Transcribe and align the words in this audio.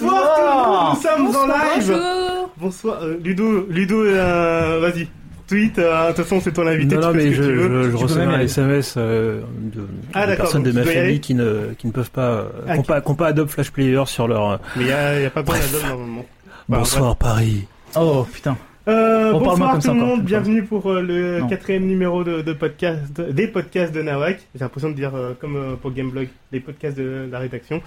Bonsoir 0.00 0.98
tout 1.00 1.08
le 1.08 1.22
monde, 1.22 1.26
nous 1.28 1.32
sommes 1.32 1.42
en 1.42 1.46
live. 1.46 1.86
Bonjour. 1.88 2.50
Bonsoir, 2.56 3.02
euh, 3.02 3.16
Ludo, 3.22 3.66
Ludo, 3.70 4.04
euh, 4.04 4.78
vas-y. 4.80 5.08
Tweet, 5.48 5.78
euh, 5.80 6.10
de 6.10 6.14
toute 6.14 6.24
façon 6.24 6.40
c'est 6.40 6.52
ton 6.52 6.64
invité, 6.66 6.94
Non, 6.94 7.00
tu 7.00 7.06
non, 7.08 7.12
mais 7.14 7.32
je, 7.32 7.42
tu 7.42 7.48
veux. 7.52 7.82
je, 7.84 7.90
je 7.90 7.96
reçois 7.96 8.22
un 8.22 8.28
aller. 8.34 8.44
SMS 8.44 8.94
euh, 8.96 9.40
de, 9.58 9.84
Ah, 10.14 10.26
de 10.28 10.36
personnes 10.36 10.62
de 10.62 10.70
ma 10.70 10.84
famille 10.84 11.20
qui 11.20 11.34
ne, 11.34 11.74
qui 11.76 11.88
ne 11.88 11.92
peuvent 11.92 12.10
pas, 12.12 12.20
euh, 12.30 12.44
Ah, 12.68 12.78
qui 12.78 12.84
pas, 12.84 13.00
qui 13.00 13.14
pas 13.14 13.26
Adobe 13.28 13.48
Flash 13.48 13.72
Player 13.72 14.00
sur 14.06 14.28
leur. 14.28 14.60
Mais 14.76 14.84
il 14.84 14.86
y 14.88 14.92
a, 14.92 15.20
y 15.20 15.24
a 15.26 15.30
pas 15.30 15.42
besoin 15.42 15.58
d'Adobe 15.58 15.88
normalement. 15.88 16.24
Bah, 16.68 16.78
Bonsoir 16.78 17.16
Paris. 17.16 17.66
Oh 17.96 18.24
putain. 18.32 18.56
Euh, 18.88 19.32
bonsoir 19.32 19.78
tout 19.78 19.88
le 19.88 19.94
monde, 19.94 20.22
bienvenue 20.22 20.62
pour 20.64 20.90
euh, 20.90 21.02
le 21.02 21.40
Non. 21.40 21.48
quatrième 21.48 21.84
numéro 21.86 22.24
de, 22.24 22.40
de 22.40 22.52
podcast, 22.54 23.00
de- 23.14 23.30
des 23.30 23.46
podcasts 23.46 23.94
de 23.94 24.00
Nawak. 24.00 24.40
J'ai 24.54 24.60
l'impression 24.60 24.88
de 24.88 24.94
dire 24.94 25.14
euh, 25.14 25.34
comme 25.38 25.56
euh, 25.56 25.74
pour 25.80 25.92
Gameblog, 25.92 26.28
les 26.50 26.60
podcasts 26.60 26.96
de, 26.96 27.28
la 27.30 27.38
rédaction. 27.40 27.82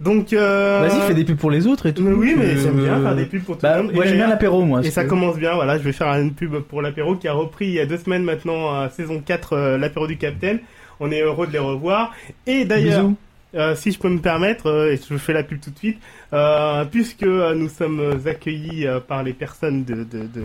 Donc, 0.00 0.32
euh, 0.32 0.80
Vas-y, 0.88 1.00
fais 1.06 1.14
des 1.14 1.24
pubs 1.24 1.36
pour 1.36 1.52
les 1.52 1.68
autres 1.68 1.86
et 1.86 1.94
tout. 1.94 2.02
Mais 2.02 2.12
oui, 2.12 2.34
mais 2.36 2.56
j'aime 2.56 2.74
bien 2.82 3.00
faire 3.00 3.14
des 3.14 3.26
pubs 3.26 3.42
pour 3.44 3.54
tout 3.56 3.62
Bah, 3.62 3.76
le 3.78 3.84
monde. 3.84 3.92
j'aime 4.04 4.16
bien 4.16 4.26
l'apéro, 4.26 4.64
moi. 4.64 4.80
Et 4.82 4.90
ça 4.90 5.04
commence 5.04 5.36
bien, 5.38 5.54
voilà, 5.54 5.78
je 5.78 5.84
vais 5.84 5.92
faire 5.92 6.08
une 6.14 6.32
pub 6.34 6.58
pour 6.58 6.82
l'apéro 6.82 7.14
qui 7.14 7.28
a 7.28 7.32
repris 7.32 7.66
il 7.66 7.72
y 7.74 7.80
a 7.80 7.86
deux 7.86 7.98
semaines 7.98 8.24
maintenant, 8.24 8.88
saison 8.90 9.22
4, 9.24 9.52
euh, 9.52 9.78
l'apéro 9.78 10.08
du 10.08 10.16
Capitaine. 10.16 10.58
On 10.98 11.12
est 11.12 11.22
heureux 11.22 11.46
de 11.46 11.52
les 11.52 11.58
revoir. 11.60 12.12
Et 12.48 12.64
d'ailleurs, 12.64 13.02
Bisous. 13.04 13.16
Euh, 13.54 13.74
si 13.74 13.92
je 13.92 13.98
peux 13.98 14.08
me 14.08 14.18
permettre, 14.20 14.66
euh, 14.66 14.92
et 14.92 14.96
je 14.98 15.16
fais 15.16 15.32
la 15.32 15.42
pub 15.42 15.60
tout 15.60 15.70
de 15.70 15.78
suite, 15.78 15.98
euh, 16.32 16.84
puisque 16.84 17.22
euh, 17.22 17.54
nous 17.54 17.68
sommes 17.68 18.20
accueillis 18.26 18.86
euh, 18.86 19.00
par 19.00 19.22
les 19.22 19.32
personnes 19.32 19.84
de, 19.84 19.96
de, 20.04 20.26
de 20.26 20.44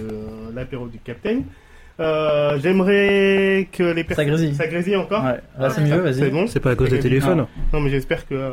l'apéro 0.55 0.87
du 0.87 0.99
Capitaine, 0.99 1.43
euh, 1.99 2.57
j'aimerais 2.63 3.67
que 3.73 3.83
les 3.83 4.03
Ça 4.03 4.07
personnes... 4.07 4.27
grésille. 4.27 4.55
Ça 4.55 4.67
grésille 4.67 4.95
encore 4.95 5.21
Ouais, 5.23 5.39
là 5.59 5.69
c'est 5.69 5.81
mieux, 5.81 6.13
C'est 6.13 6.19
vas-y. 6.21 6.29
bon 6.31 6.47
C'est 6.47 6.61
pas 6.61 6.71
à 6.71 6.75
cause 6.75 6.89
des 6.89 6.95
grésille. 6.97 7.11
téléphones. 7.11 7.45
Non, 7.73 7.81
mais 7.81 7.89
j'espère 7.89 8.25
que 8.25 8.35
euh, 8.35 8.51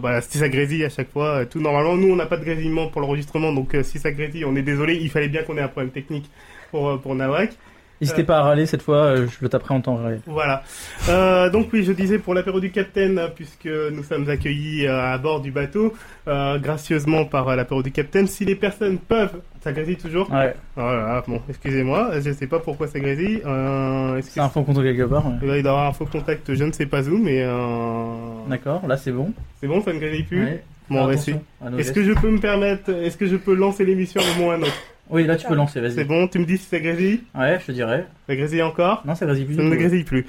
voilà, 0.00 0.20
si 0.20 0.38
ça 0.38 0.48
grésille 0.48 0.84
à 0.84 0.88
chaque 0.90 1.10
fois, 1.10 1.40
euh, 1.40 1.44
tout 1.44 1.60
normalement, 1.60 1.96
nous 1.96 2.12
on 2.12 2.16
n'a 2.16 2.26
pas 2.26 2.36
de 2.36 2.44
grésillement 2.44 2.86
pour 2.88 3.00
l'enregistrement, 3.00 3.52
donc 3.52 3.74
euh, 3.74 3.82
si 3.82 3.98
ça 3.98 4.12
grésille, 4.12 4.44
on 4.44 4.54
est 4.54 4.62
désolé. 4.62 4.94
Il 5.00 5.10
fallait 5.10 5.28
bien 5.28 5.42
qu'on 5.42 5.56
ait 5.58 5.62
un 5.62 5.68
problème 5.68 5.90
technique 5.90 6.30
pour 6.70 6.88
euh, 6.88 6.96
pour 6.98 7.16
Nawak. 7.16 7.50
N'hésitez 8.00 8.24
pas 8.24 8.38
à 8.38 8.42
râler 8.42 8.66
cette 8.66 8.82
fois, 8.82 8.96
euh, 8.96 9.26
je 9.28 9.36
le 9.40 9.48
taperai 9.48 9.74
en 9.74 9.80
temps 9.80 9.96
réel. 9.96 10.20
Voilà. 10.26 10.62
Euh, 11.08 11.48
donc 11.50 11.68
oui, 11.72 11.84
je 11.84 11.92
disais 11.92 12.18
pour 12.18 12.34
l'apéro 12.34 12.60
du 12.60 12.70
Capitaine, 12.70 13.18
euh, 13.18 13.28
puisque 13.34 13.66
nous 13.66 14.02
sommes 14.02 14.28
accueillis 14.28 14.86
euh, 14.86 15.12
à 15.12 15.16
bord 15.18 15.40
du 15.40 15.50
bateau, 15.52 15.94
euh, 16.28 16.58
gracieusement 16.58 17.24
par 17.24 17.48
euh, 17.48 17.56
l'apéro 17.56 17.82
du 17.82 17.92
Capitaine. 17.92 18.26
Si 18.26 18.44
les 18.44 18.56
personnes 18.56 18.98
peuvent, 18.98 19.40
ça 19.62 19.72
grésille 19.72 19.96
toujours. 19.96 20.30
Ouais, 20.30 20.54
Voilà. 20.76 21.22
Bon, 21.26 21.40
excusez-moi, 21.48 22.20
je 22.20 22.32
sais 22.32 22.46
pas 22.46 22.58
pourquoi 22.58 22.88
ça 22.88 22.98
grésille. 23.00 23.40
Euh, 23.46 24.20
c'est 24.22 24.40
un 24.40 24.48
fond 24.48 24.64
contre 24.64 24.82
quelque 24.82 25.04
part. 25.04 25.26
ouais. 25.26 25.34
il 25.42 25.48
va 25.48 25.56
y 25.56 25.60
avoir 25.60 25.86
un 25.86 25.92
faux 25.92 26.06
contact, 26.06 26.52
je 26.52 26.64
ne 26.64 26.72
sais 26.72 26.86
pas 26.86 27.02
où, 27.08 27.16
mais 27.16 27.42
euh... 27.42 28.14
D'accord, 28.48 28.86
là 28.86 28.96
c'est 28.96 29.12
bon. 29.12 29.32
c'est 29.60 29.66
bon, 29.68 29.80
ça 29.82 29.92
ne 29.92 29.98
grésille 29.98 30.24
plus. 30.24 30.42
Ouais. 30.44 30.64
Bon, 30.90 31.02
on 31.02 31.06
va 31.06 31.14
essayer. 31.14 31.38
Est-ce 31.78 31.92
que 31.92 32.02
je 32.02 32.12
peux 32.12 32.30
me 32.30 32.38
permettre, 32.40 32.90
est-ce 32.90 33.16
que 33.16 33.26
je 33.26 33.36
peux 33.36 33.54
lancer 33.54 33.84
l'émission 33.86 34.20
au 34.20 34.42
moins 34.42 34.56
un 34.56 34.62
autre 34.62 34.72
Oui, 35.10 35.24
là 35.24 35.36
tu 35.36 35.46
peux 35.46 35.54
lancer, 35.54 35.80
C'est 35.88 35.94
vas-y. 35.96 36.04
bon, 36.04 36.26
tu 36.28 36.38
me 36.38 36.44
dis 36.44 36.56
si 36.58 36.66
ça 36.66 36.78
grésille 36.80 37.20
Ouais, 37.34 37.58
je 37.60 37.66
te 37.66 37.72
dirais. 37.72 38.06
Ça 38.26 38.34
grésille 38.36 38.62
encore 38.62 39.02
Non, 39.06 39.14
ça 39.14 39.26
grésille 39.26 39.44
plus. 39.44 39.54
Ça 39.56 39.62
ne 39.62 39.74
grésille 39.76 40.04
plus. 40.04 40.26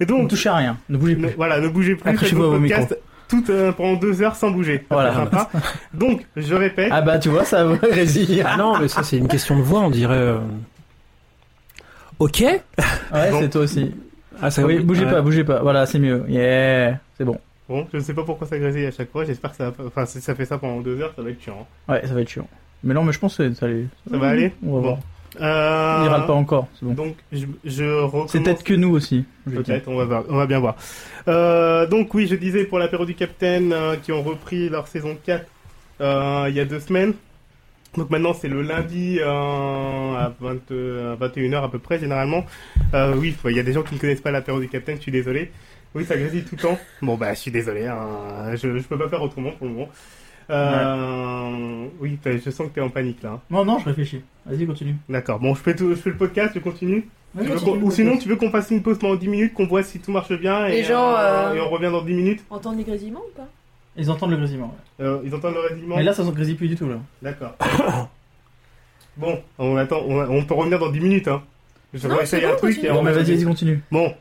Et 0.00 0.04
Ne 0.04 0.06
donc, 0.06 0.28
touchez 0.30 0.48
à 0.48 0.56
rien, 0.56 0.76
ne 0.88 0.96
bougez 0.96 1.14
ne- 1.16 1.26
plus. 1.28 1.36
voilà, 1.36 1.60
ne 1.60 1.68
bougez 1.68 1.94
plus, 1.94 2.10
votre 2.12 2.24
à 2.32 2.36
vos 2.36 2.58
podcast 2.58 2.98
tout 3.28 3.44
euh, 3.50 3.72
pendant 3.72 3.94
deux 3.94 4.22
heures 4.22 4.34
sans 4.36 4.50
bouger. 4.50 4.84
Voilà. 4.90 5.10
c'est 5.12 5.16
sympa. 5.18 5.50
Donc, 5.94 6.26
je 6.36 6.54
répète, 6.54 6.88
Ah 6.92 7.00
bah 7.02 7.18
tu 7.18 7.28
vois, 7.28 7.44
ça 7.44 7.64
grésille. 7.82 8.42
Ah 8.44 8.56
non, 8.56 8.78
mais 8.78 8.88
ça 8.88 9.02
c'est 9.02 9.16
une 9.18 9.28
question 9.28 9.56
de 9.56 9.62
voix, 9.62 9.80
on 9.80 9.90
dirait. 9.90 10.14
euh, 10.14 10.38
Ok. 12.18 12.40
Ouais, 12.40 13.30
Bon. 13.30 13.40
c'est 13.40 13.50
toi 13.50 13.62
aussi. 13.62 13.92
Ah 14.40 14.50
ça 14.50 14.64
Oui, 14.64 14.80
bougez 14.80 15.04
ouais. 15.04 15.10
pas, 15.10 15.20
bougez 15.22 15.44
pas. 15.44 15.60
Voilà, 15.62 15.86
c'est 15.86 15.98
mieux. 15.98 16.24
Yeah, 16.28 16.98
c'est 17.16 17.24
bon. 17.24 17.38
bon, 17.68 17.86
je 17.92 17.98
ne 17.98 18.02
sais 18.02 18.14
pas 18.14 18.24
pourquoi 18.24 18.46
ça 18.46 18.58
grésille 18.58 18.86
à 18.86 18.90
chaque 18.90 19.10
fois, 19.10 19.24
j'espère 19.24 19.50
que 19.52 19.56
ça 19.56 19.72
enfin, 19.86 20.06
si 20.06 20.20
ça 20.20 20.34
fait 20.34 20.44
ça 20.44 20.58
pendant 20.58 20.80
deux 20.80 21.00
heures, 21.00 21.12
ça 21.14 21.22
va 21.22 21.30
être 21.30 21.40
chiant. 21.42 21.66
Ouais, 21.88 22.06
ça 22.06 22.14
va 22.14 22.20
être 22.20 22.28
chiant. 22.28 22.48
Mais 22.84 22.94
non, 22.94 23.02
mais 23.02 23.12
je 23.12 23.18
pense 23.18 23.36
que 23.36 23.52
ça, 23.54 23.66
allait... 23.66 23.86
Ça 24.10 24.16
va 24.16 24.28
aller 24.28 24.52
On 24.64 24.74
va 24.74 24.80
voir. 24.80 24.98
Euh, 25.40 26.04
On 26.06 26.10
râle 26.10 26.26
pas 26.26 26.32
encore, 26.32 26.68
c'est 26.78 26.86
bon. 26.86 26.92
Donc, 26.92 27.16
je, 27.32 27.46
je 27.64 28.02
recommence. 28.02 28.30
C'est 28.30 28.40
peut-être 28.40 28.62
que 28.62 28.74
nous 28.74 28.90
aussi. 28.90 29.24
Peut-être, 29.50 29.88
on 29.88 29.96
va, 29.96 30.04
voir, 30.04 30.24
on 30.28 30.36
va 30.36 30.46
bien 30.46 30.60
voir. 30.60 30.76
Euh, 31.26 31.86
donc 31.88 32.14
oui, 32.14 32.28
je 32.28 32.36
disais 32.36 32.64
pour 32.64 32.78
l'apéro 32.78 33.04
du 33.04 33.14
Capitaine 33.14 33.72
euh, 33.72 33.96
qui 33.96 34.12
ont 34.12 34.22
repris 34.22 34.68
leur 34.68 34.86
saison 34.86 35.16
4 35.24 35.44
euh, 36.00 36.46
il 36.48 36.54
y 36.54 36.60
a 36.60 36.64
deux 36.64 36.80
semaines. 36.80 37.14
Donc 37.96 38.10
maintenant 38.10 38.32
c'est 38.32 38.48
le 38.48 38.62
lundi 38.62 39.18
euh, 39.20 39.26
à, 39.26 40.32
20, 40.40 40.70
euh, 40.72 41.14
à 41.14 41.28
21h 41.28 41.64
à 41.64 41.68
peu 41.68 41.78
près 41.78 41.98
généralement. 41.98 42.44
Euh, 42.92 43.14
oui, 43.16 43.36
il 43.44 43.56
y 43.56 43.60
a 43.60 43.62
des 43.62 43.72
gens 43.72 43.82
qui 43.82 43.94
ne 43.94 44.00
connaissent 44.00 44.20
pas 44.20 44.32
l'apéro 44.32 44.58
du 44.60 44.68
Capitaine, 44.68 44.96
je 44.96 45.02
suis 45.02 45.12
désolé. 45.12 45.52
Oui, 45.94 46.04
ça 46.04 46.16
grésille 46.16 46.42
tout 46.42 46.56
le 46.56 46.62
temps. 46.62 46.78
Bon 47.02 47.16
bah 47.16 47.34
je 47.34 47.38
suis 47.40 47.52
désolé, 47.52 47.86
hein, 47.86 48.54
je, 48.54 48.78
je 48.78 48.82
peux 48.84 48.98
pas 48.98 49.08
faire 49.08 49.22
autrement 49.22 49.52
pour 49.52 49.66
le 49.68 49.72
moment. 49.72 49.88
Euh, 50.50 51.86
Oui, 52.00 52.18
je 52.24 52.50
sens 52.50 52.68
que 52.68 52.74
tu 52.74 52.80
es 52.80 52.82
en 52.82 52.90
panique 52.90 53.22
là. 53.22 53.32
hein. 53.32 53.40
Non, 53.50 53.64
non, 53.64 53.78
je 53.78 53.84
réfléchis. 53.86 54.22
Vas-y, 54.46 54.66
continue. 54.66 54.96
D'accord, 55.08 55.38
bon 55.40 55.54
je 55.54 55.60
fais, 55.60 55.74
tout, 55.74 55.88
je 55.90 55.94
fais 55.96 56.10
le 56.10 56.16
podcast, 56.16 56.52
je 56.54 56.60
continue. 56.60 57.08
Ouais, 57.34 57.42
Tu 57.44 57.48
veux 57.50 57.54
continue, 57.56 57.80
qu'on- 57.80 57.86
ou 57.86 57.90
sinon 57.90 58.16
tu 58.16 58.28
veux 58.28 58.36
qu'on 58.36 58.50
fasse 58.50 58.70
une 58.70 58.82
pause 58.82 58.98
pendant 58.98 59.16
10 59.16 59.28
minutes, 59.28 59.54
qu'on 59.54 59.66
voit 59.66 59.82
si 59.82 59.98
tout 59.98 60.12
marche 60.12 60.32
bien 60.38 60.66
et, 60.66 60.84
gens, 60.84 61.14
euh, 61.16 61.54
et 61.54 61.60
on 61.60 61.68
revient 61.68 61.90
dans 61.90 62.02
10 62.02 62.14
minutes. 62.14 62.44
Entendre 62.50 62.76
les 62.78 62.84
grésillements 62.84 63.22
ou 63.28 63.36
pas? 63.36 63.48
Ils 63.96 64.10
entendent 64.10 64.30
le 64.32 64.36
grésillement. 64.36 64.74
ouais. 64.98 65.04
Euh, 65.06 65.18
ils 65.24 65.34
entendent 65.34 65.54
le 65.54 65.60
résumé 65.74 65.96
Mais 65.96 66.02
là, 66.02 66.12
ça 66.12 66.22
ne 66.24 66.30
grésille 66.30 66.54
plus 66.56 66.68
du 66.68 66.76
tout 66.76 66.88
là. 66.88 66.96
D'accord. 67.22 67.56
bon, 69.16 69.40
on 69.58 69.76
attend, 69.76 70.00
on, 70.06 70.18
on 70.28 70.44
peut 70.44 70.54
revenir 70.54 70.78
dans 70.78 70.90
10 70.90 71.00
minutes. 71.00 71.28
Hein. 71.28 71.42
Je 71.92 72.06
réessaye 72.08 72.40
c'est 72.40 72.46
un 72.46 72.56
truc 72.56 72.82
et 72.82 72.88
Non, 72.88 73.00
on 73.00 73.02
vas-y, 73.04 73.22
vas-y, 73.34 73.44
continue. 73.44 73.80
Bon, 73.92 74.12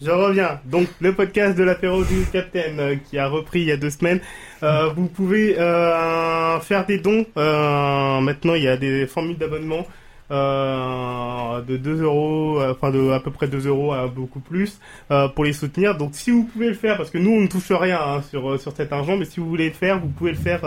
je 0.00 0.10
reviens. 0.10 0.60
Donc, 0.64 0.86
le 1.00 1.12
podcast 1.12 1.58
de 1.58 1.64
l'apéro 1.64 2.04
du 2.04 2.24
Capitaine 2.32 2.78
euh, 2.78 2.96
qui 2.96 3.18
a 3.18 3.28
repris 3.28 3.60
il 3.60 3.66
y 3.66 3.72
a 3.72 3.76
deux 3.76 3.90
semaines. 3.90 4.20
Euh, 4.62 4.90
vous 4.94 5.06
pouvez 5.06 5.58
euh, 5.58 6.60
faire 6.60 6.86
des 6.86 6.98
dons. 6.98 7.26
Euh, 7.36 8.20
maintenant, 8.20 8.54
il 8.54 8.62
y 8.62 8.68
a 8.68 8.76
des 8.76 9.06
formules 9.06 9.38
d'abonnement 9.38 9.86
euh, 10.30 11.62
de 11.62 11.76
2 11.76 12.02
euros, 12.02 12.60
enfin 12.62 12.90
de 12.90 13.10
à 13.10 13.18
peu 13.20 13.30
près 13.30 13.48
2 13.48 13.66
euros 13.66 13.92
à 13.92 14.06
beaucoup 14.06 14.40
plus 14.40 14.78
pour 15.34 15.44
les 15.44 15.52
soutenir. 15.52 15.96
Donc, 15.96 16.10
si 16.12 16.30
vous 16.30 16.44
pouvez 16.44 16.68
le 16.68 16.74
faire, 16.74 16.96
parce 16.96 17.10
que 17.10 17.18
nous, 17.18 17.30
on 17.30 17.40
ne 17.40 17.48
touche 17.48 17.72
rien 17.72 17.98
hein, 18.00 18.22
sur 18.22 18.60
sur 18.60 18.72
cet 18.72 18.92
argent, 18.92 19.16
mais 19.16 19.24
si 19.24 19.40
vous 19.40 19.48
voulez 19.48 19.68
le 19.68 19.74
faire, 19.74 19.98
vous 19.98 20.08
pouvez 20.08 20.32
le 20.32 20.36
faire. 20.38 20.60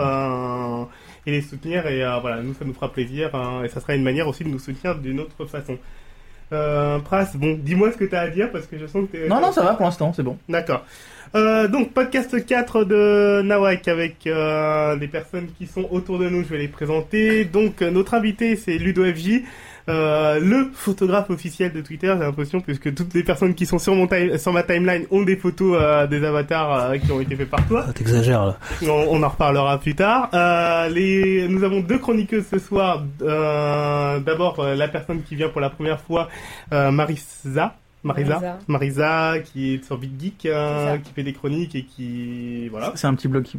et 1.24 1.30
les 1.30 1.40
soutenir 1.42 1.86
et 1.86 2.00
voilà 2.20 2.42
nous 2.42 2.52
ça 2.52 2.64
nous 2.64 2.74
fera 2.74 2.90
plaisir 2.90 3.32
hein, 3.32 3.62
et 3.64 3.68
ça 3.68 3.80
sera 3.80 3.94
une 3.94 4.02
manière 4.02 4.26
aussi 4.26 4.42
de 4.42 4.48
nous 4.48 4.58
soutenir 4.58 4.98
d'une 4.98 5.20
autre 5.20 5.46
façon 5.46 5.78
euh, 6.52 6.98
Pras, 6.98 7.26
bon, 7.34 7.58
dis-moi 7.60 7.92
ce 7.92 7.96
que 7.96 8.04
tu 8.04 8.14
as 8.14 8.20
à 8.20 8.28
dire 8.28 8.50
parce 8.50 8.66
que 8.66 8.78
je 8.78 8.86
sens 8.86 9.06
que 9.06 9.16
t'es... 9.16 9.28
Non, 9.28 9.40
non, 9.40 9.52
ça 9.52 9.62
va 9.62 9.74
pour 9.74 9.86
l'instant, 9.86 10.12
c'est 10.12 10.22
bon. 10.22 10.36
D'accord. 10.48 10.84
Euh, 11.34 11.66
donc, 11.66 11.92
podcast 11.92 12.44
4 12.44 12.84
de 12.84 13.40
Nawak 13.42 13.88
avec 13.88 14.26
euh, 14.26 14.96
les 14.96 15.08
personnes 15.08 15.48
qui 15.56 15.66
sont 15.66 15.88
autour 15.90 16.18
de 16.18 16.28
nous, 16.28 16.42
je 16.42 16.48
vais 16.48 16.58
les 16.58 16.68
présenter. 16.68 17.44
Donc, 17.44 17.80
euh, 17.80 17.90
notre 17.90 18.14
invité, 18.14 18.56
c'est 18.56 18.76
Ludo 18.76 19.02
FJ, 19.04 19.42
euh, 19.88 20.38
le 20.40 20.70
photographe 20.72 21.30
officiel 21.30 21.72
de 21.72 21.80
Twitter, 21.80 22.08
j'ai 22.16 22.24
l'impression, 22.24 22.60
puisque 22.60 22.94
toutes 22.94 23.12
les 23.14 23.22
personnes 23.24 23.54
qui 23.54 23.66
sont 23.66 23.78
sur, 23.78 23.94
mon 23.94 24.06
time- 24.06 24.38
sur 24.38 24.52
ma 24.52 24.62
timeline 24.62 25.06
ont 25.10 25.22
des 25.22 25.36
photos 25.36 25.78
euh, 25.80 26.06
des 26.06 26.24
avatars 26.24 26.90
euh, 26.90 26.98
qui 26.98 27.10
ont 27.12 27.20
été 27.20 27.34
faits 27.36 27.50
par 27.50 27.66
toi. 27.66 27.84
Ah, 27.88 27.92
T'exagères 27.92 28.44
là. 28.46 28.56
On, 28.82 28.88
on 29.10 29.22
en 29.22 29.28
reparlera 29.28 29.78
plus 29.78 29.94
tard. 29.94 30.28
Euh, 30.34 30.88
les, 30.88 31.48
nous 31.48 31.64
avons 31.64 31.80
deux 31.80 31.98
chroniqueuses 31.98 32.46
ce 32.50 32.58
soir. 32.58 33.04
Euh, 33.22 34.20
D'abord, 34.20 34.60
euh, 34.60 34.74
la 34.74 34.88
personne 34.88 35.22
qui 35.22 35.34
vient 35.36 35.48
pour 35.48 35.60
la 35.60 35.70
première 35.70 36.00
fois, 36.00 36.28
euh, 36.72 36.90
Marisa. 36.90 37.74
Marisa, 38.04 38.40
Marisa. 38.40 38.58
Marisa, 38.66 39.34
qui 39.44 39.74
est 39.74 39.84
sur 39.84 39.96
Big 39.96 40.10
Geek, 40.20 40.46
euh, 40.46 40.96
qui 40.98 41.12
fait 41.12 41.22
des 41.22 41.32
chroniques 41.32 41.74
et 41.76 41.84
qui 41.84 42.68
voilà. 42.68 42.92
C'est 42.96 43.06
un 43.06 43.14
petit 43.14 43.28
blog. 43.28 43.44
qui- 43.44 43.58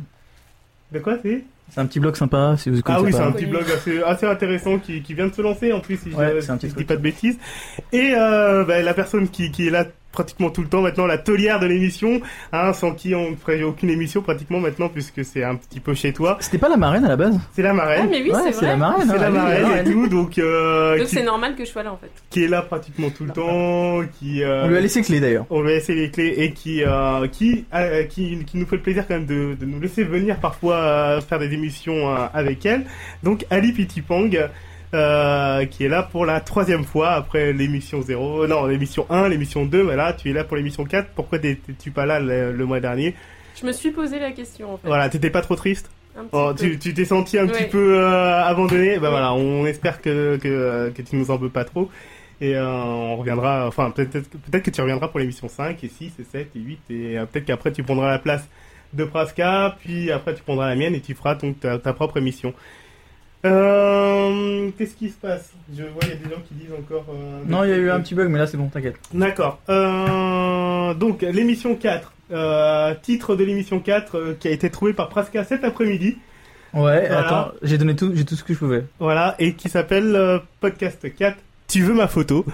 De 0.92 1.00
quoi 1.00 1.18
c'est? 1.24 1.44
C'est 1.70 1.82
un 1.82 1.86
petit 1.86 2.00
blog 2.00 2.16
sympa, 2.16 2.56
si 2.58 2.70
vous 2.70 2.80
Ah 2.86 2.96
connaissez 2.98 3.06
oui, 3.06 3.14
c'est 3.14 3.28
un 3.28 3.32
petit 3.32 3.46
blog 3.46 3.64
assez, 3.64 4.02
assez 4.04 4.26
intéressant 4.28 4.78
qui, 4.78 5.02
qui 5.02 5.14
vient 5.16 5.28
de 5.28 5.34
se 5.34 5.42
lancer 5.42 5.72
en 5.74 5.80
plus, 5.80 5.98
si 5.98 6.14
Ouais, 6.14 6.36
je, 6.36 6.42
si 6.42 6.70
je 6.70 6.76
dis 6.76 6.84
pas 6.84 6.96
de 6.96 7.02
bêtises. 7.02 7.38
Et 7.92 8.14
euh, 8.16 8.64
bah, 8.64 8.82
la 8.82 8.94
personne 8.94 9.28
qui, 9.28 9.52
qui 9.52 9.68
est 9.68 9.72
là 9.72 9.86
pratiquement 10.14 10.50
tout 10.50 10.62
le 10.62 10.70
temps 10.70 10.82
maintenant, 10.82 11.06
la 11.06 11.18
taulière 11.18 11.60
de 11.60 11.66
l'émission, 11.66 12.22
hein, 12.54 12.72
sans 12.72 12.94
qui 12.94 13.14
on 13.16 13.32
ne 13.32 13.36
ferait 13.36 13.64
aucune 13.64 13.90
émission 13.90 14.22
pratiquement 14.22 14.60
maintenant 14.62 14.88
puisque 14.88 15.26
c'est 15.26 15.44
un 15.44 15.56
petit 15.56 15.80
peu 15.82 15.94
chez 15.94 16.14
toi. 16.14 16.38
C'était 16.40 16.60
pas 16.60 16.70
la 16.70 16.78
marraine 16.78 17.04
à 17.04 17.10
la 17.10 17.18
base? 17.18 17.38
C'est 17.54 17.64
la 17.64 17.74
marraine. 17.74 18.04
Ah, 18.06 18.08
mais 18.10 18.22
oui, 18.22 18.32
Ouais, 18.32 18.52
c'est 18.54 18.66
la 18.66 18.78
marraine. 18.78 19.08
C'est 19.10 19.18
la 19.18 19.30
marraine 19.30 19.86
et 19.88 19.92
tout, 19.92 20.08
donc 20.08 20.38
euh, 20.38 20.98
Donc 21.00 21.08
qui, 21.08 21.16
c'est 21.16 21.24
normal 21.24 21.56
que 21.56 21.66
je 21.66 21.70
sois 21.70 21.84
là 21.84 21.92
en 21.92 21.98
fait. 21.98 22.12
qui 22.30 22.44
est 22.44 22.48
là 22.48 22.62
pratiquement 22.62 23.10
tout 23.10 23.26
le 23.26 23.32
temps, 23.32 24.02
qui 24.20 24.44
euh, 24.44 24.64
On 24.66 24.68
lui 24.70 24.78
a 24.78 24.82
laissé 24.82 25.02
clé 25.02 25.20
d'ailleurs. 25.20 25.46
on 25.50 25.62
lui 25.62 25.72
a 25.72 25.74
laissé 25.76 25.96
les 25.96 26.10
clés 26.12 26.34
et 26.38 26.54
qui 26.54 26.84
euh, 26.84 27.28
qui, 27.28 27.66
euh, 27.74 28.04
qui 28.04 28.46
qui 28.46 28.58
nous 28.58 28.66
fait 28.68 28.76
le 28.78 28.82
plaisir 28.84 29.08
quand 29.08 29.16
même 29.16 29.26
de, 29.26 29.56
de 29.60 29.66
nous 29.66 29.80
laisser 29.82 30.04
venir 30.04 30.38
parfois 30.38 30.76
euh, 30.76 31.22
faire 31.22 31.40
des 31.40 31.52
émissions 31.54 32.14
euh, 32.16 32.28
avec 32.34 32.66
elle. 32.66 32.86
Donc 33.24 33.46
Ali 33.50 33.74
Pitipang. 33.74 34.30
Euh, 34.94 35.66
qui 35.66 35.86
est 35.86 35.90
là 35.90 36.04
pour 36.04 36.24
la 36.24 36.40
troisième 36.40 36.84
fois 36.84 37.14
après 37.14 37.52
l'émission 37.52 38.04
0, 38.04 38.46
non 38.46 38.68
l'émission 38.68 39.08
1, 39.10 39.28
l'émission 39.30 39.66
2, 39.66 39.84
mais 39.84 39.96
là 39.96 40.14
tu 40.14 40.30
es 40.30 40.34
là 40.34 40.44
pour 40.44 40.56
l'émission 40.56 40.86
4, 40.86 41.10
pourquoi 41.16 41.40
t'es-tu 41.40 41.90
pas 41.90 42.06
là 42.06 42.20
le, 42.20 42.52
le 42.52 42.66
mois 42.66 42.80
dernier? 42.80 43.16
Je 43.60 43.66
me 43.66 43.72
suis 43.72 43.90
posé 43.90 44.20
la 44.20 44.32
question 44.32 44.74
en 44.74 44.78
fait. 44.78 44.88
Voilà, 44.88 45.10
t'étais 45.10 45.32
pas 45.32 45.42
trop 45.42 45.56
triste? 45.56 45.90
Un 46.16 46.26
petit 46.26 46.30
Oh, 46.34 46.52
peu. 46.56 46.64
tu 46.64 46.78
tu 46.78 46.94
t'es 46.94 47.06
senti 47.06 47.40
un 47.40 47.48
petit 47.48 47.64
peu 47.66 47.98
euh, 48.00 48.44
abandonné? 48.44 49.00
Bah 49.00 49.10
voilà, 49.10 49.34
on 49.34 49.66
espère 49.66 50.00
que 50.00 50.38
que 50.38 50.92
que 50.96 51.02
tu 51.02 51.16
nous 51.16 51.32
en 51.32 51.38
veux 51.38 51.50
pas 51.50 51.66
trop. 51.66 51.90
Et 52.40 52.56
euh, 52.56 52.64
on 52.68 53.16
reviendra, 53.18 53.66
enfin 53.68 53.90
peut-être 53.90 54.30
peut-être 54.30 54.64
que 54.64 54.70
tu 54.70 54.80
reviendras 54.82 55.08
pour 55.08 55.20
l'émission 55.20 55.48
5 55.48 55.84
et 55.84 55.88
6 55.88 56.14
et 56.20 56.24
7 56.24 56.50
et 56.56 56.60
8 56.60 56.80
et 56.92 57.18
euh, 57.18 57.26
peut-être 57.26 57.46
qu'après 57.46 57.72
tu 57.72 57.82
prendras 57.82 58.12
la 58.12 58.20
place 58.20 58.48
de 58.94 59.06
Praska, 59.06 59.76
puis 59.80 60.12
après 60.12 60.36
tu 60.36 60.44
prendras 60.44 60.70
la 60.70 60.76
mienne 60.76 60.94
et 60.94 61.02
tu 61.02 61.16
feras 61.16 61.34
donc 61.34 61.60
ta, 61.62 61.80
ta 61.80 61.94
propre 61.94 62.18
émission. 62.18 62.54
Euh, 63.46 64.70
Qu'est-ce 64.78 64.96
qui 64.96 65.10
se 65.10 65.16
passe? 65.16 65.52
Je 65.76 65.84
vois 65.84 66.02
il 66.04 66.10
y 66.10 66.12
a 66.12 66.16
des 66.16 66.30
gens 66.34 66.42
qui 66.48 66.54
disent 66.56 66.74
encore. 66.78 67.06
euh, 67.10 67.42
Non, 67.48 67.64
il 67.64 67.70
y 67.70 67.74
a 67.74 67.78
eu 67.78 67.90
un 67.90 68.00
petit 68.00 68.16
bug, 68.16 68.30
mais 68.30 68.40
là 68.40 68.48
c'est 68.48 68.58
bon, 68.58 68.68
t'inquiète. 68.68 68.96
D'accord. 69.14 69.60
Euh, 69.70 70.94
donc 70.94 71.22
l'émission 71.22 71.76
4, 71.76 72.14
euh, 72.32 72.94
titre 73.02 73.36
de 73.36 73.44
l'émission 73.44 73.80
4 73.80 74.18
euh, 74.18 74.38
qui 74.40 74.48
a 74.48 74.52
été 74.52 74.70
trouvé 74.70 74.94
par 74.94 75.10
Praska 75.10 75.44
cet 75.44 75.64
après-midi. 75.64 76.18
Ouais, 76.74 77.06
Voilà. 77.08 77.20
attends, 77.20 77.52
j'ai 77.62 77.78
donné 77.78 77.96
tout, 77.96 78.12
j'ai 78.16 78.26
tout 78.26 78.36
ce 78.36 78.44
que 78.44 78.54
je 78.54 78.60
pouvais. 78.60 78.84
Voilà, 79.00 79.36
et 79.40 79.54
qui 79.54 79.70
s'appelle 79.70 80.16
euh, 80.16 80.40
Podcast 80.60 81.06
4. 81.16 81.38
Tu 81.68 81.84
veux 81.84 81.94
ma 81.94 82.08
photo? 82.08 82.46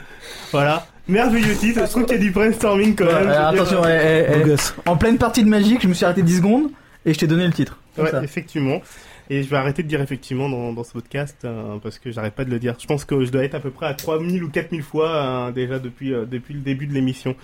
Voilà. 0.51 0.85
Merveilleux 1.07 1.55
titre. 1.55 1.81
Je 1.85 1.89
trouve 1.89 2.05
qu'il 2.05 2.15
y 2.17 2.19
a 2.19 2.21
du 2.21 2.31
brainstorming 2.31 2.95
quand 2.95 3.05
Ouais, 3.05 3.13
même. 3.13 3.29
euh, 3.29 3.47
attention, 3.49 3.83
euh, 3.83 3.87
eh, 4.27 4.33
eh, 4.33 4.39
eh, 4.41 4.43
gosse. 4.43 4.75
en 4.85 4.97
pleine 4.97 5.17
partie 5.17 5.43
de 5.43 5.49
magique, 5.49 5.81
je 5.81 5.87
me 5.87 5.93
suis 5.93 6.05
arrêté 6.05 6.21
10 6.21 6.37
secondes 6.37 6.69
et 7.05 7.13
je 7.13 7.19
t'ai 7.19 7.27
donné 7.27 7.45
le 7.47 7.53
titre. 7.53 7.77
Ouais, 7.97 8.11
ça. 8.11 8.21
effectivement. 8.23 8.81
Et 9.31 9.43
je 9.43 9.49
vais 9.49 9.57
arrêter 9.57 9.83
de 9.83 9.87
dire 9.87 10.01
effectivement 10.01 10.49
dans, 10.49 10.73
dans 10.73 10.83
ce 10.83 10.93
podcast 10.93 11.37
euh, 11.45 11.77
parce 11.83 11.99
que 11.99 12.11
j'arrête 12.11 12.33
pas 12.33 12.45
de 12.45 12.49
le 12.49 12.57
dire. 12.57 12.75
Je 12.79 12.87
pense 12.87 13.05
que 13.05 13.23
je 13.23 13.31
dois 13.31 13.43
être 13.43 13.53
à 13.55 13.59
peu 13.59 13.69
près 13.69 13.85
à 13.85 13.93
3000 13.93 14.43
ou 14.43 14.49
4000 14.49 14.81
fois 14.81 15.09
euh, 15.09 15.51
déjà 15.51 15.77
depuis 15.77 16.13
euh, 16.13 16.25
depuis 16.25 16.55
le 16.55 16.61
début 16.61 16.87
de 16.87 16.93
l'émission 16.93 17.35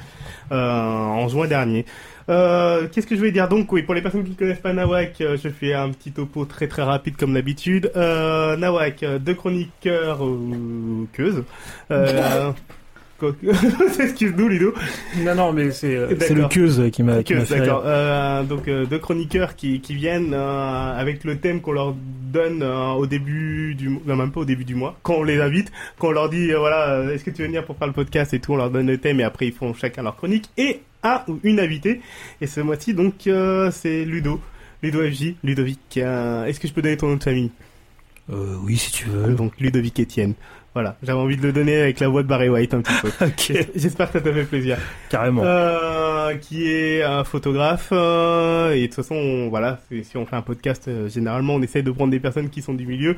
euh, 0.51 0.55
en 0.55 1.27
juin 1.27 1.47
dernier. 1.47 1.85
Euh, 2.27 2.87
Qu'est-ce 2.91 3.05
que 3.05 3.15
je 3.15 3.21
vais 3.21 3.31
dire 3.31 3.47
donc? 3.47 3.71
Oui, 3.71 3.83
pour 3.83 3.93
les 3.93 4.01
personnes 4.01 4.23
qui 4.23 4.31
ne 4.31 4.35
connaissent 4.35 4.59
pas 4.59 4.73
Nawak, 4.73 5.21
euh, 5.21 5.37
je 5.37 5.49
fais 5.49 5.73
un 5.73 5.91
petit 5.91 6.11
topo 6.11 6.45
très 6.45 6.67
très 6.67 6.81
rapide 6.81 7.17
comme 7.17 7.33
d'habitude. 7.35 7.91
Nawak, 7.95 9.05
deux 9.19 9.35
chroniqueurs 9.35 10.21
ou 10.21 11.07
queuses. 11.13 11.43
Euh, 13.23 13.31
Excuse-nous 13.99 14.47
Ludo. 14.49 14.73
Non, 15.19 15.35
non, 15.35 15.53
mais 15.53 15.71
c'est 15.71 15.95
euh, 15.95 16.09
le 16.09 16.15
D'accord. 16.15 16.49
Queuse 16.49 16.89
qui 16.91 17.01
m'a 17.03 17.21
D'accord. 17.23 17.83
Euh, 17.85 18.43
donc 18.43 18.67
euh, 18.67 18.85
deux 18.85 18.99
chroniqueurs 18.99 19.55
qui, 19.55 19.79
qui 19.79 19.95
viennent 19.95 20.33
euh, 20.33 20.99
avec 20.99 21.23
le 21.23 21.37
thème 21.37 21.61
qu'on 21.61 21.71
leur 21.71 21.95
donne 21.95 22.61
euh, 22.61 22.89
au 22.91 23.07
début 23.07 23.75
du 23.75 23.89
non 24.05 24.15
même 24.17 24.31
pas 24.31 24.41
au 24.41 24.45
début 24.45 24.65
du 24.65 24.75
mois, 24.75 24.97
quand 25.03 25.15
on 25.15 25.23
les 25.23 25.39
invite, 25.39 25.71
quand 25.97 26.09
on 26.09 26.11
leur 26.11 26.29
dit 26.29 26.51
euh, 26.51 26.59
voilà 26.59 26.89
euh, 26.89 27.13
est-ce 27.13 27.23
que 27.23 27.29
tu 27.31 27.41
veux 27.41 27.47
venir 27.47 27.63
pour 27.65 27.77
faire 27.77 27.87
le 27.87 27.93
podcast 27.93 28.33
et 28.33 28.39
tout, 28.39 28.53
on 28.53 28.57
leur 28.57 28.69
donne 28.69 28.87
le 28.87 28.97
thème 28.97 29.19
et 29.21 29.23
après 29.23 29.47
ils 29.47 29.53
font 29.53 29.73
chacun 29.73 30.03
leur 30.03 30.17
chronique 30.17 30.49
et 30.57 30.81
un 31.03 31.21
ou 31.29 31.39
une 31.43 31.59
invitée. 31.61 32.01
Et 32.41 32.47
ce 32.47 32.59
mois-ci 32.59 32.93
donc 32.93 33.27
euh, 33.27 33.71
c'est 33.71 34.03
Ludo, 34.03 34.41
Ludo 34.83 34.99
FJ, 35.09 35.35
Ludovic. 35.43 35.79
euh, 35.97 36.45
est-ce 36.45 36.59
que 36.59 36.67
je 36.67 36.73
peux 36.73 36.81
donner 36.81 36.97
ton 36.97 37.07
nom 37.07 37.15
de 37.15 37.23
famille? 37.23 37.51
Euh, 38.29 38.55
oui, 38.63 38.75
si 38.75 38.91
tu 38.91 39.05
veux. 39.05 39.33
Donc 39.35 39.53
Ludovic 39.59 39.99
Etienne. 39.99 40.33
Voilà, 40.75 40.97
j'avais 41.01 41.17
envie 41.17 41.37
de 41.37 41.41
le 41.41 41.53
donner 41.53 41.79
avec 41.81 41.99
la 42.01 42.09
voix 42.09 42.21
de 42.21 42.27
Barry 42.27 42.49
White 42.49 42.73
un 42.73 42.81
petit 42.81 42.93
peu. 43.01 43.07
ok, 43.25 43.65
J'espère 43.75 44.11
que 44.11 44.19
ça 44.19 44.21
t'a 44.25 44.33
fait 44.33 44.43
plaisir. 44.43 44.77
carrément. 45.09 45.41
Euh, 45.45 46.35
qui 46.35 46.69
est 46.69 47.01
un 47.01 47.23
photographe 47.23 47.89
euh, 47.93 48.73
et 48.73 48.81
de 48.81 48.85
toute 48.87 48.95
façon 48.95 49.15
on- 49.15 49.49
voilà 49.49 49.79
si 50.03 50.17
on 50.17 50.25
fait 50.25 50.35
un 50.35 50.41
podcast 50.41 50.87
euh, 50.89 51.07
généralement 51.07 51.53
on 51.55 51.61
essaye 51.61 51.81
de 51.83 51.91
prendre 51.91 52.11
des 52.11 52.19
personnes 52.19 52.49
qui 52.49 52.61
sont 52.61 52.73
du 52.73 52.85
milieu 52.85 53.15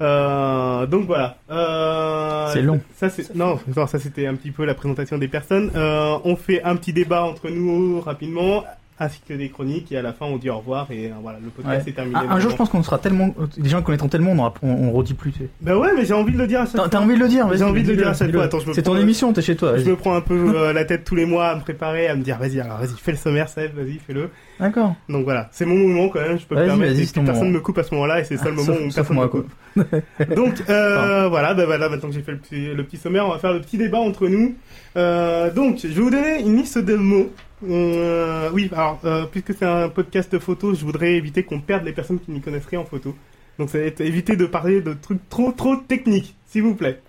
Euh, 0.00 0.86
donc 0.86 1.06
voilà 1.06 1.36
Euh, 1.50 2.46
C'est 2.52 2.62
long. 2.62 2.80
ça 2.96 3.08
c'est 3.10 3.34
non, 3.34 3.58
non 3.74 3.86
ça 3.86 3.98
c'était 3.98 4.26
un 4.26 4.34
petit 4.34 4.50
peu 4.50 4.64
la 4.64 4.74
présentation 4.74 5.18
des 5.18 5.28
personnes 5.28 5.70
Euh, 5.74 6.18
on 6.24 6.36
fait 6.36 6.62
un 6.62 6.76
petit 6.76 6.92
débat 6.92 7.22
entre 7.22 7.48
nous 7.48 8.00
rapidement 8.00 8.64
ainsi 9.00 9.20
que 9.26 9.34
des 9.34 9.48
chroniques 9.48 9.92
et 9.92 9.96
à 9.98 10.02
la 10.02 10.12
fin 10.12 10.26
on 10.26 10.36
dit 10.38 10.50
au 10.50 10.58
revoir 10.58 10.86
et 10.90 11.06
euh, 11.06 11.10
voilà 11.22 11.38
le 11.42 11.50
podcast 11.50 11.84
Ouais. 11.84 11.90
est 11.90 11.94
terminé 11.94 12.16
Un, 12.16 12.30
un 12.30 12.40
jour, 12.40 12.50
je 12.50 12.56
pense 12.56 12.68
qu'on 12.68 12.82
sera 12.82 12.98
tellement, 12.98 13.34
les 13.56 13.68
gens 13.68 13.82
connaîtront 13.82 14.08
tellement, 14.08 14.32
on, 14.32 14.38
aura, 14.38 14.54
on, 14.62 14.68
on 14.70 14.92
redit 14.92 15.14
plus. 15.14 15.32
tu 15.32 15.38
sais. 15.40 15.48
bah 15.60 15.76
ouais 15.78 15.90
mais 15.96 16.04
j'ai 16.04 16.14
envie 16.14 16.32
de 16.32 16.38
le 16.38 16.46
dire 16.46 16.60
à 16.62 16.66
chaque 16.66 16.76
fois 16.76 16.88
t'as 16.88 17.00
envie 17.00 17.14
de 17.14 17.20
le 17.20 17.28
dire 17.28 17.48
J'ai 17.54 17.64
envie 17.64 17.82
de 17.82 17.88
le 17.90 17.96
dire 17.96 18.08
à 18.08 18.14
chaque 18.14 18.32
fois. 18.32 18.44
Attends, 18.44 18.60
je 18.60 18.68
me 18.68 18.72
C'est 18.74 18.82
ton 18.82 18.96
émission, 18.96 19.32
t'es 19.32 19.42
chez 19.42 19.56
toi. 19.56 19.76
je 19.76 19.88
me 19.90 19.96
prends 19.96 20.14
un 20.14 20.20
peu 20.20 20.34
euh, 20.56 20.72
la 20.72 20.84
tête 20.84 21.04
tous 21.04 21.14
les 21.14 21.26
mois 21.26 21.48
à 21.48 21.56
me 21.56 21.60
préparer 21.60 22.08
à 22.08 22.14
me 22.16 22.22
dire 22.22 22.38
vas-y 22.38 22.60
alors 22.60 22.78
vas-y 22.78 22.96
fais 22.96 23.12
le 23.12 23.18
sommaire 23.18 23.48
Seb 23.48 23.74
vas-y 23.76 23.98
fais-le 24.06 24.30
D'accord. 24.60 24.94
Donc 25.08 25.22
voilà, 25.24 25.48
c'est 25.52 25.64
mon 25.66 25.76
moment 25.76 26.08
quand 26.08 26.20
même, 26.20 26.38
je 26.38 26.44
peux 26.44 26.56
me 26.56 26.64
permettre. 26.66 26.98
et 26.98 27.24
personne 27.24 27.52
me 27.52 27.60
coupe 27.60 27.78
à 27.78 27.84
ce 27.84 27.94
moment-là 27.94 28.20
et 28.20 28.24
c'est 28.24 28.36
ça 28.36 28.46
le 28.50 28.56
moment 28.56 28.72
où 28.72 28.92
personne 28.92 29.16
me 29.16 29.26
coupe. 29.28 29.48
Donc 30.34 30.54
euh, 30.68 31.28
voilà, 31.28 31.54
voilà, 31.54 31.88
maintenant 31.88 32.08
que 32.08 32.14
j'ai 32.14 32.22
fait 32.22 32.32
le 32.32 32.82
petit, 32.82 32.96
sommaire, 32.96 33.26
on 33.26 33.30
va 33.30 33.38
faire 33.38 33.52
le 33.52 33.60
petit 33.60 33.78
débat 33.78 33.98
entre 33.98 34.26
nous. 34.26 34.56
Euh, 34.96 35.52
donc, 35.52 35.78
je 35.82 35.88
vais 35.88 36.00
vous 36.00 36.10
donner 36.10 36.40
une 36.40 36.56
liste 36.56 36.78
de 36.78 36.96
mots. 36.96 37.30
Euh, 37.64 38.50
oui, 38.52 38.68
alors, 38.72 39.00
euh, 39.04 39.26
puisque 39.26 39.54
c'est 39.54 39.66
un 39.66 39.88
podcast 39.88 40.38
photo, 40.38 40.74
je 40.74 40.84
voudrais 40.84 41.14
éviter 41.14 41.42
qu'on 41.42 41.60
perde 41.60 41.84
les 41.84 41.92
personnes 41.92 42.20
qui 42.20 42.30
n'y 42.30 42.40
connaissent 42.40 42.66
rien 42.66 42.80
en 42.80 42.84
photo. 42.84 43.14
Donc 43.58 43.70
ça 43.70 43.78
éviter 43.78 44.36
de 44.36 44.46
parler 44.46 44.80
de 44.80 44.94
trucs 44.94 45.28
trop 45.28 45.50
trop 45.50 45.76
techniques, 45.76 46.36
s'il 46.46 46.62
vous 46.62 46.76
plaît. 46.76 47.00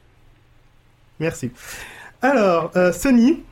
Merci. 1.19 1.51
Alors, 2.21 2.71
euh, 2.75 2.91
Sony, 2.91 3.43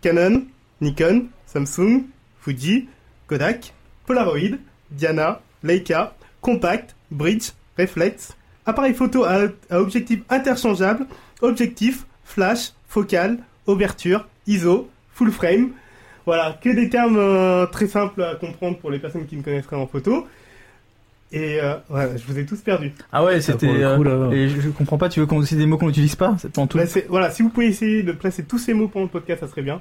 Canon, 0.00 0.44
Nikon, 0.80 1.26
Samsung, 1.46 2.04
Fuji, 2.40 2.88
Kodak, 3.26 3.74
Polaroid, 4.06 4.58
Diana, 4.90 5.40
Leica, 5.64 6.14
Compact, 6.40 6.94
Bridge, 7.10 7.50
Reflex, 7.76 8.36
appareil 8.66 8.94
photo 8.94 9.24
à 9.24 9.48
objectif 9.70 10.20
interchangeable, 10.30 11.06
objectif, 11.40 12.06
flash, 12.22 12.72
focal, 12.86 13.38
ouverture, 13.66 14.28
ISO, 14.46 14.88
full 15.12 15.32
frame. 15.32 15.72
Voilà, 16.26 16.56
que 16.60 16.70
des 16.70 16.88
termes 16.88 17.16
euh, 17.18 17.66
très 17.66 17.86
simples 17.86 18.22
à 18.22 18.34
comprendre 18.36 18.78
pour 18.78 18.90
les 18.90 18.98
personnes 18.98 19.26
qui 19.26 19.36
ne 19.36 19.42
connaissent 19.42 19.66
rien 19.66 19.78
en 19.80 19.86
photo. 19.86 20.26
Et 21.32 21.58
euh, 21.60 21.74
voilà, 21.88 22.16
je 22.16 22.24
vous 22.26 22.38
ai 22.38 22.46
tous 22.46 22.60
perdus. 22.60 22.92
Ah 23.12 23.24
ouais, 23.24 23.40
c'était. 23.40 23.66
euh, 23.68 24.30
et 24.30 24.48
je, 24.48 24.60
je 24.60 24.68
comprends 24.70 24.98
pas, 24.98 25.08
tu 25.08 25.20
veux 25.20 25.26
qu'on 25.26 25.42
c'est 25.42 25.56
des 25.56 25.66
mots 25.66 25.76
qu'on 25.78 25.86
n'utilise 25.88 26.14
pas 26.16 26.36
C'est 26.38 26.56
en 26.58 26.66
tout. 26.66 26.78
C'est- 26.86 27.06
voilà, 27.08 27.30
si 27.30 27.42
vous 27.42 27.48
pouvez 27.50 27.66
essayer 27.66 28.02
de 28.02 28.12
placer 28.12 28.44
tous 28.44 28.58
ces 28.58 28.72
mots 28.72 28.88
pendant 28.88 29.04
le 29.06 29.10
podcast, 29.10 29.40
ça 29.40 29.48
serait 29.48 29.62
bien. 29.62 29.80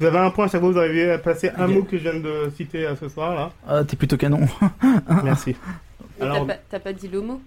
Vous 0.00 0.06
avez 0.06 0.18
un 0.18 0.30
point 0.30 0.46
à 0.46 0.48
chaque 0.48 0.60
fois, 0.60 0.70
vous 0.70 0.78
arrivez 0.78 1.10
à 1.10 1.18
placer 1.18 1.50
un 1.56 1.66
mot 1.68 1.82
que 1.82 1.96
je 1.98 2.02
viens 2.02 2.18
de 2.20 2.50
citer 2.56 2.86
à 2.86 2.96
ce 2.96 3.08
soir 3.08 3.34
là. 3.34 3.50
Ah, 3.66 3.84
t'es 3.84 3.96
plutôt 3.96 4.16
canon. 4.16 4.40
Merci. 5.24 5.56
Mais 6.18 6.24
Alors- 6.26 6.46
T'as 6.46 6.54
pas, 6.54 6.60
t'as 6.70 6.78
pas 6.80 6.92
dit 6.92 7.08
le 7.08 7.20
mot? 7.20 7.40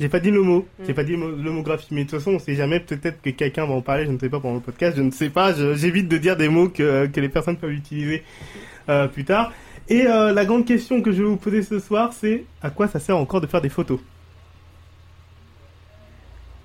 J'ai 0.00 0.08
pas 0.08 0.20
dit 0.20 0.30
le 0.30 0.42
mot, 0.42 0.64
Mm. 0.78 0.82
j'ai 0.86 0.94
pas 0.94 1.02
dit 1.02 1.12
le 1.12 1.18
mot- 1.18 1.30
l'homographie, 1.42 1.88
mais 1.90 2.04
de 2.04 2.10
toute 2.10 2.18
façon, 2.20 2.32
on 2.32 2.38
sait 2.38 2.54
jamais, 2.54 2.78
peut-être 2.78 3.20
que 3.20 3.30
quelqu'un 3.30 3.66
va 3.66 3.74
en 3.74 3.80
parler, 3.80 4.04
je 4.06 4.10
ne 4.12 4.18
sais 4.18 4.28
pas 4.28 4.38
pendant 4.38 4.54
le 4.54 4.60
podcast, 4.60 4.96
je 4.96 5.02
ne 5.02 5.10
sais 5.10 5.28
pas, 5.28 5.52
je- 5.52 5.74
j'évite 5.74 6.08
de 6.08 6.16
dire 6.18 6.36
des 6.36 6.48
mots 6.48 6.68
que, 6.68 7.06
que 7.06 7.20
les 7.20 7.28
personnes 7.28 7.56
peuvent 7.56 7.72
utiliser 7.72 8.22
euh, 8.88 9.08
plus 9.08 9.24
tard. 9.24 9.52
Et 9.88 10.06
euh, 10.06 10.32
la 10.32 10.44
grande 10.44 10.64
question 10.66 11.02
que 11.02 11.10
je 11.12 11.22
vais 11.22 11.28
vous 11.28 11.36
poser 11.36 11.62
ce 11.62 11.78
soir, 11.80 12.12
c'est 12.12 12.44
à 12.62 12.70
quoi 12.70 12.86
ça 12.88 13.00
sert 13.00 13.16
encore 13.16 13.40
de 13.40 13.46
faire 13.46 13.60
des 13.60 13.68
photos? 13.70 13.98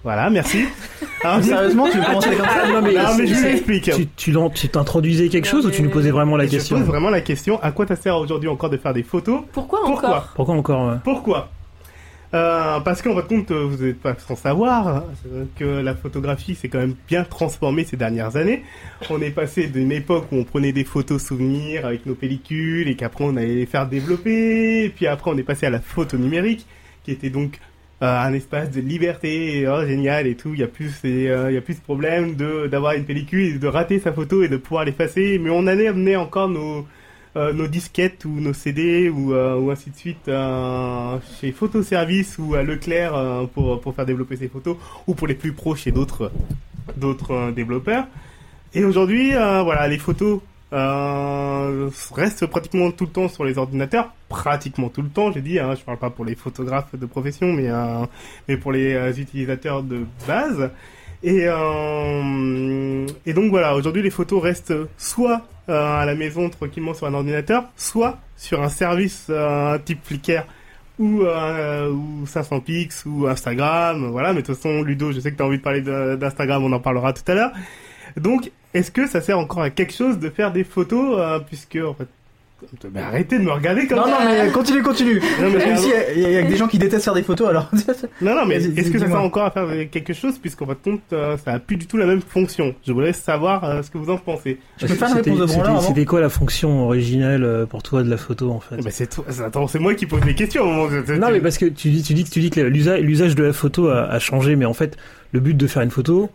Voilà, 0.04 0.30
merci. 0.30 0.66
Alors, 1.24 1.42
Sérieusement, 1.44 1.90
tu 1.90 1.98
veux 1.98 2.04
commencer 2.04 2.30
comme 2.36 2.46
ça? 2.46 2.64
Ah, 2.66 2.68
non, 2.68 2.82
mais, 2.82 2.94
non, 2.94 3.16
mais 3.18 3.26
je 3.26 3.34
vous 3.34 3.46
explique. 3.46 3.90
tu, 4.18 4.34
tu, 4.54 4.70
t'introduisais 4.70 5.30
quelque 5.30 5.46
Non, 5.46 5.52
chose 5.52 5.66
ou 5.66 5.72
tu 5.72 5.82
nous 5.82 5.90
posais 5.90 6.12
vraiment 6.12 6.36
la 6.36 6.46
je 6.46 6.52
question? 6.52 6.78
pose 6.78 6.86
vraiment 6.88 7.10
la 7.10 7.22
question, 7.22 7.58
à 7.64 7.72
quoi 7.72 7.88
ça 7.88 7.96
sert 7.96 8.18
aujourd'hui 8.18 8.50
encore 8.50 8.70
de 8.70 8.76
faire 8.78 8.94
des 8.94 9.04
photos? 9.04 9.42
Pourquoi, 9.54 9.80
Pourquoi? 9.86 10.10
encore? 10.10 10.34
Pourquoi 10.36 10.56
encore 10.56 10.98
Pourquoi? 11.04 11.50
Euh, 12.34 12.80
Parce 12.80 13.02
qu'en 13.04 13.14
votre 13.14 13.28
compte, 13.28 13.52
euh, 13.52 13.66
vous 13.66 13.84
n'êtes 13.86 14.00
pas 14.00 14.16
sans 14.18 14.36
savoir 14.36 14.88
hein, 14.88 15.06
que 15.56 15.66
la 15.66 15.94
photographie 15.94 16.56
s'est 16.56 16.68
quand 16.68 16.80
même 16.80 16.96
bien 17.08 17.24
transformée 17.24 17.84
ces 17.84 17.96
dernières 17.96 18.38
années. 18.38 18.64
On 19.12 19.22
est 19.22 19.30
passé 19.30 19.68
d'une 19.68 19.92
époque 19.92 20.26
où 20.32 20.38
on 20.38 20.44
prenait 20.44 20.72
des 20.72 20.84
photos 20.84 21.24
souvenirs 21.24 21.86
avec 21.86 22.08
nos 22.08 22.16
pellicules 22.16 22.88
et 22.88 22.96
qu'après 22.96 23.24
on 23.26 23.38
allait 23.38 23.54
les 23.56 23.66
faire 23.68 23.88
développer. 23.88 24.90
Puis 24.96 25.06
après 25.06 25.30
on 25.30 25.38
est 25.38 25.44
passé 25.44 25.68
à 25.68 25.70
la 25.70 25.80
photo 25.80 26.18
numérique, 26.18 26.66
qui 27.04 27.12
était 27.12 27.30
donc 27.30 27.60
euh, 28.02 28.20
un 28.20 28.34
espace 28.34 28.72
de 28.72 28.82
liberté, 28.82 29.68
oh, 29.68 29.86
génial 29.86 30.26
et 30.26 30.36
tout. 30.36 30.56
Il 30.56 30.60
y 30.60 30.64
a 30.64 30.68
plus, 30.68 30.92
euh, 31.06 31.52
il 31.52 31.54
y 31.54 31.58
a 31.58 31.62
plus 31.62 31.76
de 31.76 31.82
problème 31.82 32.36
de 32.36 32.66
d'avoir 32.66 32.94
une 32.94 33.06
pellicule 33.06 33.56
et 33.56 33.60
de 33.60 33.68
rater 33.68 34.00
sa 34.00 34.12
photo 34.12 34.42
et 34.42 34.48
de 34.48 34.58
pouvoir 34.58 34.86
l'effacer. 34.86 35.38
Mais 35.38 35.52
on 35.52 35.68
allait 35.68 35.88
amener 35.88 36.16
encore 36.16 36.50
nos 36.50 36.88
nos 37.36 37.68
disquettes 37.68 38.26
ou 38.26 38.30
nos 38.30 38.54
CD 38.54 39.10
ou, 39.10 39.34
euh, 39.34 39.56
ou 39.58 39.72
ainsi 39.72 39.90
de 39.90 39.96
suite 39.96 40.28
euh, 40.28 41.18
chez 41.40 41.52
Photoservice 41.52 42.38
ou 42.38 42.56
à 42.56 42.64
Leclerc 42.64 43.16
euh, 43.16 43.46
pour, 43.46 43.82
pour 43.82 43.96
faire 43.96 44.06
développer 44.06 44.38
ces 44.38 44.48
photos 44.48 44.78
ou 45.08 45.16
pour 45.16 45.28
les 45.28 45.34
plus 45.34 45.54
pros 45.54 45.76
chez 45.76 45.92
d'autres 45.92 46.32
d'autres 46.98 47.32
euh, 47.32 47.52
développeurs. 47.52 48.06
Et 48.74 48.84
aujourd'hui, 48.84 49.36
euh, 49.36 49.62
voilà, 49.64 49.88
les 49.88 49.98
photos 49.98 50.42
euh, 50.74 51.90
restent 52.14 52.48
pratiquement 52.48 52.92
tout 52.92 53.06
le 53.06 53.12
temps 53.12 53.30
sur 53.30 53.46
les 53.46 53.58
ordinateurs, 53.58 54.14
pratiquement 54.30 54.90
tout 54.90 55.04
le 55.04 55.10
temps, 55.10 55.32
j'ai 55.32 55.42
dit, 55.42 55.60
hein, 55.60 55.76
je 55.76 55.84
parle 55.84 56.00
pas 56.00 56.10
pour 56.10 56.26
les 56.26 56.36
photographes 56.36 56.96
de 56.96 57.06
profession, 57.06 57.54
mais, 57.54 57.70
euh, 57.70 58.06
mais 58.48 58.58
pour 58.58 58.72
les 58.72 58.94
euh, 58.94 59.14
utilisateurs 59.14 59.84
de 59.84 60.06
base. 60.28 60.72
Et, 61.22 61.46
euh, 61.46 63.06
et 63.26 63.34
donc 63.34 63.52
voilà, 63.52 63.76
aujourd'hui 63.76 64.02
les 64.02 64.10
photos 64.10 64.42
restent 64.42 64.74
soit 64.98 65.44
euh, 65.70 66.02
à 66.02 66.06
la 66.06 66.16
maison 66.16 66.50
tranquillement 66.50 66.94
sur 66.94 67.08
un 67.08 67.14
ordinateur, 67.14 67.66
soit 67.76 68.18
sur 68.38 68.62
un 68.62 68.70
service 68.70 69.28
euh, 69.30 69.78
type 69.78 70.00
Flickr 70.04 70.46
ou, 71.00 71.22
euh, 71.22 71.90
ou 71.90 72.26
500 72.26 72.60
pix 72.60 73.04
ou 73.06 73.28
Instagram, 73.28 74.10
voilà. 74.12 74.34
Mais 74.34 74.42
de 74.42 74.46
toute 74.46 74.56
façon, 74.56 74.84
Ludo, 74.84 75.12
je 75.12 75.20
sais 75.20 75.32
que 75.32 75.38
tu 75.38 75.44
envie 75.44 75.58
de 75.58 75.64
parler 75.64 75.82
d'Instagram, 75.82 76.64
on 76.64 76.72
en 76.72 76.80
parlera 76.80 77.14
tout 77.14 77.24
à 77.28 77.34
l'heure. 77.34 77.52
Donc, 78.18 78.52
est-ce 78.74 78.92
que 78.92 79.08
ça 79.08 79.22
sert 79.22 79.38
encore 79.40 79.62
à 79.62 79.70
quelque 79.70 79.94
chose 79.94 80.20
de 80.20 80.30
faire 80.30 80.52
des 80.52 80.64
photos, 80.64 81.18
euh, 81.18 81.40
puisque 81.40 81.78
en 81.78 81.94
fait, 81.94 82.08
Mais 82.94 83.02
arrêtez 83.02 83.38
de 83.40 83.44
me 83.44 83.52
regarder 83.52 83.88
comme 83.88 83.98
Non, 84.00 84.06
ça. 84.06 84.12
non, 84.12 84.44
mais 84.46 84.52
continue, 84.52 84.82
continue. 84.84 85.20
Non, 85.42 85.50
mais- 85.52 85.66
Même 85.66 85.78
si 85.78 85.88
il 85.88 86.22
y, 86.22 86.26
a- 86.26 86.30
il 86.30 86.34
y 86.34 86.38
a 86.38 86.44
des 86.44 86.56
gens 86.56 86.68
qui 86.68 86.78
détestent 86.80 87.06
faire 87.06 87.14
des 87.14 87.24
photos, 87.24 87.50
alors. 87.50 87.70
Non, 88.22 88.36
non, 88.36 88.46
mais 88.46 88.56
est-ce 88.56 88.92
que 88.92 89.00
ça 89.00 89.08
sert 89.08 89.22
encore 89.22 89.46
à 89.46 89.52
faire 89.52 89.68
quelque 89.90 90.14
chose 90.14 90.38
puisqu'en 90.40 90.66
fin 90.66 90.74
de 90.74 90.78
compte, 90.84 91.02
euh, 91.14 91.38
ça 91.38 91.54
a 91.54 91.60
plus 91.60 91.78
du 91.78 91.88
tout 91.88 91.98
la 91.98 92.06
même 92.06 92.22
fonction. 92.22 92.74
Je 92.86 92.92
voulais 92.94 93.14
savoir 93.14 93.64
euh, 93.64 93.82
ce 93.82 93.90
que 93.92 93.98
vous 93.98 94.10
en 94.10 94.18
pensez. 94.18 94.60
Je 94.78 94.88
peux 94.88 94.94
faire 94.94 95.10
une 95.10 95.16
C'était- 95.16 95.32
réponse 95.32 95.52
de 95.82 95.88
c'était- 95.88 96.06
quoi 96.06 96.22
la 96.22 96.30
fonction 96.30 96.86
originelle 96.86 97.44
euh, 97.44 97.66
pour 97.66 97.84
toi 97.84 98.04
de 98.04 98.10
la 98.10 98.18
photo 98.18 98.52
en 98.52 98.60
fait 98.60 98.76
Eh 98.80 98.82
ben, 98.82 98.92
c'est 98.92 99.08
toi. 99.10 99.26
Attends, 99.46 99.68
c'est 99.68 99.80
moi 99.80 99.94
qui 99.96 100.06
pose 100.06 100.24
les 100.26 100.36
questions. 100.36 100.66
mon- 100.66 100.88
Non, 100.90 101.30
mais 101.32 101.40
parce 101.40 101.58
que 101.58 101.66
tu 101.66 101.90
dis, 101.90 102.04
tu 102.04 102.14
dis, 102.14 102.24
tu 102.24 102.40
dis 102.40 102.50
que 102.50 102.62
l'usage, 102.62 103.36
de 103.36 103.44
la 103.44 103.54
photo 103.54 103.88
a, 103.90 104.04
a 104.04 104.20
changé, 104.20 104.56
mais 104.56 104.66
en 104.66 104.74
fait, 104.74 104.98
le 105.32 105.40
but 105.40 105.56
de 105.56 105.68
faire 105.68 105.82
une 105.82 105.92
photo, 105.92 106.30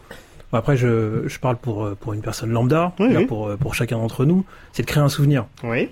après, 0.53 0.77
je, 0.77 1.23
je 1.27 1.39
parle 1.39 1.57
pour, 1.57 1.91
pour 2.01 2.15
une 2.15 2.23
personne 2.23 2.51
lambda, 2.51 2.93
Oui, 2.99 3.13
là, 3.13 3.21
oui. 3.21 3.27
pour, 3.27 3.51
pour 3.59 3.75
chacun 3.75 3.99
d'entre 3.99 4.25
nous, 4.25 4.45
c'est 4.73 4.83
de 4.83 4.87
créer 4.87 5.03
un 5.03 5.09
souvenir. 5.09 5.47
Oui. 5.63 5.91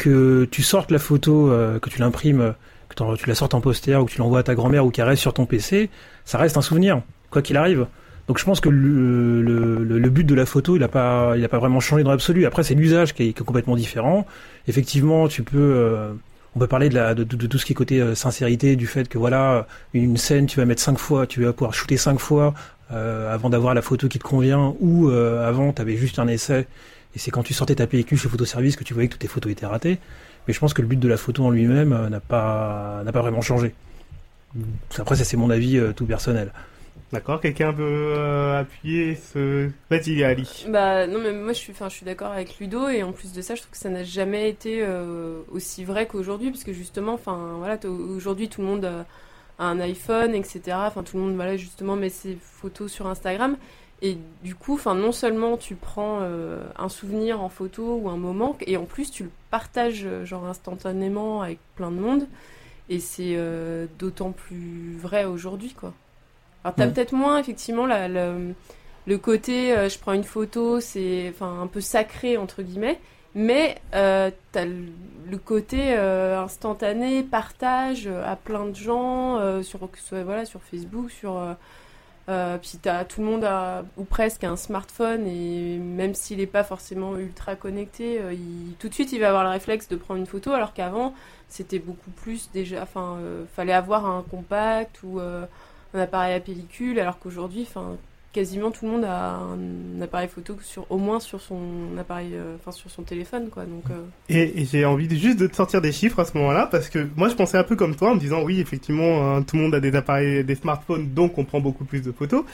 Que 0.00 0.46
tu 0.46 0.62
sortes 0.62 0.90
la 0.90 0.98
photo, 0.98 1.50
euh, 1.50 1.78
que 1.78 1.90
tu 1.90 1.98
l'imprimes, 1.98 2.54
que 2.88 3.16
tu 3.16 3.28
la 3.28 3.34
sortes 3.34 3.52
en 3.52 3.60
poster 3.60 4.00
ou 4.00 4.06
que 4.06 4.12
tu 4.12 4.18
l'envoies 4.18 4.38
à 4.38 4.42
ta 4.42 4.54
grand-mère 4.54 4.86
ou 4.86 4.90
qu'elle 4.90 5.04
reste 5.04 5.20
sur 5.20 5.34
ton 5.34 5.44
PC, 5.44 5.90
ça 6.24 6.38
reste 6.38 6.56
un 6.56 6.62
souvenir, 6.62 7.02
quoi 7.28 7.42
qu'il 7.42 7.58
arrive. 7.58 7.86
Donc 8.26 8.38
je 8.38 8.44
pense 8.46 8.60
que 8.60 8.70
le, 8.70 10.08
but 10.08 10.24
de 10.24 10.34
la 10.34 10.46
photo, 10.46 10.76
il 10.76 10.82
a 10.82 10.88
pas, 10.88 11.34
pas 11.50 11.58
vraiment 11.58 11.80
changé 11.80 12.02
dans 12.02 12.12
l'absolu. 12.12 12.46
Après, 12.46 12.62
c'est 12.62 12.74
l'usage 12.74 13.12
qui 13.12 13.24
est, 13.24 13.38
complètement 13.38 13.76
différent. 13.76 14.26
Effectivement, 14.68 15.28
tu 15.28 15.42
peux, 15.42 15.58
euh, 15.58 16.14
on 16.56 16.60
peut 16.60 16.66
parler 16.66 16.88
de, 16.88 17.24
tout 17.24 17.58
ce 17.58 17.66
qui 17.66 17.72
est 17.72 17.76
côté 17.76 18.00
euh, 18.00 18.14
sincérité, 18.14 18.76
du 18.76 18.86
fait 18.86 19.06
que 19.06 19.18
voilà, 19.18 19.66
une 19.92 20.16
scène, 20.16 20.46
tu 20.46 20.56
vas 20.60 20.64
mettre 20.64 20.80
cinq 20.80 20.96
fois, 20.96 21.26
tu 21.26 21.44
vas 21.44 21.52
pouvoir 21.52 21.74
shooter 21.74 21.98
cinq 21.98 22.18
fois 22.18 22.54
avant 22.88 23.50
d'avoir 23.50 23.74
la 23.74 23.82
photo 23.82 24.08
qui 24.08 24.18
te 24.18 24.24
convient, 24.24 24.74
ou 24.80 25.10
avant, 25.10 25.72
tu 25.72 25.80
avais 25.80 25.96
juste 25.96 26.18
un 26.18 26.26
essai, 26.26 26.66
et 27.14 27.18
c'est 27.18 27.30
quand 27.30 27.42
tu 27.42 27.54
sortais 27.54 27.74
ta 27.74 27.86
pellicule 27.86 28.18
chez 28.18 28.28
Photoservice 28.28 28.76
que 28.76 28.84
tu 28.84 28.94
voyais 28.94 29.08
que 29.08 29.14
toutes 29.14 29.22
tes 29.22 29.28
photos 29.28 29.50
étaient 29.52 29.66
ratées. 29.66 29.98
Mais 30.46 30.54
je 30.54 30.60
pense 30.60 30.74
que 30.74 30.82
le 30.82 30.88
but 30.88 30.98
de 30.98 31.08
la 31.08 31.16
photo 31.16 31.44
en 31.44 31.50
lui-même 31.50 31.92
euh, 31.92 32.08
n'a 32.08 32.20
pas, 32.20 33.02
n'a 33.04 33.12
pas 33.12 33.20
vraiment 33.20 33.42
changé. 33.42 33.74
Après, 34.98 35.16
ça 35.16 35.24
c'est 35.24 35.36
mon 35.36 35.50
avis 35.50 35.76
euh, 35.76 35.92
tout 35.92 36.06
personnel. 36.06 36.52
D'accord. 37.12 37.40
Quelqu'un 37.40 37.72
veut 37.72 38.14
euh, 38.16 38.60
appuyer 38.60 39.16
ce. 39.16 39.68
Vas-y, 39.90 40.22
Ali. 40.22 40.66
Bah 40.68 41.08
non 41.08 41.18
mais 41.20 41.32
moi 41.32 41.52
je 41.52 41.58
suis, 41.58 41.72
enfin 41.72 41.88
je 41.88 41.96
suis 41.96 42.06
d'accord 42.06 42.30
avec 42.30 42.58
Ludo 42.60 42.88
et 42.88 43.02
en 43.02 43.10
plus 43.10 43.32
de 43.32 43.42
ça 43.42 43.56
je 43.56 43.62
trouve 43.62 43.72
que 43.72 43.78
ça 43.78 43.90
n'a 43.90 44.04
jamais 44.04 44.48
été 44.48 44.82
euh, 44.82 45.40
aussi 45.50 45.84
vrai 45.84 46.06
qu'aujourd'hui 46.06 46.50
parce 46.50 46.62
que 46.62 46.72
justement, 46.72 47.14
enfin 47.14 47.54
voilà, 47.58 47.78
aujourd'hui 47.84 48.48
tout 48.48 48.60
le 48.60 48.68
monde 48.68 48.84
a 48.84 49.06
un 49.58 49.80
iPhone 49.80 50.36
etc. 50.36 50.60
Enfin 50.86 51.02
tout 51.02 51.16
le 51.16 51.24
monde 51.24 51.34
voilà 51.34 51.56
justement 51.56 51.96
met 51.96 52.10
ses 52.10 52.38
photos 52.40 52.92
sur 52.92 53.08
Instagram 53.08 53.56
et 54.02 54.16
du 54.42 54.54
coup, 54.54 54.74
enfin 54.74 54.94
non 54.94 55.12
seulement 55.12 55.56
tu 55.58 55.74
prends 55.74 56.18
euh, 56.22 56.62
un 56.78 56.88
souvenir 56.88 57.40
en 57.42 57.48
photo 57.50 57.96
ou 58.02 58.08
un 58.08 58.16
moment 58.16 58.56
et 58.66 58.76
en 58.76 58.84
plus 58.84 59.10
tu 59.10 59.24
le 59.24 59.30
partages 59.50 60.04
euh, 60.06 60.24
genre 60.24 60.46
instantanément 60.46 61.42
avec 61.42 61.58
plein 61.76 61.90
de 61.90 61.98
monde 62.00 62.26
et 62.88 62.98
c'est 62.98 63.34
euh, 63.36 63.86
d'autant 63.98 64.32
plus 64.32 64.96
vrai 64.96 65.24
aujourd'hui 65.24 65.74
quoi. 65.74 65.92
Alors 66.64 66.74
t'as 66.76 66.86
Ouais. 66.86 66.92
peut-être 66.92 67.12
moins 67.12 67.38
effectivement 67.38 67.86
la, 67.86 68.08
la- 68.08 68.34
le 69.06 69.18
côté 69.18 69.76
euh, 69.76 69.88
je 69.88 69.98
prends 69.98 70.12
une 70.12 70.24
photo, 70.24 70.80
c'est 70.80 71.28
enfin 71.34 71.60
un 71.60 71.66
peu 71.66 71.80
sacré 71.80 72.36
entre 72.36 72.62
guillemets, 72.62 72.98
mais 73.34 73.80
t'as 73.92 74.64
le, 74.64 74.86
le 75.30 75.38
côté 75.38 75.94
instantané, 75.94 77.22
partage 77.22 78.08
à 78.08 78.36
plein 78.36 78.66
de 78.66 78.74
gens 78.74 79.62
sur 79.62 79.80
que 79.90 79.98
ce 79.98 80.04
soit 80.08 80.22
voilà 80.24 80.44
sur 80.44 80.60
Facebook, 80.62 81.10
sur 81.10 81.38
euh, 82.30 82.58
puis 82.58 82.78
tout 83.08 83.20
le 83.20 83.26
monde 83.26 83.42
a, 83.42 83.84
ou 83.96 84.04
presque 84.04 84.44
un 84.44 84.54
smartphone 84.54 85.26
et 85.26 85.78
même 85.78 86.14
s'il 86.14 86.38
n'est 86.38 86.46
pas 86.46 86.62
forcément 86.62 87.16
ultra 87.18 87.56
connecté, 87.56 88.20
euh, 88.20 88.34
tout 88.78 88.88
de 88.88 88.94
suite 88.94 89.10
il 89.10 89.18
va 89.18 89.28
avoir 89.28 89.42
le 89.42 89.50
réflexe 89.50 89.88
de 89.88 89.96
prendre 89.96 90.20
une 90.20 90.26
photo 90.26 90.52
alors 90.52 90.72
qu'avant 90.72 91.12
c'était 91.48 91.80
beaucoup 91.80 92.10
plus 92.10 92.48
déjà, 92.52 92.82
enfin 92.82 93.16
euh, 93.18 93.44
fallait 93.56 93.72
avoir 93.72 94.06
un 94.06 94.22
compact 94.22 95.02
ou 95.02 95.18
un 95.18 95.98
appareil 95.98 96.34
à 96.34 96.40
pellicule 96.40 97.00
alors 97.00 97.18
qu'aujourd'hui, 97.18 97.66
enfin 97.68 97.96
quasiment 98.32 98.70
tout 98.70 98.84
le 98.84 98.92
monde 98.92 99.04
a 99.04 99.36
un 99.36 100.00
appareil 100.00 100.28
photo 100.28 100.56
sur 100.62 100.86
au 100.90 100.98
moins 100.98 101.20
sur 101.20 101.40
son 101.40 101.60
appareil, 101.98 102.30
euh, 102.34 102.56
enfin 102.56 102.70
sur 102.70 102.90
son 102.90 103.02
téléphone 103.02 103.48
quoi. 103.50 103.64
Donc 103.64 103.84
euh, 103.90 104.02
Et, 104.28 104.60
et 104.62 104.64
j'ai 104.64 104.84
envie 104.84 105.08
de, 105.08 105.16
juste 105.16 105.38
de 105.38 105.46
te 105.46 105.56
sortir 105.56 105.80
des 105.80 105.92
chiffres 105.92 106.20
à 106.20 106.24
ce 106.24 106.36
moment-là 106.38 106.68
parce 106.70 106.88
que 106.88 107.08
moi 107.16 107.28
je 107.28 107.34
pensais 107.34 107.58
un 107.58 107.64
peu 107.64 107.76
comme 107.76 107.96
toi 107.96 108.10
en 108.10 108.14
me 108.14 108.20
disant 108.20 108.42
oui 108.42 108.60
effectivement 108.60 109.36
euh, 109.36 109.40
tout 109.40 109.56
le 109.56 109.62
monde 109.62 109.74
a 109.74 109.80
des 109.80 109.94
appareils, 109.96 110.44
des 110.44 110.54
smartphones 110.54 111.08
donc 111.12 111.38
on 111.38 111.44
prend 111.44 111.60
beaucoup 111.60 111.84
plus 111.84 112.02
de 112.02 112.12
photos. 112.12 112.44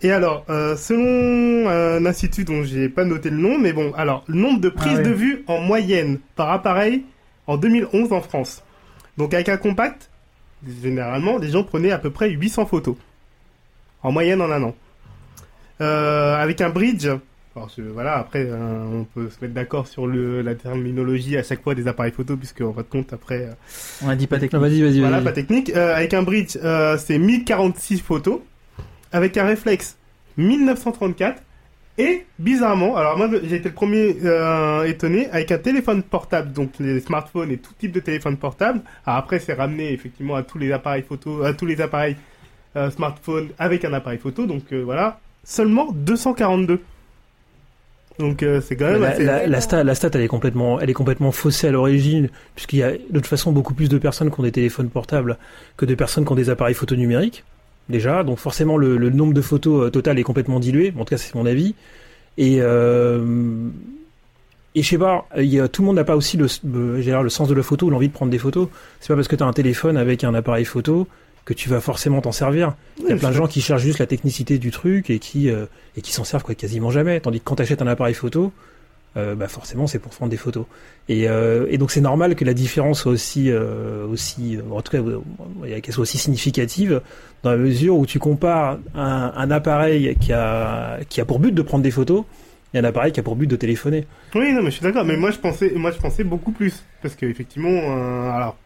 Et 0.00 0.12
alors 0.12 0.44
euh, 0.48 0.76
selon 0.76 1.68
un 1.68 2.06
institut 2.06 2.44
dont 2.44 2.62
j'ai 2.62 2.88
pas 2.88 3.04
noté 3.04 3.30
le 3.30 3.36
nom 3.36 3.58
mais 3.58 3.72
bon 3.72 3.92
alors 3.94 4.24
le 4.28 4.36
nombre 4.36 4.60
de 4.60 4.68
prises 4.68 5.00
Ah 5.00 5.02
de 5.02 5.10
vue 5.10 5.44
en 5.46 5.60
moyenne 5.60 6.20
par 6.36 6.50
appareil 6.50 7.04
en 7.46 7.58
2011 7.58 8.12
en 8.12 8.22
France. 8.22 8.62
Donc 9.18 9.34
avec 9.34 9.48
un 9.48 9.58
compact 9.58 10.10
généralement 10.82 11.36
les 11.36 11.50
gens 11.50 11.64
prenaient 11.64 11.90
à 11.90 11.98
peu 11.98 12.10
près 12.10 12.30
800 12.30 12.66
photos 12.66 12.96
en 14.02 14.12
moyenne 14.12 14.40
en 14.40 14.50
un 14.50 14.62
an. 14.62 14.74
Euh, 15.80 16.34
avec 16.36 16.60
un 16.60 16.70
bridge. 16.70 17.06
Alors, 17.56 17.70
je- 17.76 17.82
voilà, 17.82 18.16
après, 18.18 18.44
euh, 18.46 18.84
on 18.92 19.04
peut 19.04 19.28
se 19.30 19.36
mettre 19.40 19.54
d'accord 19.54 19.86
sur 19.88 20.06
le, 20.06 20.42
la 20.42 20.54
terminologie 20.54 21.36
à 21.36 21.42
chaque 21.42 21.62
fois 21.62 21.74
des 21.74 21.88
appareils 21.88 22.12
photo, 22.12 22.36
puisque 22.36 22.60
en 22.60 22.72
fin 22.72 22.82
de 22.82 22.86
compte, 22.86 23.12
après, 23.12 23.46
euh, 23.46 23.52
On 24.04 24.08
a 24.08 24.16
dit 24.16 24.26
pas 24.26 24.38
technique. 24.38 24.60
vas-y, 24.60 24.80
vas-y, 24.82 25.00
voilà, 25.00 25.20
pas 25.20 25.32
technique. 25.32 25.70
Euh, 25.74 25.94
avec 25.96 26.14
un 26.14 26.22
bridge, 26.22 26.56
euh, 26.62 26.96
c'est 26.98 27.18
1046 27.18 27.98
photos, 28.00 28.40
avec 29.12 29.36
un 29.36 29.44
réflexe 29.44 29.96
1934, 30.36 31.42
et 32.00 32.24
bizarrement, 32.38 32.96
alors 32.96 33.18
moi 33.18 33.28
j'ai 33.42 33.56
été 33.56 33.70
le 33.70 33.74
premier 33.74 34.16
euh, 34.24 34.84
étonné, 34.84 35.28
avec 35.30 35.50
un 35.50 35.58
téléphone 35.58 36.04
portable, 36.04 36.52
donc 36.52 36.74
les 36.78 37.00
smartphones 37.00 37.50
et 37.50 37.56
tout 37.56 37.72
type 37.76 37.90
de 37.90 37.98
téléphone 37.98 38.36
portable. 38.36 38.82
Alors 39.04 39.18
après, 39.18 39.40
c'est 39.40 39.54
ramené 39.54 39.92
effectivement 39.92 40.36
à 40.36 40.44
tous 40.44 40.58
les 40.58 40.70
appareils 40.70 41.02
photo, 41.02 41.42
à 41.42 41.54
tous 41.54 41.66
les 41.66 41.80
appareils 41.80 42.16
euh, 42.76 42.88
smartphones 42.90 43.48
avec 43.58 43.84
un 43.84 43.92
appareil 43.94 44.18
photo, 44.20 44.46
donc 44.46 44.62
euh, 44.72 44.82
voilà, 44.84 45.18
seulement 45.44 45.92
242. 45.92 46.80
Donc 48.18 48.42
euh, 48.42 48.60
c'est 48.60 48.74
quand 48.76 48.86
même 48.90 49.02
La, 49.02 49.10
assez... 49.10 49.24
la- 49.24 49.46
la 49.46 49.60
stat, 49.60 49.84
la 49.84 49.94
stat, 49.94 50.10
elle 50.14 50.22
est 50.22 50.28
complètement, 50.28 50.80
elle 50.80 50.90
est 50.90 50.94
complètement 50.94 51.30
faussée 51.30 51.68
à 51.68 51.70
l'origine, 51.70 52.28
puisqu'il 52.56 52.80
y 52.80 52.82
a 52.82 52.92
de 52.92 52.98
toute 53.12 53.26
façon 53.26 53.52
beaucoup 53.52 53.74
plus 53.74 53.88
de 53.88 53.96
personnes 53.98 54.30
qui 54.30 54.40
ont 54.40 54.42
des 54.42 54.50
téléphones 54.52 54.90
portables 54.90 55.38
que 55.76 55.86
de 55.86 55.94
personnes 55.94 56.24
qui 56.24 56.32
ont 56.32 56.36
des 56.36 56.50
appareils 56.50 56.74
photo 56.74 56.96
numériques. 56.96 57.44
Déjà, 57.88 58.24
donc 58.24 58.38
forcément 58.38 58.76
le, 58.76 58.96
le 58.98 59.10
nombre 59.10 59.32
de 59.34 59.40
photos 59.40 59.86
euh, 59.86 59.90
total 59.90 60.18
est 60.18 60.22
complètement 60.24 60.58
dilué. 60.60 60.92
En 60.96 61.04
tout 61.04 61.10
cas, 61.10 61.16
c'est 61.18 61.34
mon 61.36 61.46
avis. 61.46 61.74
Et 62.36 62.58
euh, 62.60 63.68
et 64.74 64.82
je 64.82 64.88
sais 64.88 64.98
pas, 64.98 65.26
il 65.36 65.46
y 65.46 65.58
a, 65.60 65.66
tout 65.68 65.82
le 65.82 65.86
monde 65.86 65.96
n'a 65.96 66.04
pas 66.04 66.14
aussi 66.16 66.36
le, 66.36 66.46
le, 66.64 67.00
le 67.22 67.28
sens 67.30 67.48
de 67.48 67.54
la 67.54 67.62
photo 67.62 67.86
ou 67.86 67.90
l'envie 67.90 68.08
de 68.08 68.12
prendre 68.12 68.30
des 68.30 68.38
photos. 68.38 68.68
C'est 69.00 69.08
pas 69.08 69.14
parce 69.14 69.28
que 69.28 69.34
tu 69.36 69.42
as 69.42 69.46
un 69.46 69.52
téléphone 69.52 69.96
avec 69.96 70.24
un 70.24 70.34
appareil 70.34 70.64
photo 70.64 71.08
que 71.48 71.54
tu 71.54 71.70
vas 71.70 71.80
forcément 71.80 72.20
t'en 72.20 72.30
servir. 72.30 72.74
Il 72.98 73.08
y 73.08 73.12
a 73.12 73.16
plein 73.16 73.30
de 73.30 73.34
gens 73.34 73.46
qui 73.46 73.62
cherchent 73.62 73.80
juste 73.80 74.00
la 74.00 74.06
technicité 74.06 74.58
du 74.58 74.70
truc 74.70 75.08
et 75.08 75.18
qui 75.18 75.48
euh, 75.48 75.64
et 75.96 76.02
qui 76.02 76.12
s'en 76.12 76.22
servent 76.22 76.42
quoi 76.42 76.54
quasiment 76.54 76.90
jamais. 76.90 77.20
Tandis 77.20 77.38
que 77.40 77.44
quand 77.44 77.56
tu 77.56 77.62
achètes 77.62 77.80
un 77.80 77.86
appareil 77.86 78.12
photo, 78.12 78.52
euh, 79.16 79.34
bah 79.34 79.48
forcément 79.48 79.86
c'est 79.86 79.98
pour 79.98 80.12
prendre 80.12 80.30
des 80.30 80.36
photos. 80.36 80.66
Et, 81.08 81.26
euh, 81.26 81.64
et 81.70 81.78
donc 81.78 81.90
c'est 81.90 82.02
normal 82.02 82.34
que 82.34 82.44
la 82.44 82.52
différence 82.52 83.00
soit 83.00 83.12
aussi 83.12 83.50
aussi 83.50 84.58
en 84.70 84.82
tout 84.82 84.92
cas 84.92 85.02
qu'elle 85.80 85.94
soit 85.94 86.02
aussi 86.02 86.18
significative 86.18 87.00
dans 87.42 87.50
la 87.52 87.56
mesure 87.56 87.96
où 87.96 88.04
tu 88.04 88.18
compares 88.18 88.76
un, 88.94 89.32
un 89.34 89.50
appareil 89.50 90.16
qui 90.20 90.34
a 90.34 90.98
qui 91.08 91.22
a 91.22 91.24
pour 91.24 91.38
but 91.38 91.52
de 91.52 91.62
prendre 91.62 91.82
des 91.82 91.90
photos 91.90 92.24
et 92.74 92.78
un 92.78 92.84
appareil 92.84 93.12
qui 93.12 93.20
a 93.20 93.22
pour 93.22 93.36
but 93.36 93.46
de 93.46 93.56
téléphoner. 93.56 94.06
Oui, 94.34 94.52
non, 94.52 94.60
mais 94.62 94.70
je 94.70 94.76
suis 94.76 94.82
d'accord. 94.82 95.04
Mais 95.06 95.16
moi, 95.16 95.30
je 95.30 95.38
pensais, 95.38 95.72
moi, 95.74 95.90
je 95.90 95.98
pensais 95.98 96.22
beaucoup 96.22 96.52
plus, 96.52 96.84
parce 97.00 97.14
que 97.14 97.24
effectivement, 97.24 97.70
euh, 97.70 98.30
alors, 98.30 98.56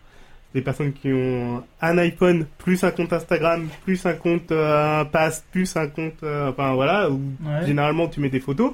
des 0.55 0.61
personnes 0.63 0.93
qui 0.93 1.13
ont 1.13 1.63
un 1.81 1.99
iPhone 1.99 2.47
plus 2.59 2.85
un 2.85 2.91
compte 2.91 3.13
Instagram 3.13 3.67
plus 3.85 4.05
un 4.07 4.13
compte 4.13 4.53
euh, 4.53 5.05
Pass 5.05 5.45
plus 5.51 5.75
un 5.77 5.87
compte, 5.89 6.23
euh, 6.23 6.51
enfin 6.51 6.75
voilà, 6.75 7.09
où 7.11 7.21
Ouais. 7.45 7.67
généralement 7.67 8.07
tu 8.09 8.21
mets 8.21 8.29
des 8.31 8.41
photos. 8.41 8.73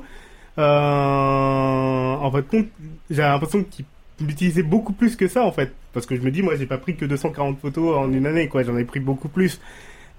Euh, 0.59 2.15
en 2.15 2.31
fait, 2.33 2.47
compte, 2.49 2.67
j'ai 3.11 3.23
l'impression 3.23 3.65
qu'ils 3.65 3.85
l'utilisaient 4.27 4.63
beaucoup 4.63 4.93
plus 4.93 5.17
que 5.17 5.29
ça 5.29 5.45
en 5.45 5.53
fait, 5.53 5.73
parce 5.93 6.07
que 6.07 6.17
je 6.17 6.21
me 6.21 6.31
dis, 6.31 6.43
moi, 6.43 6.57
j'ai 6.57 6.67
pas 6.67 6.79
pris 6.79 6.97
que 6.97 7.05
240 7.05 7.59
photos 7.61 7.97
en 7.97 8.13
une 8.13 8.27
année, 8.27 8.49
quoi. 8.49 8.63
J'en 8.63 8.77
ai 8.77 8.85
pris 8.85 9.01
beaucoup 9.01 9.29
plus. 9.29 9.61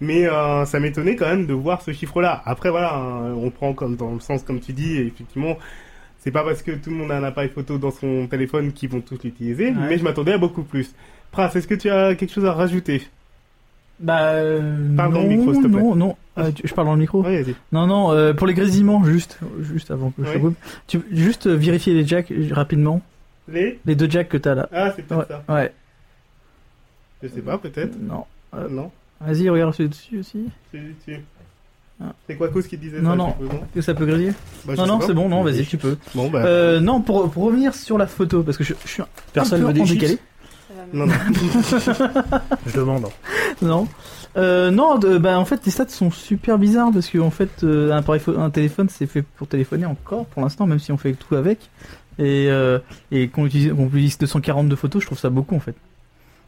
Mais 0.02 0.26
euh, 0.30 0.64
ça 0.66 0.80
m'étonnait 0.80 1.18
quand 1.18 1.28
même 1.28 1.46
de 1.46 1.54
voir 1.54 1.82
ce 1.82 1.92
chiffre-là. 1.92 2.42
Après, 2.46 2.70
voilà, 2.70 2.96
hein, 2.96 3.34
on 3.36 3.50
prend 3.50 3.74
comme 3.74 3.98
dans 3.98 4.14
le 4.14 4.22
sens 4.22 4.44
comme 4.44 4.62
tu 4.62 4.72
dis, 4.72 4.96
et 4.96 5.06
effectivement, 5.08 5.58
c'est 6.20 6.32
pas 6.32 6.44
parce 6.46 6.62
que 6.62 6.72
tout 6.72 6.90
le 6.90 6.96
monde 6.96 7.12
a 7.12 7.18
un 7.18 7.24
appareil 7.24 7.50
photo 7.50 7.78
dans 7.78 7.92
son 7.92 8.28
téléphone 8.28 8.72
qu'ils 8.72 8.90
vont 8.90 9.02
tous 9.02 9.22
l'utiliser, 9.24 9.68
Ouais. 9.68 9.74
mais 9.90 9.98
je 9.98 10.04
m'attendais 10.06 10.32
à 10.34 10.38
beaucoup 10.38 10.64
plus. 10.64 10.94
Pras, 11.32 11.52
est-ce 11.54 11.68
que 11.68 11.76
tu 11.76 11.90
as 11.90 12.16
quelque 12.16 12.34
chose 12.34 12.46
à 12.46 12.54
rajouter? 12.54 13.04
Bah, 14.00 14.32
euh, 14.32 14.96
Parle 14.96 15.14
dans 15.14 15.20
non, 15.22 15.30
le 15.30 15.36
micro, 15.36 15.54
s'il 15.54 15.64
te 15.64 15.68
plaît. 15.68 15.82
non, 15.82 15.96
non. 15.96 16.16
Euh, 16.38 16.52
tu- 16.52 16.66
je 16.68 16.74
parle 16.74 16.88
dans 16.88 16.94
le 16.94 17.00
micro? 17.02 17.22
Oui, 17.24 17.42
vas-y. 17.44 17.56
Non, 17.74 17.86
non. 17.86 18.12
euh, 18.14 18.34
pour 18.34 18.48
les 18.48 18.54
grésillements, 18.54 19.04
juste, 19.04 19.40
juste 19.62 19.92
avant 19.92 20.12
que 20.12 20.24
je 20.24 20.30
Ouais. 20.30 20.36
te 20.36 20.40
coupe. 20.40 20.56
Tu 20.88 21.02
juste 21.12 21.48
euh, 21.48 21.56
vérifier 21.56 21.94
les 21.94 22.08
jacks 22.08 22.32
euh, 22.32 22.48
rapidement, 22.52 23.02
Les? 23.52 23.80
Les 23.86 23.96
deux 23.96 24.10
jacks 24.10 24.30
que 24.30 24.38
t'as 24.38 24.56
là. 24.56 24.70
Ah, 24.72 24.94
c'est 24.96 25.02
peut-être 25.04 25.20
Ouais. 25.30 25.36
ça. 25.48 25.54
Ouais. 25.54 25.74
Je 27.22 27.28
sais 27.28 27.42
pas, 27.42 27.58
peut-être. 27.58 27.98
Non. 28.00 28.24
Euh, 28.56 28.70
Non. 28.70 28.92
Vas-y, 29.20 29.50
regarde 29.50 29.74
celui 29.74 29.90
dessus 29.90 30.20
aussi. 30.20 30.46
C'est 30.72 30.80
c'est- 31.06 31.22
C'est 32.30 32.36
quoi 32.38 32.48
cause 32.48 32.66
qui 32.68 32.78
te 32.78 32.82
disait 32.82 33.02
Non, 33.02 33.10
ça 33.10 33.16
non. 33.18 33.32
pas, 33.34 33.56
Que 33.76 33.82
ça 33.82 33.94
peut 33.94 34.06
griller 34.06 34.32
Bah, 34.66 34.76
Non, 34.78 34.86
non, 34.88 35.02
c'est 35.02 35.14
bon, 35.14 35.28
non, 35.28 35.44
vas-y, 35.44 35.66
tu 35.66 35.78
peux. 35.78 35.98
Bon, 36.16 36.30
bah. 36.30 36.46
Euh, 36.46 36.80
non, 36.80 37.02
pour, 37.02 37.30
pour 37.30 37.44
revenir 37.44 37.76
sur 37.76 37.98
la 37.98 38.08
photo, 38.08 38.42
parce 38.44 38.56
que 38.58 38.64
je, 38.64 38.74
je 38.86 38.88
suis 38.90 39.02
un 39.02 39.08
Personne 39.34 39.60
peu 39.66 39.74
veut 39.74 39.82
en 39.82 39.86
chips? 39.86 40.00
décalé. 40.00 40.18
Non, 40.94 41.06
non. 41.06 41.14
Je 42.66 42.76
demande. 42.80 43.06
Non. 43.62 43.88
Euh, 44.38 44.70
non, 44.72 44.98
de- 44.98 45.18
bah, 45.18 45.40
en 45.40 45.46
fait, 45.46 45.62
les 45.66 45.72
stats 45.72 45.90
sont 45.90 46.12
super 46.12 46.58
bizarres 46.60 46.92
parce 46.94 47.08
que 47.08 47.18
en 47.18 47.32
fait, 47.32 47.64
euh, 47.64 47.92
un, 47.92 47.98
appareil 47.98 48.22
pho- 48.22 48.40
un 48.40 48.50
téléphone, 48.50 48.88
c'est 48.90 49.08
fait 49.08 49.24
pour 49.24 49.48
téléphoner 49.48 49.86
encore 49.86 50.26
pour 50.28 50.42
l'instant, 50.44 50.68
même 50.68 50.80
si 50.80 50.92
on 50.92 50.98
fait 50.98 51.14
tout 51.14 51.36
avec. 51.36 51.60
Et, 52.20 52.48
euh, 52.50 52.80
et 53.12 53.28
qu'on 53.30 53.46
utilise, 53.46 53.74
qu'on 53.74 53.88
utilise 53.88 54.18
242 54.18 54.76
photos, 54.76 55.02
je 55.02 55.08
trouve 55.08 55.18
ça 55.20 55.30
beaucoup 55.30 55.56
en 55.56 55.60
fait. 55.60 55.76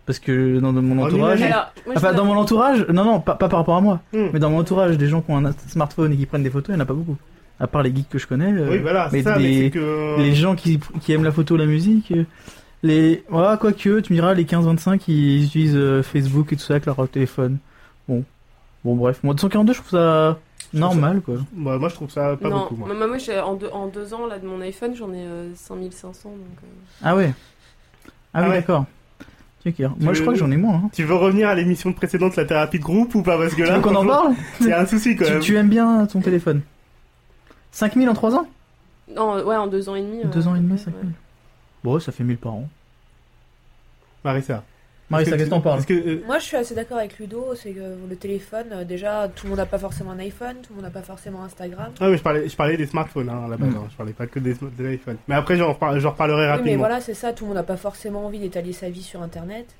Parce 0.06 0.20
que 0.20 0.60
dans 0.60 0.74
mon 0.74 1.00
En 1.02 1.08
entourage. 1.08 1.42
Alors, 1.42 1.72
moi, 1.86 1.96
enfin 1.98 2.12
me- 2.12 2.18
dans 2.18 2.26
mon 2.26 2.36
entourage, 2.38 2.86
non 2.90 3.04
non, 3.06 3.20
pas, 3.20 3.36
pas 3.36 3.48
par 3.50 3.60
rapport 3.60 3.78
à 3.78 3.82
moi, 3.82 4.02
Hmm. 4.14 4.28
mais 4.34 4.40
dans 4.40 4.50
mon 4.50 4.60
entourage, 4.60 4.98
des 4.98 5.08
gens 5.08 5.22
qui 5.22 5.32
ont 5.32 5.46
un 5.46 5.52
smartphone 5.68 6.12
et 6.14 6.18
qui 6.18 6.26
prennent 6.26 6.44
des 6.44 6.50
photos, 6.50 6.70
il 6.70 6.76
n'y 6.76 6.82
en 6.82 6.84
a 6.84 6.88
pas 6.88 6.94
beaucoup. 6.94 7.18
À 7.60 7.68
part 7.68 7.84
les 7.84 7.94
geeks 7.96 8.10
que 8.10 8.18
je 8.18 8.28
connais. 8.28 8.52
euh, 8.52 8.70
Oui, 8.72 8.80
voilà, 8.80 9.08
c'est 9.10 9.18
mais 9.18 9.24
ça, 9.24 9.36
mais 9.38 9.44
des- 9.48 9.64
c'est 9.66 9.70
que. 9.72 10.16
les 10.20 10.34
gens 10.36 10.56
qui, 10.56 10.80
qui 11.02 11.14
aiment 11.14 11.24
la 11.24 11.32
photo, 11.32 11.56
la 11.58 11.68
musique, 11.68 12.12
euh, 12.12 12.24
les, 12.84 13.24
voilà, 13.30 13.58
quoique, 13.58 14.00
tu 14.00 14.14
me 14.14 14.18
diras, 14.18 14.34
les 14.34 14.46
15-25 14.46 14.98
qui 14.98 15.44
utilisent 15.46 15.76
euh, 15.76 16.02
Facebook 16.04 16.52
et 16.54 16.56
tout 16.56 16.64
ça 16.64 16.74
avec 16.76 16.86
leur 16.86 17.08
téléphone. 17.10 17.58
Bon. 18.08 18.24
Bon, 18.84 18.96
bref. 18.96 19.20
Moi, 19.24 19.34
242, 19.34 19.74
je 19.74 19.78
trouve 19.80 19.92
ça 19.92 20.40
normal, 20.74 21.22
quoi. 21.22 21.36
Bah, 21.54 21.78
moi, 21.78 21.90
je 21.90 21.96
trouve 21.96 22.10
ça 22.10 22.36
pas 22.38 22.50
non, 22.50 22.60
beaucoup, 22.62 22.76
moi. 22.76 22.94
moi, 22.94 23.08
moi, 23.08 23.18
j'ai- 23.18 23.40
en, 23.40 23.54
deux, 23.56 23.70
en 23.72 23.88
deux 23.88 24.14
ans 24.14 24.26
là, 24.26 24.40
de 24.40 24.48
mon 24.48 24.60
iPhone, 24.62 24.96
j'en 24.96 25.14
ai 25.14 25.24
euh, 25.26 25.54
5500. 25.56 26.30
Donc, 26.30 26.38
euh, 26.64 26.68
Ah 27.04 27.16
ouais. 27.16 27.34
Ah, 28.06 28.10
Ah 28.34 28.42
oui, 28.44 28.50
ouais. 28.50 28.56
d'accord. 28.56 28.86
Moi, 30.00 30.14
je 30.14 30.22
crois 30.22 30.34
que 30.34 30.40
j'en 30.40 30.50
ai 30.50 30.58
moins. 30.58 30.76
Hein. 30.86 30.90
Tu 30.94 31.04
veux 31.04 31.14
revenir 31.14 31.48
à 31.48 31.54
l'émission 31.54 31.94
précédente, 31.94 32.36
la 32.36 32.46
thérapie 32.46 32.80
de 32.80 32.84
groupe, 32.84 33.14
ou 33.14 33.22
pas? 33.22 33.38
Parce 33.38 33.52
que 33.54 33.62
Tu 33.62 33.68
là, 33.68 33.80
qu'on 33.80 33.94
en 33.94 34.06
parle? 34.08 34.34
C'est 34.60 34.74
un 34.74 34.88
souci 34.88 35.16
quand 35.16 35.26
tu, 35.26 35.32
même. 35.34 35.42
tu 35.42 35.56
aimes 35.56 35.70
bien 35.70 36.08
ton 36.08 36.20
téléphone? 36.20 36.62
5000 37.72 38.10
en 38.10 38.14
3 38.16 38.36
ans? 38.36 38.48
Non, 39.16 39.36
ouais, 39.46 39.56
en 39.56 39.68
deux 39.68 39.88
ans 39.88 39.96
et 39.96 40.02
demi. 40.02 40.24
2 40.34 40.48
euh, 40.48 40.50
ans 40.50 40.56
et 40.56 40.60
demi, 40.60 40.74
ouais. 40.74 40.94
5000. 41.84 41.84
Bon, 41.84 42.00
ça 42.00 42.12
fait 42.12 42.24
1000 42.24 42.38
par 42.38 42.54
an. 42.54 42.70
Marissa. 44.24 44.64
Marissa, 45.10 45.32
Est-ce 45.32 45.38
qu'est-ce 45.40 45.50
que 45.50 45.56
t'en 45.56 45.62
parles 45.62 45.80
est-ce 45.80 45.88
que, 45.88 45.94
euh, 45.94 46.24
Moi, 46.26 46.40
je 46.40 46.46
suis 46.46 46.56
assez 46.56 46.74
d'accord 46.74 46.98
avec 46.98 47.18
Ludo. 47.20 47.54
C'est 47.56 47.72
que 47.72 47.98
le 48.10 48.16
téléphone, 48.16 48.68
euh, 48.72 48.84
déjà, 48.86 49.28
tout 49.28 49.46
le 49.46 49.50
monde 49.50 49.58
n'a 49.60 49.66
pas 49.66 49.78
forcément 49.80 50.12
un 50.12 50.20
iPhone, 50.20 50.56
tout 50.64 50.70
le 50.70 50.76
monde 50.76 50.86
n'a 50.86 50.90
pas 50.92 51.02
forcément 51.02 51.44
Instagram. 51.44 51.92
Ah, 52.00 52.08
mais 52.08 52.16
je 52.18 52.24
parlais, 52.24 52.48
je 52.48 52.56
parlais 52.56 52.78
des 52.78 52.86
smartphones 52.86 53.28
hein, 53.28 53.44
à 53.46 53.50
la 53.50 53.58
base, 53.58 53.70
Mm. 53.72 53.76
hein. 53.78 53.88
je 53.92 53.96
parlais 53.98 54.14
pas 54.14 54.28
que 54.28 54.40
des, 54.40 54.56
l'iPhone. 54.80 55.18
Mais 55.28 55.36
après, 55.36 55.58
j'en 55.58 55.74
reparle- 55.74 56.00
j'en 56.00 56.12
reparlerai 56.12 56.44
Oui, 56.44 56.48
rapidement. 56.48 56.72
mais 56.72 56.78
voilà, 56.78 57.02
c'est 57.02 57.14
ça. 57.14 57.34
Tout 57.34 57.44
le 57.44 57.50
monde 57.50 57.58
n'a 57.58 57.64
pas 57.64 57.76
forcément 57.78 58.26
envie 58.26 58.40
d'étaler 58.40 58.72
sa 58.72 58.90
vie 58.90 59.04
sur 59.04 59.22
Internet. 59.22 59.76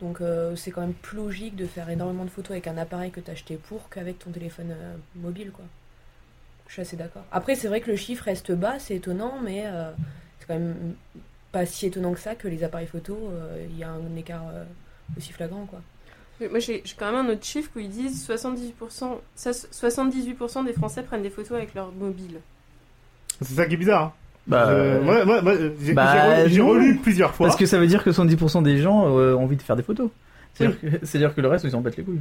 Donc, 0.00 0.20
euh, 0.20 0.54
c'est 0.54 0.70
quand 0.70 0.82
même 0.82 0.94
plus 0.94 1.16
logique 1.16 1.56
de 1.56 1.66
faire 1.66 1.90
énormément 1.90 2.24
de 2.24 2.30
photos 2.30 2.52
avec 2.52 2.68
un 2.68 2.78
appareil 2.78 3.10
que 3.10 3.18
t'as 3.20 3.32
acheté 3.32 3.56
pour 3.56 3.88
qu'avec 3.90 4.18
ton 4.20 4.30
téléphone 4.30 4.70
euh, 4.70 4.94
mobile, 5.16 5.50
quoi. 5.50 5.64
Je 6.68 6.74
suis 6.74 6.82
assez 6.82 6.96
d'accord. 6.96 7.24
Après, 7.32 7.56
c'est 7.56 7.66
vrai 7.66 7.80
que 7.80 7.90
le 7.90 7.96
chiffre 7.96 8.22
reste 8.24 8.52
bas, 8.52 8.78
c'est 8.78 8.94
étonnant, 8.94 9.34
mais 9.44 9.64
euh, 9.66 9.90
c'est 10.38 10.46
quand 10.46 10.54
même 10.54 10.94
pas 11.52 11.66
si 11.66 11.86
étonnant 11.86 12.12
que 12.12 12.20
ça 12.20 12.34
que 12.34 12.48
les 12.48 12.62
appareils 12.64 12.86
photo, 12.86 13.16
euh, 13.32 13.64
il 13.70 13.78
y 13.78 13.84
a 13.84 13.90
un 13.90 14.16
écart 14.16 14.44
euh, 14.52 14.64
aussi 15.16 15.32
flagrant, 15.32 15.66
quoi. 15.66 15.80
Mais 16.40 16.48
Moi, 16.48 16.58
j'ai 16.58 16.80
j'ai 16.84 16.94
quand 16.98 17.10
même 17.12 17.26
un 17.26 17.32
autre 17.32 17.44
chiffre 17.44 17.70
où 17.76 17.80
ils 17.80 17.90
disent 17.90 18.26
78%, 18.28 19.18
ça, 19.34 19.50
78% 19.50 20.64
des 20.64 20.72
Français 20.72 21.02
prennent 21.02 21.22
des 21.22 21.30
photos 21.30 21.52
avec 21.58 21.74
leur 21.74 21.92
mobile. 21.92 22.40
C'est 23.42 23.54
ça 23.54 23.66
qui 23.66 23.74
est 23.74 23.78
bizarre. 23.78 24.02
hein. 24.04 24.12
Bah, 24.46 24.68
Euh, 24.68 25.02
moi, 25.02 25.24
moi, 25.24 25.42
moi, 25.42 25.54
j'ai 25.82 25.92
bah, 25.92 26.48
j'ai 26.48 26.60
relu 26.62 26.96
plusieurs 26.96 27.34
fois. 27.34 27.46
Parce 27.46 27.58
que 27.58 27.66
ça 27.66 27.78
veut 27.78 27.86
dire 27.86 28.02
que 28.02 28.10
70% 28.10 28.62
des 28.62 28.78
gens 28.78 29.06
euh, 29.18 29.34
ont 29.34 29.44
envie 29.44 29.56
de 29.56 29.62
faire 29.62 29.76
des 29.76 29.82
photos. 29.82 30.10
C'est-à-dire 30.54 30.80
que, 30.80 30.86
c'est-à-dire 31.06 31.34
que 31.34 31.40
le 31.40 31.48
reste, 31.48 31.64
ils 31.64 31.70
s'en 31.70 31.80
battent 31.82 31.96
les 31.98 32.04
couilles. 32.04 32.20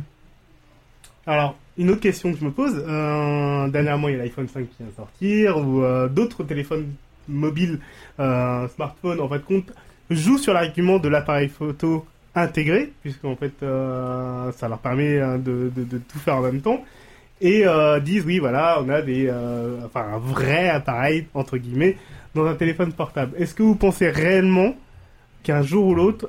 Alors, 1.26 1.56
une 1.78 1.90
autre 1.92 2.02
question 2.02 2.32
que 2.34 2.40
je 2.40 2.46
me 2.46 2.52
pose, 2.52 2.74
euh, 2.88 3.68
dernièrement 3.70 4.10
il 4.10 4.18
y 4.18 4.20
a 4.20 4.24
l'iPhone 4.24 4.48
5 4.48 4.62
qui 4.70 4.76
vient 4.80 4.88
de 4.88 4.96
sortir, 4.96 5.58
ou 5.58 5.84
euh, 5.84 6.08
d'autres 6.08 6.44
téléphones 6.44 6.92
mobiles, 7.30 7.80
euh, 8.20 8.68
smartphones, 8.70 9.22
en 9.22 9.30
fait, 9.30 9.44
compte, 9.46 9.72
jouent 10.10 10.38
sur 10.40 10.54
l'argument 10.54 10.98
de 11.00 11.08
l'appareil 11.08 11.48
photo 11.50 12.06
intégré, 12.36 12.92
puisqu'en 13.02 13.36
fait 13.36 13.54
euh, 13.64 14.52
ça 14.54 14.68
leur 14.68 14.80
permet 14.80 15.18
euh, 15.18 15.38
de, 15.38 15.72
de- 15.76 15.84
de 15.84 15.98
tout 15.98 16.20
faire 16.20 16.38
en 16.38 16.42
même 16.42 16.62
temps, 16.62 16.84
et 17.42 17.64
disent 18.04 18.26
oui 18.26 18.40
voilà, 18.40 18.82
on 18.84 18.90
a 18.90 19.02
des, 19.02 19.32
enfin 19.86 20.06
un 20.16 20.18
vrai 20.18 20.68
appareil, 20.70 21.28
entre 21.34 21.58
guillemets, 21.58 21.96
dans 22.36 22.46
un 22.46 22.56
téléphone 22.56 22.92
portable. 22.92 23.32
Est-ce 23.38 23.56
que 23.56 23.64
vous 23.64 23.76
pensez 23.76 24.10
réellement 24.10 24.76
qu'un 25.44 25.62
jour 25.62 25.86
ou 25.88 25.96
l'autre, 25.96 26.28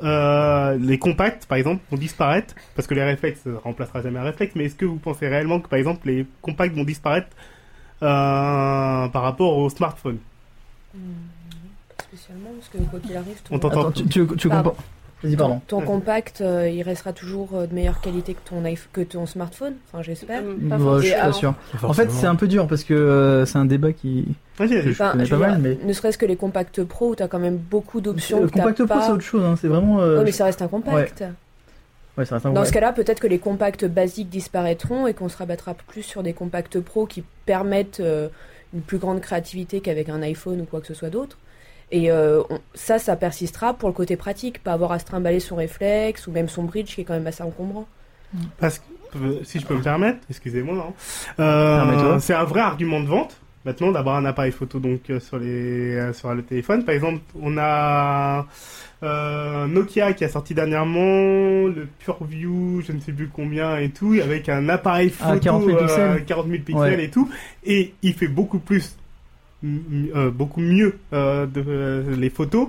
les 0.78 0.98
compacts, 1.00 1.46
par 1.46 1.58
exemple, 1.58 1.82
vont 1.90 1.96
disparaître, 1.96 2.54
parce 2.76 2.86
que 2.86 2.94
les 2.94 3.02
réflexes 3.02 3.44
ne 3.44 3.54
remplacera 3.54 4.02
jamais 4.02 4.20
un 4.20 4.22
réflexe, 4.22 4.52
mais 4.54 4.66
est-ce 4.66 4.76
que 4.76 4.84
vous 4.84 4.98
pensez 4.98 5.26
réellement 5.26 5.58
que, 5.58 5.68
par 5.68 5.80
exemple, 5.80 6.06
les 6.06 6.26
compacts 6.42 6.76
vont 6.76 6.84
disparaître 6.84 7.28
par 7.98 9.10
rapport 9.22 9.58
aux 9.58 9.68
smartphones 9.68 10.18
spécialement, 12.08 12.50
parce 12.58 12.68
que 12.68 12.78
quoi 12.90 13.00
qu'il 13.00 13.16
arrive, 13.16 13.40
ton, 13.42 13.54
On 13.54 13.58
t'entend. 13.58 13.80
Attends, 13.88 13.92
tu, 13.92 14.26
tu, 14.36 14.48
comprends 14.48 14.74
Vas-y, 15.22 15.36
pardon. 15.36 15.60
ton 15.66 15.82
compact, 15.82 16.40
euh, 16.40 16.66
il 16.66 16.82
restera 16.82 17.12
toujours 17.12 17.50
euh, 17.54 17.66
de 17.66 17.74
meilleure 17.74 18.00
qualité 18.00 18.32
que 18.32 18.40
ton, 18.48 18.64
iPhone- 18.64 18.88
que 18.94 19.02
ton 19.02 19.26
smartphone, 19.26 19.74
enfin 19.92 20.02
j'espère. 20.02 20.40
Euh, 20.42 20.56
pas 20.68 20.78
Ouais, 20.78 21.02
je 21.02 21.06
suis 21.08 21.14
pas 21.14 21.32
sûr. 21.32 21.54
En 21.82 21.92
fait, 21.92 22.10
c'est 22.10 22.26
un 22.26 22.36
peu 22.36 22.48
dur 22.48 22.66
parce 22.66 22.84
que 22.84 22.94
euh, 22.94 23.44
c'est 23.44 23.58
un 23.58 23.66
débat 23.66 23.92
qui. 23.92 24.28
Vas-y, 24.58 24.68
vas-y. 24.76 24.82
Je 24.84 24.90
Enfin, 24.92 25.10
connais 25.12 25.26
je 25.26 25.30
pas 25.34 25.36
mal, 25.36 25.60
dire, 25.62 25.76
mais. 25.78 25.86
Ne 25.86 25.92
serait-ce 25.92 26.16
que 26.16 26.24
les 26.24 26.36
compacts 26.36 26.82
pro 26.84 27.10
où 27.10 27.14
t'as 27.14 27.28
quand 27.28 27.38
même 27.38 27.58
beaucoup 27.58 28.00
d'options. 28.00 28.40
Le 28.40 28.48
compact 28.48 28.78
pro, 28.78 28.86
pas. 28.86 29.02
c'est 29.02 29.12
autre 29.12 29.22
chose. 29.22 29.44
Hein. 29.44 29.56
C'est 29.60 29.68
vraiment. 29.68 30.00
euh, 30.00 30.18
Ouais, 30.18 30.24
mais 30.24 30.32
ça 30.32 30.46
reste 30.46 30.62
un 30.62 30.68
compact. 30.68 31.22
Ouais, 32.16 32.24
ça 32.24 32.36
reste 32.36 32.46
un 32.46 32.52
Dans 32.52 32.62
ouais. 32.62 32.66
ce 32.66 32.72
cas-là, 32.72 32.92
peut-être 32.94 33.20
que 33.20 33.26
les 33.26 33.38
compacts 33.38 33.84
basiques 33.84 34.30
disparaîtront 34.30 35.06
et 35.06 35.12
qu'on 35.12 35.28
se 35.28 35.36
rabattra 35.36 35.74
plus 35.74 36.02
sur 36.02 36.22
des 36.22 36.32
compacts 36.32 36.80
pro 36.80 37.04
qui 37.04 37.22
permettent 37.44 38.00
euh, 38.00 38.28
une 38.74 38.82
plus 38.82 38.98
grande 38.98 39.20
créativité 39.20 39.80
qu'avec 39.80 40.08
un 40.08 40.22
iPhone 40.22 40.60
ou 40.60 40.64
quoi 40.64 40.80
que 40.80 40.86
ce 40.86 40.94
soit 40.94 41.10
d'autre. 41.10 41.38
Et 41.92 42.10
euh, 42.10 42.42
on- 42.50 42.60
ça, 42.74 42.98
ça 42.98 43.16
persistera 43.16 43.74
pour 43.74 43.88
le 43.88 43.94
côté 43.94 44.16
pratique, 44.16 44.62
pas 44.62 44.72
avoir 44.72 44.92
à 44.92 44.98
se 44.98 45.04
trimballer 45.04 45.40
son 45.40 45.56
réflexe 45.56 46.26
ou 46.26 46.30
même 46.32 46.48
son 46.48 46.62
bridge 46.64 46.94
qui 46.94 47.00
est 47.00 47.04
quand 47.04 47.14
même 47.14 47.26
assez 47.26 47.42
encombrant. 47.42 47.86
Parce 48.58 48.78
que, 48.78 49.18
euh, 49.18 49.40
si 49.42 49.58
je 49.58 49.66
peux 49.66 49.74
me 49.74 49.82
permettre, 49.82 50.20
excusez-moi, 50.30 50.86
hein, 50.88 50.92
euh, 51.40 52.18
c'est 52.20 52.34
un 52.34 52.44
vrai 52.44 52.60
argument 52.60 53.00
de 53.00 53.06
vente. 53.08 53.36
Maintenant, 53.66 53.92
d'avoir 53.92 54.16
un 54.16 54.24
appareil 54.24 54.52
photo 54.52 54.78
donc 54.78 55.10
euh, 55.10 55.20
sur 55.20 55.38
les 55.38 55.94
euh, 55.94 56.12
sur 56.14 56.32
le 56.32 56.42
téléphone. 56.42 56.82
Par 56.84 56.94
exemple, 56.94 57.20
on 57.42 57.58
a 57.58 58.46
euh, 59.02 59.66
Nokia 59.66 60.14
qui 60.14 60.24
a 60.24 60.30
sorti 60.30 60.54
dernièrement 60.54 61.66
le 61.68 61.86
PureView, 61.98 62.80
je 62.80 62.92
ne 62.92 63.00
sais 63.00 63.12
plus 63.12 63.28
combien 63.28 63.76
et 63.78 63.90
tout, 63.90 64.16
avec 64.22 64.48
un 64.48 64.68
appareil 64.70 65.12
Ah, 65.20 65.28
photo 65.34 65.40
40 65.40 65.64
000 65.66 65.78
pixels. 65.78 66.24
40 66.24 66.46
000 66.48 66.62
pixels 66.64 66.80
Ouais. 66.98 67.04
et 67.04 67.10
tout, 67.10 67.28
et 67.64 67.92
il 68.02 68.14
fait 68.14 68.28
beaucoup 68.28 68.60
plus, 68.60 68.96
euh, 69.64 70.30
beaucoup 70.30 70.60
mieux 70.62 70.96
de, 71.12 72.04
les 72.16 72.30
photos 72.30 72.68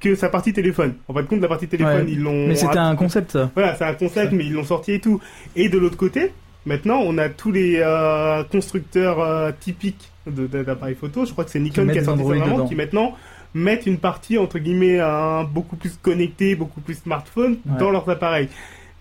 que 0.00 0.14
sa 0.16 0.28
partie 0.28 0.52
téléphone. 0.52 0.94
En 1.08 1.14
fin 1.14 1.22
de 1.22 1.26
compte, 1.26 1.40
la 1.40 1.48
partie 1.48 1.66
téléphone, 1.68 2.06
Ouais. 2.06 2.12
ils 2.12 2.20
l'ont. 2.22 2.46
Mais 2.48 2.54
c'était 2.56 2.78
un 2.78 2.94
concept, 2.96 3.32
ça. 3.32 3.50
Voilà, 3.54 3.74
c'est 3.76 3.84
un 3.84 3.94
concept, 3.94 4.30
Ça. 4.30 4.36
mais 4.36 4.46
ils 4.46 4.52
l'ont 4.52 4.64
sorti 4.64 4.92
et 4.92 5.00
tout. 5.00 5.20
Et 5.56 5.68
de 5.68 5.78
l'autre 5.78 5.96
côté, 5.96 6.32
maintenant, 6.68 7.00
on 7.02 7.18
a 7.18 7.28
tous 7.28 7.50
les 7.50 7.80
euh, 7.82 8.44
constructeurs 8.44 9.20
euh, 9.20 9.50
typiques 9.58 10.10
d'appareils 10.26 10.94
photo. 10.94 11.24
Je 11.24 11.32
crois 11.32 11.44
que 11.44 11.50
c'est 11.50 11.58
Nikon 11.58 11.88
qui 11.88 11.98
a 11.98 12.04
sorti 12.04 12.22
ça 12.24 12.64
qui 12.68 12.74
maintenant 12.74 13.14
mettent 13.54 13.86
une 13.86 13.98
partie 13.98 14.38
entre 14.38 14.58
guillemets 14.58 15.00
euh, 15.00 15.42
beaucoup 15.44 15.76
plus 15.76 15.98
connectée, 16.00 16.54
beaucoup 16.54 16.80
plus 16.80 16.94
smartphone 16.94 17.56
Ouais. 17.66 17.78
dans 17.80 17.90
leurs 17.90 18.08
appareils. 18.08 18.48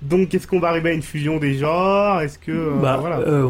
Donc, 0.01 0.33
est-ce 0.33 0.47
qu'on 0.47 0.59
va 0.59 0.69
arriver 0.69 0.91
à 0.91 0.93
une 0.93 1.01
fusion 1.01 1.37
des 1.37 1.55
genres? 1.55 2.21
Est-ce 2.21 2.39
que 2.39 2.51
euh, 2.51 2.71
Bah, 2.81 2.97
voilà 2.99 3.17
euh, 3.19 3.49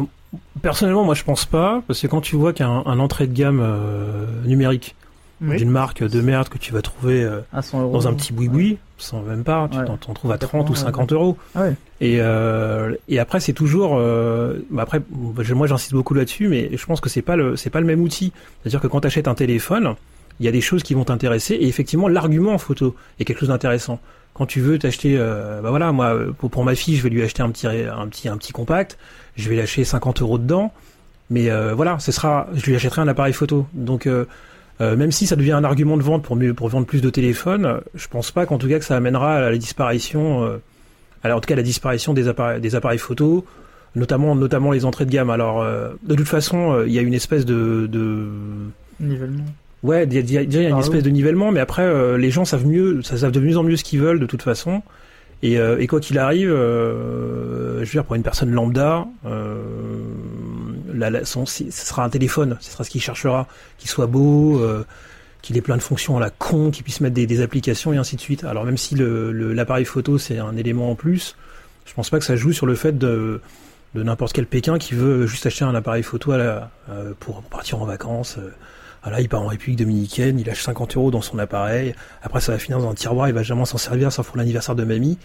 personnellement, 0.60 1.04
moi 1.04 1.14
je 1.14 1.22
pense 1.24 1.44
pas, 1.44 1.82
parce 1.86 2.00
que 2.00 2.06
quand 2.06 2.20
tu 2.20 2.36
vois 2.36 2.52
qu'un 2.52 2.82
un 2.84 2.98
entrée 2.98 3.26
de 3.26 3.32
gamme 3.34 3.60
euh, 3.62 4.26
numérique 4.44 4.96
Oui. 5.40 5.56
d'une 5.56 5.70
marque 5.70 6.02
de 6.02 6.20
merde 6.20 6.48
que 6.48 6.58
tu 6.58 6.72
vas 6.72 6.82
trouver 6.82 7.22
euh, 7.22 7.40
À 7.52 7.62
100 7.62 7.82
euros. 7.82 7.92
dans 7.92 8.08
un 8.08 8.14
petit 8.14 8.32
boui-boui, 8.32 8.78
sans 8.96 9.22
même 9.22 9.44
pas, 9.44 9.68
tu 9.70 9.78
Ouais. 9.78 9.84
t'en 9.84 9.96
trouves 9.96 10.32
à 10.32 10.38
30 10.38 10.68
ou 10.68 10.72
80, 10.72 10.86
50 10.86 11.12
euros. 11.12 11.36
Ah 11.54 11.62
ouais. 11.62 11.74
Et, 12.00 12.16
euh, 12.20 12.94
et 13.08 13.18
après, 13.20 13.38
c'est 13.40 13.52
toujours. 13.52 13.96
euh, 13.98 14.54
bah 14.70 14.82
après, 14.82 15.00
moi, 15.10 15.66
j'insiste 15.68 15.92
beaucoup 15.92 16.14
là-dessus, 16.14 16.48
mais 16.48 16.70
je 16.76 16.84
pense 16.86 17.00
que 17.00 17.08
c'est 17.08 17.22
pas 17.22 17.36
le, 17.36 17.56
c'est 17.56 17.70
pas 17.70 17.80
le 17.80 17.86
même 17.86 18.00
outil. 18.02 18.32
C'est-à-dire 18.62 18.80
que 18.80 18.88
quand 18.88 19.00
tu 19.02 19.06
achètes 19.06 19.28
un 19.28 19.34
téléphone, 19.34 19.94
il 20.40 20.46
y 20.46 20.48
a 20.48 20.52
des 20.52 20.60
choses 20.60 20.82
qui 20.82 20.94
vont 20.94 21.04
t'intéresser, 21.04 21.54
et 21.54 21.68
effectivement, 21.68 22.08
l'argument 22.08 22.52
en 22.54 22.58
photo 22.58 22.94
est 23.20 23.24
quelque 23.24 23.40
chose 23.40 23.48
d'intéressant. 23.50 24.00
Quand 24.34 24.46
tu 24.46 24.60
veux 24.60 24.78
t'acheter, 24.78 25.16
euh, 25.18 25.60
bah 25.62 25.70
voilà, 25.70 25.90
moi, 25.92 26.16
pour, 26.38 26.50
pour 26.50 26.64
ma 26.64 26.74
fille, 26.76 26.96
je 26.96 27.02
vais 27.02 27.10
lui 27.10 27.22
acheter 27.22 27.42
un 27.42 27.50
petit, 27.50 27.66
un 27.66 28.06
petit, 28.08 28.28
un 28.28 28.36
petit 28.36 28.52
compact. 28.52 28.98
Je 29.36 29.48
vais 29.48 29.56
lâcher 29.56 29.82
50 29.84 30.22
euros 30.22 30.38
dedans, 30.38 30.72
mais 31.30 31.50
euh, 31.50 31.74
voilà, 31.74 31.98
ce 31.98 32.12
sera, 32.12 32.46
je 32.54 32.64
lui 32.66 32.76
achèterai 32.76 33.02
un 33.02 33.08
appareil 33.08 33.32
photo. 33.32 33.66
Donc 33.74 34.06
euh, 34.06 34.26
euh, 34.80 34.96
même 34.96 35.10
si 35.12 35.26
ça 35.26 35.34
devient 35.36 35.52
un 35.52 35.64
argument 35.64 35.96
de 35.96 36.02
vente 36.02 36.22
pour 36.22 36.36
mieux, 36.36 36.54
pour 36.54 36.68
vendre 36.68 36.86
plus 36.86 37.02
de 37.02 37.10
téléphones, 37.10 37.80
je 37.94 38.06
pense 38.08 38.30
pas 38.30 38.46
qu'en 38.46 38.58
tout 38.58 38.68
cas 38.68 38.78
que 38.78 38.84
ça 38.84 38.96
amènera 38.96 39.36
à 39.36 39.50
la 39.50 39.56
disparition. 39.58 40.44
euh, 40.44 40.56
alors 41.24 41.38
en 41.38 41.40
tout 41.40 41.48
cas 41.48 41.56
la 41.56 41.62
disparition 41.62 42.14
des 42.14 42.28
appareils, 42.28 42.60
des 42.60 42.74
appareils 42.76 42.98
photo, 42.98 43.44
notamment 43.96 44.34
notamment 44.36 44.70
les 44.70 44.84
entrées 44.84 45.04
de 45.04 45.10
gamme. 45.10 45.30
Alors 45.30 45.62
euh, 45.62 45.88
de 46.04 46.14
toute 46.14 46.28
façon, 46.28 46.72
euh, 46.72 46.86
il 46.86 46.92
y 46.92 46.98
a 46.98 47.02
une 47.02 47.14
espèce 47.14 47.44
de, 47.44 47.88
de 47.90 48.26
Nivellement. 49.00 49.44
ouais, 49.82 50.04
il 50.04 50.12
y 50.14 50.18
a, 50.18 50.20
il 50.20 50.30
y 50.32 50.38
a- 50.38 50.42
y 50.62 50.66
a 50.66 50.68
une 50.68 50.78
espèce 50.78 51.02
de 51.02 51.10
nivellement, 51.10 51.50
mais 51.50 51.60
après 51.60 51.82
euh, 51.82 52.16
les 52.18 52.30
gens 52.30 52.44
savent 52.44 52.66
mieux, 52.66 53.02
ça 53.02 53.16
savent 53.16 53.32
de 53.32 53.40
mieux 53.40 53.56
en 53.58 53.64
mieux 53.64 53.76
ce 53.76 53.82
qu'ils 53.84 54.00
veulent 54.00 54.20
de 54.20 54.26
toute 54.26 54.42
façon. 54.42 54.82
Et, 55.42 55.58
euh, 55.58 55.78
et 55.78 55.86
quoi 55.86 56.00
qu'il 56.00 56.18
arrive, 56.18 56.50
euh, 56.50 57.74
je 57.80 57.84
veux 57.84 57.90
dire 57.92 58.04
pour 58.04 58.16
une 58.16 58.24
personne 58.24 58.50
lambda, 58.50 59.06
euh, 59.26 59.54
ce 61.24 61.70
sera 61.70 62.04
un 62.04 62.10
téléphone, 62.10 62.56
ce 62.60 62.70
sera 62.70 62.84
ce 62.84 62.90
qu'il 62.90 63.00
cherchera, 63.00 63.46
qu'il 63.78 63.90
soit 63.90 64.06
beau, 64.06 64.60
euh, 64.60 64.84
qu'il 65.42 65.56
ait 65.56 65.62
plein 65.62 65.76
de 65.76 65.82
fonctions 65.82 66.16
à 66.16 66.20
la 66.20 66.30
con, 66.30 66.70
qu'il 66.70 66.84
puisse 66.84 67.00
mettre 67.00 67.14
des, 67.14 67.40
applications 67.40 67.92
et 67.92 67.96
ainsi 67.96 68.16
de 68.16 68.20
suite. 68.20 68.44
Alors 68.44 68.64
même 68.64 68.76
si 68.76 68.94
l'appareil 68.96 69.84
photo 69.84 70.18
c'est 70.18 70.38
un 70.38 70.56
élément 70.56 70.90
en 70.90 70.94
plus, 70.94 71.36
je 71.86 71.94
pense 71.94 72.10
pas 72.10 72.18
que 72.18 72.24
ça 72.24 72.36
joue 72.36 72.52
sur 72.52 72.66
le 72.66 72.74
fait 72.74 72.98
de, 72.98 73.40
n'importe 73.94 74.32
quel 74.32 74.46
Pékin 74.46 74.78
qui 74.78 74.94
veut 74.94 75.26
juste 75.26 75.46
acheter 75.46 75.64
un 75.64 75.74
appareil 75.74 76.02
photo 76.02 76.32
euh, 76.32 76.60
pour 77.18 77.42
partir 77.42 77.80
en 77.80 77.84
vacances. 77.84 78.36
euh, 78.38 78.50
voilà, 79.02 79.20
il 79.20 79.28
part 79.28 79.42
en 79.42 79.46
République 79.46 79.78
dominicaine, 79.78 80.38
il 80.40 80.46
lâche 80.46 80.62
50 80.62 80.96
euros 80.96 81.10
dans 81.10 81.22
son 81.22 81.38
appareil. 81.38 81.94
Après, 82.22 82.40
ça 82.40 82.52
va 82.52 82.58
finir 82.58 82.78
dans 82.78 82.90
un 82.90 82.94
tiroir, 82.94 83.28
il 83.28 83.34
va 83.34 83.44
jamais 83.44 83.64
s'en 83.64 83.78
servir, 83.78 84.12
sauf 84.12 84.26
pour 84.26 84.36
l'anniversaire 84.36 84.74
de 84.74 84.84
mamie. 84.84 85.18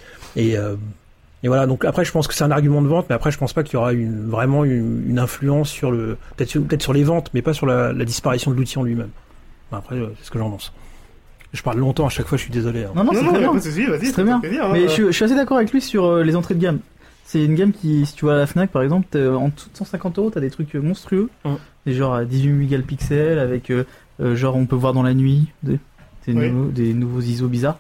Et 1.44 1.48
voilà. 1.48 1.68
Donc 1.68 1.86
après, 1.86 2.04
je 2.06 2.12
pense 2.12 2.28
que 2.28 2.34
c'est 2.34 2.44
un 2.44 2.52
argument 2.52 2.82
de 2.82 2.88
vente, 2.88 3.06
mais 3.10 3.16
après, 3.16 3.32
je 3.32 3.38
pense 3.38 3.54
pas 3.54 3.64
qu'il 3.64 3.74
y 3.74 3.78
aura 3.78 3.94
une, 3.94 4.30
vraiment 4.30 4.64
une, 4.66 5.06
une 5.10 5.20
influence 5.20 5.70
sur 5.70 5.92
le, 5.92 6.18
peut-être 6.38 6.82
sur, 6.82 6.94
les 6.94 7.04
ventes, 7.04 7.30
mais 7.34 7.42
pas 7.42 7.54
sur 7.54 7.66
la, 7.66 7.94
la 7.94 8.06
disparition 8.06 8.52
de 8.52 8.56
l'outil 8.56 8.80
en 8.80 8.84
lui-même. 8.84 9.10
Enfin, 9.70 9.80
après, 9.80 9.96
euh, 9.98 10.08
c'est 10.20 10.26
ce 10.26 10.32
que 10.32 10.40
j'en 10.40 10.50
pense. 10.50 10.74
Je 11.52 11.62
parle 11.62 11.78
longtemps 11.78 12.08
à 12.08 12.10
chaque 12.10 12.26
fois, 12.26 12.38
je 12.38 12.44
suis 12.44 12.52
désolé. 12.52 12.84
hein. 12.86 12.92
Non, 12.96 13.04
non, 13.04 13.12
Non, 13.14 13.20
c'est 13.20 13.26
non, 13.26 13.30
très 13.32 13.40
bien. 13.42 13.52
pas 13.52 13.58
de 13.60 13.64
souci, 13.64 13.86
vas-y. 13.86 14.00
C'est 14.00 14.06
ça 14.08 14.12
très 14.14 14.24
bien. 14.24 14.40
plaisir, 14.40 14.66
hein. 14.66 14.70
Mais 14.74 14.82
je, 14.84 14.88
suis- 14.88 15.06
je 15.06 15.12
suis 15.12 15.26
assez 15.26 15.36
d'accord 15.36 15.58
avec 15.58 15.72
lui 15.72 15.82
sur 15.82 16.06
euh, 16.06 16.24
les 16.24 16.36
entrées 16.36 16.56
de 16.56 16.60
gamme. 16.62 16.80
C'est 17.26 17.44
une 17.46 17.56
gamme 17.56 17.72
qui, 17.72 18.06
si 18.06 18.16
tu 18.16 18.26
vas 18.26 18.34
à 18.34 18.38
la 18.38 18.48
Fnac 18.48 18.72
par 18.72 18.82
exemple, 18.84 19.08
en 19.18 19.50
dessous 19.50 19.70
de 19.72 19.78
150 19.78 20.18
euros, 20.20 20.30
t'as 20.30 20.40
des 20.40 20.50
trucs 20.50 20.76
euh, 20.76 20.82
monstrueux. 20.82 21.30
Des 21.86 21.94
genre 21.94 22.14
à 22.16 22.26
18 22.26 22.52
mégapixels 22.52 23.40
avec 23.40 23.70
euh, 23.70 23.86
euh, 24.20 24.36
genre 24.36 24.56
on 24.56 24.66
peut 24.66 24.76
voir 24.76 24.94
dans 24.94 25.04
la 25.04 25.14
nuit, 25.14 25.48
des, 25.64 25.80
des, 26.28 26.34
Oui. 26.34 26.52
nouveaux, 26.52 26.70
des 26.72 26.94
nouveaux 26.94 27.22
ISO 27.22 27.48
bizarres. 27.48 27.80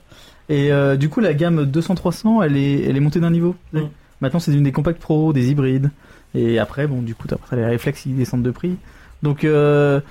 Et 0.49 0.71
euh, 0.71 0.95
du 0.97 1.09
coup 1.09 1.19
la 1.19 1.33
gamme 1.33 1.63
200-300 1.65 2.43
elle 2.43 2.57
est, 2.57 2.83
elle 2.83 2.97
est 2.97 2.99
montée 2.99 3.19
d'un 3.19 3.31
niveau. 3.31 3.55
Mm. 3.73 3.79
Maintenant 4.21 4.39
c'est 4.39 4.53
une 4.53 4.63
des 4.63 4.71
compacts 4.71 4.99
pro, 4.99 5.33
des 5.33 5.49
hybrides. 5.49 5.89
Et 6.35 6.59
après 6.59 6.87
bon 6.87 7.01
du 7.01 7.15
coup 7.15 7.27
t'as 7.27 7.37
les 7.55 7.65
réflexes 7.65 8.01
qui 8.01 8.09
descendent 8.09 8.43
de 8.43 8.51
prix. 8.51 8.75
Donc 9.21 9.43
euh, 9.43 10.01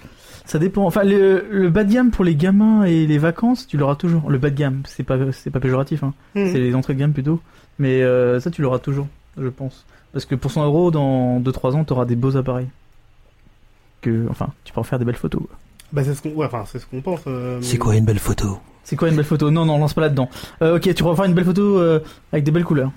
ça 0.46 0.58
dépend. 0.58 0.86
Enfin 0.86 1.04
le, 1.04 1.44
le 1.50 1.68
bas 1.70 1.84
de 1.84 1.92
gamme 1.92 2.10
pour 2.10 2.24
les 2.24 2.34
gamins 2.34 2.84
et 2.84 3.06
les 3.06 3.18
vacances 3.18 3.66
tu 3.66 3.76
l'auras 3.76 3.96
toujours. 3.96 4.30
Le 4.30 4.38
bas 4.38 4.50
de 4.50 4.56
gamme 4.56 4.82
c'est 4.86 5.02
pas 5.04 5.18
c'est 5.32 5.50
pas 5.50 5.60
péjoratif 5.60 6.02
hein 6.02 6.14
Mhm. 6.34 6.50
c'est 6.52 6.58
les 6.58 6.74
entrées 6.74 6.94
de 6.94 6.98
gamme 7.00 7.12
plutôt. 7.12 7.40
Mais 7.78 8.02
euh, 8.02 8.38
ça, 8.38 8.50
tu 8.50 8.60
l'auras 8.62 8.78
toujours, 8.78 9.08
je 9.38 9.48
pense. 9.48 9.86
Parce 10.12 10.26
que 10.26 10.34
pour 10.34 10.50
100 10.50 10.66
euros, 10.66 10.90
dans 10.90 11.40
2-3 11.40 11.72
ans, 11.74 11.84
tu 11.84 11.92
auras 11.94 12.04
des 12.04 12.16
beaux 12.16 12.36
appareils. 12.36 12.68
Que, 14.02 14.26
enfin, 14.30 14.48
tu 14.64 14.72
peux 14.72 14.80
en 14.80 14.84
faire 14.84 14.98
des 14.98 15.04
belles 15.06 15.16
photos. 15.16 15.40
quoi. 15.46 15.56
Bah, 15.92 16.04
c'est 16.04 16.14
ce 16.14 16.20
qu'on, 16.22 16.30
ouais, 16.34 16.46
enfin, 16.46 16.64
c'est 16.66 16.78
ce 16.78 16.86
qu'on 16.86 17.00
pense. 17.00 17.20
euh, 17.26 17.60
mais- 17.60 17.96
une 17.98 18.04
belle 18.04 18.18
photo? 18.18 18.58
C'est 18.84 18.96
quoi 18.96 19.08
une 19.08 19.16
belle 19.16 19.24
photo? 19.24 19.50
Non, 19.50 19.64
non, 19.64 19.78
lance 19.78 19.94
pas 19.94 20.00
là-dedans. 20.02 20.28
Euh, 20.62 20.76
ok, 20.76 20.82
tu 20.94 21.02
faire 21.02 21.24
une 21.24 21.34
belle 21.34 21.44
photo 21.44 21.78
euh, 21.78 22.00
avec 22.32 22.44
des 22.44 22.50
belles 22.50 22.64
couleurs. 22.64 22.90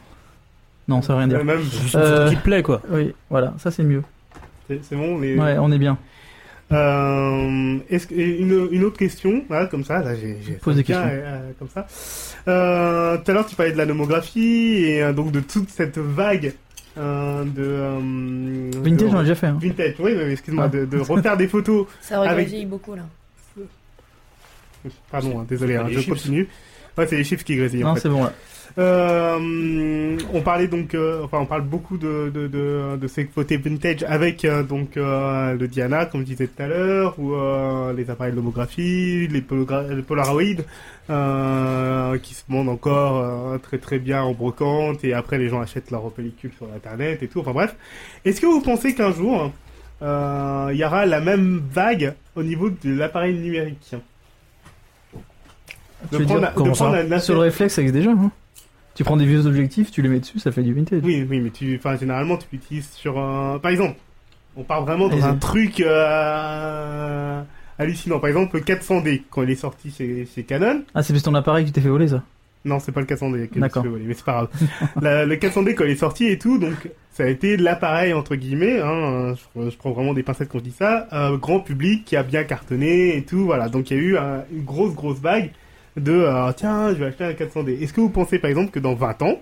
Non, 0.88 1.02
ça 1.02 1.14
veut 1.14 1.20
rien 1.20 1.28
dire. 1.28 1.40
Euh, 1.40 1.44
même, 1.44 1.60
Juste 1.62 1.94
une 1.96 2.00
photo 2.02 2.30
qui 2.30 2.36
te 2.38 2.44
plaît, 2.44 2.64
quoi. 2.64 2.82
Oui, 2.90 3.14
voilà, 3.30 3.54
ça 3.58 3.72
c'est 3.72 3.84
mieux. 3.84 4.04
c'est 4.68 4.96
bon, 4.96 5.20
les... 5.20 5.38
Ouais, 5.38 5.58
on 5.60 5.72
est 5.72 5.78
bien. 5.78 5.98
Euh, 6.72 7.78
est-ce 7.90 8.08
que, 8.08 8.16
une, 8.16 8.68
une 8.72 8.84
autre 8.84 8.98
question, 8.98 9.44
là, 9.50 9.68
comme 9.68 9.84
ça, 9.84 10.00
là, 10.00 10.16
j'ai, 10.16 10.38
j'ai 10.46 10.54
Pose 10.54 10.74
ça 10.74 10.78
des 10.78 10.84
questions. 10.84 11.06
euh, 11.08 11.52
comme 11.60 11.70
ça. 11.70 11.86
Euh, 12.48 13.18
tout 13.18 13.32
à 13.32 13.34
l'heure, 13.34 13.46
tu 13.46 13.56
parlais 13.56 13.72
de 13.72 13.78
la 13.78 13.86
nomographie 13.86 14.86
et 14.86 15.04
euh, 15.04 15.14
donc 15.14 15.32
de 15.32 15.40
toute 15.40 15.70
cette 15.70 15.98
vague 16.00 16.54
euh, 16.98 17.44
de 17.44 17.52
euh, 17.64 18.00
Vintage, 18.84 19.08
de- 19.08 19.12
j'en 19.12 19.20
ai 19.20 19.24
déjà 19.24 19.36
fait. 19.36 19.48
hein. 19.48 19.60
Vintage, 19.62 19.94
oui, 20.00 20.14
oui, 20.18 20.32
excuse-moi, 20.32 20.66
Ah. 20.66 20.70
de, 20.70 20.86
de 20.86 20.98
refaire 21.00 21.38
des 21.38 21.48
photos. 21.48 21.86
Ça 22.02 22.18
aurait 22.20 22.30
Avec- 22.30 22.68
beaucoup 22.68 22.96
là. 22.96 23.04
Pardon, 25.12 25.40
hein, 25.40 25.46
désolé, 25.48 25.76
hein, 25.76 25.88
je 25.90 26.02
continue. 26.08 26.48
Ouais, 26.98 27.06
c'est 27.08 27.18
les 27.18 27.24
chiffres 27.26 27.44
qui 27.44 27.58
grésillent 27.58 27.84
en 27.84 27.90
Non, 27.90 27.96
fait. 27.96 28.02
c'est 28.02 28.10
bon 28.10 28.24
là. 28.24 28.34
Euh, 28.78 30.18
on 30.34 30.42
parlait 30.42 30.68
donc, 30.68 30.96
euh, 30.96 31.24
enfin, 31.24 31.40
on 31.40 31.46
parle 31.46 31.62
beaucoup 31.62 31.98
de 31.98 32.30
de 32.34 32.48
de, 32.48 32.98
de 32.98 33.08
ces 33.08 33.26
côtés 33.26 33.56
vintage 33.58 34.04
avec 34.04 34.44
euh, 34.44 34.64
donc 34.64 34.96
le 34.96 35.66
Diana, 35.68 36.06
comme 36.06 36.22
je 36.22 36.26
disais 36.26 36.48
tout 36.48 36.62
à 36.62 36.68
l'heure, 36.68 37.18
ou 37.20 37.34
les 37.96 38.10
appareils 38.10 38.32
de 38.32 38.38
lomographie, 38.38 39.28
les, 39.28 39.44
les 39.96 40.02
Polaroid, 40.02 40.44
qui 42.22 42.34
se 42.34 42.44
vendent 42.50 42.70
encore 42.70 43.60
très 43.62 43.78
très 43.78 44.00
bien 44.00 44.24
en 44.24 44.34
brocante, 44.34 45.04
et 45.06 45.14
après 45.14 45.38
les 45.38 45.48
gens 45.50 45.62
achètent 45.62 45.92
leurs 45.92 46.12
pellicules 46.12 46.52
sur 46.58 46.68
internet 46.76 47.24
et 47.24 47.28
tout. 47.28 47.40
Enfin 47.40 47.54
bref, 47.54 47.76
est-ce 48.26 48.42
que 48.42 48.46
vous 48.48 48.62
pensez 48.62 48.94
qu'un 48.94 49.12
jour 49.14 49.52
il 50.02 50.76
y 50.78 50.84
aura 50.84 51.06
la 51.06 51.22
même 51.22 51.62
vague 51.72 52.14
au 52.36 52.44
niveau 52.44 52.70
de 52.70 52.94
l'appareil 52.94 53.36
numérique? 53.36 53.96
Tu 56.12 56.18
veux 56.18 56.26
dire, 56.26 56.40
la- 56.40 56.52
comment 56.56 56.74
ça 56.74 56.92
la- 56.92 57.04
la- 57.04 57.20
Sur 57.20 57.34
le 57.36 57.42
réflexe, 57.42 57.76
ça 57.76 57.82
existe 57.82 57.96
déjà. 57.98 58.12
Hein. 58.12 58.32
Tu 58.96 59.04
prends 59.04 59.18
des 59.18 59.26
vieux 59.26 59.46
objectifs, 59.46 59.92
tu 59.92 60.02
les 60.02 60.08
mets 60.10 60.20
dessus, 60.20 60.40
ça 60.40 60.52
fait 60.52 60.64
du 60.64 60.74
vintage. 60.74 61.02
Oui, 61.04 61.26
oui, 61.30 61.40
mais 61.42 61.50
tu, 61.50 61.76
enfin, 61.78 61.98
généralement, 61.98 62.38
tu 62.38 62.46
l'utilises 62.54 62.90
sur 62.92 63.20
un, 63.20 63.60
par 63.60 63.72
exemple, 63.72 63.98
on 64.56 64.64
part 64.64 64.84
vraiment 64.86 65.10
dans 65.10 65.26
un 65.26 65.36
truc 65.36 65.82
euh, 65.82 67.42
hallucinant. 67.78 68.20
Par 68.20 68.30
exemple, 68.30 68.56
le 68.58 68.62
400D, 68.64 69.24
quand 69.30 69.44
il 69.44 69.50
est 69.50 69.56
sorti 69.56 69.92
chez, 69.92 70.28
chez 70.34 70.44
Canon. 70.44 70.84
Ah, 70.94 71.04
c'est 71.04 71.14
parce 71.14 71.24
que 71.24 71.30
ton 71.30 71.36
appareil 71.36 71.66
qui 71.66 71.72
t'est 71.72 71.82
fait 71.82 71.90
voler 71.90 72.08
ça. 72.08 72.24
Non, 72.64 72.80
c'est 72.80 72.92
pas 72.92 73.02
le 73.02 73.06
400D 73.06 73.48
que 73.50 73.60
je 73.60 73.68
fait 73.70 73.88
voler, 73.90 74.06
mais 74.08 74.14
c'est 74.16 74.26
pas 74.26 74.32
grave. 74.32 74.50
La- 75.02 75.26
le 75.26 75.36
400D, 75.36 75.76
quand 75.76 75.84
il 75.84 75.92
est 75.92 75.96
sorti 75.98 76.26
et 76.28 76.40
tout, 76.40 76.58
donc, 76.58 76.90
ça 77.12 77.24
a 77.24 77.28
été 77.28 77.58
l'appareil, 77.58 78.14
entre 78.14 78.36
guillemets, 78.36 78.80
hein, 78.80 79.36
je, 79.56 79.70
je 79.70 79.78
prends 79.78 79.92
vraiment 79.92 80.14
des 80.14 80.24
pincettes 80.24 80.50
quand 80.50 80.58
je 80.60 80.64
dis 80.64 80.72
ça, 80.78 81.08
euh, 81.14 81.38
grand 81.38 81.60
public 81.60 82.06
qui 82.06 82.16
a 82.16 82.24
bien 82.24 82.44
cartonné 82.44 83.18
et 83.18 83.24
tout, 83.24 83.44
voilà. 83.46 83.70
Donc, 83.70 83.92
il 83.92 83.98
y 83.98 84.00
a 84.00 84.04
eu 84.04 84.16
euh, 84.18 84.40
une 84.52 84.64
grosse, 84.64 84.96
grosse 84.96 85.20
vague 85.20 85.52
de, 85.98 86.12
euh, 86.12 86.52
tiens, 86.56 86.90
je 86.90 86.96
vais 86.96 87.06
acheter 87.06 87.24
un 87.24 87.34
400D. 87.34 87.82
Est-ce 87.82 87.94
que 87.94 88.02
vous 88.02 88.10
pensez, 88.10 88.40
par 88.40 88.50
exemple, 88.50 88.72
que 88.72 88.80
dans 88.80 88.94
20 88.96 89.22
ans, 89.22 89.40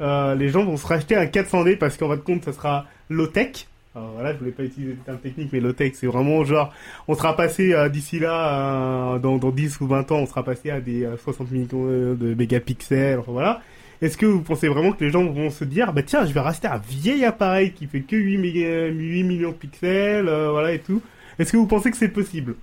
euh, 0.00 0.34
les 0.34 0.48
gens 0.48 0.64
vont 0.64 0.76
se 0.76 0.86
racheter 0.86 1.16
un 1.16 1.26
400D 1.26 1.76
parce 1.76 1.96
qu'en 1.96 2.08
fin 2.08 2.16
de 2.16 2.20
compte, 2.20 2.44
ça 2.44 2.52
sera 2.52 2.86
low-tech? 3.10 3.66
Alors 3.94 4.10
voilà, 4.14 4.32
je 4.32 4.38
voulais 4.38 4.50
pas 4.50 4.64
utiliser 4.64 4.92
le 4.92 4.98
terme 4.98 5.18
technique, 5.18 5.50
mais 5.52 5.60
low-tech, 5.60 5.92
c'est 5.94 6.08
vraiment 6.08 6.42
genre, 6.42 6.72
on 7.06 7.14
sera 7.14 7.36
passé 7.36 7.72
euh, 7.72 7.88
d'ici 7.88 8.18
là, 8.18 9.18
dans, 9.20 9.36
dans 9.36 9.50
10 9.50 9.80
ou 9.80 9.86
20 9.86 10.10
ans, 10.10 10.16
on 10.18 10.26
sera 10.26 10.42
passé 10.42 10.70
à 10.70 10.80
des 10.80 11.04
euh, 11.04 11.16
60 11.16 11.50
millions 11.52 11.68
de 11.72 12.34
mégapixels, 12.34 13.20
voilà. 13.26 13.60
Est-ce 14.02 14.16
que 14.18 14.26
vous 14.26 14.40
pensez 14.40 14.66
vraiment 14.66 14.90
que 14.92 15.04
les 15.04 15.10
gens 15.10 15.24
vont 15.24 15.48
se 15.48 15.64
dire, 15.64 15.92
bah 15.92 16.02
tiens, 16.02 16.26
je 16.26 16.32
vais 16.32 16.40
racheter 16.40 16.66
un 16.66 16.78
vieil 16.78 17.24
appareil 17.24 17.70
qui 17.72 17.86
fait 17.86 18.00
que 18.00 18.16
8, 18.16 18.36
méga- 18.38 18.88
8 18.92 19.22
millions 19.22 19.50
de 19.50 19.54
pixels, 19.54 20.24
voilà 20.24 20.72
et 20.72 20.80
tout? 20.80 21.00
Est-ce 21.38 21.52
que 21.52 21.56
vous 21.56 21.66
pensez 21.68 21.92
que 21.92 21.96
c'est 21.96 22.08
possible? 22.08 22.56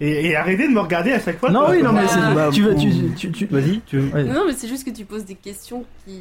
Et, 0.00 0.26
et 0.28 0.36
arrêtez 0.36 0.68
de 0.68 0.72
me 0.72 0.80
regarder 0.80 1.12
à 1.12 1.20
chaque 1.20 1.38
fois. 1.38 1.50
Non, 1.50 1.60
quoi. 1.66 1.70
oui, 1.70 1.82
non, 1.82 1.92
mais 1.92 2.06
c'est. 2.06 2.20
Bah, 2.34 2.50
tu, 2.52 2.62
vas- 2.62 2.74
tu, 2.74 2.90
tu, 3.16 3.30
tu- 3.32 3.46
Vas-y, 3.46 3.80
tu 3.86 3.98
veux... 3.98 4.14
Ouais. 4.14 4.24
Non, 4.24 4.44
mais 4.46 4.52
c'est 4.54 4.68
juste 4.68 4.84
que 4.84 4.90
tu 4.96 5.04
poses 5.04 5.24
des 5.24 5.34
questions 5.34 5.84
qui 6.06 6.20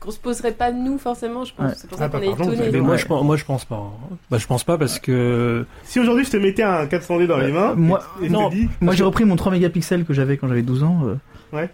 qu'on 0.00 0.10
se 0.12 0.18
poserait 0.18 0.52
pas 0.52 0.70
nous 0.70 0.96
forcément, 0.98 1.44
je 1.44 1.52
pense. 1.54 1.66
Ouais. 1.70 1.74
C'est 1.76 1.88
pour 1.88 1.98
ça 1.98 2.04
Ah, 2.04 2.08
qu'on 2.08 2.18
bah, 2.18 2.24
est 2.26 2.36
pardon, 2.36 2.52
Mais 2.72 2.80
moi, 2.80 2.90
Ouais. 2.92 2.98
je 2.98 3.06
pense, 3.06 3.24
moi, 3.24 3.36
je 3.36 3.44
pense 3.44 3.64
pas. 3.64 3.76
hein. 3.76 4.16
Bah, 4.30 4.38
je 4.38 4.46
pense 4.46 4.62
pas 4.62 4.78
parce 4.78 4.98
que 5.00 5.64
Si 5.82 5.98
aujourd'hui 5.98 6.24
je 6.24 6.30
te 6.30 6.36
mettais 6.36 6.62
un 6.62 6.84
400D 6.86 7.26
dans 7.26 7.38
les 7.38 7.50
mains, 7.50 7.70
Euh, 7.70 7.74
moi- 7.76 8.02
et, 8.22 8.26
et 8.26 8.28
je 8.28 8.32
non. 8.32 8.48
dis, 8.48 8.68
Moi 8.80 8.94
j'ai 8.94 9.02
repris 9.04 9.24
mon 9.24 9.34
3 9.36 9.50
mégapixels 9.50 10.04
que 10.04 10.12
j'avais 10.14 10.36
quand 10.36 10.46
j'avais 10.46 10.62
12 10.62 10.82
ans. 10.84 11.00
euh. 11.06 11.14
Ouais. 11.56 11.68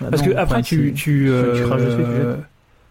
Bah 0.00 0.08
Parce 0.10 0.22
non, 0.22 0.30
que 0.32 0.36
après, 0.36 0.62
tu, 0.62 0.92
tu, 0.94 1.30
tu 1.54 1.62
craches 1.64 1.82
dessus, 1.82 1.96
tu 1.96 2.02
euh, 2.02 2.36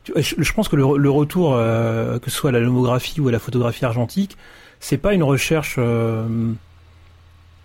tu- 0.03 0.13
je, 0.15 0.35
je 0.43 0.53
pense 0.53 0.69
que 0.69 0.75
le, 0.75 0.85
le 0.97 1.09
retour, 1.09 1.55
euh, 1.55 2.19
que 2.19 2.29
ce 2.29 2.37
soit 2.37 2.51
à 2.51 2.53
la 2.53 2.59
lomographie 2.59 3.19
ou 3.19 3.27
à 3.27 3.31
la 3.31 3.39
photographie 3.39 3.83
argentique, 3.83 4.37
c'est 4.79 4.97
pas 4.99 5.13
une 5.13 5.23
recherche. 5.23 5.75
Euh, 5.79 6.25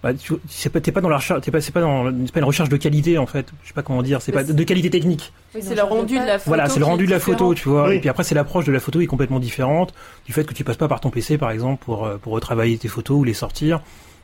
bah, 0.05 0.15
tu- 0.15 0.35
c'est 0.49 0.69
pas, 0.71 0.81
t'es 0.81 0.93
pas 0.93 1.01
dans 1.01 1.09
la 1.09 1.17
recherche, 1.17 1.41
t'es 1.41 1.51
pas, 1.51 1.61
c'est 1.61 1.73
pas 1.73 1.81
dans, 1.81 2.05
c'est 2.27 2.33
pas 2.33 2.39
une 2.41 2.45
recherche 2.45 2.69
de 2.69 2.77
qualité 2.77 3.19
en 3.19 3.27
fait. 3.27 3.47
Je 3.63 3.69
sais 3.69 3.75
pas 3.75 3.83
comment 3.83 4.03
dire, 4.03 4.21
c'est 4.23 4.31
pas 4.33 4.45
de 4.45 4.63
qualité 4.65 4.91
technique. 4.91 5.33
Oui, 5.55 5.63
c'est 5.65 5.75
le 5.75 5.83
rendu 5.83 6.15
de 6.19 6.25
la 6.25 6.39
photo. 6.39 6.43
Voilà, 6.51 6.69
c'est 6.69 6.79
le 6.79 6.85
rendu 6.85 7.07
de 7.07 7.11
la 7.11 7.19
photo, 7.21 7.55
tu 7.55 7.69
vois. 7.69 7.89
Oui. 7.89 7.97
Et 7.97 8.01
puis 8.01 8.09
après, 8.11 8.23
c'est 8.23 8.35
l'approche 8.35 8.67
de 8.67 8.73
la 8.73 8.81
photo 8.81 8.99
qui 9.01 9.05
est 9.07 9.09
complètement 9.09 9.41
différente 9.41 9.95
du 10.27 10.33
fait 10.33 10.45
que 10.45 10.55
tu 10.55 10.63
passes 10.63 10.77
pas 10.77 10.89
par 10.89 11.01
ton 11.01 11.11
PC, 11.11 11.39
par 11.39 11.51
exemple, 11.51 11.83
pour 11.85 12.05
euh, 12.05 12.19
pour 12.19 12.35
retravailler 12.35 12.77
tes 12.79 12.89
photos 12.89 13.17
ou 13.19 13.25
les 13.25 13.35
sortir. 13.35 13.81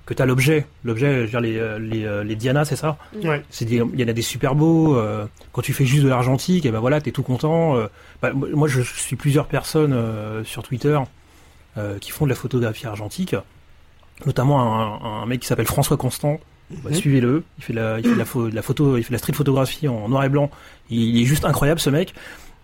Que 0.07 0.15
t'as 0.15 0.27
l'objet, 0.27 0.67
l'objet, 0.83 1.15
je 1.15 1.21
veux 1.21 1.27
dire 1.29 1.41
les 1.41 1.57
euh, 1.59 1.79
les, 1.79 2.05
euh, 2.05 2.25
les 2.25 2.35
Diana, 2.35 2.65
c'est 2.65 2.75
ça. 2.77 2.97
ouais. 3.23 3.43
C'est 3.51 3.65
il 3.71 3.75
y 4.01 4.05
en 4.05 4.09
a 4.09 4.13
des 4.13 4.23
super 4.23 4.55
beaux. 4.55 4.97
euh, 4.97 5.25
quand 5.53 5.63
tu 5.63 5.73
fais 5.73 5.85
juste 5.85 6.03
de 6.05 6.09
l'argentique, 6.09 6.67
et 6.67 6.71
ben 6.71 6.81
voilà, 6.81 7.01
t'es 7.01 7.13
tout 7.13 7.23
content. 7.23 7.77
euh. 7.77 7.87
Bah, 8.21 8.33
moi, 8.35 8.49
moi, 8.53 8.67
je 8.69 8.81
suis 8.83 9.15
plusieurs 9.17 9.47
personnes 9.47 9.93
euh, 9.93 10.43
sur 10.45 10.63
Twitter 10.63 10.99
euh, 11.79 11.99
qui 11.99 12.11
font 12.11 12.25
de 12.25 12.31
la 12.31 12.35
photographie 12.37 12.87
argentique, 12.87 13.37
notamment 14.27 14.61
un, 14.63 15.23
un 15.23 15.27
mec 15.27 15.41
qui 15.41 15.47
s'appelle 15.47 15.67
François 15.67 15.97
Constant. 15.97 16.39
Bah, 16.71 16.91
Mhm. 16.91 16.95
Suivez-le. 16.95 17.43
Il 17.59 17.65
fait 17.65 17.73
de 17.73 17.79
la, 17.79 17.99
il 17.99 18.05
fait 18.05 18.13
de 18.15 18.19
la, 18.19 18.25
pho- 18.25 18.49
de 18.49 18.55
la 18.55 18.63
photo, 18.63 18.97
il 18.97 19.03
fait 19.03 19.09
de 19.11 19.15
la 19.15 19.19
street 19.19 19.33
photographie 19.33 19.89
en 19.89 20.09
noir 20.09 20.23
et 20.25 20.29
blanc. 20.29 20.51
Il 20.89 21.21
est 21.21 21.25
juste 21.25 21.45
incroyable 21.45 21.81
ce 21.81 21.91
mec. 21.91 22.15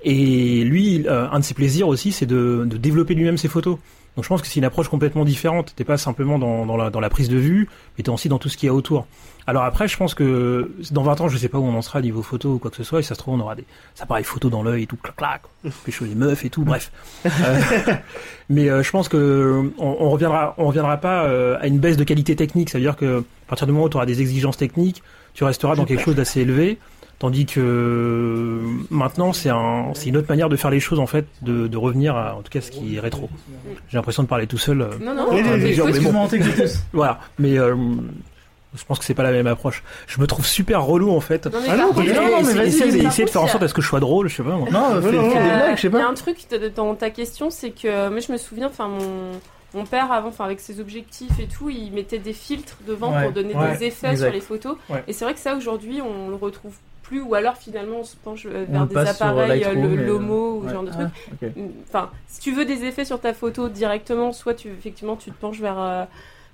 Et 0.03 0.63
lui, 0.65 1.05
euh, 1.09 1.27
un 1.31 1.41
de 1.41 1.45
ses 1.45 1.55
plaisirs 1.55 1.89
aussi, 1.89 2.13
c'est 2.13 2.27
de, 2.27 2.65
de 2.67 2.77
développer 2.77 3.15
lui-même 3.15 3.37
ses 3.39 3.49
photos. 3.49 3.79
Donc 4.15 4.25
je 4.25 4.29
pense 4.29 4.41
que 4.43 4.47
c'est 4.47 4.61
une 4.61 4.65
approche 4.65 4.89
complètement 4.89 5.25
différente. 5.25 5.73
T'es 5.75 5.85
pas 5.85 5.97
simplement 5.99 6.39
dans, 6.39 6.65
dans, 6.67 6.77
la, 6.77 6.91
dans 6.91 7.01
la 7.01 7.11
prise 7.11 7.29
de 7.29 7.37
vue, 7.37 7.69
mais 7.99 8.05
t'es 8.05 8.11
aussi 8.11 8.29
dans 8.29 8.39
tout 8.39 8.49
ce 8.49 8.57
qu'il 8.57 8.69
y 8.69 8.71
a 8.71 8.75
autour. 8.75 9.07
Alors 9.49 9.63
après, 9.65 9.87
je 9.87 9.97
pense 9.97 10.15
que 10.15 10.73
dans 10.91 11.03
20 11.05 11.21
ans, 11.21 11.29
je 11.29 11.37
sais 11.39 11.49
pas 11.49 11.59
où 11.59 11.65
on 11.65 11.75
en 11.77 11.83
sera 11.83 12.01
niveau 12.01 12.23
photo 12.23 12.55
ou 12.55 12.59
quoi 12.59 12.71
que 12.71 12.77
ce 12.77 12.83
soit, 12.83 12.99
et 12.99 13.03
ça 13.05 13.15
se 13.15 13.21
trouve, 13.21 13.35
on 13.35 13.41
aura 13.41 13.55
des 13.55 13.65
appareils 14.01 14.25
photo 14.25 14.51
dans 14.51 14.63
l'œil 14.63 14.83
et 14.83 14.87
tout, 14.87 14.97
clac 14.97 15.15
clac, 15.17 15.43
les 16.01 16.15
meufs 16.17 16.45
et 16.45 16.51
tout, 16.51 16.63
bref. 16.65 16.91
Euh, 17.27 17.61
mais 18.49 18.69
euh, 18.69 18.83
je 18.83 18.91
pense 18.91 19.09
que 19.09 19.71
on, 19.79 19.97
on 20.01 20.11
reviendra, 20.11 20.55
on 20.59 20.67
reviendra 20.67 20.97
pas 20.97 21.25
euh, 21.25 21.57
à 21.61 21.67
une 21.67 21.79
baisse 21.79 21.97
de 21.97 22.05
qualité 22.05 22.35
technique. 22.37 22.71
C'est-à-dire 22.71 22.97
que 22.97 23.21
à 23.21 23.49
partir 23.49 23.67
du 23.67 23.73
moment 23.73 23.85
où 23.87 23.89
tu 23.89 23.97
auras 23.97 24.07
des 24.07 24.21
exigences 24.21 24.57
techniques, 24.57 25.03
tu 25.35 25.45
resteras 25.45 25.75
dans 25.77 25.85
quelque 25.85 26.03
chose 26.03 26.15
d'assez 26.17 26.41
élevé. 26.41 26.79
Tandis 27.19 27.47
que 27.47 28.61
maintenant, 28.91 29.33
c'est 29.33 29.49
un, 29.49 29.93
c'est 29.95 30.09
une 30.11 30.17
autre 30.19 30.29
manière 30.29 30.49
de 30.49 30.57
faire 30.57 30.71
les 30.71 30.81
choses 30.81 30.99
en 30.99 31.07
fait, 31.07 31.25
de, 31.43 31.67
de 31.67 31.77
revenir 31.77 32.15
à 32.17 32.35
en 32.37 32.43
tout 32.43 32.51
cas 32.51 32.61
ce 32.61 32.71
qui 32.71 32.97
est 32.97 33.01
rétro. 33.01 33.31
J'ai 33.89 33.97
l'impression 33.97 34.23
de 34.23 34.29
parler 34.29 34.47
tout 34.47 34.59
seul. 34.59 34.83
euh, 34.83 34.91
Non, 35.01 35.15
non, 35.15 35.27
Oui, 35.31 35.43
on 35.45 35.53
oui, 35.55 35.61
oui, 35.63 35.63
t'écoute. 35.63 35.77
mais 35.77 35.77
bon. 35.83 35.89
Excuse-moi, 35.89 36.23
on 36.23 36.29
t'écoute 36.29 36.57
tous. 36.57 36.79
Voilà, 36.93 37.21
mais 37.39 37.57
je 38.77 38.85
pense 38.85 38.99
que 38.99 39.05
c'est 39.05 39.15
pas 39.15 39.23
la 39.23 39.33
même 39.33 39.47
approche. 39.47 39.83
Je 40.07 40.21
me 40.21 40.27
trouve 40.27 40.47
super 40.47 40.83
relou 40.85 41.11
en 41.11 41.21
fait. 41.21 41.47
Non, 41.47 41.53
mais 41.61 41.67
Ah 41.69 41.71
par 41.71 41.77
non, 41.79 41.87
contre, 41.89 41.99
mais 42.01 42.05
il 42.07 42.09
y 42.09 42.13
a- 42.13 42.21
non, 42.21 42.23
mais 42.23 42.31
il 42.43 42.47
y 42.47 42.51
a- 42.51 42.55
vas-y, 42.55 42.69
Essaye, 42.69 42.91
vas-y. 42.91 43.03
par 43.03 43.13
essaye 43.13 43.25
de 43.25 43.31
faire 43.31 43.43
en 43.43 43.47
sorte 43.49 43.63
à 43.63 43.69
ce 43.69 43.75
que 43.75 43.83
je 43.83 43.89
sois 43.89 44.01
drôle, 44.01 44.29
je 44.29 44.37
sais 44.37 44.43
pas. 44.43 44.57
moi. 44.57 44.69
Non, 44.71 44.95
Non, 44.95 45.01
fais, 45.03 45.11
non, 45.11 45.11
fais 45.11 45.17
non. 45.17 45.23
des 45.23 45.29
Il 45.29 45.35
y 45.35 45.37
a- 45.51 45.57
blagues, 45.57 45.77
je 45.77 45.81
sais 45.83 45.89
Il 45.89 45.93
y 45.93 45.97
a 45.97 46.01
pas. 46.01 46.09
un 46.11 46.15
truc 46.15 46.37
dans 46.77 46.95
ta 46.95 47.11
question, 47.11 47.51
c'est 47.51 47.71
que 47.71 48.09
moi 48.11 48.21
je 48.21 48.31
me 48.33 48.37
souviens, 48.37 48.67
enfin 48.69 48.89
mon, 48.89 49.33
mon 49.75 49.85
père 49.85 50.11
avant, 50.13 50.29
enfin 50.29 50.45
avec 50.45 50.61
ses 50.61 50.81
objectifs 50.81 51.39
et 51.41 51.47
tout, 51.47 51.69
il 51.71 51.93
mettait 51.93 52.19
des 52.19 52.33
filtres 52.33 52.77
devant 52.87 53.15
Ouais, 53.15 53.25
pour 53.25 53.33
donner 53.33 53.55
ouais, 53.55 53.77
des 53.79 53.87
effets 53.87 54.11
exact. 54.11 54.27
sur 54.29 54.33
les 54.35 54.41
photos. 54.41 54.77
Ouais. 54.89 55.03
Et 55.09 55.13
c'est 55.13 55.25
vrai 55.25 55.35
que 55.35 55.41
ça 55.41 55.55
aujourd'hui 55.57 56.01
on 56.03 56.29
le 56.29 56.37
retrouve 56.37 56.75
plus, 57.03 57.21
ou 57.21 57.35
alors 57.37 57.57
finalement 57.57 57.99
on 58.01 58.05
se 58.05 58.17
penche 58.17 58.47
euh, 58.47 58.65
On 58.69 58.73
vers 58.73 58.87
des 58.87 58.97
appareils, 59.11 59.63
euh, 59.63 59.69
Lightroom 59.75 59.95
le 59.97 60.03
et- 60.03 60.07
Lomo 60.07 60.57
ou 60.57 60.63
ce 60.63 60.67
Ouais. 60.67 60.73
genre 60.73 60.83
de 60.83 60.91
trucs. 60.91 61.07
Ah, 61.07 61.35
ok. 61.47 61.51
Enfin, 61.89 62.11
si 62.27 62.41
tu 62.41 62.53
veux 62.53 62.65
des 62.65 62.85
effets 62.85 63.05
sur 63.05 63.21
ta 63.21 63.33
photo 63.33 63.69
directement, 63.69 64.33
soit 64.33 64.55
tu 64.55 64.69
effectivement 64.69 65.15
tu 65.15 65.31
te 65.31 65.41
penches 65.41 65.61
vers 65.61 65.79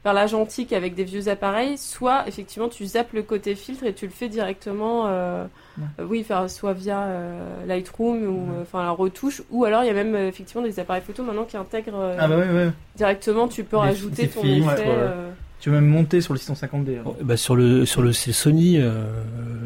vers 0.04 0.14
l'argentique 0.14 0.72
avec 0.72 0.94
des 0.94 1.04
vieux 1.04 1.28
appareils, 1.28 1.78
soit 1.78 2.24
effectivement 2.26 2.68
tu 2.68 2.84
zappes 2.86 3.12
le 3.12 3.22
côté 3.22 3.54
filtre 3.54 3.84
et 3.84 3.92
tu 3.94 4.06
le 4.06 4.12
fais 4.12 4.28
directement. 4.28 5.04
euh, 5.06 5.44
Ouais. 5.78 5.84
euh, 6.00 6.06
oui, 6.06 6.22
faire 6.22 6.50
soit 6.50 6.74
via 6.74 7.00
euh, 7.04 7.66
Lightroom 7.66 8.24
ou 8.24 8.52
euh, 8.52 8.60
enfin 8.62 8.82
la 8.82 8.90
retouche, 8.90 9.40
ou 9.50 9.64
alors 9.64 9.84
il 9.84 9.86
y 9.86 9.90
a 9.90 9.94
même 9.94 10.14
effectivement 10.14 10.62
des 10.62 10.78
appareils 10.78 11.00
photo 11.02 11.22
maintenant 11.22 11.44
qui 11.44 11.56
intègrent 11.56 11.94
euh, 11.98 12.16
Ah 12.18 12.28
bah 12.28 12.36
ouais, 12.36 12.50
ouais. 12.50 12.70
directement. 12.94 13.48
Tu 13.48 13.64
peux 13.64 13.76
Des- 13.78 13.82
rajouter 13.82 14.22
des 14.24 14.28
ton 14.28 14.42
filtres, 14.42 14.70
effet. 14.72 14.82
ouais. 14.82 14.86
euh, 14.90 15.30
Tu 15.60 15.70
veux 15.70 15.76
même 15.76 15.86
monter 15.88 16.20
sur 16.20 16.34
le 16.34 16.38
650D. 16.38 16.98
hein. 16.98 17.10
Bah, 17.22 17.38
sur 17.38 17.56
le 17.56 17.86
sur 17.86 18.02
le 18.02 18.12
c'est 18.12 18.32
Sony 18.32 18.76
euh, 18.78 19.04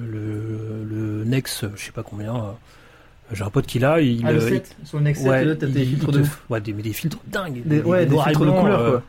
le 0.08 0.84
le 0.88 1.24
Nex 1.24 1.64
je 1.74 1.84
sais 1.86 1.92
pas 1.92 2.02
combien 2.04 2.34
euh, 2.36 2.38
j'ai 3.32 3.42
un 3.42 3.50
pote 3.50 3.66
qui 3.66 3.80
l'a 3.80 4.00
il 4.00 4.24
Ah, 4.24 4.30
le 4.32 4.38
euh, 4.40 4.48
7, 4.48 4.76
sur 4.84 4.98
le 4.98 5.04
Next 5.04 5.22
7, 5.22 5.30
ouais, 5.30 5.44
là, 5.44 5.56
t'as 5.56 5.66
il- 5.66 5.72
des 5.72 5.80
il 5.82 5.88
filtres 5.88 6.12
de 6.12 6.22
ouais 6.50 6.60
des, 6.60 6.72
mais 6.72 6.82
des 6.82 6.92
filtres 6.92 7.18
dingues 7.26 7.62
Des, 7.64 7.80
ouais, 7.82 8.06
filtres 8.06 8.44
de 8.44 8.50
couleur, 8.52 8.80
euh, 8.80 8.90
quoi. 8.92 9.02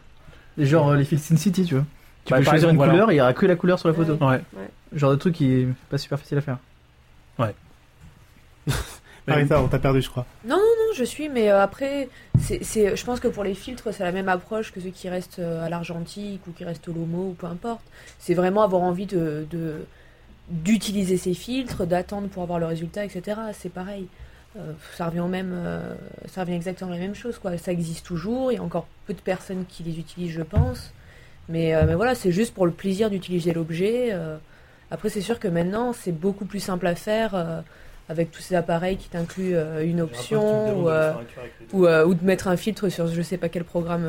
Et 0.58 0.65
genre 0.65 0.89
euh, 0.89 0.96
les 0.98 1.06
filtres 1.06 1.24
Sin 1.24 1.38
City, 1.38 1.63
tu 1.65 1.76
vois. 1.76 1.86
Tu 2.26 2.32
Bah, 2.32 2.38
peux 2.39 2.43
choisir 2.43 2.56
exemple, 2.70 2.72
une 2.72 2.78
voilà. 2.78 2.91
couleur, 2.93 3.12
il 3.12 3.15
y 3.15 3.22
aura 3.22 3.34
que 3.34 3.46
la 3.46 3.56
couleur 3.56 3.80
sur 3.80 3.88
la 3.88 3.93
photo. 3.93 4.17
ouais 4.26 4.41
Genre 4.93 5.12
de 5.12 5.15
truc 5.15 5.36
qui 5.36 5.54
est 5.54 5.67
pas 5.89 5.98
super 5.98 6.20
facile 6.20 6.38
à 6.38 6.41
faire. 6.41 6.58
Marissa, 9.28 9.62
on 9.63 9.67
t'a 9.67 9.80
perdu, 9.80 10.02
je 10.02 10.10
crois. 10.10 10.26
Non, 10.46 10.60
je 10.96 11.04
suis, 11.04 11.30
mais 11.30 11.50
euh, 11.52 11.62
après, 11.62 12.10
c'est, 12.39 12.63
c'est, 12.63 12.96
je 12.96 13.06
pense 13.06 13.20
que 13.20 13.28
pour 13.28 13.43
les 13.43 13.54
filtres, 13.54 13.93
c'est 13.93 14.04
la 14.04 14.12
même 14.12 14.30
approche 14.30 14.72
que 14.72 14.80
ceux 14.80 14.89
qui 14.89 15.10
restent 15.10 15.39
euh, 15.39 15.65
à 15.65 15.70
l'argentique 15.70 16.41
ou 16.48 16.52
qui 16.52 16.63
restent 16.65 16.88
au 16.88 16.93
Lomo 16.93 17.30
ou 17.30 17.34
peu 17.34 17.48
importe. 17.48 17.82
C'est 18.20 18.34
vraiment 18.34 18.63
avoir 18.63 18.82
envie 18.82 19.06
de, 19.06 19.46
de- 19.52 19.86
d'utiliser 20.50 21.17
ces 21.17 21.34
filtres, 21.34 21.86
d'attendre 21.86 22.28
pour 22.30 22.43
avoir 22.43 22.58
le 22.60 22.65
résultat, 22.65 23.04
etc. 23.06 23.39
C'est 23.54 23.72
pareil. 23.72 24.08
Euh, 24.58 24.74
ça 24.96 25.08
revient 25.08 25.20
au 25.20 25.28
même, 25.28 25.52
euh, 25.54 25.93
ça 26.28 26.41
revient 26.41 26.56
exactement 26.56 26.91
à 26.91 26.96
la 26.96 27.00
même 27.02 27.15
chose, 27.15 27.38
quoi. 27.38 27.58
Ça 27.58 27.72
existe 27.72 28.06
toujours. 28.06 28.52
Il 28.52 28.56
y 28.56 28.58
a 28.58 28.63
encore 28.63 28.88
peu 29.06 29.13
de 29.13 29.22
personnes 29.22 29.65
qui 29.70 29.84
les 29.84 30.00
utilisent, 30.00 30.32
je 30.32 30.41
pense. 30.41 30.91
Mais, 31.50 31.76
euh, 31.76 31.86
mais 31.86 31.96
voilà, 31.96 32.15
c'est 32.15 32.32
juste 32.32 32.54
pour 32.54 32.65
le 32.65 32.72
plaisir 32.72 33.10
d'utiliser 33.10 33.54
l'objet. 33.54 34.15
Après, 34.89 35.10
c'est 35.10 35.22
sûr 35.22 35.39
que 35.39 35.48
maintenant, 35.48 35.93
c'est 35.93 36.12
beaucoup 36.12 36.46
plus 36.46 36.60
simple 36.60 36.88
à 36.88 36.96
faire. 36.96 37.36
euh, 37.36 37.62
avec 38.10 38.32
tous 38.32 38.41
ces 38.41 38.56
appareils 38.56 38.96
qui 38.96 39.10
t'incluent 39.10 39.58
euh, 39.58 39.84
une 39.86 40.00
option 40.00 40.80
ou, 40.80 40.88
euh, 40.89 41.12
ou, 41.74 41.86
ou 41.89 42.13
de 42.13 42.24
mettre 42.24 42.48
un 42.48 42.56
filtre 42.56 42.88
sur 42.88 43.08
je 43.08 43.22
sais 43.22 43.36
pas 43.36 43.50
quel 43.50 43.65
programme 43.65 44.08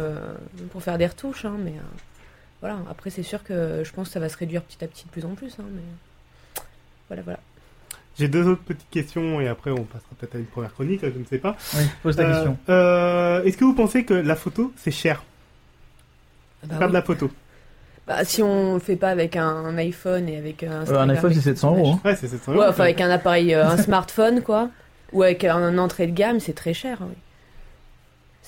pour 0.71 0.85
faire 0.85 0.99
des 0.99 1.07
retouches. 1.09 1.45
hein, 1.45 1.57
mais 1.59 1.75
voilà, 2.61 2.79
après 2.89 3.11
c'est 3.11 3.25
sûr 3.25 3.43
que 3.43 3.83
je 3.85 3.93
pense 3.93 4.07
que 4.07 4.13
ça 4.13 4.21
va 4.21 4.29
se 4.29 4.37
réduire 4.37 4.63
petit 4.63 4.85
à 4.85 4.87
petit 4.87 5.05
de 5.05 5.11
plus 5.11 5.25
en 5.25 5.35
plus. 5.35 5.53
hein, 5.59 5.65
mais 5.75 5.83
voilà, 7.09 7.23
voilà. 7.23 7.41
J'ai 8.19 8.29
deux 8.29 8.47
autres 8.49 8.63
petites 8.63 8.91
questions 8.91 9.41
et 9.41 9.47
après 9.49 9.71
on 9.71 9.85
passera 9.85 10.09
peut-être 10.19 10.35
à 10.35 10.39
une 10.39 10.47
première 10.47 10.73
chronique, 10.75 11.01
je 11.03 11.07
ne 11.19 11.25
sais 11.25 11.39
pas. 11.39 11.57
Oui, 11.75 11.83
pose 12.03 12.17
ta 12.17 12.23
Euh, 12.23 12.35
question. 12.35 12.59
euh, 12.69 13.43
Est-ce 13.45 13.57
que 13.57 13.65
vous 13.65 13.75
pensez 13.75 14.05
que 14.05 14.15
la 14.15 14.35
photo 14.37 14.73
c'est 14.77 14.91
cher 14.91 15.23
Bah 16.65 16.75
Faire 16.77 16.87
oui. 16.87 16.89
de 16.89 16.95
la 16.95 17.03
photo 17.03 17.31
Bah, 18.07 18.25
si 18.25 18.43
on 18.43 18.75
le 18.75 18.81
fait 18.81 18.97
pas 18.97 19.11
avec 19.11 19.37
un 19.37 19.77
iPhone 19.79 20.29
et 20.29 20.37
avec 20.39 20.63
un, 20.65 20.85
Euh, 20.89 20.99
un 21.01 21.09
iPhone 21.11 21.33
c'est 21.33 21.41
700 21.43 21.77
euros. 21.77 21.93
hein. 21.95 22.01
Ouais, 22.05 22.17
c'est 22.17 22.27
700 22.29 22.53
Ouais, 22.53 22.59
euros. 22.59 22.69
enfin 22.71 22.85
avec 22.85 23.01
un 23.01 23.11
appareil, 23.11 23.55
euh, 23.55 23.69
un 23.69 23.77
smartphone 23.77 24.43
quoi, 24.43 24.69
ou 25.13 25.23
avec 25.23 25.45
un, 25.45 25.79
entrée 25.79 26.07
de 26.09 26.13
gamme, 26.13 26.41
c'est 26.41 26.55
très 26.55 26.75
cher. 26.75 26.99
oui. 27.03 27.15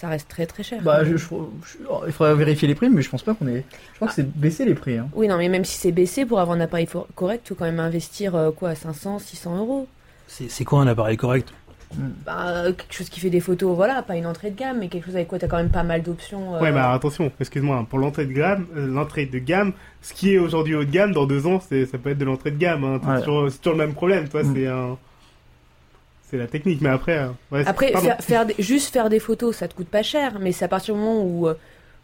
Ça 0.01 0.09
reste 0.09 0.29
très 0.29 0.47
très 0.47 0.63
cher. 0.63 0.81
Bah, 0.83 1.05
je, 1.05 1.17
je- 1.19 1.27
je- 1.27 1.77
oh, 1.91 2.01
il 2.07 2.13
faudrait 2.13 2.35
vérifier 2.35 2.67
les 2.67 2.75
prix, 2.75 2.89
mais 2.89 3.03
je 3.03 3.11
pense 3.11 3.23
pas 3.23 3.35
qu'on 3.35 3.47
est. 3.49 3.65
Je 3.93 3.97
crois 3.97 4.09
que 4.09 4.15
c'est 4.15 4.27
baissé 4.35 4.65
les 4.65 4.75
prix. 4.75 4.97
Hein. 4.97 5.09
Oui, 5.15 5.29
non, 5.29 5.37
mais 5.37 5.49
même 5.51 5.65
si 5.67 5.77
c'est 5.77 5.93
baissé, 5.93 6.25
pour 6.25 6.41
avoir 6.41 6.57
un 6.57 6.61
appareil 6.63 6.87
for- 6.87 7.07
correct, 7.15 7.47
faut 7.49 7.55
quand 7.55 7.67
même 7.67 7.81
investir 7.81 8.35
euh, 8.35 8.51
quoi, 8.51 8.75
500, 8.75 9.19
600 9.19 9.59
euros. 9.59 9.87
c'est 10.27 10.51
c'est 10.51 10.65
quoi 10.65 10.81
un 10.81 10.87
appareil 10.87 11.19
correct? 11.19 11.53
Bah, 12.25 12.47
euh, 12.49 12.73
quelque 12.73 12.95
chose 12.95 13.09
qui 13.11 13.19
fait 13.21 13.31
des 13.31 13.41
photos, 13.41 13.75
voilà, 13.75 14.01
pas 14.03 14.17
une 14.17 14.25
entrée 14.27 14.51
de 14.53 14.57
gamme, 14.59 14.79
mais 14.79 14.89
quelque 14.89 15.07
chose 15.07 15.17
avec 15.17 15.27
quoi 15.29 15.39
t'as 15.41 15.49
quand 15.49 15.57
même 15.57 15.71
pas 15.71 15.83
mal 15.83 16.03
d'options. 16.03 16.55
euh, 16.55 16.61
Ouais, 16.61 16.71
bah 16.73 16.93
attention, 16.93 17.31
excuse-moi, 17.41 17.85
pour 17.91 17.99
l'entrée 17.99 18.27
de 18.27 18.33
gamme, 18.33 18.67
euh, 18.77 18.87
l'entrée 18.87 19.27
de 19.27 19.39
gamme, 19.41 19.73
ce 20.01 20.15
qui 20.15 20.33
est 20.33 20.39
aujourd'hui 20.39 20.77
haut 20.77 20.85
de 20.85 20.91
gamme, 20.91 21.13
dans 21.13 21.27
deux 21.27 21.47
ans, 21.49 21.61
c'est, 21.69 21.85
ça 21.87 21.99
peut 21.99 22.11
être 22.11 22.19
de 22.19 22.25
l'entrée 22.25 22.53
de 22.53 22.59
gamme. 22.59 22.85
Hein. 22.85 23.01
C'est, 23.03 23.11
Ouais. 23.11 23.19
toujours, 23.23 23.51
c'est 23.51 23.59
toujours 23.61 23.77
le 23.79 23.85
même 23.87 23.95
problème, 23.95 24.29
toi, 24.29 24.45
Mm. 24.45 24.55
c'est 24.55 24.67
un, 24.69 24.97
c'est 26.31 26.37
la 26.39 26.47
technique. 26.47 26.81
Mais 26.81 26.89
après, 26.91 27.19
euh, 27.19 27.29
ouais, 27.53 27.65
Après, 27.67 27.93
faire, 27.93 28.17
faire 28.21 28.47
des- 28.47 28.55
juste 28.59 28.93
faire 28.93 29.09
des 29.09 29.19
photos, 29.21 29.57
ça 29.57 29.69
te 29.69 29.75
coûte 29.75 29.89
pas 29.89 30.03
cher, 30.03 30.39
mais 30.41 30.53
c'est 30.53 30.65
à 30.65 30.69
partir 30.69 30.95
du 30.95 31.01
moment 31.01 31.23
où, 31.23 31.49
euh, 31.49 31.55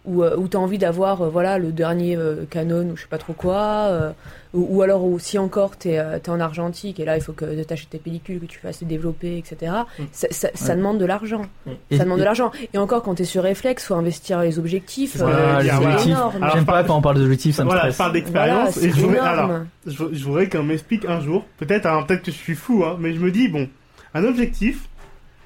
où, 0.05 0.23
euh, 0.23 0.37
où 0.37 0.47
t'as 0.47 0.59
envie 0.59 0.79
d'avoir 0.79 1.23
euh, 1.23 1.29
voilà, 1.29 1.59
le 1.59 1.73
dernier 1.73 2.17
euh, 2.17 2.45
Canon 2.49 2.91
ou 2.93 2.97
je 2.97 3.03
sais 3.03 3.09
pas 3.09 3.19
trop 3.19 3.33
quoi, 3.33 3.89
euh, 3.91 4.13
ou, 4.55 4.77
ou 4.77 4.83
alors 4.83 5.05
où, 5.05 5.19
si 5.19 5.37
encore 5.37 5.77
t'es 5.77 5.99
euh, 5.99 6.21
t'es 6.23 6.31
en 6.31 6.39
argentique 6.39 7.01
et 7.01 7.05
là 7.05 7.17
il 7.17 7.21
faut 7.23 7.33
que 7.33 7.61
t'achètes 7.65 7.91
tes 7.91 7.99
pellicules, 7.99 8.39
que 8.39 8.47
tu 8.47 8.61
fasses 8.61 8.85
développer, 8.85 9.37
etc. 9.37 9.73
Mm. 9.99 10.03
Ça, 10.13 10.29
ça, 10.31 10.49
ça 10.55 10.71
Ouais. 10.71 10.77
demande 10.77 10.99
de 10.99 11.05
l'argent. 11.07 11.43
Et- 11.91 11.97
ça 11.97 12.05
demande 12.05 12.21
de 12.21 12.25
l'argent. 12.25 12.53
Et 12.73 12.79
encore, 12.79 13.03
quand 13.03 13.17
t'es 13.17 13.25
sur 13.25 13.43
réflexe, 13.43 13.85
faut 13.87 13.95
investir 13.97 14.41
les 14.43 14.61
objectifs. 14.61 15.17
Euh, 15.21 15.61
les 15.61 15.71
c'est 15.71 16.09
énorme. 16.11 16.51
J'aime 16.55 16.65
pas 16.67 16.85
quand 16.85 16.97
on 16.97 17.03
parle 17.03 17.17
d'objectifs, 17.19 17.57
ça 17.57 17.65
me 17.65 17.69
voilà, 17.71 17.91
je 17.91 17.97
parle 17.97 18.11
Voilà, 18.13 18.21
d'expérience 18.21 18.77
et 18.77 18.91
je 18.91 19.01
voudrais, 19.01 19.19
alors, 19.19 19.51
je, 19.87 20.05
je 20.13 20.25
voudrais 20.25 20.49
qu'on 20.49 20.63
m'explique 20.63 21.05
un 21.05 21.19
jour, 21.21 21.45
peut-être, 21.59 22.07
peut-être 22.07 22.23
que 22.23 22.31
je 22.31 22.37
suis 22.37 22.55
fou, 22.55 22.85
hein, 22.87 22.97
mais 23.01 23.13
je 23.13 23.19
me 23.19 23.33
dis, 23.33 23.49
bon, 23.49 23.69
un 24.17 24.25
objectif, 24.25 24.89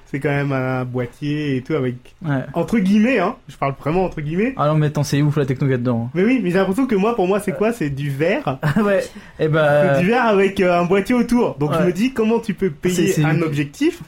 c'est 0.05 0.19
quand 0.19 0.29
même 0.29 0.51
un 0.51 0.83
boîtier 0.83 1.55
et 1.55 1.61
tout 1.61 1.73
avec, 1.73 1.95
Ouais. 2.25 2.41
entre 2.53 2.79
guillemets, 2.79 3.19
hein, 3.19 3.35
je 3.47 3.55
parle 3.55 3.73
vraiment 3.79 4.03
entre 4.03 4.19
guillemets. 4.21 4.53
Ah 4.57 4.67
non, 4.67 4.75
mais 4.75 4.87
attends, 4.87 5.03
c'est 5.03 5.21
ouf 5.21 5.37
la 5.37 5.45
techno 5.45 5.65
qu'il 5.67 5.71
y 5.71 5.75
a 5.75 5.77
dedans. 5.77 6.09
Mais 6.13 6.23
oui, 6.25 6.39
mais 6.43 6.49
j'ai 6.51 6.57
l'impression 6.57 6.85
que 6.85 6.95
moi, 6.95 7.15
pour 7.15 7.27
moi, 7.27 7.39
c'est 7.39 7.53
quoi? 7.55 7.71
C'est 7.71 7.89
du 7.89 8.09
verre, 8.09 8.57
Ah 8.61 8.81
ouais. 8.83 9.03
Et 9.39 9.47
bah. 9.47 9.99
du 9.99 10.07
verre 10.07 10.25
avec 10.25 10.59
euh, 10.59 10.79
un 10.81 10.85
boîtier 10.85 11.15
autour. 11.15 11.55
Donc 11.59 11.71
je 11.73 11.85
me 11.85 11.93
dis, 11.93 12.11
comment 12.13 12.39
tu 12.39 12.53
peux 12.53 12.69
payer 12.69 13.07
C'est- 13.07 13.21
c'est 13.21 13.23
un 13.25 13.41
objectif 13.41 14.01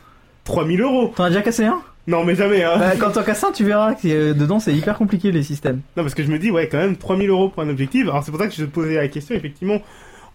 3000 0.43 0.82
euros? 0.82 1.13
T'en 1.15 1.23
as 1.23 1.30
déjà 1.30 1.41
cassé 1.41 1.63
un? 1.65 1.80
Non, 2.06 2.26
mais 2.26 2.36
jamais, 2.36 2.62
hein. 2.65 2.73
bah, 2.78 2.91
Quand 2.99 3.12
t'en 3.12 3.23
casses 3.23 3.45
un, 3.45 3.54
tu 3.54 3.63
verras 3.63 3.93
que 3.93 4.06
euh, 4.10 4.34
dedans 4.34 4.60
c'est 4.60 4.73
hyper 4.73 4.97
compliqué 4.97 5.32
les 5.32 5.41
systèmes. 5.41 5.80
Non, 5.95 6.04
parce 6.04 6.13
que 6.13 6.21
je 6.21 6.30
me 6.30 6.38
dis, 6.38 6.52
ouais, 6.52 6.67
quand 6.67 6.80
même, 6.80 6.97
3000 6.97 7.30
euros 7.30 7.47
pour 7.47 7.63
un 7.63 7.69
objectif. 7.69 8.02
Alors, 8.10 8.21
c'est 8.26 8.32
pour 8.32 8.41
ça 8.41 8.47
que 8.47 8.54
je 8.54 8.65
te 8.65 8.69
posais 8.69 8.95
la 8.95 9.08
question, 9.08 9.36
effectivement. 9.36 9.78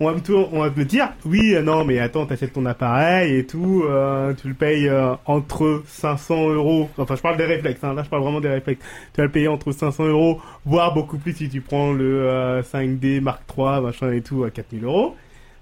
On 0.01 0.07
va 0.07 0.13
me, 0.13 0.85
dire, 0.85 1.13
oui, 1.25 1.57
euh, 1.57 1.63
non, 1.63 1.85
mais 1.85 1.99
attends, 1.99 2.25
t'achètes 2.25 2.53
ton 2.53 2.65
appareil 2.67 3.35
et 3.37 3.45
tout, 3.45 3.83
euh, 3.85 4.33
tu 4.33 4.47
le 4.47 4.55
payes 4.55 4.89
euh, 4.89 5.15
entre 5.27 5.83
500 5.89 6.51
euros. 6.51 6.89
Enfin, 6.99 7.17
je 7.17 7.21
parle 7.21 7.37
des 7.37 7.45
réflexes, 7.45 7.83
hein, 7.83 7.95
là, 7.95 8.05
je 8.05 8.09
parle 8.09 8.23
vraiment 8.23 8.41
des 8.41 8.49
réflexes. 8.49 8.81
Tu 9.13 9.21
vas 9.21 9.25
le 9.25 9.33
payer 9.33 9.49
entre 9.49 9.73
500 9.73 10.05
euros, 10.05 10.41
voire 10.65 10.95
beaucoup 10.95 11.19
plus 11.19 11.33
si 11.33 11.49
tu 11.49 11.61
prends 11.61 11.93
le 11.93 12.29
euh, 12.29 12.63
5D 12.63 13.21
Mark 13.21 13.43
III, 13.57 13.81
machin 13.81 14.13
et 14.13 14.21
tout, 14.21 14.45
à 14.45 14.51
4000 14.51 14.85
euros. 14.85 15.17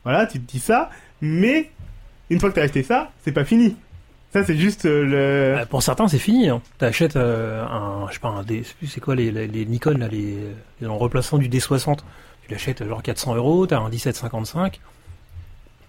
Voilà, 0.04 0.26
tu 0.26 0.38
te 0.38 0.52
dis 0.52 0.60
ça. 0.60 0.90
Mais, 1.22 1.70
une 2.28 2.38
fois 2.38 2.50
que 2.50 2.56
t'as 2.56 2.64
acheté 2.64 2.82
ça, 2.82 3.12
c'est 3.24 3.32
pas 3.32 3.46
fini. 3.46 3.74
Ça, 4.34 4.44
c'est 4.44 4.58
juste 4.58 4.84
le... 4.84 5.14
Euh, 5.14 5.64
Pour 5.64 5.82
certains, 5.82 6.08
c'est 6.08 6.18
fini. 6.18 6.50
Hein. 6.50 6.60
T'achètes 6.76 7.16
un, 7.16 8.06
je 8.08 8.14
sais 8.14 8.20
pas, 8.20 8.28
un 8.28 8.42
D, 8.42 8.64
c'est 8.86 9.00
quoi 9.00 9.14
les, 9.14 9.30
les, 9.30 9.46
les 9.46 9.64
Nikon 9.64 9.96
là, 9.96 10.08
les 10.08 10.36
en 10.86 10.98
remplaçant 10.98 11.38
du 11.38 11.48
D60. 11.48 12.00
Tu 12.46 12.52
l'achètes 12.52 12.86
genre 12.86 13.02
400 13.02 13.34
euros, 13.36 13.66
t'as 13.66 13.78
un 13.80 13.88
1755. 13.88 14.80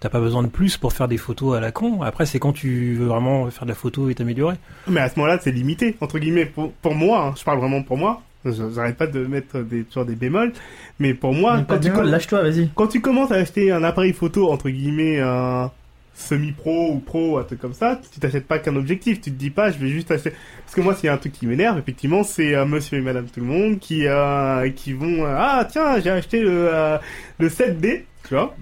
T'as 0.00 0.08
pas 0.08 0.20
besoin 0.20 0.42
de 0.44 0.48
plus 0.48 0.76
pour 0.76 0.92
faire 0.92 1.08
des 1.08 1.16
photos 1.16 1.56
à 1.56 1.60
la 1.60 1.72
con. 1.72 2.02
Après, 2.02 2.24
c'est 2.24 2.38
quand 2.38 2.52
tu 2.52 2.94
veux 2.94 3.06
vraiment 3.06 3.50
faire 3.50 3.64
de 3.64 3.70
la 3.70 3.74
photo 3.74 4.08
et 4.10 4.14
t'améliorer. 4.14 4.54
Mais 4.86 5.00
à 5.00 5.08
ce 5.08 5.18
moment-là, 5.18 5.38
c'est 5.42 5.50
limité, 5.50 5.96
entre 6.00 6.18
guillemets. 6.20 6.46
Pour, 6.46 6.70
pour 6.72 6.94
moi, 6.94 7.26
hein, 7.28 7.34
je 7.36 7.42
parle 7.42 7.58
vraiment 7.58 7.82
pour 7.82 7.96
moi. 7.98 8.22
Je- 8.44 8.70
J'arrête 8.72 8.96
pas 8.96 9.08
de 9.08 9.26
mettre 9.26 9.58
des, 9.60 9.82
toujours 9.82 10.04
des 10.04 10.14
bémols. 10.14 10.52
Mais 11.00 11.14
pour 11.14 11.34
moi, 11.34 11.56
Mais 11.58 11.64
quand 11.68 11.80
tu, 11.80 11.90
lâche-toi, 11.90 12.42
vas-y. 12.42 12.70
quand 12.76 12.86
tu 12.86 13.00
commences 13.00 13.32
à 13.32 13.36
acheter 13.36 13.72
un 13.72 13.82
appareil 13.82 14.12
photo, 14.12 14.52
entre 14.52 14.68
guillemets, 14.70 15.18
un 15.20 15.70
semi-pro 16.18 16.92
ou 16.92 16.98
pro, 16.98 17.38
un 17.38 17.44
truc 17.44 17.60
comme 17.60 17.74
ça, 17.74 18.00
tu 18.12 18.20
t'achètes 18.20 18.46
pas 18.46 18.58
qu'un 18.58 18.76
objectif. 18.76 19.20
Tu 19.20 19.30
te 19.30 19.36
dis 19.36 19.50
pas, 19.50 19.70
je 19.70 19.78
vais 19.78 19.88
juste 19.88 20.10
acheter... 20.10 20.32
Parce 20.64 20.74
que 20.74 20.80
moi, 20.80 20.94
s'il 20.94 21.06
y 21.06 21.08
a 21.08 21.14
un 21.14 21.18
truc 21.18 21.32
qui 21.32 21.46
m'énerve, 21.46 21.78
effectivement, 21.78 22.24
c'est 22.24 22.54
euh, 22.54 22.66
monsieur 22.66 22.98
et 22.98 23.00
madame 23.00 23.26
tout 23.26 23.40
le 23.40 23.46
monde 23.46 23.78
qui, 23.78 24.06
euh, 24.06 24.68
qui 24.70 24.92
vont... 24.92 25.24
euh, 25.24 25.34
ah, 25.38 25.66
tiens, 25.70 26.00
j'ai 26.00 26.10
acheté 26.10 26.40
le, 26.40 26.68
euh, 26.74 26.98
le 27.38 27.48
7D. 27.48 28.02
Tu 28.28 28.34
vois. 28.34 28.54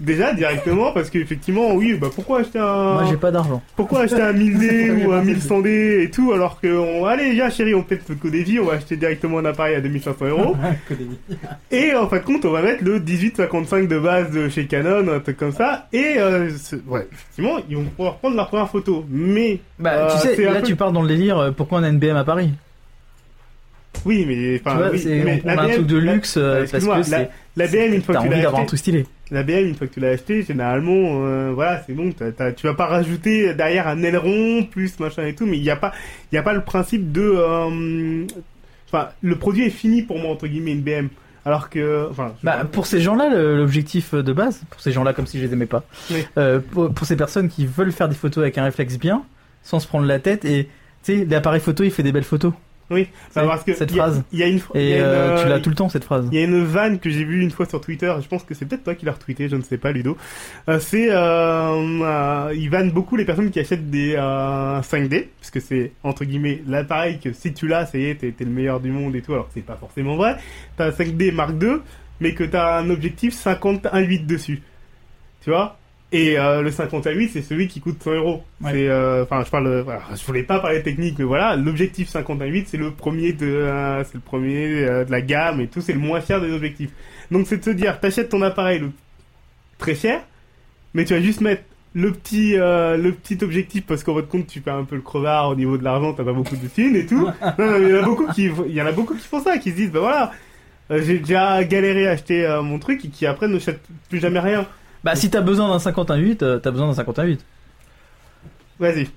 Déjà 0.00 0.34
directement 0.34 0.92
parce 0.92 1.08
qu'effectivement 1.08 1.72
oui 1.74 1.94
bah 1.94 2.08
pourquoi 2.14 2.40
acheter 2.40 2.58
un 2.58 2.92
Moi, 2.94 3.04
j'ai 3.08 3.16
pas 3.16 3.30
d'argent. 3.30 3.62
pourquoi 3.74 4.00
acheter 4.02 4.20
un 4.20 4.32
1000D 4.34 5.04
ou 5.06 5.12
un 5.12 5.24
1100D 5.24 6.02
et 6.02 6.10
tout 6.10 6.32
alors 6.32 6.60
que 6.60 6.68
on 6.76 7.06
allez 7.06 7.30
viens 7.32 7.48
chérie 7.48 7.74
on 7.74 7.82
pète 7.82 8.02
le 8.22 8.30
défi 8.30 8.58
on 8.60 8.66
va 8.66 8.74
acheter 8.74 8.96
directement 8.96 9.38
un 9.38 9.44
appareil 9.46 9.76
à 9.76 9.80
2500 9.80 10.26
euros. 10.26 10.56
Et 11.70 11.94
en 11.94 12.06
fin 12.08 12.18
de 12.18 12.22
compte 12.24 12.44
on 12.44 12.50
va 12.50 12.60
mettre 12.62 12.84
le 12.84 12.98
1855 13.00 13.88
de 13.88 13.98
base 13.98 14.30
de 14.30 14.48
chez 14.48 14.66
Canon 14.66 15.08
un 15.10 15.20
truc 15.20 15.36
comme 15.38 15.52
ça. 15.52 15.88
Et 15.92 16.14
euh, 16.18 16.50
ouais 16.86 17.08
effectivement 17.10 17.58
ils 17.68 17.76
vont 17.76 17.84
pouvoir 17.84 18.16
prendre 18.16 18.36
leur 18.36 18.48
première 18.48 18.68
photo. 18.68 19.04
Mais 19.08 19.60
Bah, 19.78 19.90
euh, 19.94 20.10
tu 20.12 20.18
sais, 20.18 20.34
c'est 20.36 20.46
un 20.46 20.52
là, 20.52 20.60
peu- 20.60 20.66
tu 20.66 20.76
pars 20.76 20.92
dans 20.92 21.02
le 21.02 21.08
délire. 21.08 21.38
euh, 21.38 21.50
Pourquoi 21.50 21.78
on 21.78 21.82
a 21.82 21.88
une 21.88 21.98
BM 21.98 22.16
à 22.16 22.24
Paris? 22.24 22.50
Oui 24.04 24.24
mais 24.26 24.60
enfin 24.64 24.90
oui, 24.92 24.98
c'est- 24.98 25.24
mais 25.24 25.42
on, 25.44 25.48
on 25.48 25.58
a 25.58 25.62
un 25.62 25.68
truc 25.68 25.86
de 25.86 25.98
la- 25.98 26.12
luxe 26.14 26.34
euh, 26.36 26.66
parce 26.70 26.84
que 26.84 26.90
la- 26.90 27.02
c'est. 27.02 27.30
la 27.56 27.66
BM 27.66 27.94
une 27.94 28.02
fois 28.02 28.14
que 28.16 28.22
tu 28.22 28.28
l'as 28.28 28.36
d'avoir 28.36 28.54
un 28.54 28.56
acheté 28.58 28.66
truc 28.66 28.78
stylé. 28.78 29.06
La 29.30 29.42
BM, 29.42 29.68
une 29.68 29.74
fois 29.74 29.86
que 29.86 29.94
tu 29.94 30.00
l'as 30.00 30.10
acheté, 30.10 30.42
généralement, 30.42 31.24
euh, 31.24 31.50
voilà, 31.54 31.82
c'est 31.86 31.94
bon. 31.94 32.12
t'as- 32.12 32.30
t'as- 32.30 32.52
tu 32.52 32.66
vas 32.66 32.74
pas 32.74 32.86
rajouter 32.86 33.54
derrière 33.54 33.88
un 33.88 34.02
aileron 34.02 34.64
plus 34.64 34.98
machin 35.00 35.26
et 35.26 35.34
tout, 35.34 35.46
mais 35.46 35.56
il 35.56 35.62
n'y 35.62 35.70
a 35.70 35.76
pas, 35.76 35.92
il 36.30 36.38
a 36.38 36.42
pas 36.42 36.52
le 36.52 36.60
principe 36.62 37.10
de, 37.10 37.22
euh, 37.22 38.26
enfin, 38.88 39.08
le 39.22 39.36
produit 39.36 39.64
est 39.64 39.70
fini 39.70 40.02
pour 40.02 40.18
moi 40.18 40.30
entre 40.32 40.46
guillemets 40.46 40.72
une 40.72 40.82
BM. 40.82 41.08
Alors 41.46 41.68
que, 41.68 42.06
enfin, 42.10 42.34
Bah, 42.42 42.64
pour 42.70 42.86
ces 42.86 43.00
gens-là, 43.02 43.28
l'objectif 43.34 44.14
de 44.14 44.32
base, 44.32 44.62
pour 44.70 44.80
ces 44.80 44.92
gens-là 44.92 45.12
comme 45.12 45.26
si 45.26 45.38
je 45.38 45.44
les 45.44 45.52
aimais 45.52 45.66
pas, 45.66 45.84
Oui. 46.10 46.24
euh, 46.38 46.58
pour, 46.70 46.92
pour 46.92 47.06
ces 47.06 47.16
personnes 47.16 47.48
qui 47.50 47.66
veulent 47.66 47.92
faire 47.92 48.08
des 48.08 48.14
photos 48.14 48.42
avec 48.42 48.56
un 48.56 48.64
réflexe 48.64 48.98
bien, 48.98 49.22
sans 49.62 49.78
se 49.78 49.86
prendre 49.86 50.06
la 50.06 50.18
tête, 50.20 50.44
et 50.46 50.68
tu 51.04 51.18
sais, 51.18 51.26
l'appareil 51.28 51.60
photo, 51.60 51.84
il 51.84 51.90
fait 51.90 52.02
des 52.02 52.12
belles 52.12 52.24
photos. 52.24 52.52
Oui, 52.94 53.08
bah, 53.34 53.42
parce 53.46 53.64
que 53.64 53.74
cette 53.74 53.90
il 53.90 53.96
y 53.96 54.00
a- 54.00 54.02
phrase. 54.04 54.22
il 54.32 54.38
y 54.38 54.42
a 54.42 54.46
une, 54.46 54.60
il 54.74 54.80
y 54.80 54.84
Et 54.90 54.94
a 54.94 54.96
une, 54.98 55.02
euh, 55.04 55.38
tu 55.42 55.46
euh, 55.46 55.48
l'as 55.50 55.60
tout 55.60 55.68
le 55.70 55.76
temps, 55.76 55.88
cette 55.88 56.04
phrase. 56.04 56.26
Il 56.32 56.38
y 56.38 56.40
a 56.40 56.44
une 56.44 56.64
vanne 56.64 56.98
que 56.98 57.10
j'ai 57.10 57.24
vue 57.24 57.42
une 57.42 57.50
fois 57.50 57.66
sur 57.66 57.80
Twitter, 57.80 58.12
je 58.22 58.26
pense 58.28 58.42
que 58.44 58.54
c'est 58.54 58.64
peut-être 58.64 58.84
toi 58.84 58.94
qui 58.94 59.04
l'as 59.04 59.12
retweeté, 59.12 59.48
je 59.48 59.56
ne 59.56 59.62
sais 59.62 59.76
pas 59.78 59.92
Ludo. 59.92 60.16
Euh, 60.68 60.78
c'est 60.78 61.08
euh, 61.10 61.16
euh, 62.02 62.52
il 62.56 62.70
vanne 62.70 62.90
beaucoup 62.90 63.16
les 63.16 63.24
personnes 63.24 63.50
qui 63.50 63.60
achètent 63.60 63.90
des 63.90 64.14
euh, 64.16 64.80
5D, 64.80 65.26
puisque 65.40 65.60
c'est 65.60 65.92
entre 66.02 66.24
guillemets 66.24 66.62
l'appareil 66.66 67.18
que 67.18 67.32
si 67.32 67.52
tu 67.52 67.66
l'as, 67.68 67.86
ça 67.86 67.98
y 67.98 68.06
est, 68.06 68.14
t'es 68.16 68.32
t'es 68.32 68.44
le 68.44 68.50
meilleur 68.50 68.80
du 68.80 68.90
monde 68.90 69.14
et 69.16 69.22
tout, 69.22 69.32
alors 69.34 69.46
que 69.48 69.52
c'est 69.54 69.60
pas 69.66 69.76
forcément 69.76 70.16
vrai. 70.16 70.36
T'as 70.76 70.86
un 70.86 70.90
5D 70.90 71.32
Mark 71.32 71.52
II, 71.60 71.78
mais 72.20 72.34
que 72.34 72.44
t'as 72.44 72.78
un 72.78 72.90
objectif 72.90 73.34
51.8 73.34 74.26
dessus. 74.26 74.62
Tu 75.42 75.50
vois? 75.50 75.76
Et 76.12 76.38
euh, 76.38 76.62
le 76.62 76.70
51.8, 76.70 77.30
c'est 77.32 77.42
celui 77.42 77.66
qui 77.66 77.80
coûte 77.80 78.00
100 78.02 78.14
euros. 78.14 78.44
Ouais. 78.60 78.70
C'est, 78.72 78.88
euh, 78.88 79.24
enfin, 79.24 79.42
je 79.44 79.50
parle, 79.50 79.80
voilà, 79.80 80.02
je 80.14 80.24
voulais 80.24 80.44
pas 80.44 80.60
parler 80.60 80.80
technique, 80.82 81.18
mais 81.18 81.24
voilà, 81.24 81.56
l'objectif 81.56 82.08
51.8, 82.08 82.66
c'est 82.68 82.76
le 82.76 82.92
premier 82.92 83.32
de, 83.32 83.46
euh, 83.46 84.04
c'est 84.04 84.14
le 84.14 84.20
premier 84.20 84.84
euh, 84.84 85.04
de 85.04 85.10
la 85.10 85.20
gamme 85.20 85.60
et 85.60 85.66
tout, 85.66 85.80
c'est 85.80 85.92
le 85.92 85.98
moins 85.98 86.20
cher 86.20 86.40
des 86.40 86.52
objectifs. 86.52 86.90
Donc 87.32 87.48
c'est 87.48 87.58
de 87.58 87.64
se 87.64 87.70
dire, 87.70 87.98
t'achètes 87.98 88.28
ton 88.28 88.42
appareil 88.42 88.78
le 88.78 88.92
très 89.78 89.96
cher, 89.96 90.22
mais 90.92 91.04
tu 91.04 91.14
vas 91.14 91.20
juste 91.20 91.40
mettre 91.40 91.62
le 91.94 92.12
petit, 92.12 92.54
le 92.54 93.10
petit 93.10 93.42
objectif 93.42 93.84
parce 93.86 94.02
qu'en 94.02 94.14
votre 94.14 94.28
compte 94.28 94.48
tu 94.48 94.60
fais 94.60 94.70
un 94.70 94.84
peu 94.84 94.96
le 94.96 95.02
crevard 95.02 95.50
au 95.50 95.54
niveau 95.54 95.78
de 95.78 95.84
l'argent, 95.84 96.12
t'as 96.12 96.24
pas 96.24 96.32
beaucoup 96.32 96.56
de 96.56 96.66
thunes 96.66 96.96
et 96.96 97.06
tout. 97.06 97.28
non, 97.58 97.66
non, 97.66 97.78
mais 97.78 97.82
il 97.82 97.88
y 97.88 97.94
en 97.94 98.02
a 98.02 98.02
beaucoup 98.02 98.26
qui, 98.32 98.50
il 98.68 98.74
y 98.74 98.82
en 98.82 98.86
a 98.86 98.92
beaucoup 98.92 99.14
qui 99.14 99.26
font 99.26 99.40
ça, 99.40 99.58
qui 99.58 99.70
se 99.70 99.76
disent, 99.76 99.90
bah 99.90 100.00
voilà, 100.00 100.32
j'ai 100.90 101.18
déjà 101.18 101.62
galéré 101.64 102.06
à 102.06 102.12
acheter 102.12 102.60
mon 102.62 102.78
truc 102.78 103.04
et 103.04 103.08
qui 103.08 103.26
après 103.26 103.48
ne 103.48 103.56
achètent 103.56 103.82
plus 104.08 104.20
jamais 104.20 104.40
rien. 104.40 104.66
Bah, 105.04 105.14
si 105.14 105.30
t'as 105.30 105.40
besoin 105.42 105.68
d'un 105.68 105.76
51.8, 105.76 106.38
euh, 106.42 106.58
t'as 106.58 106.70
besoin 106.70 106.90
d'un 106.90 107.02
51.8. 107.02 107.38
Vas-y, 108.80 109.08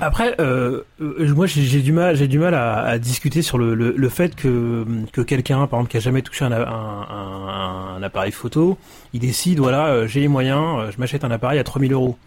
Après, 0.00 0.34
euh, 0.40 0.82
euh, 1.00 1.34
moi 1.34 1.46
j'ai 1.46 1.80
du 1.80 1.92
mal, 1.92 2.16
j'ai 2.16 2.26
du 2.28 2.38
mal 2.38 2.54
à, 2.54 2.80
à 2.80 2.98
discuter 2.98 3.40
sur 3.40 3.56
le, 3.56 3.74
le, 3.74 3.92
le 3.96 4.08
fait 4.08 4.34
que 4.34 4.84
que 5.12 5.20
quelqu'un, 5.22 5.66
par 5.68 5.78
exemple, 5.78 5.90
qui 5.92 5.96
a 5.96 6.00
jamais 6.00 6.20
touché 6.22 6.44
un, 6.44 6.52
un, 6.52 6.60
un, 6.60 7.96
un 7.96 8.02
appareil 8.02 8.32
photo, 8.32 8.76
il 9.14 9.20
décide, 9.20 9.58
voilà, 9.60 10.06
j'ai 10.06 10.20
les 10.20 10.28
moyens, 10.28 10.90
je 10.92 10.98
m'achète 10.98 11.24
un 11.24 11.30
appareil 11.30 11.58
à 11.58 11.64
3000 11.64 11.92
euros. 11.92 12.18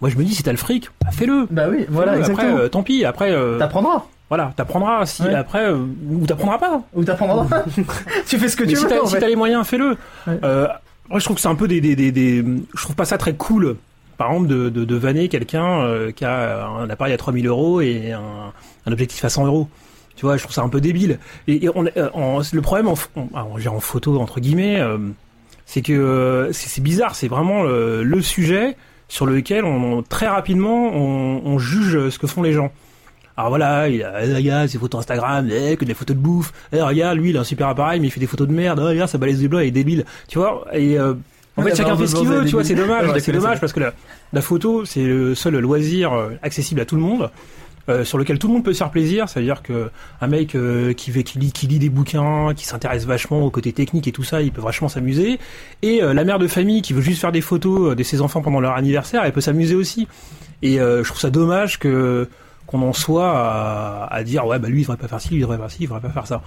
Moi 0.00 0.10
je 0.10 0.16
me 0.16 0.24
dis, 0.24 0.34
si 0.34 0.42
t'as 0.42 0.52
le 0.52 0.58
fric, 0.58 0.88
bah, 1.04 1.10
fais-le. 1.10 1.46
Bah 1.50 1.66
oui, 1.68 1.84
voilà, 1.88 2.16
exactement. 2.18 2.48
Après, 2.50 2.62
euh, 2.64 2.68
tant 2.68 2.82
pis. 2.82 3.04
Après, 3.04 3.30
euh, 3.32 3.58
T'apprendras. 3.58 4.04
voilà, 4.28 4.52
t'apprendras. 4.56 5.04
Si 5.06 5.22
Ouais. 5.22 5.34
après, 5.34 5.66
euh, 5.70 5.78
ou 6.10 6.24
t'apprendras 6.26 6.58
pas. 6.58 6.82
Ou 6.94 7.02
t'apprendras. 7.04 7.64
tu 8.26 8.38
fais 8.38 8.48
ce 8.48 8.56
que 8.56 8.62
Mais 8.64 8.70
tu 8.70 8.76
si 8.76 8.84
veux. 8.86 9.02
en 9.02 9.06
si 9.06 9.18
t'as 9.18 9.26
les 9.28 9.36
moyens, 9.36 9.66
fais-le. 9.66 9.96
Ouais. 10.26 10.38
Moi, 11.08 11.18
je 11.20 11.24
trouve 11.24 11.36
que 11.36 11.42
c'est 11.42 11.48
un 11.48 11.54
peu 11.54 11.68
des, 11.68 11.80
je 11.80 12.82
trouve 12.82 12.96
pas 12.96 13.04
ça 13.04 13.18
très 13.18 13.34
cool. 13.34 13.76
Par 14.16 14.30
exemple, 14.30 14.48
de, 14.48 14.70
de, 14.70 14.96
vanner 14.96 15.28
quelqu'un 15.28 15.82
euh, 15.82 16.10
qui 16.10 16.24
a 16.24 16.66
un 16.66 16.88
appareil 16.88 17.12
à 17.12 17.18
3000 17.18 17.46
euros 17.46 17.82
et 17.82 18.12
un, 18.12 18.52
objectif 18.90 19.22
à 19.24 19.28
100 19.28 19.46
euros. 19.46 19.68
Tu 20.16 20.24
vois, 20.24 20.38
je 20.38 20.42
trouve 20.42 20.54
ça 20.54 20.62
un 20.62 20.70
peu 20.70 20.80
débile. 20.80 21.18
Et, 21.48 21.68
euh, 21.68 22.42
le 22.52 22.60
problème, 22.62 22.88
en, 22.88 22.94
ah, 23.34 23.44
en 23.44 23.80
photo 23.80 24.18
entre 24.18 24.40
guillemets, 24.40 24.80
euh, 24.80 24.96
c'est 25.66 25.82
que 25.82 26.48
c'est 26.52 26.80
bizarre. 26.80 27.14
C'est 27.14 27.28
vraiment 27.28 27.64
le, 27.64 28.20
sujet 28.22 28.76
sur 29.08 29.26
lequel 29.26 29.64
on, 29.64 30.02
très 30.02 30.26
rapidement 30.26 30.90
on 30.94 31.58
juge 31.58 32.08
ce 32.08 32.18
que 32.18 32.26
font 32.26 32.42
les 32.42 32.52
gens. 32.52 32.72
Alors 33.36 33.50
voilà, 33.50 33.88
il 33.88 34.02
a, 34.02 34.24
eh, 34.24 34.34
regarde 34.34 34.68
ses 34.68 34.78
photos 34.78 35.00
Instagram, 35.00 35.48
eh, 35.50 35.76
que 35.76 35.84
des 35.84 35.94
photos 35.94 36.16
de 36.16 36.20
bouffe. 36.22 36.52
Eh, 36.72 36.80
regarde, 36.80 37.18
lui, 37.18 37.30
il 37.30 37.36
a 37.36 37.40
un 37.40 37.44
super 37.44 37.68
appareil, 37.68 38.00
mais 38.00 38.06
il 38.06 38.10
fait 38.10 38.20
des 38.20 38.26
photos 38.26 38.48
de 38.48 38.52
merde. 38.52 38.80
Oh, 38.82 38.86
regarde, 38.86 39.10
sa 39.10 39.18
balise 39.18 39.42
de 39.42 39.48
blanc, 39.48 39.58
il 39.58 39.66
est 39.68 39.70
débile. 39.70 40.04
Tu 40.28 40.38
vois 40.38 40.66
Et 40.72 40.98
euh, 40.98 41.14
en 41.56 41.62
fait, 41.62 41.74
chacun 41.76 41.96
fait 41.96 42.06
ce 42.06 42.16
qu'il 42.16 42.28
veut. 42.28 42.44
Tu 42.44 42.52
vois, 42.52 42.64
c'est 42.64 42.74
dommage. 42.74 43.08
Ouais, 43.10 43.20
c'est 43.20 43.32
dommage 43.32 43.54
ça. 43.54 43.60
parce 43.60 43.72
que 43.72 43.80
la, 43.80 43.92
la 44.32 44.40
photo, 44.40 44.84
c'est 44.84 45.04
le 45.04 45.34
seul 45.34 45.58
loisir 45.58 46.12
euh, 46.12 46.30
accessible 46.42 46.80
à 46.80 46.84
tout 46.86 46.96
le 46.96 47.02
monde. 47.02 47.30
euh, 47.88 48.02
sur 48.04 48.18
lequel 48.18 48.40
tout 48.40 48.48
le 48.48 48.54
monde 48.54 48.64
peut 48.64 48.72
se 48.72 48.78
faire 48.78 48.90
plaisir, 48.90 49.28
c'est-à-dire 49.28 49.62
que 49.62 49.90
un 50.20 50.26
mec 50.26 50.56
euh, 50.56 50.92
qui, 50.92 51.12
fait- 51.12 51.22
qui, 51.22 51.38
lit, 51.38 51.52
qui 51.52 51.68
lit 51.68 51.78
des 51.78 51.88
bouquins, 51.88 52.52
qui 52.52 52.66
s'intéresse 52.66 53.04
vachement 53.06 53.42
au 53.44 53.50
côté 53.50 53.72
technique 53.72 54.08
et 54.08 54.12
tout 54.12 54.24
ça, 54.24 54.42
il 54.42 54.50
peut 54.50 54.60
vachement 54.60 54.88
s'amuser. 54.88 55.38
Et 55.82 56.02
euh, 56.02 56.12
la 56.12 56.24
mère 56.24 56.40
de 56.40 56.48
famille 56.48 56.82
qui 56.82 56.94
veut 56.94 57.00
juste 57.00 57.20
faire 57.20 57.30
des 57.30 57.40
photos 57.42 57.92
euh, 57.92 57.94
de 57.94 58.02
ses 58.02 58.22
enfants 58.22 58.42
pendant 58.42 58.58
leur 58.58 58.72
anniversaire, 58.72 59.22
elle 59.24 59.32
peut 59.32 59.40
s'amuser 59.40 59.76
aussi. 59.76 60.08
Et 60.62 60.80
euh, 60.80 61.04
je 61.04 61.08
trouve 61.10 61.20
ça 61.20 61.30
dommage 61.30 61.78
que 61.78 62.28
qu'on 62.66 62.82
en 62.82 62.92
soit 62.92 63.30
à, 63.30 64.08
à 64.12 64.22
dire 64.24 64.46
ouais 64.46 64.58
bah 64.58 64.68
lui 64.68 64.80
il 64.80 64.82
devrait 64.82 64.96
pas 64.96 65.08
faire 65.08 65.20
ci, 65.20 65.28
lui 65.30 65.36
il 65.36 65.40
devrait 65.40 65.56
pas 65.58 65.64
faire 65.68 65.70
ci, 65.72 65.82
il 65.82 65.86
devrait 65.86 66.00
pas 66.00 66.10
faire 66.10 66.26
ça. 66.26 66.42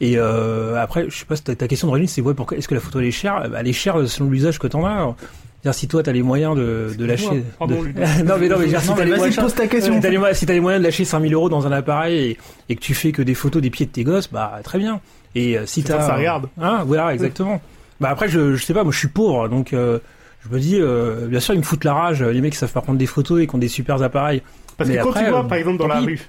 Et 0.00 0.14
euh, 0.18 0.80
après, 0.82 1.06
je 1.08 1.16
sais 1.16 1.24
pas, 1.24 1.36
ta, 1.36 1.54
ta 1.54 1.68
question 1.68 1.86
d'origine, 1.86 2.08
c'est 2.08 2.20
ouais, 2.20 2.34
pourquoi 2.34 2.56
est-ce 2.58 2.66
que 2.66 2.74
la 2.74 2.80
photo 2.80 2.98
elle 2.98 3.06
est 3.06 3.10
chère? 3.12 3.48
Bah, 3.48 3.58
Elle 3.60 3.68
est 3.68 3.72
chère 3.72 3.96
selon 4.08 4.28
l'usage 4.28 4.58
que 4.58 4.66
t'en 4.66 4.84
as. 4.84 5.14
C'est-à-dire 5.62 5.78
si 5.78 5.88
toi 5.88 6.02
t'as 6.02 6.12
les 6.12 6.22
moyens 6.22 6.56
de, 6.56 6.90
de 6.98 7.04
lâcher. 7.06 7.44
De- 7.66 7.74
non 8.24 8.34
mais 8.40 8.48
non 8.48 8.56
mais 8.58 8.68
si 8.68 8.88
t'as 8.94 9.04
les 9.04 9.10
moyens, 9.16 9.36
pose 9.36 9.54
ta 9.54 9.66
question. 9.68 9.94
si 9.94 10.00
t'as 10.00 10.10
les 10.10 10.18
moyens- 10.18 10.38
si 10.38 10.46
t'as 10.46 10.52
les 10.52 10.60
moyens 10.60 10.82
de 10.82 10.86
lâcher 10.88 11.04
5000 11.04 11.32
euros 11.32 11.48
dans 11.48 11.66
un 11.66 11.72
appareil 11.72 12.18
et, 12.32 12.38
et 12.68 12.76
que 12.76 12.80
tu 12.80 12.92
fais 12.92 13.12
que 13.12 13.22
des 13.22 13.34
photos 13.34 13.62
des 13.62 13.70
pieds 13.70 13.86
de 13.86 13.90
tes 13.92 14.04
gosses, 14.04 14.30
bah 14.30 14.58
très 14.64 14.78
bien. 14.78 15.00
Et 15.36 15.56
euh, 15.58 15.64
si 15.64 15.82
t'as 15.84 16.00
ça 16.02 16.16
regarde. 16.16 16.48
Hein, 16.60 16.82
voilà, 16.86 17.14
exactement. 17.14 17.60
Bah 18.00 18.08
après, 18.10 18.28
je, 18.28 18.56
je 18.56 18.64
sais 18.64 18.74
pas, 18.74 18.82
moi 18.82 18.92
je 18.92 18.98
suis 18.98 19.08
pauvre, 19.08 19.48
donc 19.48 19.72
euh, 19.72 20.00
je 20.44 20.54
me 20.54 20.58
dis, 20.60 20.76
euh, 20.80 21.28
bien 21.28 21.40
sûr, 21.40 21.54
ils 21.54 21.58
me 21.58 21.62
foutent 21.62 21.84
la 21.84 21.94
rage, 21.94 22.22
les 22.22 22.40
mecs 22.42 22.52
qui 22.52 22.58
savent 22.58 22.72
pas 22.72 22.80
prendre 22.82 22.98
des 22.98 23.06
photos 23.06 23.40
et 23.40 23.46
qui 23.46 23.54
ont 23.54 23.58
des 23.58 23.68
super 23.68 24.02
appareils. 24.02 24.42
Parce 24.76 24.90
Mais 24.90 24.96
que 24.96 25.02
quand 25.02 25.10
après, 25.10 25.24
tu 25.24 25.30
vois, 25.30 25.40
euh, 25.40 25.48
par 25.48 25.58
exemple, 25.58 25.78
dans 25.78 25.86
la 25.86 26.00
pis. 26.00 26.06
rue, 26.06 26.20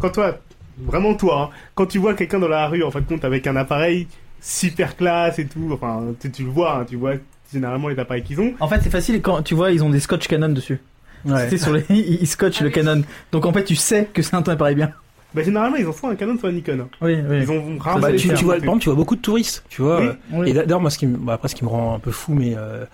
quand 0.00 0.10
toi, 0.10 0.38
vraiment 0.78 1.14
toi, 1.14 1.50
hein, 1.52 1.56
quand 1.74 1.86
tu 1.86 1.98
vois 1.98 2.14
quelqu'un 2.14 2.38
dans 2.40 2.48
la 2.48 2.66
rue, 2.68 2.82
en 2.82 2.90
fait, 2.90 3.02
compte 3.06 3.24
avec 3.24 3.46
un 3.46 3.56
appareil 3.56 4.06
super 4.40 4.96
classe 4.96 5.38
et 5.38 5.46
tout, 5.46 5.70
enfin, 5.72 6.02
tu, 6.20 6.30
tu 6.30 6.42
le 6.44 6.50
vois, 6.50 6.78
hein, 6.78 6.84
tu 6.88 6.96
vois 6.96 7.12
généralement 7.52 7.88
les 7.88 7.98
appareils 7.98 8.22
qu'ils 8.22 8.40
ont. 8.40 8.54
En 8.60 8.68
fait, 8.68 8.80
c'est 8.82 8.90
facile 8.90 9.20
quand 9.22 9.42
tu 9.42 9.54
vois, 9.54 9.70
ils 9.72 9.84
ont 9.84 9.90
des 9.90 10.00
scotch 10.00 10.26
Canon 10.26 10.48
dessus. 10.48 10.80
Ouais. 11.24 11.44
Tu 11.48 11.58
sais, 11.58 11.64
sur 11.64 11.72
les, 11.74 11.84
ils 11.90 12.26
scotchent 12.26 12.56
Ah 12.60 12.64
le 12.64 12.68
oui. 12.70 12.74
Canon. 12.74 13.02
Donc 13.30 13.46
en 13.46 13.52
fait, 13.52 13.62
tu 13.64 13.76
sais 13.76 14.08
que 14.12 14.22
c'est 14.22 14.34
un 14.34 14.42
appareil 14.42 14.74
bien. 14.74 14.90
Bah, 15.34 15.42
généralement, 15.42 15.76
ils 15.76 15.86
en 15.86 15.92
font 15.92 16.08
un 16.08 16.14
Canon 16.16 16.36
soit 16.38 16.48
un 16.48 16.52
Nikon. 16.52 16.80
hein. 16.80 16.88
Oui, 17.00 17.14
oui. 17.28 17.38
Ils 17.42 17.50
ont 17.50 17.78
rarement 17.78 18.00
Bah, 18.02 18.12
tu, 18.14 18.28
vois, 18.28 18.54
par 18.54 18.64
exemple, 18.64 18.80
tu 18.80 18.88
vois 18.88 18.96
beaucoup 18.96 19.16
de 19.16 19.20
touristes, 19.20 19.64
tu 19.68 19.80
vois. 19.82 20.00
Oui. 20.00 20.06
euh, 20.08 20.12
Oui. 20.32 20.50
Et 20.50 20.52
d'ailleurs, 20.54 20.80
moi, 20.80 20.90
ce 20.90 20.98
qui, 20.98 21.06
me- 21.06 21.16
bah, 21.16 21.34
après, 21.34 21.48
ce 21.48 21.54
qui 21.54 21.64
me 21.64 21.68
rend 21.70 21.94
un 21.94 21.98
peu 22.00 22.10
fou, 22.10 22.34
mais 22.34 22.54
euh, 22.56 22.84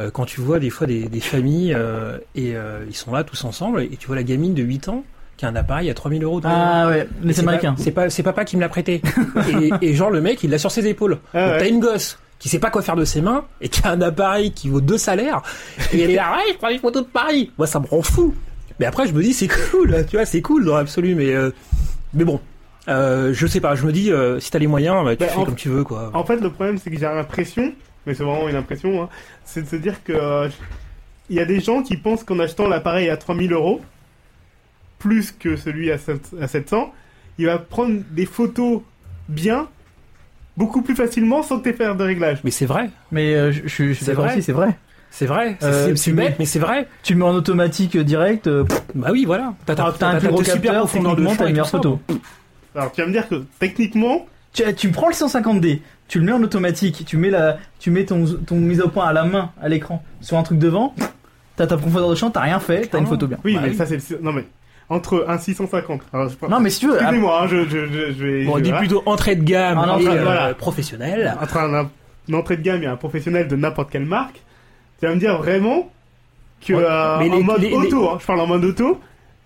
euh, 0.00 0.10
quand 0.10 0.24
tu 0.24 0.40
vois 0.40 0.58
des 0.58 0.70
fois 0.70 0.86
des, 0.86 1.04
des 1.04 1.20
familles 1.20 1.72
euh, 1.74 2.18
et 2.34 2.56
euh, 2.56 2.84
ils 2.88 2.94
sont 2.96 3.12
là 3.12 3.24
tous 3.24 3.44
ensemble 3.44 3.82
et 3.82 3.96
tu 3.96 4.06
vois 4.06 4.16
la 4.16 4.22
gamine 4.22 4.54
de 4.54 4.62
8 4.62 4.88
ans 4.88 5.04
qui 5.36 5.44
a 5.46 5.48
un 5.48 5.56
appareil 5.56 5.90
à 5.90 5.94
3000 5.94 6.22
euros. 6.22 6.40
Ah 6.44 6.88
ouais, 6.88 7.08
les 7.22 7.32
c'est 7.32 7.40
Américains. 7.42 7.74
pas- 7.74 7.82
C'est 7.82 7.90
pas, 7.90 8.10
c'est 8.10 8.22
papa 8.22 8.44
qui 8.44 8.56
me 8.56 8.60
l'a 8.60 8.68
prêté. 8.68 9.02
et, 9.60 9.70
et 9.90 9.94
genre 9.94 10.10
le 10.10 10.20
mec, 10.20 10.42
il 10.44 10.50
l'a 10.50 10.58
sur 10.58 10.70
ses 10.70 10.86
épaules. 10.86 11.18
Ah 11.32 11.50
ouais. 11.52 11.58
T'as 11.58 11.68
une 11.68 11.80
gosse 11.80 12.18
qui 12.38 12.48
sait 12.48 12.58
pas 12.58 12.70
quoi 12.70 12.82
faire 12.82 12.96
de 12.96 13.04
ses 13.04 13.20
mains 13.20 13.44
et 13.60 13.68
qui 13.68 13.82
a 13.86 13.90
un 13.90 14.00
appareil 14.00 14.52
qui 14.52 14.68
vaut 14.68 14.80
deux 14.80 14.98
salaires 14.98 15.42
et 15.92 16.02
elle 16.02 16.10
est 16.10 16.14
là, 16.16 16.36
ouais, 16.36 16.52
je 16.52 16.58
prends 16.58 16.68
des 16.70 16.78
photos 16.78 17.04
de 17.04 17.08
Paris. 17.08 17.50
Moi, 17.58 17.66
ça 17.66 17.80
me 17.80 17.86
rend 17.86 18.02
fou. 18.02 18.34
Mais 18.80 18.86
après, 18.86 19.06
je 19.06 19.12
me 19.12 19.22
dis, 19.22 19.32
c'est 19.32 19.48
cool, 19.48 20.04
tu 20.08 20.16
vois, 20.16 20.26
c'est 20.26 20.42
cool 20.42 20.64
dans 20.64 20.76
l'absolu, 20.76 21.14
mais 21.14 21.32
euh, 21.34 21.50
mais 22.12 22.24
bon, 22.24 22.40
euh, 22.88 23.32
je 23.32 23.46
sais 23.46 23.60
pas. 23.60 23.74
Je 23.76 23.86
me 23.86 23.92
dis, 23.92 24.10
euh, 24.12 24.40
si 24.40 24.50
t'as 24.50 24.58
les 24.58 24.66
moyens, 24.66 25.04
bah, 25.04 25.16
tu 25.16 25.20
Bah, 25.20 25.28
fais 25.28 25.38
en- 25.38 25.44
comme 25.44 25.54
tu 25.54 25.68
veux, 25.68 25.84
quoi. 25.84 26.10
En 26.12 26.24
fait, 26.24 26.36
le 26.36 26.50
problème, 26.50 26.76
c'est 26.78 26.90
que 26.90 26.96
j'ai 26.98 27.06
l'impression, 27.06 27.72
mais 28.06 28.14
c'est 28.14 28.22
vraiment 28.24 28.48
une 28.48 28.56
impression, 28.56 29.02
hein, 29.02 29.08
c'est 29.44 29.62
de 29.62 29.66
se 29.68 29.76
dire 29.76 30.02
que 30.04 30.12
euh, 30.12 30.48
il 31.30 31.36
y 31.36 31.40
a 31.40 31.44
des 31.44 31.60
gens 31.60 31.82
qui 31.82 31.96
pensent 31.96 32.24
qu'en 32.24 32.38
achetant 32.38 32.68
l'appareil 32.68 33.08
à 33.08 33.16
3000 33.16 33.52
euros, 33.52 33.80
plus 34.98 35.32
que 35.32 35.56
celui 35.56 35.90
à, 35.90 35.98
7 35.98 36.30
à 36.40 36.48
700, 36.48 36.92
il 37.38 37.46
va 37.46 37.58
prendre 37.58 38.00
des 38.10 38.26
photos 38.26 38.80
bien, 39.28 39.68
beaucoup 40.56 40.82
plus 40.82 40.94
facilement 40.94 41.42
sans 41.42 41.60
que 41.60 41.68
tu 41.70 41.76
faire 41.76 41.96
de 41.96 42.04
réglage. 42.04 42.38
Mais 42.44 42.50
c'est 42.50 42.66
vrai, 42.66 42.90
Mais 43.10 43.34
euh, 43.34 43.52
je, 43.52 43.62
je 43.64 43.68
suis- 43.68 43.88
je 43.88 43.92
suis 43.94 44.04
C'est 44.04 44.10
d'accord 44.12 44.24
vrai. 44.26 44.34
aussi, 44.34 44.42
c'est 44.42 44.52
vrai. 44.52 44.76
c'est 45.10 45.26
vrai. 45.26 45.56
C'est 45.60 45.66
Euh, 45.66 45.94
mais 46.38 46.44
c'est 46.44 46.58
vrai. 46.58 46.88
Tu 47.02 47.12
le 47.14 47.18
mets 47.18 47.24
en 47.24 47.34
automatique 47.34 47.96
direct, 47.96 48.46
euh, 48.46 48.64
pff, 48.64 48.82
Bah 48.94 49.08
oui, 49.12 49.24
voilà. 49.24 49.54
T'as 49.66 49.74
t'as 49.74 50.08
un 50.08 50.18
plus 50.18 50.28
gros 50.28 50.42
capteur, 50.42 50.74
profondeur 50.78 51.12
de 51.16 51.22
techniquement, 51.22 51.30
champ 51.30 51.36
t'as 51.36 51.46
une 51.46 51.52
meilleure 51.52 51.68
photo. 51.70 52.00
Alors 52.74 52.92
tu 52.92 53.00
vas 53.00 53.06
me 53.06 53.12
dire 53.12 53.28
que 53.28 53.44
techniquement, 53.58 54.26
tu, 54.54 54.62
tu 54.74 54.90
prends 54.90 55.08
le 55.08 55.14
150D, 55.14 55.80
tu 56.08 56.18
le 56.20 56.24
mets 56.24 56.32
en 56.32 56.42
automatique, 56.42 57.04
tu 57.06 57.18
mets 57.18 57.28
la, 57.30 57.58
tu 57.78 57.90
mets 57.90 58.04
ton, 58.06 58.24
ton 58.46 58.56
mise 58.56 58.80
au 58.80 58.88
point 58.88 59.06
à 59.06 59.12
la 59.12 59.24
main, 59.24 59.50
à 59.60 59.68
l'écran, 59.68 60.02
sur 60.22 60.38
un 60.38 60.42
truc 60.42 60.58
devant, 60.58 60.94
t'as 61.56 61.66
ta 61.66 61.76
profondeur 61.76 62.08
de 62.08 62.14
champ, 62.14 62.30
t'as 62.30 62.40
rien 62.40 62.60
fait, 62.60 62.86
t'as 62.86 62.98
une 62.98 63.06
photo 63.06 63.26
bien. 63.26 63.36
Oui, 63.44 63.54
Bah 63.54 63.60
mais 63.64 63.70
oui. 63.70 63.76
ça 63.76 63.84
c'est 63.84 64.10
le- 64.10 64.20
non 64.22 64.32
mais 64.32 64.44
entre 64.90 65.24
un 65.28 65.38
650. 65.38 66.02
Alors, 66.12 66.28
je... 66.28 66.46
Non 66.48 66.60
mais 66.60 66.70
si 66.70 66.80
tu 66.80 66.88
veux, 66.88 66.96
excusez-moi, 67.00 67.42
hein, 67.42 67.46
je, 67.48 67.64
je, 67.64 67.86
je, 67.86 68.12
je 68.12 68.24
vais. 68.26 68.44
Bon, 68.44 68.52
on 68.52 68.58
je- 68.58 68.62
dit 68.62 68.70
voilà. 68.70 68.78
plutôt 68.86 69.02
entrée 69.06 69.34
de 69.36 69.42
gamme 69.42 69.78
Ah, 69.82 69.86
non, 69.86 69.98
et 69.98 70.06
euh, 70.08 70.22
voilà. 70.22 70.54
professionnelle. 70.54 71.34
entre 71.40 71.56
un, 71.58 71.90
une 72.28 72.34
entrée 72.34 72.56
de 72.56 72.62
gamme 72.62 72.82
et 72.82 72.86
un 72.86 72.96
professionnel 72.96 73.48
de 73.48 73.56
n'importe 73.56 73.90
quelle 73.90 74.04
marque, 74.06 74.42
tu 75.00 75.06
vas 75.06 75.14
me 75.14 75.18
dire 75.20 75.36
vraiment 75.38 75.90
que 76.66 76.72
Ouais, 76.74 76.84
euh, 76.86 77.18
mais 77.18 77.30
en 77.30 77.36
les- 77.36 77.42
mode 77.42 77.60
les- 77.62 77.72
auto, 77.72 78.08
hein, 78.10 78.18
je 78.20 78.26
parle 78.26 78.40
en 78.40 78.46
mode 78.46 78.64
auto, 78.64 79.00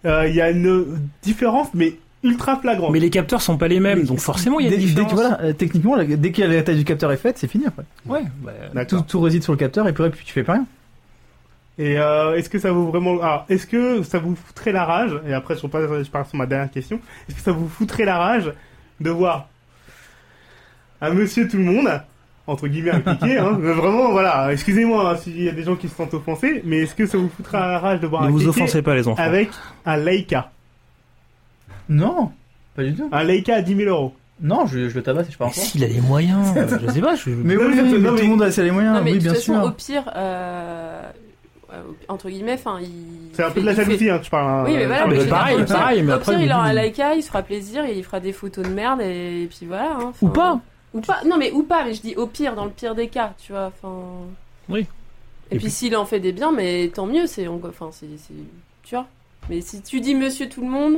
euh, 0.06 0.26
il 0.28 0.34
y 0.34 0.40
a 0.40 0.50
une 0.50 0.98
différence 1.22 1.68
mais 1.74 1.94
ultra 2.22 2.56
flagrante. 2.56 2.92
Mais 2.92 3.00
les 3.00 3.10
capteurs 3.10 3.42
sont 3.42 3.56
pas 3.56 3.68
les 3.68 3.80
mêmes, 3.80 4.04
donc 4.04 4.18
forcément 4.18 4.60
il 4.60 4.64
y 4.64 4.66
a 4.66 4.70
des 4.70 4.76
dès 4.76 4.82
différences. 4.82 5.10
que 5.10 5.16
voilà, 5.16 5.40
euh, 5.42 5.52
techniquement, 5.52 5.96
dès 6.02 6.32
que 6.32 6.42
la 6.42 6.62
taille 6.62 6.76
du 6.76 6.84
capteur 6.84 7.12
est 7.12 7.16
faite, 7.16 7.38
c'est 7.38 7.48
fini 7.48 7.66
après. 7.66 7.84
Ouais, 8.06 8.22
bah. 8.74 8.84
Tout, 8.84 9.02
tout 9.02 9.20
réside 9.20 9.42
sur 9.42 9.52
le 9.52 9.58
capteur 9.58 9.86
et 9.88 9.92
puis, 9.92 10.04
après, 10.04 10.18
tu 10.24 10.32
fais 10.32 10.42
pas 10.42 10.54
rien. 10.54 10.66
Et 11.78 11.96
euh, 11.96 12.34
est-ce 12.34 12.50
que 12.50 12.58
ça 12.58 12.72
vous 12.72 12.88
vraiment 12.88 13.22
alors 13.22 13.46
est-ce 13.48 13.64
que 13.66 14.02
ça 14.02 14.18
vous 14.18 14.34
foutrait 14.34 14.72
la 14.72 14.84
rage 14.84 15.12
et 15.28 15.32
après 15.32 15.54
je 15.54 15.62
repasse 15.62 15.82
je 16.04 16.10
parle 16.10 16.26
sur 16.26 16.36
ma 16.36 16.46
dernière 16.46 16.72
question 16.72 17.00
est-ce 17.28 17.36
que 17.36 17.42
ça 17.42 17.52
vous 17.52 17.68
foutrait 17.68 18.04
la 18.04 18.18
rage 18.18 18.52
de 19.00 19.10
voir 19.10 19.48
un 21.00 21.10
monsieur 21.10 21.46
tout 21.46 21.56
le 21.56 21.62
monde 21.62 21.88
entre 22.48 22.66
guillemets 22.66 22.90
impliqué 22.90 23.38
hein, 23.38 23.56
mais 23.60 23.72
vraiment 23.72 24.10
voilà 24.10 24.52
excusez-moi 24.52 25.08
hein, 25.12 25.16
s'il 25.18 25.40
y 25.40 25.48
a 25.48 25.52
des 25.52 25.62
gens 25.62 25.76
qui 25.76 25.88
se 25.88 25.94
sentent 25.94 26.14
offensés 26.14 26.62
mais 26.64 26.78
est-ce 26.78 26.96
que 26.96 27.06
ça 27.06 27.16
vous 27.16 27.28
foutrait 27.28 27.60
la 27.60 27.78
rage 27.78 28.00
de 28.00 28.08
voir 28.08 28.22
ne 28.22 28.26
un 28.26 28.30
vous 28.32 28.48
offensez 28.48 28.82
pas 28.82 28.96
les 28.96 29.06
enfants. 29.06 29.22
avec 29.22 29.50
un 29.86 29.96
Leica? 29.98 30.50
Non, 31.88 32.30
pas 32.76 32.84
du 32.84 32.94
tout. 32.94 33.08
un 33.12 33.24
Leica 33.24 33.56
à 33.56 33.62
10 33.62 33.74
000 33.76 33.88
euros 33.90 34.12
Non, 34.40 34.66
je, 34.66 34.88
je 34.88 34.94
le 34.94 35.02
tabasse, 35.02 35.26
je 35.26 35.32
sais 35.32 35.38
pas 35.38 35.46
Mais 35.46 35.50
encore. 35.52 35.62
s'il 35.64 35.84
a 35.84 35.88
les 35.88 36.00
moyens, 36.00 36.56
euh, 36.56 36.78
je 36.86 36.92
sais 36.92 37.00
pas, 37.00 37.14
je... 37.16 37.30
Mais 37.30 37.56
oui, 37.56 37.64
mais- 37.74 37.82
oui, 37.82 37.88
mais 37.92 37.98
non, 37.98 38.16
tout 38.16 38.22
le 38.22 38.28
monde 38.28 38.42
a 38.42 38.50
ses 38.52 38.62
les 38.64 38.70
moyens, 38.70 38.94
non, 38.96 39.02
mais 39.02 39.12
oui, 39.12 39.18
de 39.18 39.22
bien 39.22 39.32
toute 39.32 39.40
façon, 39.42 39.54
sûr. 39.54 39.64
au 39.64 39.70
pire, 39.72 40.10
euh, 40.16 41.02
euh, 41.72 41.82
entre 42.08 42.28
guillemets, 42.30 42.54
enfin, 42.54 42.78
il. 42.80 42.88
c'est 43.32 43.42
un 43.44 43.50
peu 43.50 43.60
de 43.60 43.66
la 43.66 43.72
il 43.72 43.76
fait- 43.76 43.84
jalousie 43.84 44.10
hein, 44.10 44.18
que 44.18 44.24
je 44.24 44.30
parle. 44.30 44.66
Oui, 44.68 44.74
mais 44.76 44.86
voilà, 44.86 45.02
Ah, 45.04 45.06
mais 45.08 45.26
pareil, 45.26 45.54
au 45.56 45.64
pire- 45.64 45.74
pareil, 45.76 46.02
mais 46.02 46.12
au 46.12 46.16
après, 46.16 46.32
pire, 46.36 46.42
il 46.44 46.52
aura 46.52 46.64
un 46.64 46.72
Leica, 46.72 47.14
il 47.14 47.22
se 47.22 47.28
fera 47.28 47.42
plaisir 47.42 47.84
et 47.84 47.96
il 47.96 48.04
fera 48.04 48.20
des 48.20 48.32
photos 48.32 48.64
de 48.66 48.70
merde 48.72 49.00
et 49.00 49.48
puis 49.50 49.66
voilà. 49.66 49.96
hein, 50.00 50.12
Ou 50.22 50.28
pas. 50.28 50.60
Ou 50.94 51.00
pas. 51.00 51.20
Non, 51.26 51.36
mais 51.36 51.52
ou 51.52 51.62
pas, 51.64 51.84
mais 51.84 51.92
je 51.94 52.00
dis 52.00 52.14
au 52.16 52.26
pire, 52.26 52.54
dans 52.54 52.64
le 52.64 52.70
pire 52.70 52.94
des 52.94 53.08
cas, 53.08 53.34
tu 53.44 53.52
vois. 53.52 53.66
Enfin. 53.82 53.94
Oui. 54.70 54.86
Et, 55.50 55.56
Et 55.56 55.58
puis, 55.58 55.70
s'il 55.70 55.94
en 55.96 56.04
fait 56.06 56.20
des 56.20 56.32
biens, 56.32 56.52
mais 56.52 56.88
tant 56.94 57.06
mieux, 57.06 57.26
c'est. 57.26 57.46
Enfin, 57.48 57.88
c'est- 57.92 58.06
Tu 58.84 58.94
vois. 58.94 59.06
Mais 59.50 59.60
si 59.60 59.82
tu 59.82 60.00
dis 60.00 60.14
monsieur 60.14 60.48
tout 60.48 60.62
le 60.62 60.68
monde, 60.68 60.96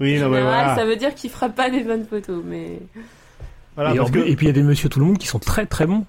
oui 0.00 0.18
en 0.18 0.24
non 0.24 0.30
mais 0.30 0.36
général, 0.38 0.42
voilà, 0.64 0.74
ça 0.76 0.84
veut 0.84 0.96
dire 0.96 1.14
qu'il 1.14 1.30
fera 1.30 1.48
pas 1.48 1.70
des 1.70 1.82
bonnes 1.84 2.04
photos. 2.06 2.42
Mais. 2.46 2.78
Voilà, 3.76 3.94
et, 3.94 3.96
parce 3.98 4.10
que 4.10 4.18
et 4.20 4.36
puis 4.36 4.46
il 4.46 4.48
y 4.48 4.50
a 4.50 4.54
des 4.54 4.62
monsieur 4.62 4.88
tout 4.88 5.00
le 5.00 5.06
monde 5.06 5.18
qui 5.18 5.26
sont 5.26 5.38
très 5.38 5.66
très 5.66 5.86
bons. 5.86 6.04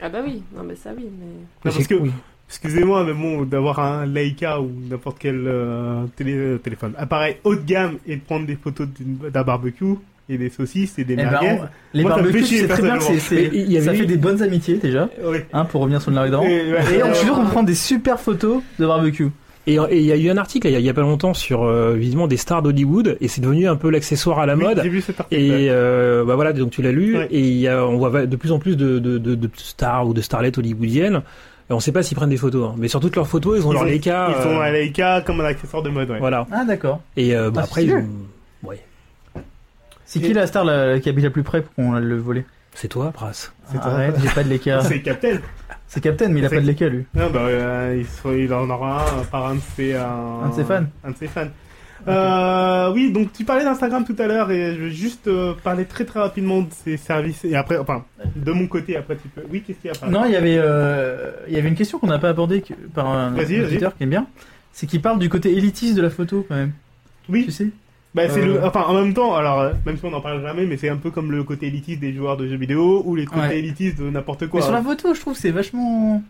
Ah 0.00 0.08
bah 0.08 0.18
oui, 0.24 0.42
non, 0.56 0.62
mais 0.64 0.76
ça 0.76 0.90
oui, 0.96 1.04
mais. 1.18 1.26
Non, 1.26 1.72
parce 1.72 1.86
que- 1.86 1.94
oui. 1.94 2.12
Excusez-moi, 2.48 3.04
mais 3.04 3.14
bon, 3.14 3.42
d'avoir 3.44 3.80
un 3.80 4.06
Leica 4.06 4.60
ou 4.60 4.70
n'importe 4.88 5.16
quel 5.18 5.44
euh, 5.46 6.04
télé- 6.14 6.34
euh, 6.36 6.58
téléphone, 6.58 6.92
appareil 6.98 7.36
haut 7.42 7.56
de 7.56 7.62
gamme 7.62 7.96
et 8.06 8.16
de 8.16 8.20
prendre 8.20 8.46
des 8.46 8.54
photos 8.54 8.86
d'une- 8.86 9.30
d'un 9.30 9.42
barbecue 9.42 9.94
et 10.28 10.38
des 10.38 10.50
saucisses 10.50 10.96
et 10.98 11.04
des 11.04 11.14
Eh 11.14 11.16
ben, 11.16 11.30
merguez. 11.30 11.48
on- 11.62 11.68
les 11.94 12.02
Moi, 12.02 12.10
barbecues, 12.14 12.44
c'est 12.44 12.68
très 12.68 12.82
bien, 12.82 13.00
c'est, 13.00 13.18
c'est- 13.18 13.34
Mais 13.34 13.50
il 13.54 13.72
y 13.72 13.76
avait 13.78 13.86
ça 13.86 13.94
eu- 13.94 13.96
fait 13.96 14.06
des 14.06 14.18
bonnes 14.18 14.42
amitiés 14.42 14.76
déjà, 14.76 15.08
Oui. 15.24 15.38
hein, 15.52 15.64
pour 15.64 15.80
revenir 15.80 16.00
sur 16.02 16.10
le 16.10 16.16
narguillement. 16.16 16.44
Et, 16.44 16.72
ouais, 16.72 16.94
Et 16.98 17.02
on, 17.02 17.06
euh, 17.08 17.34
qu'on 17.34 17.46
prend 17.46 17.62
des 17.64 17.74
super 17.74 18.20
photos 18.20 18.62
de 18.78 18.86
barbecue. 18.86 19.30
Et 19.66 19.74
il 19.92 20.02
y 20.04 20.12
a 20.12 20.16
eu 20.16 20.28
un 20.30 20.36
article 20.36 20.66
il 20.68 20.72
y 20.72 20.76
a- 20.76 20.78
il 20.78 20.84
y, 20.84 20.90
a 20.90 20.94
pas 20.94 21.00
longtemps 21.00 21.32
sur 21.32 21.62
euh, 21.64 21.94
visiblement 21.94 22.26
des 22.28 22.36
stars 22.36 22.60
d'Hollywood 22.62 23.16
et 23.20 23.28
c'est 23.28 23.40
devenu 23.40 23.66
un 23.66 23.76
peu 23.76 23.88
l'accessoire 23.90 24.38
à 24.40 24.46
la 24.46 24.56
oui, 24.56 24.62
mode. 24.64 24.80
J'ai 24.82 24.88
vu 24.90 25.00
cet 25.00 25.20
article. 25.20 25.40
Et 25.40 25.68
euh, 25.70 26.22
bah 26.24 26.34
voilà, 26.34 26.52
donc 26.52 26.70
tu 26.70 26.82
l'as 26.82 26.92
lu, 26.92 27.16
Ouais. 27.16 27.28
et 27.30 27.40
il 27.40 27.56
y 27.56 27.66
a, 27.68 27.84
on 27.86 27.96
voit 27.96 28.26
de 28.26 28.36
plus 28.36 28.52
en 28.52 28.58
plus 28.58 28.76
de, 28.76 28.98
de, 28.98 29.16
de, 29.16 29.34
de 29.34 29.50
stars 29.56 30.06
ou 30.06 30.12
de 30.12 30.20
starlettes 30.20 30.58
hollywoodiennes. 30.58 31.22
Et 31.70 31.72
on 31.72 31.80
sait 31.80 31.92
pas 31.92 32.02
s'ils 32.02 32.14
prennent 32.14 32.28
des 32.28 32.36
photos, 32.36 32.68
hein. 32.70 32.74
mais 32.76 32.88
sur 32.88 33.00
toutes 33.00 33.16
leurs 33.16 33.26
photos, 33.26 33.58
ils 33.58 33.66
ont 33.66 33.70
Ils 33.70 33.74
leur 33.74 33.82
ont- 33.84 33.86
Leica. 33.86 34.28
Ils 34.38 34.48
euh, 34.48 34.60
à 34.60 34.70
Leica 34.70 35.22
comme 35.22 35.40
un 35.40 35.44
accessoire 35.46 35.82
de 35.82 35.88
mode, 35.88 36.10
ouais. 36.10 36.18
Voilà. 36.18 36.46
Ah 36.52 36.64
d'accord. 36.66 37.00
Et 37.16 37.34
euh, 37.34 37.50
bah, 37.50 37.62
Ah, 37.62 37.64
après, 37.64 37.84
ils 37.86 37.94
ont- 37.94 38.06
ouais. 38.68 38.80
C'est 40.04 40.20
qui 40.20 40.34
la 40.34 40.46
star 40.46 40.64
la- 40.66 41.00
qui 41.00 41.08
habite 41.08 41.24
la 41.24 41.30
plus 41.30 41.42
près 41.42 41.62
pour 41.62 41.72
qu'on 41.74 41.92
le 41.92 42.16
voler? 42.18 42.44
C'est 42.74 42.88
toi, 42.88 43.12
Pras. 43.12 43.32
C'est 43.32 43.48
toi. 43.80 43.86
Arrête, 43.92 44.16
j'ai 44.22 44.28
pas 44.28 44.42
de 44.44 44.48
Leica. 44.50 44.80
C'est 44.82 45.00
Captain. 45.00 45.38
C'est 45.94 46.00
Captain, 46.00 46.28
mais 46.28 46.40
il 46.40 46.46
a 46.46 46.50
pas 46.50 46.56
de 46.60 46.66
Leica 46.66 46.88
lui. 46.88 47.04
Non, 47.14 47.30
bah, 47.30 47.40
euh, 47.42 48.02
il, 48.26 48.38
il 48.40 48.52
en 48.52 48.68
aura 48.68 49.04
un 49.20 49.24
par 49.24 49.46
un 49.46 49.54
de 49.54 49.60
ses, 49.76 49.94
euh, 49.94 50.02
Un 50.44 50.48
de 50.48 50.54
ses 50.54 50.64
fans. 50.64 50.84
Un 51.04 51.10
de 51.12 51.16
ses 51.16 51.28
fans. 51.28 51.46
Euh, 52.08 52.92
oui, 52.92 53.12
donc 53.12 53.32
tu 53.32 53.44
parlais 53.44 53.64
d'Instagram 53.64 54.04
tout 54.04 54.16
à 54.18 54.26
l'heure 54.26 54.50
et 54.50 54.74
je 54.74 54.80
vais 54.82 54.90
juste 54.90 55.26
euh, 55.28 55.54
parler 55.62 55.84
très 55.86 56.04
très 56.04 56.20
rapidement 56.20 56.60
de 56.62 56.68
ces 56.84 56.96
services 56.96 57.44
et 57.44 57.54
après, 57.54 57.78
enfin, 57.78 58.04
de 58.36 58.52
mon 58.52 58.66
côté 58.66 58.96
après 58.96 59.16
tu 59.16 59.28
peux. 59.28 59.42
Oui, 59.50 59.62
qu'est-ce 59.66 59.78
qu'il 59.78 59.86
y 59.86 59.90
a 59.90 59.96
après 59.96 60.10
Non, 60.10 60.24
il 60.26 60.32
y 60.32 60.36
avait, 60.36 60.56
euh, 60.58 61.30
il 61.48 61.54
y 61.54 61.58
avait 61.58 61.68
une 61.68 61.76
question 61.76 61.98
qu'on 61.98 62.08
n'a 62.08 62.18
pas 62.18 62.28
abordée 62.28 62.60
que- 62.60 62.74
par 62.92 63.06
un 63.06 63.30
Vas-y, 63.30 63.44
vas-y. 63.56 63.64
auditeur 63.66 63.96
qui 63.96 64.02
aime 64.02 64.10
bien. 64.10 64.26
C'est 64.72 64.86
qu'il 64.86 65.00
parle 65.00 65.18
du 65.18 65.28
côté 65.28 65.56
élitiste 65.56 65.96
de 65.96 66.02
la 66.02 66.10
photo 66.10 66.44
quand 66.48 66.56
même. 66.56 66.72
Oui, 67.30 67.44
Tu 67.46 67.52
sais? 67.52 67.68
Bah 68.14 68.28
c'est 68.28 68.40
Euh. 68.42 68.46
le. 68.60 68.64
Enfin, 68.64 68.82
en 68.82 68.94
même 68.94 69.12
temps, 69.14 69.34
alors 69.34 69.60
euh, 69.60 69.72
même 69.86 69.96
si 69.98 70.04
on 70.04 70.10
n'en 70.10 70.20
parle 70.20 70.40
jamais, 70.42 70.66
mais 70.66 70.76
c'est 70.76 70.88
un 70.88 70.96
peu 70.96 71.10
comme 71.10 71.32
le 71.32 71.42
côté 71.44 71.66
élitiste 71.66 72.00
des 72.00 72.12
joueurs 72.12 72.36
de 72.36 72.46
jeux 72.48 72.56
vidéo 72.56 73.02
ou 73.04 73.14
les 73.16 73.26
côtés 73.26 73.40
Ouais. 73.40 73.58
élitistes 73.58 73.98
de 74.00 74.08
n'importe 74.10 74.46
quoi. 74.48 74.60
Mais 74.60 74.64
sur 74.64 74.72
la 74.74 74.82
photo, 74.82 75.14
je 75.14 75.20
trouve 75.20 75.34
que 75.34 75.40
c'est 75.40 75.50
vachement. 75.50 76.22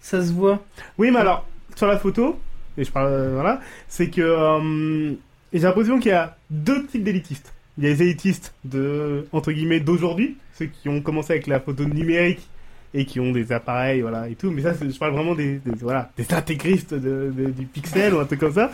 Ça 0.00 0.20
se 0.24 0.32
voit. 0.32 0.60
Oui, 0.98 1.10
mais 1.12 1.20
alors, 1.20 1.46
sur 1.76 1.86
la 1.86 1.96
photo, 1.98 2.38
et 2.76 2.84
je 2.84 2.90
parle, 2.90 3.08
euh, 3.12 3.30
voilà, 3.34 3.60
c'est 3.88 4.08
que 4.10 4.20
euh, 4.20 5.12
j'ai 5.52 5.60
l'impression 5.60 5.98
qu'il 6.00 6.10
y 6.10 6.14
a 6.14 6.36
deux 6.50 6.84
types 6.86 7.04
d'élitistes. 7.04 7.52
Il 7.78 7.84
y 7.84 7.86
a 7.86 7.90
les 7.90 8.02
élitistes 8.02 8.52
de, 8.64 9.26
entre 9.32 9.52
guillemets, 9.52 9.80
d'aujourd'hui, 9.80 10.36
ceux 10.58 10.66
qui 10.66 10.88
ont 10.88 11.00
commencé 11.00 11.32
avec 11.34 11.46
la 11.46 11.60
photo 11.60 11.84
numérique 11.84 12.46
et 12.94 13.04
qui 13.06 13.20
ont 13.20 13.32
des 13.32 13.52
appareils, 13.52 14.02
voilà, 14.02 14.28
et 14.28 14.34
tout. 14.34 14.50
Mais 14.50 14.62
ça, 14.62 14.72
je 14.74 14.98
parle 14.98 15.12
vraiment 15.14 15.34
des, 15.34 15.54
des- 15.64 15.70
voilà, 15.80 16.10
des 16.16 16.32
intégristes 16.34 16.92
de, 16.94 17.32
de- 17.36 17.50
du 17.50 17.64
pixel 17.66 18.12
ou 18.14 18.18
un 18.20 18.24
truc 18.26 18.40
comme 18.40 18.52
ça. 18.52 18.70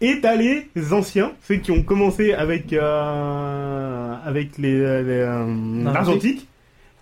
Et 0.00 0.20
t'as 0.20 0.34
les 0.36 0.66
anciens, 0.92 1.32
ceux 1.46 1.56
qui 1.56 1.70
ont 1.70 1.82
commencé 1.82 2.32
avec, 2.32 2.72
euh, 2.72 4.14
avec 4.24 4.58
les, 4.58 4.72
les, 4.72 4.80
euh, 4.80 5.82
l'argentique, 5.84 6.48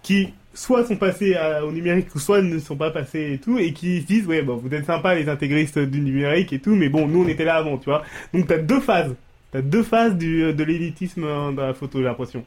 qui 0.03 0.33
soit 0.55 0.85
sont 0.85 0.97
passés 0.97 1.35
à- 1.35 1.65
au 1.65 1.73
numérique 1.73 2.15
ou 2.15 2.19
soit 2.19 2.43
ne 2.43 2.59
sont 2.59 2.77
pas 2.77 2.91
passés 2.91 3.33
et 3.35 3.39
tout 3.39 3.59
et 3.59 3.73
qui 3.73 4.03
se 4.03 4.07
disent 4.07 4.27
ouais 4.27 4.43
bon 4.43 4.57
vous 4.57 4.69
êtes 4.75 4.85
sympas 4.85 5.15
les 5.15 5.31
intégristes 5.31 5.79
du 5.79 6.01
numérique 6.01 6.53
et 6.53 6.59
tout 6.59 6.75
mais 6.75 6.91
bon 6.91 7.09
nous 7.09 7.25
on 7.25 7.29
était 7.29 7.47
là 7.47 7.55
avant 7.57 7.79
tu 7.79 7.87
vois 7.87 8.03
donc 8.35 8.49
t'as 8.49 8.59
deux 8.59 8.81
phases 8.81 9.15
t'as 9.51 9.63
deux 9.63 9.83
phases 9.83 10.15
du, 10.15 10.53
de 10.53 10.63
l'élitisme 10.65 11.25
euh, 11.25 11.53
dans 11.53 11.63
la 11.69 11.73
photo 11.73 12.01
j'ai 12.01 12.05
l'impression 12.05 12.45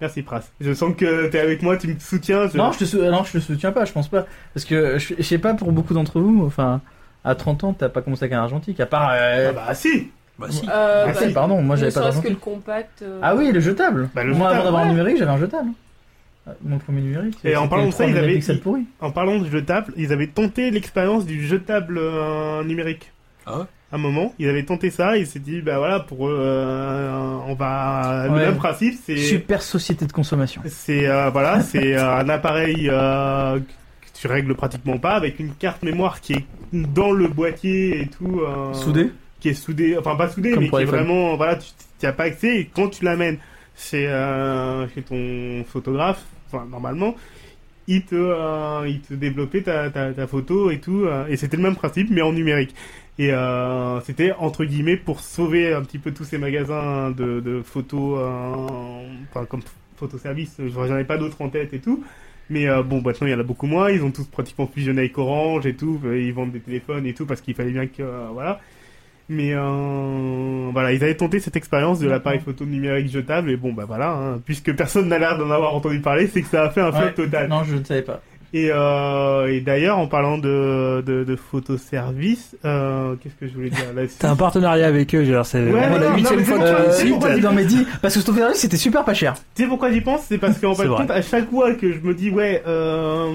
merci 0.00 0.22
Pras 0.22 0.40
je 0.60 0.72
sens 0.72 0.94
que 0.96 1.28
t'es 1.28 1.38
avec 1.40 1.62
moi 1.62 1.76
tu 1.76 1.88
me 1.88 1.98
soutiens 1.98 2.48
je- 2.48 2.56
Non, 2.56 2.72
je 2.72 2.78
te, 2.80 2.84
sou- 2.84 3.02
non, 3.02 3.24
je 3.24 3.32
te 3.32 3.38
soutiens 3.38 3.72
pas, 3.72 3.84
je 3.84 3.92
pense 3.92 4.08
pas. 4.08 4.26
Parce 4.54 4.64
que 4.64 4.98
je, 4.98 5.14
je 5.18 5.22
sais 5.22 5.38
pas 5.38 5.54
pour 5.54 5.72
beaucoup 5.72 5.94
d'entre 5.94 6.20
vous, 6.20 6.44
enfin, 6.46 6.80
à 7.24 7.34
30 7.34 7.64
ans, 7.64 7.72
t'as 7.72 7.88
pas 7.88 8.02
commencé 8.02 8.24
avec 8.24 8.32
un 8.34 8.40
argentique, 8.42 8.80
à 8.80 8.86
part. 8.86 9.10
euh, 9.12 9.50
ah 9.50 9.52
bah 9.68 9.74
si 9.74 10.10
Bah 10.38 10.46
si. 10.50 10.64
Euh, 10.68 11.04
ah, 11.08 11.12
bah, 11.12 11.14
si, 11.26 11.32
pardon, 11.32 11.60
moi 11.62 11.76
j'avais 11.76 11.92
pas 11.92 12.00
serait-ce 12.00 12.16
que 12.22 12.28
le 12.28 12.34
d'argentique. 12.34 12.40
compact. 12.40 13.02
euh, 13.02 13.18
Ah 13.22 13.34
oui, 13.36 13.52
le 13.52 13.60
jetable. 13.60 14.08
Bah, 14.14 14.24
le 14.24 14.32
moi, 14.34 14.48
jetable, 14.48 14.54
avant 14.54 14.64
d'avoir 14.64 14.82
ouais. 14.82 14.88
un 14.88 14.92
numérique, 14.92 15.18
j'avais 15.18 15.30
un 15.30 15.38
jetable. 15.38 15.70
Euh, 16.48 16.52
Mon 16.64 16.78
premier 16.78 17.02
numérique. 17.02 17.38
Et 17.44 17.54
en 17.56 17.68
parlant 17.68 17.86
de 17.86 17.90
ça, 17.90 18.04
3 18.04 18.10
ils 18.10 18.16
avaient- 18.18 18.40
en 19.00 19.10
parlant 19.10 19.38
du 19.38 19.50
jetable 19.50 19.92
ils 19.98 20.10
avaient 20.12 20.26
tenté 20.28 20.70
l'expérience 20.70 21.26
du 21.26 21.46
jetable 21.46 21.98
euh, 21.98 22.64
numérique 22.64 23.12
Ah 23.44 23.58
ouais? 23.58 23.64
Un 23.92 23.98
moment 23.98 24.32
ils 24.38 24.48
avaient 24.48 24.62
tenté 24.64 24.90
ça 24.90 25.16
ils 25.16 25.26
s'est 25.26 25.40
dit 25.40 25.62
bah 25.62 25.78
voilà 25.78 26.00
pour 26.00 26.28
eux, 26.28 26.36
euh, 26.38 27.38
on 27.46 27.54
va 27.54 28.26
le 28.28 28.32
Ouais. 28.34 28.38
même 28.46 28.56
principe 28.56 28.94
c'est 29.04 29.16
Super 29.16 29.62
société 29.62 30.06
de 30.06 30.12
consommation. 30.12 30.62
C'est 30.66 31.08
euh, 31.08 31.30
voilà, 31.30 31.60
c'est 31.70 31.96
euh, 31.96 32.16
un 32.18 32.28
appareil 32.28 32.88
euh, 32.90 33.58
que 33.58 34.18
tu 34.20 34.26
règles 34.28 34.54
pratiquement 34.54 34.98
pas 34.98 35.12
avec 35.14 35.40
une 35.40 35.54
carte 35.54 35.82
mémoire 35.82 36.20
qui 36.20 36.34
est 36.34 36.44
dans 36.72 37.10
le 37.10 37.26
boîtier 37.28 38.02
et 38.02 38.06
tout, 38.06 38.40
euh, 38.42 38.72
Soudé 38.74 39.10
qui 39.40 39.48
est 39.48 39.54
soudé, 39.54 39.96
enfin 39.98 40.16
pas 40.16 40.28
soudé, 40.28 40.50
Comme 40.52 40.64
mais 40.64 40.68
qui 40.70 40.76
est 40.76 40.84
vraiment 40.84 41.34
voilà, 41.36 41.56
tu 41.56 41.66
n'y 42.02 42.08
as 42.08 42.12
pas 42.12 42.24
accès 42.24 42.58
et 42.58 42.64
quand 42.72 42.88
tu 42.90 43.04
l'amènes 43.04 43.38
chez 43.76 44.06
euh, 44.06 44.86
chez 44.94 45.00
ton 45.02 45.64
photographe, 45.66 46.22
enfin 46.52 46.66
normalement, 46.70 47.16
il 47.88 48.02
te 48.04 48.14
euh, 48.14 48.86
il 48.86 49.00
te 49.00 49.14
développait 49.14 49.62
ta, 49.62 49.88
ta, 49.90 50.12
ta 50.12 50.26
photo 50.26 50.70
et 50.70 50.78
tout 50.78 51.04
euh, 51.06 51.26
et 51.28 51.36
c'était 51.38 51.56
le 51.56 51.62
même 51.62 51.74
principe 51.74 52.08
mais 52.10 52.20
en 52.22 52.32
numérique. 52.32 52.74
Et 53.20 53.32
euh, 53.34 54.00
c'était 54.00 54.32
entre 54.38 54.64
guillemets 54.64 54.96
pour 54.96 55.20
sauver 55.20 55.74
un 55.74 55.82
petit 55.82 55.98
peu 55.98 56.10
tous 56.10 56.24
ces 56.24 56.38
magasins 56.38 57.10
de, 57.10 57.40
de 57.40 57.60
photos, 57.62 58.18
euh, 58.18 59.02
enfin 59.30 59.44
comme 59.44 59.60
photoservice, 59.96 60.56
j'en 60.74 60.96
ai 60.96 61.04
pas 61.04 61.18
d'autres 61.18 61.42
en 61.42 61.50
tête 61.50 61.74
et 61.74 61.80
tout. 61.80 62.02
Mais 62.48 62.66
euh, 62.66 62.82
bon, 62.82 63.02
maintenant 63.02 63.26
il 63.26 63.30
y 63.30 63.34
en 63.34 63.38
a 63.40 63.42
beaucoup 63.44 63.66
moins. 63.66 63.90
Ils 63.90 64.02
ont 64.02 64.10
tous 64.10 64.24
pratiquement 64.24 64.66
fusionné 64.66 65.00
avec 65.02 65.18
Orange 65.18 65.66
et 65.66 65.74
tout. 65.74 66.00
euh, 66.04 66.18
Ils 66.18 66.32
vendent 66.32 66.52
des 66.52 66.60
téléphones 66.60 67.04
et 67.06 67.12
tout 67.12 67.26
parce 67.26 67.42
qu'il 67.42 67.54
fallait 67.54 67.72
bien 67.72 67.86
que 67.86 68.02
voilà. 68.32 68.58
Mais 69.28 69.52
euh, 69.54 70.70
voilà, 70.72 70.92
ils 70.92 71.04
avaient 71.04 71.14
tenté 71.16 71.38
cette 71.40 71.56
expérience 71.56 72.00
de 72.00 72.08
l'appareil 72.08 72.40
photo 72.40 72.64
numérique 72.64 73.10
jetable 73.10 73.50
et 73.50 73.56
bon 73.56 73.72
bah 73.72 73.84
voilà, 73.86 74.12
hein, 74.12 74.40
puisque 74.44 74.74
personne 74.74 75.08
n'a 75.08 75.18
l'air 75.18 75.38
d'en 75.38 75.50
avoir 75.50 75.74
entendu 75.74 76.00
parler, 76.00 76.26
c'est 76.26 76.42
que 76.42 76.48
ça 76.48 76.64
a 76.64 76.70
fait 76.70 76.80
un 76.80 76.90
flop 76.90 77.00
Ouais. 77.02 77.14
total. 77.14 77.48
Non, 77.48 77.62
je 77.64 77.76
ne 77.76 77.84
savais 77.84 78.02
pas. 78.02 78.20
Et, 78.52 78.70
euh, 78.72 79.46
et 79.46 79.60
d'ailleurs, 79.60 79.98
en 79.98 80.08
parlant 80.08 80.36
de, 80.36 81.02
de, 81.06 81.22
de 81.22 81.36
photoservice, 81.36 82.56
euh, 82.64 83.14
qu'est-ce 83.22 83.34
que 83.36 83.46
je 83.46 83.52
voulais 83.54 83.70
dire 83.70 83.92
là 83.94 84.02
T'as 84.18 84.30
un 84.30 84.36
partenariat 84.36 84.86
avec 84.88 85.14
eux, 85.14 85.24
genre 85.24 85.46
c'est 85.46 85.62
Ouais, 85.70 85.98
la 85.98 86.14
huitième 86.16 86.44
fois 86.44 86.58
c'est 86.90 87.04
que 87.06 87.36
tu. 87.36 87.40
Non 87.42 87.52
mais 87.52 87.64
dis, 87.64 87.86
parce 88.02 88.14
que 88.14 88.20
Photoservice 88.20 88.58
c'était 88.58 88.76
super 88.76 89.04
pas 89.04 89.14
cher. 89.14 89.34
Tu 89.54 89.62
sais 89.62 89.68
pourquoi 89.68 89.92
j'y 89.92 90.00
pense? 90.00 90.22
C'est 90.28 90.38
parce 90.38 90.58
qu'en 90.58 90.74
fait, 90.74 90.88
compte, 90.88 91.10
à 91.10 91.22
chaque 91.22 91.48
fois 91.48 91.74
que 91.74 91.92
je 91.92 92.00
me 92.00 92.12
dis, 92.14 92.30
ouais, 92.30 92.62
euh, 92.66 93.34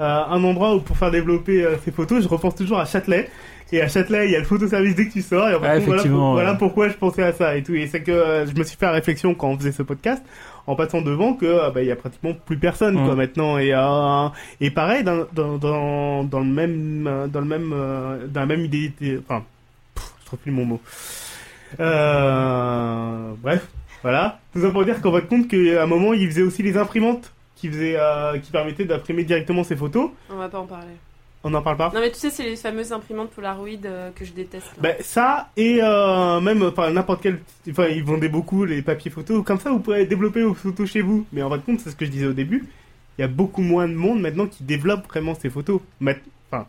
euh, 0.00 0.20
un 0.28 0.44
endroit 0.44 0.74
où 0.74 0.80
pour 0.80 0.96
faire 0.96 1.10
développer 1.10 1.64
euh, 1.64 1.76
ces 1.84 1.90
photos, 1.90 2.22
je 2.22 2.28
repense 2.28 2.54
toujours 2.54 2.78
à 2.80 2.84
Châtelet. 2.84 3.30
Et 3.72 3.80
à 3.80 3.86
Châtelet, 3.88 4.26
il 4.26 4.32
y 4.32 4.36
a 4.36 4.40
le 4.40 4.44
photoservice 4.44 4.96
dès 4.96 5.06
que 5.06 5.12
tu 5.12 5.22
sors. 5.22 5.48
Et 5.48 5.54
en 5.54 5.60
fait, 5.60 5.66
Ah, 5.68 5.78
voilà, 5.78 6.02
voilà 6.02 6.54
pourquoi 6.54 6.88
je 6.88 6.94
pensais 6.94 7.22
à 7.22 7.32
ça 7.32 7.56
et 7.56 7.62
tout. 7.62 7.72
Et 7.74 7.86
c'est 7.86 8.02
que 8.02 8.10
euh, 8.10 8.44
je 8.46 8.58
me 8.58 8.64
suis 8.64 8.76
fait 8.76 8.86
la 8.86 8.92
réflexion 8.92 9.32
quand 9.34 9.48
on 9.48 9.56
faisait 9.58 9.70
ce 9.72 9.84
podcast, 9.84 10.22
en 10.66 10.76
passant 10.76 11.02
devant, 11.02 11.34
que 11.34 11.46
euh, 11.46 11.70
bah, 11.70 11.82
il 11.82 11.88
y 11.88 11.92
a 11.92 11.96
pratiquement 11.96 12.34
plus 12.34 12.58
personne 12.58 12.96
quoi 13.04 13.14
maintenant. 13.14 13.58
Et 13.58 13.72
euh, 13.74 14.28
et 14.60 14.70
pareil 14.70 15.02
dans 15.04 15.26
dans 15.32 15.58
dans, 15.58 16.24
dans 16.24 16.40
le 16.40 16.46
même 16.46 17.28
dans 17.32 17.40
le 17.40 17.46
même 17.46 17.72
euh, 17.72 18.26
dans 18.26 18.40
la 18.40 18.46
même 18.46 18.64
idée. 18.64 18.92
Enfin, 19.18 19.44
pff, 19.94 20.12
je 20.20 20.26
trouve 20.26 20.38
plus 20.38 20.52
mon 20.52 20.64
mot. 20.64 20.80
Euh, 21.78 23.32
bref, 23.42 23.68
voilà. 24.02 24.40
Tout 24.52 24.60
ça 24.60 24.70
pour 24.70 24.84
dire 24.84 25.00
qu'on 25.00 25.12
va 25.12 25.20
compte 25.20 25.48
qu'à 25.48 25.82
un 25.82 25.86
moment, 25.86 26.12
il 26.12 26.26
faisait 26.28 26.42
aussi 26.42 26.62
les 26.62 26.76
imprimantes 26.76 27.32
qui 27.54 27.68
faisaient, 27.68 27.96
euh, 27.96 28.38
qui 28.38 28.50
permettaient 28.50 28.86
d'imprimer 28.86 29.22
directement 29.24 29.62
ses 29.62 29.76
photos. 29.76 30.10
On 30.30 30.36
va 30.36 30.48
pas 30.48 30.58
en 30.58 30.66
parler. 30.66 30.96
On 31.42 31.50
n'en 31.50 31.62
parle 31.62 31.78
pas. 31.78 31.90
Non 31.94 32.00
mais 32.00 32.10
tu 32.10 32.18
sais, 32.18 32.30
c'est 32.30 32.42
les 32.42 32.56
fameuses 32.56 32.92
imprimantes 32.92 33.30
Polaroid 33.30 33.68
euh, 33.86 34.10
que 34.14 34.24
je 34.26 34.32
déteste. 34.32 34.70
Ben, 34.78 34.94
ça 35.00 35.48
et 35.56 35.80
euh, 35.82 36.40
même 36.40 36.62
enfin 36.62 36.90
n'importe 36.90 37.22
quel 37.22 37.40
enfin 37.70 37.86
ils 37.86 38.04
vendaient 38.04 38.28
beaucoup 38.28 38.64
les 38.64 38.82
papiers 38.82 39.10
photos 39.10 39.42
comme 39.44 39.58
ça 39.58 39.70
vous 39.70 39.80
pourrez 39.80 40.04
développer 40.04 40.42
vos 40.42 40.54
photos 40.54 40.88
chez 40.90 41.00
vous 41.00 41.26
mais 41.32 41.42
en 41.42 41.48
fin 41.48 41.56
de 41.56 41.62
compte 41.62 41.80
c'est 41.80 41.90
ce 41.90 41.96
que 41.96 42.04
je 42.04 42.10
disais 42.10 42.26
au 42.26 42.34
début 42.34 42.66
il 43.16 43.22
y 43.22 43.24
a 43.24 43.28
beaucoup 43.28 43.62
moins 43.62 43.88
de 43.88 43.94
monde 43.94 44.20
maintenant 44.20 44.46
qui 44.46 44.64
développe 44.64 45.06
vraiment 45.08 45.34
ces 45.34 45.48
photos 45.48 45.80
enfin 46.02 46.66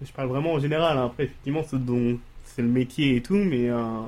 je 0.00 0.12
parle 0.12 0.28
vraiment 0.28 0.52
en 0.52 0.58
général 0.60 0.96
hein. 0.98 1.06
après 1.06 1.24
effectivement 1.24 1.62
ceux 1.68 1.78
dont 1.78 2.18
c'est 2.44 2.62
le 2.62 2.68
métier 2.68 3.16
et 3.16 3.20
tout 3.20 3.36
mais 3.36 3.68
euh, 3.68 4.00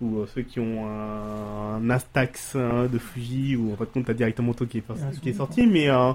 ou 0.00 0.20
euh, 0.20 0.26
ceux 0.34 0.42
qui 0.42 0.60
ont 0.60 0.86
un, 0.86 1.90
un 1.90 1.98
hein, 1.98 2.86
de 2.90 2.98
Fuji 2.98 3.56
ou 3.56 3.72
en 3.72 3.76
fin 3.76 3.84
de 3.84 3.90
compte 3.90 4.04
t'as 4.06 4.14
directement 4.14 4.48
Moto 4.48 4.66
qui 4.66 4.78
est, 4.78 5.20
qui 5.20 5.30
est 5.30 5.34
sorti 5.34 5.66
mais 5.66 5.88
euh, 5.88 6.12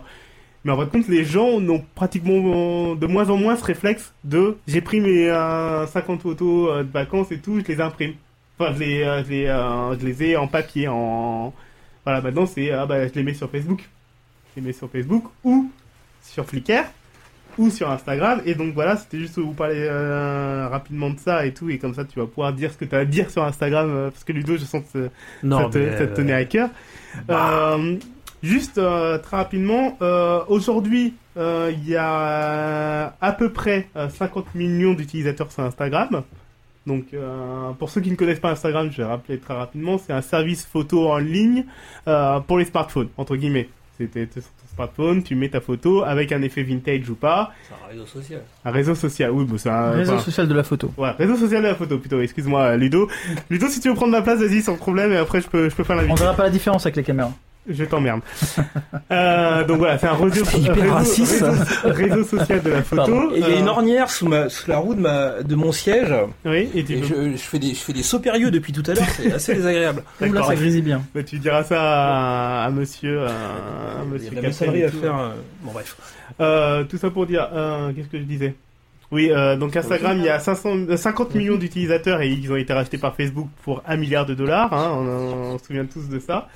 mais 0.66 0.72
en 0.74 0.78
fin 0.78 0.84
de 0.86 0.90
compte, 0.90 1.08
les 1.08 1.24
gens 1.24 1.62
n'ont 1.62 1.82
pratiquement 1.96 2.96
de 2.96 3.08
moins 3.08 3.30
en 3.30 3.38
moins 3.38 3.56
ce 3.56 3.64
réflexe 3.64 4.14
de 4.26 4.58
j'ai 4.68 4.82
pris 4.82 5.00
mes 5.00 5.30
euh, 5.30 5.88
50 5.88 6.22
photos 6.22 6.70
euh, 6.72 6.84
de 6.84 6.92
vacances 6.92 7.32
et 7.32 7.38
tout, 7.40 7.62
je 7.62 7.66
les 7.72 7.80
imprime. 7.80 8.14
Enfin, 8.60 8.74
je 8.74 8.80
les, 8.80 9.04
euh, 9.04 9.24
je 9.24 9.30
les, 9.30 9.46
euh, 9.48 9.98
je 10.00 10.06
les 10.06 10.24
ai 10.24 10.36
en 10.38 10.48
papier, 10.48 10.88
en. 10.90 11.54
Voilà, 12.04 12.22
maintenant 12.22 12.46
c'est 12.46 12.72
ah 12.72 12.86
bah 12.86 13.08
je 13.08 13.14
les 13.14 13.24
mets 13.24 13.34
sur 13.34 13.50
Facebook. 13.50 13.82
Je 14.56 14.60
les 14.62 14.68
mets 14.68 14.74
sur 14.74 14.90
Facebook 14.90 15.26
ou 15.44 15.70
sur 16.22 16.46
Flickr 16.46 16.84
ou 17.58 17.70
sur 17.70 17.90
Instagram. 17.90 18.42
Et 18.46 18.54
donc 18.56 18.74
voilà, 18.74 18.96
c'était 18.98 19.18
juste 19.20 19.38
vous 19.40 19.54
parler 19.54 19.88
euh, 19.90 20.68
rapidement 20.70 21.10
de 21.10 21.20
ça 21.20 21.46
et 21.46 21.54
tout. 21.54 21.70
Et 21.70 21.78
comme 21.78 21.94
ça, 21.94 22.06
tu 22.06 22.20
vas 22.20 22.26
pouvoir 22.28 22.54
dire 22.54 22.72
ce 22.72 22.78
que 22.78 22.86
tu 22.86 22.96
as 22.96 23.00
à 23.00 23.06
dire 23.06 23.30
sur 23.30 23.44
Instagram. 23.44 23.90
euh, 23.90 24.10
parce 24.12 24.24
que 24.24 24.34
Ludo, 24.34 24.56
je 24.58 24.66
sens 24.66 24.84
que 24.92 25.04
ça- 25.06 25.10
Non, 25.44 25.60
ça, 25.64 25.70
te, 25.70 25.78
mais, 25.78 25.98
ça 25.98 26.08
te 26.08 26.16
tenait 26.16 26.34
euh, 26.34 26.42
à 26.42 26.46
cœur. 26.46 26.70
Euh, 27.30 27.96
juste 28.46 28.78
euh, 28.78 29.18
très 29.18 29.38
rapidement, 29.38 29.98
euh, 30.02 30.40
aujourd'hui, 30.48 31.14
euh, 31.38 31.72
il 31.76 31.90
y 31.90 31.96
a 31.96 33.14
à 33.20 33.32
peu 33.34 33.52
près 33.52 33.88
euh, 33.96 34.08
50 34.10 34.56
millions 34.56 34.94
d'utilisateurs 34.94 35.52
sur 35.52 35.64
Instagram. 35.64 36.24
Donc, 36.88 37.06
euh, 37.14 37.72
pour 37.80 37.90
ceux 37.90 38.00
qui 38.02 38.12
ne 38.12 38.16
connaissent 38.16 38.40
pas 38.40 38.52
Instagram, 38.52 38.90
je 38.92 38.98
vais 38.98 39.08
rappeler 39.08 39.40
très 39.40 39.56
rapidement, 39.56 39.98
c'est 39.98 40.14
un 40.14 40.22
service 40.22 40.66
photo 40.66 41.10
en 41.10 41.18
ligne 41.18 41.66
euh, 42.08 42.40
pour 42.42 42.60
les 42.60 42.66
smartphones, 42.66 43.10
entre 43.18 43.36
guillemets. 43.36 43.70
C'était 43.98 44.28
sur 44.32 44.42
ton 44.44 44.76
smartphone, 44.76 45.24
tu 45.24 45.36
mets 45.36 45.50
ta 45.50 45.62
photo 45.62 46.04
avec 46.04 46.32
un 46.34 46.42
effet 46.42 46.62
vintage 46.64 47.10
ou 47.10 47.16
pas, 47.16 47.54
C'est 47.68 47.74
un 47.74 47.88
réseau 47.92 48.06
social. 48.06 48.42
un 48.66 48.72
réseau 48.72 48.94
social. 48.94 49.32
Oui, 49.32 49.46
bon, 49.46 49.58
c'est 49.58 49.70
un 49.70 49.92
Réseau 49.92 50.14
enfin, 50.14 50.22
social 50.22 50.48
de 50.50 50.54
la 50.54 50.64
photo. 50.64 50.92
Ouais, 50.98 51.12
réseau 51.12 51.38
social 51.38 51.64
de 51.64 51.68
la 51.70 51.76
photo 51.76 51.98
plutôt. 51.98 52.20
Excuse-moi, 52.22 52.76
Ludo. 52.76 53.10
Ludo, 53.50 53.68
si 53.68 53.80
tu 53.80 53.88
veux 53.90 53.96
prendre 53.96 54.12
ma 54.12 54.22
place, 54.22 54.38
vas-y, 54.40 54.62
sans 54.62 54.76
problème. 54.76 55.12
Et 55.14 55.18
après, 55.18 55.40
je 55.42 55.48
peux, 55.48 55.70
je 55.70 55.76
peux 55.76 55.84
faire 55.86 55.96
On 55.96 56.02
l'invité. 56.02 56.20
verra 56.20 56.34
pas 56.36 56.44
la 56.44 56.50
différence 56.50 56.86
avec 56.86 56.98
les 56.98 57.04
caméras. 57.04 57.32
Je 57.68 57.84
t'emmerde. 57.84 58.22
euh, 59.12 59.64
donc 59.64 59.80
voilà, 59.80 59.98
c'est 59.98 60.08
un 60.08 60.14
réseau, 60.14 60.46
C'est 60.46 60.60
hyper 60.60 60.76
réseau, 60.76 60.94
raciste. 60.94 61.42
réseau, 61.44 61.64
réseau 61.84 62.24
social 62.24 62.62
de 62.62 62.70
la 62.70 62.84
photo. 62.84 63.32
Il 63.36 63.40
y 63.42 63.44
a 63.44 63.48
Euh, 63.48 63.60
une 63.60 63.68
ornière 63.70 64.10
sous, 64.10 64.28
ma, 64.28 64.50
sous 64.50 64.70
la 64.70 64.78
roue 64.78 64.94
de, 64.94 65.00
ma, 65.02 65.42
de 65.44 65.56
mon 65.56 65.72
siège. 65.72 66.14
Oui, 66.46 66.70
et 66.76 66.84
tu, 66.84 66.94
Et 66.94 67.04
je, 67.04 67.32
je 67.32 67.38
fais 67.38 67.58
des, 67.60 67.70
je 67.70 67.80
fais 67.80 67.94
des 67.94 68.04
sauts 68.04 68.20
périlleux 68.20 68.52
depuis 68.52 68.72
tout 68.74 68.84
à 68.88 68.94
l'heure, 68.94 69.08
c'est 69.18 69.32
assez 69.32 69.56
désagréable. 69.56 70.04
Ouh 70.22 70.32
là, 70.32 70.44
ça 70.44 70.56
grésille 70.56 70.82
bien. 70.84 71.02
bah, 71.14 71.24
tu 71.24 71.40
diras 71.40 71.64
ça 71.64 71.80
à, 71.82 72.66
à 72.66 72.70
monsieur, 72.70 73.24
à, 73.26 73.30
à 73.30 73.32
Il 74.16 74.24
y 74.24 74.28
a 74.28 74.30
de 74.30 74.36
la 74.36 74.76
et 74.78 74.84
à 74.86 74.90
tout. 74.92 75.00
faire. 75.00 75.18
euh, 75.18 75.30
Bon, 75.64 75.72
bref. 75.72 75.96
Euh, 76.42 76.84
tout 76.84 76.98
ça 76.98 77.10
pour 77.10 77.26
dire, 77.26 77.50
euh, 77.54 77.92
qu'est-ce 77.96 78.08
que 78.10 78.20
je 78.20 78.24
disais? 78.24 78.54
Oui, 79.12 79.30
euh, 79.32 79.56
donc 79.56 79.76
Instagram, 79.76 80.18
il 80.18 80.26
y 80.26 80.30
a 80.30 80.40
500, 80.40 80.78
euh, 80.90 80.98
50 80.98 81.36
millions 81.36 81.56
d'utilisateurs 81.58 82.22
et 82.22 82.30
ils 82.30 82.52
ont 82.52 82.56
été 82.56 82.74
rachetés 82.74 82.98
par 82.98 83.16
Facebook 83.16 83.48
pour 83.64 83.82
1 83.88 83.98
milliard 83.98 84.26
de 84.26 84.34
dollars. 84.34 84.74
Hein, 84.74 84.90
on, 84.94 85.54
on 85.54 85.58
se 85.60 85.66
souvient 85.66 85.86
tous 85.86 86.10
de 86.10 86.20
ça. 86.20 86.48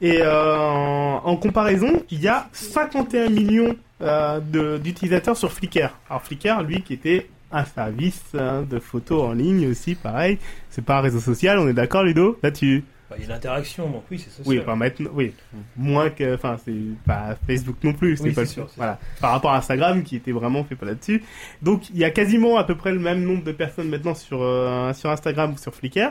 Et 0.00 0.22
euh, 0.22 0.56
en, 0.56 1.22
en 1.24 1.36
comparaison, 1.36 2.02
il 2.10 2.20
y 2.20 2.28
a 2.28 2.48
51 2.52 3.30
millions 3.30 3.74
euh, 4.00 4.78
d'utilisateurs 4.78 5.36
sur 5.36 5.52
Flickr. 5.52 5.90
Alors 6.08 6.22
Flickr, 6.22 6.62
lui, 6.62 6.82
qui 6.82 6.94
était 6.94 7.28
un 7.50 7.64
service 7.64 8.22
hein, 8.38 8.62
de 8.62 8.78
photos 8.78 9.22
en 9.24 9.32
ligne 9.32 9.68
aussi, 9.68 9.94
pareil. 9.94 10.38
C'est 10.70 10.84
pas 10.84 10.98
un 10.98 11.00
réseau 11.00 11.20
social, 11.20 11.58
on 11.58 11.66
est 11.68 11.72
d'accord, 11.72 12.04
Ludo 12.04 12.38
Là-dessus? 12.42 12.84
Bah, 13.10 13.16
Il 13.18 13.24
y 13.24 13.26
a 13.26 13.34
l'interaction, 13.34 13.88
donc 13.88 14.04
oui, 14.10 14.18
c'est 14.18 14.28
social. 14.30 14.46
oui, 14.46 14.60
enfin 14.60 14.76
maintenant, 14.76 15.10
oui, 15.14 15.32
moins 15.76 16.10
que, 16.10 16.34
enfin 16.34 16.58
c'est 16.62 16.74
pas 17.06 17.36
Facebook 17.46 17.76
non 17.82 17.94
plus, 17.94 18.18
c'est 18.18 18.24
Oui, 18.24 18.32
pas 18.32 18.44
sûr, 18.44 18.68
voilà. 18.76 18.98
Par 19.20 19.30
rapport 19.30 19.52
à 19.52 19.56
Instagram 19.56 20.02
qui 20.02 20.16
était 20.16 20.30
vraiment 20.32 20.62
fait 20.62 20.76
pas 20.76 20.84
là-dessus. 20.84 21.24
Donc 21.62 21.88
il 21.88 21.96
y 21.96 22.04
a 22.04 22.10
quasiment 22.10 22.58
à 22.58 22.64
peu 22.64 22.74
près 22.74 22.92
le 22.92 22.98
même 23.00 23.22
nombre 23.24 23.44
de 23.44 23.52
personnes 23.52 23.88
maintenant 23.88 24.14
sur 24.14 24.42
euh, 24.42 24.92
sur 24.92 25.08
Instagram 25.10 25.54
ou 25.54 25.58
sur 25.58 25.74
Flickr. 25.74 26.10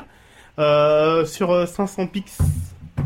Euh, 0.59 1.23
sur 1.25 1.51
euh, 1.51 1.67
500 1.67 2.07
pix 2.07 2.39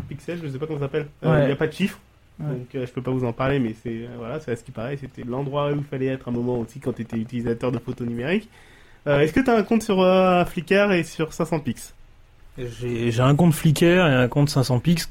pixels, 0.08 0.40
je 0.42 0.48
sais 0.48 0.58
pas 0.58 0.66
comment 0.66 0.78
ça 0.78 0.86
s'appelle. 0.86 1.08
Euh, 1.24 1.38
Il 1.38 1.42
Ouais. 1.44 1.48
y 1.48 1.52
a 1.52 1.56
pas 1.56 1.66
de 1.66 1.72
chiffre. 1.72 1.98
Ouais. 2.40 2.48
Donc 2.48 2.74
euh, 2.74 2.86
je 2.86 2.92
peux 2.92 3.02
pas 3.02 3.10
vous 3.10 3.24
en 3.24 3.32
parler, 3.32 3.58
mais 3.58 3.74
c'est 3.82 3.90
euh, 3.90 4.08
voilà, 4.18 4.40
c'est 4.40 4.52
à 4.52 4.56
ce 4.56 4.64
qui 4.64 4.70
paraît, 4.72 4.96
c'était 4.96 5.22
l'endroit 5.22 5.70
où 5.70 5.76
il 5.76 5.84
fallait 5.84 6.06
être 6.06 6.28
un 6.28 6.32
moment 6.32 6.58
aussi 6.58 6.80
quand 6.80 6.92
tu 6.94 7.02
étais 7.02 7.16
utilisateur 7.18 7.70
de 7.72 7.78
photos 7.78 8.06
numériques. 8.08 8.48
Euh, 9.06 9.20
Est-ce 9.20 9.32
que 9.32 9.40
tu 9.40 9.50
as 9.50 9.56
un 9.56 9.62
compte 9.62 9.82
sur 9.82 10.00
euh, 10.00 10.44
Flickr 10.44 10.92
et 10.92 11.02
sur 11.04 11.32
500 11.32 11.60
pix 11.60 11.94
J'ai 12.58 13.20
un 13.20 13.34
compte 13.34 13.52
Flickr 13.54 13.84
et 13.84 14.00
un 14.00 14.28
compte 14.28 14.48
500 14.48 14.78
pix. 14.80 15.08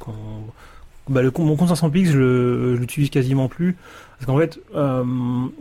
Bah, 1.10 1.22
le, 1.22 1.32
compte- 1.32 1.46
mon 1.48 1.56
compte 1.58 1.70
500 1.70 1.90
pix, 1.90 2.10
je 2.12 2.76
l'utilise 2.76 3.10
quasiment 3.10 3.48
plus. 3.50 3.76
Parce 4.18 4.28
qu'en 4.28 4.38
fait, 4.38 4.60
euh, 4.76 5.04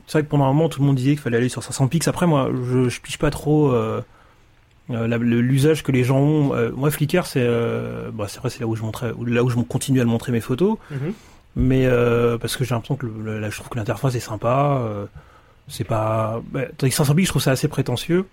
c'est 0.07 0.19
vrai 0.19 0.23
que 0.25 0.29
pendant 0.29 0.45
un 0.45 0.53
moment, 0.53 0.69
tout 0.69 0.81
le 0.81 0.87
monde 0.87 0.97
disait 0.97 1.13
qu'il 1.13 1.21
fallait 1.21 1.39
aller 1.39 1.49
sur 1.49 1.63
500 1.63 1.89
pix. 1.89 2.07
Après, 2.09 2.27
moi, 2.27 2.51
je, 2.71 2.89
je 2.89 3.01
piche 3.01 3.19
pas 3.19 3.31
trop 3.31 3.73
euh, 3.73 3.73
euh, 3.73 4.03
la- 4.03 4.05
le- 4.05 4.05
l'usage 4.91 5.83
que 5.83 5.93
les 5.93 6.05
gens 6.05 6.19
ont. 6.19 6.55
Euh, 6.55 6.71
moi, 6.75 6.91
Flickr, 6.91 7.27
c'est 7.27 7.43
euh, 7.45 8.11
bah, 8.13 8.27
c'est 8.29 8.39
vrai, 8.41 8.51
c'est 8.51 8.61
là 8.61 8.67
où 8.67 8.77
je 8.77 8.83
montrais, 8.83 9.13
là 9.27 9.43
où 9.45 9.51
je 9.51 9.57
continue 9.57 10.01
à 10.01 10.05
le 10.05 10.11
montrer 10.11 10.33
mes 10.33 10.41
photos. 10.41 10.77
Mais 11.57 11.87
euh, 11.87 12.39
parce 12.39 12.57
que 12.57 12.65
j'ai 12.65 12.75
l'impression 12.75 12.97
que 12.97 13.07
le, 13.07 13.41
là, 13.41 13.51
je 13.51 13.57
trouve 13.57 13.69
que 13.69 13.77
l'interface 13.79 14.15
est 14.15 14.21
sympa. 14.21 14.81
euh, 14.83 15.07
c'est 15.69 15.85
pas. 15.85 16.43
Bah, 16.53 16.63
tandis 16.77 16.91
que 16.91 16.97
500 16.97 17.15
pix, 17.15 17.27
je 17.27 17.33
trouve 17.33 17.43
ça 17.43 17.53
assez 17.53 17.69
prétentieux. 17.69 18.27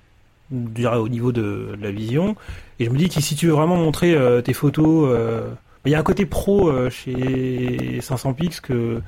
Au 0.49 1.09
niveau 1.09 1.33
de, 1.33 1.75
de 1.77 1.83
la 1.83 1.91
vision. 1.91 2.37
Et 2.79 2.85
je 2.85 2.89
me 2.89 2.97
dis 2.97 3.09
que 3.09 3.19
si 3.19 3.35
tu 3.35 3.47
veux 3.47 3.51
vraiment 3.51 3.75
montrer 3.75 4.15
euh, 4.15 4.41
tes 4.41 4.53
photos, 4.53 5.09
euh, 5.11 5.41
il 5.85 5.91
y 5.91 5.95
a 5.95 5.99
un 5.99 6.03
côté 6.03 6.25
pro 6.25 6.69
euh, 6.69 6.89
chez 6.89 7.99
500 8.01 8.31
pix 8.33 8.61
que 8.61 9.01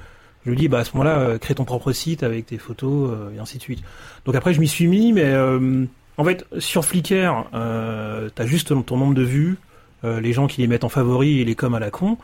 je 0.46 0.52
me 0.52 0.56
dis, 0.58 0.68
bah 0.68 0.80
à 0.80 0.84
ce 0.84 0.92
moment-là, 0.98 1.18
euh, 1.20 1.38
crée 1.38 1.56
ton 1.56 1.64
propre 1.64 1.94
site 1.94 2.24
avec 2.24 2.48
tes 2.48 2.58
photos 2.58 3.12
euh, 3.14 3.36
et 3.36 3.40
ainsi 3.40 3.58
de 3.58 3.64
suite. 3.64 3.80
Donc 4.26 4.36
après, 4.36 4.54
je 4.54 4.60
m'y 4.60 4.68
suis 4.68 4.88
mis, 4.88 5.14
mais 5.14 5.24
euh, 5.26 5.86
en 6.20 6.24
fait, 6.24 6.46
sur 6.60 6.86
Flickr, 6.86 7.46
euh, 7.56 8.30
t'as 8.36 8.46
juste 8.46 8.72
ton 8.86 8.98
nombre 8.98 9.16
de 9.16 9.24
vues. 9.24 9.58
euh, 10.06 10.22
les 10.22 10.32
gens 10.32 10.48
qui 10.48 10.62
les 10.62 10.68
mettent 10.68 10.84
en 10.86 10.90
favori 10.90 11.42
et 11.42 11.46
les 11.46 11.56
comme 11.56 11.74
à 11.76 11.80
la 11.80 11.90
con, 11.90 12.18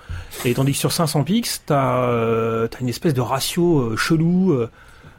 et 0.46 0.54
tandis 0.54 0.72
que 0.74 0.78
sur 0.78 0.92
500 0.94 1.24
pix, 1.24 1.64
t'as 1.66 2.04
euh, 2.04 2.68
t'as 2.68 2.80
une 2.80 2.88
espèce 2.90 3.14
de 3.14 3.20
ratio 3.22 3.80
euh, 3.80 3.98
chelou, 3.98 4.58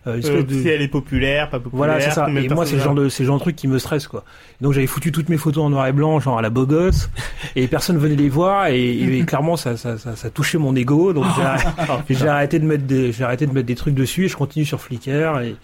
une 0.07 0.21
espèce 0.21 0.47
de... 0.47 0.63
Si 0.63 0.69
elle 0.69 0.81
est 0.83 0.89
populaire, 0.89 1.51
pas 1.51 1.59
populaire. 1.59 1.77
Voilà, 1.77 2.01
c'est 2.01 2.13
ça. 2.13 2.29
Et 2.31 2.49
moi, 2.49 2.65
c'est 2.65 2.77
le 2.77 2.81
genre 2.83 2.95
de, 2.95 3.09
c'est 3.09 3.25
genre 3.25 3.37
de 3.39 3.43
truc 3.43 3.57
qui 3.57 3.67
me 3.69 3.79
stresse, 3.79 4.07
quoi. 4.07 4.23
Donc, 4.61 4.73
j'avais 4.73 4.87
foutu 4.87 5.11
toutes 5.13 5.29
mes 5.29 5.37
photos 5.37 5.65
en 5.65 5.71
noir 5.71 5.87
et 5.89 5.93
blanc, 5.93 6.21
genre 6.21 6.39
à 6.39 6.43
la 6.43 6.49
beau 6.49 6.65
gosse, 6.65 7.11
et 7.57 7.67
personne 7.67 7.99
venait 7.99 8.15
les 8.15 8.29
voir, 8.31 8.69
et, 8.69 8.91
et 9.19 9.25
clairement, 9.27 9.57
ça, 9.57 9.77
ça, 9.77 9.99
ça, 9.99 10.15
ça 10.17 10.31
touchait 10.31 10.59
mon 10.59 10.75
ego, 10.77 11.13
donc 11.13 11.27
j'ai 11.37 11.43
arrêté, 11.43 11.69
Oh, 11.91 11.99
j'ai 12.09 12.29
arrêté 12.29 12.59
de 12.61 12.65
mettre 12.65 12.85
des, 12.85 13.11
j'ai 13.13 13.25
arrêté 13.25 13.47
de 13.49 13.53
mettre 13.53 13.67
des 13.67 13.75
trucs 13.75 13.95
dessus, 13.97 14.27
et 14.27 14.29
je 14.29 14.37
continue 14.37 14.65
sur 14.65 14.81
Flickr, 14.81 15.41
et, 15.41 15.57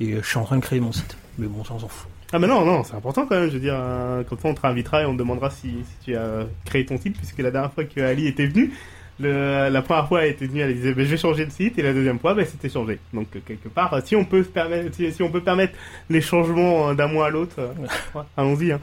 et 0.00 0.16
je 0.22 0.26
suis 0.28 0.38
en 0.38 0.44
train 0.44 0.56
de 0.58 0.62
créer 0.62 0.80
mon 0.80 0.92
site. 0.92 1.16
Mais 1.38 1.46
bon, 1.46 1.64
ça, 1.64 1.72
on 1.74 1.78
s'en 1.80 1.88
fout. 1.88 2.08
Ah 2.30 2.38
mais 2.38 2.46
non, 2.46 2.64
non, 2.64 2.84
c'est 2.84 2.94
important 2.94 3.24
quand 3.26 3.40
même, 3.40 3.48
je 3.48 3.54
veux 3.54 3.60
dire, 3.60 3.76
euh, 3.76 4.22
comme 4.22 4.38
ça 4.38 4.48
on 4.48 4.54
te 4.54 4.60
réinvitera 4.60 5.02
et 5.02 5.06
on 5.06 5.14
te 5.14 5.18
demandera 5.18 5.48
si, 5.48 5.68
si 5.68 6.04
tu 6.04 6.16
as 6.16 6.46
créé 6.66 6.84
ton 6.84 6.98
site, 6.98 7.16
puisque 7.16 7.38
la 7.38 7.50
dernière 7.50 7.72
fois 7.72 7.84
que 7.84 8.00
Ali 8.00 8.26
était 8.26 8.46
venu, 8.46 8.74
le, 9.18 9.70
la 9.70 9.82
première 9.82 10.06
fois 10.06 10.24
elle 10.24 10.32
était 10.32 10.46
venue, 10.46 10.60
elle 10.60 10.74
disait 10.74 10.92
ben, 10.92 11.06
je 11.06 11.10
vais 11.10 11.16
changer 11.16 11.46
de 11.46 11.50
site, 11.50 11.78
et 11.78 11.82
la 11.82 11.94
deuxième 11.94 12.18
fois 12.18 12.34
ben, 12.34 12.44
c'était 12.44 12.68
changé. 12.68 12.98
Donc 13.14 13.28
euh, 13.34 13.40
quelque 13.46 13.68
part, 13.68 13.94
euh, 13.94 14.00
si 14.04 14.14
on 14.14 14.26
peut 14.26 14.42
se 14.42 14.48
permettre, 14.48 14.94
si, 14.94 15.10
si 15.10 15.22
on 15.22 15.30
peut 15.30 15.40
permettre 15.40 15.72
les 16.10 16.20
changements 16.20 16.90
euh, 16.90 16.94
d'un 16.94 17.08
mois 17.08 17.28
à 17.28 17.30
l'autre, 17.30 17.56
euh, 17.58 17.72
ouais, 18.14 18.24
allons-y. 18.36 18.72
Hein. 18.72 18.80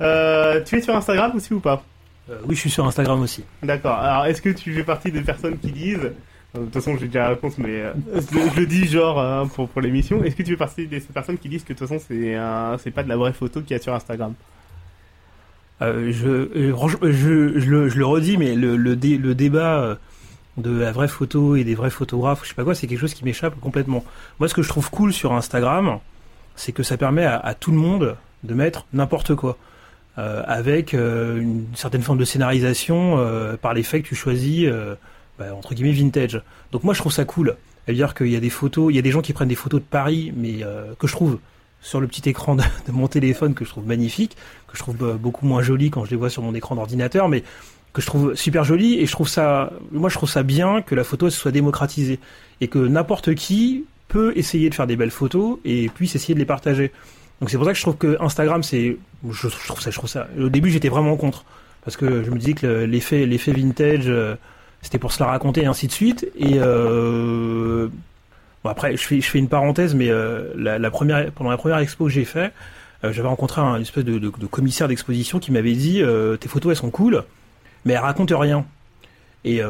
Euh, 0.00 0.64
tu 0.64 0.78
es 0.78 0.80
sur 0.80 0.96
Instagram 0.96 1.32
aussi 1.36 1.52
ou 1.52 1.60
pas? 1.60 1.84
Euh, 2.30 2.38
oui, 2.46 2.54
je 2.54 2.60
suis 2.60 2.70
sur 2.70 2.86
Instagram 2.86 3.20
aussi. 3.20 3.44
D'accord. 3.62 3.98
Alors 3.98 4.24
est-ce 4.24 4.40
que 4.40 4.48
tu 4.48 4.72
fais 4.72 4.84
partie 4.84 5.12
des 5.12 5.20
personnes 5.20 5.58
qui 5.58 5.70
disent 5.70 6.12
De 6.56 6.64
toute 6.64 6.74
façon, 6.74 6.96
j'ai 6.96 7.06
déjà 7.06 7.20
la 7.20 7.28
réponse, 7.30 7.58
mais 7.58 7.82
euh, 7.82 7.92
je, 8.32 8.60
le 8.60 8.66
dis 8.66 8.86
genre 8.86 9.20
euh, 9.20 9.44
pour, 9.44 9.68
pour 9.68 9.80
l'émission. 9.80 10.22
Est-ce 10.24 10.36
que 10.36 10.42
tu 10.42 10.52
fais 10.52 10.56
partie 10.56 10.86
de 10.86 10.98
ces 10.98 11.12
personnes 11.12 11.38
qui 11.38 11.48
disent 11.48 11.64
que 11.64 11.72
de 11.72 11.78
toute 11.78 11.88
façon, 11.88 12.02
c'est 12.08 12.36
c'est 12.82 12.90
pas 12.90 13.02
de 13.02 13.08
la 13.08 13.16
vraie 13.16 13.32
photo 13.32 13.60
qu'il 13.60 13.76
y 13.76 13.78
a 13.78 13.82
sur 13.82 13.94
Instagram? 13.94 14.34
Euh, 15.82 16.10
je, 16.10 16.28
euh, 16.28 17.10
je, 17.12 17.28
le, 17.28 17.88
je 17.90 17.98
le 17.98 18.06
redis, 18.06 18.38
mais 18.38 18.54
le, 18.54 18.76
le, 18.76 18.96
dé- 18.96 19.18
le 19.18 19.34
débat 19.34 19.78
euh, 19.80 19.94
de 20.56 20.70
la 20.74 20.90
vraie 20.90 21.08
photo 21.08 21.54
et 21.54 21.64
des 21.64 21.74
vrais 21.74 21.90
photographes, 21.90 22.40
je 22.44 22.48
sais 22.48 22.54
pas 22.54 22.64
quoi, 22.64 22.74
c'est 22.74 22.86
quelque 22.86 23.00
chose 23.00 23.12
qui 23.12 23.24
m'échappe 23.24 23.60
complètement. 23.60 24.02
Moi, 24.38 24.48
ce 24.48 24.54
que 24.54 24.62
je 24.62 24.68
trouve 24.68 24.90
cool 24.90 25.12
sur 25.12 25.34
Instagram, 25.34 25.98
c'est 26.54 26.72
que 26.72 26.82
ça 26.82 26.96
permet 26.96 27.24
à, 27.24 27.36
à 27.38 27.52
tout 27.52 27.72
le 27.72 27.76
monde 27.76 28.16
de 28.42 28.54
mettre 28.54 28.86
n'importe 28.94 29.34
quoi. 29.34 29.58
Euh, 30.18 30.42
avec 30.46 30.94
euh, 30.94 31.38
une 31.38 31.66
certaine 31.74 32.00
forme 32.00 32.16
de 32.16 32.24
scénarisation 32.24 33.18
euh, 33.18 33.58
par 33.58 33.74
les 33.74 33.82
faits 33.82 34.02
que 34.02 34.08
tu 34.08 34.14
choisis, 34.14 34.64
euh, 34.66 34.94
bah, 35.38 35.54
entre 35.54 35.74
guillemets, 35.74 35.92
vintage. 35.92 36.42
Donc 36.72 36.84
moi, 36.84 36.94
je 36.94 37.00
trouve 37.00 37.12
ça 37.12 37.24
cool. 37.24 37.56
C'est-à-dire 37.84 38.14
qu'il 38.14 38.28
y 38.28 38.36
a 38.36 38.40
des 38.40 38.50
photos, 38.50 38.92
il 38.92 38.96
y 38.96 38.98
a 38.98 39.02
des 39.02 39.10
gens 39.12 39.22
qui 39.22 39.32
prennent 39.32 39.48
des 39.48 39.54
photos 39.54 39.80
de 39.80 39.86
Paris, 39.86 40.32
mais 40.36 40.62
euh, 40.62 40.92
que 40.98 41.06
je 41.06 41.12
trouve 41.12 41.38
sur 41.82 42.00
le 42.00 42.08
petit 42.08 42.28
écran 42.28 42.56
de, 42.56 42.62
mon 42.92 43.06
téléphone, 43.06 43.54
que 43.54 43.64
je 43.64 43.70
trouve 43.70 43.86
magnifique, 43.86 44.36
que 44.66 44.76
je 44.76 44.82
trouve 44.82 44.96
euh, 45.02 45.14
beaucoup 45.14 45.46
moins 45.46 45.62
joli 45.62 45.90
quand 45.90 46.04
je 46.04 46.10
les 46.10 46.16
vois 46.16 46.30
sur 46.30 46.42
mon 46.42 46.54
écran 46.54 46.74
d'ordinateur, 46.74 47.28
mais 47.28 47.44
que 47.92 48.02
je 48.02 48.06
trouve 48.06 48.34
super 48.34 48.64
joli 48.64 48.98
et 49.00 49.06
je 49.06 49.12
trouve 49.12 49.28
ça, 49.28 49.72
moi 49.92 50.10
je 50.10 50.16
trouve 50.16 50.28
ça 50.28 50.42
bien 50.42 50.82
que 50.82 50.94
la 50.94 51.04
photo 51.04 51.30
soit 51.30 51.52
démocratisée 51.52 52.18
et 52.60 52.68
que 52.68 52.78
n'importe 52.78 53.34
qui 53.34 53.84
peut 54.08 54.32
essayer 54.36 54.68
de 54.68 54.74
faire 54.74 54.86
des 54.86 54.96
belles 54.96 55.10
photos 55.10 55.58
et 55.64 55.88
puisse 55.88 56.14
essayer 56.14 56.34
de 56.34 56.38
les 56.38 56.44
partager. 56.44 56.92
Donc 57.40 57.50
c'est 57.50 57.56
pour 57.56 57.64
ça 57.66 57.72
que 57.72 57.78
je 57.78 57.82
trouve 57.82 57.96
que 57.96 58.16
Instagram 58.20 58.62
c'est, 58.62 58.98
je, 59.30 59.48
je 59.48 59.66
trouve 59.68 59.80
ça, 59.80 59.90
je 59.90 59.96
trouve 59.96 60.10
ça. 60.10 60.28
Au 60.38 60.48
début 60.50 60.70
j'étais 60.70 60.88
vraiment 60.90 61.16
contre 61.16 61.44
parce 61.84 61.96
que 61.96 62.22
je 62.24 62.30
me 62.30 62.38
disais 62.38 62.52
que 62.54 62.66
le- 62.66 62.84
l'effet, 62.86 63.24
l'effet 63.24 63.52
vintage, 63.52 64.04
euh, 64.08 64.34
c'était 64.86 64.98
pour 65.00 65.12
se 65.12 65.20
la 65.20 65.28
raconter 65.28 65.62
et 65.62 65.66
ainsi 65.66 65.88
de 65.88 65.92
suite. 65.92 66.28
Et 66.38 66.58
euh, 66.58 67.88
bon 68.62 68.70
après 68.70 68.96
je 68.96 69.04
fais, 69.04 69.20
je 69.20 69.28
fais 69.28 69.40
une 69.40 69.48
parenthèse, 69.48 69.96
mais 69.96 70.10
euh, 70.10 70.52
la, 70.56 70.90
première, 70.92 71.32
pendant 71.32 71.50
la 71.50 71.56
première 71.56 71.78
expo 71.78 72.04
que 72.04 72.10
j'ai 72.10 72.24
fait, 72.24 72.52
euh, 73.02 73.12
j'avais 73.12 73.26
rencontré 73.26 73.60
un 73.60 73.80
espèce 73.80 74.04
de, 74.04 74.28
commissaire 74.28 74.86
d'exposition 74.86 75.40
qui 75.40 75.50
m'avait 75.50 75.74
dit 75.74 76.02
tes 76.40 76.48
photos 76.48 76.70
elles 76.70 76.76
sont 76.76 76.90
cool, 76.90 77.24
mais 77.84 77.94
elles 77.94 77.98
racontent 77.98 78.38
rien. 78.38 78.64
Et 79.44 79.60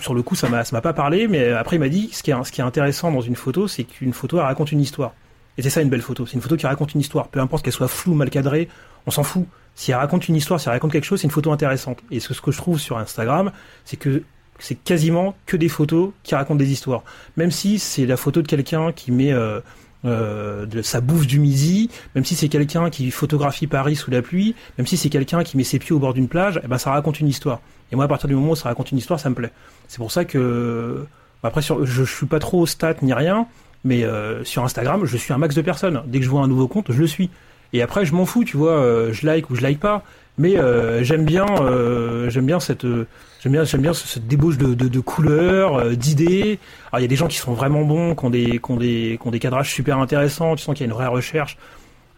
sur 0.00 0.14
le 0.14 0.22
coup, 0.22 0.34
ça 0.34 0.48
m'a, 0.48 0.62
m'a 0.72 0.80
pas 0.80 0.92
parlé, 0.92 1.28
mais 1.28 1.52
après 1.52 1.76
il 1.76 1.80
m'a 1.80 1.88
dit 1.88 2.10
ce 2.12 2.24
qui 2.24 2.32
est, 2.32 2.44
ce 2.44 2.50
qui 2.50 2.60
est 2.60 2.64
intéressant 2.64 3.12
dans 3.12 3.20
une 3.20 3.36
photo, 3.36 3.68
c'est 3.68 3.84
qu'une 3.84 4.12
photo 4.12 4.38
elle 4.38 4.44
raconte 4.44 4.72
une 4.72 4.80
histoire. 4.80 5.12
Et 5.56 5.62
c'est 5.62 5.70
ça 5.70 5.82
une 5.82 5.88
belle 5.88 6.02
photo, 6.02 6.26
c'est 6.26 6.34
une 6.34 6.40
photo 6.40 6.56
qui 6.56 6.66
raconte 6.66 6.94
une 6.94 7.00
histoire. 7.00 7.28
Peu 7.28 7.38
importe 7.38 7.64
qu'elle 7.64 7.72
soit 7.72 7.86
floue, 7.86 8.14
mal 8.14 8.28
cadrée, 8.28 8.68
on 9.06 9.12
s'en 9.12 9.22
fout. 9.22 9.46
Si 9.76 9.92
elle 9.92 9.98
raconte 9.98 10.28
une 10.28 10.34
histoire, 10.36 10.58
si 10.58 10.68
elle 10.68 10.74
raconte 10.74 10.90
quelque 10.90 11.04
chose, 11.04 11.20
c'est 11.20 11.28
une 11.28 11.32
photo 11.32 11.52
intéressante. 11.52 12.00
Et 12.10 12.18
ce 12.18 12.40
que 12.40 12.50
je 12.50 12.58
trouve 12.58 12.80
sur 12.80 12.98
Instagram, 12.98 13.52
c'est 13.84 13.96
que 13.96 14.24
c'est 14.58 14.76
quasiment 14.76 15.34
que 15.46 15.56
des 15.56 15.68
photos 15.68 16.10
qui 16.22 16.34
racontent 16.34 16.58
des 16.58 16.70
histoires. 16.70 17.02
Même 17.36 17.50
si 17.50 17.78
c'est 17.78 18.06
la 18.06 18.16
photo 18.16 18.42
de 18.42 18.46
quelqu'un 18.46 18.92
qui 18.92 19.12
met 19.12 19.32
euh, 19.32 19.60
euh, 20.04 20.66
sa 20.82 21.00
bouffe 21.00 21.26
du 21.26 21.38
midi, 21.38 21.90
même 22.14 22.24
si 22.24 22.34
c'est 22.34 22.48
quelqu'un 22.48 22.90
qui 22.90 23.10
photographie 23.10 23.66
Paris 23.66 23.96
sous 23.96 24.10
la 24.10 24.22
pluie, 24.22 24.54
même 24.78 24.86
si 24.86 24.96
c'est 24.96 25.08
quelqu'un 25.10 25.42
qui 25.42 25.56
met 25.56 25.64
ses 25.64 25.78
pieds 25.78 25.92
au 25.92 25.98
bord 25.98 26.14
d'une 26.14 26.28
plage, 26.28 26.60
eh 26.62 26.68
ben 26.68 26.78
ça 26.78 26.90
raconte 26.90 27.20
une 27.20 27.28
histoire. 27.28 27.60
Et 27.92 27.96
moi, 27.96 28.04
à 28.04 28.08
partir 28.08 28.28
du 28.28 28.34
moment 28.34 28.52
où 28.52 28.56
ça 28.56 28.68
raconte 28.68 28.92
une 28.92 28.98
histoire, 28.98 29.20
ça 29.20 29.30
me 29.30 29.34
plaît. 29.34 29.52
C'est 29.88 29.98
pour 29.98 30.12
ça 30.12 30.24
que 30.24 31.06
après, 31.42 31.62
sur, 31.62 31.84
je, 31.84 32.04
je 32.04 32.14
suis 32.14 32.26
pas 32.26 32.38
trop 32.38 32.66
stat 32.66 32.96
ni 33.02 33.12
rien, 33.12 33.46
mais 33.84 34.04
euh, 34.04 34.44
sur 34.44 34.64
Instagram, 34.64 35.04
je 35.04 35.16
suis 35.16 35.32
un 35.32 35.38
max 35.38 35.54
de 35.54 35.62
personnes. 35.62 36.02
Dès 36.06 36.18
que 36.18 36.24
je 36.24 36.30
vois 36.30 36.40
un 36.40 36.48
nouveau 36.48 36.68
compte, 36.68 36.90
je 36.90 36.98
le 36.98 37.06
suis. 37.06 37.30
Et 37.72 37.82
après, 37.82 38.04
je 38.06 38.14
m'en 38.14 38.24
fous, 38.24 38.44
tu 38.44 38.56
vois, 38.56 38.72
euh, 38.72 39.12
je 39.12 39.26
like 39.26 39.50
ou 39.50 39.54
je 39.54 39.60
like 39.60 39.78
pas. 39.78 40.04
Mais 40.38 40.56
euh, 40.56 41.04
j'aime 41.04 41.24
bien, 41.24 41.46
euh, 41.60 42.30
j'aime 42.30 42.46
bien 42.46 42.60
cette, 42.60 42.84
euh, 42.84 43.06
j'aime 43.44 43.52
bien, 43.52 43.64
j'aime 43.64 43.82
bien 43.82 43.92
ce- 43.92 44.08
cette 44.08 44.26
débauche 44.26 44.56
de, 44.58 44.74
de, 44.74 45.00
couleurs, 45.00 45.76
euh, 45.76 45.94
d'idées. 45.94 46.58
Alors 46.90 46.98
il 47.00 47.02
y 47.02 47.04
a 47.04 47.08
des 47.08 47.14
gens 47.16 47.28
qui 47.28 47.36
sont 47.36 47.52
vraiment 47.52 47.82
bons, 47.84 48.14
qui 48.16 48.24
ont 48.24 48.30
des, 48.30 48.58
qui 48.58 48.70
ont 48.70 48.76
des, 48.76 49.18
qui 49.20 49.28
ont 49.28 49.30
des 49.30 49.38
cadrages 49.38 49.70
super 49.70 49.98
intéressants. 49.98 50.56
Tu 50.56 50.64
sens 50.64 50.74
qu'il 50.74 50.84
y 50.86 50.88
a 50.88 50.90
une 50.90 50.96
vraie 50.96 51.06
recherche. 51.06 51.56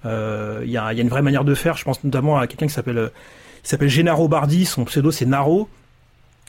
Euh, 0.07 0.62
Il 0.64 0.70
y, 0.70 0.77
a, 0.79 0.93
il 0.93 0.97
y 0.97 1.01
a 1.01 1.03
une 1.03 1.09
vraie 1.11 1.22
manière 1.22 1.45
de 1.45 1.55
faire. 1.55 1.77
Je 1.77 1.85
pense 1.85 2.03
notamment 2.05 2.39
à 2.39 2.47
quelqu'un 2.47 2.66
qui 2.68 2.72
s'appelle, 2.72 2.99
euh, 2.99 3.09
qui 3.62 3.68
s'appelle 3.70 3.89
Gennaro 3.89 4.29
Bardi. 4.29 4.64
Son 4.64 4.85
pseudo 4.85 5.11
c'est 5.11 5.27
Naro, 5.27 5.68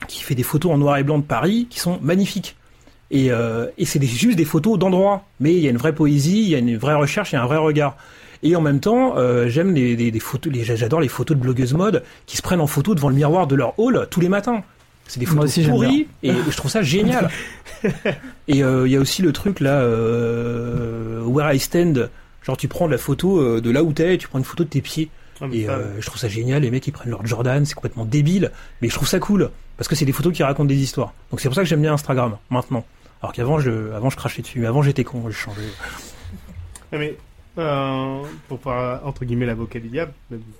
qui 0.06 0.22
fait 0.22 0.36
des 0.36 0.44
photos 0.44 0.72
en 0.72 0.78
noir 0.78 0.96
et 0.96 1.02
blanc 1.02 1.18
de 1.18 1.24
Paris 1.24 1.66
qui 1.68 1.80
sont 1.80 1.98
magnifiques. 2.00 2.54
Et, 3.10 3.30
et 3.78 3.84
c'est 3.86 4.02
juste 4.04 4.36
des 4.36 4.44
photos 4.44 4.78
d'endroits, 4.78 5.24
mais 5.40 5.54
il 5.54 5.60
y 5.60 5.66
a 5.66 5.70
une 5.70 5.78
vraie 5.78 5.94
poésie, 5.94 6.42
il 6.42 6.48
y 6.50 6.54
a 6.54 6.58
une 6.58 6.76
vraie 6.76 6.94
recherche, 6.94 7.32
il 7.32 7.36
y 7.36 7.38
a 7.38 7.42
un 7.42 7.46
vrai 7.46 7.56
regard. 7.56 7.96
Et 8.42 8.54
en 8.56 8.60
même 8.60 8.80
temps, 8.80 9.16
euh, 9.16 9.48
j'aime 9.48 9.74
les, 9.74 9.96
les- 9.96 10.10
les 10.10 10.20
photos, 10.20 10.52
les- 10.52 10.64
j'adore 10.64 11.00
les 11.00 11.08
photos 11.08 11.36
de 11.36 11.42
blogueuses 11.42 11.74
mode 11.74 12.02
qui 12.26 12.36
se 12.36 12.42
prennent 12.42 12.60
en 12.60 12.66
photo 12.66 12.94
devant 12.94 13.08
le 13.08 13.14
miroir 13.16 13.46
de 13.46 13.54
leur 13.56 13.78
hall 13.78 14.06
tous 14.10 14.20
les 14.20 14.28
matins. 14.28 14.62
C'est 15.06 15.20
des 15.20 15.26
photos 15.26 15.44
aussi, 15.46 15.62
pourries 15.70 16.08
et 16.22 16.32
je 16.50 16.56
trouve 16.56 16.70
ça 16.70 16.82
génial. 16.82 17.30
et 18.48 18.62
euh, 18.62 18.86
il 18.86 18.92
y 18.92 18.96
a 18.96 19.00
aussi 19.00 19.22
le 19.22 19.32
truc 19.32 19.60
là, 19.60 19.80
euh, 19.80 21.22
where 21.24 21.52
I 21.52 21.58
stand, 21.58 22.10
genre 22.42 22.56
tu 22.56 22.68
prends 22.68 22.86
la 22.86 22.98
photo 22.98 23.60
de 23.60 23.70
là 23.70 23.82
où 23.82 23.92
t'es, 23.92 24.14
et 24.14 24.18
tu 24.18 24.28
prends 24.28 24.38
une 24.38 24.44
photo 24.44 24.64
de 24.64 24.68
tes 24.68 24.80
pieds. 24.82 25.08
Ah, 25.40 25.46
Et 25.52 25.68
euh, 25.68 26.00
je 26.00 26.06
trouve 26.06 26.18
ça 26.20 26.28
génial, 26.28 26.62
les 26.62 26.70
mecs 26.70 26.86
ils 26.86 26.92
prennent 26.92 27.10
leur 27.10 27.24
Jordan, 27.26 27.64
c'est 27.64 27.74
complètement 27.74 28.04
débile, 28.04 28.50
mais 28.82 28.88
je 28.88 28.94
trouve 28.94 29.08
ça 29.08 29.18
cool 29.18 29.50
parce 29.76 29.86
que 29.88 29.94
c'est 29.94 30.04
des 30.04 30.12
photos 30.12 30.32
qui 30.32 30.42
racontent 30.42 30.64
des 30.66 30.76
histoires. 30.76 31.12
Donc 31.30 31.40
c'est 31.40 31.48
pour 31.48 31.54
ça 31.54 31.62
que 31.62 31.68
j'aime 31.68 31.80
bien 31.82 31.92
Instagram 31.94 32.36
maintenant. 32.50 32.84
Alors 33.22 33.32
qu'avant 33.32 33.58
je, 33.60 33.92
avant 33.94 34.10
je 34.10 34.16
crachais 34.16 34.42
dessus, 34.42 34.60
mais 34.60 34.66
avant 34.66 34.82
j'étais 34.82 35.04
con, 35.04 35.22
j'ai 35.28 35.32
changé. 35.34 35.62
Ah, 36.92 36.96
mais 36.98 37.16
euh, 37.58 38.22
pour 38.48 38.58
pas 38.58 39.02
entre 39.04 39.24
guillemets 39.24 39.46
l'avocat 39.46 39.80
du 39.80 39.88
diable, 39.88 40.12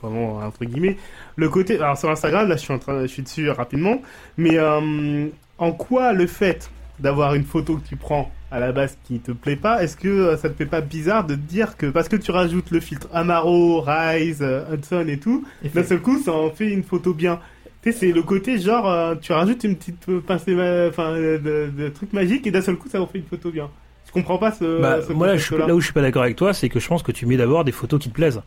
vraiment 0.03 0.39
entre 0.39 0.65
guillemets, 0.65 0.97
le 1.37 1.49
côté 1.49 1.77
alors 1.77 1.97
sur 1.97 2.11
Instagram 2.11 2.49
là 2.49 2.57
je 2.57 2.61
suis 2.61 2.73
en 2.73 2.79
train 2.79 3.03
je 3.03 3.07
suis 3.07 3.23
dessus 3.23 3.49
rapidement, 3.51 4.03
mais 4.37 4.59
euh, 4.59 5.29
en 5.59 5.73
quoi 5.73 6.13
le 6.13 6.27
fait 6.27 6.71
d'avoir 6.99 7.35
une 7.35 7.45
photo 7.45 7.77
que 7.77 7.87
tu 7.87 7.97
prends 7.97 8.31
à 8.51 8.59
la 8.59 8.73
base 8.73 8.99
qui 9.05 9.21
te 9.21 9.31
plaît 9.31 9.57
pas, 9.57 9.83
est-ce 9.83 9.97
que 9.97 10.09
euh, 10.09 10.37
ça 10.37 10.49
te 10.49 10.55
fait 10.55 10.67
pas 10.67 10.81
bizarre 10.81 11.27
de 11.27 11.35
te 11.35 11.41
dire 11.41 11.77
que 11.77 11.87
parce 11.87 12.09
que 12.09 12.17
tu 12.17 12.31
rajoutes 12.31 12.71
le 12.71 12.81
filtre 12.81 13.09
Amaro, 13.13 13.81
Rise, 13.81 14.45
Hudson 14.73 15.07
et 15.09 15.19
tout, 15.19 15.45
d'un 15.75 15.85
seul 15.85 16.01
coup 16.01 16.19
ça 16.19 16.33
en 16.33 16.51
fait 16.51 16.69
une 16.69 16.83
photo 16.83 17.15
bien. 17.15 17.41
Tu 17.83 17.93
sais, 17.93 17.99
c'est 17.99 18.13
le 18.13 18.23
côté 18.23 18.59
genre 18.59 19.17
tu 19.21 19.33
rajoutes 19.33 19.63
une 19.65 19.77
petite 19.77 20.05
pincée, 20.27 20.55
enfin 20.89 21.13
euh, 21.13 21.39
de, 21.39 21.71
de 21.85 21.89
trucs 21.91 22.13
magiques 22.13 22.47
et 22.47 22.51
d'un 22.51 22.63
seul 22.63 22.77
coup 22.77 22.89
ça 22.89 23.01
en 23.01 23.07
fait 23.07 23.19
une 23.19 23.25
photo 23.27 23.51
bien. 23.53 23.71
Je 24.09 24.13
comprends 24.13 24.39
pas 24.39 24.51
ce. 24.53 24.81
Bah, 24.81 24.99
ce 25.07 25.13
moi 25.13 25.27
là, 25.27 25.37
je, 25.37 25.43
concept-là. 25.45 25.67
là 25.69 25.75
où 25.75 25.81
je 25.81 25.85
suis 25.85 25.93
pas 25.95 26.03
d'accord 26.03 26.23
avec 26.23 26.37
toi, 26.37 26.53
c'est 26.55 26.69
que 26.69 26.81
je 26.81 26.89
pense 26.89 27.03
que 27.03 27.13
tu 27.13 27.27
mets 27.27 27.37
d'abord 27.37 27.65
des 27.65 27.73
photos 27.73 28.01
qui 28.01 28.09
te 28.09 28.15
plaisent 28.15 28.41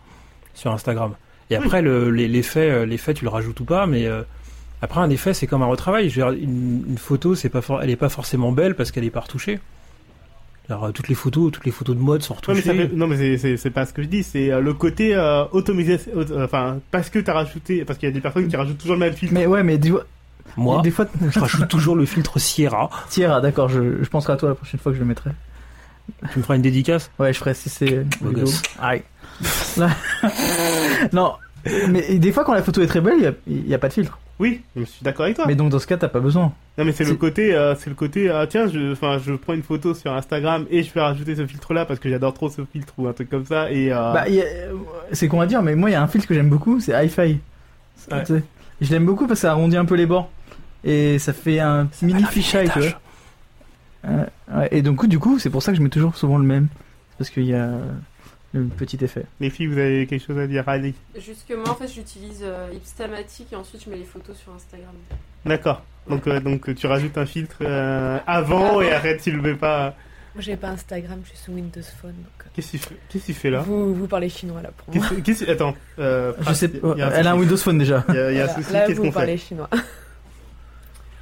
sur 0.53 0.71
Instagram. 0.71 1.13
Et 1.49 1.55
après 1.55 1.81
le, 1.81 2.09
les- 2.11 2.27
l'effet, 2.27 2.69
euh, 2.71 2.85
l'effet 2.85 3.13
tu 3.13 3.23
le 3.25 3.29
rajoutes 3.29 3.59
ou 3.59 3.65
pas, 3.65 3.85
mais 3.85 4.05
euh, 4.07 4.21
après 4.81 5.01
un 5.01 5.09
effet 5.09 5.33
c'est 5.33 5.47
comme 5.47 5.61
un 5.61 5.67
retravail. 5.67 6.09
Je 6.09 6.21
veux 6.21 6.31
dire, 6.31 6.43
une, 6.43 6.83
une 6.89 6.97
photo 6.97 7.35
c'est 7.35 7.49
pas 7.49 7.61
for- 7.61 7.81
elle 7.81 7.89
est 7.89 7.95
pas 7.95 8.09
forcément 8.09 8.51
belle 8.51 8.75
parce 8.75 8.91
qu'elle 8.91 9.03
est 9.03 9.09
pas 9.11 9.19
retouchée. 9.21 9.59
Alors 10.69 10.85
euh, 10.85 10.91
toutes 10.91 11.09
les 11.09 11.15
photos, 11.15 11.51
toutes 11.51 11.65
les 11.65 11.71
photos 11.71 11.95
de 11.95 12.01
mode 12.01 12.21
sont 12.23 12.33
Ouais, 12.35 12.39
mais 12.55 12.61
ça 12.61 12.71
retouchées. 12.71 12.87
fait- 12.89 12.95
non 12.95 13.07
mais 13.07 13.17
c'est- 13.17 13.37
c'est 13.37 13.57
c'est 13.57 13.69
pas 13.71 13.85
ce 13.85 13.91
que 13.93 14.01
je 14.01 14.07
dis, 14.07 14.23
c'est 14.23 14.49
le 14.61 14.73
côté 14.73 15.13
euh, 15.15 15.43
automatisation, 15.51 16.11
auto- 16.15 16.39
enfin 16.41 16.79
parce 16.91 17.09
que 17.09 17.19
t'as 17.19 17.33
rajouté, 17.33 17.83
parce 17.83 17.99
qu'il 17.99 18.07
y 18.07 18.11
a 18.11 18.13
des 18.13 18.21
personnes 18.21 18.47
qui 18.47 18.55
rajoutent 18.55 18.77
toujours 18.77 18.95
le 18.95 19.01
même 19.01 19.13
filtre. 19.13 19.33
Mais 19.33 19.45
ouais, 19.45 19.63
mais 19.63 19.77
dis 19.77 19.91
Moi, 20.57 20.81
des 20.81 20.91
fois, 20.91 21.05
je 21.29 21.39
rajoute 21.39 21.67
toujours 21.67 21.95
le 21.95 22.05
filtre 22.05 22.39
Sierra. 22.39 22.89
Sierra, 23.09 23.41
d'accord, 23.41 23.67
je, 23.69 24.01
je 24.03 24.09
penserai 24.09 24.33
à 24.33 24.37
toi 24.37 24.49
la 24.49 24.55
prochaine 24.55 24.79
fois 24.79 24.91
que 24.91 24.97
je 24.97 25.01
le 25.01 25.07
mettrai. 25.07 25.31
Tu 26.31 26.39
me 26.39 26.43
feras 26.43 26.55
une 26.55 26.61
dédicace 26.61 27.09
Ouais, 27.19 27.33
je 27.33 27.39
ferai 27.39 27.53
si 27.53 27.69
c'est. 27.69 28.05
Aïe. 28.79 29.03
Non, 31.13 31.33
mais 31.89 32.17
des 32.19 32.31
fois 32.31 32.43
quand 32.43 32.53
la 32.53 32.61
photo 32.63 32.81
est 32.81 32.87
très 32.87 33.01
belle, 33.01 33.35
il 33.47 33.67
y 33.67 33.73
a- 33.73 33.77
pas 33.79 33.87
de 33.87 33.93
filtre. 33.93 34.19
Oui, 34.39 34.61
je 34.75 34.83
suis 34.83 35.03
d'accord 35.03 35.25
avec 35.25 35.35
toi. 35.35 35.45
Mais 35.47 35.53
donc 35.55 35.69
dans 35.69 35.77
ce 35.79 35.85
cas, 35.85 35.97
t'as 35.97 36.07
pas 36.07 36.19
besoin. 36.19 36.51
Non 36.77 36.85
mais 36.85 36.91
c'est 36.91 37.03
le 37.03 37.13
côté, 37.15 37.53
euh, 37.53 37.75
c'est 37.75 37.89
le 37.91 37.95
côté, 37.95 38.29
ah, 38.29 38.47
tiens, 38.47 38.67
je, 38.67 38.91
enfin, 38.91 39.19
je 39.23 39.33
prends 39.33 39.53
une 39.53 39.61
photo 39.61 39.93
sur 39.93 40.11
Instagram 40.13 40.65
et 40.71 40.81
je 40.81 40.91
vais 40.93 41.01
rajouter 41.01 41.35
ce 41.35 41.45
filtre-là 41.45 41.85
parce 41.85 41.99
que 41.99 42.09
j'adore 42.09 42.33
trop 42.33 42.49
ce 42.49 42.63
filtre 42.65 42.93
ou 42.97 43.07
un 43.07 43.13
truc 43.13 43.29
comme 43.29 43.45
ça 43.45 43.71
et. 43.71 43.91
Euh... 43.93 44.13
Bah, 44.13 44.25
c'est 45.11 45.27
qu'on 45.27 45.37
va 45.37 45.45
dire, 45.45 45.61
mais 45.61 45.75
moi 45.75 45.89
il 45.89 45.93
y 45.93 45.95
a 45.95 46.01
un 46.01 46.07
filtre 46.07 46.27
que 46.27 46.33
j'aime 46.33 46.49
beaucoup, 46.49 46.79
c'est 46.79 46.93
hi-fi. 47.05 47.39
Ouais. 48.11 48.23
Je 48.81 48.91
l'aime 48.91 49.05
beaucoup 49.05 49.27
parce 49.27 49.39
que 49.39 49.41
ça 49.41 49.51
arrondit 49.51 49.77
un 49.77 49.85
peu 49.85 49.93
les 49.95 50.07
bords 50.07 50.29
et 50.83 51.19
ça 51.19 51.33
fait 51.33 51.59
un 51.59 51.87
mini 52.01 52.23
fisheye, 52.23 52.67
tu 52.73 52.79
vois. 52.79 52.89
Euh, 54.05 54.25
ouais, 54.55 54.67
et 54.71 54.81
donc 54.81 55.05
du 55.07 55.19
coup, 55.19 55.37
c'est 55.39 55.49
pour 55.49 55.61
ça 55.63 55.71
que 55.71 55.77
je 55.77 55.83
mets 55.83 55.89
toujours 55.89 56.15
souvent 56.15 56.37
le 56.37 56.43
même, 56.45 56.67
parce 57.17 57.29
qu'il 57.29 57.45
y 57.45 57.53
a 57.53 57.69
le 58.53 58.63
petit 58.65 58.97
effet. 59.03 59.25
Les 59.39 59.49
filles, 59.49 59.67
vous 59.67 59.77
avez 59.77 60.07
quelque 60.07 60.25
chose 60.25 60.37
à 60.37 60.47
dire, 60.47 60.67
allez. 60.67 60.93
Juste 61.17 61.45
que 61.47 61.53
moi, 61.53 61.69
en 61.69 61.75
fait, 61.75 61.87
j'utilise 61.87 62.41
euh, 62.43 62.67
Ipstamatic 62.73 63.53
et 63.53 63.55
ensuite 63.55 63.83
je 63.85 63.89
mets 63.89 63.97
les 63.97 64.03
photos 64.05 64.35
sur 64.37 64.53
Instagram. 64.53 64.93
D'accord. 65.45 65.83
Donc, 66.09 66.25
euh, 66.27 66.39
donc 66.39 66.73
tu 66.75 66.87
rajoutes 66.87 67.17
un 67.17 67.25
filtre 67.27 67.57
euh, 67.61 68.17
avant 68.25 68.81
et 68.81 68.91
après 68.91 69.17
tu 69.17 69.31
le 69.31 69.41
mets 69.41 69.53
pas. 69.53 69.95
Moi, 70.33 70.41
j'ai 70.41 70.55
pas 70.57 70.69
Instagram, 70.69 71.19
je 71.23 71.29
suis 71.29 71.37
sous 71.37 71.51
Windows 71.51 71.81
Phone. 72.01 72.13
Donc... 72.13 72.47
Qu'est-ce 72.53 72.77
tu 73.25 73.33
fais 73.33 73.49
là? 73.49 73.59
Vous, 73.61 73.93
vous 73.93 74.07
parlez 74.07 74.27
chinois 74.29 74.61
là 74.61 74.71
pour 74.75 74.93
moi. 74.95 75.05
Qu'est-ce 75.09 75.21
qu'est-ce- 75.45 75.51
Attends. 75.51 75.75
Euh, 75.99 76.33
Je 76.47 76.53
sais, 76.53 76.69
il 76.73 76.97
y 76.97 77.01
a 77.01 77.07
un 77.07 77.11
elle 77.11 77.27
a 77.27 77.31
un. 77.33 77.37
Windows 77.37 77.57
Phone 77.57 77.77
déjà. 77.77 78.03
Il 78.09 78.15
y 78.15 78.17
a, 78.17 78.31
y 78.31 78.39
a 78.39 78.43
un 78.43 78.45
Voilà. 78.47 78.53
souci. 78.61 78.73
Là, 78.73 78.87
Qu'est-ce 78.87 78.97
vous 78.97 79.03
qu'on 79.05 79.11
parlez 79.11 79.37
fait 79.37 79.47
chinois. 79.47 79.69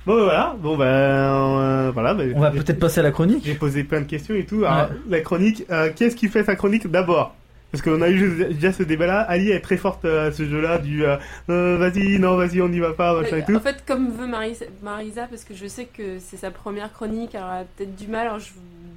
Bon 0.05 0.15
bah, 0.15 0.23
voilà. 0.23 0.55
Bon 0.59 0.77
bah 0.77 0.85
euh, 0.85 1.91
voilà. 1.93 2.13
bah, 2.13 2.23
On 2.35 2.39
va 2.39 2.51
peut-être 2.51 2.79
passer 2.79 2.99
à 2.99 3.03
la 3.03 3.11
chronique. 3.11 3.43
J'ai 3.45 3.55
posé 3.55 3.83
plein 3.83 4.01
de 4.01 4.05
questions 4.05 4.35
et 4.35 4.45
tout. 4.45 4.65
Alors, 4.65 4.89
la 5.07 5.21
chronique, 5.21 5.65
euh, 5.69 5.91
qu'est-ce 5.95 6.15
qui 6.15 6.27
fait 6.27 6.43
sa 6.43 6.55
chronique 6.55 6.87
d'abord? 6.89 7.35
Parce 7.71 7.83
qu'on 7.83 8.01
a 8.01 8.09
eu 8.09 8.45
déjà 8.53 8.71
ce 8.71 8.83
débat-là. 8.83 9.21
Ali 9.21 9.51
est 9.51 9.59
très 9.59 9.77
forte 9.77 10.05
euh, 10.05 10.29
à 10.29 10.31
ce 10.31 10.43
jeu-là, 10.43 10.79
du 10.79 11.05
euh, 11.05 11.17
euh, 11.49 11.77
vas-y, 11.77 12.17
non, 12.17 12.35
vas-y, 12.35 12.61
on 12.61 12.69
n'y 12.69 12.79
va 12.79 12.93
pas, 12.93 13.13
machin 13.21 13.37
et 13.37 13.45
tout. 13.45 13.55
En 13.55 13.59
fait, 13.59 13.83
comme 13.85 14.09
veut 14.11 14.25
Marisa, 14.25 14.65
Marisa, 14.81 15.27
parce 15.27 15.43
que 15.43 15.53
je 15.53 15.67
sais 15.67 15.85
que 15.85 16.17
c'est 16.19 16.37
sa 16.37 16.49
première 16.49 16.91
chronique, 16.91 17.35
elle 17.35 17.43
aura 17.43 17.61
peut-être 17.77 17.95
du 17.95 18.07
mal, 18.07 18.27
alors 18.27 18.39
je 18.39 18.49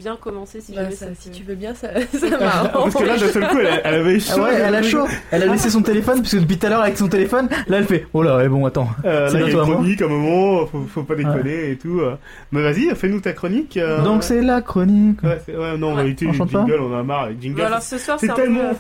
bien 0.03 0.17
commencer 0.17 0.61
si 0.61 0.73
Bah, 0.75 0.83
jamais 0.85 0.95
ça, 0.97 1.07
ça 1.07 1.13
si 1.19 1.31
te- 1.31 1.37
tu 1.37 1.43
veux 1.45 1.55
bien, 1.55 1.75
ça, 1.75 1.89
ça. 2.13 2.27
Parce 2.73 2.95
que 2.95 3.05
là, 3.05 3.17
d'un 3.17 3.29
seul 3.29 3.49
coup, 3.49 3.59
elle, 3.59 3.81
elle 3.85 3.95
avait 3.95 4.21
chaud. 4.21 4.33
Ah 4.37 4.43
ouais, 4.43 4.55
elle 4.55 4.75
a 4.75 4.83
chaud. 4.83 5.07
Elle 5.31 5.43
a 5.45 5.47
laissé 5.47 5.71
son 5.71 5.83
téléphone 5.83 6.19
parce 6.21 6.33
que 6.33 6.39
depuis 6.39 6.59
tout 6.59 6.67
à 6.67 6.71
l'heure 6.71 6.83
avec 6.83 6.99
son 6.99 7.09
téléphone, 7.09 7.49
là 7.69 7.79
elle 7.79 7.85
fait 7.87 8.07
oh 8.13 8.23
là 8.23 8.37
ouais 8.37 8.49
bon 8.49 8.67
attends. 8.67 8.89
Euh, 9.05 9.29
C'est 9.29 9.39
là, 9.41 9.47
il 9.47 9.53
y 9.53 9.57
a 9.57 9.57
bientôt 9.57 9.61
à 9.61 9.63
une 9.65 9.69
moi. 9.69 9.77
chronique, 9.77 10.03
à 10.03 10.05
un 10.05 10.09
moment, 10.09 10.67
faut, 10.67 10.85
faut 10.89 11.03
pas 11.05 11.15
déconner 11.15 11.71
et 11.71 11.79
tout. 11.79 12.01
euh. 12.01 12.17
Mais 12.53 12.63
vas-y, 12.63 12.95
fais-nous 12.95 13.21
ta 13.21 13.33
chronique. 13.33 13.77
euh. 13.77 14.03
Donc 14.03 14.23
c'est 14.25 14.43
la 14.43 14.61
chronique. 14.61 15.23
Ouais, 15.23 15.41
c'est- 15.47 15.57
ouais, 15.57 15.77
non, 15.79 15.89
on 15.93 15.95
va 15.95 16.03
Ouais. 16.03 16.09
utiliser 16.11 16.39
le 16.39 16.49
jingle, 16.49 16.81
on 16.81 16.95
en 16.95 16.99
a 17.01 17.03
marre. 17.03 17.29
Jingles, 17.41 17.61
Bon, 17.61 17.67
alors 17.67 17.83
ce 17.83 17.99
soir, 17.99 18.19
c'est 18.21 18.27
peu, 18.29 18.35
tellement. 18.35 18.73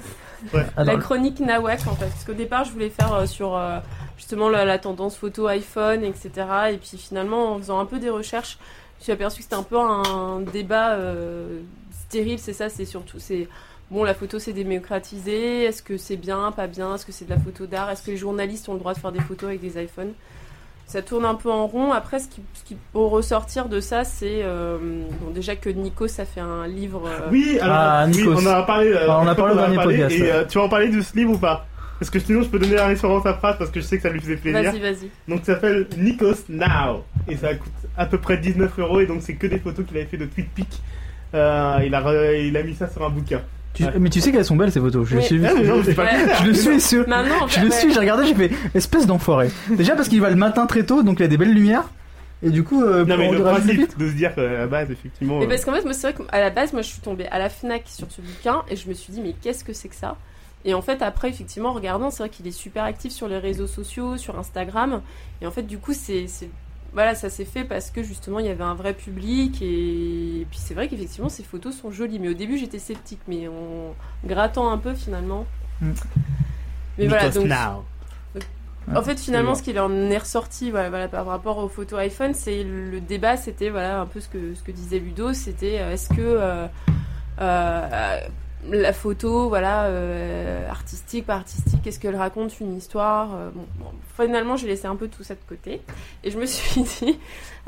Ah, 0.77 0.83
la 0.85 0.97
chronique 0.97 1.39
Nawak 1.41 1.81
en 1.87 1.95
fait. 1.95 2.07
Parce 2.07 2.25
qu'au 2.25 2.33
départ, 2.35 2.65
je 2.65 2.73
voulais 2.73 2.91
faire 2.91 3.15
euh, 3.15 3.27
sur 3.27 3.57
euh, 3.57 3.79
justement 4.17 4.49
la, 4.49 4.65
la 4.65 4.79
tendance 4.79 5.17
photo 5.17 5.47
iPhone, 5.47 6.03
etc. 6.05 6.31
Et 6.73 6.77
puis 6.79 6.99
finalement, 6.99 7.53
en 7.55 7.59
faisant 7.59 7.79
un 7.79 7.87
peu 7.87 7.99
des 8.01 8.11
recherches, 8.11 8.59
je 9.03 9.07
suis 9.07 9.13
aperçu 9.13 9.39
que 9.39 9.43
c'était 9.43 9.57
un 9.57 9.63
peu 9.65 9.77
un 9.79 10.41
débat 10.53 10.93
euh, 10.93 11.61
stérile. 12.07 12.39
C'est 12.39 12.53
ça, 12.53 12.69
c'est 12.69 12.85
surtout. 12.85 13.19
c'est 13.19 13.49
Bon, 13.91 14.05
la 14.05 14.15
photo 14.15 14.39
c'est 14.39 14.53
démocratisé. 14.55 15.65
Est-ce 15.65 15.83
que 15.83 15.99
c'est 15.99 16.17
bien, 16.17 16.51
pas 16.53 16.67
bien 16.67 16.95
Est-ce 16.95 17.05
que 17.05 17.13
c'est 17.13 17.25
de 17.27 17.31
la 17.31 17.39
photo 17.39 17.67
d'art 17.67 17.91
Est-ce 17.91 18.03
que 18.03 18.11
les 18.11 18.17
journalistes 18.17 18.69
ont 18.69 18.75
le 18.75 18.79
droit 18.79 18.95
de 18.95 18.99
faire 18.99 19.13
des 19.13 19.21
photos 19.21 19.49
avec 19.51 19.61
des 19.61 19.83
iPhones? 19.83 20.13
Ça 20.87 21.03
tourne 21.03 21.25
un 21.25 21.35
peu 21.35 21.51
en 21.51 21.67
rond. 21.67 21.93
Après, 21.93 22.19
ce 22.19 22.29
qui, 22.29 22.41
ce 22.55 22.65
qui 22.65 22.77
peut 22.93 22.99
ressortir 23.01 23.67
de 23.69 23.81
ça, 23.81 24.05
c'est 24.05 24.41
euh, 24.45 24.79
bon, 25.21 25.31
déjà 25.31 25.57
que 25.57 25.69
Nico, 25.71 26.07
ça 26.09 26.25
fait 26.25 26.41
un 26.41 26.67
livre. 26.67 27.03
euh, 27.07 27.29
Oui, 27.31 27.59
alors, 27.61 27.77
Ah, 27.79 28.07
oui, 28.09 28.25
on 28.29 28.37
en 28.37 28.47
a 28.47 28.63
parlé. 28.63 28.93
euh, 28.93 29.07
on 29.09 29.27
a 29.27 29.35
parlé 29.35 29.55
au 29.55 29.57
dernier 29.59 29.77
podcast, 29.77 30.15
Et 30.17 30.23
ouais. 30.23 30.31
euh, 30.33 30.45
tu 30.45 30.59
vas 30.59 30.65
en 30.65 30.69
parler 30.69 30.89
de 30.89 31.01
ce 31.01 31.15
livre 31.17 31.33
ou 31.33 31.39
pas? 31.39 31.67
Parce 32.03 32.11
que 32.11 32.19
sinon, 32.19 32.43
je 32.43 32.49
peux 32.49 32.59
donner 32.59 32.75
la 32.75 32.87
référence 32.87 33.25
à 33.27 33.35
phrase 33.35 33.55
parce 33.59 33.71
que 33.71 33.81
je 33.81 33.85
sais 33.87 33.97
que 33.97 34.03
ça 34.03 34.09
lui 34.09 34.19
faisait 34.21 34.35
plaisir. 34.35 34.73
Vas-y, 34.73 34.81
vas-y. 34.81 35.09
Donc, 35.29 35.43
ça 35.45 35.55
s'appelle 35.55 35.87
Nikos 35.97 36.35
Now. 36.49 37.05
Et 37.29 37.37
ça 37.37 37.55
coûte 37.55 37.71
à 37.97 38.07
peu 38.07 38.19
près 38.19 38.39
19 38.39 38.77
euros. 38.81 38.99
Et 39.01 39.07
donc, 39.07 39.23
c'est 39.23 39.35
que 39.35 39.47
des 39.47 39.61
photos 39.61 39.87
qu'il 39.87 39.97
avait 39.99 40.07
fait 40.07 40.17
de 40.17 40.25
TweetPic. 40.27 40.67
Euh, 41.35 41.79
il, 41.87 41.95
a, 41.95 42.33
il 42.35 42.57
a 42.57 42.63
mis 42.65 42.75
ça 42.75 42.89
sur 42.91 43.05
un 43.07 43.09
bouquin. 43.11 43.41
Tu- 43.73 43.85
Ouais. 43.85 43.93
Mais 44.01 44.11
tu 44.11 44.21
sais 44.21 44.33
qu'elles 44.33 44.45
sont 44.45 44.57
belles 44.57 44.73
ces 44.73 44.81
photos. 44.81 45.07
Je 45.09 45.17
Oui. 45.17 45.23
suis. 45.23 45.47
Ah, 45.47 45.55
non, 45.55 45.81
pas. 45.95 46.09
Je 46.43 46.47
le 46.49 46.55
suis 46.55 46.81
sûr. 46.81 47.09
Maintenant, 47.09 47.47
Je 47.47 47.61
le 47.61 47.71
suis. 47.71 47.93
J'ai 47.93 48.01
regardé. 48.01 48.27
J'ai 48.27 48.35
fait 48.35 48.51
espèce 48.75 49.07
d'enfoiré. 49.07 49.49
Déjà 49.71 49.95
parce 49.95 50.09
qu'il 50.09 50.21
va 50.21 50.29
le 50.29 50.35
matin 50.37 50.67
très 50.67 50.83
tôt, 50.83 51.05
donc 51.05 51.21
il 51.21 51.23
y 51.23 51.25
a 51.25 51.29
des 51.29 51.37
belles 51.39 51.55
lumières. 51.55 51.89
Et 52.43 52.51
du 52.51 52.65
coup, 52.65 52.83
euh, 52.83 53.05
Non, 53.05 53.17
mais 53.17 53.27
pour 53.27 53.35
le 53.35 53.43
principe 53.45 53.97
de 53.97 54.09
se 54.09 54.13
dire 54.15 54.35
qu'à 54.35 54.43
la 54.43 54.67
base, 54.67 54.91
effectivement. 54.91 55.39
Mais 55.39 55.45
euh, 55.45 55.49
parce 55.49 55.65
qu'en 55.65 55.73
fait, 55.73 55.85
moi, 55.85 55.93
c'est 55.95 56.11
vrai 56.13 56.25
qu'à 56.29 56.41
la 56.41 56.51
base, 56.51 56.73
moi, 56.73 56.83
je 56.83 56.89
suis 56.89 57.01
tombée 57.01 57.27
à 57.29 57.39
la 57.39 57.49
Fnac 57.49 57.85
sur 57.87 58.09
ce 58.11 58.21
bouquin 58.21 58.63
et 58.69 58.75
je 58.75 58.89
me 58.89 58.95
suis 58.95 59.13
dit, 59.13 59.21
mais 59.23 59.37
qu'est-ce 59.41 59.63
que 59.63 59.73
c'est 59.73 59.87
que 59.87 59.95
ça? 59.95 60.17
Et 60.65 60.75
en 60.75 60.83
fait, 60.83 61.03
après, 61.03 61.29
effectivement, 61.29 61.71
en 61.71 61.75
regardant, 61.75 62.11
c'est 62.11 62.23
vrai 62.23 62.31
qu'il 62.31 62.47
est 62.47 62.53
super 62.53 62.85
actif 62.85 63.13
sur 63.13 63.29
les 63.29 63.39
réseaux 63.39 63.67
sociaux, 63.67 64.17
sur 64.17 64.39
Instagram. 64.39 65.03
Et 65.41 65.47
en 65.47 65.51
fait, 65.51 65.63
du 65.63 65.79
coup, 65.79 65.93
c'est. 65.93 66.27
Voilà, 66.95 67.15
ça 67.15 67.31
s'est 67.31 67.47
fait 67.47 67.65
parce 67.65 67.91
que 67.91 68.03
justement, 68.03 68.39
il 68.39 68.47
y 68.47 68.51
avait 68.51 68.65
un 68.65 68.75
vrai 68.75 68.93
public. 68.93 69.63
Et, 69.63 70.41
et 70.41 70.47
puis, 70.51 70.59
c'est 70.59 70.75
vrai 70.75 70.89
qu'effectivement, 70.89 71.29
ces 71.29 71.43
photos 71.43 71.77
sont 71.77 71.91
jolies. 71.91 72.19
Mais 72.19 72.29
au 72.29 72.35
début, 72.35 72.59
j'étais 72.59 72.79
sceptique. 72.79 73.21
Mais 73.29 73.49
en 73.49 73.95
grattant 74.25 74.71
un 74.71 74.79
peu, 74.79 74.95
finalement. 74.95 75.47
Mm. 75.81 75.93
Mais 76.99 77.07
voilà, 77.09 77.31
donc. 77.31 77.47
Now. 77.47 77.85
En 78.95 79.03
fait, 79.03 79.19
finalement, 79.19 79.55
ce 79.55 79.63
qu'il 79.63 79.79
en 79.79 80.11
est 80.11 80.19
ressorti 80.19 80.71
voilà, 80.71 80.91
voilà, 80.91 81.09
par 81.09 81.27
rapport 81.27 81.59
aux 81.59 81.69
photos 81.69 82.01
iPhone, 82.01 82.35
c'est 82.35 82.65
le 82.65 83.01
débat, 83.01 83.37
c'était 83.37 83.71
voilà, 83.71 84.01
un 84.01 84.07
peu 84.07 84.21
ce 84.21 84.29
que, 84.29 84.55
ce 84.55 84.63
que 84.63 84.73
disait 84.73 84.99
Ludo, 84.99 85.33
c'était 85.33 85.79
euh, 85.81 85.93
est-ce 85.93 86.09
que 86.09 86.15
euh, 86.19 86.67
euh, 87.41 88.21
la 88.71 88.93
photo, 88.93 89.49
voilà, 89.49 89.85
euh, 89.87 90.69
artistique, 90.71 91.27
pas 91.27 91.35
artistique, 91.35 91.87
est-ce 91.87 91.99
qu'elle 91.99 92.17
raconte 92.17 92.61
une 92.61 92.77
histoire 92.77 93.35
euh, 93.35 93.51
bon, 93.51 93.67
bon, 93.79 93.87
Finalement, 94.21 94.57
j'ai 94.57 94.69
laissé 94.69 94.87
un 94.87 94.95
peu 94.95 95.09
tout 95.09 95.25
ça 95.25 95.35
de 95.35 95.41
côté. 95.49 95.81
Et 96.23 96.31
je 96.31 96.39
me 96.39 96.47
suis 96.47 96.83
dit 97.01 97.19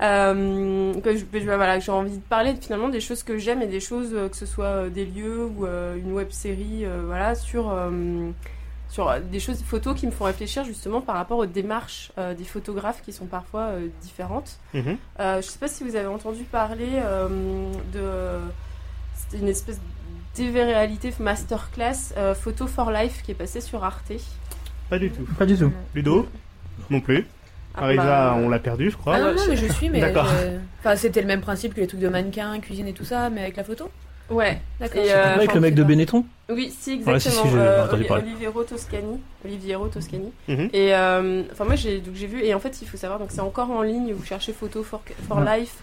euh, 0.01 0.95
que 0.95 1.45
voilà, 1.45 1.81
j'ai 1.81 1.93
envie 1.93 2.17
de 2.17 2.23
parler 2.23 2.55
finalement 2.61 2.89
des 2.89 3.01
choses 3.01 3.23
que 3.23 3.39
j'aime 3.39 3.63
et 3.63 3.67
des 3.67 3.81
choses, 3.81 4.11
euh, 4.13 4.29
que 4.29 4.37
ce 4.37 4.47
soit 4.47 4.89
des 4.89 5.05
lieux 5.05 5.45
ou 5.45 5.67
une 5.67 6.13
web 6.13 6.31
série, 6.31 6.85
voilà, 7.07 7.35
sur 7.35 7.75
sur 8.89 9.13
des 9.21 9.41
choses 9.41 9.61
photos 9.63 9.99
qui 9.99 10.07
me 10.07 10.13
font 10.13 10.25
réfléchir 10.25 10.63
justement 10.65 11.01
par 11.01 11.17
rapport 11.17 11.39
aux 11.39 11.47
démarches 11.47 12.13
des 12.37 12.45
photographes 12.45 13.03
qui 13.03 13.13
sont 13.13 13.27
parfois 13.27 13.73
différentes. 14.03 14.59
Mhm. 14.73 14.97
Euh, 15.19 15.43
je 15.43 15.49
sais 15.49 15.59
pas 15.59 15.69
si 15.69 15.83
vous 15.83 15.97
avez 15.97 16.07
entendu 16.07 16.45
parler 16.45 17.01
de 17.93 18.39
c'était 19.17 19.39
une 19.39 19.49
espèce 19.49 19.81
d'évé-réalité 20.37 21.13
masterclass 21.21 22.13
euh, 22.17 22.35
Photo 22.35 22.67
for 22.67 22.91
Life 22.91 23.23
qui 23.23 23.31
est 23.33 23.35
passée 23.35 23.61
sur 23.61 23.85
Arte. 23.85 24.13
Pas 24.91 24.99
du 24.99 25.11
tout. 25.11 25.23
Pas 25.39 25.47
du 25.47 25.57
tout. 25.57 25.73
Ludo 25.95 26.27
Non 26.91 27.01
plus. 27.01 27.27
Ah, 27.77 27.85
Arisa, 27.85 28.03
bah, 28.05 28.37
on 28.39 28.49
l'a 28.49 28.59
perdu, 28.61 28.91
je 28.91 28.97
crois. 28.97 29.17
Ah 29.17 29.21
non, 29.21 29.27
Ouais, 29.29 29.35
non, 29.35 29.43
mais 29.49 29.57
je 29.57 29.67
suis, 29.73 29.91
mais. 29.91 30.01
D'accord. 30.01 30.27
je- 30.29 30.59
Enfin, 30.81 30.95
c'était 30.97 31.21
le 31.21 31.27
même 31.27 31.41
principe 31.41 31.75
que 31.75 31.81
les 31.81 31.87
trucs 31.89 32.01
de 32.01 32.09
mannequin, 32.09 32.59
cuisine 32.61 32.87
et 32.87 32.93
tout 32.93 33.05
ça, 33.05 33.31
mais 33.31 33.43
avec 33.43 33.57
la 33.57 33.65
photo 33.65 33.91
Ouais, 34.31 34.59
D'accord. 34.81 35.03
Et, 35.05 35.13
euh, 35.13 35.35
Avec 35.35 35.53
le 35.55 35.61
mec 35.61 35.75
de 35.75 35.83
Benetton 35.85 36.25
oui, 36.49 36.71
si 36.79 36.95
Ouais, 36.95 37.19
si, 37.21 37.29
exactement. 37.29 37.43
si, 37.45 37.51
j'ai 37.51 37.59
euh, 37.59 37.85
entendu 37.85 38.01
Oli- 38.03 38.09
parler. 38.09 38.23
Oliviero 38.31 38.63
Toscani, 38.65 39.21
Oliviero 39.45 39.89
Toscani. 39.89 40.33
Mhm. 40.49 40.71
Et 40.73 40.95
euh, 40.95 41.43
enfin 41.53 41.65
moi 41.65 41.75
j'ai 41.75 42.01
donc 42.01 42.15
j'ai 42.15 42.27
vu 42.27 42.43
et 42.43 42.55
en 42.55 42.59
fait 42.61 42.81
il 42.81 42.89
faut 42.89 42.97
savoir 42.97 43.19
donc 43.19 43.29
c'est 43.33 43.41
encore 43.43 43.71
en 43.71 43.83
ligne 43.83 44.13
vous 44.15 44.25
cherchez 44.25 44.53
photo 44.55 44.83
for, 44.83 45.03
for 45.29 45.41
life 45.43 45.75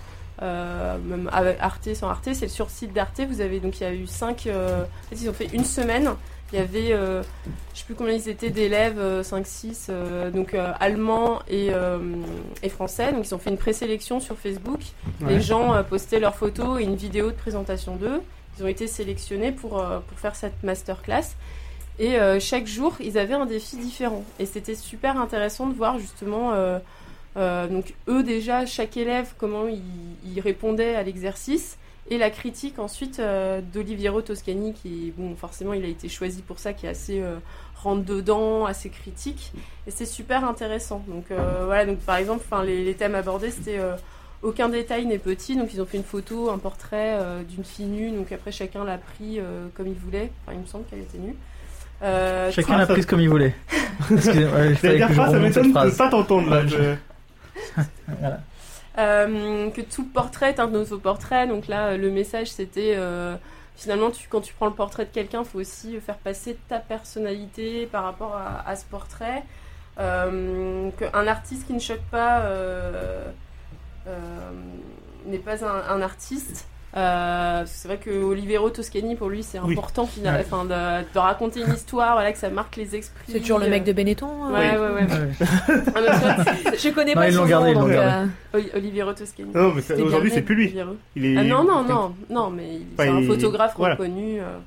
euh, 0.42 0.98
même 1.04 1.30
avec 1.32 1.58
Arte 1.60 1.94
sans 1.94 2.10
Arte 2.10 2.30
c'est 2.34 2.48
sur 2.48 2.66
le 2.66 2.72
site 2.72 2.94
d'Arte 2.94 3.22
vous 3.30 3.42
avez 3.42 3.60
donc 3.60 3.80
il 3.80 3.84
y 3.84 3.86
a 3.86 3.94
eu 3.94 4.08
cinq 4.08 4.48
euh, 4.48 4.84
en 4.84 5.10
fait, 5.10 5.22
ils 5.22 5.30
ont 5.30 5.34
fait 5.34 5.50
une 5.54 5.66
semaine. 5.66 6.10
Il 6.54 6.60
y 6.60 6.62
avait 6.62 6.92
euh, 6.92 7.24
je 7.74 7.80
sais 7.80 7.86
plus 7.86 7.96
combien 7.96 8.14
ils 8.14 8.28
étaient 8.28 8.50
d'élèves 8.50 9.22
5 9.24 9.48
6 9.48 9.90
donc 10.34 10.54
euh, 10.54 10.74
allemands 10.82 11.40
et 11.48 11.70
euh, 11.72 12.00
et 12.62 12.68
français. 12.68 13.14
Donc 13.14 13.26
ils 13.26 13.34
ont 13.34 13.38
fait 13.38 13.52
une 13.52 13.58
présélection 13.58 14.20
sur 14.20 14.38
Facebook. 14.38 14.82
Ouais. 15.22 15.36
les 15.36 15.42
gens 15.42 15.74
euh, 15.74 15.84
postaient 15.84 16.20
leurs 16.20 16.36
photos 16.36 16.82
et 16.82 16.84
une 16.84 16.96
vidéo 16.96 17.28
de 17.28 17.36
présentation 17.36 17.96
d'eux. 17.96 18.22
Ils 18.58 18.66
ont 18.66 18.68
été 18.68 18.88
sélectionnés 18.88 19.54
pour 19.54 19.80
euh, 19.80 20.00
pour 20.06 20.20
faire 20.20 20.36
cette 20.36 20.62
masterclass. 20.64 21.36
Et 22.00 22.20
euh, 22.20 22.40
chaque 22.40 22.68
jour, 22.68 22.96
ils 23.00 23.18
avaient 23.18 23.34
un 23.34 23.46
défi 23.46 23.78
différent. 23.78 24.26
Et 24.40 24.46
c'était 24.46 24.76
super 24.76 25.18
intéressant 25.22 25.68
de 25.68 25.74
voir 25.74 26.00
justement, 26.00 26.52
euh, 27.38 27.68
donc 27.68 27.94
eux 28.08 28.24
déjà, 28.24 28.66
chaque 28.66 28.98
élève, 28.98 29.34
comment 29.38 29.68
ils 29.68 29.82
il 30.26 30.40
répondait 30.40 30.96
à 30.96 31.04
l'exercice. 31.04 31.78
Et 32.10 32.18
la 32.18 32.30
critique 32.30 32.78
ensuite 32.80 33.20
euh, 33.20 33.62
d'Oliviero 33.74 34.22
Toscani, 34.22 34.74
qui, 34.74 35.14
bon, 35.18 35.36
forcément, 35.36 35.72
il 35.74 35.86
a 35.86 35.88
été 35.88 36.10
choisi 36.10 36.42
pour 36.42 36.60
ça, 36.60 36.74
qui 36.74 36.86
est 36.86 36.90
assez 36.90 37.22
euh, 37.22 37.36
rentre-dedans, 37.76 38.66
assez 38.66 38.90
critique. 38.90 39.52
Et 39.88 39.92
c'est 39.92 40.06
super 40.06 40.44
intéressant. 40.46 41.04
Donc 41.08 41.26
euh, 41.32 41.64
voilà, 41.66 41.86
donc 41.86 42.00
par 42.00 42.18
exemple, 42.18 42.44
enfin, 42.50 42.64
les, 42.64 42.84
les 42.84 42.94
thèmes 42.96 43.16
abordés, 43.16 43.52
c'était 43.52 43.78
euh, 43.80 43.96
aucun 44.42 44.68
détail 44.70 45.06
n'est 45.06 45.20
petit. 45.20 45.56
Donc 45.56 45.74
ils 45.74 45.82
ont 45.82 45.86
fait 45.86 45.98
une 45.98 46.04
photo, 46.04 46.50
un 46.50 46.58
portrait 46.58 47.18
euh, 47.20 47.44
d'une 47.44 47.64
fille 47.64 47.86
nue. 47.86 48.12
Donc 48.12 48.32
après, 48.32 48.52
chacun 48.52 48.84
l'a 48.84 48.98
pris 48.98 49.40
euh, 49.40 49.68
comme 49.76 49.88
il 49.88 49.94
voulait. 49.96 50.32
Enfin, 50.46 50.56
il 50.58 50.62
me 50.62 50.68
semble 50.68 50.86
qu'elle 50.86 51.00
était 51.00 51.18
nue. 51.20 51.36
Euh, 52.04 52.52
Chacun 52.52 52.78
l'a 52.78 52.88
prise 52.88 53.06
comme 53.06 53.22
il 53.22 53.30
voulait. 53.30 53.54
Excusez-moi, 54.12 54.66
il 54.66 54.76
fallait 54.76 54.98
dire 54.98 55.08
que 55.08 55.14
je 55.14 55.18
ça, 55.22 55.40
m'étonne 55.40 55.68
de 55.68 55.72
phrase. 55.72 55.98
pas 55.98 56.10
t'entendre 56.10 56.50
là. 56.50 56.62
Ouais, 56.62 56.68
je- 56.68 56.96
Euh, 58.98 59.70
que 59.70 59.80
tout 59.80 60.04
portrait 60.04 60.50
est 60.50 60.60
un 60.60 60.68
nouveau 60.68 60.98
portrait. 60.98 61.48
Donc 61.48 61.68
là, 61.68 61.88
euh, 61.88 61.98
le 61.98 62.12
message, 62.12 62.52
c'était 62.52 62.96
euh, 62.98 63.36
finalement, 63.76 64.12
quand 64.30 64.42
tu 64.42 64.54
prends 64.54 64.66
le 64.66 64.74
portrait 64.74 65.06
de 65.06 65.12
quelqu'un, 65.12 65.44
il 65.44 65.46
faut 65.46 65.60
aussi 65.60 66.00
faire 66.02 66.18
passer 66.18 66.58
ta 66.68 66.80
personnalité 66.80 67.86
par 67.86 68.04
rapport 68.04 68.36
à, 68.36 68.76
ce 68.76 68.86
portrait. 68.86 69.44
Euh, 70.00 70.90
Qu'un 70.92 71.28
artiste 71.28 71.68
qui 71.68 71.74
ne 71.74 71.80
choque 71.80 72.04
pas 72.12 72.44
n'est 75.26 75.40
pas 75.40 75.64
un, 75.64 75.96
un 75.96 76.02
artiste. 76.02 76.68
Euh, 76.98 77.64
c'est 77.68 77.88
vrai 77.88 77.98
que 77.98 78.10
Olivero 78.10 78.70
Toscani, 78.70 79.16
pour 79.16 79.30
lui, 79.30 79.44
c'est 79.44 79.60
Oui. 79.60 79.74
important 79.74 80.06
finalement, 80.06 80.40
Ouais. 80.40 80.46
enfin, 80.46 80.66
de, 80.66 81.06
de 81.14 81.20
raconter 81.20 81.62
une 81.62 81.74
histoire, 81.74 82.14
voilà, 82.14 82.34
que 82.34 82.38
ça 82.38 82.50
marque 82.50 82.76
les 82.76 82.96
esprits. 82.96 83.32
C'est 83.32 83.40
toujours 83.40 83.60
le 83.60 83.70
mec 83.70 83.86
de 83.86 83.94
Benetton 83.94 84.28
hein 84.44 84.52
Ouais, 84.52 84.78
ouais, 84.78 84.94
ouais. 84.94 85.04
Ouais. 85.04 85.30
Ah, 85.96 86.02
vois, 86.18 86.74
Je 86.78 86.90
connais 86.90 87.14
Non, 87.16 87.22
pas 87.22 87.28
ils 87.30 87.34
son 87.34 87.42
l'ont 87.44 87.48
gardé, 87.48 87.74
nom, 87.74 87.80
l'ont 87.82 87.88
donc, 87.88 87.96
gardé. 87.96 88.30
euh, 88.56 88.58
Oli- 88.60 88.72
Oliviero 88.76 89.14
Toscani. 89.14 89.52
Non, 89.56 89.74
mais 89.74 90.02
aujourd'hui, 90.02 90.32
c'est 90.34 90.42
plus 90.42 90.56
lui. 90.56 90.66
Oliviero. 90.66 90.96
Il 91.16 91.26
est... 91.26 91.38
Ah 91.38 91.44
non, 91.46 91.64
non, 91.64 91.84
non, 91.84 92.16
non, 92.30 92.50
mais 92.50 92.76
il- 92.76 92.86
c'est 92.98 93.04
Enfin, 93.10 93.16
un 93.18 93.22
il- 93.22 93.28
photographe 93.28 93.74
voilà. 93.78 93.96
reconnu. 93.96 94.42
euh. 94.42 94.58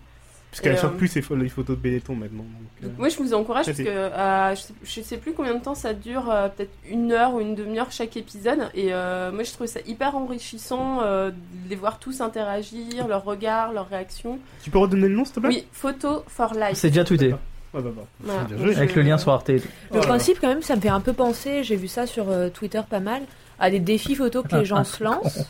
Parce 0.54 0.60
qu'elle 0.60 0.78
sort 0.78 0.92
plus 0.92 1.12
les 1.16 1.48
photos 1.48 1.76
de 1.76 1.82
Benetton 1.82 2.14
maintenant. 2.14 2.44
donc, 2.44 2.84
euh, 2.84 2.86
Donc, 2.86 2.98
moi, 2.98 3.08
je 3.08 3.16
vous 3.18 3.34
encourage 3.34 3.66
parce 3.66 3.78
que 3.78 3.88
euh, 3.88 4.54
je, 4.54 4.60
sais, 4.60 4.72
je 4.84 5.00
sais 5.00 5.16
plus 5.16 5.32
combien 5.32 5.54
de 5.56 5.60
temps 5.60 5.74
ça 5.74 5.94
dure, 5.94 6.30
euh, 6.30 6.46
peut-être 6.48 6.70
une 6.88 7.10
heure 7.10 7.34
ou 7.34 7.40
une 7.40 7.56
demi-heure 7.56 7.90
chaque 7.90 8.16
épisode. 8.16 8.68
Et 8.72 8.92
euh, 8.94 9.32
moi, 9.32 9.42
je 9.42 9.52
trouve 9.52 9.66
ça 9.66 9.80
hyper 9.84 10.14
enrichissant 10.16 11.00
euh, 11.02 11.30
de 11.30 11.68
les 11.70 11.74
voir 11.74 11.98
tous 11.98 12.20
interagir, 12.20 13.08
leurs 13.08 13.24
regards, 13.24 13.72
leurs 13.72 13.88
réactions. 13.88 14.38
Tu 14.62 14.70
peux 14.70 14.78
redonner 14.78 15.08
le 15.08 15.16
nom, 15.16 15.24
s'il 15.24 15.34
te 15.34 15.40
plaît? 15.40 15.48
Oui, 15.48 15.66
Photo 15.72 16.22
for 16.28 16.54
Life. 16.54 16.74
C'est 16.74 16.88
déjà 16.90 17.02
tweeté. 17.04 17.34
Ah 17.76 17.80
bah, 17.80 17.90
bah. 17.96 18.02
Voilà. 18.20 18.42
Donc, 18.44 18.58
joué. 18.60 18.76
Avec 18.76 18.94
le 18.94 19.02
lien 19.02 19.18
sur 19.18 19.32
Arte. 19.32 19.50
et 19.50 19.58
tout. 19.58 19.66
Le 19.90 19.96
Voilà. 19.96 20.06
principe, 20.06 20.38
quand 20.40 20.46
même, 20.46 20.62
ça 20.62 20.76
me 20.76 20.80
fait 20.80 20.88
un 20.88 21.00
peu 21.00 21.12
penser, 21.12 21.64
j'ai 21.64 21.74
vu 21.74 21.88
ça 21.88 22.06
sur 22.06 22.30
euh, 22.30 22.48
Twitter 22.48 22.80
pas 22.88 23.00
mal, 23.00 23.22
à 23.58 23.70
des 23.70 23.80
défis 23.80 24.14
photos 24.14 24.44
que 24.48 24.56
les 24.56 24.64
gens 24.64 24.84
se 24.84 25.02
lancent. 25.02 25.44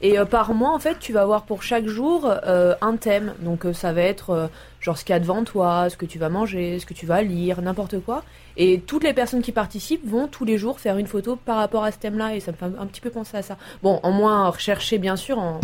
Et 0.00 0.18
euh, 0.18 0.24
par 0.24 0.54
mois, 0.54 0.72
en 0.74 0.78
fait, 0.78 0.98
tu 0.98 1.12
vas 1.12 1.22
avoir 1.22 1.42
pour 1.42 1.62
chaque 1.62 1.86
jour 1.86 2.28
euh, 2.46 2.74
un 2.80 2.96
thème. 2.96 3.34
Donc 3.40 3.66
euh, 3.66 3.72
ça 3.72 3.92
va 3.92 4.02
être 4.02 4.48
genre 4.80 4.96
ce 4.96 5.04
qu'il 5.04 5.12
y 5.12 5.16
a 5.16 5.20
devant 5.20 5.42
toi, 5.44 5.88
ce 5.90 5.96
que 5.96 6.06
tu 6.06 6.18
vas 6.18 6.28
manger, 6.28 6.78
ce 6.78 6.86
que 6.86 6.94
tu 6.94 7.04
vas 7.06 7.22
lire, 7.22 7.60
n'importe 7.62 7.98
quoi. 8.00 8.22
Et 8.56 8.80
toutes 8.80 9.04
les 9.04 9.12
personnes 9.14 9.42
qui 9.42 9.52
participent 9.52 10.08
vont 10.08 10.26
tous 10.28 10.44
les 10.44 10.58
jours 10.58 10.80
faire 10.80 10.98
une 10.98 11.06
photo 11.06 11.36
par 11.36 11.56
rapport 11.56 11.84
à 11.84 11.92
ce 11.92 11.98
thème-là. 11.98 12.34
Et 12.34 12.40
ça 12.40 12.52
me 12.52 12.56
fait 12.56 12.64
un, 12.64 12.82
un 12.82 12.86
petit 12.86 13.00
peu 13.00 13.10
penser 13.10 13.36
à 13.36 13.42
ça. 13.42 13.56
Bon, 13.82 14.00
en 14.02 14.10
moins 14.12 14.48
recherché, 14.48 14.98
bien 14.98 15.16
sûr, 15.16 15.38
en, 15.38 15.60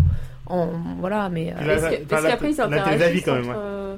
en 0.47 0.67
voilà, 0.99 1.29
mais... 1.29 1.53
là, 1.65 1.89
qu'après 2.29 2.51
ils 2.51 2.61
interagissent 2.61 3.25
quand 3.25 3.35
même, 3.35 3.47
ouais. 3.49 3.55
euh, 3.57 3.95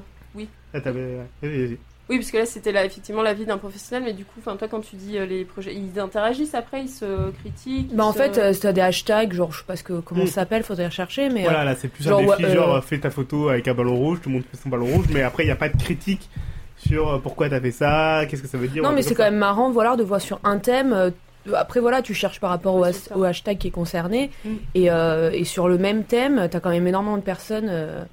Ah, 0.74 0.80
t'avais- 0.80 1.00
ouais. 1.00 1.26
Vas-y, 1.42 1.66
vas-y. 1.66 1.78
Oui, 2.10 2.16
parce 2.18 2.30
que 2.30 2.38
là 2.38 2.46
c'était 2.46 2.72
là, 2.72 2.84
effectivement 2.84 3.20
l'avis 3.22 3.44
d'un 3.44 3.58
professionnel, 3.58 4.02
mais 4.04 4.12
du 4.14 4.24
coup, 4.24 4.40
enfin 4.40 4.56
toi 4.56 4.66
quand 4.68 4.80
tu 4.80 4.96
dis 4.96 5.18
euh, 5.18 5.26
les 5.26 5.44
projets, 5.44 5.74
ils 5.74 5.98
interagissent 6.00 6.54
après, 6.54 6.82
ils 6.82 6.88
se 6.88 7.30
critiquent. 7.40 7.94
Bah 7.94 8.04
en 8.04 8.12
se- 8.12 8.18
fait, 8.18 8.38
euh, 8.38 8.54
t'as 8.58 8.72
des 8.72 8.80
hashtags, 8.80 9.32
genre 9.34 9.52
je 9.52 9.58
sais 9.58 9.64
pas 9.66 9.76
ce 9.76 9.82
que, 9.82 10.00
comment 10.00 10.24
Mm. 10.24 10.26
ça 10.28 10.32
s'appelle, 10.32 10.62
faudrait 10.62 10.86
rechercher, 10.86 11.28
mais... 11.28 11.40
euh, 11.42 11.50
Voilà, 11.50 11.64
là, 11.64 11.74
c'est 11.76 11.88
plus 11.88 12.04
genre, 12.04 12.18
un 12.20 12.22
défi, 12.24 12.42
ouais, 12.44 12.48
euh, 12.50 12.54
genre, 12.54 12.84
fais 12.84 12.98
ta 12.98 13.10
photo 13.10 13.48
avec 13.50 13.68
un 13.68 13.74
ballon 13.74 13.96
rouge, 13.96 14.20
tout 14.22 14.30
le 14.30 14.36
monde 14.36 14.44
fait 14.50 14.56
son 14.62 14.68
ballon 14.70 14.86
rouge, 14.86 15.06
mais 15.12 15.22
après, 15.22 15.42
il 15.42 15.46
n'y 15.46 15.52
a 15.52 15.56
pas 15.56 15.68
de 15.68 15.76
critique 15.76 16.30
sur 16.78 17.08
euh, 17.12 17.18
pourquoi 17.18 17.50
t'as 17.50 17.60
fait 17.60 17.72
ça, 17.72 18.22
qu'est-ce 18.28 18.42
que 18.42 18.48
ça 18.48 18.56
veut 18.56 18.68
dire. 18.68 18.82
Non, 18.82 18.92
mais 18.92 19.02
c'est 19.02 19.14
quand 19.14 19.24
même 19.24 19.36
marrant, 19.36 19.70
voilà, 19.70 19.96
de 19.96 20.02
voir 20.02 20.20
sur 20.20 20.40
un 20.44 20.58
thème. 20.58 20.92
euh, 20.94 21.10
Après, 21.54 21.80
voilà, 21.80 22.00
tu 22.02 22.14
cherches 22.14 22.40
par 22.40 22.50
rapport 22.50 22.74
au, 22.74 22.84
c'est 22.92 23.12
hashtag 23.24 23.58
qui 23.58 23.68
est 23.68 23.70
concerné. 23.70 24.30
Mm. 24.44 24.48
Et, 24.74 24.90
euh, 24.90 25.30
et 25.32 25.44
sur 25.44 25.68
le 25.68 25.76
même 25.78 26.04
thème, 26.04 26.48
t'as 26.50 26.60
quand 26.60 26.70
même 26.70 26.86
énormément 26.86 27.16
de 27.16 27.22
personnes 27.22 27.68
euh, 27.68 28.04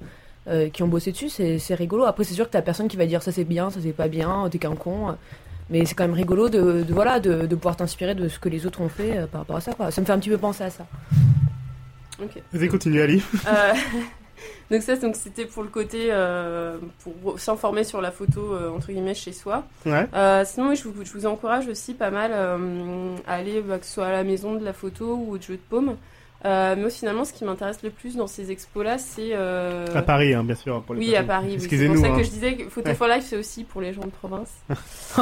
euh, 0.48 0.68
qui 0.68 0.82
ont 0.82 0.88
bossé 0.88 1.12
dessus. 1.12 1.28
C'est 1.28 1.58
c'est 1.58 1.74
rigolo. 1.74 2.04
Après, 2.04 2.24
c'est 2.24 2.34
sûr 2.34 2.46
que 2.46 2.52
t'as 2.52 2.62
personne 2.62 2.88
qui 2.88 2.96
va 2.96 3.06
dire 3.06 3.22
ça 3.22 3.32
c'est 3.32 3.44
bien, 3.44 3.70
ça 3.70 3.80
c'est 3.82 3.92
pas 3.92 4.08
bien, 4.08 4.48
t'es 4.50 4.58
qu'un 4.58 4.74
con. 4.76 5.16
Mais 5.68 5.84
c'est 5.84 5.94
quand 5.94 6.04
même 6.04 6.14
rigolo 6.14 6.48
de, 6.48 6.84
de, 6.84 6.94
voilà, 6.94 7.18
de, 7.18 7.46
de 7.46 7.54
pouvoir 7.56 7.76
t'inspirer 7.76 8.14
de 8.14 8.28
ce 8.28 8.38
que 8.38 8.48
les 8.48 8.66
autres 8.66 8.80
ont 8.80 8.88
fait 8.88 9.18
euh, 9.18 9.26
par 9.26 9.40
rapport 9.40 9.56
à 9.56 9.60
ça. 9.60 9.72
Quoi. 9.72 9.90
Ça 9.90 10.00
me 10.00 10.06
fait 10.06 10.12
un 10.12 10.18
petit 10.18 10.30
peu 10.30 10.38
penser 10.38 10.62
à 10.62 10.70
ça. 10.70 10.86
Ok. 12.22 12.40
Vas-y, 12.52 12.68
continue, 12.68 13.00
Ali. 13.00 13.22
Euh, 13.48 13.72
donc 14.70 14.82
ça, 14.82 14.94
donc 14.96 15.16
c'était 15.16 15.44
pour 15.44 15.64
le 15.64 15.68
côté 15.68 16.08
euh, 16.10 16.78
pour 17.00 17.38
s'informer 17.40 17.82
sur 17.82 18.00
la 18.00 18.12
photo 18.12 18.54
euh, 18.54 18.70
entre 18.70 18.92
guillemets 18.92 19.14
chez 19.14 19.32
soi. 19.32 19.64
Ouais. 19.84 20.06
Euh, 20.14 20.44
sinon, 20.46 20.68
oui, 20.68 20.76
je, 20.76 20.88
vous, 20.88 21.04
je 21.04 21.12
vous 21.12 21.26
encourage 21.26 21.66
aussi 21.66 21.94
pas 21.94 22.10
mal 22.10 22.30
euh, 22.32 23.16
à 23.26 23.34
aller, 23.34 23.60
bah, 23.60 23.78
que 23.78 23.86
ce 23.86 23.92
soit 23.94 24.06
à 24.06 24.12
la 24.12 24.22
maison 24.22 24.54
de 24.54 24.64
la 24.64 24.72
photo 24.72 25.16
ou 25.16 25.34
au 25.34 25.40
jeu 25.40 25.54
de 25.54 25.60
paume. 25.68 25.96
Euh, 26.44 26.74
mais 26.76 26.82
moi, 26.82 26.90
finalement, 26.90 27.24
ce 27.24 27.32
qui 27.32 27.44
m'intéresse 27.44 27.82
le 27.82 27.90
plus 27.90 28.14
dans 28.16 28.26
ces 28.26 28.50
expos-là, 28.52 28.98
c'est 28.98 29.30
euh, 29.32 29.86
À 29.94 30.02
Paris, 30.02 30.34
hein, 30.34 30.44
bien 30.44 30.54
sûr. 30.54 30.82
Pour 30.82 30.94
les 30.94 31.00
oui, 31.00 31.16
à. 31.16 31.22
Paris. 31.24 31.46
oui. 31.46 31.54
C'est 31.58 31.64
Excusez-nous. 31.64 31.94
pour 31.94 32.04
ça 32.04 32.12
hein. 32.12 32.16
que 32.18 32.22
je 32.22 32.28
disais 32.30 32.56
que 32.56 32.68
Photo 32.68 32.94
for 32.94 33.08
Life, 33.08 33.24
c'est 33.26 33.36
aussi 33.38 33.64
pour 33.64 33.80
les 33.80 33.92
gens 33.94 34.02
de 34.02 34.10
province. 34.10 34.50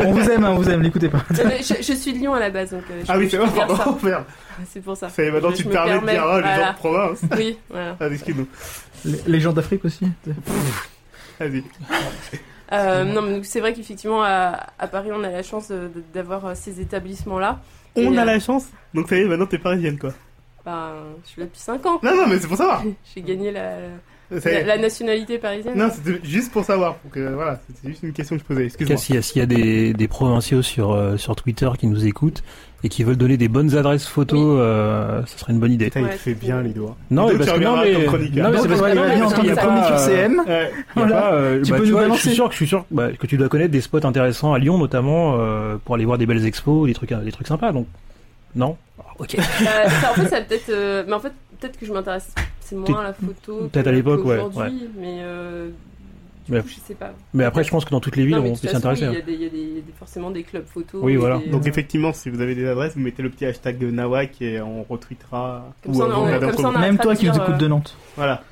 on 0.00 0.12
vous 0.12 0.30
aime, 0.30 0.44
hein, 0.44 0.50
on 0.52 0.56
vous 0.56 0.70
aime, 0.70 0.82
l'écoutez 0.82 1.08
pas. 1.08 1.22
Je, 1.30 1.74
je 1.82 1.92
suis 1.92 2.12
de 2.12 2.18
Lyon 2.18 2.34
à 2.34 2.40
la 2.40 2.50
base, 2.50 2.70
donc 2.70 2.82
euh, 2.90 3.00
je, 3.04 3.06
Ah 3.12 3.18
oui, 3.18 3.28
c'est 3.30 3.36
vrai, 3.38 3.48
pardon, 3.54 3.98
merde. 4.02 4.24
C'est 4.66 4.80
pour 4.82 4.96
ça. 4.96 5.08
Maintenant 5.16 5.50
Je- 5.50 5.56
tu 5.56 5.62
je 5.62 5.68
te 5.68 5.68
me 5.68 5.72
permets 5.72 6.00
de 6.00 6.06
dire, 6.06 6.24
ah, 6.24 6.40
les 6.40 6.62
gens 6.62 6.70
de 6.72 6.76
province. 6.76 7.20
Oui, 7.36 7.58
voilà. 7.70 7.96
Ah, 8.00 8.06
excuse-nous. 8.08 8.46
Les, 9.04 9.18
les 9.26 9.40
gens 9.40 9.52
d'Afrique 9.52 9.84
aussi. 9.84 10.06
Vas-y. 11.38 11.62
Euh, 12.72 13.04
non, 13.04 13.22
mais 13.22 13.42
c'est 13.44 13.60
vrai 13.60 13.72
qu'effectivement, 13.72 14.22
à, 14.22 14.66
à 14.78 14.86
Paris, 14.88 15.10
on 15.12 15.22
a 15.24 15.30
la 15.30 15.42
chance 15.42 15.72
d'avoir 16.12 16.56
ces 16.56 16.80
établissements-là. 16.80 17.60
On 18.06 18.16
a 18.16 18.24
la 18.24 18.40
chance. 18.40 18.66
Donc 18.94 19.08
ça 19.08 19.16
y 19.16 19.20
est, 19.20 19.24
maintenant 19.24 19.46
t'es 19.46 19.58
parisienne, 19.58 19.98
quoi. 19.98 20.12
bah, 20.64 20.94
je 21.24 21.28
suis 21.28 21.40
là 21.40 21.46
depuis 21.46 21.60
5 21.60 21.84
ans. 21.86 22.00
Non, 22.02 22.16
non, 22.16 22.26
mais 22.26 22.38
c'est 22.38 22.48
pour 22.48 22.56
savoir. 22.56 22.82
J'ai 23.14 23.22
gagné 23.22 23.50
la, 23.50 23.78
la, 24.30 24.78
nationalité 24.78 25.38
parisienne. 25.38 25.74
Non, 25.76 25.88
c'était 25.92 26.20
juste 26.24 26.52
pour 26.52 26.64
savoir. 26.64 26.96
Pour 26.96 27.10
que, 27.10 27.32
voilà, 27.34 27.60
c'était 27.66 27.88
juste 27.88 28.02
une 28.02 28.12
question 28.12 28.36
que 28.36 28.42
je 28.42 28.46
posais. 28.46 28.66
En 28.66 28.68
tout 28.68 28.84
cas, 28.84 28.84
Excuse-moi. 28.94 28.96
s'il 28.98 29.14
y 29.14 29.18
a, 29.18 29.22
s'il 29.22 29.38
y 29.38 29.42
a 29.42 29.46
des, 29.46 29.92
des 29.94 30.08
provinciaux 30.08 30.62
sur, 30.62 30.92
euh, 30.92 31.16
sur 31.16 31.34
Twitter 31.36 31.68
qui 31.78 31.86
nous 31.86 32.06
écoutent 32.06 32.42
et 32.84 32.88
qui 32.88 33.02
veulent 33.02 33.16
donner 33.16 33.36
des 33.36 33.48
bonnes 33.48 33.76
adresses 33.76 34.06
photos, 34.06 34.58
euh, 34.60 35.24
ça 35.26 35.38
serait 35.38 35.52
une 35.52 35.58
bonne 35.58 35.72
idée. 35.72 35.86
Putain, 35.86 36.00
il 36.00 36.04
Ouais, 36.04 36.10
fait 36.12 36.18
c'est 36.30 36.34
bien 36.38 36.62
les 36.62 36.70
doigts. 36.70 36.96
Non, 37.10 37.26
mais 37.28 37.38
parce 37.38 37.50
que 37.52 37.58
non, 37.58 37.76
mais, 37.78 37.92
non, 37.92 38.50
mais 38.50 38.58
c'est 38.58 38.68
parce 38.68 38.80
que 38.82 38.88
il 38.90 39.54
pas, 39.54 39.62
chronique 39.62 39.84
euh, 39.90 40.08
il 40.08 40.20
y 40.20 40.52
a 40.52 40.68
Voilà. 40.94 41.20
pas, 41.20 41.32
euh, 41.32 41.62
Tu 41.62 41.70
bah, 41.72 41.76
peux 41.78 41.82
nous 41.84 41.88
je 41.90 41.94
balancer. 41.94 42.20
suis 42.20 42.34
sûr 42.34 42.44
que 42.46 42.52
je 42.52 42.56
suis 42.56 42.68
sûr 42.68 42.84
bah, 42.90 43.08
que 43.18 43.26
tu 43.26 43.36
dois 43.36 43.48
connaître 43.48 43.72
des 43.72 43.80
spots 43.80 44.04
intéressants 44.06 44.52
à 44.52 44.58
Lyon 44.58 44.78
notamment 44.78 45.36
euh, 45.38 45.76
pour 45.84 45.94
aller 45.96 46.04
voir 46.04 46.18
des 46.18 46.26
belles 46.26 46.46
expos, 46.46 46.86
des 46.86 46.94
trucs, 46.94 47.12
des 47.12 47.32
trucs 47.32 47.48
sympas. 47.48 47.72
Donc 47.72 47.86
non? 48.54 48.76
Ok. 49.18 49.36
Ça, 49.36 50.10
en 50.12 50.14
fait, 50.14 50.28
ça 50.28 50.40
peut-être. 50.42 51.04
mais 51.08 51.12
en 51.14 51.20
fait, 51.20 51.32
peut-être 51.60 51.78
que 51.80 51.84
je 51.86 51.92
m'intéresse. 51.92 52.28
C'est 52.68 52.76
moins 52.76 53.02
la 53.02 53.12
photo. 53.12 53.68
peut-être 53.72 53.86
à 53.86 53.92
l'époque, 53.92 54.24
ouais, 54.24 54.38
Mais 54.96 55.18
euh, 55.22 55.68
du 56.46 56.52
Mais- 56.52 56.60
coup, 56.62 56.68
je 56.68 56.80
sais 56.80 56.94
pas. 56.94 57.12
Mais 57.34 57.44
après, 57.44 57.62
je 57.64 57.70
pense 57.70 57.84
que 57.84 57.90
dans 57.90 58.00
toutes 58.00 58.16
les 58.16 58.24
villes, 58.26 58.36
Non, 58.36 58.44
on 58.44 58.56
peut 58.56 58.68
s'intéresser. 58.68 59.02
Il 59.04 59.12
y 59.12 59.16
hein. 59.16 59.18
a, 59.18 59.22
des, 59.22 59.32
il 59.34 59.42
y 59.42 59.46
a 59.46 59.48
des- 59.50 59.84
forcément 59.98 60.30
des 60.30 60.42
clubs 60.42 60.66
photos. 60.66 61.00
Oui, 61.02 61.16
voilà. 61.16 61.38
des- 61.38 61.48
Donc 61.48 61.64
euh, 61.66 61.68
effectivement, 61.68 62.12
si 62.12 62.30
vous 62.30 62.40
avez 62.40 62.54
des 62.54 62.66
adresses, 62.66 62.94
vous 62.94 63.00
mettez 63.00 63.22
le 63.22 63.30
petit 63.30 63.44
hashtag 63.46 63.78
de 63.78 63.90
Nawak 63.90 64.40
et 64.42 64.60
on 64.60 64.82
retweetera. 64.82 65.72
Comme 65.84 65.94
ça, 65.94 66.04
on- 66.04 66.26
euh, 66.26 66.36
on- 66.42 66.52
comme 66.56 66.72
ça, 66.72 66.78
Même 66.78 66.98
toi 66.98 67.14
qui 67.16 67.26
nous 67.26 67.34
écoutes 67.36 67.48
euh, 67.50 67.56
de 67.56 67.68
Nantes. 67.68 67.96
Voilà. 68.16 68.42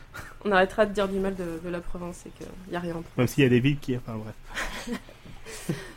on 0.44 0.52
arrêtera 0.52 0.86
de 0.86 0.92
dire 0.92 1.08
du 1.08 1.18
mal 1.18 1.34
de, 1.34 1.44
de 1.64 1.70
la 1.70 1.80
province 1.80 2.24
et 2.26 2.30
qu'il 2.30 2.46
n'y 2.70 2.76
a 2.76 2.80
rien. 2.80 2.94
Même 3.18 3.26
s'il 3.26 3.42
y 3.42 3.46
a 3.46 3.50
des 3.50 3.60
villes 3.60 3.78
qui. 3.78 3.96
Enfin 3.96 4.12
bref. 4.16 4.98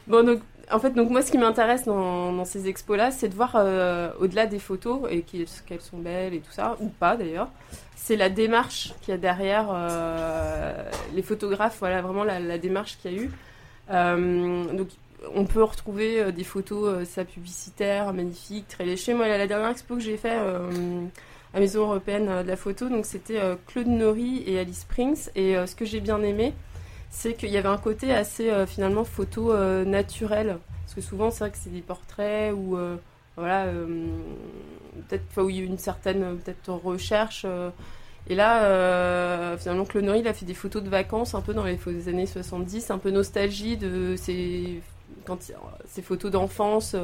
Bon, 0.08 0.26
donc, 0.26 0.40
en 0.72 0.80
fait, 0.80 0.92
donc 0.92 1.10
moi, 1.10 1.22
ce 1.22 1.32
qui 1.32 1.38
m'intéresse 1.38 1.86
dans, 1.86 2.46
ces 2.46 2.68
expos-là, 2.68 3.12
c'est 3.12 3.30
de 3.30 3.36
voir 3.36 3.54
euh, 3.56 4.12
au-delà 4.20 4.46
des 4.46 4.60
photos 4.60 5.02
et 5.10 5.22
qu'elles 5.22 5.82
sont 5.82 5.98
belles 5.98 6.34
et 6.34 6.40
tout 6.40 6.52
ça, 6.52 6.78
ou 6.80 6.90
pas 6.90 7.16
d'ailleurs. 7.18 7.50
C'est 7.96 8.16
la 8.16 8.30
démarche 8.30 8.94
qu'il 9.02 9.12
y 9.12 9.16
a 9.16 9.18
derrière 9.18 9.68
euh, 9.72 10.90
les 11.14 11.22
photographes, 11.22 11.78
voilà 11.80 12.02
vraiment 12.02 12.24
la, 12.24 12.58
démarche 12.58 12.98
qu'il 13.02 13.12
y 13.12 13.16
a 13.16 13.22
eu. 13.24 13.32
Euh, 13.92 14.66
donc, 14.74 14.90
on 15.36 15.46
peut 15.46 15.64
retrouver 15.64 16.32
des 16.32 16.46
photos, 16.46 17.08
ça 17.08 17.26
publicitaires, 17.26 18.14
magnifiques, 18.14 18.68
très 18.68 18.86
léchées. 18.86 19.14
Moi, 19.14 19.28
la, 19.28 19.48
dernière 19.48 19.70
expo 19.70 19.96
que 19.96 20.02
j'ai 20.02 20.18
fait 20.18 20.38
à 21.54 21.60
Maison 21.60 21.82
Européenne 21.82 22.44
de 22.44 22.48
la 22.48 22.56
photo, 22.56 22.88
donc 22.88 23.06
c'était 23.06 23.40
Claude 23.68 23.88
Nori 23.88 24.44
et 24.48 24.60
Alice 24.60 24.82
Springs. 24.82 25.30
Et 25.36 25.56
ce 25.66 25.76
que 25.76 25.84
j'ai 25.84 26.00
bien 26.00 26.22
aimé, 26.24 26.54
c'est 27.10 27.34
qu'il 27.34 27.50
y 27.50 27.58
avait 27.58 27.70
un 27.70 27.78
côté 27.78 28.14
assez 28.14 28.50
euh, 28.50 28.66
finalement 28.66 29.04
photo 29.04 29.52
euh, 29.52 29.84
naturel. 29.84 30.58
Parce 30.84 30.94
que 30.96 31.02
souvent, 31.02 31.32
c'est 31.32 31.40
vrai 31.40 31.52
que 31.52 31.58
c'est 31.58 31.72
des 31.72 31.82
portraits 31.82 32.54
où, 32.56 32.78
euh, 32.78 32.96
voilà, 33.36 33.66
peut-être 35.08 35.44
où 35.44 35.50
il 35.50 35.58
y 35.58 35.60
a 35.62 35.64
une 35.64 35.78
certaine 35.78 36.38
peut-être 36.38 36.72
recherche. 36.72 37.46
et 38.28 38.36
là, 38.36 39.56
finalement, 39.58 39.86
Claude 39.86 40.04
Nori, 40.04 40.20
il 40.22 40.28
a 40.28 40.34
fait 40.34 40.48
des 40.48 40.56
photos 40.56 40.82
de 40.82 40.90
vacances 40.90 41.36
un 41.36 41.42
peu 41.42 41.54
dans 41.54 41.64
les 41.64 42.10
années 42.10 42.26
70, 42.26 42.90
un 42.90 42.98
peu 42.98 43.12
nostalgie 43.12 43.78
de 43.78 44.16
ces, 44.18 44.82
quand 45.26 45.38
photos 46.02 46.32
d'enfance 46.32 46.96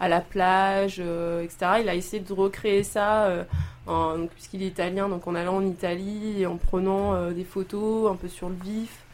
à 0.00 0.08
la 0.08 0.20
plage, 0.20 0.98
etc. 0.98 1.80
Il 1.82 1.88
a 1.88 1.94
essayé 1.94 2.20
de 2.20 2.32
recréer 2.32 2.82
ça, 2.82 3.46
puisqu'il 4.34 4.64
est 4.64 4.68
italien, 4.68 5.08
donc 5.08 5.28
en 5.28 5.36
allant 5.36 5.58
en 5.58 5.64
Italie 5.64 6.42
et 6.42 6.46
en 6.46 6.56
prenant 6.56 7.30
des 7.30 7.44
photos 7.44 8.10
un 8.10 8.16
peu 8.16 8.26
sur 8.26 8.48
le 8.48 8.56
vif. 8.56 9.04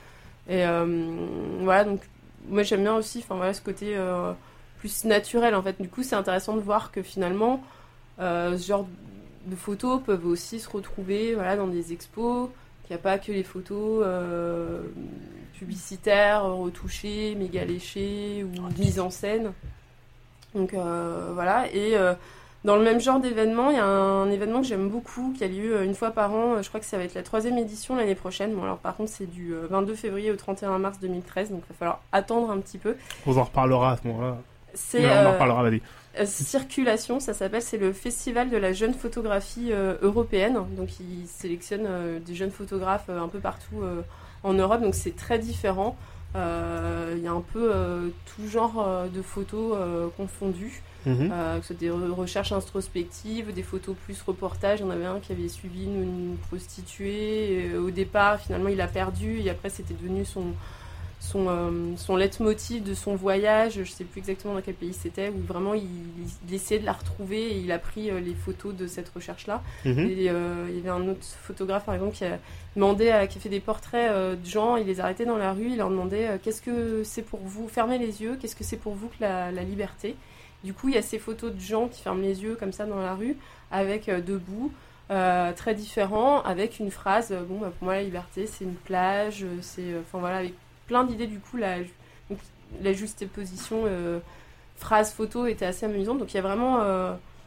Et 0.49 0.67
euh, 0.67 0.87
voilà, 1.61 1.85
donc 1.85 2.01
moi 2.49 2.63
j'aime 2.63 2.83
bien 2.83 2.97
aussi 2.97 3.21
enfin, 3.21 3.37
voilà, 3.37 3.55
ce 3.55 3.63
côté 3.63 3.97
euh, 3.97 4.33
plus 4.79 5.05
naturel 5.05 5.55
en 5.55 5.63
fait. 5.63 5.81
Du 5.81 5.89
coup, 5.89 6.03
c'est 6.03 6.17
intéressant 6.17 6.55
de 6.55 6.61
voir 6.61 6.93
que 6.93 7.03
finalement, 7.03 7.63
euh, 8.21 8.57
ce 8.57 8.67
genre 8.67 8.87
de 9.47 9.57
photos 9.57 10.01
peuvent 10.05 10.27
aussi 10.27 10.61
se 10.61 10.69
retrouver 10.69 11.35
voilà, 11.35 11.57
dans 11.57 11.67
des 11.67 11.93
expos, 11.93 12.49
qu'il 12.83 12.95
n'y 12.95 13.01
a 13.01 13.03
pas 13.03 13.19
que 13.19 13.33
les 13.33 13.43
photos 13.43 14.03
euh, 14.05 14.83
publicitaires, 15.59 16.45
retouchées, 16.45 17.35
méga 17.35 17.65
léchées 17.65 18.45
ou 18.45 18.63
mises 18.79 19.01
en 19.01 19.11
scène. 19.11 19.53
Donc 20.55 20.73
voilà, 20.73 21.67
et 21.73 21.97
dans 22.65 22.77
le 22.77 22.83
même 22.83 23.01
genre 23.01 23.21
d'événement, 23.21 23.71
il 23.71 23.77
y 23.77 23.81
a 23.81 23.85
un 23.87 24.31
événement 24.31 24.61
que 24.63 24.67
j'aime 24.67 24.89
beaucoup, 24.89 25.35
qui 25.37 25.45
a 25.45 25.49
lieu 25.49 25.77
euh, 25.77 25.85
une 25.85 25.95
fois 25.95 26.11
par 26.11 26.33
an, 26.33 26.63
je 26.63 26.69
crois 26.69 26.81
que 26.81 26.87
ça 26.87 26.97
va 26.97 27.05
être 27.05 27.15
la 27.15 27.23
troisième 27.23 27.59
édition 27.59 27.95
l'année 27.97 28.15
prochaine. 28.15 28.55
Bon 28.55 28.63
alors 28.65 28.79
par 28.79 28.97
contre 28.97 29.11
c'est 29.13 29.31
du 29.31 29.53
euh, 29.53 29.67
22 29.71 29.95
février 29.95 30.31
au 30.31 30.37
31 30.37 30.79
mars 30.79 30.99
2013, 31.01 31.51
donc 31.51 31.63
il 31.69 31.73
va 31.73 31.79
falloir 31.79 32.01
attendre 32.13 32.51
un 32.51 32.59
petit 32.59 32.79
peu. 32.79 32.97
On 33.27 33.37
en 33.37 33.45
reparlera 33.45 33.93
à 33.93 33.97
ce 33.99 34.09
moment-là. 34.09 34.39
C'est 34.73 35.01
Mais 35.01 35.07
on 35.09 35.13
en 35.13 35.17
euh, 35.17 35.33
reparlera, 35.33 35.63
vas-y. 35.63 35.83
euh, 36.19 36.27
Circulation, 36.27 37.21
ça 37.21 37.35
s'appelle, 37.35 37.63
c'est 37.63 37.79
le 37.79 37.93
festival 37.93 38.51
de 38.51 38.57
la 38.57 38.73
jeune 38.73 38.95
photographie 38.95 39.69
euh, 39.71 39.95
européenne. 40.03 40.59
Donc 40.77 40.99
il 41.01 41.27
sélectionne 41.29 41.85
euh, 41.87 42.19
des 42.19 42.35
jeunes 42.35 42.51
photographes 42.51 43.07
euh, 43.09 43.21
un 43.21 43.29
peu 43.29 43.39
partout 43.41 43.83
euh, 43.83 44.01
en 44.43 44.53
Europe, 44.55 44.81
donc 44.83 44.95
c'est 44.95 45.15
très 45.17 45.39
différent. 45.39 45.97
Euh, 46.37 47.15
Il 47.17 47.23
y 47.23 47.29
a 47.29 47.33
un 47.33 47.45
peu 47.53 47.71
euh, 47.73 48.09
tout 48.27 48.49
genre 48.49 48.85
euh, 48.85 49.07
de 49.07 49.23
photos 49.23 49.77
euh, 49.79 50.09
confondues, 50.17 50.83
Mhm. 51.07 51.31
euh, 51.33 51.57
que 51.59 51.63
ce 51.63 51.75
soit 51.75 51.77
des 51.81 51.91
re- 51.91 52.11
recherches 52.11 52.53
introspectives, 52.53 53.53
des 53.53 53.63
photos 53.63 53.95
plus 54.05 54.21
reportages. 54.23 54.81
Il 54.81 54.83
y 54.83 54.87
en 54.87 54.91
avait 54.91 55.05
un 55.07 55.21
qui 55.21 55.33
avait 55.33 55.49
suivi 55.49 55.85
une, 55.85 56.03
une 56.03 56.37
prostituée. 56.49 57.67
et, 57.71 57.77
au 57.77 57.91
départ, 57.91 58.41
finalement, 58.41 58.69
il 58.69 58.81
a 58.81 58.87
perdu 58.89 59.41
et 59.41 59.51
après, 59.51 59.71
c'était 59.71 59.95
devenu 59.95 60.25
son 60.25 60.45
son, 61.21 61.47
euh, 61.49 61.71
son 61.97 62.17
leitmotiv 62.17 62.83
de 62.83 62.93
son 62.93 63.17
voyage, 63.17 63.83
je 63.83 63.91
sais 63.91 64.05
plus 64.05 64.19
exactement 64.19 64.53
dans 64.53 64.61
quel 64.61 64.75
pays 64.75 64.93
c'était, 64.93 65.31
où 65.31 65.39
vraiment 65.51 65.73
il, 65.73 65.87
il 66.47 66.55
essayait 66.55 66.79
de 66.81 66.85
la 66.85 66.93
retrouver 66.93 67.41
et 67.53 67.59
il 67.61 67.73
a 67.73 67.79
pris 67.79 68.11
euh, 68.11 68.21
les 68.21 68.35
photos 68.35 68.75
de 68.75 68.87
cette 68.87 69.09
recherche-là. 69.09 69.63
Mhm. 69.87 70.01
Et 70.01 70.29
euh, 70.29 70.67
il 70.69 70.77
y 70.77 70.81
avait 70.81 70.91
un 70.91 71.09
autre 71.09 71.23
photographe, 71.23 71.87
par 71.87 71.95
exemple, 71.95 72.13
qui 72.15 72.27
a 72.27 72.39
demandé, 72.77 73.09
à- 73.09 73.27
qui 73.27 73.39
a 73.39 73.41
fait 73.41 73.49
des 73.49 73.61
portraits 73.61 74.13
de 74.13 74.47
gens, 74.47 74.77
il 74.77 74.87
les 74.87 75.01
a 75.01 75.05
arrêtés 75.05 75.25
dans 75.25 75.39
la 75.39 75.55
rue, 75.55 75.69
il 75.71 75.79
leur 75.79 75.89
demandait 75.89 76.39
qu'est-ce 76.43 76.61
que 76.61 77.03
c'est 77.05 77.23
pour 77.23 77.41
vous, 77.43 77.69
fermez 77.69 77.97
les 77.97 78.21
yeux, 78.21 78.37
qu'est-ce 78.39 78.57
que 78.57 78.65
c'est 78.65 78.77
pour 78.77 78.93
vous 78.95 79.09
que 79.09 79.17
la, 79.23 79.51
la 79.51 79.63
liberté? 79.63 80.17
Du 80.65 80.75
coup, 80.75 80.89
il 80.89 80.95
y 80.95 80.99
a 80.99 81.03
ces 81.03 81.19
photos 81.19 81.53
de 81.53 81.61
gens 81.61 81.87
qui 81.89 82.03
ferment 82.03 82.23
les 82.23 82.43
yeux 82.43 82.57
comme 82.57 82.73
ça 82.73 82.87
dans 82.87 82.99
la 83.01 83.15
rue, 83.15 83.37
avec 83.71 84.09
euh, 84.09 84.21
debout, 84.21 84.73
euh, 85.11 85.53
très 85.53 85.75
différents, 85.75 86.41
avec 86.43 86.79
une 86.81 86.91
phrase, 86.91 87.31
euh, 87.31 87.43
bon, 87.43 87.59
bah, 87.59 87.71
pour 87.79 87.85
moi 87.85 87.95
la 87.95 88.03
liberté 88.03 88.47
c'est 88.47 88.65
une 88.65 88.75
plage, 88.75 89.45
c'est, 89.61 89.95
enfin 90.01 90.19
voilà, 90.19 90.39
avec 90.39 90.55
plein 90.87 91.05
d'idées 91.05 91.27
du 91.27 91.39
coup, 91.39 91.59
la, 91.59 91.79
donc, 92.31 92.39
la 92.83 92.93
juxtaposition 92.95 93.85
phrase-photo 94.77 95.47
était 95.47 95.67
assez 95.67 95.87
amusante, 95.87 96.19
donc 96.19 96.33
il 96.33 96.37
y 96.37 96.41
a 96.41 96.43
vraiment... 96.43 96.83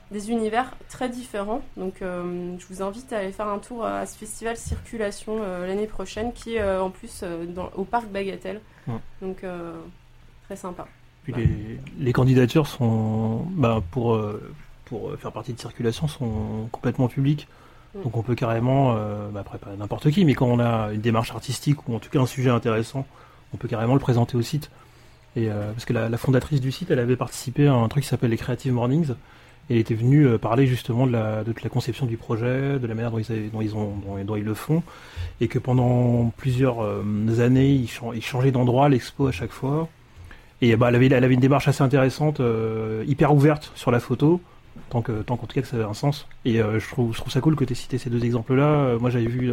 des 0.09 0.31
univers 0.31 0.71
très 0.87 1.09
différents. 1.09 1.61
Donc, 1.75 1.95
je 1.99 2.65
vous 2.69 2.81
invite 2.81 3.11
à 3.11 3.17
aller 3.17 3.33
faire 3.33 3.49
un 3.49 3.59
tour 3.59 3.83
à 3.85 4.05
ce 4.05 4.17
festival 4.17 4.55
Circulation 4.55 5.41
l'année 5.41 5.87
prochaine, 5.87 6.31
qui 6.31 6.55
est 6.55 6.63
en 6.63 6.89
plus 6.89 7.23
dans- 7.49 7.71
au 7.75 7.83
parc 7.83 8.07
Bagatelle. 8.07 8.61
Ouais. 8.87 9.01
Donc, 9.21 9.43
très 10.45 10.55
sympa. 10.55 10.87
Puis 11.27 11.43
les, 11.43 11.79
les 11.99 12.13
candidatures 12.13 12.67
sont, 12.67 13.45
bah, 13.51 13.81
pour, 13.91 14.15
euh, 14.15 14.41
pour 14.85 15.11
faire 15.19 15.33
partie 15.33 15.51
de 15.53 15.59
circulation, 15.59 16.07
sont 16.07 16.69
complètement 16.71 17.09
publiques. 17.09 17.47
Mm. 17.95 18.03
Donc 18.03 18.15
on 18.15 18.21
peut 18.21 18.35
carrément, 18.35 18.95
euh, 18.95 19.29
bah, 19.29 19.41
après 19.41 19.57
pas 19.57 19.75
n'importe 19.77 20.09
qui, 20.11 20.23
mais 20.23 20.35
quand 20.35 20.47
on 20.47 20.59
a 20.59 20.93
une 20.93 21.01
démarche 21.01 21.31
artistique 21.31 21.87
ou 21.89 21.95
en 21.95 21.99
tout 21.99 22.09
cas 22.09 22.19
un 22.21 22.25
sujet 22.25 22.49
intéressant, 22.49 23.05
on 23.53 23.57
peut 23.57 23.67
carrément 23.67 23.93
le 23.93 23.99
présenter 23.99 24.37
au 24.37 24.41
site. 24.41 24.71
Et, 25.35 25.49
euh, 25.49 25.71
parce 25.73 25.83
que 25.85 25.93
la, 25.93 26.07
la 26.07 26.17
fondatrice 26.17 26.61
du 26.61 26.71
site, 26.71 26.91
elle 26.91 26.99
avait 26.99 27.17
participé 27.17 27.67
à 27.67 27.73
un 27.73 27.87
truc 27.89 28.03
qui 28.03 28.09
s'appelle 28.09 28.31
les 28.31 28.37
Creative 28.37 28.71
Mornings. 28.71 29.11
Et 29.69 29.73
elle 29.73 29.79
était 29.79 29.95
venue 29.95 30.25
euh, 30.25 30.37
parler 30.37 30.65
justement 30.65 31.05
de 31.05 31.11
la, 31.11 31.43
de 31.43 31.53
la 31.61 31.69
conception 31.69 32.05
du 32.05 32.15
projet, 32.15 32.79
de 32.79 32.87
la 32.87 32.95
manière 32.95 33.11
dont 33.11 33.19
ils, 33.19 33.29
avaient- 33.29 33.49
dont 33.49 33.61
ils, 33.61 33.75
ont, 33.75 33.97
dont, 33.97 34.23
dont 34.23 34.35
ils 34.37 34.45
le 34.45 34.53
font. 34.53 34.81
Et 35.41 35.49
que 35.49 35.59
pendant 35.59 36.31
plusieurs 36.37 36.81
euh, 36.81 37.03
années, 37.39 37.73
ils, 37.73 37.89
ils 38.15 38.23
changeaient 38.23 38.51
d'endroit, 38.51 38.87
l'expo 38.87 39.27
à 39.27 39.33
chaque 39.33 39.51
fois. 39.51 39.89
Et 40.61 40.75
bah, 40.75 40.87
elle, 40.89 40.95
avait, 40.95 41.07
elle 41.07 41.23
avait 41.23 41.33
une 41.33 41.39
démarche 41.39 41.67
assez 41.67 41.83
intéressante, 41.83 42.39
euh, 42.39 43.03
hyper 43.07 43.33
ouverte 43.33 43.71
sur 43.75 43.91
la 43.91 43.99
photo, 43.99 44.41
tant 44.89 45.01
que 45.01 45.21
tant 45.21 45.37
qu'en 45.37 45.45
tout 45.45 45.53
cas 45.53 45.61
que 45.61 45.67
ça 45.67 45.75
avait 45.75 45.85
un 45.85 45.93
sens. 45.93 46.27
Et 46.45 46.61
euh, 46.61 46.79
je, 46.79 46.87
trouve, 46.87 47.13
je 47.13 47.19
trouve 47.19 47.31
ça 47.31 47.41
cool 47.41 47.55
que 47.55 47.63
tu 47.63 47.73
aies 47.73 47.75
cité 47.75 47.97
ces 47.97 48.09
deux 48.09 48.23
exemples-là. 48.25 48.65
Euh, 48.65 48.99
moi, 48.99 49.09
j'avais 49.09 49.27
vu 49.27 49.51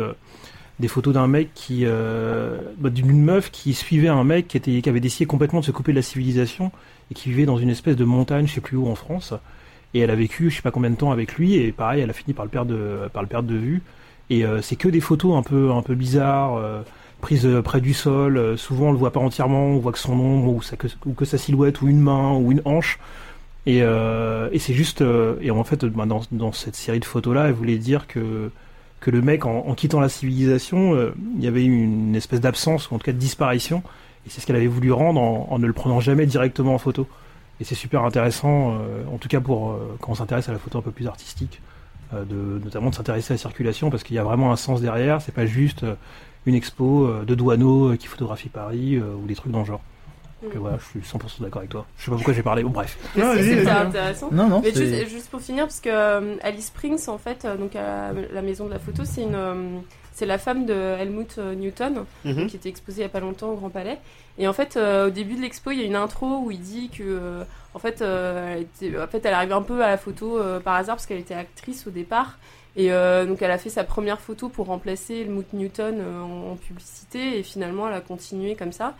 des 0.80 0.88
photos 0.88 1.14
d'un 1.14 1.26
mec 1.26 1.50
qui, 1.54 1.84
bah, 1.84 2.90
d'une 2.90 3.22
meuf 3.22 3.50
qui 3.50 3.74
suivait 3.74 4.08
un 4.08 4.24
mec 4.24 4.48
qui, 4.48 4.56
était, 4.56 4.80
qui 4.80 4.88
avait 4.88 5.00
décidé 5.00 5.26
complètement 5.26 5.60
de 5.60 5.64
se 5.64 5.70
couper 5.70 5.92
de 5.92 5.96
la 5.96 6.02
civilisation 6.02 6.72
et 7.10 7.14
qui 7.14 7.28
vivait 7.28 7.46
dans 7.46 7.58
une 7.58 7.70
espèce 7.70 7.96
de 7.96 8.04
montagne, 8.04 8.46
je 8.46 8.54
sais 8.54 8.60
plus 8.60 8.76
où 8.76 8.88
en 8.88 8.94
France. 8.94 9.34
Et 9.92 10.00
elle 10.00 10.10
a 10.10 10.16
vécu, 10.16 10.50
je 10.50 10.56
sais 10.56 10.62
pas 10.62 10.72
combien 10.72 10.90
de 10.90 10.96
temps 10.96 11.12
avec 11.12 11.36
lui, 11.36 11.54
et 11.54 11.70
pareil, 11.70 12.02
elle 12.02 12.10
a 12.10 12.14
fini 12.14 12.34
par 12.34 12.44
le 12.44 12.50
perdre 12.50 12.72
de, 12.72 13.08
par 13.12 13.22
le 13.22 13.28
perdre 13.28 13.48
de 13.48 13.54
vue. 13.54 13.82
Et 14.30 14.42
c'est 14.62 14.74
que 14.74 14.88
des 14.88 15.00
photos 15.00 15.36
un 15.36 15.42
peu, 15.42 15.70
un 15.70 15.82
peu 15.82 15.94
bizarres. 15.94 16.58
Prise 17.24 17.46
euh, 17.46 17.62
près 17.62 17.80
du 17.80 17.94
sol. 17.94 18.36
euh, 18.36 18.56
souvent, 18.58 18.88
on 18.88 18.92
le 18.92 18.98
voit 18.98 19.10
pas 19.10 19.20
entièrement. 19.20 19.64
On 19.64 19.78
voit 19.78 19.92
que 19.92 19.98
son 19.98 20.12
ombre 20.12 20.52
ou, 20.52 21.14
que, 21.14 21.24
sa 21.24 21.38
silhouette 21.38 21.80
ou 21.80 21.88
une 21.88 22.00
main 22.00 22.34
ou 22.34 22.52
une 22.52 22.60
hanche. 22.66 22.98
Et, 23.64 23.82
euh, 23.82 24.50
c'est 24.58 24.74
juste. 24.74 25.02
et 25.40 25.50
en 25.50 25.64
fait, 25.64 25.86
bah, 25.86 26.04
dans, 26.30 26.52
cette 26.52 26.76
série 26.76 27.00
de 27.00 27.06
photos-là, 27.06 27.46
elle 27.46 27.54
voulait 27.54 27.78
dire 27.78 28.06
que 28.06 28.50
que 29.00 29.10
le 29.10 29.20
mec, 29.20 29.44
en, 29.44 29.74
quittant 29.74 30.00
la 30.00 30.08
civilisation, 30.08 30.96
il 31.36 31.44
y 31.44 31.46
avait 31.46 31.62
une 31.62 32.16
espèce 32.16 32.40
d'absence 32.40 32.90
ou 32.90 32.94
en 32.94 32.98
tout 32.98 33.04
cas 33.04 33.12
de 33.12 33.18
disparition. 33.18 33.82
Et 34.26 34.30
c'est 34.30 34.40
ce 34.40 34.46
qu'elle 34.46 34.56
avait 34.56 34.66
voulu 34.66 34.92
rendre 34.92 35.20
en, 35.20 35.58
ne 35.58 35.66
le 35.66 35.74
prenant 35.74 36.00
jamais 36.00 36.24
directement 36.24 36.74
en 36.74 36.78
photo. 36.78 37.06
Et 37.60 37.64
c'est 37.64 37.74
super 37.74 38.02
intéressant, 38.04 38.78
en 39.12 39.18
tout 39.18 39.28
cas 39.28 39.40
pour 39.40 39.78
quand 40.00 40.12
on 40.12 40.14
s'intéresse 40.14 40.48
à 40.48 40.52
la 40.52 40.58
photo 40.58 40.78
un 40.78 40.82
peu 40.82 40.90
plus 40.90 41.06
artistique, 41.06 41.60
de, 42.14 42.60
notamment 42.64 42.88
de 42.88 42.94
s'intéresser 42.94 43.32
à 43.32 43.34
la 43.34 43.38
circulation 43.38 43.90
parce 43.90 44.04
qu'il 44.04 44.16
y 44.16 44.18
a 44.18 44.24
vraiment 44.24 44.50
un 44.52 44.56
sens 44.56 44.80
derrière. 44.80 45.20
C'est 45.20 45.34
pas 45.34 45.44
juste 45.44 45.84
une 46.46 46.54
expo 46.54 47.06
euh, 47.06 47.24
de 47.24 47.34
douaneaux 47.34 47.92
euh, 47.92 47.96
qui 47.96 48.06
photographie 48.06 48.48
Paris 48.48 48.96
euh, 48.96 49.14
ou 49.14 49.26
des 49.26 49.34
trucs 49.34 49.52
dans 49.52 49.60
le 49.60 49.64
genre. 49.64 49.80
Donc 50.42 50.54
voilà, 50.56 50.76
je 50.78 51.00
suis 51.00 51.16
100% 51.18 51.40
d'accord 51.40 51.60
avec 51.60 51.70
toi. 51.70 51.86
Je 51.96 52.04
sais 52.04 52.10
pas 52.10 52.16
pourquoi 52.16 52.34
j'ai 52.34 52.42
parlé. 52.42 52.62
Bon 52.62 52.68
bref. 52.70 52.98
Non, 53.16 53.32
C'était 53.34 53.66
intéressant. 53.66 54.28
Non, 54.30 54.46
non, 54.46 54.60
Mais 54.62 54.74
juste, 54.74 55.08
juste 55.08 55.30
pour 55.30 55.40
finir, 55.40 55.64
parce 55.64 55.80
que 55.80 55.88
euh, 55.88 56.36
Alice 56.42 56.66
Springs, 56.66 57.08
en 57.08 57.16
fait, 57.16 57.46
euh, 57.46 57.56
donc 57.56 57.74
à 57.76 58.12
la 58.12 58.42
maison 58.42 58.66
de 58.66 58.70
la 58.72 58.78
photo, 58.78 59.04
c'est 59.06 59.22
une, 59.22 59.34
euh, 59.34 59.78
c'est 60.12 60.26
la 60.26 60.36
femme 60.36 60.66
de 60.66 60.74
Helmut 60.74 61.38
Newton, 61.38 62.04
Mhm. 62.26 62.46
qui 62.48 62.56
était 62.56 62.68
exposée 62.68 62.98
il 63.00 63.02
y 63.04 63.06
a 63.06 63.08
pas 63.08 63.20
longtemps 63.20 63.52
au 63.52 63.56
Grand 63.56 63.70
Palais. 63.70 63.98
Et 64.36 64.46
en 64.46 64.52
fait, 64.52 64.76
euh, 64.76 65.06
au 65.06 65.10
début 65.10 65.36
de 65.36 65.40
l'expo, 65.40 65.70
il 65.70 65.80
y 65.80 65.82
a 65.82 65.86
une 65.86 65.96
intro 65.96 66.40
où 66.44 66.50
il 66.50 66.60
dit 66.60 66.90
que, 66.90 67.02
euh, 67.02 67.44
en 67.72 67.78
fait, 67.78 68.02
euh, 68.02 68.56
elle 68.56 68.62
était- 68.90 69.00
en 69.00 69.06
fait, 69.06 69.24
elle 69.24 69.32
arrive 69.34 69.52
un 69.52 69.62
peu 69.62 69.82
à 69.82 69.88
la 69.88 69.96
photo 69.96 70.38
euh, 70.38 70.60
par 70.60 70.74
hasard 70.74 70.96
parce 70.96 71.06
qu'elle 71.06 71.20
était 71.20 71.32
actrice 71.34 71.86
au 71.86 71.90
départ. 71.90 72.36
Et 72.76 72.92
euh, 72.92 73.24
donc, 73.24 73.40
elle 73.42 73.50
a 73.50 73.58
fait 73.58 73.70
sa 73.70 73.84
première 73.84 74.20
photo 74.20 74.48
pour 74.48 74.66
remplacer 74.66 75.14
Helmut 75.20 75.52
Newton 75.52 76.00
euh, 76.00 76.22
en, 76.22 76.56
publicité. 76.56 77.38
Et 77.38 77.42
finalement, 77.42 77.88
elle 77.88 77.94
a 77.94 78.00
continué 78.00 78.56
comme 78.56 78.72
ça. 78.72 78.94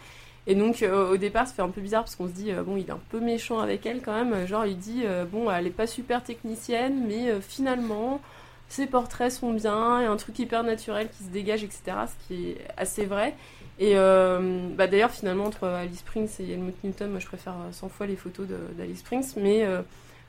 Et 0.46 0.54
donc, 0.54 0.82
euh, 0.82 1.12
au 1.12 1.16
départ, 1.16 1.46
ça 1.48 1.54
fait 1.54 1.62
un 1.62 1.70
peu 1.70 1.80
bizarre 1.80 2.04
parce 2.04 2.16
qu'on 2.16 2.28
se 2.28 2.32
dit, 2.32 2.52
bon, 2.52 2.76
il 2.76 2.86
est 2.86 2.92
un 2.92 3.00
peu 3.10 3.18
méchant 3.18 3.58
avec 3.60 3.86
elle 3.86 4.00
quand 4.02 4.12
même. 4.12 4.46
Genre, 4.46 4.66
il 4.66 4.78
dit, 4.78 5.04
bon, 5.32 5.50
elle 5.50 5.66
est 5.66 5.70
pas 5.70 5.86
super 5.86 6.22
technicienne, 6.22 7.06
mais 7.08 7.40
finalement, 7.40 8.20
ses 8.68 8.86
portraits 8.86 9.32
sont 9.32 9.52
bien, 9.52 10.00
il 10.00 10.04
y 10.04 10.06
a 10.06 10.10
un 10.10 10.16
truc 10.16 10.38
hyper 10.38 10.62
naturel 10.62 11.08
qui 11.08 11.24
se 11.24 11.28
dégage, 11.30 11.64
etc. 11.64 11.82
Ce 12.06 12.26
qui 12.26 12.50
est 12.50 12.58
assez 12.76 13.06
vrai. 13.06 13.34
Et 13.78 13.94
bah, 13.94 14.86
d'ailleurs, 14.86 15.12
finalement, 15.12 15.44
entre 15.46 15.66
Alice 15.66 16.00
Springs 16.00 16.30
et 16.40 16.52
Helmut 16.52 16.76
Newton, 16.84 17.10
moi 17.10 17.20
je 17.20 17.26
préfère 17.26 17.54
euh, 17.54 17.72
100 17.72 17.88
fois 17.88 18.06
les 18.06 18.16
photos 18.16 18.46
d'Alice 18.76 18.98
Springs. 18.98 19.32
Mais 19.38 19.66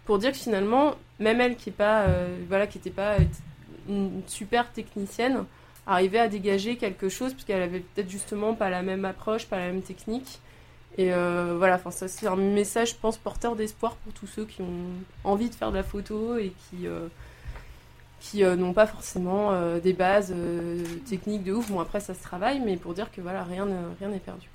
pour 0.05 0.19
dire 0.19 0.31
que 0.31 0.37
finalement, 0.37 0.95
même 1.19 1.41
elle 1.41 1.55
qui 1.55 1.69
est 1.69 1.73
pas, 1.73 2.03
euh, 2.03 2.37
n'était 2.49 2.91
une 3.89 4.21
super 4.27 4.71
technicienne, 4.71 5.45
arrivait 5.87 6.19
à 6.19 6.27
dégager 6.27 6.77
quelque 6.77 7.09
chose, 7.09 7.33
parce 7.33 7.43
qu'elle 7.43 7.61
avait 7.61 7.79
peut-être 7.79 8.09
justement 8.09 8.53
pas 8.53 8.69
la 8.69 8.81
même 8.81 9.05
approche, 9.05 9.47
pas 9.47 9.57
la 9.57 9.67
même 9.67 9.81
technique. 9.81 10.39
Et 10.97 11.13
euh, 11.13 11.55
voilà, 11.57 11.75
enfin, 11.75 11.91
ça 11.91 12.07
c'est 12.07 12.27
un 12.27 12.35
message, 12.35 12.91
je 12.91 12.95
pense, 12.95 13.17
porteur 13.17 13.55
d'espoir 13.55 13.95
pour 13.97 14.13
tous 14.13 14.27
ceux 14.27 14.45
qui 14.45 14.61
ont 14.61 14.93
envie 15.23 15.49
de 15.49 15.55
faire 15.55 15.71
de 15.71 15.77
la 15.77 15.83
photo 15.83 16.37
et 16.37 16.53
qui, 16.69 16.87
euh, 16.87 18.55
n'ont 18.55 18.73
pas 18.73 18.87
forcément 18.87 19.51
des 19.79 19.93
bases 19.93 20.33
techniques 21.07 21.43
de 21.43 21.53
ouf. 21.53 21.69
Bon, 21.69 21.79
après, 21.79 21.99
ça 21.99 22.13
se 22.13 22.23
travaille, 22.23 22.59
mais 22.59 22.77
pour 22.77 22.93
dire 22.93 23.11
que 23.11 23.21
voilà, 23.21 23.43
rien 23.43 23.67
rien 23.99 24.09
n'est 24.09 24.19
perdu. 24.19 24.47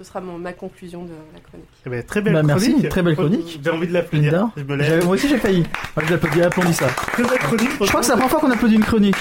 Ce 0.00 0.06
sera 0.06 0.20
mon- 0.22 0.38
ma 0.38 0.54
conclusion 0.54 1.04
de 1.04 1.10
la 1.34 1.40
chronique. 1.40 1.68
Eh 1.84 1.90
ben, 1.90 2.02
très 2.02 2.22
belle 2.22 2.32
Bah, 2.32 2.42
merci, 2.42 2.70
chronique. 2.70 2.88
très 2.88 3.02
belle 3.02 3.16
chronique. 3.16 3.60
J'ai 3.62 3.70
envie 3.70 3.86
de 3.86 3.92
l'applaudir. 3.92 4.48
Je 4.56 4.62
me 4.62 4.74
lève. 4.76 5.04
Moi 5.04 5.14
aussi 5.14 5.28
j'ai 5.28 5.36
failli. 5.36 5.62
Moi 5.94 6.04
j'ai 6.08 6.14
applaudi, 6.14 6.42
applaudi 6.42 6.72
ça. 6.72 6.86
Très 6.86 7.22
belle 7.22 7.38
chronique. 7.38 7.68
Je 7.78 7.86
crois 7.86 8.00
que 8.00 8.06
c'est 8.06 8.12
la 8.12 8.16
première 8.16 8.30
fois 8.30 8.40
qu'on 8.40 8.50
applaudit 8.50 8.76
une 8.76 8.84
chronique. 8.84 9.16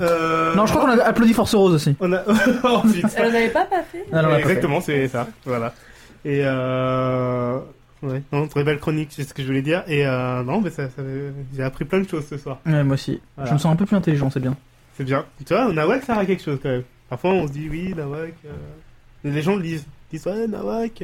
Euh... 0.00 0.54
Non, 0.54 0.64
je 0.64 0.72
crois 0.72 0.86
qu'on 0.86 0.98
a 0.98 1.02
applaudi 1.04 1.34
Force 1.34 1.54
Rose 1.54 1.74
aussi. 1.74 1.94
On 2.00 2.10
a... 2.14 2.22
oh, 2.64 2.80
putain. 2.90 3.08
Elle 3.16 3.26
en 3.26 3.28
avait 3.34 3.48
pas 3.50 3.66
pas 3.66 3.82
fait 3.82 4.06
Non, 4.10 4.22
non. 4.22 4.36
Exactement, 4.36 4.80
c'est 4.80 5.06
ça. 5.08 5.28
Voilà. 5.44 5.74
Et 6.24 6.40
euh... 6.44 7.58
Ouais, 8.02 8.22
non, 8.32 8.48
très 8.48 8.64
belle 8.64 8.78
chronique, 8.78 9.10
c'est 9.12 9.24
ce 9.24 9.34
que 9.34 9.42
je 9.42 9.46
voulais 9.48 9.60
dire. 9.62 9.84
Et 9.86 10.06
euh, 10.06 10.42
non, 10.42 10.60
mais 10.62 10.70
ça, 10.70 10.88
ça- 10.88 11.02
j'ai 11.54 11.62
appris 11.62 11.84
plein 11.84 12.00
de 12.00 12.08
choses 12.08 12.24
ce 12.26 12.38
soir. 12.38 12.58
Ouais, 12.66 12.82
moi 12.82 12.94
aussi. 12.94 13.20
Voilà. 13.36 13.50
Je 13.50 13.54
me 13.54 13.58
sens 13.58 13.72
un 13.72 13.76
peu 13.76 13.84
plus 13.86 13.96
intelligent, 13.96 14.30
c'est 14.30 14.40
bien. 14.40 14.56
C'est 14.96 15.04
bien. 15.04 15.24
Tu 15.44 15.52
vois, 15.54 15.70
Nawak, 15.72 16.02
ça 16.04 16.16
a 16.16 16.24
quelque 16.24 16.42
chose 16.42 16.58
quand 16.62 16.70
même. 16.70 16.82
Parfois, 17.10 17.30
on 17.32 17.46
se 17.46 17.52
dit 17.52 17.68
oui, 17.70 17.94
Nawak. 17.94 18.32
euh, 18.46 18.50
Les 19.24 19.42
gens 19.42 19.54
le 19.56 19.62
disent. 19.62 19.84
Ils 20.12 20.16
disent 20.18 20.26
ouais, 20.26 20.46
Nawak. 20.46 21.02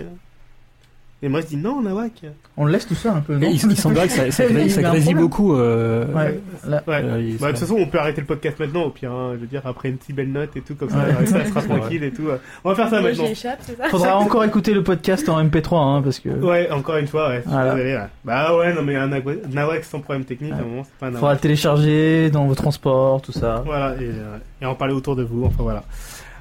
Et 1.20 1.28
moi, 1.28 1.40
je 1.40 1.46
dis 1.46 1.56
non, 1.56 1.82
Nawak. 1.82 2.26
On 2.56 2.64
le 2.64 2.70
laisse 2.70 2.86
tout 2.86 2.94
ça 2.94 3.12
un 3.12 3.18
peu. 3.20 3.36
Il, 3.42 3.50
il 3.54 3.76
semblerait 3.76 4.06
que 4.06 4.12
ça, 4.12 4.30
ça, 4.30 4.46
grésille- 4.48 4.70
ça 5.04 5.12
beaucoup. 5.14 5.52
Euh, 5.56 6.06
Ouais, 6.14 6.38
là. 6.64 6.80
Ouais. 6.86 7.02
euh, 7.02 7.20
il- 7.20 7.38
Bah, 7.38 7.48
de 7.48 7.52
toute 7.52 7.58
façon, 7.62 7.74
on 7.76 7.86
peut 7.88 7.98
arrêter 7.98 8.20
le 8.20 8.26
podcast 8.28 8.56
maintenant, 8.60 8.84
au 8.84 8.90
pire. 8.90 9.10
hein. 9.10 9.32
je 9.34 9.40
veux 9.40 9.48
dire, 9.48 9.62
après 9.64 9.88
une 9.88 9.96
si 9.98 10.12
belle 10.12 10.30
note 10.30 10.56
et 10.56 10.60
tout, 10.60 10.76
comme 10.76 10.90
ça, 10.90 10.98
Ouais. 10.98 11.26
ça 11.26 11.44
sera 11.44 11.60
tranquille 11.62 12.04
et 12.04 12.12
tout. 12.12 12.22
On 12.62 12.68
va 12.68 12.76
faire 12.76 12.88
ça 12.88 13.00
Moi 13.00 13.10
maintenant. 13.10 13.24
échappe, 13.24 13.58
ça 13.62 13.88
Faudra 13.88 14.16
encore 14.16 14.44
écouter 14.44 14.72
le 14.72 14.84
podcast 14.84 15.28
en 15.28 15.42
MP3, 15.42 15.76
hein, 15.96 16.02
parce 16.02 16.20
que. 16.20 16.28
Ouais, 16.28 16.70
encore 16.70 16.98
une 16.98 17.08
fois, 17.08 17.30
ouais. 17.30 17.36
je 17.38 17.40
suis 17.42 17.50
Voilà. 17.50 17.74
désolé, 17.74 17.94
ouais. 17.96 18.06
Bah 18.24 18.56
ouais, 18.56 18.72
non, 18.74 18.82
mais 18.84 18.94
un 18.94 19.08
Nawa- 19.08 19.48
Nawak 19.52 19.82
sans 19.84 19.98
problème 19.98 20.24
technique, 20.24 20.52
à 20.52 20.58
un 20.58 20.62
moment, 20.62 20.84
c'est 20.84 20.98
pas 21.00 21.06
un 21.08 21.12
Faudra 21.14 21.34
le 21.34 21.40
télécharger 21.40 22.30
dans 22.30 22.46
vos 22.46 22.54
transports, 22.54 23.22
tout 23.22 23.32
ça. 23.32 23.62
Voilà, 23.66 23.96
et, 23.96 24.04
euh, 24.04 24.36
et 24.62 24.66
en 24.66 24.76
parler 24.76 24.94
autour 24.94 25.16
de 25.16 25.24
vous, 25.24 25.44
enfin 25.46 25.64
voilà. 25.64 25.82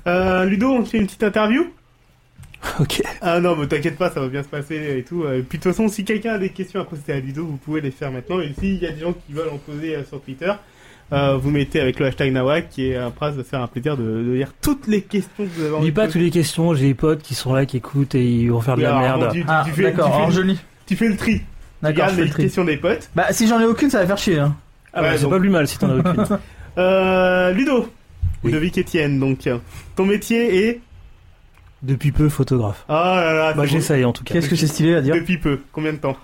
Euh, 0.06 0.46
Ludo, 0.46 0.70
on 0.72 0.86
fait 0.86 1.00
une 1.00 1.08
petite 1.08 1.24
interview? 1.24 1.64
Ok. 2.80 3.02
Ah 3.22 3.40
non, 3.40 3.56
mais 3.56 3.68
t'inquiète 3.68 3.98
pas, 3.98 4.10
ça 4.12 4.20
va 4.20 4.28
bien 4.28 4.44
se 4.44 4.48
passer 4.48 4.98
et 5.00 5.04
tout. 5.04 5.24
Euh, 5.24 5.42
Puis 5.48 5.58
de 5.58 5.64
toute 5.64 5.72
façon, 5.72 5.88
si 5.88 6.04
quelqu'un 6.06 6.34
a 6.34 6.38
des 6.38 6.50
questions 6.50 6.80
à 6.82 6.84
poser 6.86 7.14
à 7.14 7.20
Ludo, 7.20 7.46
vous 7.46 7.58
pouvez 7.58 7.82
les 7.82 7.92
faire 7.92 8.12
maintenant. 8.12 8.40
Et 8.40 8.54
s'il 8.60 8.76
y 8.78 8.86
a 8.88 8.92
des 8.92 9.00
gens 9.02 9.14
qui 9.14 9.34
veulent 9.34 9.50
en 9.50 9.58
poser 9.58 9.96
euh, 9.96 10.04
sur 10.06 10.22
Twitter, 10.22 10.52
euh, 11.14 11.38
vous 11.38 11.50
mettez 11.52 11.80
avec 11.80 12.00
le 12.00 12.08
hashtag 12.08 12.32
Nawak, 12.34 12.70
qui 12.70 12.90
est 12.90 12.96
un 12.98 13.12
phrase 13.12 13.38
de 13.38 13.44
faire 13.44 13.62
un 13.62 13.68
plaisir 13.68 13.96
de, 13.98 14.04
de 14.04 14.32
lire 14.34 14.52
toutes 14.62 14.88
les 14.88 15.02
questions 15.02 15.46
que 15.46 15.50
vous 15.58 15.64
avez 15.64 15.76
envie 15.76 15.86
Lis 15.86 15.92
pas 15.92 16.08
toutes 16.08 16.22
les 16.22 16.30
questions, 16.32 16.74
j'ai 16.74 16.88
des 16.88 16.94
potes 16.94 17.22
qui 17.22 17.34
sont 17.36 17.54
là, 17.54 17.66
qui 17.66 17.78
écoutent 17.78 18.16
et 18.16 18.26
ils 18.26 18.52
vont 18.52 18.60
faire 18.62 18.76
de 18.76 18.82
la 18.82 18.98
alors, 18.98 19.18
merde. 19.20 19.34
Tu, 19.34 19.42
tu- 19.42 19.46
Ah, 19.50 19.64
tu 19.66 19.72
fais, 19.72 19.84
d'accord, 19.84 20.06
tu, 20.08 20.12
fais, 20.12 20.18
alors 20.18 20.32
je 20.32 20.42
lis. 20.42 20.60
tu 20.86 20.96
fais 20.96 21.08
le 21.08 21.16
tri. 21.18 21.42
D'accord, 21.82 22.06
je 22.10 22.16
fais 22.16 22.22
les 22.22 22.28
le 22.28 22.34
tri. 22.34 22.44
questions 22.44 22.66
des 22.66 22.78
potes. 22.78 23.10
Bah, 23.16 23.28
si 23.32 23.48
j'en 23.48 23.60
ai 23.60 23.66
aucune, 23.66 23.90
ça 23.90 24.00
va 24.02 24.08
faire 24.08 24.18
chier, 24.18 24.40
hein. 24.40 24.56
Ah 24.94 25.02
bah, 25.02 25.12
c'est 25.16 25.22
donc- 25.24 25.32
pas 25.32 25.40
plus 25.40 25.50
mal 25.50 25.68
si 25.68 25.78
t'en 25.78 25.90
as 25.92 25.96
aucune. 26.00 26.26
Euh, 26.78 27.52
Ludo, 27.54 27.90
Oui. 28.44 28.52
Ludovic 28.52 28.78
Etienne, 28.78 29.20
donc, 29.20 29.50
ton 29.96 30.06
métier 30.06 30.68
est 30.68 30.82
Depuis 31.88 32.12
peu 32.12 32.28
photographe. 32.28 32.84
Oh 32.90 32.92
là 32.92 33.34
là, 33.34 33.54
Bah 33.54 33.66
j'essaye 33.66 34.04
en 34.04 34.12
tout 34.12 34.24
cas. 34.26 34.34
Qu'est-ce 34.34 34.50
que 34.50 34.58
c'est 34.58 34.68
stylé 34.68 34.94
à 34.96 35.02
dire 35.02 35.16
Depuis 35.16 35.38
peu. 35.38 35.62
Combien 35.72 35.94
de 35.94 35.98
temps 35.98 36.18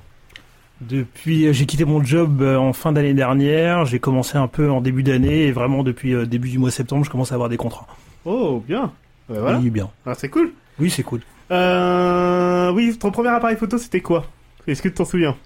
Depuis, 0.82 1.48
euh, 1.48 1.54
j'ai 1.54 1.66
quitté 1.66 1.86
mon 1.86 2.04
job 2.04 2.42
euh, 2.42 2.58
en 2.58 2.74
fin 2.74 2.92
d'année 2.92 3.14
dernière. 3.14 3.86
J'ai 3.86 4.00
commencé 4.00 4.38
un 4.38 4.50
peu 4.50 4.70
en 4.70 4.82
début 4.82 5.04
d'année 5.04 5.44
et 5.44 5.52
vraiment 5.54 5.84
depuis 5.84 6.14
euh, 6.14 6.26
début 6.26 6.50
du 6.50 6.60
mois 6.60 6.68
de 6.70 6.74
septembre, 6.74 7.06
je 7.06 7.10
commence 7.10 7.32
à 7.32 7.36
avoir 7.36 7.48
des 7.48 7.56
contrats. 7.56 7.88
Oh, 8.26 8.62
bien. 8.68 8.92
Ouais, 9.30 9.40
voilà. 9.40 9.58
Oui, 9.60 9.70
bien. 9.70 9.90
Ah, 10.06 10.14
c'est 10.16 10.28
cool. 10.28 10.52
Oui, 10.80 10.90
c'est 10.90 11.04
cool. 11.04 11.22
Euh, 11.52 12.70
oui, 12.74 12.98
ton 13.00 13.12
premier 13.12 13.30
appareil 13.30 13.56
photo, 13.56 13.78
c'était 13.78 14.02
quoi? 14.02 14.26
Est-ce 14.68 14.82
que 14.82 14.90
tu 14.90 14.96
t'en 14.96 15.06
souviens? 15.06 15.38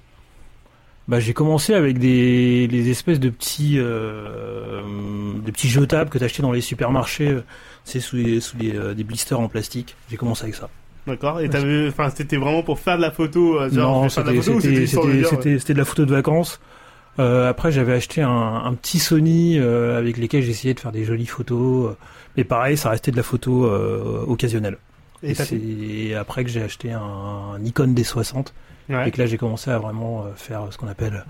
Bah, 1.07 1.19
j'ai 1.19 1.33
commencé 1.33 1.73
avec 1.73 1.99
des, 1.99 2.67
des 2.67 2.89
espèces 2.89 3.19
de 3.19 3.29
petits, 3.29 3.75
euh, 3.77 4.81
de 5.45 5.51
petits 5.51 5.69
jetables 5.69 6.09
que 6.09 6.17
t'achetais 6.17 6.41
dans 6.41 6.51
les 6.51 6.59
supermarchés. 6.61 7.37
C'est 7.87 7.99
sous, 8.01 8.17
sous 8.41 8.57
euh, 8.63 8.93
des 8.93 9.03
blisters 9.03 9.39
en 9.39 9.47
plastique. 9.47 9.95
J'ai 10.09 10.17
commencé 10.17 10.43
avec 10.43 10.55
ça. 10.55 10.69
D'accord. 11.07 11.39
Et 11.39 11.49
t'avais, 11.49 11.87
enfin, 11.87 12.09
c'était 12.13 12.35
vraiment 12.35 12.63
pour 12.63 12.79
faire 12.79 12.97
de 12.97 13.01
la 13.01 13.11
photo, 13.11 13.59
euh, 13.61 13.69
genre 13.69 14.03
non, 14.03 14.09
c'était 14.09 14.23
de 14.33 15.73
de 15.73 15.77
la 15.77 15.85
photo 15.85 16.05
de 16.05 16.11
vacances. 16.11 16.59
Euh, 17.19 17.49
après, 17.49 17.71
j'avais 17.71 17.93
acheté 17.93 18.21
un, 18.21 18.29
un 18.29 18.73
petit 18.73 18.99
Sony 18.99 19.57
euh, 19.57 19.97
avec 19.97 20.17
lesquels 20.17 20.43
j'essayais 20.43 20.73
de 20.73 20.79
faire 20.79 20.91
des 20.91 21.05
jolies 21.05 21.25
photos. 21.25 21.95
Mais 22.35 22.43
pareil, 22.43 22.75
ça 22.77 22.89
restait 22.89 23.11
de 23.11 23.17
la 23.17 23.23
photo 23.23 23.65
occasionnelle. 24.27 24.77
Et 25.23 25.31
Et 25.31 25.33
t'as 25.33 26.19
après 26.19 26.43
que 26.43 26.49
j'ai 26.51 26.61
acheté 26.61 26.91
un, 26.91 27.01
un 27.01 27.59
Nikon 27.59 27.87
D60 27.87 28.47
Ouais. 28.89 29.09
et 29.09 29.11
que 29.11 29.19
là 29.19 29.25
j'ai 29.25 29.37
commencé 29.37 29.69
à 29.69 29.79
vraiment 29.79 30.27
faire 30.37 30.61
ce 30.71 30.77
qu'on 30.77 30.87
appelle 30.87 31.25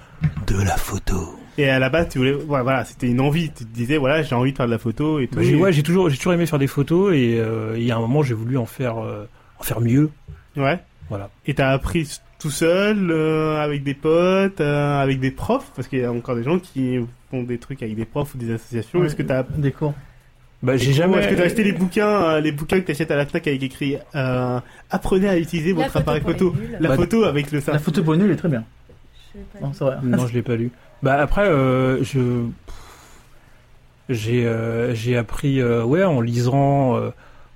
de 0.45 0.57
la 0.61 0.77
photo. 0.77 1.39
Et 1.57 1.69
à 1.69 1.79
la 1.79 1.89
base, 1.89 2.09
tu 2.09 2.19
voulais, 2.19 2.33
ouais, 2.33 2.61
voilà, 2.61 2.85
c'était 2.85 3.07
une 3.07 3.19
envie. 3.21 3.49
Tu 3.51 3.65
te 3.65 3.73
disais, 3.73 3.97
voilà, 3.97 4.21
j'ai 4.21 4.35
envie 4.35 4.51
de 4.51 4.57
faire 4.57 4.67
de 4.67 4.71
la 4.71 4.77
photo 4.77 5.19
et 5.19 5.27
tout. 5.27 5.41
J'ai 5.41 5.55
ouais, 5.55 5.73
j'ai 5.73 5.83
toujours 5.83 6.09
j'ai 6.09 6.17
toujours 6.17 6.33
aimé 6.33 6.45
faire 6.45 6.59
des 6.59 6.67
photos 6.67 7.13
et 7.15 7.37
euh, 7.39 7.73
il 7.77 7.83
y 7.83 7.91
a 7.91 7.95
un 7.97 7.99
moment 7.99 8.21
j'ai 8.21 8.35
voulu 8.35 8.57
en 8.57 8.65
faire 8.67 8.97
euh, 9.03 9.25
en 9.59 9.63
faire 9.63 9.81
mieux. 9.81 10.09
Ouais. 10.55 10.79
Voilà. 11.09 11.29
Et 11.45 11.53
t'as 11.53 11.69
appris 11.71 12.19
tout 12.39 12.51
seul, 12.51 13.09
euh, 13.09 13.59
avec 13.63 13.83
des 13.83 13.95
potes, 13.95 14.61
euh, 14.61 14.99
avec 15.01 15.19
des 15.19 15.31
profs, 15.31 15.71
parce 15.75 15.87
qu'il 15.87 15.99
y 15.99 16.03
a 16.03 16.11
encore 16.11 16.35
des 16.35 16.43
gens 16.43 16.59
qui 16.59 16.99
font 17.31 17.41
des 17.43 17.57
trucs 17.57 17.81
avec 17.81 17.95
des 17.95 18.05
profs 18.05 18.35
ou 18.35 18.37
des 18.37 18.51
associations. 18.53 19.03
Est-ce 19.03 19.15
que 19.15 19.23
t'as 19.23 19.41
Des 19.43 19.71
cours. 19.71 19.93
Bah, 20.61 20.75
j'ai 20.77 20.91
jamais 20.93 21.17
Est-ce 21.17 21.29
que 21.29 21.35
t'as 21.35 21.43
acheté 21.45 21.63
les 21.63 21.71
bouquins, 21.71 22.07
euh, 22.23 22.39
les 22.41 22.51
bouquins 22.51 22.79
que 22.81 22.85
t'achètes 22.87 23.09
à 23.11 23.15
la 23.15 23.25
Fnac 23.25 23.47
avec 23.47 23.61
écrit 23.63 23.97
euh, 24.15 24.59
Apprenez 24.89 25.29
à 25.29 25.37
utiliser 25.37 25.73
La 25.73 25.83
votre 25.85 25.97
appareil 25.97 26.21
photo. 26.21 26.53
La 26.79 26.89
Bah, 26.89 26.95
photo 26.95 27.23
avec 27.23 27.51
le. 27.51 27.61
La 27.67 27.79
photo 27.79 28.03
pour 28.03 28.13
les 28.13 28.19
nuls 28.19 28.31
est 28.31 28.35
très 28.35 28.49
bien. 28.49 28.63
Je 29.33 29.39
sais 29.39 29.45
pas 29.59 29.65
Non, 29.65 29.73
c'est 29.73 29.83
vrai. 29.83 29.97
Non, 30.03 30.27
je 30.27 30.33
l'ai 30.33 30.41
pas 30.41 30.55
lu. 30.55 30.71
Bah 31.03 31.15
après, 31.19 31.47
euh, 31.47 32.03
je 32.03 32.45
j'ai 34.09 34.45
euh, 34.45 34.93
j'ai 34.95 35.17
appris 35.17 35.59
euh, 35.61 35.83
ouais 35.83 36.03
en 36.03 36.21
lisant 36.21 36.97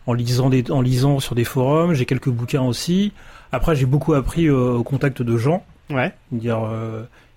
en 0.07 0.13
lisant 0.13 0.49
des 0.49 0.69
en 0.71 0.81
lisant 0.81 1.19
sur 1.19 1.35
des 1.35 1.43
forums. 1.45 1.93
J'ai 1.93 2.05
quelques 2.05 2.29
bouquins 2.29 2.63
aussi. 2.63 3.13
Après, 3.51 3.75
j'ai 3.75 3.85
beaucoup 3.85 4.13
appris 4.13 4.49
au 4.49 4.83
contact 4.83 5.21
de 5.21 5.37
gens, 5.37 5.63
Ouais. 5.89 6.13
dire 6.31 6.59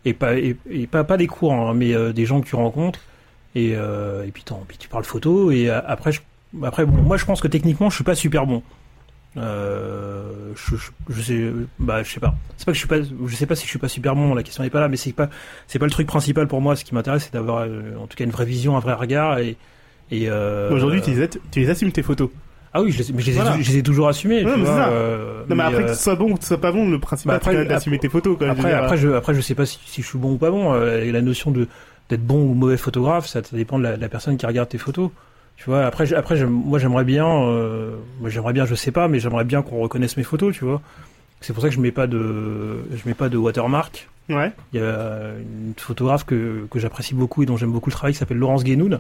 et 0.05 0.13
pas 0.15 0.37
et, 0.37 0.57
et 0.71 0.87
pas 0.87 1.05
pas 1.05 1.17
des 1.17 1.27
cours, 1.27 1.53
hein, 1.53 1.75
mais 1.75 2.13
des 2.13 2.27
gens 2.27 2.41
que 2.41 2.47
tu 2.47 2.57
rencontres. 2.57 3.01
Et 3.55 3.71
et 3.71 4.31
puis, 4.33 4.45
puis 4.69 4.79
tu 4.79 4.89
parles 4.89 5.05
photo 5.05 5.51
et 5.51 5.71
après 5.71 6.13
je, 6.13 6.21
après 6.63 6.85
bon, 6.85 7.03
moi 7.03 7.17
je 7.17 7.25
pense 7.25 7.41
que 7.41 7.49
techniquement 7.49 7.91
je 7.91 7.95
suis 7.97 8.05
pas 8.05 8.15
super 8.15 8.47
bon. 8.47 8.63
Euh, 9.37 10.53
je, 10.55 10.77
je, 10.77 10.91
je 11.11 11.21
sais, 11.23 11.51
bah, 11.79 12.03
je 12.03 12.11
sais 12.11 12.21
pas. 12.21 12.35
C'est 12.57 12.67
pas 12.67 12.73
que 12.73 12.75
je 12.75 12.79
suis 12.79 12.89
pas, 12.89 12.97
je 13.03 13.35
sais 13.37 13.47
pas 13.47 13.57
si 13.57 13.65
je 13.65 13.71
suis 13.71 13.79
pas 13.79 13.89
super 13.89 14.15
bon. 14.15 14.35
La 14.35 14.43
question 14.43 14.63
n'est 14.63 14.71
pas 14.71 14.81
là, 14.81 14.89
mais 14.89 14.97
c'est 14.97 15.13
pas, 15.13 15.29
c'est 15.67 15.79
pas 15.79 15.87
le 15.87 15.91
truc 15.91 16.07
principal 16.07 16.47
pour 16.49 16.61
moi. 16.61 16.77
Ce 16.77 16.85
qui 16.85 16.95
m'intéresse, 16.95 17.25
c'est 17.25 17.33
d'avoir, 17.33 17.63
euh, 17.63 17.97
en 18.01 18.07
tout 18.07 18.17
cas, 18.17 18.25
une 18.25 18.31
vraie 18.31 18.45
vision, 18.45 18.77
un 18.77 18.81
vrai 18.81 18.95
regard 18.95 19.39
et, 19.39 19.57
et 20.11 20.29
euh, 20.29 20.71
Aujourd'hui, 20.71 21.03
tu, 21.03 21.11
les 21.11 21.23
as- 21.23 21.29
tu 21.51 21.61
les 21.61 21.71
assumes 21.71 21.91
tes 21.93 22.03
photos. 22.03 22.31
Ah 22.77 22.83
oui, 22.83 22.91
je 22.91 22.99
les, 23.03 23.13
mais 23.13 23.23
je 23.23 23.27
les, 23.31 23.37
ai, 23.37 23.41
Voilà. 23.41 23.57
je 23.61 23.71
les 23.71 23.79
ai 23.79 23.83
toujours. 23.83 24.07
Ouais, 24.09 24.13
mais 24.25 24.43
vois, 24.43 24.89
euh, 24.89 25.43
Non, 25.49 25.55
mais, 25.57 25.63
après 25.63 25.83
euh, 25.83 25.87
que 25.87 25.95
ce 25.95 26.03
soit 26.03 26.17
bon 26.17 26.33
ou 26.33 26.35
que 26.37 26.43
ce 26.43 26.49
soit 26.49 26.61
pas 26.61 26.73
bon, 26.73 26.91
le 26.91 26.99
principal, 26.99 27.39
bah, 27.39 27.51
c'est 27.53 27.65
d'assumer 27.65 27.99
tes 27.99 28.09
photos. 28.09 28.37
Quand 28.39 28.47
même, 28.47 28.57
après, 28.57 28.73
après, 28.73 28.97
je, 28.97 29.09
après, 29.11 29.33
je 29.35 29.41
sais 29.41 29.55
pas 29.55 29.65
si, 29.67 29.79
si 29.87 30.03
je 30.03 30.07
suis 30.09 30.19
bon 30.19 30.33
ou 30.33 30.39
pas 30.39 30.51
bon. 30.51 30.73
Euh, 30.75 31.03
et 31.05 31.13
la 31.13 31.23
notion 31.23 31.51
de 31.53 31.69
d'être 32.11 32.25
bon 32.27 32.43
ou 32.43 32.53
mauvais 32.55 32.77
photographe, 32.77 33.27
ça, 33.27 33.43
ça 33.43 33.57
dépend 33.57 33.79
de 33.79 33.85
la, 33.85 33.97
de 33.97 34.01
la 34.01 34.09
personne 34.09 34.37
qui 34.37 34.45
regarde 34.45 34.69
tes 34.69 34.77
photos. 34.79 35.11
Tu 35.57 35.65
vois. 35.67 35.85
Après, 35.87 36.13
après, 36.13 36.45
moi, 36.45 36.79
j'aimerais 36.79 37.05
bien, 37.05 37.27
euh, 37.27 37.97
j'aimerais 38.27 38.53
bien, 38.53 38.67
je 38.67 38.75
sais 38.75 38.91
pas, 38.91 39.09
mais 39.09 39.19
j'aimerais 39.21 39.45
bien 39.45 39.63
qu'on 39.63 39.79
reconnaisse 39.81 40.17
mes 40.17 40.23
photos, 40.25 40.55
tu 40.55 40.65
vois. 40.65 40.83
C'est 41.41 41.53
pour 41.53 41.63
ça 41.63 41.69
que 41.69 41.75
je 41.75 41.81
mets 41.81 41.93
pas 41.93 42.07
de, 42.07 42.85
je 42.95 43.03
mets 43.07 43.15
pas 43.15 43.29
de 43.29 43.37
watermark. 43.37 44.09
Ouais. 44.31 44.53
Il 44.73 44.81
y 44.81 44.83
a 44.83 45.33
une 45.39 45.75
photographe 45.77 46.25
que, 46.25 46.67
que 46.71 46.79
j'apprécie 46.79 47.15
beaucoup 47.15 47.43
et 47.43 47.47
dont 47.47 47.57
j'aime 47.57 47.71
beaucoup 47.73 47.91
le 47.91 47.95
travail 47.95 48.13
qui 48.15 48.19
s'appelle 48.19 48.39
Laurence 48.39 48.65
Guénoun. 48.65 48.99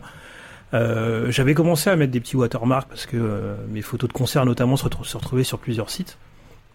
Euh, 0.74 1.30
J'avais 1.30 1.54
commencé 1.54 1.88
à 1.90 1.96
mettre 1.96 2.12
des 2.12 2.20
petits 2.20 2.36
watermarks 2.36 2.88
parce 2.88 3.06
que 3.06 3.16
euh, 3.16 3.54
mes 3.70 3.80
photos 3.82 4.08
de 4.08 4.12
concert 4.12 4.44
notamment 4.44 4.76
se, 4.76 4.84
retrou- 4.84 5.04
se 5.04 5.16
retrouvaient 5.16 5.44
sur 5.44 5.58
plusieurs 5.58 5.88
sites. 5.90 6.18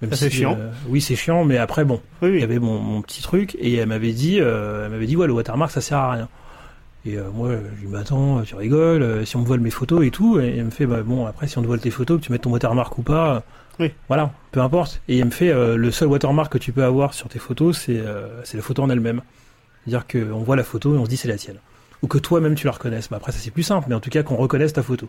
Même 0.02 0.12
Ça, 0.12 0.18
c'est 0.18 0.30
chiant. 0.30 0.56
euh, 0.60 0.72
oui, 0.88 1.02
c'est 1.02 1.16
chiant, 1.16 1.44
mais 1.46 1.58
après 1.58 1.84
bon, 1.84 2.02
Oui, 2.22 2.30
il 2.34 2.40
y 2.40 2.44
avait 2.44 2.60
mon, 2.60 2.80
mon 2.80 3.02
petit 3.02 3.22
truc 3.22 3.56
et 3.60 3.76
elle 3.76 3.88
m'avait 3.90 4.14
dit, 4.14 4.38
elle 4.38 4.90
m'avait 4.90 5.06
dit 5.08 5.16
ouais 5.18 5.28
le 5.28 5.34
watermark 5.34 5.72
ça 5.72 5.82
sert 5.82 5.98
à 5.98 6.12
rien. 6.14 6.30
Et 7.06 7.18
euh, 7.18 7.30
moi 7.32 7.52
je 7.52 7.80
lui 7.80 7.86
dis 7.88 7.92
mais 7.92 8.00
attends 8.00 8.42
tu 8.42 8.56
rigoles, 8.56 9.02
euh, 9.04 9.26
si 9.26 9.38
on 9.38 9.42
me 9.42 9.46
vole 9.46 9.62
mes 9.62 9.70
photos 9.70 10.06
et 10.06 10.12
tout, 10.12 10.40
et 10.40 10.58
elle 10.58 10.66
me 10.66 10.70
fait 10.70 10.86
bah 10.86 11.02
bon 11.02 11.26
après 11.26 11.48
si 11.48 11.58
on 11.58 11.62
te 11.62 11.68
vole 11.68 11.80
tes 11.80 11.92
photos 11.92 12.20
que 12.20 12.26
tu 12.26 12.32
mets 12.32 12.40
ton 12.40 12.52
watermark 12.52 12.98
ou 12.98 13.04
pas, 13.04 13.36
euh, 13.36 13.40
Oui. 13.80 13.94
voilà 14.10 14.34
peu 14.52 14.60
importe. 14.60 15.02
Et 15.08 15.18
elle 15.20 15.26
me 15.26 15.32
fait 15.32 15.50
euh, 15.50 15.78
le 15.78 15.92
seul 15.92 16.10
watermark 16.10 16.52
que 16.52 16.58
tu 16.58 16.74
peux 16.74 16.84
avoir 16.84 17.14
sur 17.14 17.30
tes 17.30 17.40
photos 17.40 17.78
c'est 17.78 18.04
c'est 18.44 18.58
la 18.58 18.64
photo 18.64 18.84
en 18.84 18.90
elle-même, 18.90 19.22
c'est-à-dire 19.86 20.06
qu'on 20.08 20.40
voit 20.44 20.58
la 20.58 20.64
photo 20.66 20.94
et 20.96 20.98
on 20.98 21.06
se 21.06 21.10
dit 21.10 21.16
c'est 21.18 21.30
la 21.30 21.38
tienne, 21.38 21.60
ou 22.02 22.08
que 22.08 22.18
toi-même 22.18 22.56
tu 22.56 22.66
la 22.66 22.74
reconnaisses. 22.74 23.10
Bah 23.10 23.18
après 23.18 23.32
ça 23.32 23.40
c'est 23.40 23.52
plus 23.52 23.64
simple, 23.64 23.86
mais 23.88 23.96
en 23.96 24.02
tout 24.02 24.10
cas 24.10 24.24
qu'on 24.24 24.36
reconnaisse 24.36 24.74
ta 24.74 24.84
photo 24.84 25.08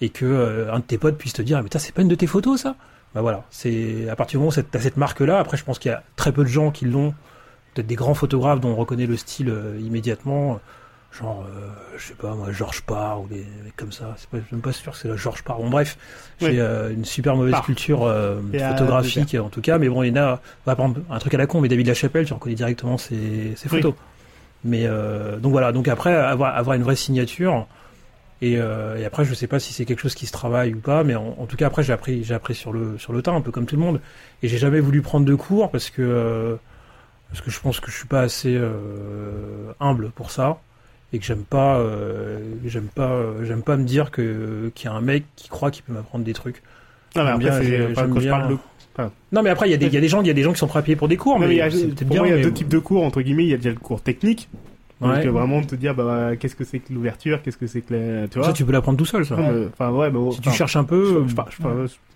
et 0.00 0.08
que 0.08 0.68
un 0.72 0.78
de 0.78 0.84
tes 0.84 0.96
potes 0.96 1.18
puisse 1.18 1.32
te 1.34 1.42
dire 1.42 1.62
mais 1.62 1.68
ça 1.70 1.78
c'est 1.78 1.92
pas 1.94 2.00
une 2.02 2.08
de 2.08 2.14
tes 2.14 2.26
photos 2.26 2.62
ça? 2.62 2.76
Bah 3.14 3.20
voilà, 3.20 3.44
c'est 3.50 4.08
à 4.08 4.16
partir 4.16 4.38
du 4.38 4.44
moment 4.44 4.52
où 4.56 4.62
tu 4.62 4.76
as 4.76 4.80
cette 4.80 4.96
marque-là, 4.96 5.38
après 5.38 5.58
je 5.58 5.64
pense 5.64 5.78
qu'il 5.78 5.90
y 5.90 5.94
a 5.94 6.02
très 6.16 6.32
peu 6.32 6.42
de 6.44 6.48
gens 6.48 6.70
qui 6.70 6.86
l'ont, 6.86 7.12
peut-être 7.74 7.86
des 7.86 7.94
grands 7.94 8.14
photographes 8.14 8.60
dont 8.60 8.70
on 8.70 8.74
reconnaît 8.76 9.06
le 9.06 9.16
style 9.18 9.54
immédiatement, 9.80 10.60
genre, 11.18 11.44
euh, 11.48 11.68
je 11.96 12.08
sais 12.08 12.14
pas 12.14 12.34
moi, 12.34 12.52
Georges 12.52 12.82
Parr 12.82 13.22
ou 13.22 13.26
des 13.28 13.44
mecs 13.64 13.76
comme 13.76 13.92
ça, 13.92 14.14
c'est 14.18 14.28
pas, 14.28 14.38
même 14.52 14.60
pas 14.60 14.72
sûr 14.72 14.92
que 14.92 14.98
c'est 14.98 15.08
la 15.08 15.16
Georges 15.16 15.42
Parr. 15.42 15.58
Bon 15.58 15.70
bref, 15.70 15.96
Oui. 16.42 16.48
j'ai 16.52 16.60
euh, 16.60 16.92
une 16.92 17.04
super 17.04 17.36
mauvaise 17.36 17.52
Parr. 17.52 17.64
culture 17.64 18.04
euh, 18.04 18.40
photographique 18.70 19.34
en 19.34 19.48
tout 19.48 19.60
cas, 19.60 19.78
mais 19.78 19.88
bon, 19.88 20.02
il 20.02 20.08
y 20.08 20.12
en 20.12 20.22
a, 20.22 20.32
on 20.66 20.70
va 20.70 20.76
prendre 20.76 21.00
un 21.10 21.18
truc 21.18 21.32
à 21.34 21.38
la 21.38 21.46
con, 21.46 21.60
mais 21.60 21.68
David 21.68 21.86
Lachapelle, 21.86 22.26
tu 22.26 22.32
reconnais 22.34 22.54
directement 22.54 22.98
ses, 22.98 23.54
ses 23.56 23.68
Oui. 23.70 23.80
photos. 23.82 23.94
Mais 24.64 24.86
donc 25.40 25.52
voilà, 25.52 25.70
donc 25.72 25.86
après 25.88 26.12
avoir, 26.14 26.56
avoir 26.56 26.74
une 26.76 26.82
vraie 26.82 26.96
signature. 26.96 27.66
Et, 28.42 28.54
et 28.54 29.04
après, 29.06 29.24
je 29.24 29.32
sais 29.32 29.46
pas 29.46 29.58
si 29.60 29.72
c'est 29.72 29.84
quelque 29.84 30.00
chose 30.00 30.14
qui 30.16 30.26
se 30.26 30.32
travaille 30.32 30.74
ou 30.74 30.80
pas, 30.80 31.04
mais 31.04 31.14
en, 31.14 31.36
en 31.38 31.46
tout 31.46 31.56
cas, 31.56 31.66
après, 31.68 31.82
j'ai 31.84 31.92
appris, 31.92 32.24
j'ai 32.24 32.34
appris 32.34 32.54
sur 32.56 32.72
le 32.72 32.98
sur 32.98 33.12
le 33.12 33.22
tas, 33.22 33.30
un 33.32 33.40
peu 33.42 33.52
comme 33.52 33.66
tout 33.66 33.76
le 33.76 33.82
monde. 33.82 34.00
Et 34.42 34.48
j'ai 34.48 34.58
jamais 34.58 34.80
voulu 34.80 35.02
prendre 35.02 35.24
de 35.24 35.34
cours 35.36 35.70
parce 35.70 35.88
que 35.90 36.58
parce 37.30 37.40
que 37.42 37.50
je 37.50 37.60
pense 37.60 37.78
que 37.80 37.90
je 37.92 37.96
suis 37.96 38.06
pas 38.08 38.20
assez 38.22 38.60
humble 39.78 40.10
pour 40.10 40.30
ça 40.32 40.58
et 41.12 41.18
que 41.18 41.24
j'aime 41.24 41.44
pas 41.44 41.78
euh, 41.78 42.40
j'aime 42.66 42.88
pas 42.94 43.22
j'aime 43.44 43.62
pas 43.62 43.76
me 43.76 43.84
dire 43.84 44.10
que 44.10 44.70
qu'il 44.74 44.90
y 44.90 44.92
a 44.92 44.96
un 44.96 45.00
mec 45.00 45.24
qui 45.36 45.48
croit 45.48 45.70
qu'il 45.70 45.82
peut 45.84 45.92
m'apprendre 45.92 46.24
des 46.24 46.32
trucs. 46.32 46.62
Non, 47.14 47.24
mais 47.24 47.44
J'aime 47.44 47.52
après, 47.52 47.66
bien, 47.66 47.88
je 48.20 48.28
parle 48.28 48.48
de 48.48 48.58
Non, 49.32 49.42
mais 49.42 49.50
après, 49.50 49.68
il 49.68 49.70
y 49.70 49.74
a 49.74 49.78
des 49.78 49.86
il 49.86 49.94
y 49.94 49.96
a 49.96 50.00
des 50.00 50.08
gens 50.08 50.20
il 50.20 50.26
y 50.26 50.30
a 50.30 50.34
des 50.34 50.42
gens 50.42 50.52
qui 50.52 50.58
sont 50.58 50.66
prêts 50.66 50.80
à 50.80 50.82
payer 50.82 50.96
pour 50.96 51.08
des 51.08 51.16
cours, 51.16 51.38
Non, 51.38 51.46
mais 51.46 51.56
mais, 51.56 51.70
c'est 51.70 51.86
peut-être 51.86 52.08
bien. 52.08 52.24
il 52.24 52.30
y 52.30 52.32
a 52.32 52.36
mais 52.36 52.42
deux 52.42 52.52
types 52.52 52.68
de 52.68 52.78
cours, 52.78 53.04
entre 53.04 53.22
guillemets. 53.22 53.44
Il 53.44 53.50
y 53.50 53.54
a 53.54 53.56
déjà 53.56 53.70
le 53.70 53.76
cours 53.76 54.02
technique. 54.02 54.48
Donc, 55.00 55.12
Ouais. 55.12 55.26
euh, 55.26 55.30
vraiment 55.30 55.60
te 55.60 55.74
dire, 55.74 55.94
bah, 55.94 56.36
qu'est-ce 56.40 56.56
que 56.56 56.64
c'est 56.64 56.78
que 56.78 56.90
l'ouverture, 56.92 57.42
qu'est-ce 57.42 57.58
que 57.58 57.66
c'est 57.66 57.82
que 57.82 57.92
la, 57.94 58.28
tu 58.28 58.38
vois. 58.38 58.46
Ça, 58.48 58.52
tu 58.54 58.64
peux 58.64 58.72
l'apprendre 58.72 58.96
tout 58.96 59.04
seul, 59.04 59.26
ça. 59.26 59.36
Enfin, 59.72 59.90
ouais, 59.90 60.06
mais 60.06 60.18
bon, 60.18 60.30
Si 60.30 60.40
tu 60.40 60.50
cherches 60.50 60.76
un 60.76 60.84
peu, 60.84 61.22
je, 61.24 61.28
je, 61.30 61.34
par- 61.34 61.50
je, 61.50 61.56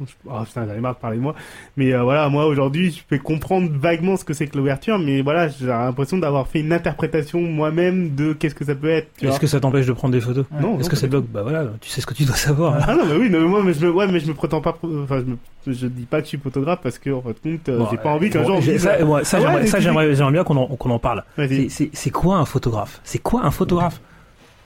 je- 0.02 0.06
oh, 0.26 0.30
putain, 0.46 0.64
marre 0.80 0.94
de 0.94 0.98
parler 1.00 1.18
de 1.18 1.22
moi. 1.22 1.34
Mais 1.76 1.92
euh, 1.92 2.02
voilà, 2.02 2.28
moi 2.30 2.46
aujourd'hui, 2.46 2.90
je 2.90 3.02
peux 3.06 3.18
comprendre 3.22 3.68
vaguement 3.70 4.16
ce 4.16 4.24
que 4.24 4.32
c'est 4.32 4.46
que 4.46 4.56
l'ouverture, 4.56 4.98
mais 4.98 5.20
voilà, 5.20 5.48
j'ai 5.48 5.66
l'impression 5.66 6.16
d'avoir 6.16 6.48
fait 6.48 6.60
une 6.60 6.72
interprétation 6.72 7.40
moi-même 7.42 8.14
de 8.14 8.32
qu'est-ce 8.32 8.54
que 8.54 8.64
ça 8.64 8.74
peut 8.74 8.88
être. 8.88 9.08
Est-ce 9.22 9.38
que 9.40 9.46
ça 9.46 9.60
t'empêche 9.60 9.84
de 9.86 9.92
prendre 9.92 10.12
des 10.14 10.20
photos 10.22 10.46
Non, 10.58 10.78
Est-ce 10.80 10.88
que 10.88 10.96
ça 10.96 11.06
bloque 11.06 11.26
Bah 11.26 11.42
voilà, 11.42 11.66
tu 11.82 11.90
sais 11.90 12.00
ce 12.00 12.06
que 12.06 12.14
tu 12.14 12.24
dois 12.24 12.36
savoir. 12.36 12.78
Ah 12.88 12.94
non, 12.94 13.04
mais 13.06 13.16
oui, 13.16 13.28
non, 13.28 13.40
mais 13.40 13.48
moi, 13.48 13.62
mais 13.62 13.74
je 13.74 13.84
me, 13.84 13.92
ouais, 13.92 14.06
mais 14.10 14.20
je 14.20 14.26
me 14.28 14.32
prétends 14.34 14.62
pas, 14.62 14.78
enfin, 15.02 15.20
je, 15.20 15.24
me, 15.70 15.74
je 15.74 15.86
dis 15.86 16.06
pas 16.06 16.20
que 16.20 16.24
je 16.24 16.28
suis 16.30 16.38
photographe 16.38 16.80
parce 16.82 16.98
que, 16.98 17.10
en 17.10 17.20
fin 17.20 17.28
de 17.30 17.34
compte, 17.34 17.68
euh, 17.68 17.78
Bon, 17.78 17.88
j'ai 17.90 17.98
pas 17.98 18.08
envie 18.10 18.30
qu'un 18.30 18.40
bon, 18.40 18.46
jour 18.46 18.60
dise, 18.60 18.78
ça, 18.82 18.92
euh, 18.94 18.94
Ah 19.02 19.22
j'aimerais, 19.38 19.66
ça, 19.66 19.80
j'aimerais, 19.80 20.14
j'aimerais 20.14 20.32
bien 20.32 20.44
qu'on 20.44 20.56
en, 20.56 20.66
qu'on 20.66 20.90
en 20.90 20.98
parle. 20.98 21.24
vas-y. 21.36 21.68
C'est- 21.68 21.68
C'est 21.68 21.90
c'est 21.92 22.10
quoi 22.10 22.36
un 22.36 22.44
photographe 22.46 22.69
C'est 23.04 23.18
quoi 23.18 23.42
un 23.44 23.50
photographe? 23.50 24.00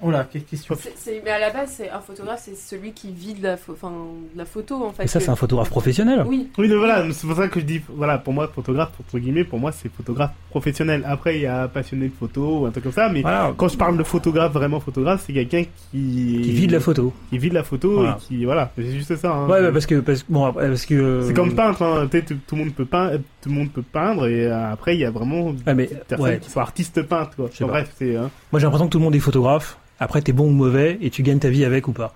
Oh 0.06 0.10
là, 0.10 0.26
quelle 0.30 0.44
question. 0.44 0.76
C'est- 0.78 0.92
c'est- 0.96 1.22
mais 1.24 1.30
à 1.30 1.38
la 1.38 1.50
base, 1.50 1.72
c'est 1.78 1.88
un 1.88 2.00
photographe, 2.00 2.42
c'est 2.44 2.54
celui 2.56 2.92
qui 2.92 3.10
vit 3.10 3.32
de 3.32 3.42
la, 3.42 3.56
pho- 3.56 3.72
enfin, 3.72 3.90
de 4.34 4.38
la 4.38 4.44
photo 4.44 4.84
en 4.84 4.92
fait. 4.92 5.04
Et 5.04 5.06
ça, 5.06 5.18
Que- 5.18 5.24
c'est 5.24 5.30
un 5.30 5.36
photographe 5.36 5.70
professionnel. 5.70 6.22
Oui, 6.26 6.48
Oui, 6.58 6.68
mais 6.68 6.76
voilà, 6.76 7.04
c'est 7.12 7.26
pour 7.26 7.36
ça 7.36 7.48
que 7.48 7.58
je 7.58 7.64
dis, 7.64 7.80
voilà, 7.88 8.18
pour 8.18 8.34
moi, 8.34 8.48
photographe, 8.54 8.90
entre 9.00 9.18
guillemets, 9.18 9.44
pour 9.44 9.58
moi, 9.58 9.72
c'est 9.72 9.90
photographe 9.90 10.32
professionnel. 10.50 11.02
Après, 11.06 11.36
il 11.36 11.42
y 11.42 11.46
a 11.46 11.68
passionné 11.68 12.08
de 12.08 12.12
photo 12.12 12.60
ou 12.60 12.66
un 12.66 12.70
truc 12.70 12.84
comme 12.84 12.92
ça, 12.92 13.08
mais 13.08 13.22
Voilà. 13.22 13.54
quand 13.56 13.68
je 13.68 13.78
parle 13.78 13.96
de 13.96 14.02
photographe, 14.02 14.52
vraiment 14.52 14.78
photographe, 14.78 15.24
c'est 15.26 15.32
quelqu'un 15.32 15.64
qui... 15.90 16.40
Qui 16.42 16.52
vit 16.52 16.66
de 16.66 16.72
la 16.72 16.80
photo. 16.80 17.12
Qui 17.30 17.38
vit 17.38 17.48
de 17.48 17.54
la 17.54 17.62
photo 17.64 17.94
Voilà. 17.94 18.18
et 18.20 18.24
qui, 18.26 18.44
voilà, 18.44 18.70
c'est 18.76 18.90
juste 18.92 19.16
ça. 19.16 19.32
Hein. 19.32 19.48
Ouais, 19.48 19.62
bah, 19.62 19.72
parce 19.72 19.86
que, 19.86 20.00
parce, 20.00 20.22
bon, 20.28 20.44
après, 20.44 20.68
parce 20.68 20.84
que. 20.84 20.94
euh, 20.94 21.22
C'est 21.26 21.32
comme 21.34 21.54
peintre, 21.54 21.80
hein. 21.82 22.06
tu 22.10 22.18
sais, 22.18 22.24
tout, 22.26 22.36
tout 22.46 22.56
le 22.56 22.64
monde 22.64 22.74
peut 22.74 22.84
peindre, 22.84 23.18
tout 23.40 23.48
le 23.48 23.54
monde 23.54 23.70
peut 23.72 23.82
peindre, 23.82 24.26
et 24.26 24.46
euh, 24.48 24.70
après, 24.72 24.94
il 24.96 25.00
y 25.00 25.04
a 25.06 25.10
vraiment 25.10 25.54
mais, 25.66 25.86
des 25.86 25.94
personnes 25.94 26.26
ouais. 26.26 26.38
qui 26.40 26.50
sont 26.50 26.60
artistes 26.60 27.02
peintres, 27.02 27.36
quoi. 27.36 27.46
Enfin, 27.46 27.66
bref, 27.66 27.90
c'est, 27.98 28.16
hein. 28.16 28.30
Moi, 28.52 28.60
j'ai 28.60 28.64
l'impression 28.66 28.86
que 28.86 28.92
tout 28.92 28.98
le 28.98 29.04
monde 29.04 29.14
est 29.14 29.18
photographe. 29.20 29.78
Après, 30.00 30.20
t'es 30.22 30.32
bon 30.32 30.46
ou 30.48 30.50
mauvais 30.52 30.98
et 31.00 31.10
tu 31.10 31.22
gagnes 31.22 31.38
ta 31.38 31.48
vie 31.50 31.64
avec 31.64 31.88
ou 31.88 31.92
pas. 31.92 32.14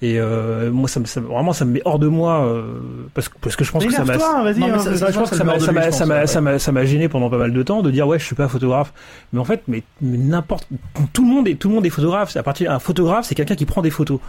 Et 0.00 0.20
euh, 0.20 0.70
moi, 0.70 0.88
ça 0.88 1.00
me, 1.00 1.06
ça, 1.06 1.20
me- 1.20 1.26
vraiment, 1.26 1.52
ça 1.52 1.64
me 1.64 1.72
met 1.72 1.82
hors 1.84 1.98
de 1.98 2.06
moi 2.06 2.44
euh, 2.46 2.62
parce 3.14 3.28
que 3.28 3.34
parce 3.40 3.56
que 3.56 3.64
je 3.64 3.72
pense 3.72 3.84
que 3.84 3.92
ça 3.92 4.04
m'a 4.04 4.12
mais 4.14 4.22
hein, 4.22 4.78
ça- 4.78 4.96
ça- 4.96 5.10
que 5.10 5.36
m'a 5.38 5.44
meurt 5.44 5.58
de 5.58 5.64
ça 5.64 5.72
lui, 5.72 5.78
m'a 5.80 5.86
je 5.86 5.90
ça 5.90 5.98
pense, 5.98 6.06
m'a 6.08 6.14
ouais. 6.20 6.26
ça 6.28 6.40
m'a 6.40 6.58
ça 6.60 6.70
m'a 6.70 6.84
gêné 6.84 7.08
pendant 7.08 7.28
pas 7.28 7.36
mal 7.38 7.52
de 7.52 7.62
temps 7.64 7.82
de 7.82 7.90
dire 7.90 8.06
ouais 8.06 8.16
je 8.20 8.24
suis 8.24 8.36
pas 8.36 8.46
photographe 8.46 8.92
mais 9.32 9.40
en 9.40 9.44
fait 9.44 9.62
mais, 9.66 9.82
mais 10.00 10.16
n'importe 10.16 10.68
tout 11.12 11.24
le 11.24 11.28
monde 11.34 11.48
est 11.48 11.56
tout 11.56 11.68
le 11.68 11.74
monde 11.74 11.84
est 11.84 11.90
photographe 11.90 12.30
c'est 12.30 12.38
à 12.38 12.44
partir 12.44 12.70
un 12.70 12.78
photographe 12.78 13.24
c'est 13.26 13.34
quelqu'un 13.34 13.56
qui 13.56 13.66
prend 13.66 13.82
des 13.82 13.90
photos 13.90 14.20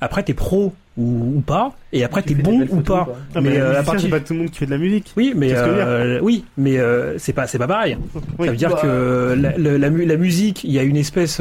après 0.00 0.22
t'es 0.22 0.32
pro 0.32 0.72
ou, 0.96 1.34
ou 1.36 1.40
pas 1.42 1.72
et 1.92 2.04
après 2.04 2.22
Tu 2.22 2.34
t'es 2.34 2.42
bon 2.42 2.62
ou 2.70 2.80
pas 2.80 3.06
Non, 3.34 3.42
mais, 3.42 3.50
mais, 3.50 3.58
euh, 3.58 3.80
à 3.80 3.82
partir- 3.82 4.00
c'est 4.00 4.08
pas 4.08 4.20
tout 4.20 4.32
le 4.32 4.38
monde 4.38 4.50
qui 4.50 4.60
fait 4.60 4.66
de 4.66 4.70
la 4.70 4.78
musique. 4.78 5.12
oui 5.18 5.34
mais 5.36 5.50
euh, 5.52 6.20
oui 6.22 6.46
mais 6.56 6.78
euh, 6.78 7.18
c'est 7.18 7.34
pas 7.34 7.46
c'est 7.46 7.58
pas 7.58 7.66
pareil 7.68 7.98
Oui. 8.38 8.46
ça 8.46 8.52
veut 8.52 8.56
dire 8.56 8.70
Bah, 8.70 8.78
que 8.80 9.34
la, 9.38 9.58
la- 9.58 9.76
la 9.76 9.90
mu- 9.90 10.06
la 10.06 10.16
musique, 10.16 10.64
il 10.64 10.72
y 10.72 10.78
a 10.78 10.82
une 10.84 10.96
espèce, 10.96 11.40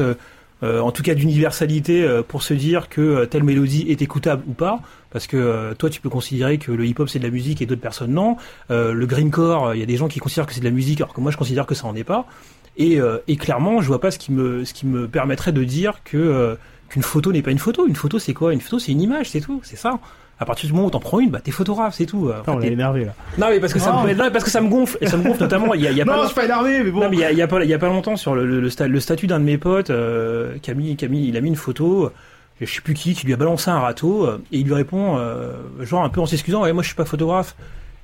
en 0.64 0.92
tout 0.92 1.04
cas 1.04 1.16
d'universalité, 1.16 2.04
euh, 2.04 2.22
pour 2.22 2.44
se 2.44 2.54
dire 2.54 2.88
que 2.90 3.02
euh, 3.02 3.26
telle 3.26 3.44
mélodie 3.44 3.86
est 3.90 4.02
écoutable 4.02 4.44
ou 4.48 4.54
pas. 4.54 4.82
Parce 5.10 5.28
que 5.28 5.36
euh, 5.38 5.74
toi, 5.74 5.90
tu 5.90 6.02
peux 6.02 6.10
considérer 6.10 6.58
que 6.58 6.72
le 6.72 6.86
hip-hop 6.86 7.10
c'est 7.10 7.20
de 7.20 7.24
la 7.24 7.32
musique 7.32 7.62
et 7.62 7.66
d'autres 7.66 7.82
personnes 7.82 8.14
non. 8.14 8.38
Euh, 8.70 8.94
le 8.94 9.06
greencore, 9.06 9.68
euh, 9.68 9.76
il 9.76 9.80
y 9.80 9.84
a 9.84 9.86
des 9.86 9.98
gens 9.98 10.08
qui 10.08 10.20
considèrent 10.20 10.46
que 10.46 10.54
c'est 10.54 10.62
de 10.62 10.66
la 10.66 10.72
musique, 10.72 11.02
alors 11.02 11.14
que 11.14 11.22
moi 11.22 11.32
je 11.32 11.38
considère 11.38 11.66
que 11.66 11.76
ça 11.76 11.88
en 11.88 11.96
est 11.96 12.04
pas. 12.04 12.28
Et, 12.78 13.02
euh, 13.02 13.18
et 13.28 13.36
clairement, 13.36 13.82
je 13.82 13.88
vois 13.88 14.00
pas 14.00 14.12
ce 14.12 14.20
qui 14.20 14.32
me, 14.32 14.64
ce 14.64 14.74
qui 14.74 14.86
me 14.86 15.08
permettrait 15.08 15.52
de 15.52 15.64
dire 15.64 16.02
que 16.06 16.18
euh, 16.18 16.56
qu'une 16.90 17.02
photo 17.02 17.34
n'est 17.34 17.42
pas 17.42 17.52
une 17.52 17.60
photo. 17.60 17.88
Une 17.88 17.96
photo, 17.96 18.20
c'est 18.20 18.34
quoi? 18.34 18.54
Une 18.54 18.62
photo, 18.62 18.80
c'est 18.80 18.92
une 18.92 19.02
image, 19.02 19.30
c'est 19.30 19.42
tout, 19.42 19.60
c'est 19.64 19.76
ça. 19.76 20.00
À 20.42 20.46
partir 20.46 20.68
du 20.68 20.74
moment 20.74 20.88
où 20.88 20.90
t'en 20.90 21.00
prends 21.00 21.20
une, 21.20 21.30
bah 21.30 21.40
t'es 21.42 21.52
photographe, 21.52 21.94
c'est 21.96 22.08
tout. 22.08 22.26
Putain, 22.26 22.36
on 22.38 22.42
Enfin, 22.42 22.56
l'a 22.56 22.62
t'es- 22.66 22.74
énervé 22.74 23.06
là. 23.06 23.14
non 23.38 23.48
mais 23.50 23.60
parce 23.60 23.74
que 23.74 23.80
ça 23.80 23.92
Non. 23.92 24.04
me, 24.04 24.14
non, 24.14 24.30
parce 24.32 24.44
que 24.44 24.50
ça 24.50 24.60
me 24.60 24.70
gonfle 24.70 24.98
et 25.00 25.06
ça 25.08 25.16
me 25.16 25.24
gonfle 25.24 25.40
notamment. 25.44 25.74
Il 25.76 25.82
y 25.82 25.88
a, 25.88 25.92
y 25.92 26.02
a 26.02 26.06
pas 26.06 26.16
Non, 26.18 26.22
je 26.24 26.28
suis 26.28 26.36
pas 26.36 26.46
énervé, 26.46 26.82
mais 26.84 26.90
bon. 26.92 27.00
non, 27.02 27.10
mais 27.10 27.18
il 27.18 27.20
y 27.20 27.24
a, 27.24 27.32
il 27.32 27.38
y 27.38 27.42
a 27.44 27.48
pas, 27.48 27.64
il 27.64 27.70
y 27.70 27.74
a 27.74 27.80
pas 27.80 27.88
longtemps 27.88 28.16
sur 28.18 28.34
le, 28.36 28.46
le, 28.48 28.60
le 28.60 28.70
sta- 28.70 28.88
le 28.88 29.00
statut 29.00 29.28
d'un 29.28 29.40
de 29.40 29.46
mes 29.46 29.58
potes, 29.60 29.92
euh, 29.92 30.56
a 30.68 30.74
mis- 30.74 30.98
il 31.00 31.38
a 31.38 31.42
mis 31.42 31.48
une 31.48 31.56
photo, 31.56 32.06
euh, 32.06 32.10
je 32.60 32.66
sais 32.74 32.82
plus 32.82 32.96
qui, 32.96 33.14
qui 33.14 33.26
lui 33.28 33.34
a 33.34 33.38
balancé 33.38 33.70
un 33.70 33.80
râteau, 33.80 34.26
euh, 34.26 34.42
et 34.52 34.58
il 34.58 34.66
lui 34.66 34.74
répond, 34.74 35.18
euh, 35.20 35.52
genre 35.82 36.04
un 36.04 36.10
peu 36.10 36.22
en 36.22 36.26
s'excusant, 36.26 36.64
ouais, 36.64 36.74
moi 36.74 36.82
je 36.82 36.88
suis 36.88 36.96
pas 36.96 37.06
photographe. 37.06 37.56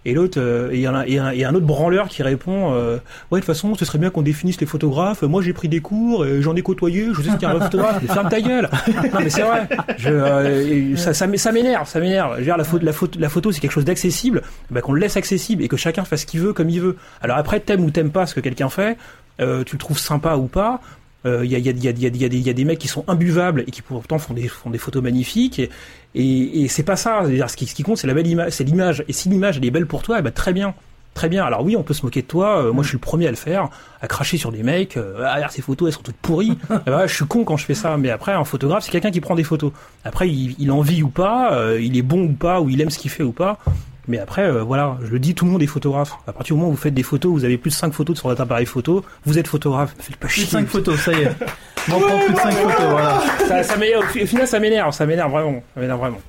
Et 0.08 0.14
l'autre, 0.14 0.40
euh, 0.40 0.70
il 0.72 0.80
y 0.80 0.88
a, 0.88 1.50
un, 1.50 1.54
autre 1.54 1.66
branleur 1.66 2.08
qui 2.08 2.24
répond, 2.24 2.72
euh, 2.74 2.94
ouais, 3.30 3.40
de 3.42 3.46
toute 3.46 3.54
façon, 3.54 3.76
ce 3.76 3.84
serait 3.84 3.98
bien 3.98 4.10
qu'on 4.10 4.22
définisse 4.22 4.58
les 4.62 4.66
photographes. 4.66 5.22
Moi, 5.24 5.42
j'ai 5.42 5.52
pris 5.52 5.68
des 5.68 5.82
cours, 5.82 6.26
j'en 6.40 6.56
ai 6.56 6.62
côtoyé, 6.62 7.10
je 7.14 7.22
sais 7.22 7.32
ce 7.32 7.36
qu'est 7.36 7.46
un 7.46 7.60
photographe. 7.60 8.02
Ferme 8.06 8.30
ta 8.30 8.40
gueule. 8.40 8.70
Non, 8.88 9.20
mais 9.22 9.30
c'est 9.30 9.42
vrai. 9.42 9.68
Je, 9.98 10.10
euh, 10.10 10.96
ça, 10.96 11.14
ça, 11.14 11.28
m'é- 11.28 11.38
ça 11.38 11.52
m'énerve, 11.52 11.90
ça 11.90 12.00
m'énerve. 12.00 12.40
La 12.40 12.64
photo, 12.64 12.86
la 12.86 12.94
la 13.20 13.30
photo, 13.30 13.52
c'est 13.52 13.60
quelque 13.60 13.72
chose 13.72 13.84
d'accessible, 13.84 14.44
bah, 14.72 14.80
qu'on 14.80 14.94
le 14.94 15.02
laisse 15.02 15.18
accessible 15.18 15.62
et 15.62 15.68
que 15.68 15.76
chacun 15.76 16.06
fasse 16.06 16.22
ce 16.22 16.26
qu'il 16.26 16.40
veut 16.40 16.54
comme 16.54 16.70
il 16.70 16.80
veut. 16.80 16.96
Alors 17.22 17.36
après, 17.36 17.60
t'aimes 17.60 17.84
ou 17.84 17.92
t'aimes 17.92 18.12
pas 18.12 18.26
ce 18.26 18.34
que 18.34 18.40
quelqu'un 18.40 18.70
fait, 18.70 18.98
euh, 19.42 19.66
tu 19.66 19.76
le 19.76 19.80
trouves 19.80 20.00
sympa 20.00 20.36
ou 20.38 20.48
pas. 20.48 20.80
Il 21.26 21.46
y, 21.52 21.56
a, 21.56 21.58
il 21.58 21.66
y, 21.66 21.70
a, 21.70 21.72
il 21.72 21.84
y, 21.84 21.88
a, 21.88 21.92
il 21.92 22.00
y, 22.02 22.06
a, 22.06 22.10
il 22.28 22.40
y, 22.48 22.50
a 22.50 22.54
des- 22.54 22.64
mecs 22.66 22.80
qui 22.80 22.88
sont 22.88 23.04
imbuvables 23.08 23.64
et 23.68 23.72
qui 23.72 23.82
pourtant 23.82 24.18
font 24.18 24.34
des, 24.34 24.48
font 24.48 24.70
des 24.70 24.78
photos 24.78 25.04
magnifiques. 25.04 25.60
Et, 25.60 25.70
et, 26.16 26.62
et 26.64 26.68
c'est 26.70 26.84
pas 26.84 26.96
ça. 26.96 27.24
Ce 27.48 27.56
qui, 27.58 27.66
ce 27.68 27.76
qui 27.76 27.84
compte, 27.84 27.98
c'est 27.98 28.08
la 28.08 28.14
belle 28.14 28.28
image. 28.28 28.52
C'est 28.52 28.64
l'image. 28.64 29.04
Et 29.10 29.14
si 29.14 29.28
l'image 29.28 29.58
elle 29.58 29.66
est 29.66 29.72
belle 29.72 29.88
pour 29.88 30.04
toi, 30.04 30.18
eh 30.20 30.22
ben, 30.22 30.32
très 30.32 30.54
bien. 30.54 30.74
Très 31.16 31.30
bien. 31.30 31.44
Alors 31.44 31.64
oui, 31.64 31.76
on 31.76 31.82
peut 31.82 31.96
se 31.96 32.06
moquer 32.06 32.22
de 32.22 32.28
toi. 32.28 32.62
euh, 32.62 32.72
moi, 32.72 32.84
je 32.84 32.90
suis 32.90 32.96
le 32.96 33.02
premier 33.02 33.26
à 33.28 33.32
le 33.32 33.36
faire, 33.36 33.70
à 34.02 34.08
cracher 34.08 34.38
sur 34.38 34.52
des 34.52 34.62
mecs. 34.62 34.96
Euh, 34.98 35.24
ah, 35.26 35.50
ces 35.50 35.64
photos, 35.64 35.88
elles 35.90 35.94
sont 35.96 36.04
toutes 36.04 36.16
pourries. 36.16 36.58
Eh 36.72 36.90
ben, 36.92 37.08
je 37.08 37.14
suis 37.16 37.26
con 37.26 37.44
quand 37.44 37.58
je 37.58 37.66
fais 37.66 37.74
ça. 37.74 37.98
Mais 37.98 38.12
après, 38.12 38.32
un 38.34 38.44
photographe, 38.46 38.84
c'est 38.86 38.92
quelqu'un 38.92 39.12
qui 39.12 39.20
prend 39.20 39.34
des 39.36 39.44
photos. 39.44 39.72
Après, 40.06 40.30
il, 40.30 40.56
il 40.60 40.72
en 40.72 40.82
vit 40.82 41.02
ou 41.04 41.10
pas, 41.10 41.54
euh, 41.56 41.82
il 41.82 41.98
est 41.98 42.04
bon 42.04 42.22
ou 42.26 42.34
pas, 42.34 42.62
ou 42.62 42.70
il 42.70 42.80
aime 42.82 42.92
ce 42.92 43.00
qu'il 43.00 43.10
fait 43.12 43.24
ou 43.24 43.32
pas. 43.32 43.58
Mais 44.08 44.20
après, 44.20 44.44
euh, 44.44 44.64
voilà, 44.64 44.98
je 45.04 45.08
le 45.12 45.20
dis, 45.20 45.36
tout 45.36 45.46
le 45.46 45.52
monde 45.52 45.62
est 45.62 45.68
photographe. 45.68 46.14
À 46.28 46.34
partir 46.34 46.56
du 46.56 46.60
moment 46.60 46.72
où 46.72 46.76
vous 46.76 46.82
faites 46.82 46.94
des 46.94 47.04
photos, 47.04 47.32
vous 47.34 47.44
avez 47.46 47.58
plus 47.58 47.72
de 47.72 47.76
5 47.76 47.94
photos 47.94 48.18
sur 48.18 48.30
votre 48.30 48.42
appareil 48.42 48.66
photo, 48.66 49.04
vous 49.26 49.38
êtes 49.38 49.48
photographe. 49.48 49.96
Faites 50.00 50.16
pas 50.16 50.28
Plus 50.28 50.36
chier. 50.36 50.46
de 50.46 50.50
5 50.52 50.68
photos, 50.68 51.00
ça 51.00 51.12
y 51.14 51.24
est. 51.24 51.32
On 51.94 52.00
prend 52.00 52.20
plus 52.20 52.34
de 52.34 52.40
5 52.40 52.52
photos, 52.52 52.90
voilà. 52.90 53.22
Ça, 53.48 53.64
ça 53.64 53.78
m'énerve. 53.78 54.04
Au 54.04 54.26
final, 54.26 54.48
ça 54.48 54.60
m'énerve. 54.60 54.92
Ça 54.94 55.06
m'énerve 55.06 55.32
vraiment. 55.32 55.62
Ça 55.74 55.82
m'énerve 55.82 56.00
vraiment. 56.00 56.22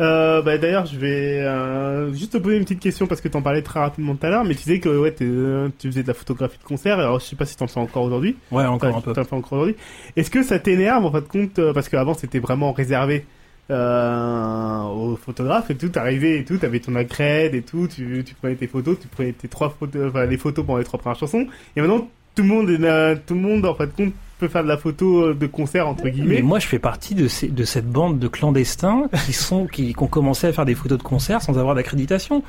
Euh, 0.00 0.40
bah, 0.42 0.56
d'ailleurs, 0.58 0.86
je 0.86 0.98
vais 0.98 1.40
euh, 1.40 2.12
juste 2.14 2.32
te 2.32 2.38
poser 2.38 2.56
une 2.56 2.62
petite 2.64 2.80
question 2.80 3.06
parce 3.06 3.20
que 3.20 3.28
t'en 3.28 3.42
parlais 3.42 3.62
très 3.62 3.80
rapidement 3.80 4.14
tout 4.14 4.26
à 4.26 4.30
l'heure, 4.30 4.44
mais 4.44 4.54
tu 4.54 4.62
disais 4.62 4.80
que 4.80 4.88
ouais, 4.88 5.14
euh, 5.20 5.68
tu 5.78 5.88
faisais 5.88 6.02
de 6.02 6.08
la 6.08 6.14
photographie 6.14 6.58
de 6.58 6.64
concert. 6.64 6.98
Alors, 6.98 7.20
je 7.20 7.26
sais 7.26 7.36
pas 7.36 7.44
si 7.44 7.56
t'en 7.56 7.66
fais 7.66 7.80
encore 7.80 8.04
aujourd'hui. 8.04 8.36
Ouais, 8.50 8.64
encore 8.64 8.96
un 8.96 9.00
peu. 9.00 9.12
T'en 9.12 9.24
fais 9.24 9.36
encore 9.36 9.52
aujourd'hui. 9.58 9.76
Est-ce 10.16 10.30
que 10.30 10.42
ça 10.42 10.58
t'énerve 10.58 11.04
en 11.04 11.12
fin 11.12 11.20
de 11.20 11.26
compte 11.26 11.60
parce 11.72 11.88
qu'avant 11.88 12.14
c'était 12.14 12.38
vraiment 12.38 12.72
réservé 12.72 13.26
euh, 13.70 14.82
aux 14.82 15.16
photographes 15.16 15.70
et 15.70 15.76
tout. 15.76 15.88
T'arrivais 15.88 16.38
et 16.38 16.44
tout, 16.44 16.58
t'avais 16.58 16.80
ton 16.80 16.94
accred 16.94 17.54
et 17.54 17.62
tout. 17.62 17.88
Tu, 17.88 18.22
tu 18.26 18.34
prenais 18.34 18.54
tes 18.56 18.66
photos, 18.66 18.98
tu 19.00 19.08
prenais 19.08 19.32
tes 19.32 19.48
trois 19.48 19.70
photos, 19.70 20.08
enfin 20.08 20.26
les 20.26 20.38
photos 20.38 20.64
pour 20.64 20.78
les 20.78 20.84
trois 20.84 20.98
premières 20.98 21.18
chansons. 21.18 21.46
Et 21.76 21.80
maintenant, 21.80 22.08
tout 22.34 22.42
le 22.42 22.48
monde, 22.48 22.70
est 22.70 23.16
tout 23.26 23.34
le 23.34 23.40
monde 23.40 23.64
en 23.64 23.74
fin 23.74 23.86
de 23.86 23.92
compte 23.92 24.12
peut 24.38 24.48
faire 24.48 24.64
de 24.64 24.68
la 24.68 24.76
photo 24.76 25.26
euh, 25.26 25.34
de 25.34 25.46
concert 25.46 25.88
entre 25.88 26.04
Mais 26.04 26.10
guillemets. 26.10 26.42
moi, 26.42 26.58
je 26.58 26.66
fais 26.66 26.78
partie 26.78 27.14
de, 27.14 27.28
ces, 27.28 27.48
de 27.48 27.64
cette 27.64 27.88
bande 27.88 28.18
de 28.18 28.28
clandestins 28.28 29.08
qui 29.26 29.32
sont 29.32 29.66
qui, 29.66 29.94
qui 29.94 30.02
ont 30.02 30.08
commencé 30.08 30.46
à 30.46 30.52
faire 30.52 30.64
des 30.64 30.74
photos 30.74 30.98
de 30.98 31.02
concert 31.02 31.42
sans 31.42 31.58
avoir 31.58 31.74
d'accréditation, 31.74 32.42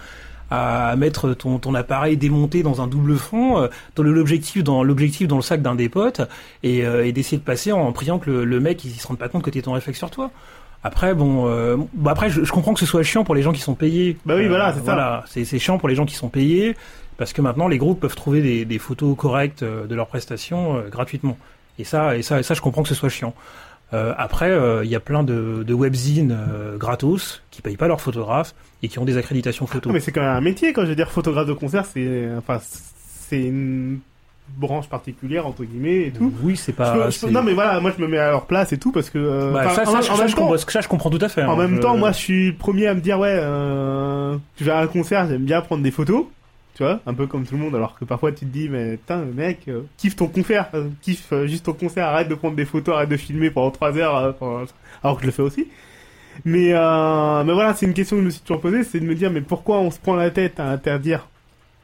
à 0.50 0.96
mettre 0.96 1.34
ton, 1.34 1.60
ton 1.60 1.74
appareil 1.76 2.18
démonté 2.18 2.64
dans 2.64 2.82
un 2.82 2.88
double 2.88 3.18
fond, 3.18 3.60
euh, 3.60 3.68
dans 3.96 4.04
l'objectif 4.04 4.64
dans 4.64 4.84
l'objectif 4.84 5.28
dans 5.28 5.38
le 5.38 5.42
sac 5.42 5.62
d'un 5.62 5.76
des 5.76 5.90
potes, 5.90 6.22
et, 6.64 6.86
euh, 6.86 7.06
et 7.06 7.12
d'essayer 7.12 7.38
de 7.38 7.44
passer 7.44 7.72
en 7.72 7.92
priant 7.92 8.20
que 8.20 8.30
le, 8.30 8.46
le 8.46 8.60
mec 8.60 8.84
il 8.84 8.92
se 8.92 9.08
rende 9.08 9.18
pas 9.18 9.30
compte 9.30 9.44
que 9.44 9.50
t'es 9.50 9.62
ton 9.62 9.74
réflexe 9.74 10.00
sur 10.00 10.12
toi. 10.12 10.32
Après, 10.86 11.16
bon, 11.16 11.48
euh, 11.48 11.78
bon 11.94 12.10
après, 12.12 12.30
je, 12.30 12.44
je 12.44 12.52
comprends 12.52 12.76
que 12.76 12.80
ce 12.80 12.86
soit 12.86 13.02
chiant 13.02 13.24
pour 13.24 13.34
les 13.34 13.42
gens 13.42 13.52
qui 13.52 13.60
sont 13.60 13.74
payés. 13.74 14.18
Bah 14.24 14.36
oui, 14.36 14.48
voilà, 14.48 14.72
c'est 14.72 14.78
ça. 14.80 14.84
Voilà, 14.86 15.24
c'est 15.26 15.58
chiant 15.58 15.80
pour 15.80 15.90
les 15.90 15.96
gens 15.96 16.06
qui 16.06 16.14
sont 16.14 16.30
payés 16.30 16.76
parce 17.18 17.34
que 17.34 17.42
maintenant 17.42 17.68
les 17.68 17.80
groupes 17.80 18.02
peuvent 18.02 18.16
trouver 18.16 18.44
des, 18.44 18.66
des 18.66 18.78
photos 18.78 19.18
correctes 19.18 19.64
euh, 19.64 19.88
de 19.88 19.96
leurs 19.96 20.06
prestations 20.06 20.78
euh, 20.78 20.90
gratuitement. 20.90 21.40
Et 21.80 21.86
ça, 21.86 22.16
et 22.16 22.22
ça, 22.22 22.40
et 22.40 22.44
ça, 22.44 22.54
je 22.54 22.62
comprends 22.62 22.84
que 22.84 22.90
ce 22.90 22.94
soit 22.94 23.10
chiant. 23.10 23.34
Euh, 23.94 24.14
après, 24.16 24.52
euh, 24.52 24.86
il 24.86 24.92
y 24.92 24.96
a 24.96 25.00
plein 25.00 25.24
de, 25.24 25.64
de 25.66 25.74
webzines 25.74 26.38
euh, 26.38 26.78
gratos 26.78 27.42
qui 27.50 27.64
payent 27.64 27.78
pas 27.78 27.88
leurs 27.88 28.02
photographes 28.02 28.54
et 28.84 28.88
qui 28.88 29.00
ont 29.00 29.06
des 29.06 29.18
accréditations 29.18 29.66
photos. 29.66 29.88
Non, 29.88 29.94
mais 29.94 30.00
c'est 30.00 30.12
quand 30.12 30.22
même 30.22 30.38
un 30.38 30.42
métier, 30.42 30.72
quand 30.72 30.84
je 30.84 30.90
veux 30.90 30.96
dire 30.96 31.10
photographe 31.10 31.48
de 31.48 31.54
concert, 31.54 31.86
c'est 31.86 32.30
enfin 32.38 32.60
c'est 32.62 33.42
une 33.42 34.02
branche 34.58 34.88
particulière 34.88 35.46
entre 35.48 35.64
guillemets 35.64 36.08
et 36.08 36.12
tout. 36.12 36.32
Oui, 36.42 36.56
c'est 36.56 36.72
Je 36.72 36.78
pas. 36.78 36.92
peux- 36.94 37.00
je 37.00 37.06
peux- 37.06 37.12
c'est- 37.12 37.32
non 37.32 37.44
mais 37.44 37.54
voilà, 37.54 37.80
moi 37.80 37.92
je 37.98 38.02
me 38.02 38.08
mets 38.08 38.18
à 38.18 38.32
leur 38.32 38.46
place 38.46 38.72
et 38.74 38.78
tout 38.78 38.92
parce 38.92 39.10
que 39.10 39.18
euh, 39.18 39.52
Bah, 39.52 39.70
ça, 39.70 39.84
en, 39.84 39.90
en 39.90 39.94
même 40.18 40.28
je 40.30 40.36
temps, 40.36 40.42
comprends, 40.48 40.58
ça, 40.58 40.82
je 40.82 40.88
comprends 40.88 41.10
tout 41.10 41.20
à 41.22 41.30
fait. 41.30 41.44
en 41.44 41.54
hein. 41.54 41.56
même 41.68 41.76
Je- 41.78 41.82
temps, 41.82 41.98
moi 41.98 42.12
je 42.12 42.18
suis 42.18 42.48
le 42.52 42.56
premier 42.56 42.88
à 42.88 42.94
me 42.94 43.02
dire 43.02 43.20
ouais, 43.20 43.38
euh, 43.40 44.38
tu 44.56 44.64
vas 44.64 44.78
à 44.80 44.84
un 44.84 44.88
concert, 44.88 45.28
j'aime 45.28 45.44
bien 45.46 45.62
prendre 45.62 45.84
des 45.84 45.92
photos. 45.92 46.26
Tu 46.78 46.84
vois, 46.84 47.00
un 47.06 47.14
peu 47.14 47.26
comme 47.26 47.46
tout 47.46 47.56
le 47.56 47.62
monde, 47.62 47.74
alors 47.74 47.98
que 47.98 48.04
parfois 48.04 48.34
tu 48.34 48.40
te 48.40 48.52
dis, 48.52 48.68
mais 48.68 48.98
putain, 48.98 49.24
mec, 49.34 49.60
euh, 49.70 49.84
kiffe 49.96 50.18
ton 50.18 50.28
concert, 50.28 50.68
euh, 50.74 50.90
kiffe 51.02 51.32
euh, 51.32 51.48
juste 51.48 51.66
ton 51.66 51.72
concert, 51.72 52.06
arrête 52.06 52.28
de 52.28 52.36
prendre 52.36 52.58
des 52.58 52.66
photos, 52.66 52.96
arrête 52.96 53.08
de 53.08 53.16
filmer 53.16 53.50
pendant 53.50 53.72
3 53.72 53.96
heures, 53.98 54.36
pendant- 54.36 54.66
alors 55.02 55.16
que 55.16 55.22
je 55.22 55.28
le 55.28 55.32
fais 55.32 55.42
aussi. 55.42 55.68
Mais, 56.44 56.74
euh, 56.74 57.44
mais 57.46 57.54
voilà, 57.54 57.74
c'est 57.76 57.86
une 57.86 57.94
question 57.94 58.18
que 58.18 58.24
je 58.24 58.26
me 58.26 58.30
suis 58.32 58.42
toujours 58.42 58.60
posée, 58.60 58.84
c'est 58.84 59.00
de 59.00 59.06
me 59.06 59.16
dire, 59.16 59.32
mais 59.32 59.40
pourquoi 59.40 59.78
on 59.80 59.90
se 59.90 60.00
prend 60.00 60.16
la 60.18 60.32
tête 60.32 60.60
à 60.60 60.66
interdire 60.70 61.30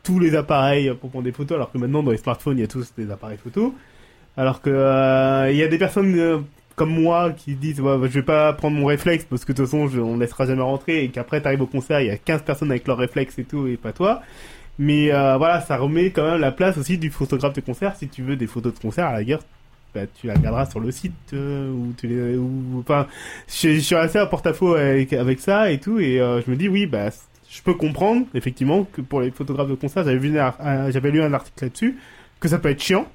tous 0.04 0.20
les 0.20 0.36
appareils 0.36 0.94
pour 1.00 1.10
prendre 1.10 1.26
des 1.26 1.32
photos, 1.32 1.56
alors 1.56 1.72
que 1.72 1.78
maintenant 1.78 2.04
dans 2.04 2.12
les 2.12 2.18
smartphones, 2.18 2.58
il 2.58 2.62
y 2.62 2.64
a 2.64 2.68
tous 2.68 2.94
des 2.98 3.10
appareils 3.12 3.38
photos. 3.38 3.72
Alors 4.38 4.62
que 4.62 4.70
euh, 4.70 5.52
il 5.52 5.58
y 5.58 5.64
a 5.64 5.68
des 5.68 5.78
personnes 5.78 6.18
euh, 6.18 6.40
comme 6.76 6.90
moi 6.90 7.32
qui 7.32 7.56
disent, 7.56 7.82
ouais, 7.82 7.98
bah, 7.98 8.08
je 8.08 8.14
vais 8.20 8.26
pas 8.26 8.54
prendre 8.54 8.78
mon 8.78 8.86
réflexe 8.86 9.26
parce 9.30 9.46
que 9.46 9.52
de 9.52 9.58
toute 9.58 9.66
façon, 9.66 9.88
je, 9.88 10.00
on 10.00 10.18
laissera 10.18 10.46
jamais 10.46 10.62
rentrer 10.62 11.04
et 11.04 11.10
qu'après 11.10 11.42
t'arrives 11.42 11.62
au 11.62 11.68
concert, 11.68 12.02
il 12.02 12.08
y 12.08 12.12
a 12.12 12.18
15 12.18 12.44
personnes 12.44 12.72
avec 12.72 12.88
leur 12.88 12.98
réflexe 12.98 13.38
et 13.40 13.44
tout 13.44 13.68
et 13.68 13.78
pas 13.78 13.92
toi. 13.92 14.22
Mais 14.80 15.12
euh, 15.14 15.38
voilà, 15.38 15.62
ça 15.62 15.78
remet 15.78 16.12
quand 16.12 16.24
même 16.24 16.42
la 16.42 16.52
place 16.52 16.78
aussi 16.78 16.98
du 16.98 17.12
photographe 17.12 17.54
de 17.54 17.62
concert. 17.62 17.96
Si 17.96 18.08
tu 18.08 18.24
veux 18.24 18.36
des 18.36 18.48
photos 18.48 18.74
de 18.74 18.80
concert, 18.80 19.08
à 19.08 19.14
la 19.14 19.24
guerre, 19.24 19.40
bah, 19.94 20.02
tu 20.08 20.28
la 20.28 20.34
regarderas 20.36 20.66
sur 20.68 20.80
le 20.80 20.92
site 20.92 21.14
euh, 21.34 21.70
ou 21.72 21.94
tu 21.98 22.08
les, 22.08 22.38
ou 22.38 22.80
enfin, 22.80 23.08
je, 23.48 23.80
suis 23.80 23.96
assez 23.96 24.18
à 24.18 24.26
porte-à-faux 24.26 24.76
avec, 24.76 25.12
avec 25.14 25.40
ça 25.42 25.72
et 25.72 25.80
tout 25.80 26.00
et 26.00 26.18
je 26.18 26.50
me 26.50 26.56
dis 26.56 26.70
oui, 26.70 26.86
bah 26.86 27.10
je 27.54 27.62
peux 27.62 27.74
comprendre 27.74 28.26
effectivement 28.34 28.86
que 28.86 29.02
pour 29.02 29.20
les 29.22 29.32
photographes 29.32 29.68
de 29.70 29.76
concert, 29.76 30.04
j'avais 30.06 30.18
vu 30.18 30.34
j'avais 30.90 31.12
lu 31.12 31.22
un 31.22 31.34
article 31.34 31.66
là-dessus 31.66 31.98
que 32.40 32.48
ça 32.48 32.58
peut 32.60 32.70
être 32.70 32.82
chiant. 32.82 33.06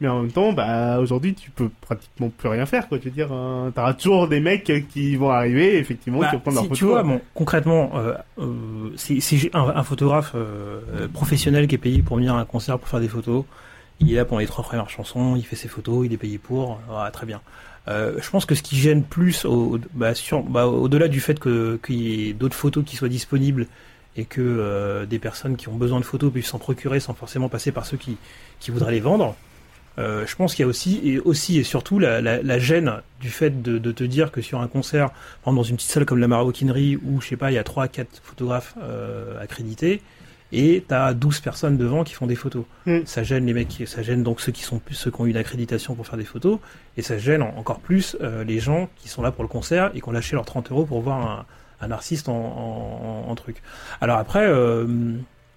Mais 0.00 0.08
en 0.08 0.22
même 0.22 0.32
temps, 0.32 0.52
bah 0.52 0.98
aujourd'hui, 0.98 1.32
tu 1.32 1.52
peux 1.52 1.68
pratiquement 1.80 2.28
plus 2.28 2.48
rien 2.48 2.66
faire, 2.66 2.88
quoi. 2.88 2.98
Je 2.98 3.04
veux 3.04 3.10
dire, 3.12 3.28
euh, 3.30 3.70
t'auras 3.70 3.94
toujours 3.94 4.26
des 4.26 4.40
mecs 4.40 4.70
qui 4.88 5.14
vont 5.14 5.30
arriver, 5.30 5.78
effectivement, 5.78 6.18
Bah, 6.18 6.26
qui 6.30 6.34
vont 6.34 6.40
prendre 6.40 6.58
si, 6.58 6.64
leurs 6.64 6.72
tu 6.76 6.84
photos. 6.84 7.04
vois, 7.04 7.14
bon, 7.14 7.20
concrètement, 7.34 7.92
euh, 7.94 8.14
euh, 8.40 8.90
si, 8.96 9.20
si 9.20 9.38
j'ai 9.38 9.50
un, 9.54 9.60
un 9.62 9.82
photographe 9.84 10.32
euh, 10.34 11.06
professionnel 11.12 11.68
qui 11.68 11.76
est 11.76 11.78
payé 11.78 12.02
pour 12.02 12.16
venir 12.16 12.34
à 12.34 12.40
un 12.40 12.44
concert 12.44 12.80
pour 12.80 12.88
faire 12.88 12.98
des 12.98 13.06
photos, 13.06 13.44
il 14.00 14.12
est 14.12 14.16
là 14.16 14.24
pendant 14.24 14.40
les 14.40 14.46
trois 14.48 14.64
premières 14.64 14.90
chansons, 14.90 15.36
il 15.36 15.46
fait 15.46 15.54
ses 15.54 15.68
photos, 15.68 16.04
il 16.04 16.12
est 16.12 16.16
payé 16.16 16.38
pour, 16.38 16.80
ah, 16.92 17.08
très 17.12 17.24
bien. 17.26 17.40
Euh, 17.88 18.18
je 18.20 18.30
pense 18.30 18.46
que 18.46 18.54
ce 18.54 18.62
qui 18.62 18.76
gêne 18.76 19.02
plus, 19.02 19.44
au, 19.44 19.78
bah, 19.94 20.12
bah, 20.48 20.66
au-delà 20.66 21.08
du 21.08 21.20
fait 21.20 21.40
qu'il 21.40 22.00
y 22.00 22.28
ait 22.28 22.32
d'autres 22.32 22.56
photos 22.56 22.84
qui 22.84 22.96
soient 22.96 23.08
disponibles 23.08 23.66
et 24.16 24.24
que 24.24 24.40
euh, 24.40 25.06
des 25.06 25.18
personnes 25.18 25.56
qui 25.56 25.68
ont 25.68 25.76
besoin 25.76 25.98
de 25.98 26.04
photos 26.04 26.32
puissent 26.32 26.48
s'en 26.48 26.58
procurer 26.58 27.00
sans 27.00 27.14
forcément 27.14 27.48
passer 27.48 27.72
par 27.72 27.86
ceux 27.86 27.96
qui, 27.96 28.16
voudraient 28.68 28.92
les 28.92 29.00
vendre, 29.00 29.34
euh, 29.98 30.24
je 30.26 30.36
pense 30.36 30.54
qu'il 30.54 30.64
y 30.64 30.66
a 30.66 30.68
aussi 31.24 31.58
et 31.58 31.64
surtout 31.64 31.98
la, 31.98 32.58
gêne 32.58 33.02
du 33.20 33.30
fait 33.30 33.62
de, 33.62 33.92
te 33.92 34.04
dire 34.04 34.30
que 34.30 34.40
sur 34.40 34.60
un 34.60 34.68
concert, 34.68 35.10
dans 35.44 35.62
une 35.62 35.76
petite 35.76 35.90
salle 35.90 36.04
comme 36.04 36.18
la 36.18 36.28
Maroquinerie 36.28 36.96
où 36.96 37.20
je 37.20 37.28
sais 37.28 37.36
pas, 37.36 37.50
il 37.50 37.54
y 37.54 37.58
a 37.58 37.64
trois 37.64 37.88
quatre 37.88 38.20
photographes 38.22 38.76
accrédités 39.40 40.00
et 40.52 40.84
t'as 40.86 41.14
12 41.14 41.40
personnes 41.40 41.76
devant 41.78 42.04
qui 42.04 42.12
font 42.14 42.26
des 42.26 42.34
photos. 42.36 42.64
Mm. 42.86 42.98
Ça 43.06 43.22
gêne 43.22 43.46
les 43.46 43.54
mecs, 43.54 43.68
qui- 43.68 43.86
ça 43.86 44.02
gêne 44.02 44.22
donc 44.22 44.40
ceux 44.40 44.52
qui 44.52 44.62
sont 44.62 44.78
plus 44.78 44.94
ceux 44.94 45.10
qui 45.10 45.20
ont 45.20 45.26
eu 45.26 45.30
une 45.30 45.36
accréditation 45.36 45.94
pour 45.94 46.06
faire 46.06 46.18
des 46.18 46.24
photos, 46.24 46.58
et 46.96 47.02
ça 47.02 47.16
gêne 47.18 47.42
en- 47.42 47.54
encore 47.56 47.80
plus 47.80 48.16
euh, 48.20 48.44
les 48.44 48.58
gens 48.58 48.88
qui 48.96 49.08
sont 49.08 49.22
là 49.22 49.32
pour 49.32 49.42
le 49.44 49.48
concert 49.48 49.90
et 49.94 50.00
qui 50.00 50.08
ont 50.08 50.12
lâché 50.12 50.36
leurs 50.36 50.44
30 50.44 50.70
euros 50.70 50.84
pour 50.84 51.00
voir 51.00 51.18
un, 51.80 51.86
un 51.86 51.90
artiste 51.90 52.28
en, 52.28 52.34
en, 52.34 53.30
en- 53.30 53.34
truc. 53.34 53.62
Alors 54.00 54.18
après, 54.18 54.46
euh, 54.46 54.86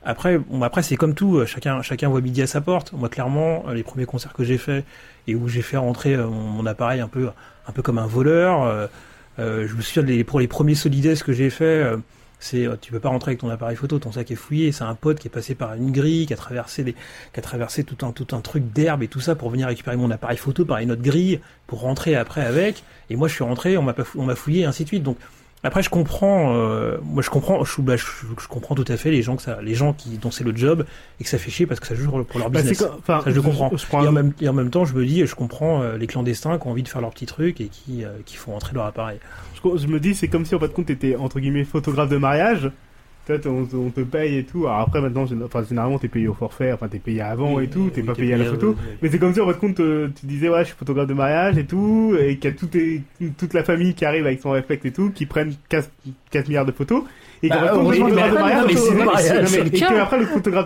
après, 0.03 0.37
bon, 0.37 0.61
après 0.61 0.81
c'est 0.83 0.95
comme 0.95 1.13
tout, 1.13 1.37
euh, 1.37 1.45
chacun, 1.45 1.81
chacun 1.81 2.07
voit 2.09 2.21
midi 2.21 2.41
à 2.41 2.47
sa 2.47 2.61
porte. 2.61 2.93
Moi, 2.93 3.09
clairement, 3.09 3.65
euh, 3.67 3.73
les 3.73 3.83
premiers 3.83 4.05
concerts 4.05 4.33
que 4.33 4.43
j'ai 4.43 4.57
fait 4.57 4.85
et 5.27 5.35
où 5.35 5.47
j'ai 5.47 5.61
fait 5.61 5.77
rentrer 5.77 6.15
mon, 6.15 6.29
mon 6.31 6.65
appareil 6.65 7.01
un 7.01 7.07
peu, 7.07 7.29
un 7.67 7.71
peu 7.71 7.81
comme 7.81 7.97
un 7.97 8.07
voleur. 8.07 8.63
euh, 8.63 9.67
je 9.67 9.75
me 9.75 9.81
souviens 9.81 10.03
des- 10.03 10.23
pour 10.23 10.39
les 10.39 10.47
premiers 10.47 10.75
solides 10.75 11.21
que 11.21 11.33
j'ai 11.33 11.49
fait. 11.49 11.83
C'est 12.45 12.65
euh, 12.67 12.75
tu 12.79 12.91
peux 12.91 12.99
pas 12.99 13.09
rentrer 13.09 13.31
avec 13.31 13.39
ton 13.41 13.49
appareil 13.49 13.75
photo, 13.75 13.97
ton 13.99 14.11
sac 14.11 14.29
est 14.31 14.35
fouillé. 14.35 14.71
C'est 14.71 14.83
un 14.83 14.95
pote 14.95 15.19
qui 15.19 15.27
est 15.27 15.31
passé 15.31 15.55
par 15.55 15.73
une 15.73 15.91
grille, 15.91 16.25
qui 16.27 16.33
a 16.33 16.37
traversé 16.37 16.83
des, 16.83 16.93
qui 16.93 17.39
a 17.39 17.41
traversé 17.41 17.83
tout 17.83 18.05
un 18.05 18.11
tout 18.11 18.27
un 18.35 18.41
truc 18.41 18.71
d'herbe 18.71 19.03
et 19.03 19.07
tout 19.07 19.19
ça 19.19 19.35
pour 19.35 19.49
venir 19.49 19.67
récupérer 19.67 19.97
mon 19.97 20.11
appareil 20.11 20.37
photo 20.37 20.63
par 20.65 20.77
une 20.77 20.91
autre 20.91 21.01
grille 21.01 21.39
pour 21.67 21.81
rentrer 21.81 22.15
après 22.15 22.41
avec. 22.45 22.83
Et 23.09 23.15
moi 23.15 23.27
je 23.27 23.33
suis 23.33 23.43
rentré, 23.43 23.77
on 23.77 23.81
m'a 23.83 23.93
pas 23.93 24.03
fou- 24.03 24.19
on 24.21 24.25
m'a 24.25 24.35
fouillé 24.35 24.61
et 24.61 24.65
ainsi 24.65 24.83
de 24.83 24.87
suite. 24.89 25.03
Donc 25.03 25.17
après 25.63 25.81
je 25.81 25.89
comprends, 25.89 26.53
euh, 26.55 26.97
moi 27.03 27.23
je 27.23 27.31
comprends, 27.31 27.63
je, 27.63 27.81
bah, 27.81 27.95
je, 27.97 28.05
je 28.39 28.47
comprends 28.47 28.75
tout 28.75 28.85
à 28.87 28.97
fait 28.97 29.09
les 29.09 29.23
gens 29.23 29.35
que 29.35 29.41
ça, 29.41 29.57
les 29.63 29.73
gens 29.73 29.93
qui 29.93 30.09
dont 30.19 30.29
c'est 30.29 30.43
le 30.43 30.55
job 30.55 30.85
et 31.19 31.23
que 31.23 31.29
ça 31.29 31.39
fait 31.39 31.49
chier 31.49 31.65
parce 31.65 31.79
que 31.79 31.87
ça 31.87 31.95
joue 31.95 32.11
pour 32.23 32.39
leur 32.39 32.51
Bah, 32.51 32.61
business. 32.61 32.83
enfin, 32.99 33.21
Ça, 33.23 33.31
je 33.31 33.35
le 33.35 33.41
comprends. 33.41 33.71
Je, 33.75 33.83
Et 33.91 34.07
en, 34.07 34.11
même, 34.11 34.31
et 34.41 34.47
en 34.47 34.53
même 34.53 34.69
temps, 34.69 34.85
je 34.85 34.93
me 34.93 35.03
dis, 35.03 35.25
je 35.25 35.33
comprends 35.33 35.81
euh, 35.81 35.97
les 35.97 36.05
clandestins 36.05 36.59
qui 36.59 36.67
ont 36.67 36.69
envie 36.71 36.83
de 36.83 36.87
faire 36.87 37.01
leur 37.01 37.09
petit 37.09 37.25
truc 37.25 37.61
et 37.61 37.69
qui, 37.69 38.03
euh, 38.05 38.09
qui 38.27 38.35
font 38.35 38.55
entrer 38.55 38.75
leur 38.75 38.85
appareil. 38.85 39.17
Je, 39.65 39.77
je 39.83 39.87
me 39.87 39.99
dis, 39.99 40.13
c'est 40.15 40.27
comme 40.27 40.45
si 40.45 40.55
en 40.55 40.59
fait 40.59 40.71
compte 40.73 40.85
t'étais 40.87 41.15
entre 41.15 41.39
guillemets 41.39 41.63
photographe 41.63 42.09
de 42.09 42.17
mariage. 42.17 42.71
Toi, 43.27 43.37
on, 43.47 43.65
on 43.75 43.89
te 43.89 44.01
paye 44.01 44.37
et 44.37 44.43
tout. 44.43 44.67
Alors 44.67 44.81
après, 44.81 45.01
maintenant, 45.01 45.25
enfin, 45.43 45.63
généralement, 45.67 45.97
t'es 45.97 46.07
payé 46.07 46.27
au 46.27 46.35
forfait. 46.35 46.71
Enfin, 46.71 46.87
t'es 46.87 46.99
payé 46.99 47.21
avant 47.21 47.59
et 47.59 47.67
tout. 47.67 47.89
T'es 47.91 48.01
Oui, 48.01 48.05
pas 48.07 48.13
payé 48.13 48.35
à 48.35 48.37
la 48.37 48.45
photo. 48.45 48.75
Mais 49.01 49.09
c'est 49.09 49.17
comme 49.17 49.33
si 49.33 49.41
en 49.41 49.47
fait 49.47 49.57
compte 49.57 49.79
euh, 49.79 50.09
tu 50.19 50.27
disais 50.27 50.47
ouais 50.47 50.59
je 50.59 50.65
suis 50.65 50.75
photographe 50.75 51.07
de 51.07 51.15
mariage 51.15 51.57
et 51.57 51.65
tout 51.65 52.15
et 52.19 52.37
qu'il 52.37 52.51
y 52.51 52.53
a 52.53 52.55
tout 52.55 52.69
toute 53.35 53.53
la 53.55 53.63
famille 53.63 53.95
qui 53.95 54.05
arrive 54.05 54.27
avec 54.27 54.41
son 54.41 54.51
réflexe 54.51 54.85
et 54.85 54.91
tout 54.91 55.09
qui 55.09 55.25
prennent 55.25 55.55
4, 55.69 55.89
4 56.29 56.47
milliards 56.49 56.65
de 56.67 56.71
photos 56.71 57.01
et 57.41 57.49
qu'en 57.49 57.55
Bah, 57.61 57.69
fait, 57.69 57.73
compte, 57.79 57.87
le 57.89 57.95
photographe 57.95 58.29
de 58.29 58.35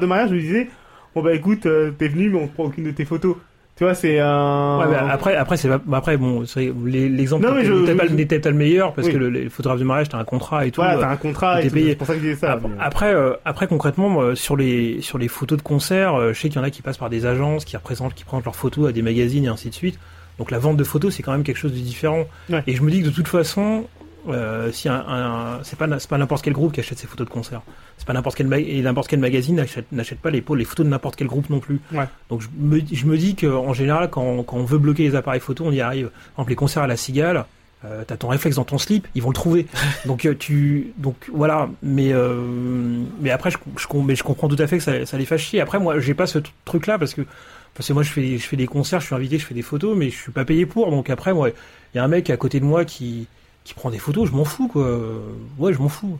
mais- 0.05 0.07
mariage 0.09 0.31
lui 0.31 0.41
disait 0.41 0.67
bon 1.15 1.21
bah 1.23 1.33
écoute 1.33 1.65
euh, 1.65 1.91
t'es 1.97 2.07
venu 2.09 2.29
mais 2.29 2.39
on 2.41 2.47
prend 2.47 2.65
aucune 2.65 2.83
de 2.83 2.91
tes 2.91 3.05
photos 3.05 3.35
tu 3.79 3.85
vois 3.85 3.95
c'est 3.95 4.19
un 4.19 4.77
Ouais, 4.79 4.87
bah, 4.91 5.07
après, 5.09 5.35
après, 5.37 5.55
c'est 5.55 5.69
pas- 5.69 5.79
après, 5.93 6.17
bon, 6.17 6.45
c'est- 6.45 6.73
les- 6.85 7.07
l'exemple 7.07 7.43
je- 7.47 7.71
n'était 7.71 7.95
pas, 7.95 8.03
je- 8.07 8.39
pas 8.39 8.49
le 8.49 8.55
meilleur 8.57 8.93
parce 8.93 9.07
Oui. 9.07 9.13
que 9.13 9.17
le, 9.17 9.29
le 9.29 9.49
photographe 9.49 9.79
de 9.79 9.85
mariage, 9.85 10.09
t'as 10.09 10.17
un 10.17 10.25
contrat 10.25 10.65
et 10.65 10.71
tout. 10.71 10.81
voilà 10.81 10.97
euh, 10.97 10.99
t'as 10.99 11.09
un 11.09 11.15
contrat 11.15 11.61
et 11.63 11.69
payé. 11.69 11.89
c'est 11.91 11.95
pour 11.95 12.05
ça 12.07 12.15
que 12.15 12.19
je 12.19 12.35
ça 12.35 12.59
Après, 12.79 13.13
euh, 13.15 13.33
après 13.45 13.67
concrètement, 13.67 14.09
moi, 14.09 14.35
sur 14.35 14.57
les 14.57 14.99
sur 15.01 15.17
les 15.17 15.29
photos 15.29 15.57
de 15.57 15.63
concert, 15.63 16.13
euh, 16.15 16.33
je 16.33 16.39
sais 16.41 16.49
qu'il 16.49 16.57
y 16.57 16.61
en 16.61 16.65
a 16.67 16.69
qui 16.71 16.81
passent 16.81 16.97
par 16.97 17.09
des 17.09 17.25
agences, 17.25 17.63
qui 17.63 17.77
représentent, 17.77 18.13
qui 18.15 18.25
prennent 18.25 18.41
leurs 18.43 18.55
photos 18.57 18.89
à 18.89 18.91
des 18.91 19.01
magazines 19.01 19.45
et 19.45 19.47
ainsi 19.47 19.69
de 19.69 19.73
suite. 19.73 19.97
Donc 20.39 20.51
la 20.51 20.59
vente 20.59 20.75
de 20.75 20.83
photos, 20.83 21.15
c'est 21.15 21.23
quand 21.23 21.31
même 21.31 21.43
quelque 21.43 21.57
chose 21.57 21.71
de 21.73 21.77
différent. 21.79 22.25
Ouais. 22.49 22.61
Et 22.67 22.73
je 22.75 22.81
me 22.83 22.91
dis 22.91 22.99
que 23.01 23.05
de 23.07 23.11
toute 23.13 23.27
façon, 23.29 23.85
euh, 24.27 24.71
si 24.71 24.89
un, 24.89 25.03
un- 25.07 25.59
c'est 25.63 25.77
pas 25.77 25.87
c'est 25.99 26.09
pas 26.09 26.17
n'importe 26.17 26.43
quel 26.43 26.53
groupe 26.53 26.73
qui 26.73 26.79
achète 26.81 26.99
ses 26.99 27.07
photos 27.07 27.27
de 27.27 27.31
concert. 27.31 27.61
C'est 27.97 28.05
pas 28.07 28.13
n'importe 28.13 28.35
quel 28.37 28.51
et 28.53 28.81
n'importe 28.81 29.07
quel 29.07 29.19
magazine 29.19 29.55
n'achète 29.91 30.19
pas 30.19 30.29
les, 30.29 30.43
les 30.55 30.65
photos 30.65 30.85
de 30.85 30.89
n'importe 30.91 31.15
quel 31.15 31.27
groupe 31.27 31.49
non 31.49 31.59
plus. 31.59 31.79
Ouais. 31.93 32.05
Donc 32.29 32.41
je 32.41 32.47
me 32.57 32.81
je 32.91 33.05
me 33.05 33.17
dis 33.17 33.35
que 33.35 33.47
en 33.47 33.73
général, 33.73 34.09
quand 34.09 34.43
quand 34.43 34.57
on 34.57 34.65
veut 34.65 34.77
bloquer 34.77 35.03
les 35.03 35.15
appareils 35.15 35.39
photo, 35.41 35.65
on 35.65 35.71
y 35.71 35.81
arrive. 35.81 36.07
Par 36.09 36.33
exemple, 36.43 36.49
les 36.49 36.55
concerts 36.55 36.83
à 36.83 36.87
la 36.87 36.97
Cigale. 36.97 37.45
Euh, 37.85 38.03
t'as 38.05 38.17
ton 38.17 38.27
réflexe 38.27 38.57
dans 38.57 38.65
ton 38.65 38.77
slip, 38.77 39.07
ils 39.15 39.21
vont 39.23 39.29
le 39.29 39.33
trouver. 39.35 39.65
donc 40.05 40.25
euh, 40.25 40.35
tu, 40.37 40.91
donc 40.97 41.15
voilà. 41.33 41.69
Mais 41.81 42.11
euh, 42.11 42.41
mais 43.21 43.29
après, 43.31 43.51
je, 43.51 43.57
je, 43.77 43.87
mais 43.99 44.17
je 44.17 44.23
comprends 44.23 44.49
tout 44.49 44.57
à 44.59 44.67
fait 44.67 44.79
que 44.79 44.83
ça, 44.83 45.05
ça 45.05 45.17
les 45.17 45.23
fasse 45.23 45.39
chier. 45.39 45.61
Après, 45.61 45.79
moi, 45.79 45.97
j'ai 46.01 46.13
pas 46.13 46.27
ce 46.27 46.39
truc 46.65 46.87
là 46.87 46.99
parce 46.99 47.13
que 47.13 47.21
parce 47.75 47.87
que 47.87 47.93
moi, 47.93 48.03
je 48.03 48.11
fais 48.11 48.37
je 48.37 48.43
fais 48.45 48.57
des 48.57 48.67
concerts, 48.67 48.99
je 48.99 49.05
suis 49.05 49.15
invité, 49.15 49.37
je 49.39 49.45
fais 49.45 49.53
des 49.53 49.61
photos, 49.61 49.95
mais 49.95 50.09
je 50.09 50.17
suis 50.17 50.31
pas 50.33 50.43
payé 50.43 50.65
pour. 50.65 50.91
Donc 50.91 51.09
après, 51.09 51.33
moi, 51.33 51.51
il 51.51 51.97
y 51.97 51.99
a 52.01 52.03
un 52.03 52.09
mec 52.09 52.29
à 52.29 52.35
côté 52.35 52.59
de 52.59 52.65
moi 52.65 52.83
qui 52.83 53.27
qui 53.63 53.73
prend 53.73 53.89
des 53.91 53.99
photos, 53.99 54.27
je 54.29 54.33
m'en 54.35 54.45
fous 54.45 54.67
quoi. 54.67 54.87
Ouais, 55.57 55.73
je 55.73 55.79
m'en 55.79 55.89
fous. 55.89 56.17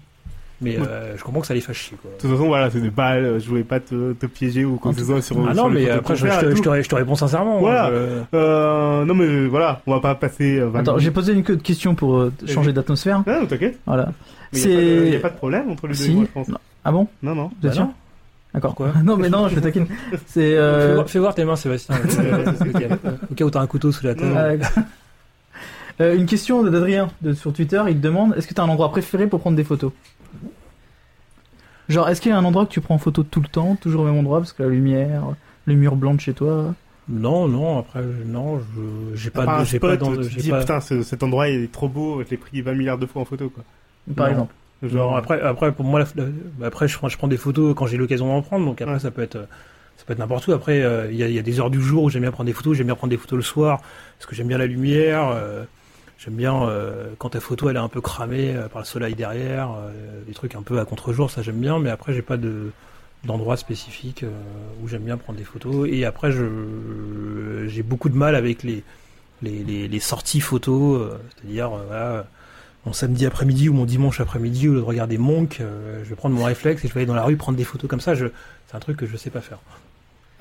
Mais 0.62 0.78
euh, 0.78 1.16
je 1.18 1.24
comprends 1.24 1.40
que 1.40 1.48
ça 1.48 1.54
les 1.54 1.62
fasse 1.62 1.78
chier 1.78 1.96
quoi. 2.02 2.12
de 2.12 2.18
toute 2.22 2.30
façon 2.30 2.48
voilà 2.48 2.70
c'était 2.70 2.92
pas 2.92 3.14
euh, 3.16 3.40
je 3.40 3.48
voulais 3.48 3.64
pas 3.64 3.80
te, 3.80 4.12
te 4.12 4.26
piéger 4.26 4.66
ou 4.66 4.76
quoi 4.76 4.92
que 4.92 5.00
ce 5.00 5.06
soit 5.06 5.22
sur 5.22 5.38
Ah 5.50 5.54
non, 5.54 5.70
mais 5.70 5.90
après, 5.90 6.18
je, 6.18 6.26
te, 6.28 6.54
je, 6.54 6.62
te, 6.62 6.82
je 6.82 6.90
te 6.90 6.96
réponds 6.96 7.16
sincèrement. 7.16 7.60
Voilà. 7.62 7.86
hein, 7.86 7.92
je- 7.94 8.38
Euh, 8.38 9.06
non 9.06 9.14
mais 9.16 9.48
voilà 9.48 9.82
on 9.88 9.94
va 9.94 10.02
pas 10.02 10.16
passer 10.16 10.60
20 10.60 10.80
Attends, 10.82 10.98
j'ai 10.98 11.12
posé 11.12 11.32
une 11.32 11.44
queue 11.44 11.56
de 11.56 11.62
question 11.62 11.96
pour 11.96 12.30
changer 12.46 12.74
d'atmosphère. 12.74 13.24
Ah, 13.26 13.40
non 13.40 13.46
t'inquiète 13.46 13.80
Voilà. 13.86 14.12
mais 14.52 14.60
y 14.60 14.64
a 14.64 14.68
pas 14.68 14.74
de- 14.76 15.06
y 15.06 15.08
a 15.08 15.12
C'est. 15.14 15.20
pas 15.20 15.30
de 15.30 15.36
problème 15.38 15.70
entre 15.72 15.88
les 15.88 15.94
deux 15.94 16.04
Si. 16.04 16.12
moi, 16.12 16.26
je 16.28 16.32
pense 16.34 16.48
Non. 16.50 16.58
Ah 16.84 16.92
bon? 16.92 17.08
Non 17.24 17.36
non 17.36 17.44
Vous 17.46 17.54
êtes 17.56 17.62
Bah 17.62 17.72
sûr? 17.72 17.84
non. 17.86 17.94
D'accord. 18.54 18.76
Pourquoi? 18.76 19.02
Non, 19.04 19.16
mais 19.16 19.30
non, 19.30 19.48
je 19.48 19.60
taquine. 19.62 19.86
C'est. 20.28 20.56
Fais, 20.58 20.94
voir, 20.94 21.10
fais 21.10 21.20
voir 21.20 21.36
tes 21.36 21.46
mains, 21.46 21.56
Sébastien. 21.56 21.96
Au 23.32 23.34
cas 23.36 23.46
où 23.46 23.50
t'as 23.50 23.62
un 23.62 23.68
couteau 23.68 23.94
sous 23.94 24.06
la 24.06 24.16
table. 24.16 24.60
Euh, 26.02 26.16
une 26.16 26.26
question 26.26 26.64
d'Adrien 26.64 27.10
de, 27.22 27.34
sur 27.34 27.52
Twitter, 27.54 27.82
il 27.90 27.96
te 27.98 28.02
demande 28.02 28.34
est-ce 28.38 28.48
que 28.48 28.54
tu 28.54 28.62
as 28.62 28.64
un 28.64 28.70
endroit 28.70 28.90
préféré 28.90 29.28
pour 29.28 29.40
prendre 29.42 29.58
des 29.58 29.64
photos? 29.64 29.92
Genre, 31.90 32.08
est-ce 32.08 32.22
qu'il 32.22 32.30
y 32.32 32.34
a 32.34 32.38
un 32.38 32.46
endroit 32.46 32.66
que 32.66 32.72
tu 32.72 32.82
prends 32.82 32.96
en 32.96 33.00
photo 33.00 33.24
tout 33.24 33.42
le 33.42 33.48
temps, 33.48 33.76
toujours 33.76 34.02
au 34.04 34.06
même 34.06 34.18
endroit, 34.18 34.40
parce 34.40 34.54
que 34.54 34.62
la 34.64 34.70
lumière, 34.70 35.24
les 35.66 35.76
murs 35.76 35.96
blancs 35.96 36.18
de 36.18 36.22
chez 36.22 36.34
toi? 36.34 36.74
Non, 37.08 37.48
non, 37.48 37.80
après, 37.80 38.04
je- 38.04 38.24
non, 38.32 38.60
je- 38.60 39.16
j'ai 39.16 39.32
pas, 39.32 39.44
pas 39.44 39.56
de- 39.58 39.62
un 39.62 39.64
j'ai 39.64 39.80
pas 39.80 39.96
spot 39.96 40.08
où 40.08 40.16
d'en- 40.16 40.22
tu 40.22 40.28
te 40.30 40.34
j'ai 40.36 40.42
dis 40.42 40.50
pas- 40.52 40.60
putain 40.60 40.80
ce- 40.80 41.02
cet 41.02 41.24
endroit 41.24 41.50
il 41.50 41.64
est 41.64 41.72
trop 41.72 41.90
beau 41.90 42.22
je 42.24 42.30
l'ai 42.30 42.38
pris 42.38 42.62
20 42.62 42.74
milliards 42.76 43.00
de 43.00 43.08
fois 43.08 43.24
en 43.24 43.26
photo 43.26 43.50
quoi 43.50 43.64
Par 44.16 44.28
Non. 44.28 44.32
exemple. 44.34 44.54
Genre 44.84 45.18
après, 45.18 45.42
après 45.42 45.72
pour 45.72 45.86
moi, 45.86 46.00
la- 46.02 46.24
la- 46.60 46.68
après 46.68 46.88
je 46.88 46.96
prends, 46.98 47.10
je 47.10 47.18
prends 47.18 47.28
des 47.28 47.38
photos 47.38 47.74
quand 47.76 47.88
j'ai 47.88 47.98
l'occasion 47.98 48.28
d'en 48.28 48.44
prendre. 48.44 48.64
Donc 48.66 48.80
après 48.82 48.94
Ouais. 48.94 49.00
ça 49.00 49.10
peut 49.10 49.24
être, 49.24 49.40
ça 49.98 50.04
peut 50.06 50.14
être 50.14 50.20
n'importe 50.20 50.48
où. 50.48 50.52
Après 50.54 50.84
euh, 50.84 51.08
il 51.12 51.18
y, 51.18 51.24
a, 51.24 51.28
il 51.28 51.34
y 51.34 51.40
a 51.40 51.42
des 51.42 51.60
heures 51.60 51.72
du 51.72 51.82
jour 51.82 52.04
où 52.04 52.10
j'aime 52.12 52.22
bien 52.22 52.32
prendre 52.32 52.46
des 52.48 52.54
photos. 52.54 52.78
J'aime 52.78 52.86
bien 52.86 52.96
prendre 52.96 53.10
des 53.12 53.18
photos 53.18 53.38
le 53.38 53.44
soir 53.44 53.82
parce 54.20 54.28
que 54.28 54.36
j'aime 54.36 54.48
bien 54.48 54.60
la 54.60 54.68
lumière. 54.68 55.30
euh, 55.34 55.64
j'aime 56.20 56.36
bien 56.36 56.64
euh, 56.64 57.10
quand 57.18 57.30
ta 57.30 57.40
photo 57.40 57.70
elle 57.70 57.78
est 57.78 57.80
un 57.80 57.88
peu 57.88 58.02
cramée 58.02 58.56
euh, 58.56 58.68
par 58.68 58.82
le 58.82 58.86
soleil 58.86 59.16
derrière, 59.16 59.72
euh, 59.72 59.92
des 60.28 60.34
trucs 60.34 60.56
un 60.56 60.62
peu 60.62 60.80
à 60.80 60.86
contre-jour, 60.86 61.32
ça 61.32 61.42
j'aime 61.42 61.60
bien. 61.60 61.80
Mais 61.80 61.90
après 61.90 62.14
j'ai 62.14 62.22
pas 62.22 62.38
de 62.38 62.72
d'endroit 63.26 63.58
spécifique 63.58 64.24
où 64.82 64.88
j'aime 64.88 65.04
bien 65.04 65.18
prendre 65.18 65.38
des 65.38 65.46
photos. 65.46 65.90
Et 65.92 66.06
après 66.06 66.32
je 66.32 67.68
j'ai 67.68 67.84
beaucoup 67.84 68.10
de 68.10 68.16
mal 68.16 68.36
avec 68.36 68.64
les 68.64 68.84
les, 69.42 69.64
les, 69.64 69.88
les 69.88 70.00
sorties 70.00 70.42
photos, 70.42 71.18
c'est-à-dire 71.36 71.72
mon 72.86 72.94
samedi 72.94 73.26
après-midi 73.26 73.70
ou 73.70 73.74
mon 73.74 73.86
dimanche 73.86 74.22
après-midi, 74.22 74.68
au 74.70 74.74
lieu 74.74 74.80
de 74.80 74.84
regarder 74.84 75.18
Monk, 75.18 75.62
je 76.04 76.10
vais 76.10 76.16
prendre 76.16 76.36
mon 76.36 76.46
réflexe 76.46 76.84
et 76.86 76.88
je 76.88 76.94
vais 76.94 77.02
aller 77.02 77.08
dans 77.08 77.14
la 77.14 77.24
rue 77.24 77.36
prendre 77.36 77.58
des 77.58 77.66
photos 77.66 77.90
comme 77.90 78.02
ça. 78.02 78.16
Je, 78.16 78.28
c'est 78.68 78.76
un 78.76 78.80
truc 78.80 78.98
que 78.98 79.06
je 79.06 79.18
sais 79.18 79.30
pas 79.30 79.42
faire. 79.42 79.60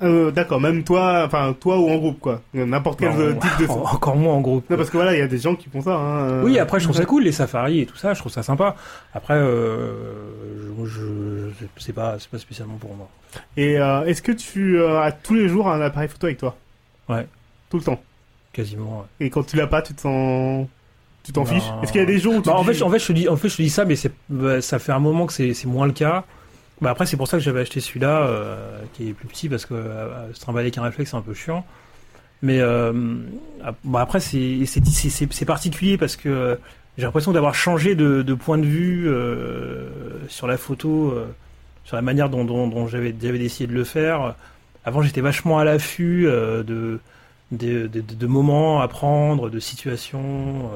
Euh, 0.01 0.31
d'accord 0.31 0.61
même 0.61 0.83
toi 0.83 1.23
enfin 1.25 1.53
toi 1.59 1.77
ou 1.77 1.89
en 1.89 1.97
groupe 1.97 2.19
quoi 2.19 2.41
n'importe 2.53 2.99
quel 2.99 3.09
Non, 3.11 3.19
euh, 3.19 3.33
type 3.33 3.67
de 3.67 3.67
en- 3.71 3.83
encore 3.83 4.15
moins 4.15 4.33
en 4.35 4.41
groupe. 4.41 4.69
non 4.69 4.77
parce 4.77 4.89
que 4.89 4.97
voilà 4.97 5.13
il 5.13 5.19
y 5.19 5.21
a 5.21 5.27
des 5.27 5.37
gens 5.39 5.55
qui 5.55 5.69
font 5.69 5.81
ça 5.81 5.95
hein, 5.95 6.41
Oui, 6.43 6.57
après 6.59 6.79
je 6.79 6.85
trouve 6.85 6.95
ça 6.95 7.05
cool 7.05 7.23
les 7.23 7.31
safaris 7.31 7.81
et 7.81 7.85
tout 7.85 7.97
ça, 7.97 8.13
je 8.13 8.19
trouve 8.19 8.31
ça 8.31 8.43
sympa. 8.43 8.75
Après, 9.13 9.33
euh, 9.35 9.93
je, 10.85 11.49
je, 11.59 11.65
c'est 11.77 11.93
pas, 11.93 12.17
c'est 12.19 12.29
pas 12.29 12.37
spécialement 12.37 12.75
pour 12.77 12.95
moi. 12.95 13.09
et 13.57 13.77
euh, 13.79 14.03
est-ce 14.05 14.21
que 14.21 14.31
tu 14.31 14.79
euh, 14.79 15.01
as 15.01 15.11
tous 15.11 15.33
les 15.35 15.47
jours 15.49 15.69
un 15.69 15.81
appareil 15.81 16.09
photo 16.09 16.27
avec 16.27 16.37
toi? 16.39 16.55
Ouais. 17.09 17.27
tout 17.69 17.77
le 17.77 17.83
temps? 17.83 18.01
Quasiment. 18.53 18.99
ouais. 19.19 19.25
et 19.25 19.29
quand 19.29 19.43
tu 19.43 19.55
l'as 19.57 19.67
pas 19.67 19.81
tu 19.81 19.93
te 19.93 20.01
sens 20.01 20.67
tu 21.23 21.33
t'en 21.33 21.43
fiches? 21.45 21.63
Est-ce 21.83 21.91
qu'il 21.91 21.99
y 21.99 22.03
a 22.03 22.07
des 22.07 22.17
jours 22.17 22.35
où 22.35 22.41
tu 22.41 22.49
Bah, 22.49 22.55
en 22.55 22.63
dis- 22.63 22.73
fait, 22.73 22.81
en 22.83 22.89
fait, 22.89 22.97
je 22.99 23.05
te 23.07 23.11
dis, 23.11 23.27
en 23.27 23.35
fait, 23.35 23.49
je 23.49 23.57
te 23.57 23.61
dis 23.61 23.69
ça, 23.69 23.83
mais 23.85 23.95
c'est, 23.97 24.11
bah, 24.29 24.61
ça 24.61 24.79
fait 24.79 24.93
un 24.93 24.99
moment 24.99 25.25
que 25.27 25.33
c'est 25.33 25.65
moins 25.65 25.85
le 25.85 25.91
cas. 25.91 26.23
Bah 26.81 26.91
après, 26.91 27.05
c'est 27.05 27.17
pour 27.17 27.27
ça 27.27 27.37
que 27.37 27.43
j'avais 27.43 27.61
acheté 27.61 27.81
celui-là, 27.81 28.21
euh, 28.21 28.81
qui 28.93 29.09
est 29.09 29.13
plus 29.13 29.27
petit, 29.27 29.49
parce 29.49 29.65
que 29.65 29.73
euh, 29.73 30.33
se 30.33 30.39
trimballer 30.39 30.67
avec 30.67 30.77
un 30.77 30.83
réflexe, 30.83 31.11
c'est 31.11 31.17
un 31.17 31.21
peu 31.21 31.33
chiant. 31.33 31.65
Mais 32.41 32.59
euh, 32.59 32.93
ah, 33.63 33.73
bah 33.83 34.01
après, 34.01 34.19
c'est, 34.19 34.65
c'est, 34.65 35.45
particulier 35.45 35.97
parce 35.97 36.15
que 36.15 36.29
euh, 36.29 36.55
j'ai 36.97 37.03
l'impression 37.03 37.33
d'avoir 37.33 37.53
changé 37.53 37.95
de, 37.95 38.21
de 38.21 38.33
point 38.33 38.57
de 38.57 38.65
vue 38.65 39.09
euh, 39.09 39.89
sur 40.29 40.47
la 40.47 40.57
photo, 40.57 41.11
euh, 41.11 41.25
sur 41.83 41.97
la 41.97 42.01
manière 42.01 42.29
dont, 42.29 42.45
dont, 42.45 42.67
dont 42.67 42.87
j'avais, 42.87 43.13
j'avais 43.21 43.39
décidé 43.39 43.67
de 43.67 43.73
le 43.73 43.83
faire. 43.83 44.35
Avant, 44.85 45.01
j'étais 45.01 45.21
vachement 45.21 45.59
à 45.59 45.65
l'affût 45.65 46.27
euh, 46.27 46.63
de, 46.63 46.99
de, 47.51 47.87
de 47.87 48.27
moments 48.27 48.79
à 48.79 48.87
prendre, 48.87 49.49
de 49.49 49.59
situations. 49.59 50.71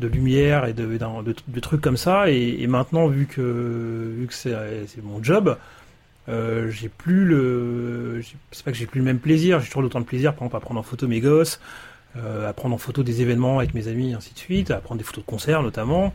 De 0.00 0.08
lumière 0.08 0.66
et 0.66 0.72
de, 0.72 0.84
de, 0.86 1.34
de 1.48 1.60
trucs 1.60 1.80
comme 1.80 1.96
ça. 1.96 2.30
Et, 2.30 2.66
maintenant, 2.66 3.06
vu 3.08 3.26
que, 3.26 4.12
vu 4.18 4.26
que 4.26 4.34
c'est, 4.34 4.54
mon 5.02 5.22
job, 5.22 5.56
euh, 6.28 6.70
j'ai 6.70 6.88
plus 6.88 7.24
le. 7.24 8.20
C'est 8.50 8.64
pas 8.64 8.72
que 8.72 8.76
j'ai 8.76 8.86
plus 8.86 9.00
le 9.00 9.04
même 9.04 9.18
plaisir, 9.18 9.60
j'ai 9.60 9.66
toujours 9.66 9.84
autant 9.84 10.00
de 10.00 10.04
plaisir, 10.04 10.32
par 10.34 10.42
exemple, 10.42 10.56
à 10.56 10.60
prendre 10.60 10.80
en 10.80 10.82
photo 10.82 11.06
mes 11.06 11.20
gosses, 11.20 11.60
euh, 12.16 12.48
à 12.48 12.52
prendre 12.52 12.74
en 12.74 12.78
photo 12.78 13.02
des 13.02 13.22
événements 13.22 13.58
avec 13.58 13.74
mes 13.74 13.88
amis, 13.88 14.14
ainsi 14.14 14.34
de 14.34 14.38
suite, 14.38 14.70
à 14.70 14.78
prendre 14.78 14.98
des 14.98 15.04
photos 15.04 15.24
de 15.24 15.30
concerts 15.30 15.62
notamment. 15.62 16.12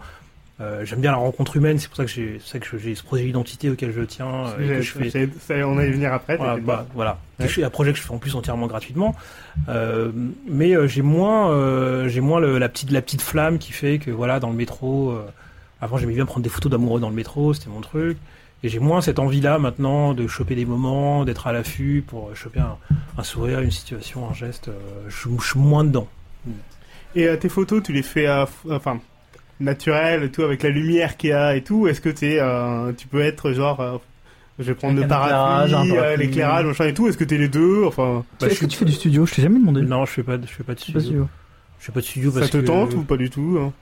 Euh, 0.61 0.85
j'aime 0.85 0.99
bien 1.01 1.09
la 1.11 1.17
rencontre 1.17 1.57
humaine, 1.57 1.79
c'est 1.79 1.87
pour 1.87 1.97
ça 1.97 2.05
que 2.05 2.11
j'ai, 2.11 2.39
ça 2.45 2.59
que 2.59 2.77
j'ai 2.77 2.93
ce 2.93 3.01
projet 3.01 3.23
d'identité 3.23 3.71
auquel 3.71 3.91
je 3.91 4.01
tiens 4.01 4.27
euh, 4.59 4.63
et 4.63 4.67
que 4.77 4.81
je 4.83 4.91
fais. 4.91 5.09
ça, 5.39 5.55
on 5.67 5.77
allait 5.79 5.89
venir 5.91 6.13
après 6.13 6.37
Voilà, 6.37 6.57
bah, 6.57 6.85
voilà. 6.93 7.17
Ouais. 7.39 7.63
Un 7.63 7.69
projet 7.71 7.91
que 7.93 7.97
je 7.97 8.03
fais 8.03 8.11
en 8.13 8.19
plus 8.19 8.35
entièrement 8.35 8.67
gratuitement. 8.67 9.15
Euh, 9.69 10.11
mais 10.47 10.75
euh, 10.75 10.85
j'ai 10.87 11.01
moins, 11.01 12.07
j'ai 12.07 12.21
moins 12.21 12.39
le- 12.39 12.59
la 12.59 12.69
petite, 12.69 12.91
la 12.91 13.01
petite 13.01 13.23
flamme 13.23 13.57
qui 13.57 13.71
fait 13.71 13.97
que 13.97 14.11
voilà, 14.11 14.39
dans 14.39 14.51
le 14.51 14.55
métro. 14.55 15.17
avant, 15.81 15.97
j'aimais 15.97 16.13
bien 16.13 16.25
prendre 16.27 16.43
des 16.43 16.49
photos 16.49 16.71
d'amoureux 16.71 16.99
dans 16.99 17.09
le 17.09 17.15
métro, 17.15 17.53
c'était 17.55 17.69
mon 17.71 17.81
truc. 17.81 18.17
Et 18.63 18.69
j'ai 18.69 18.77
moins 18.77 19.01
cette 19.01 19.17
envie-là 19.17 19.57
maintenant 19.57 20.13
de 20.13 20.27
choper 20.27 20.53
des 20.53 20.65
moments, 20.65 21.25
d'être 21.25 21.47
à 21.47 21.51
l'affût 21.53 22.03
pour 22.05 22.35
choper 22.35 22.59
un, 22.59 22.77
un 23.17 23.23
sourire, 23.23 23.61
une 23.61 23.71
situation, 23.71 24.29
un 24.29 24.33
geste. 24.35 24.69
je, 25.07 25.15
suis 25.43 25.59
moins 25.59 25.83
dedans. 25.83 26.07
Et 27.15 27.27
tes 27.39 27.49
photos, 27.49 27.81
tu 27.81 27.91
les 27.93 28.03
fais, 28.03 28.27
f- 28.27 28.47
enfin, 28.69 28.99
naturelles, 29.61 30.23
et 30.23 30.29
tout, 30.31 30.43
avec 30.43 30.63
la 30.63 30.69
lumière 30.69 31.17
qu'il 31.17 31.29
y 31.31 31.33
a 31.33 31.55
et 31.55 31.61
tout. 31.63 31.87
Est-ce 31.87 32.01
que 32.01 32.09
t'es, 32.09 32.37
euh, 32.39 32.91
tu 32.97 33.07
peux 33.07 33.21
être 33.21 33.51
genre, 33.53 33.79
euh, 33.79 33.97
je 34.59 34.65
vais 34.65 34.75
prendre 34.75 34.97
Avec 34.97 35.09
le 35.09 35.15
un 35.15 35.17
éclairage, 35.25 35.69
un 35.69 35.75
parapluie, 35.77 35.91
euh, 35.97 36.01
parapluie. 36.01 36.25
l'éclairage, 36.27 36.65
machin 36.65 36.85
et 36.85 36.93
tout. 36.93 37.07
Est-ce 37.07 37.17
que 37.17 37.23
t'es 37.23 37.37
les 37.37 37.47
deux 37.49 37.83
Enfin, 37.85 38.23
Bah, 38.39 38.47
Est-ce 38.47 38.59
que 38.59 38.65
tu 38.65 38.77
fais 38.77 38.85
du 38.85 38.91
studio? 38.93 39.25
Je 39.25 39.33
t'ai 39.35 39.41
jamais 39.41 39.59
demandé. 39.59 39.81
Non, 39.81 40.05
je 40.05 40.11
fais 40.11 40.23
pas, 40.23 40.37
de- 40.37 40.45
je 40.47 40.51
fais 40.51 40.63
pas 40.63 40.73
de 40.73 40.79
Je 40.79 40.85
sais 40.85 40.91
pas 40.93 40.99
studio. 40.99 41.27
Je 41.79 41.85
fais 41.85 41.91
pas 41.91 41.99
de 42.01 42.05
studio 42.05 42.31
ça 42.31 42.39
parce 42.39 42.51
te 42.51 42.57
que 42.57 42.65
tente 42.65 42.93
ou 42.93 43.01
pas 43.03 43.17
du 43.17 43.29
tout 43.29 43.57
hein? 43.59 43.73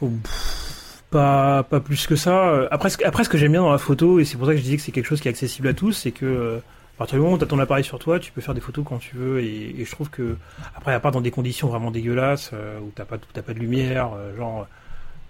Oh, 0.00 0.10
pff, 0.22 1.02
pas, 1.10 1.62
pas 1.62 1.80
plus 1.80 2.06
que 2.06 2.16
ça. 2.16 2.48
Euh, 2.50 2.68
Après, 2.70 2.90
ce, 2.90 2.98
après, 3.04 3.24
ce 3.24 3.28
que 3.28 3.38
j'aime 3.38 3.52
bien 3.52 3.62
dans 3.62 3.70
la 3.72 3.78
photo, 3.78 4.20
et 4.20 4.24
c'est 4.24 4.36
pour 4.36 4.46
ça 4.46 4.52
que 4.52 4.58
je 4.58 4.62
disais 4.62 4.76
que 4.76 4.82
c'est 4.82 4.92
quelque 4.92 5.06
chose 5.06 5.20
qui 5.20 5.28
est 5.28 5.30
accessible 5.30 5.68
à 5.68 5.72
tous, 5.74 5.92
c'est 5.92 6.10
que 6.12 6.26
euh, 6.26 6.58
à 6.58 6.98
partir 6.98 7.16
du 7.18 7.22
moment 7.22 7.34
où 7.34 7.38
tu 7.38 7.44
as 7.44 7.46
ton 7.46 7.58
appareil 7.58 7.82
sur 7.84 7.98
toi, 7.98 8.18
tu 8.20 8.30
peux 8.32 8.40
faire 8.40 8.54
des 8.54 8.60
photos 8.60 8.84
quand 8.86 8.98
tu 8.98 9.16
veux. 9.16 9.40
Et, 9.40 9.80
et 9.80 9.84
je 9.84 9.90
trouve 9.90 10.08
que, 10.10 10.36
après, 10.76 10.92
à 10.94 11.00
part 11.00 11.12
dans 11.12 11.20
des 11.20 11.30
conditions 11.30 11.68
vraiment 11.68 11.90
dégueulasses, 11.90 12.50
euh, 12.52 12.78
où 12.80 12.92
t'as 12.94 13.04
pas, 13.06 13.16
t'as 13.32 13.42
pas 13.42 13.54
de 13.54 13.58
lumière, 13.58 14.10
euh, 14.16 14.36
genre, 14.36 14.60
euh, 14.62 14.64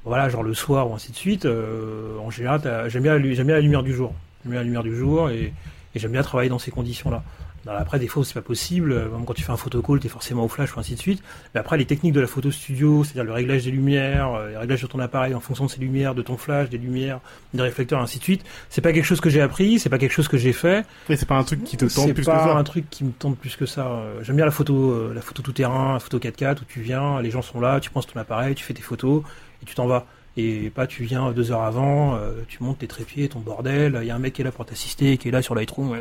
voilà, 0.07 0.29
genre 0.29 0.43
le 0.43 0.55
soir 0.55 0.91
ou 0.91 0.95
ainsi 0.95 1.11
de 1.13 1.17
suite, 1.17 1.45
euh, 1.45 2.17
en 2.19 2.31
général, 2.31 2.61
j'aime 2.89 3.03
bien, 3.03 3.19
bien 3.19 3.45
la 3.55 3.61
lumière 3.61 3.83
du 3.83 3.93
jour. 3.95 4.15
J'aime 4.45 4.53
bien 4.53 4.61
la 4.61 4.65
lumière 4.65 4.83
du 4.83 4.97
jour 4.97 5.29
et, 5.31 5.53
et 5.95 5.99
j'aime 5.99 6.13
bien 6.13 6.23
travailler 6.23 6.49
dans 6.51 6.59
ces 6.59 6.71
conditions-là. 6.71 7.23
Après, 7.69 7.99
des 7.99 8.07
fois, 8.07 8.25
c'est 8.25 8.33
pas 8.35 8.43
possible. 8.43 8.93
Euh, 8.93 9.09
Même 9.11 9.25
quand 9.25 9.35
tu 9.35 9.43
fais 9.43 9.51
un 9.51 9.57
photocall, 9.57 9.99
t'es 9.99 10.09
forcément 10.09 10.45
au 10.45 10.49
flash 10.49 10.77
ou 10.77 10.79
ainsi 10.79 10.95
de 10.95 11.01
suite. 11.01 11.21
Mais 11.53 11.59
après, 11.59 11.77
les 11.77 11.85
techniques 11.85 12.13
de 12.13 12.21
la 12.21 12.29
photo 12.29 12.53
studio, 12.53 13.03
c'est-à-dire 13.03 13.25
le 13.25 13.33
réglage 13.33 13.65
des 13.65 13.73
lumières, 13.73 14.35
euh, 14.35 14.51
les 14.51 14.57
réglages 14.57 14.83
de 14.83 14.87
ton 14.87 15.01
appareil 15.01 15.35
en 15.35 15.41
fonction 15.41 15.65
de 15.67 15.71
ces 15.73 15.81
lumières, 15.81 16.15
de 16.15 16.23
ton 16.23 16.37
flash, 16.37 16.69
des 16.71 16.79
lumières, 16.79 17.19
des 17.55 17.63
réflecteurs, 17.63 18.01
ainsi 18.01 18.21
de 18.21 18.23
suite. 18.23 18.45
C'est 18.71 18.83
pas 18.83 18.93
quelque 18.93 19.05
chose 19.05 19.21
que 19.21 19.31
j'ai 19.31 19.41
appris, 19.41 19.81
c'est 19.81 19.89
pas 19.89 19.99
quelque 19.99 20.13
chose 20.13 20.29
que 20.29 20.37
j'ai 20.37 20.53
fait. 20.53 20.87
Mais 21.09 21.17
c'est 21.17 21.27
pas 21.27 21.35
un 21.35 21.43
truc 21.43 21.65
qui 21.65 21.77
te 21.77 21.87
tente 21.87 22.07
C'est 22.07 22.15
plus 22.15 22.23
que 22.23 22.31
pas 22.31 22.45
ça. 22.45 22.55
un 22.57 22.63
truc 22.63 22.89
qui 22.89 23.03
me 23.03 23.11
tente 23.11 23.37
plus 23.37 23.57
que 23.57 23.67
ça. 23.67 23.85
Euh, 23.89 24.23
J'aime 24.23 24.37
bien 24.37 24.45
la 24.45 24.53
photo, 24.53 25.13
la 25.13 25.21
photo 25.21 25.43
tout 25.43 25.53
terrain, 25.53 25.95
la 25.95 25.99
photo 25.99 26.21
4x4 26.21 26.61
où 26.61 26.65
tu 26.69 26.83
viens, 26.83 27.21
les 27.21 27.33
gens 27.33 27.43
sont 27.43 27.59
là, 27.59 27.81
tu 27.81 27.91
prends 27.91 28.01
ton 28.01 28.21
appareil, 28.21 28.55
tu 28.55 28.63
fais 28.63 28.75
tes 28.75 28.83
photos 28.83 29.25
et 29.25 29.46
tu 29.67 29.75
t'en 29.75 29.87
vas. 29.87 30.07
Et 30.39 30.69
pas 30.71 30.87
tu 30.87 31.03
viens 31.05 31.33
deux 31.33 31.51
heures 31.51 31.63
avant, 31.63 32.15
euh, 32.17 32.33
tu 32.47 32.63
montes 32.63 32.79
tes 32.81 32.87
trépieds, 32.87 33.27
ton 33.29 33.41
bordel, 33.41 33.99
il 34.03 34.07
y 34.07 34.11
a 34.11 34.15
un 34.15 34.19
mec 34.19 34.35
qui 34.35 34.43
est 34.43 34.45
là 34.45 34.53
pour 34.53 34.67
t'assister, 34.67 35.17
qui 35.17 35.29
est 35.29 35.31
là 35.31 35.41
sur 35.41 35.55
Lightroom, 35.55 35.97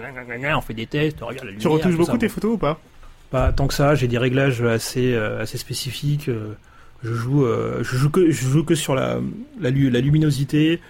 on 0.58 0.62
fait 0.62 0.74
des 0.74 0.88
tests, 0.88 1.20
regarde 1.22 1.46
la 1.46 1.52
lumière. 1.52 1.62
Tu 1.62 1.68
retouches 1.70 1.96
beaucoup 1.96 2.12
ça. 2.12 2.18
tes 2.18 2.28
photos 2.30 2.56
ou 2.56 2.58
pas? 2.58 2.80
Pas 3.32 3.54
tant 3.54 3.68
que 3.68 3.74
ça, 3.74 3.96
j'ai 3.96 4.08
des 4.10 4.18
réglages 4.18 4.62
assez 4.62 5.14
euh, 5.14 5.42
assez 5.42 5.58
spécifiques. 5.58 6.28
euh, 6.30 6.54
Je 7.04 7.14
joue 7.14 7.46
je 7.82 7.96
joue 7.96 8.10
que 8.10 8.30
je 8.30 8.46
joue 8.48 8.64
que 8.66 8.76
sur 8.76 8.94
la 8.94 9.20
la, 9.62 9.70
lu- 9.70 9.90
la 9.90 10.02
luminosité, 10.02 10.82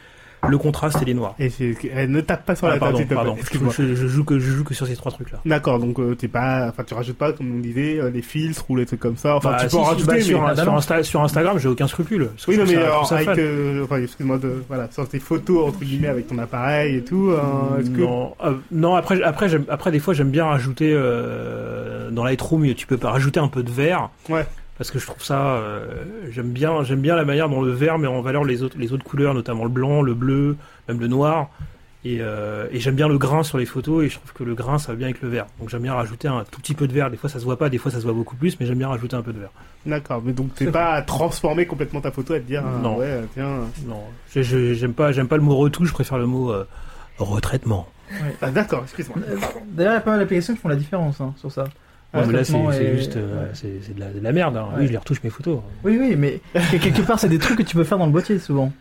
le 0.48 0.58
contraste 0.58 1.02
et 1.02 1.06
les 1.06 1.14
noirs. 1.14 1.34
Et 1.40 1.50
c'est- 1.50 1.76
eh, 1.96 2.08
ne 2.08 2.22
tape 2.22 2.46
pas 2.46 2.56
sur 2.56 2.68
Ah, 2.68 2.72
la 2.72 2.74
table, 2.76 2.84
pardon, 2.86 2.98
s'il 2.98 3.08
plaît. 3.08 3.16
pardon. 3.16 3.36
Excuse-moi. 3.40 3.74
Je, 3.78 3.96
je 3.96 4.08
joue 4.08 4.24
que 4.24 4.38
je 4.40 4.52
joue 4.52 4.64
que 4.64 4.74
sur 4.74 4.86
ces 4.88 4.96
trois 4.96 5.12
trucs 5.12 5.32
là. 5.32 5.40
D'accord, 5.46 5.80
donc 5.80 6.00
euh, 6.00 6.16
t'es 6.16 6.28
pas, 6.28 6.68
enfin 6.70 6.84
tu 6.84 6.94
rajoutes 6.94 7.18
pas 7.18 7.34
comme 7.34 7.56
on 7.56 7.60
disait 7.60 8.00
euh, 8.00 8.10
les 8.12 8.22
filtres 8.22 8.70
ou 8.70 8.76
les 8.76 8.86
trucs 8.86 9.00
comme 9.00 9.18
ça. 9.18 9.36
Enfin 9.36 9.52
Bah, 9.52 9.58
tu 9.62 9.70
si, 9.70 9.76
peux 9.76 9.82
en 9.82 9.84
rajouter, 9.86 10.06
bah, 10.06 10.14
mais 10.16 10.22
sur, 10.22 10.56
sur, 10.58 10.66
non. 10.72 10.78
Insta- 10.80 11.04
sur 11.04 11.22
Instagram, 11.24 11.58
j'ai 11.60 11.68
aucun 11.68 11.88
scrupule. 11.88 12.30
que 12.46 12.52
oui 12.52 12.58
non 12.58 12.64
mais 12.68 12.76
ça- 12.76 13.04
ça 13.06 13.16
avec, 13.18 13.40
euh, 13.40 13.84
enfin 13.84 13.98
excuse-moi 14.02 14.38
de, 14.38 14.64
voilà, 14.68 14.88
sur 14.92 15.08
tes 15.10 15.20
photos 15.20 15.68
entre 15.70 15.80
guillemets 15.80 16.08
avec 16.10 16.28
ton 16.28 16.38
appareil 16.38 16.98
et 16.98 17.04
tout. 17.04 17.32
euh, 17.32 17.80
Est-ce 17.80 17.90
que 17.90 18.02
Non, 18.02 18.34
euh, 18.44 18.54
non, 18.72 18.96
après, 18.96 19.22
après, 19.24 19.48
après, 19.70 19.92
des 19.92 20.00
fois, 20.00 20.14
j'aime 20.14 20.30
bien 20.32 20.46
rajouter 20.46 20.92
euh, 20.94 22.10
dans 22.12 22.24
Lightroom, 22.24 22.74
tu 22.76 22.88
peux 22.88 22.98
pas 22.98 23.12
rajouter 23.12 23.40
un 23.40 23.48
peu 23.48 23.64
de 23.64 23.72
vert. 23.72 24.10
Ouais. 24.30 24.46
Parce 24.78 24.92
que 24.92 25.00
je 25.00 25.06
trouve 25.06 25.24
ça, 25.24 25.56
euh, 25.56 26.04
j'aime 26.32 26.52
bien, 26.52 26.84
j'aime 26.84 27.00
bien 27.00 27.16
la 27.16 27.24
manière 27.24 27.48
dont 27.48 27.62
le 27.62 27.72
vert 27.72 27.98
met 27.98 28.08
en 28.08 28.22
valeur 28.22 28.44
les 28.44 28.62
autres, 28.62 28.78
les 28.78 28.92
autres 28.92 29.06
couleurs, 29.06 29.34
notamment 29.34 29.64
le 29.64 29.70
blanc, 29.70 30.02
le 30.02 30.14
bleu, 30.14 30.58
même 30.90 31.00
le 31.00 31.08
noir. 31.08 31.50
Et, 32.04 32.18
euh, 32.22 32.68
et 32.72 32.80
j'aime 32.80 32.94
bien 32.94 33.08
le 33.08 33.18
grain 33.18 33.42
sur 33.42 33.58
les 33.58 33.66
photos 33.66 34.04
et 34.04 34.10
je 34.10 34.18
trouve 34.20 34.32
que 34.32 34.44
le 34.44 34.54
grain 34.54 34.78
ça 34.78 34.92
va 34.92 34.96
bien 34.98 35.08
avec 35.08 35.22
le 35.24 35.30
vert. 35.30 35.48
Donc 35.60 35.70
j'aime 35.70 35.82
bien 35.82 35.96
rajouter 35.96 36.28
un 36.28 36.44
tout 36.44 36.62
petit 36.62 36.76
peu 36.76 36.88
de 36.88 36.94
vert. 36.94 37.10
Des 37.10 37.18
fois 37.18 37.30
ça 37.32 37.40
se 37.40 37.46
voit 37.46 37.58
pas, 37.58 37.70
des 37.70 37.80
fois 37.80 37.90
ça 37.90 37.98
se 37.98 38.04
voit 38.04 38.14
beaucoup 38.14 38.36
plus, 38.36 38.60
mais 38.60 38.68
j'aime 38.68 38.78
bien 38.78 38.90
rajouter 38.90 39.16
un 39.16 39.24
peu 39.24 39.34
de 39.34 39.40
vert. 39.40 39.50
D'accord, 39.88 40.22
mais 40.24 40.34
donc 40.34 40.54
t'es 40.54 40.68
pas 40.68 40.92
à 40.92 41.02
transformer 41.02 41.66
complètement 41.66 42.02
ta 42.02 42.12
photo 42.12 42.34
à 42.34 42.40
te 42.40 42.46
dire 42.46 42.64
ah, 42.64 42.80
Non. 42.80 42.98
ouais 42.98 43.22
tiens. 43.34 43.62
Non, 43.88 44.04
j'aime 44.36 44.94
pas, 44.94 45.14
j'aime 45.14 45.28
pas 45.28 45.38
le 45.38 45.42
mot 45.42 45.56
retouche, 45.56 45.88
je 45.88 45.94
préfère 45.94 46.20
le 46.20 46.28
mot 46.28 46.52
euh, 46.52 46.68
retraitement. 47.18 47.88
Ah, 48.40 48.52
d'accord, 48.52 48.84
excuse-moi. 48.84 49.18
D'ailleurs, 49.72 49.94
il 49.94 49.96
y 49.96 49.98
a 49.98 50.02
pas 50.02 50.12
mal 50.12 50.20
d'applications 50.20 50.54
qui 50.54 50.62
font 50.62 50.70
la 50.70 50.76
différence 50.76 51.20
hein, 51.22 51.34
sur 51.38 51.52
ça. 51.52 51.64
Ouais, 52.16 52.32
là 52.34 52.44
c'est 52.44 52.58
et- 52.84 52.96
juste, 52.98 53.18
euh, 53.18 53.46
c'est 53.54 53.94
de, 53.96 54.00
la- 54.00 54.12
de 54.12 54.20
la 54.20 54.32
merde. 54.32 54.58
hein. 54.58 54.68
Oui, 54.78 54.88
je 54.88 54.92
les 54.92 54.98
retouche 54.98 55.22
mes 55.24 55.30
photos. 55.30 55.60
Oui, 55.84 55.98
oui, 56.00 56.16
mais 56.18 56.40
que- 56.54 56.78
quelque 56.78 57.02
part, 57.02 57.20
c'est 57.20 57.30
des 57.30 57.40
trucs 57.40 57.58
que 57.58 57.64
tu 57.64 57.76
peux 57.76 57.84
faire 57.84 57.98
dans 57.98 58.06
le 58.06 58.12
boîtier 58.12 58.40
souvent. 58.40 58.72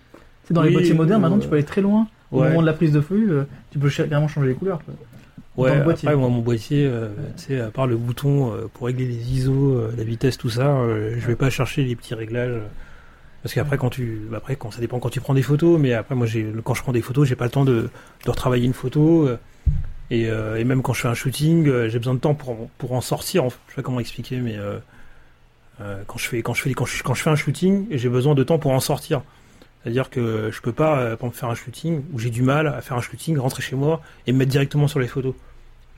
C'est 0.46 0.54
dans 0.54 0.62
les 0.62 0.70
boîtiers 0.70 0.94
modernes, 0.94 1.22
maintenant, 1.22 1.36
ouais. 1.36 1.42
tu 1.42 1.48
peux 1.48 1.54
aller 1.56 1.64
très 1.64 1.80
loin. 1.80 2.06
Au 2.32 2.42
moment 2.42 2.60
de 2.62 2.66
la 2.66 2.72
prise 2.72 2.92
de 2.92 3.00
flux, 3.00 3.30
euh, 3.30 3.44
tu 3.70 3.78
peux 3.78 3.88
carrément 3.90 4.28
changer 4.28 4.48
les 4.48 4.54
couleurs. 4.54 4.80
quoi. 4.84 4.94
Ouais, 5.56 5.70
après, 5.70 6.16
moi, 6.16 6.28
mon 6.28 6.40
boîtier, 6.40 6.84
euh, 6.84 7.08
tu 7.36 7.44
sais, 7.44 7.60
à 7.60 7.70
part 7.70 7.86
le 7.86 7.96
bouton 7.96 8.52
euh, 8.52 8.68
pour 8.74 8.86
régler 8.86 9.04
les 9.06 9.14
ISO, 9.32 9.52
euh, 9.76 9.92
la 9.96 10.02
vitesse, 10.02 10.36
tout 10.36 10.50
ça, 10.50 10.66
euh, 10.66 11.14
je 11.18 11.26
vais 11.28 11.36
pas 11.36 11.48
chercher 11.48 11.84
les 11.84 11.94
petits 11.94 12.14
réglages. 12.14 12.50
euh, 12.50 12.60
Parce 13.44 13.54
qu'après, 13.54 13.76
quand 13.78 13.90
tu, 13.90 14.22
après, 14.34 14.56
quand 14.56 14.72
ça 14.72 14.80
dépend 14.80 14.98
quand 14.98 15.10
tu 15.10 15.20
prends 15.20 15.34
des 15.34 15.42
photos, 15.42 15.78
mais 15.78 15.92
après, 15.92 16.14
moi, 16.16 16.26
j'ai, 16.26 16.46
quand 16.64 16.74
je 16.74 16.82
prends 16.82 16.92
des 16.92 17.02
photos, 17.02 17.28
j'ai 17.28 17.36
pas 17.36 17.44
le 17.44 17.50
temps 17.52 17.64
de, 17.64 17.88
de 18.24 18.30
retravailler 18.30 18.64
une 18.66 18.72
photo. 18.72 19.28
Euh, 20.10 20.14
et, 20.14 20.28
euh, 20.28 20.56
et 20.60 20.64
même 20.64 20.82
quand 20.82 20.92
je 20.92 21.00
fais 21.02 21.08
un 21.08 21.14
shooting, 21.14 21.66
euh, 21.68 21.88
j'ai 21.88 21.98
besoin 21.98 22.14
de 22.14 22.18
temps 22.20 22.34
pour, 22.34 22.68
pour 22.78 22.92
en 22.92 23.00
sortir. 23.00 23.44
en- 23.44 23.48
Je 23.50 23.54
sais 23.54 23.76
pas 23.76 23.82
comment 23.82 24.00
expliquer, 24.00 24.36
mais 24.38 24.56
euh, 24.56 24.78
euh, 25.80 26.02
quand 26.06 26.18
je 26.18 26.28
fais, 26.28 26.42
quand 26.42 26.54
je 26.54 26.62
fais, 26.62 26.72
quand 26.72 26.84
je, 26.84 27.02
quand 27.02 27.14
je 27.14 27.22
fais 27.22 27.30
un 27.30 27.36
shooting, 27.36 27.86
j'ai 27.90 28.08
besoin 28.08 28.34
de 28.34 28.42
temps 28.44 28.58
pour 28.58 28.72
en 28.72 28.80
sortir. 28.80 29.22
C'est-à-dire 29.82 30.08
que 30.08 30.50
je 30.50 30.60
peux 30.62 30.72
pas, 30.72 30.96
euh, 30.98 31.04
par 31.16 31.26
exemple, 31.26 31.36
faire 31.36 31.50
un 31.50 31.54
shooting 31.54 32.02
où 32.12 32.18
j'ai 32.18 32.30
du 32.30 32.42
mal 32.42 32.66
à 32.68 32.80
faire 32.80 32.96
un 32.96 33.00
shooting, 33.02 33.36
rentrer 33.38 33.62
chez 33.62 33.76
moi 33.76 34.00
et 34.26 34.32
me 34.32 34.38
mettre 34.38 34.50
directement 34.50 34.88
sur 34.88 34.98
les 35.00 35.08
photos. 35.08 35.34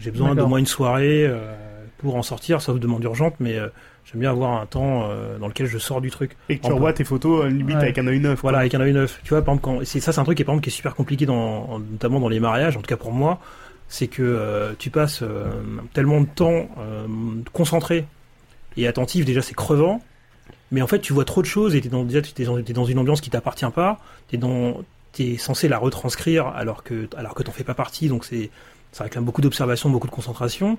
J'ai 0.00 0.10
besoin 0.10 0.34
d'au 0.34 0.46
moins 0.46 0.58
une 0.58 0.66
soirée 0.66 1.24
euh, 1.26 1.54
pour 1.98 2.16
en 2.16 2.22
sortir, 2.22 2.60
sauf 2.60 2.78
demande 2.80 3.02
urgente, 3.04 3.34
mais 3.38 3.56
euh, 3.58 3.68
j'aime 4.04 4.20
bien 4.20 4.30
avoir 4.30 4.60
un 4.60 4.66
temps 4.66 5.06
euh, 5.08 5.38
dans 5.38 5.46
lequel 5.48 5.66
je 5.66 5.78
sors 5.78 6.00
du 6.00 6.10
truc. 6.10 6.36
Et 6.48 6.58
que 6.58 6.66
tu 6.66 6.70
On 6.70 6.74
revois 6.74 6.92
tes 6.92 7.04
photos 7.04 7.44
euh, 7.44 7.48
limite 7.48 7.76
Ouais. 7.76 7.82
avec 7.82 7.98
un 7.98 8.06
œil 8.06 8.18
neuf. 8.20 8.40
Voilà, 8.42 8.56
quoi. 8.56 8.60
avec 8.62 8.74
un 8.74 8.80
œil 8.80 8.92
neuf. 8.92 9.20
Tu 9.22 9.30
vois, 9.30 9.42
par 9.42 9.54
exemple, 9.54 9.78
quand, 9.80 9.84
ça, 9.86 10.12
c'est 10.12 10.18
un 10.20 10.24
truc 10.24 10.36
qui, 10.36 10.44
par 10.44 10.54
exemple, 10.54 10.64
qui 10.64 10.70
est 10.70 10.76
super 10.76 10.94
compliqué, 10.94 11.24
dans, 11.24 11.78
notamment 11.78 12.18
dans 12.20 12.28
les 12.28 12.40
mariages, 12.40 12.76
en 12.76 12.80
tout 12.80 12.86
cas 12.88 12.96
pour 12.98 13.12
moi, 13.12 13.40
c'est 13.88 14.08
que 14.08 14.22
euh, 14.22 14.74
tu 14.78 14.90
passes 14.90 15.20
euh, 15.22 15.50
tellement 15.92 16.20
de 16.20 16.26
temps 16.26 16.68
euh, 16.78 17.06
concentré 17.52 18.06
et 18.76 18.86
attentif, 18.86 19.24
déjà 19.24 19.42
c'est 19.42 19.54
crevant, 19.54 20.02
mais 20.70 20.82
en 20.82 20.86
fait 20.86 21.00
tu 21.00 21.12
vois 21.12 21.24
trop 21.24 21.40
de 21.40 21.46
choses 21.46 21.74
et 21.74 21.80
t'es 21.80 21.88
dans, 21.88 22.04
déjà 22.04 22.20
tu 22.20 22.32
t'es 22.32 22.44
dans, 22.44 22.60
t'es 22.60 22.72
dans 22.72 22.84
une 22.84 22.98
ambiance 22.98 23.20
qui 23.20 23.30
t'appartient 23.30 23.70
pas, 23.74 23.98
t'es 24.28 24.36
dans, 24.36 24.82
t'es 25.12 25.36
censé 25.38 25.68
la 25.68 25.78
retranscrire 25.78 26.48
alors 26.48 26.82
que, 26.82 27.08
alors 27.16 27.34
que 27.34 27.42
t'en 27.42 27.52
fais 27.52 27.64
pas 27.64 27.74
partie, 27.74 28.08
donc 28.08 28.24
c'est, 28.24 28.50
ça 28.92 29.04
réclame 29.04 29.24
beaucoup 29.24 29.40
d'observation, 29.40 29.88
beaucoup 29.88 30.08
de 30.08 30.12
concentration. 30.12 30.78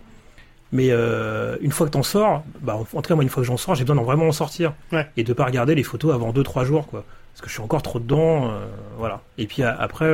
Mais 0.73 0.89
une 0.89 1.71
fois 1.71 1.87
que 1.87 1.93
t'en 1.93 2.03
sors, 2.03 2.43
bah, 2.59 2.75
en, 2.75 2.81
en 2.81 3.01
tout 3.01 3.07
cas 3.07 3.15
moi 3.15 3.23
une 3.23 3.29
fois 3.29 3.41
que 3.41 3.47
j'en 3.47 3.55
sors, 3.55 3.73
j'ai 3.73 3.85
besoin 3.85 3.95
d'en 3.95 4.03
vraiment 4.03 4.27
en 4.27 4.33
sortir. 4.33 4.73
Ouais. 4.91 5.07
et 5.15 5.23
de 5.23 5.31
pas 5.31 5.45
regarder 5.45 5.75
les 5.75 5.83
photos 5.83 6.13
avant 6.13 6.33
2-3 6.33 6.65
jours 6.65 6.87
quoi. 6.87 7.05
Parce 7.33 7.41
que 7.41 7.47
je 7.47 7.53
suis 7.53 7.63
encore 7.63 7.81
trop 7.81 7.99
dedans 7.99 8.51
voilà. 8.97 9.21
Et 9.37 9.47
puis 9.47 9.63
après 9.63 10.13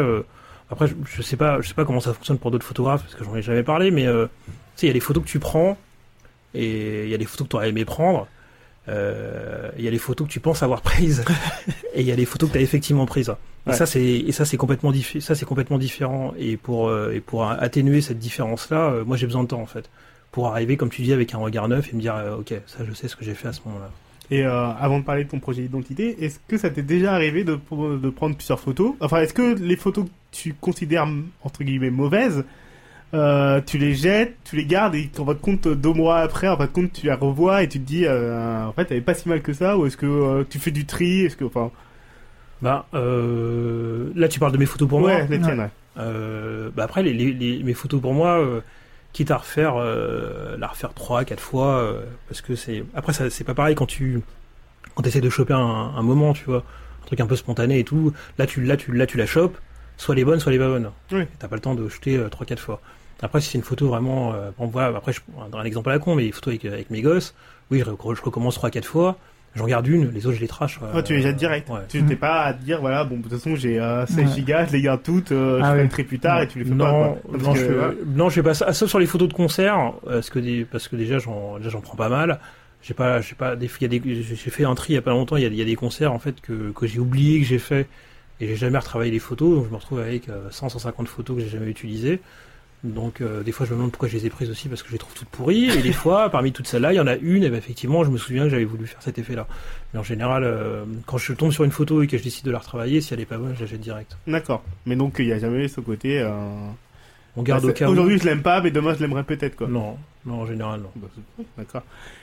après 0.70 0.88
je, 0.88 0.94
je 1.06 1.22
sais 1.22 1.38
pas 1.38 1.60
je 1.62 1.68
sais 1.68 1.74
pas 1.74 1.86
comment 1.86 2.00
ça 2.00 2.14
fonctionne 2.14 2.38
pour 2.38 2.52
d'autres 2.52 2.66
photographes 2.66 3.02
parce 3.04 3.16
que 3.16 3.24
j'en 3.24 3.36
ai 3.36 3.42
jamais 3.42 3.64
parlé 3.64 3.92
mais 3.92 4.08
euh, 4.08 4.26
tu 4.48 4.52
sais 4.76 4.86
il 4.86 4.90
y 4.90 4.92
a 4.92 4.94
les 4.94 5.00
photos 5.00 5.24
que 5.24 5.30
tu 5.30 5.40
prends 5.40 5.78
et 6.54 7.04
il 7.04 7.10
y 7.10 7.14
a 7.14 7.18
les 7.18 7.26
photos 7.26 7.46
que 7.48 7.52
tu 7.52 7.56
aurais 7.56 7.70
aimé 7.70 7.86
prendre 7.86 8.28
euh, 8.90 9.70
il 9.78 9.84
y 9.84 9.88
a 9.88 9.92
les 9.92 9.98
photos 9.98 10.28
que 10.28 10.32
tu 10.34 10.40
penses 10.40 10.62
avoir 10.62 10.82
prises 10.82 11.24
et 11.94 12.02
il 12.02 12.08
y 12.08 12.12
a 12.12 12.16
les 12.16 12.26
photos 12.26 12.50
que 12.50 12.54
tu 12.54 12.60
as 12.60 12.62
effectivement 12.62 13.06
prises. 13.06 13.30
Et 13.66 13.70
Ouais. 13.70 13.76
ça 13.78 13.86
c'est 13.86 14.04
et 14.04 14.32
ça 14.34 14.44
c'est 14.44 14.58
complètement 14.58 14.92
diffi- 14.92 15.22
ça 15.22 15.36
c'est 15.36 15.46
complètement 15.46 15.78
différent. 15.78 16.34
Et 16.38 16.58
pour 16.58 16.90
euh, 16.90 17.14
et 17.14 17.22
pour 17.22 17.50
atténuer 17.50 18.02
cette 18.02 18.20
différence 18.20 18.70
là 18.70 18.94
moi 19.06 19.16
j'ai 19.16 19.26
besoin 19.26 19.44
de 19.44 19.48
temps 19.48 19.62
en 19.62 19.66
fait 19.66 19.90
pour 20.34 20.48
arriver 20.48 20.76
comme 20.76 20.90
tu 20.90 21.02
dis 21.02 21.14
avec 21.14 21.34
un 21.34 21.38
regard 21.38 21.70
neuf 21.70 21.88
et 21.94 21.96
me 21.96 22.02
dire 22.02 22.14
euh, 22.16 22.36
ok 22.36 22.54
ça 22.68 22.80
je 22.86 22.92
sais 22.94 23.08
ce 23.08 23.16
que 23.16 23.24
j'ai 23.24 23.36
fait 23.36 23.48
à 23.48 23.54
ce 23.54 23.62
moment 23.66 23.80
là 23.80 23.90
Et 24.32 24.44
euh, 24.46 24.68
avant 24.80 25.00
de 25.00 25.04
parler 25.04 25.26
de 25.26 25.30
ton 25.30 25.40
projet 25.40 25.62
d'identité, 25.64 26.24
est-ce 26.24 26.40
que 26.48 26.58
ça 26.58 26.70
t'est 26.70 26.82
déjà 26.82 27.14
arrivé 27.14 27.44
de, 27.44 27.54
de 27.54 28.10
prendre 28.10 28.36
plusieurs 28.36 28.60
photos? 28.60 28.94
Enfin, 29.02 29.22
est-ce 29.22 29.34
que 29.34 29.56
les 29.60 29.76
photos 29.76 30.06
que 30.06 30.10
tu 30.32 30.54
considères 30.60 31.08
entre 31.44 31.64
guillemets 31.64 31.90
mauvaises, 31.92 32.46
euh, 33.14 33.62
tu 33.66 33.78
les 33.78 33.94
jettes, 33.94 34.36
tu 34.46 34.56
les 34.56 34.66
gardes 34.66 34.96
et 34.96 35.10
en 35.20 35.26
fin 35.26 35.34
de 35.34 35.38
compte 35.40 35.68
deux 35.68 35.94
mois 35.94 36.20
après, 36.20 36.48
en 36.48 36.58
fin 36.58 36.66
de 36.66 36.72
compte 36.72 36.94
tu 36.94 37.06
les 37.06 37.14
revois 37.14 37.62
et 37.64 37.68
tu 37.68 37.80
te 37.80 37.86
dis 37.86 38.06
euh, 38.06 38.66
en 38.66 38.72
fait 38.72 38.88
elle 38.90 38.98
est 38.98 39.02
pas 39.02 39.14
si 39.14 39.30
mal 39.30 39.42
que 39.44 39.54
ça 39.54 39.78
ou 39.78 39.86
est-ce 39.86 39.98
que 39.98 40.08
euh, 40.08 40.44
tu 40.50 40.58
fais 40.58 40.72
du 40.72 40.86
tri? 40.86 41.26
Est-ce 41.26 41.38
que 41.38 41.44
enfin 41.46 41.70
Bah, 42.62 42.88
euh, 42.94 44.10
là, 44.16 44.28
tu 44.30 44.40
parles 44.40 44.54
de 44.54 44.58
mes 44.58 44.66
photos 44.66 44.88
pour 44.88 45.02
ouais 45.02 45.18
moi. 45.20 45.28
les 45.30 45.40
tiennes 45.40 45.60
ouais. 45.60 45.70
Euh, 45.98 46.70
bah 46.76 46.86
après, 46.86 47.04
les, 47.04 47.14
les, 47.14 47.34
les- 47.34 47.62
mes 47.64 47.74
photos 47.76 48.02
pour 48.02 48.14
moi, 48.16 48.40
euh, 48.40 48.62
quitte 49.14 49.32
à 49.32 49.38
refaire, 49.38 49.76
euh, 49.78 50.58
la 50.58 50.68
refaire 50.68 50.94
trois, 50.94 51.24
quatre 51.24 51.40
fois, 51.40 51.78
euh, 51.78 52.02
parce 52.28 52.42
que 52.42 52.56
c'est. 52.56 52.84
Après, 52.96 53.14
ça, 53.14 53.30
c'est 53.30 53.44
pas 53.44 53.54
pareil 53.54 53.76
quand 53.76 53.86
tu 53.86 54.22
quand 54.96 55.06
essaies 55.08 55.22
de 55.22 55.30
choper 55.30 55.54
un, 55.54 55.60
un 55.96 56.02
moment, 56.02 56.34
tu 56.34 56.46
vois, 56.46 56.64
un 57.04 57.06
truc 57.06 57.20
un 57.20 57.26
peu 57.28 57.36
spontané 57.36 57.80
et 57.80 57.84
tout. 57.84 58.14
Là, 58.38 58.46
tu, 58.46 58.64
là, 58.64 58.76
tu, 58.78 58.92
là, 58.92 59.06
tu 59.08 59.18
la 59.18 59.26
chopes, 59.26 59.58
soit 59.98 60.16
les 60.16 60.26
bonnes, 60.26 60.40
soit 60.40 60.52
les 60.52 60.60
pas 60.60 60.68
bonnes. 60.68 60.92
Oui. 61.12 61.26
T'as 61.40 61.48
pas 61.48 61.56
le 61.56 61.62
temps 61.62 61.76
de 61.76 61.88
jeter 61.88 62.18
euh, 62.18 62.30
trois, 62.30 62.46
quatre 62.46 62.60
fois. 62.60 62.82
Après, 63.22 63.40
si 63.40 63.50
c'est 63.50 63.58
une 63.58 63.64
photo 63.64 63.88
vraiment, 63.88 64.34
euh, 64.34 64.52
bon, 64.58 64.68
voilà, 64.68 64.98
après, 64.98 65.14
je 65.14 65.22
prends 65.22 65.48
un 65.58 65.64
exemple 65.64 65.90
à 65.90 65.94
la 65.94 66.00
con, 66.00 66.16
mais 66.16 66.24
les 66.24 66.32
photos 66.32 66.52
avec, 66.56 66.66
avec 66.66 66.90
mes 66.90 67.02
gosses, 67.02 67.34
oui, 67.72 67.80
je 67.80 68.22
recommence 68.22 68.56
trois, 68.56 68.70
quatre 68.70 68.86
fois. 68.86 69.18
J'en 69.56 69.66
garde 69.68 69.86
une, 69.88 70.10
les 70.12 70.26
autres 70.26 70.36
je 70.38 70.42
les 70.42 70.48
trash. 70.48 70.80
euh, 70.82 70.88
Oh, 70.96 71.02
tu 71.04 71.14
les 71.14 71.22
jettes 71.22 71.36
direct. 71.36 71.70
ouais. 71.70 71.82
Tu 71.88 72.04
t'es 72.04 72.16
pas 72.16 72.42
à 72.42 72.54
te 72.54 72.64
dire, 72.64 72.82
voilà, 72.82 73.04
bon, 73.04 73.18
de 73.18 73.22
toute 73.24 73.34
façon, 73.34 73.56
j'ai 73.56 73.80
euh, 73.80 74.06
16 74.08 74.18
Ouais. 74.18 74.26
gigas, 74.34 74.66
je 74.66 74.72
les 74.74 74.82
garde 74.82 75.04
toutes, 75.04 75.32
euh, 75.32 75.60
Ah 75.62 75.66
je 75.68 75.72
oui. 75.74 75.78
ferai 75.78 75.90
très 75.90 76.04
plus 76.04 76.20
tard 76.20 76.42
et 76.42 76.48
tu 76.48 76.58
les 76.60 76.66
fais 76.66 76.72
non, 76.72 76.86
pas, 76.86 76.92
quoi. 76.92 77.32
Parce 77.34 77.44
non, 77.44 77.54
que, 77.54 77.60
je 77.60 77.66
fais, 77.66 77.74
voilà. 77.74 77.94
non, 78.16 78.30
je 78.30 78.34
fais 78.36 78.44
pas 78.44 78.54
ça. 78.56 78.66
Ah, 78.70 78.74
Sauf 78.74 78.90
sur 78.90 79.00
les 79.00 79.06
photos 79.06 79.28
de 79.30 79.34
concert, 79.34 79.78
euh, 80.08 80.14
parce 80.16 80.30
que, 80.32 80.40
des, 80.40 80.66
parce 80.66 80.88
que 80.88 80.96
déjà, 80.96 81.20
j'en, 81.20 81.58
déjà, 81.60 81.70
j'en 81.70 81.82
prends 81.82 81.96
pas 81.96 82.10
mal. 82.10 82.40
J'ai 82.82 82.94
pas, 82.96 83.22
j'ai 83.22 83.36
pas, 83.36 83.56
des, 83.56 83.68
il 83.80 83.82
y 83.82 83.86
a 83.86 84.00
des, 84.00 84.24
j'ai 84.24 84.36
fait 84.50 84.66
un 84.66 84.76
tri 84.76 84.94
il 84.94 84.96
y 84.96 85.00
a 85.00 85.02
pas 85.04 85.12
longtemps. 85.12 85.38
Il 85.38 85.44
y 85.44 85.46
a, 85.46 85.50
y 85.50 85.62
a 85.62 85.66
des 85.66 85.76
concerts 85.76 86.12
en 86.12 86.20
fait 86.20 86.42
que, 86.42 86.72
que 86.72 86.86
j'ai 86.88 87.00
oublié 87.00 87.40
que 87.40 87.46
j'ai 87.46 87.60
fait 87.60 87.88
et 88.42 88.48
j'ai 88.48 88.56
jamais 88.58 88.78
retravaillé 88.80 89.12
les 89.12 89.20
photos. 89.20 89.56
Donc 89.58 89.66
je 89.68 89.70
me 89.72 89.76
retrouve 89.76 90.00
avec 90.00 90.28
euh, 90.30 90.48
100, 90.50 90.68
150 90.70 91.08
photos 91.08 91.38
que 91.38 91.44
j'ai 91.44 91.50
jamais 91.50 91.70
utilisées. 91.70 92.20
Donc 92.84 93.22
euh, 93.22 93.44
des 93.44 93.54
fois 93.54 93.66
je 93.66 93.72
me 93.72 93.78
demande 93.78 93.92
pourquoi 93.92 94.10
je 94.10 94.18
les 94.18 94.26
ai 94.26 94.30
prises 94.30 94.50
aussi 94.50 94.68
parce 94.68 94.82
que 94.84 94.90
je 94.90 94.94
les 94.94 95.00
trouve 95.00 95.14
toutes 95.14 95.30
pourries. 95.30 95.70
Et 95.70 95.82
des 95.82 95.94
fois, 95.94 96.30
parmi 96.30 96.52
toutes 96.52 96.68
celles-là, 96.68 96.92
il 96.92 96.98
y 96.98 97.00
en 97.00 97.08
a 97.08 97.16
une 97.16 97.44
et 97.44 97.50
ben 97.50 97.56
effectivement, 97.58 98.04
je 98.04 98.10
me 98.10 98.18
souviens 98.18 98.44
que 98.44 98.50
j'avais 98.50 98.66
voulu 98.66 98.88
faire 98.88 99.02
cet 99.02 99.18
effet-là. 99.20 99.48
Mais 99.94 100.00
en 100.00 100.04
général, 100.04 100.44
euh, 100.44 100.84
quand 101.06 101.18
je 101.18 101.32
tombe 101.34 101.52
sur 101.52 101.64
une 101.64 101.72
photo 101.72 102.02
et 102.02 102.08
que 102.08 102.18
je 102.18 102.24
décide 102.24 102.46
de 102.46 102.52
la 102.52 102.60
retravailler, 102.60 103.00
si 103.00 103.14
elle 103.14 103.22
est 103.22 103.26
pas 103.26 103.38
bonne, 103.38 103.54
je 103.56 103.62
la 103.62 103.68
jette 103.68 103.80
direct. 103.82 104.18
D'accord. 104.28 104.64
Mais 104.86 104.96
donc, 104.98 105.16
il 105.20 105.28
y 105.28 105.32
a 105.34 105.40
jamais 105.40 105.68
ce 105.70 105.80
côté, 105.80 106.20
euh... 106.20 106.30
On 107.36 107.42
garde 107.42 107.62
bah, 107.64 107.68
au 107.68 107.70
c'est- 107.72 107.78
cas 107.80 107.88
où. 107.88 107.92
Aujourd'hui, 107.92 108.20
je 108.20 108.26
l'aime 108.26 108.42
pas, 108.44 108.62
mais 108.62 108.70
demain, 108.70 108.94
je 108.94 109.00
l'aimerais 109.00 109.24
peut-être, 109.24 109.56
quoi. 109.56 109.68
Non, 109.68 109.98
non, 110.26 110.42
en 110.42 110.46
général 110.46 110.82
non. 110.82 110.90
Bah, 110.98 111.08
D'accord. 111.58 111.82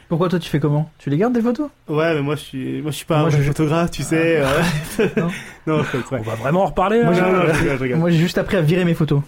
Pourquoi 0.09 0.29
toi 0.29 0.39
tu 0.39 0.49
fais 0.51 0.61
comment? 0.61 0.89
Tu 0.99 1.11
les 1.11 1.17
gardes 1.17 1.33
des 1.33 1.41
photos? 1.43 1.69
Ouais, 1.89 2.15
mais 2.15 2.23
moi, 2.23 2.37
je 2.37 2.41
suis, 2.43 2.83
moi, 2.83 2.91
je 2.93 2.97
suis 2.99 3.07
pas 3.07 3.19
Moi, 3.21 3.29
un 3.29 3.31
je- 3.31 3.43
photographe, 3.43 3.91
tu 3.91 4.03
sais. 4.03 4.41
euh. 4.41 4.47
Non. 5.17 5.31
non, 5.79 5.85
c'est 5.91 5.99
vrai. 5.99 6.19
On 6.21 6.23
va 6.23 6.35
vraiment 6.37 6.63
en 6.63 6.67
reparler 6.67 7.03
là 7.03 7.13
je 7.13 7.65
je 7.65 7.83
rigole. 7.83 7.99
Moi 7.99 8.11
j'ai 8.11 8.19
juste 8.19 8.39
appris 8.39 8.57
à 8.57 8.61
virer 8.61 8.85
mes 8.85 8.95
photos. 8.95 9.23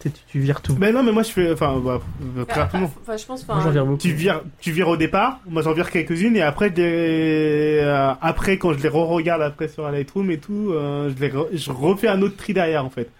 Tu, 0.00 0.08
sais, 0.08 0.14
tu, 0.14 0.20
tu 0.28 0.38
vires 0.38 0.60
tout. 0.62 0.74
Ben 0.76 0.94
non, 0.94 1.02
mais 1.02 1.10
moi, 1.10 1.24
je 1.24 1.30
fais, 1.30 1.50
enfin, 1.52 1.80
bah, 1.84 2.00
euh, 2.38 2.44
très 2.44 2.60
Ah, 2.60 2.64
rapidement. 2.64 2.90
Enfin, 3.02 3.16
je 3.16 3.26
pense. 3.26 3.46
Moi 3.48 3.70
vire 3.70 3.84
beaucoup. 3.84 3.98
Tu 3.98 4.12
vires, 4.12 4.42
tu 4.60 4.70
vires 4.70 4.88
au 4.88 4.96
départ. 4.96 5.40
Moi, 5.48 5.62
j'en 5.62 5.72
vire 5.72 5.90
quelques-unes 5.90 6.36
et 6.36 6.42
après, 6.42 6.72
euh, 6.78 8.12
après, 8.20 8.58
quand 8.58 8.72
je 8.74 8.82
les 8.82 8.88
re-regarde 8.88 9.42
après 9.42 9.68
sur 9.68 9.90
Lightroom 9.90 10.30
et 10.30 10.38
tout, 10.38 10.70
euh, 10.72 11.10
je 11.16 11.20
les, 11.20 11.30
re- 11.30 11.48
je 11.52 11.70
refais 11.72 12.08
un 12.08 12.22
autre 12.22 12.36
tri 12.36 12.54
derrière, 12.54 12.84
en 12.84 12.90
fait. 12.90 13.10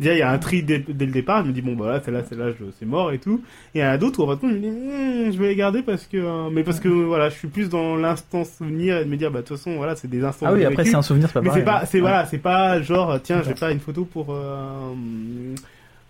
Déjà, 0.00 0.12
il 0.12 0.18
y 0.18 0.22
a 0.22 0.30
un 0.30 0.36
tri 0.38 0.62
dès, 0.62 0.78
dès 0.80 1.06
le 1.06 1.12
départ. 1.12 1.42
Je 1.42 1.48
me 1.48 1.52
dis 1.54 1.62
bon, 1.62 1.74
bah 1.74 1.86
là, 1.92 2.00
celle-là, 2.04 2.22
celle-là, 2.28 2.50
je- 2.50 2.66
c'est 2.78 2.84
mort 2.84 3.12
et 3.12 3.18
tout. 3.18 3.40
Et 3.74 3.78
il 3.78 3.80
y 3.80 3.84
en 3.84 3.88
a 3.90 3.96
d'autres 3.96 4.20
où, 4.22 4.28
en 4.30 4.36
fait, 4.36 4.46
je 4.46 4.52
me 4.52 4.58
dis, 4.58 4.68
Hmm, 4.68 5.32
je 5.32 5.38
vais 5.38 5.46
les 5.48 5.56
garder 5.56 5.82
parce 5.82 6.06
que, 6.06 6.16
euh, 6.18 6.50
mais 6.52 6.64
parce 6.64 6.80
que, 6.80 6.88
voilà, 6.88 7.30
je 7.30 7.34
suis 7.36 7.48
plus 7.48 7.68
dans 7.70 7.96
l'instant 7.96 8.44
souvenir 8.44 8.98
et 8.98 9.04
de 9.04 9.08
me 9.10 9.16
dire, 9.16 9.30
bah, 9.30 9.40
de 9.42 9.46
toute 9.46 9.56
façon, 9.56 9.76
voilà, 9.76 9.94
c'est 9.96 10.08
des 10.08 10.22
instants. 10.24 10.46
Ah 10.48 10.52
oui, 10.52 10.64
après 10.66 10.84
c'est 10.84 10.96
un 10.96 11.02
souvenir, 11.02 11.28
c'est 11.28 11.34
pas 11.34 11.40
Mais 11.40 11.50
c'est 11.54 11.62
pas, 11.62 11.86
c'est 11.86 11.98
Ouais. 11.98 12.00
voilà, 12.02 12.26
c'est 12.26 12.38
pas 12.38 12.82
genre 12.82 13.18
tiens, 13.22 13.42
je 13.42 13.48
vais 13.50 13.56
faire 13.56 13.70
une 13.70 13.80
photo 13.80 14.04
pour 14.04 14.26
euh, 14.30 14.92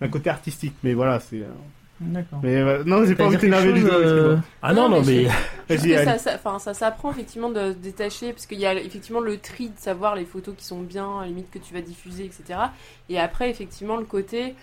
un 0.00 0.08
côté 0.08 0.30
artistique. 0.30 0.74
Mais 0.82 0.94
voilà, 0.94 1.20
c'est. 1.20 1.40
euh, 1.40 1.46
D'accord. 1.98 2.40
Mais 2.42 2.56
euh, 2.56 2.84
non, 2.84 3.06
j'ai 3.06 3.14
pas 3.14 3.24
envie 3.24 3.36
de 3.36 3.40
t'énerver 3.40 3.72
du 3.72 3.80
tout. 3.82 3.86
euh. 3.88 4.36
Ah 4.60 4.74
non, 4.74 4.88
non, 4.90 4.98
Non, 5.00 5.02
mais 5.06 5.22
mais 5.24 5.28
Parce 5.66 5.80
Vas-y, 5.86 5.92
que 5.96 6.04
ça, 6.04 6.18
ça, 6.18 6.34
enfin, 6.34 6.58
ça 6.58 6.74
s'apprend 6.74 7.10
effectivement 7.10 7.48
de 7.48 7.72
se 7.72 7.76
détacher, 7.78 8.32
parce 8.34 8.44
qu'il 8.44 8.58
y 8.60 8.66
a 8.66 8.74
effectivement 8.74 9.20
le 9.20 9.38
tri 9.38 9.70
de 9.70 9.78
savoir 9.78 10.14
les 10.14 10.26
photos 10.26 10.54
qui 10.56 10.64
sont 10.66 10.80
bien, 10.82 11.20
à 11.20 11.22
la 11.22 11.28
limite 11.28 11.50
que 11.50 11.58
tu 11.58 11.72
vas 11.72 11.80
diffuser, 11.80 12.26
etc. 12.26 12.58
Et 13.08 13.18
après, 13.18 13.48
effectivement, 13.48 13.96
le 13.96 14.04
côté, 14.04 14.54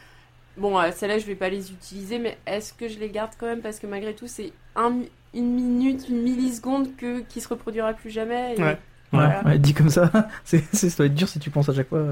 bon, 0.58 0.78
euh, 0.80 0.92
celles-là, 0.96 1.18
je 1.18 1.26
vais 1.26 1.34
pas 1.34 1.50
les 1.50 1.72
utiliser, 1.72 2.20
mais 2.20 2.38
est-ce 2.46 2.72
que 2.72 2.88
je 2.88 3.00
les 3.00 3.10
garde 3.10 3.32
quand 3.40 3.48
même? 3.48 3.62
Parce 3.62 3.80
que 3.80 3.88
malgré 3.88 4.14
tout, 4.14 4.28
c'est 4.28 4.52
un, 4.76 4.94
une 5.34 5.56
minute, 5.56 6.06
une 6.10 6.22
milliseconde 6.22 6.96
que, 6.98 7.22
qui 7.22 7.42
se 7.42 7.48
reproduira 7.48 7.94
plus 7.94 8.12
jamais. 8.12 8.54
et- 8.56 8.62
Ouais. 8.62 8.78
Ouais, 9.12 9.20
Voilà. 9.20 9.44
ouais, 9.44 9.58
dit 9.60 9.74
comme 9.76 9.90
ça, 9.90 10.12
c'est, 10.44 10.64
c'est- 10.72 10.90
ça 10.92 10.98
doit 10.98 11.06
être 11.08 11.16
dur 11.16 11.28
si 11.28 11.40
tu 11.40 11.50
penses 11.50 11.70
à 11.70 11.74
chaque 11.74 11.90
fois. 11.90 12.04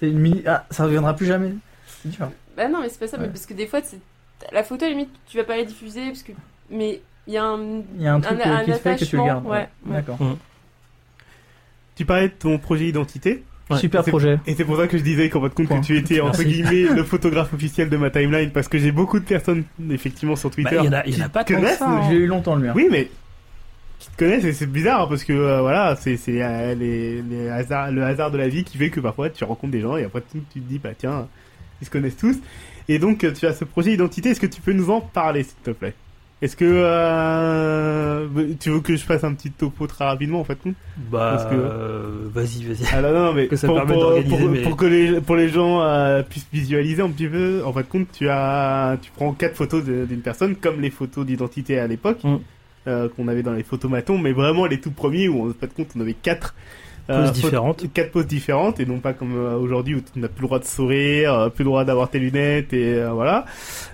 C'est 0.00 0.08
une 0.08 0.18
mini... 0.18 0.42
Ah, 0.46 0.64
ça 0.70 0.84
reviendra 0.84 1.14
plus 1.14 1.26
jamais. 1.26 1.52
C'est 2.02 2.08
dur. 2.10 2.28
Bah 2.56 2.68
non, 2.68 2.80
mais 2.80 2.88
c'est 2.88 2.98
pas 3.00 3.06
ça, 3.08 3.16
Ouais. 3.16 3.24
mais 3.24 3.28
parce 3.30 3.46
que 3.46 3.54
des 3.54 3.66
fois, 3.66 3.80
la 4.52 4.62
photo, 4.62 4.84
à 4.84 4.88
la 4.88 4.94
limite, 4.94 5.10
tu 5.26 5.36
vas 5.38 5.44
pas 5.44 5.56
la 5.56 5.64
diffuser, 5.64 6.06
parce 6.06 6.22
que. 6.22 6.32
Mais 6.70 7.00
il 7.26 7.32
y 7.34 7.36
a 7.36 7.44
un. 7.44 7.82
Il 7.96 8.02
y 8.02 8.06
a 8.06 8.14
un 8.14 8.20
truc 8.20 8.38
Un- 8.44 8.56
un 8.56 8.64
qui 8.64 8.72
se 8.72 8.78
fait 8.78 8.96
que 8.96 9.04
tu 9.04 9.16
le 9.16 9.24
gardes. 9.24 9.44
ouais, 9.46 9.68
ouais. 9.86 9.94
D'accord. 9.96 10.18
Tu 11.96 12.04
parlais 12.04 12.28
de 12.28 12.34
ton 12.34 12.58
projet 12.58 12.86
identité, 12.88 13.44
Ouais. 13.70 13.78
Super 13.78 14.04
projet. 14.04 14.38
et 14.46 14.54
c'est 14.54 14.64
pour 14.66 14.76
ça 14.76 14.86
que 14.86 14.98
je 14.98 15.02
disais 15.02 15.30
qu'en 15.30 15.40
votre 15.40 15.54
compte 15.54 15.68
Point. 15.68 15.80
que 15.80 15.86
tu 15.86 15.96
étais 15.96 16.20
entre 16.20 16.42
guillemets 16.42 16.82
le 16.94 17.02
photographe 17.02 17.54
officiel 17.54 17.88
de 17.88 17.96
ma 17.96 18.10
timeline, 18.10 18.50
parce 18.50 18.68
que 18.68 18.76
j'ai 18.76 18.92
beaucoup 18.92 19.18
de 19.18 19.24
personnes 19.24 19.64
effectivement 19.90 20.36
sur 20.36 20.50
bah, 20.50 20.54
Twitter. 20.56 20.76
il 20.80 20.84
y 20.84 20.88
en 20.88 20.92
a, 20.92 21.06
il 21.06 21.16
y 21.18 21.22
en 21.22 21.24
a 21.24 21.28
qui 21.28 21.30
pas 21.32 21.44
tant 21.44 21.54
que 21.54 21.60
connaissent, 21.60 21.78
ça. 21.78 21.88
hein. 21.88 22.02
J'ai 22.10 22.16
eu 22.16 22.26
longtemps 22.26 22.56
le 22.56 22.62
mien. 22.66 22.72
Oui, 22.76 22.88
mais 22.90 23.08
qui 24.00 24.10
te 24.10 24.18
connaissent 24.18 24.44
et 24.44 24.52
c'est 24.52 24.66
bizarre 24.66 25.02
hein, 25.02 25.06
parce 25.08 25.24
que 25.24 25.32
euh, 25.32 25.62
voilà, 25.62 25.96
c'est 25.96 26.18
c'est 26.18 26.42
euh, 26.42 26.74
les, 26.74 27.22
les 27.22 27.48
hasards, 27.48 27.90
le 27.90 28.04
hasard 28.04 28.30
de 28.30 28.36
la 28.36 28.48
vie 28.48 28.64
qui 28.64 28.76
fait 28.76 28.90
que 28.90 29.00
parfois 29.00 29.30
tu 29.30 29.44
rencontres 29.44 29.72
des 29.72 29.80
gens 29.80 29.96
et 29.96 30.04
après 30.04 30.20
tu, 30.30 30.40
tu 30.52 30.60
te 30.60 30.68
dis 30.68 30.78
bah 30.78 30.90
tiens, 30.98 31.26
ils 31.82 31.86
se 31.86 31.90
connaissent 31.90 32.16
tous. 32.16 32.36
Et 32.88 32.98
donc 32.98 33.24
euh, 33.24 33.32
tu 33.32 33.46
as 33.46 33.52
ce 33.54 33.64
projet 33.64 33.92
identité. 33.92 34.30
Est-ce 34.30 34.40
que 34.40 34.46
tu 34.46 34.60
peux 34.60 34.72
nous 34.72 34.90
en 34.90 35.00
parler 35.00 35.42
s'il 35.42 35.54
te 35.64 35.70
plaît? 35.70 35.94
Est-ce 36.42 36.56
que 36.56 36.64
euh, 37.38 38.26
tu 38.60 38.70
veux 38.70 38.80
que 38.80 38.96
je 38.96 39.04
fasse 39.04 39.24
un 39.24 39.32
petit 39.34 39.50
topo 39.50 39.86
très 39.86 40.04
rapidement 40.04 40.40
en 40.40 40.44
fait 40.44 40.58
Bah, 41.10 41.46
que- 41.50 41.54
euh, 41.54 42.28
vas-y, 42.32 42.64
vas-y. 42.64 42.86
ah 42.92 43.00
non, 43.00 43.12
non, 43.12 43.32
mais 43.32 43.46
Que 43.48 43.56
ça 43.56 43.66
pour, 43.66 43.76
permette 43.76 43.94
pour- 43.94 44.02
d'organiser, 44.02 44.36
pour- 44.36 44.48
mais- 44.50 44.62
pour 44.62 44.76
que 44.76 44.84
les, 44.86 45.20
pour 45.20 45.36
les 45.36 45.48
gens 45.48 45.80
euh, 45.82 46.22
puissent 46.22 46.48
visualiser 46.52 47.02
un 47.02 47.08
petit 47.10 47.28
peu, 47.28 47.62
en 47.64 47.72
fait, 47.72 47.88
compte, 47.88 48.08
tu 48.12 48.28
as, 48.28 48.98
tu 49.00 49.10
prends 49.12 49.32
quatre 49.32 49.56
photos 49.56 49.82
d'une 49.84 50.20
personne, 50.20 50.56
comme 50.56 50.80
les 50.80 50.90
photos 50.90 51.24
d'identité 51.24 51.78
à 51.78 51.86
l'époque, 51.86 52.18
Mm. 52.24 53.08
qu'on 53.16 53.28
avait 53.28 53.42
dans 53.42 53.54
les 53.54 53.62
photomatons, 53.62 54.18
mais 54.18 54.32
vraiment 54.32 54.66
les 54.66 54.78
tout 54.78 54.90
premiers 54.90 55.28
où, 55.28 55.48
en 55.48 55.52
fait, 55.58 55.72
compte, 55.72 55.88
on 55.96 56.00
avait 56.02 56.12
quatre 56.12 56.54
Poses 57.06 57.16
photos- 57.26 57.32
différentes. 57.32 57.84
quatre 57.92 58.10
poses 58.12 58.26
différentes, 58.26 58.80
et 58.80 58.86
non 58.86 58.98
pas 58.98 59.12
comme 59.12 59.34
euh, 59.36 59.56
aujourd'hui 59.56 59.94
où 59.96 60.00
tu 60.00 60.18
n'as 60.20 60.28
plus 60.28 60.42
le 60.42 60.46
droit 60.46 60.58
de 60.58 60.64
sourire, 60.64 61.34
euh, 61.34 61.48
plus 61.50 61.62
le 61.64 61.68
droit 61.68 61.84
d'avoir 61.84 62.08
tes 62.08 62.18
lunettes, 62.18 62.72
et 62.72 62.94
euh, 62.94 63.10
voilà. 63.12 63.44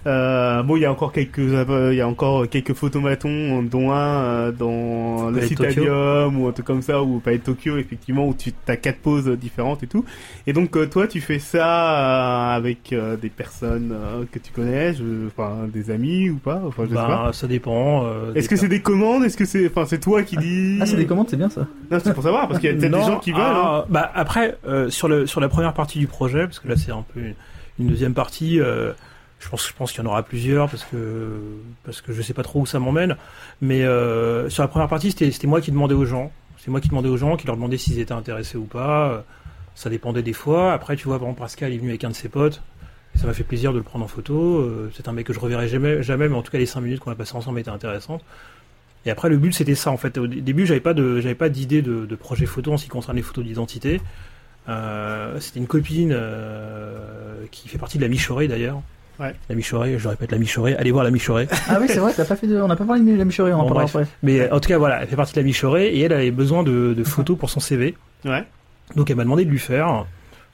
Euh, 0.06 0.62
bon, 0.62 0.76
il 0.76 0.82
y 0.82 0.84
a 0.84 0.92
encore 0.92 1.12
quelques, 1.12 1.38
euh, 1.40 1.88
il 1.92 1.96
y 1.96 2.00
a 2.00 2.06
encore 2.08 2.48
quelques 2.48 2.74
photomatons, 2.74 3.62
dont 3.64 3.90
un 3.90 3.96
euh, 3.98 4.52
dans 4.52 5.30
le. 5.30 5.40
Citadium 5.42 6.40
ou 6.40 6.46
un 6.48 6.52
truc 6.52 6.66
comme 6.66 6.82
ça, 6.82 7.02
ou 7.02 7.20
de 7.24 7.36
Tokyo, 7.38 7.76
effectivement, 7.78 8.26
où 8.28 8.34
tu 8.34 8.52
as 8.68 8.76
quatre 8.76 8.98
poses 8.98 9.26
différentes 9.28 9.82
et 9.82 9.86
tout. 9.86 10.04
Et 10.46 10.52
donc, 10.52 10.76
euh, 10.76 10.86
toi, 10.86 11.06
tu 11.08 11.20
fais 11.20 11.38
ça 11.38 12.52
euh, 12.52 12.56
avec 12.56 12.92
euh, 12.92 13.16
des 13.16 13.28
personnes 13.30 13.92
euh, 13.92 14.24
que 14.30 14.38
tu 14.38 14.52
connais, 14.52 14.94
je- 14.94 15.26
enfin, 15.26 15.66
des 15.72 15.90
amis 15.90 16.30
ou 16.30 16.36
pas, 16.36 16.60
enfin, 16.66 16.84
je 16.84 16.90
sais 16.90 16.94
pas. 16.94 17.08
Bah, 17.08 17.30
ça 17.32 17.46
dépend. 17.48 18.04
euh, 18.04 18.32
Est-ce 18.34 18.48
que 18.48 18.56
c'est 18.56 18.68
des 18.68 18.80
commandes? 18.80 19.24
Est-ce 19.24 19.36
que 19.36 19.44
c'est, 19.44 19.66
enfin, 19.66 19.84
c'est 19.86 19.98
toi 19.98 20.22
qui 20.22 20.36
dis 20.36 20.78
Ah, 20.80 20.86
c'est 20.86 20.96
des 20.96 21.06
commandes, 21.06 21.26
c'est 21.28 21.36
bien 21.36 21.48
ça. 21.50 21.66
Non, 21.90 21.98
c'est 22.02 22.14
pour 22.14 22.22
savoir 22.22 22.46
parce 22.48 22.60
qu'il 22.60 22.70
y 22.70 22.72
a 22.72 22.76
peut-être 22.78 22.90
des 23.00 23.06
Non, 23.06 23.14
gens 23.14 23.20
qui 23.20 23.32
veulent. 23.32 23.40
hein. 23.42 23.82
ah, 23.82 23.84
Bah 23.88 24.10
après, 24.14 24.56
euh, 24.66 24.90
sur 24.90 25.08
le 25.08 25.26
sur 25.26 25.40
la 25.40 25.48
première 25.48 25.74
partie 25.74 25.98
du 25.98 26.06
projet, 26.06 26.44
parce 26.46 26.58
que 26.58 26.68
là 26.68 26.76
c'est 26.76 26.92
un 26.92 27.02
peu 27.14 27.20
une, 27.20 27.34
une 27.78 27.88
deuxième 27.88 28.14
partie. 28.14 28.60
euh, 28.60 28.92
je 29.40 29.48
pense 29.48 29.66
je 29.66 29.72
pense 29.72 29.90
qu'il 29.92 30.02
y 30.04 30.06
en 30.06 30.10
aura 30.10 30.22
plusieurs 30.22 30.68
parce 30.68 30.84
que 30.84 31.30
parce 31.84 32.00
que 32.02 32.12
je 32.12 32.20
sais 32.22 32.34
pas 32.34 32.42
trop 32.42 32.60
où 32.60 32.66
ça 32.66 32.78
m'emmène. 32.78 33.16
Mais 33.62 33.82
euh, 33.84 34.48
sur 34.50 34.62
la 34.62 34.68
première 34.68 34.88
partie, 34.88 35.10
c'était 35.12 35.46
moi 35.46 35.60
qui 35.60 35.70
demandais 35.70 35.94
aux 35.94 36.04
gens. 36.04 36.30
C'est 36.58 36.70
moi 36.70 36.80
qui 36.80 36.88
demandais 36.88 37.08
aux 37.08 37.16
gens, 37.16 37.36
qui 37.36 37.46
leur 37.46 37.56
demandais 37.56 37.78
s'ils 37.78 37.98
étaient 37.98 38.12
intéressés 38.12 38.58
ou 38.58 38.64
pas. 38.64 39.24
Ça 39.74 39.88
dépendait 39.88 40.22
des 40.22 40.34
fois. 40.34 40.74
Après, 40.74 40.94
tu 40.96 41.04
vois, 41.08 41.18
par 41.18 41.28
exemple, 41.28 41.40
Pascal 41.40 41.72
est 41.72 41.78
venu 41.78 41.88
avec 41.88 42.04
un 42.04 42.10
de 42.10 42.14
ses 42.14 42.28
potes. 42.28 42.60
Et 43.14 43.18
ça 43.18 43.26
m'a 43.26 43.32
fait 43.32 43.44
plaisir 43.44 43.72
de 43.72 43.78
le 43.78 43.82
prendre 43.82 44.04
en 44.04 44.08
photo. 44.08 44.70
C'est 44.94 45.08
un 45.08 45.12
mec 45.12 45.26
que 45.26 45.32
je 45.32 45.40
reverrai 45.40 45.68
jamais, 45.68 46.02
jamais, 46.02 46.28
mais 46.28 46.36
en 46.36 46.42
tout 46.42 46.52
cas 46.52 46.58
les 46.58 46.66
cinq 46.66 46.82
minutes 46.82 47.00
qu'on 47.00 47.10
a 47.10 47.14
passées 47.14 47.34
ensemble 47.34 47.58
étaient 47.60 47.70
intéressantes. 47.70 48.22
Et 49.06 49.10
après, 49.10 49.28
le 49.28 49.36
but 49.38 49.52
c'était 49.54 49.74
ça 49.74 49.90
en 49.90 49.96
fait. 49.96 50.18
Au 50.18 50.26
dé- 50.26 50.40
début, 50.40 50.66
j'avais 50.66 50.80
pas 50.80 50.92
de, 50.94 51.20
j'avais 51.20 51.34
pas 51.34 51.48
d'idée 51.48 51.80
de, 51.82 52.04
de 52.06 52.14
projet 52.16 52.46
photo 52.46 52.72
en 52.72 52.76
ce 52.76 52.84
qui 52.84 52.90
concerne 52.90 53.16
les 53.16 53.22
photos 53.22 53.44
d'identité. 53.44 54.00
Euh, 54.68 55.40
c'était 55.40 55.58
une 55.58 55.66
copine 55.66 56.10
euh, 56.12 57.44
qui 57.50 57.68
fait 57.68 57.78
partie 57.78 57.96
de 57.98 58.02
la 58.02 58.08
Michorée 58.08 58.46
d'ailleurs. 58.48 58.82
Ouais. 59.18 59.34
La 59.48 59.54
Michorée, 59.54 59.98
je 59.98 60.08
répète, 60.08 60.32
la 60.32 60.38
Michorée. 60.38 60.76
Allez 60.76 60.90
voir 60.92 61.04
la 61.04 61.10
Michorée. 61.10 61.48
Ah 61.68 61.78
oui, 61.80 61.86
c'est 61.88 61.98
vrai, 61.98 62.12
t'as 62.14 62.24
pas 62.24 62.36
fait 62.36 62.46
de... 62.46 62.60
on 62.60 62.68
n'a 62.68 62.76
pas 62.76 62.84
parlé 62.84 63.02
de 63.02 63.16
la 63.16 63.24
Michorée, 63.24 63.52
on 63.52 63.56
en 63.58 63.62
Bon, 63.62 63.68
parlera 63.68 63.84
après. 63.84 64.06
Mais 64.22 64.50
en 64.50 64.60
tout 64.60 64.68
cas, 64.68 64.78
voilà, 64.78 65.02
elle 65.02 65.08
fait 65.08 65.16
partie 65.16 65.34
de 65.34 65.40
la 65.40 65.44
Michorée 65.44 65.88
et 65.88 66.00
elle 66.00 66.12
avait 66.12 66.30
besoin 66.30 66.62
de, 66.62 66.94
de 66.96 67.04
photos 67.04 67.36
pour 67.38 67.50
son 67.50 67.60
CV. 67.60 67.96
Ouais. 68.24 68.44
Donc 68.96 69.10
elle 69.10 69.16
m'a 69.16 69.24
demandé 69.24 69.44
de 69.44 69.50
lui 69.50 69.58
faire. 69.58 70.06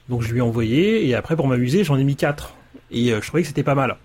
Donc 0.09 0.21
je 0.21 0.31
lui 0.31 0.39
ai 0.39 0.41
envoyé 0.41 1.07
et 1.07 1.15
après 1.15 1.35
pour 1.35 1.47
m'amuser, 1.47 1.83
j'en 1.83 1.97
ai 1.97 2.03
mis 2.03 2.15
quatre. 2.15 2.55
Et 2.91 3.11
euh, 3.11 3.19
je 3.21 3.27
trouvais 3.27 3.41
que 3.43 3.47
c'était 3.49 3.63
pas 3.63 3.75
mal. 3.75 3.95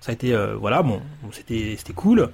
Ça 0.00 0.10
a 0.10 0.14
été 0.14 0.34
voilà, 0.58 0.82
bon, 0.82 1.00
bon, 1.22 1.28
c'était 1.30 1.74
c'était 1.76 1.92
cool. 1.92 2.30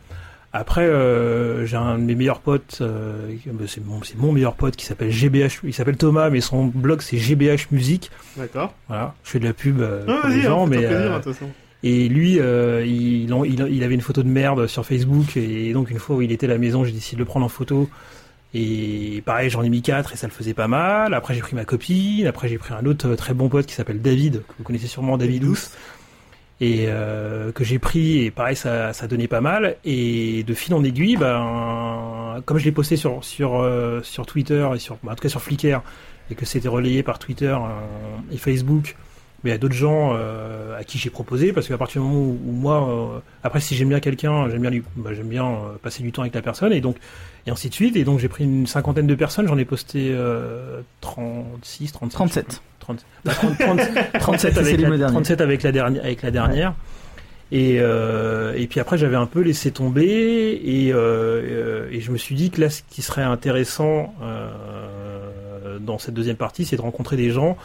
Après 0.58 0.84
euh, 0.86 1.66
j'ai 1.66 1.76
un 1.76 1.98
de 1.98 2.02
mes 2.04 2.14
meilleurs 2.14 2.40
potes 2.40 2.78
euh, 2.80 3.28
c'est 3.66 3.84
mon 3.84 4.02
c'est 4.02 4.16
mon 4.16 4.32
meilleur 4.32 4.54
pote 4.54 4.74
qui 4.76 4.86
s'appelle 4.86 5.10
GBH, 5.10 5.60
il 5.64 5.74
s'appelle 5.74 5.96
Thomas 5.96 6.30
mais 6.30 6.40
son 6.40 6.66
blog 6.66 7.02
c'est 7.02 7.18
GBH 7.18 7.66
Musique. 7.72 8.10
D'accord. 8.36 8.72
Voilà, 8.88 9.14
je 9.24 9.30
fais 9.30 9.38
de 9.38 9.44
la 9.44 9.52
pub 9.52 9.80
euh, 9.80 10.04
Ah, 10.08 10.18
pour 10.22 10.30
les 10.30 10.40
gens 10.40 10.66
mais 10.66 10.78
plaisir, 10.78 11.20
et 11.82 12.08
lui, 12.08 12.40
euh, 12.40 12.84
il, 12.86 13.32
en- 13.34 13.44
il, 13.44 13.60
il 13.70 13.84
avait 13.84 13.94
une 13.94 14.00
photo 14.00 14.22
de 14.22 14.28
merde 14.28 14.66
sur 14.66 14.84
Facebook, 14.84 15.36
et 15.36 15.72
donc 15.72 15.90
une 15.90 15.98
fois 15.98 16.16
où 16.16 16.22
il 16.22 16.32
était 16.32 16.46
à 16.46 16.50
la 16.50 16.58
maison, 16.58 16.84
j'ai 16.84 16.90
décidé 16.92 17.16
de 17.16 17.20
le 17.20 17.26
prendre 17.26 17.44
en 17.46 17.50
photo. 17.50 17.88
Et 18.54 19.22
pareil, 19.26 19.50
j'en 19.50 19.62
ai 19.62 19.68
mis 19.68 19.82
quatre 19.82 20.12
et 20.12 20.16
ça 20.16 20.26
le 20.26 20.32
faisait 20.32 20.54
pas 20.54 20.66
mal. 20.68 21.12
Après, 21.12 21.34
j'ai 21.34 21.40
pris 21.40 21.54
ma 21.54 21.64
copine. 21.66 22.26
Après, 22.26 22.48
j'ai 22.48 22.56
pris 22.58 22.72
un 22.72 22.86
autre 22.86 23.14
très 23.14 23.34
bon 23.34 23.48
pote 23.48 23.66
qui 23.66 23.74
s'appelle 23.74 24.00
David, 24.00 24.38
que 24.48 24.54
vous 24.58 24.64
connaissez 24.64 24.86
sûrement, 24.86 25.18
David 25.18 25.42
Douce, 25.42 25.72
et 26.60 26.86
euh, 26.88 27.52
que 27.52 27.64
j'ai 27.64 27.78
pris. 27.78 28.24
Et 28.24 28.30
pareil, 28.30 28.56
ça, 28.56 28.92
ça 28.92 29.06
donnait 29.06 29.28
pas 29.28 29.40
mal. 29.40 29.76
Et 29.84 30.42
de 30.44 30.54
fil 30.54 30.74
en 30.74 30.82
aiguille, 30.84 31.16
ben, 31.16 32.42
comme 32.44 32.58
je 32.58 32.64
l'ai 32.64 32.72
posté 32.72 32.96
sur 32.96 33.24
sur 33.24 33.60
euh, 33.60 34.02
sur 34.02 34.26
Twitter 34.26 34.68
et 34.74 34.78
sur, 34.78 34.98
bah, 35.02 35.12
en 35.12 35.14
tout 35.14 35.22
cas 35.22 35.28
sur 35.28 35.42
Flickr, 35.42 35.80
et 36.30 36.34
que 36.34 36.44
c'était 36.44 36.68
relayé 36.68 37.02
par 37.02 37.18
Twitter 37.18 37.54
euh, 37.54 38.32
et 38.32 38.38
Facebook. 38.38 38.96
Mais 39.46 39.50
il 39.50 39.54
y 39.54 39.54
a 39.54 39.58
d'autres 39.58 39.76
gens 39.76 40.10
euh, 40.12 40.76
à 40.76 40.82
qui 40.82 40.98
j'ai 40.98 41.08
proposé 41.08 41.52
parce 41.52 41.68
qu'à 41.68 41.78
partir 41.78 42.02
du 42.02 42.08
moment 42.08 42.20
où, 42.20 42.38
où 42.48 42.50
moi, 42.50 42.88
euh, 42.88 43.18
après 43.44 43.60
si 43.60 43.76
j'aime 43.76 43.90
bien 43.90 44.00
quelqu'un, 44.00 44.50
j'aime 44.50 44.60
bien 44.60 44.70
lui, 44.70 44.82
bah, 44.96 45.10
j'aime 45.14 45.28
bien 45.28 45.46
euh, 45.46 45.78
passer 45.80 46.02
du 46.02 46.10
temps 46.10 46.22
avec 46.22 46.34
la 46.34 46.42
personne 46.42 46.72
et 46.72 46.80
donc 46.80 46.96
et 47.46 47.52
ainsi 47.52 47.68
de 47.68 47.74
suite. 47.74 47.94
Et 47.94 48.02
donc 48.02 48.18
j'ai 48.18 48.26
pris 48.26 48.42
une 48.42 48.66
cinquantaine 48.66 49.06
de 49.06 49.14
personnes, 49.14 49.46
j'en 49.46 49.56
ai 49.56 49.64
posté 49.64 50.10
euh, 50.10 50.80
36, 51.00 51.92
37. 51.92 52.16
37. 52.18 52.60
30, 52.80 53.06
bah, 53.24 53.32
30, 53.34 53.56
30, 53.56 53.80
37 54.18 54.54
C'est 54.54 54.58
avec 54.58 54.80
la, 54.80 54.96
derniers. 54.96 55.12
37 55.12 55.40
avec 55.40 55.62
la 55.62 55.70
dernière 55.70 56.04
avec 56.04 56.22
la 56.22 56.30
dernière. 56.32 56.74
Et, 57.52 57.76
et 57.76 58.66
puis 58.66 58.80
après 58.80 58.98
j'avais 58.98 59.14
un 59.14 59.26
peu 59.26 59.40
laissé 59.40 59.70
tomber 59.70 60.04
et, 60.04 60.88
et 60.88 62.00
je 62.00 62.10
me 62.10 62.16
suis 62.16 62.34
dit 62.34 62.50
que 62.50 62.60
là 62.60 62.70
ce 62.70 62.82
qui 62.90 63.02
serait 63.02 63.22
intéressant 63.22 64.12
dans 65.80 65.98
cette 65.98 66.14
deuxième 66.14 66.34
partie 66.34 66.64
c'est 66.64 66.74
de 66.74 66.82
rencontrer 66.82 67.16
des 67.16 67.30
gens 67.30 67.56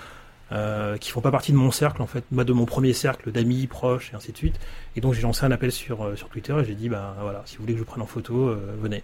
euh, 0.51 0.97
qui 0.97 1.11
font 1.11 1.21
pas 1.21 1.31
partie 1.31 1.51
de 1.51 1.57
mon 1.57 1.71
cercle 1.71 2.01
en 2.01 2.07
fait, 2.07 2.23
moi 2.31 2.43
de 2.43 2.51
mon 2.53 2.65
premier 2.65 2.93
cercle 2.93 3.31
d'amis 3.31 3.67
proches 3.67 4.11
et 4.11 4.15
ainsi 4.15 4.31
de 4.31 4.37
suite. 4.37 4.59
Et 4.95 5.01
donc 5.01 5.13
j'ai 5.13 5.21
lancé 5.21 5.45
un 5.45 5.51
appel 5.51 5.71
sur 5.71 6.03
euh, 6.03 6.15
sur 6.15 6.27
Twitter 6.29 6.53
et 6.61 6.65
j'ai 6.65 6.75
dit 6.75 6.89
bah 6.89 7.15
voilà 7.21 7.41
si 7.45 7.55
vous 7.57 7.63
voulez 7.63 7.73
que 7.73 7.79
je 7.79 7.83
vous 7.83 7.89
prenne 7.89 8.01
en 8.03 8.07
photo 8.07 8.49
euh, 8.49 8.57
venez. 8.81 9.01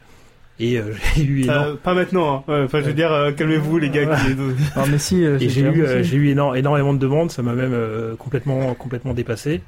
Et 0.59 0.77
euh, 0.79 0.91
j'ai 1.15 1.23
eu 1.23 1.43
énorme- 1.43 1.67
Euh, 1.67 1.75
pas 1.75 1.93
maintenant, 1.93 2.37
hein. 2.47 2.51
Ouais, 2.51 2.63
Enfin, 2.63 2.79
je 2.81 2.85
veux 2.87 2.93
dire, 2.93 3.11
euh, 3.13 3.31
calmez-vous, 3.31 3.77
les 3.77 3.89
gars. 3.91 4.15
qui- 4.15 4.33
Non, 4.35 4.87
mais 4.89 4.97
si, 4.97 5.23
euh, 5.23 5.37
Et 5.39 5.49
j'ai 5.49 5.61
eu, 5.61 5.83
euh, 5.85 6.01
j'ai 6.01 6.17
eu 6.17 6.33
éno- 6.33 6.55
énormément 6.55 6.93
de 6.95 6.97
demandes, 6.99 7.29
ça 7.29 7.43
m'a 7.43 7.53
même 7.53 7.73
euh, 7.75 8.15
complètement, 8.15 8.73
complètement 8.73 9.13
dépassé. 9.13 9.61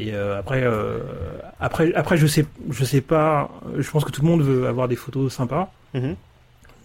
Et 0.00 0.12
euh, 0.12 0.36
après, 0.38 0.62
euh, 0.64 0.98
après, 1.60 1.94
après, 1.94 2.16
je 2.16 2.26
sais, 2.26 2.44
je 2.70 2.84
sais 2.84 3.00
pas. 3.02 3.50
Je 3.78 3.88
pense 3.88 4.04
que 4.04 4.10
tout 4.10 4.22
le 4.22 4.26
monde 4.28 4.42
veut 4.42 4.66
avoir 4.66 4.88
des 4.88 4.96
photos 4.96 5.32
sympas 5.32 5.72
Mhm. 5.94 6.16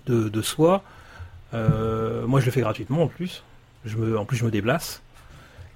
de, 0.06 0.30
de 0.30 0.42
soi. 0.44 0.84
Euh, 1.54 2.26
moi, 2.28 2.40
je 2.42 2.46
le 2.46 2.52
fais 2.52 2.62
gratuitement 2.62 3.04
en 3.04 3.08
plus. 3.08 3.44
Je 3.86 3.98
me, 3.98 4.18
en 4.18 4.26
plus, 4.26 4.38
je 4.38 4.46
me 4.46 4.52
déplace. 4.52 5.02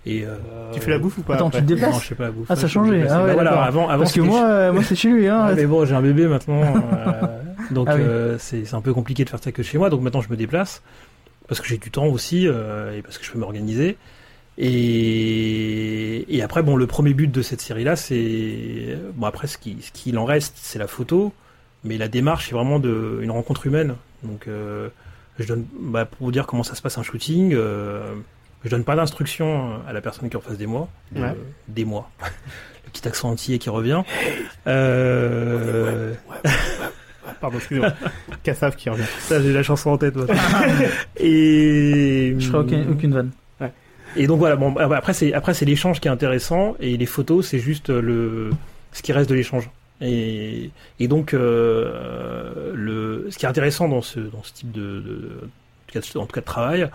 Et 0.06 0.24
euh, 0.26 0.36
Tu 0.74 0.80
fais 0.80 0.92
la 0.92 0.98
bouffe 0.98 1.18
ou 1.18 1.22
pas 1.22 1.36
Attends, 1.36 1.48
après 1.48 1.60
tu 1.60 1.66
te 1.66 1.74
déplaces 1.74 1.94
Non, 1.94 2.00
je 2.00 2.08
sais 2.08 2.16
pas 2.16 2.24
la 2.26 2.32
bouffe. 2.32 2.48
Ah, 2.50 2.56
ça 2.56 2.66
a 2.66 2.70
changé. 2.70 3.06
Ah 3.10 3.20
ouais, 3.22 3.28
Bah 3.28 3.34
voilà, 3.34 3.62
avant, 3.64 3.90
avant, 3.90 4.04
Parce 4.04 4.14
que 4.14 4.22
moi, 4.22 4.44
euh, 4.46 4.72
moi 4.74 4.82
c'est 4.84 4.96
chez 4.96 5.10
lui. 5.10 5.28
Hein. 5.28 5.48
ah, 5.50 5.54
mais 5.56 5.66
bon, 5.66 5.86
j'ai 5.86 5.94
un 5.94 6.02
bébé 6.02 6.26
maintenant, 6.28 6.62
euh, 6.64 7.12
donc 7.72 7.88
Ah 7.90 7.96
oui. 7.96 8.02
euh, 8.04 8.38
c'est 8.40 8.74
un 8.74 8.82
peu 8.82 8.94
compliqué 8.94 9.26
de 9.26 9.30
faire 9.30 9.44
ça 9.44 9.52
que 9.52 9.62
chez 9.62 9.78
moi. 9.78 9.90
Donc 9.90 10.02
maintenant, 10.02 10.22
je 10.22 10.30
me 10.30 10.38
déplace 10.38 10.82
parce 11.48 11.60
que 11.62 11.68
j'ai 11.68 11.78
du 11.78 11.92
temps 11.92 12.06
aussi 12.08 12.48
euh, 12.48 12.98
et 12.98 13.02
parce 13.02 13.18
que 13.18 13.26
je 13.26 13.32
peux 13.32 13.40
m'organiser. 13.40 13.98
Et, 14.58 16.36
et 16.36 16.42
après, 16.42 16.64
bon, 16.64 16.76
le 16.76 16.88
premier 16.88 17.14
but 17.14 17.32
de 17.32 17.42
cette 17.42 17.62
série-là, 17.62 17.96
c'est 17.96 18.98
bon 19.16 19.26
après 19.26 19.48
ce 19.48 19.58
qui 19.58 19.78
ce 19.82 19.92
qu'il 19.92 20.18
en 20.18 20.26
reste, 20.26 20.56
c'est 20.58 20.80
la 20.80 20.88
photo, 20.88 21.34
mais 21.84 21.98
la 21.98 22.08
démarche, 22.08 22.48
c'est 22.50 22.56
vraiment 22.56 22.80
de 22.80 23.20
une 23.22 23.32
rencontre 23.32 23.68
humaine. 23.68 23.96
Donc, 24.24 24.48
euh, 24.48 24.90
je 25.44 25.48
donne 25.48 25.66
bah, 25.80 26.06
pour 26.06 26.26
vous 26.26 26.32
dire 26.32 26.46
comment 26.48 26.64
ça 26.64 26.76
se 26.76 26.82
passe 26.82 26.98
un 26.98 27.04
shooting. 27.04 27.54
Euh, 27.54 28.14
je 28.64 28.70
donne 28.70 28.84
pas 28.84 28.96
d'instructions 28.96 29.80
à 29.88 29.94
la 29.94 30.02
personne 30.02 30.30
qui 30.30 30.36
est 30.36 30.38
en 30.38 30.42
face 30.42 30.58
des 30.58 30.68
moi, 30.68 30.90
Ouais. 31.16 31.22
euh, 31.22 31.34
des 31.68 31.86
moi. 31.86 32.10
Le 32.86 32.92
petit 32.92 33.08
accent 33.08 33.30
entier 33.30 33.58
qui 33.60 33.70
revient. 33.70 34.02
Euh, 34.68 36.14
Pardon, 37.42 37.58
excusez-moi. 37.58 37.94
Kassav 38.44 38.76
qui 38.76 38.90
revient. 38.90 39.04
ça, 39.20 39.42
j'ai 39.42 39.54
la 39.54 39.64
chanson 39.64 39.92
en 39.92 39.98
tête. 39.98 40.16
moi. 40.16 40.26
et 41.18 42.36
Je 42.38 42.48
ferai 42.48 42.58
aucune, 42.60 42.90
aucune 42.92 43.14
vanne. 43.14 43.32
et 44.18 44.28
donc 44.28 44.40
voilà. 44.40 44.56
Bon, 44.56 44.76
après 44.78 45.14
c'est 45.14 45.34
après 45.34 45.54
c'est 45.54 45.66
l'échange 45.66 46.00
qui 46.02 46.08
est 46.08 46.12
intéressant 46.12 46.76
et 46.80 46.98
les 46.98 47.06
photos 47.06 47.48
c'est 47.48 47.60
juste 47.60 47.90
le 47.90 48.50
ce 48.92 49.02
qui 49.04 49.14
reste 49.14 49.30
de 49.30 49.36
l'échange. 49.36 49.70
Et, 50.02 50.72
et 51.00 51.08
donc 51.10 51.34
euh, 51.34 52.72
le 52.76 53.28
ce 53.30 53.38
qui 53.38 53.46
est 53.46 53.50
intéressant 53.50 53.88
dans 53.90 54.02
ce 54.02 54.20
dans 54.20 54.44
ce 54.44 54.54
type 54.54 54.72
de, 54.72 55.00
de 55.02 55.32
en 55.42 56.00
tout 56.00 56.00
cas- 56.14 56.20
en 56.20 56.26
tout 56.26 56.34
cas 56.34 56.42
de 56.42 56.46
travail, 56.46 56.90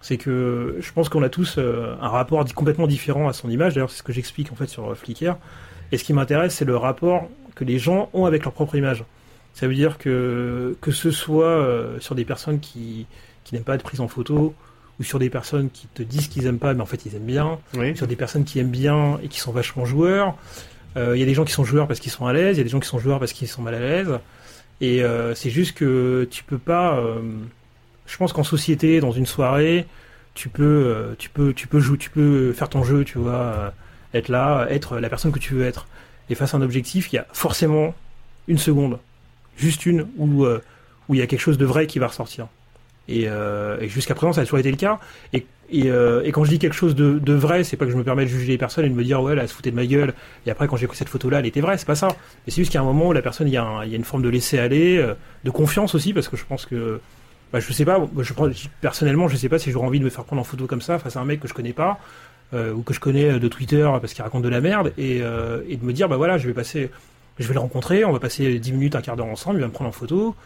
c'est 0.00 0.16
que 0.16 0.76
je 0.80 0.92
pense 0.92 1.08
qu'on 1.08 1.22
a 1.22 1.28
tous 1.28 1.56
euh, 1.58 1.94
un 2.00 2.08
rapport 2.08 2.44
complètement 2.54 2.86
différent 2.86 3.28
à 3.28 3.32
son 3.32 3.48
image. 3.48 3.74
D'ailleurs, 3.74 3.90
c'est 3.90 3.98
ce 3.98 4.02
que 4.02 4.12
j'explique 4.12 4.52
en 4.52 4.56
fait 4.56 4.66
sur 4.66 4.90
euh, 4.90 4.94
Flickr. 4.94 5.36
Et 5.92 5.98
ce 5.98 6.04
qui 6.04 6.12
m'intéresse, 6.12 6.54
c'est 6.54 6.64
le 6.64 6.76
rapport 6.76 7.28
que 7.54 7.64
les 7.64 7.78
gens 7.78 8.10
ont 8.12 8.24
avec 8.24 8.44
leur 8.44 8.52
propre 8.52 8.74
image. 8.74 9.04
Ça 9.54 9.68
veut 9.68 9.74
dire 9.74 9.98
que 9.98 10.76
que 10.80 10.90
ce 10.90 11.10
soit 11.12 11.64
sur 12.00 12.14
des 12.14 12.24
personnes 12.24 12.58
qui 12.60 13.06
qui 13.44 13.54
n'aiment 13.54 13.64
pas 13.64 13.74
être 13.76 13.82
prises 13.84 14.00
en 14.00 14.08
photo 14.08 14.54
ou 14.98 15.02
sur 15.04 15.18
des 15.18 15.30
personnes 15.30 15.70
qui 15.70 15.86
te 15.88 16.02
disent 16.02 16.28
qu'ils 16.28 16.46
aiment 16.46 16.58
pas, 16.58 16.72
mais 16.74 16.80
en 16.80 16.86
fait 16.86 17.04
ils 17.06 17.14
aiment 17.14 17.24
bien, 17.26 17.58
Oui. 17.74 17.96
sur 17.96 18.06
des 18.06 18.16
personnes 18.16 18.44
qui 18.44 18.58
aiment 18.58 18.70
bien 18.70 19.18
et 19.22 19.28
qui 19.28 19.38
sont 19.40 19.52
vachement 19.52 19.84
joueurs. 19.84 20.34
Euh, 20.96 21.16
Il 21.16 21.20
y 21.20 21.22
a 21.22 21.26
des 21.26 21.34
gens 21.34 21.44
qui 21.44 21.52
sont 21.52 21.64
joueurs 21.64 21.86
parce 21.88 22.00
qu'ils 22.00 22.12
sont 22.12 22.26
à 22.26 22.32
l'aise, 22.32 22.56
il 22.56 22.58
y 22.58 22.60
a 22.60 22.64
des 22.64 22.70
gens 22.70 22.80
qui 22.80 22.88
sont 22.88 22.98
joueurs 22.98 23.18
parce 23.18 23.32
qu'ils 23.32 23.48
sont 23.48 23.62
mal 23.62 23.74
à 23.74 23.80
l'aise. 23.80 24.18
Et 24.80 25.02
euh, 25.02 25.34
c'est 25.34 25.50
juste 25.50 25.76
que 25.76 26.26
tu 26.30 26.44
peux 26.44 26.58
pas. 26.58 26.96
euh, 26.98 27.20
je 28.06 28.16
pense 28.16 28.32
qu'en 28.32 28.44
société, 28.44 29.00
dans 29.00 29.12
une 29.12 29.26
soirée, 29.26 29.86
tu 30.34 30.48
peux, 30.48 30.62
euh, 30.64 31.14
tu 31.18 31.30
peux, 31.30 31.52
tu 31.54 31.66
peux 31.68 31.80
jouer, 31.80 31.96
tu 31.98 32.10
peux 32.10 32.52
faire 32.52 32.68
ton 32.68 32.82
jeu, 32.84 33.04
tu 33.04 33.18
vois, 33.18 33.32
euh, 33.34 33.70
être 34.14 34.28
là, 34.28 34.66
être 34.70 34.98
la 34.98 35.08
personne 35.08 35.32
que 35.32 35.38
tu 35.38 35.54
veux 35.54 35.64
être. 35.64 35.86
Et 36.30 36.34
face 36.34 36.54
à 36.54 36.58
un 36.58 36.62
objectif, 36.62 37.12
il 37.12 37.16
y 37.16 37.18
a 37.18 37.26
forcément 37.32 37.94
une 38.48 38.58
seconde, 38.58 38.98
juste 39.56 39.86
une, 39.86 40.06
où 40.16 40.44
euh, 40.44 40.62
où 41.08 41.14
il 41.14 41.18
y 41.18 41.22
a 41.22 41.26
quelque 41.26 41.40
chose 41.40 41.58
de 41.58 41.66
vrai 41.66 41.86
qui 41.86 41.98
va 41.98 42.08
ressortir. 42.08 42.46
Et, 43.08 43.28
euh, 43.28 43.86
jusqu'à 43.88 44.14
présent, 44.14 44.32
ça 44.32 44.40
a 44.42 44.44
toujours 44.44 44.58
été 44.58 44.70
le 44.70 44.76
cas. 44.76 44.98
Et, 45.32 45.44
euh, 45.86 46.22
et 46.24 46.30
quand 46.32 46.44
je 46.44 46.50
dis 46.50 46.58
quelque 46.58 46.74
chose 46.74 46.94
de, 46.94 47.18
de 47.18 47.32
vrai, 47.32 47.64
c'est 47.64 47.76
pas 47.76 47.86
que 47.86 47.90
je 47.90 47.96
me 47.96 48.04
permets 48.04 48.24
de 48.24 48.28
juger 48.30 48.48
les 48.52 48.58
personnes 48.58 48.84
et 48.84 48.88
de 48.90 48.94
me 48.94 49.02
dire 49.04 49.22
ouais, 49.22 49.34
elle 49.36 49.48
se 49.48 49.54
foutait 49.54 49.70
de 49.70 49.76
ma 49.76 49.86
gueule. 49.86 50.12
Et 50.46 50.50
après, 50.50 50.68
quand 50.68 50.76
j'ai 50.76 50.86
pris 50.86 50.96
cette 50.96 51.08
photo-là, 51.08 51.38
elle 51.40 51.46
était 51.46 51.60
vraie. 51.62 51.78
C'est 51.78 51.86
pas 51.86 51.94
ça. 51.94 52.08
Mais 52.08 52.52
c'est 52.52 52.60
juste 52.60 52.72
qu'à 52.72 52.80
un 52.80 52.84
moment, 52.84 53.12
la 53.12 53.22
personne, 53.22 53.48
il 53.48 53.54
y, 53.54 53.56
a 53.56 53.64
a 53.78 53.84
une 53.86 54.04
forme 54.04 54.22
de 54.22 54.28
laisser 54.28 54.58
aller, 54.58 54.98
euh, 54.98 55.14
de 55.44 55.50
confiance 55.50 55.94
aussi, 55.94 56.12
parce 56.12 56.28
que 56.28 56.36
je 56.36 56.44
pense 56.44 56.66
que, 56.66 57.00
bah, 57.52 57.60
je 57.60 57.72
sais 57.72 57.84
pas. 57.84 57.98
Je 58.18 58.32
personnellement, 58.80 59.28
je 59.28 59.36
sais 59.36 59.48
pas 59.48 59.58
si 59.58 59.70
j'aurais 59.70 59.86
envie 59.86 60.00
de 60.00 60.04
me 60.04 60.10
faire 60.10 60.24
prendre 60.24 60.40
en 60.42 60.44
photo 60.44 60.66
comme 60.66 60.82
ça 60.82 60.98
face 60.98 61.16
à 61.16 61.20
un 61.20 61.24
mec 61.24 61.40
que 61.40 61.48
je 61.48 61.54
connais 61.54 61.72
pas. 61.72 61.98
euh, 62.52 62.72
ou 62.72 62.82
que 62.82 62.94
je 62.94 63.00
connais 63.00 63.38
de 63.38 63.48
Twitter 63.48 63.88
parce 64.00 64.12
qu'il 64.12 64.22
raconte 64.22 64.42
de 64.42 64.48
la 64.48 64.60
merde 64.60 64.92
et, 64.98 65.20
euh, 65.22 65.62
et 65.68 65.76
de 65.76 65.84
me 65.84 65.92
dire 65.92 66.08
bah 66.08 66.16
voilà 66.16 66.38
je 66.38 66.46
vais 66.46 66.52
passer 66.54 66.90
je 67.38 67.48
vais 67.48 67.54
le 67.54 67.60
rencontrer 67.60 68.04
on 68.04 68.12
va 68.12 68.20
passer 68.20 68.58
10 68.58 68.72
minutes 68.72 68.94
un 68.96 69.00
quart 69.00 69.16
d'heure 69.16 69.26
ensemble 69.26 69.58
il 69.58 69.62
va 69.62 69.68
me 69.68 69.72
prendre 69.72 69.88
en 69.88 69.92
photo 69.92 70.36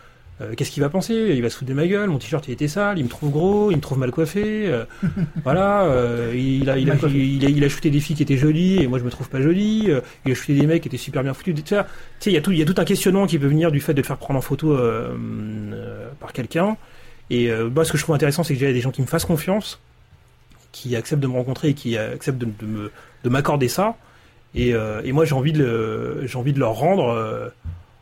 euh, 0.40 0.54
qu'est-ce 0.54 0.70
qu'il 0.70 0.82
va 0.82 0.88
penser? 0.88 1.14
Il 1.14 1.42
va 1.42 1.50
se 1.50 1.56
foutre 1.56 1.68
de 1.68 1.74
ma 1.74 1.86
gueule, 1.86 2.08
mon 2.08 2.18
t-shirt 2.18 2.46
il 2.46 2.52
était 2.52 2.68
sale, 2.68 2.98
il 2.98 3.04
me 3.04 3.08
trouve 3.08 3.30
gros, 3.30 3.70
il 3.72 3.76
me 3.76 3.80
trouve 3.80 3.98
mal 3.98 4.12
coiffé, 4.12 4.66
euh, 4.66 4.84
voilà, 5.42 5.82
euh, 5.86 6.32
il, 6.36 6.70
a, 6.70 6.78
il, 6.78 6.90
a, 6.90 6.94
il, 6.94 7.44
a, 7.44 7.48
il 7.48 7.64
a 7.64 7.68
shooté 7.68 7.90
des 7.90 7.98
filles 7.98 8.14
qui 8.14 8.22
étaient 8.22 8.36
jolies 8.36 8.82
et 8.82 8.86
moi 8.86 9.00
je 9.00 9.04
me 9.04 9.10
trouve 9.10 9.28
pas 9.28 9.40
jolie, 9.40 9.88
il 10.24 10.32
a 10.32 10.34
shooté 10.34 10.54
des 10.54 10.66
mecs 10.66 10.82
qui 10.82 10.88
étaient 10.88 10.96
super 10.96 11.24
bien 11.24 11.34
foutus, 11.34 11.54
tu 11.56 11.62
sais, 11.66 11.84
il 12.26 12.32
y 12.32 12.36
a 12.36 12.40
tout, 12.40 12.52
il 12.52 12.58
y 12.58 12.62
a 12.62 12.64
tout 12.64 12.74
un 12.76 12.84
questionnement 12.84 13.26
qui 13.26 13.38
peut 13.38 13.48
venir 13.48 13.72
du 13.72 13.80
fait 13.80 13.94
de 13.94 14.02
te 14.02 14.06
faire 14.06 14.16
prendre 14.16 14.38
en 14.38 14.42
photo 14.42 14.78
par 16.20 16.32
quelqu'un. 16.32 16.76
Et 17.30 17.50
moi 17.74 17.84
ce 17.84 17.92
que 17.92 17.98
je 17.98 18.04
trouve 18.04 18.14
intéressant 18.14 18.44
c'est 18.44 18.54
que 18.54 18.60
j'ai 18.60 18.72
des 18.72 18.80
gens 18.80 18.92
qui 18.92 19.02
me 19.02 19.06
fassent 19.06 19.24
confiance, 19.24 19.80
qui 20.70 20.94
acceptent 20.94 21.22
de 21.22 21.26
me 21.26 21.32
rencontrer 21.32 21.70
et 21.70 21.74
qui 21.74 21.98
acceptent 21.98 22.38
de, 22.38 22.46
de 22.46 22.66
me 22.66 22.92
de 23.24 23.28
m'accorder 23.28 23.68
ça. 23.68 23.96
Et, 24.54 24.68
et 24.68 25.12
moi 25.12 25.24
j'ai 25.24 25.34
envie 25.34 25.52
de 25.52 26.22
j'ai 26.26 26.38
envie 26.38 26.52
de 26.52 26.60
leur 26.60 26.74
rendre 26.74 27.08
euh, 27.08 27.48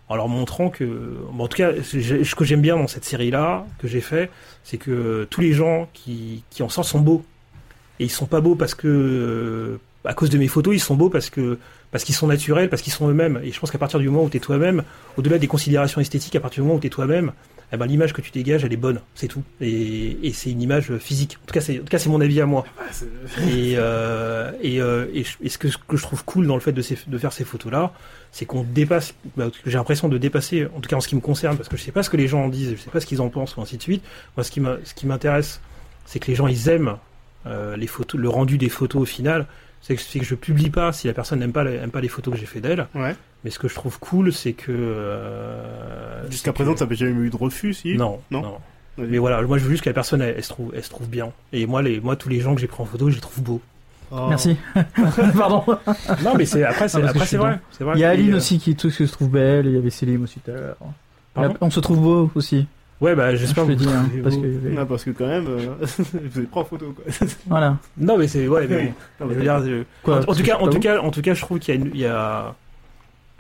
en 0.09 0.17
leur 0.17 0.29
montrant 0.29 0.71
que, 0.71 0.85
bon, 1.33 1.45
en 1.45 1.49
tout 1.49 1.57
cas, 1.57 1.73
ce 1.83 2.35
que 2.35 2.45
j'aime 2.45 2.61
bien 2.61 2.77
dans 2.77 2.87
cette 2.87 3.05
série-là, 3.05 3.67
que 3.79 3.89
j'ai 3.89 4.01
fait, 4.01 4.31
c'est 4.63 4.79
que 4.79 5.27
tous 5.31 5.41
les 5.41 5.53
gens 5.53 5.89
qui, 5.93 6.45
qui 6.51 6.63
en 6.63 6.69
sortent 6.69 6.89
sont 6.89 7.01
beaux. 7.01 7.25
Et 7.99 8.05
ils 8.05 8.11
sont 8.11 8.27
pas 8.27 8.41
beaux 8.41 8.55
parce 8.55 8.75
que, 8.75 8.87
euh, 8.87 9.81
à 10.05 10.15
cause 10.15 10.31
de 10.31 10.39
mes 10.39 10.49
photos, 10.49 10.75
ils 10.75 10.81
sont 10.81 10.95
beaux 10.95 11.11
parce 11.11 11.31
que, 11.31 11.59
parce 11.91 12.05
qu'ils 12.05 12.15
sont 12.15 12.27
naturels, 12.27 12.69
parce 12.69 12.83
qu'ils 12.83 12.93
sont 12.93 13.09
eux-mêmes. 13.09 13.41
Et 13.43 13.51
je 13.51 13.59
pense 13.59 13.71
qu'à 13.71 13.79
partir 13.79 13.99
du 13.99 14.09
moment 14.09 14.25
où 14.25 14.31
tu 14.31 14.37
es 14.37 14.41
toi-même, 14.41 14.85
au-delà 15.17 15.39
des 15.39 15.49
considérations 15.49 16.01
esthétiques, 16.01 16.37
à 16.37 16.41
partir 16.41 16.63
du 16.63 16.67
moment 16.67 16.79
où 16.79 16.81
tu 16.81 16.87
es 16.87 16.91
toi-même, 16.91 17.33
eh 17.73 17.77
ben, 17.77 17.87
l'image 17.87 18.13
que 18.13 18.21
tu 18.21 18.31
dégages, 18.31 18.65
elle 18.65 18.73
est 18.73 18.77
bonne. 18.77 19.01
C'est 19.15 19.27
tout. 19.29 19.43
Et, 19.61 20.19
et 20.27 20.33
c'est 20.33 20.51
une 20.51 20.63
image 20.63 20.97
physique. 20.99 21.39
En 21.43 21.47
tout 21.47 21.55
cas, 21.55 21.61
c'est, 21.61 21.77
en 21.81 21.83
tout 21.83 21.89
cas, 21.89 21.99
c'est 21.99 22.09
mon 22.09 22.21
avis 22.21 22.41
à 22.41 22.47
moi. 22.47 22.65
Et, 23.51 23.75
euh, 23.77 24.53
et, 24.63 24.81
euh, 24.81 25.07
et, 25.13 25.25
et 25.43 25.49
ce, 25.49 25.59
que, 25.59 25.69
ce 25.69 25.77
que 25.79 25.97
je 25.97 26.03
trouve 26.03 26.25
cool 26.25 26.47
dans 26.47 26.55
le 26.55 26.61
fait 26.61 26.73
de, 26.73 26.83
ces- 26.83 26.99
de 27.07 27.19
faire 27.19 27.33
ces 27.33 27.45
photos-là, 27.45 27.93
c'est 28.33 28.45
qu'on 28.47 28.63
dépasse, 28.63 29.15
bah, 29.37 29.49
j'ai 29.65 29.73
l'impression 29.79 30.09
de 30.09 30.19
dépasser, 30.19 30.67
en 30.77 30.81
tout 30.81 30.89
cas 30.89 30.97
en 30.97 31.01
ce 31.01 31.09
qui 31.09 31.17
me 31.17 31.21
concerne, 31.21 31.57
parce 31.57 31.69
que 31.69 31.77
je 31.77 31.83
sais 31.83 31.93
pas 31.93 32.03
ce 32.03 32.11
que 32.11 32.17
les 32.17 32.29
gens 32.29 32.45
en 32.45 32.49
disent, 32.49 32.73
je 32.77 32.81
sais 32.83 32.91
pas 32.91 33.01
ce 33.01 33.07
qu'ils 33.07 33.21
en 33.21 33.29
pensent, 33.31 33.57
ou 33.57 33.61
ainsi 33.63 33.77
de 33.79 33.83
suite. 33.83 34.03
Moi, 34.37 34.45
ce 34.45 34.51
qui 34.51 34.61
m'a- 34.61 34.77
ce 34.85 34.95
qui 34.95 35.07
m'intéresse, 35.07 35.61
c'est 36.05 36.19
que 36.21 36.27
les 36.29 36.35
gens, 36.35 36.47
ils 36.47 36.69
aiment 36.69 36.97
euh, 37.47 37.77
les 37.77 37.87
photos, 37.87 38.21
le 38.21 38.29
rendu 38.29 38.59
des 38.59 38.69
photos 38.69 39.03
au 39.03 39.07
final. 39.07 39.47
C'est 39.87 39.95
que, 39.95 40.19
que 40.19 40.25
je 40.25 40.35
publie 40.35 40.71
pas 40.71 40.93
si 40.93 41.07
la 41.07 41.13
personne 41.15 41.39
n'aime 41.39 41.53
pas, 41.53 41.65
aime 41.65 41.91
pas 41.91 42.01
les 42.01 42.09
photos 42.09 42.35
que 42.35 42.41
j'ai 42.41 42.47
fait 42.47 42.61
d'elle. 42.61 42.89
Ouais. 42.95 43.15
Mais 43.45 43.51
ce 43.51 43.59
que 43.61 43.69
je 43.69 43.75
trouve 43.77 43.99
cool, 44.01 44.33
c'est 44.33 44.53
que... 44.53 44.73
euh, 45.31 46.29
Jusqu'à 46.31 46.53
présent, 46.53 46.73
que- 46.73 46.79
ça 46.81 46.85
n'avait 46.87 46.97
jamais 46.97 47.27
eu 47.27 47.31
de 47.31 47.37
refus, 47.37 47.75
si 47.75 47.95
non, 47.97 48.21
Non 48.31 48.43
non. 48.43 48.59
Mais 48.99 49.19
voilà, 49.19 49.43
moi 49.43 49.59
je 49.59 49.65
veux 49.65 49.71
juste 49.71 49.85
que 49.85 49.91
la 49.91 49.95
personne 49.95 50.23
elle, 50.23 50.35
elle 50.39 50.43
se 50.43 50.49
trouve, 50.49 50.73
elle 50.75 50.83
se 50.83 50.89
trouve 50.91 51.07
bien. 51.09 51.31
Et 51.53 51.67
moi, 51.67 51.83
les, 51.83 52.01
moi 52.01 52.17
tous 52.17 52.31
les 52.31 52.41
gens 52.41 52.55
que 52.55 52.61
j'ai 52.63 52.67
pris 52.67 52.83
en 52.83 52.87
photo, 52.87 53.11
je 53.11 53.17
les 53.17 53.21
trouve 53.21 53.43
beaux. 53.43 53.61
Oh. 54.11 54.27
Merci. 54.29 54.57
Pardon. 55.37 55.63
Non, 56.25 56.35
mais 56.37 56.47
c'est 56.47 56.65
après, 56.65 56.89
c'est 56.89 57.01
que 57.21 57.27
c'est 57.27 57.27
suis 57.29 57.37
vrai. 57.37 57.59
Il 57.95 58.01
y 58.01 58.05
a 58.05 58.11
Aline 58.11 58.33
euh, 58.35 58.37
aussi 58.39 58.59
qui 58.59 58.75
tout 58.75 58.89
ce 58.89 58.99
que 58.99 59.07
trouve 59.13 59.29
belle. 59.31 59.67
Il 59.67 59.73
y 59.73 59.77
avait 59.77 59.91
Céline 59.91 60.23
aussi 60.23 60.41
tout 60.41 60.51
à 60.51 60.55
l'heure. 60.55 60.77
On 61.61 61.71
se 61.71 61.81
trouve 61.81 62.01
beau 62.01 62.31
aussi. 62.35 62.67
Ouais, 63.01 63.15
bah 63.15 63.35
j'espère 63.37 63.65
je 63.67 63.73
que 63.73 63.77
vous 63.77 63.85
dis, 63.85 63.89
hein, 63.93 64.09
parce 64.23 64.37
que 64.37 64.69
Non, 64.69 64.87
parce 64.87 65.05
que 65.05 65.11
quand 65.11 65.27
même, 65.27 65.47
euh, 65.49 65.75
vous 65.99 66.19
avez 66.39 66.47
pris 66.47 66.61
en 66.61 66.65
photo, 66.65 66.93
quoi. 66.95 67.05
voilà. 67.47 67.77
Non, 67.99 68.17
mais 68.17 68.27
c'est 68.27 68.49
ouais. 68.49 68.67
Mais 68.69 68.77
bon. 68.77 68.85
Non, 68.85 68.93
Je 69.21 69.25
mais 69.27 69.35
veux 69.35 69.43
dire, 69.43 69.63
je- 69.65 69.83
Quoi, 70.03 70.21
en, 70.29 70.35
tout 70.35 70.43
cas, 70.43 70.57
en 70.59 70.69
tout 70.69 70.81
cas, 70.81 71.01
en 71.01 71.11
tout 71.11 71.21
cas, 71.23 71.35
je 71.35 71.41
trouve 71.43 71.59
qu'il 71.59 71.75
y 71.75 71.79
a, 71.79 71.81
une- 71.81 71.91
il 71.95 72.01
y 72.01 72.07
a 72.07 72.55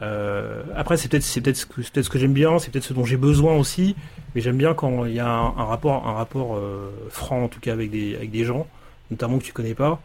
euh, 0.02 0.62
après 0.76 0.98
c'est 0.98 1.08
peut-être 1.08 1.22
c'est 1.22 1.40
peut-être 1.40 1.56
ce 1.56 1.64
que 1.64 1.80
c'est 1.82 1.90
peut-être 1.90 2.04
ce 2.04 2.10
que 2.10 2.18
j'aime 2.18 2.34
bien, 2.34 2.58
c'est 2.58 2.70
peut-être 2.70 2.84
ce 2.84 2.92
dont 2.92 3.04
j'ai 3.06 3.16
besoin 3.16 3.54
aussi. 3.56 3.96
Mais 4.34 4.42
j'aime 4.42 4.58
bien 4.58 4.74
quand 4.74 5.06
il 5.06 5.14
y 5.14 5.20
a 5.20 5.28
un, 5.28 5.46
un 5.56 5.64
rapport 5.64 6.06
un 6.06 6.12
rapport 6.12 6.56
euh, 6.56 6.90
franc 7.08 7.44
en 7.44 7.48
tout 7.48 7.60
cas 7.60 7.72
avec 7.72 7.90
des 7.90 8.14
avec 8.14 8.30
des 8.30 8.44
gens, 8.44 8.66
notamment 9.10 9.38
que 9.38 9.44
tu 9.44 9.54
connais 9.54 9.74
pas. 9.74 9.98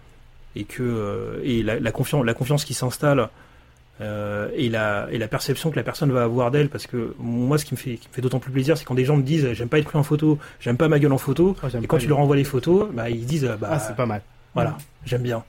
et 0.56 0.64
que 0.64 0.82
euh, 0.82 1.42
et 1.44 1.62
la, 1.62 1.78
la 1.80 1.92
confiance 1.92 2.26
la 2.26 2.34
confiance 2.34 2.64
qui 2.64 2.74
s'installe 2.74 3.28
euh, 4.02 4.50
et 4.56 4.68
la 4.70 5.08
et 5.12 5.18
la 5.18 5.28
perception 5.28 5.70
que 5.72 5.76
la 5.76 5.84
personne 5.84 6.12
va 6.12 6.24
avoir 6.24 6.50
d'elle 6.52 6.70
parce 6.70 6.88
que 6.88 7.14
moi 7.20 7.58
ce 7.58 7.66
qui 7.66 7.74
me 7.74 7.78
fait 7.78 7.96
qui 7.98 8.08
me 8.10 8.14
fait 8.14 8.22
d'autant 8.22 8.40
plus 8.40 8.52
plaisir 8.52 8.78
c'est 8.78 8.84
quand 8.86 8.96
des 8.96 9.06
gens 9.06 9.16
me 9.18 9.22
disent 9.24 9.54
j'aime 9.54 9.70
pas 9.70 9.78
être 9.80 9.86
pris 9.86 9.98
en 9.98 10.04
photo 10.04 10.38
j'aime 10.60 10.78
pas 10.78 10.88
ma 10.88 10.98
gueule 11.00 11.14
en 11.14 11.18
photo 11.18 11.56
Oh, 11.64 11.68
et 11.82 11.88
quand 11.88 11.98
tu 11.98 12.04
les- 12.04 12.10
leur 12.10 12.20
envoies 12.20 12.36
les 12.38 12.44
photos 12.44 12.90
bah 12.94 13.10
ils 13.10 13.26
disent 13.26 13.46
euh, 13.46 13.58
bah 13.58 13.70
Ah, 13.72 13.80
c'est 13.80 13.96
pas 13.96 14.06
mal. 14.06 14.22
voilà 14.56 14.78
j'aime 15.06 15.22
bien 15.22 15.44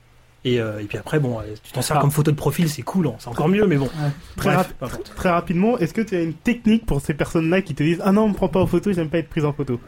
et, 0.45 0.61
euh, 0.61 0.81
et 0.81 0.85
puis 0.85 0.99
après 0.99 1.19
bon 1.21 1.39
tu 1.63 1.73
t'en 1.73 1.83
sers 1.83 1.97
Ah. 1.97 2.01
comme 2.01 2.11
photo 2.11 2.31
de 2.31 2.37
profil 2.37 2.69
c'est 2.69 2.83
cool 2.83 3.07
hein, 3.07 3.15
c'est 3.19 3.29
encore 3.29 3.49
mieux 3.49 3.67
mais 3.67 3.77
bon 3.77 3.89
Très, 4.37 4.55
Bref, 4.55 4.57
rap- 4.57 4.73
peu 4.79 4.85
importe. 4.87 5.15
très 5.15 5.31
rapidement, 5.31 5.79
est-ce 5.79 5.95
que 5.95 6.01
tu 6.03 6.17
as 6.17 6.23
une 6.23 6.35
technique 6.35 6.85
pour 6.85 7.01
ces 7.01 7.15
personnes-là 7.15 7.63
qui 7.63 7.75
te 7.75 7.83
disent 7.83 8.01
Ah 8.05 8.11
non, 8.13 8.25
on 8.25 8.29
me 8.31 8.35
prend 8.35 8.49
pas 8.49 8.61
en 8.61 8.67
photo, 8.67 8.93
j'aime 8.93 9.09
pas 9.09 9.19
être 9.19 9.29
prise 9.29 9.45
en 9.45 9.53
photo? 9.53 9.79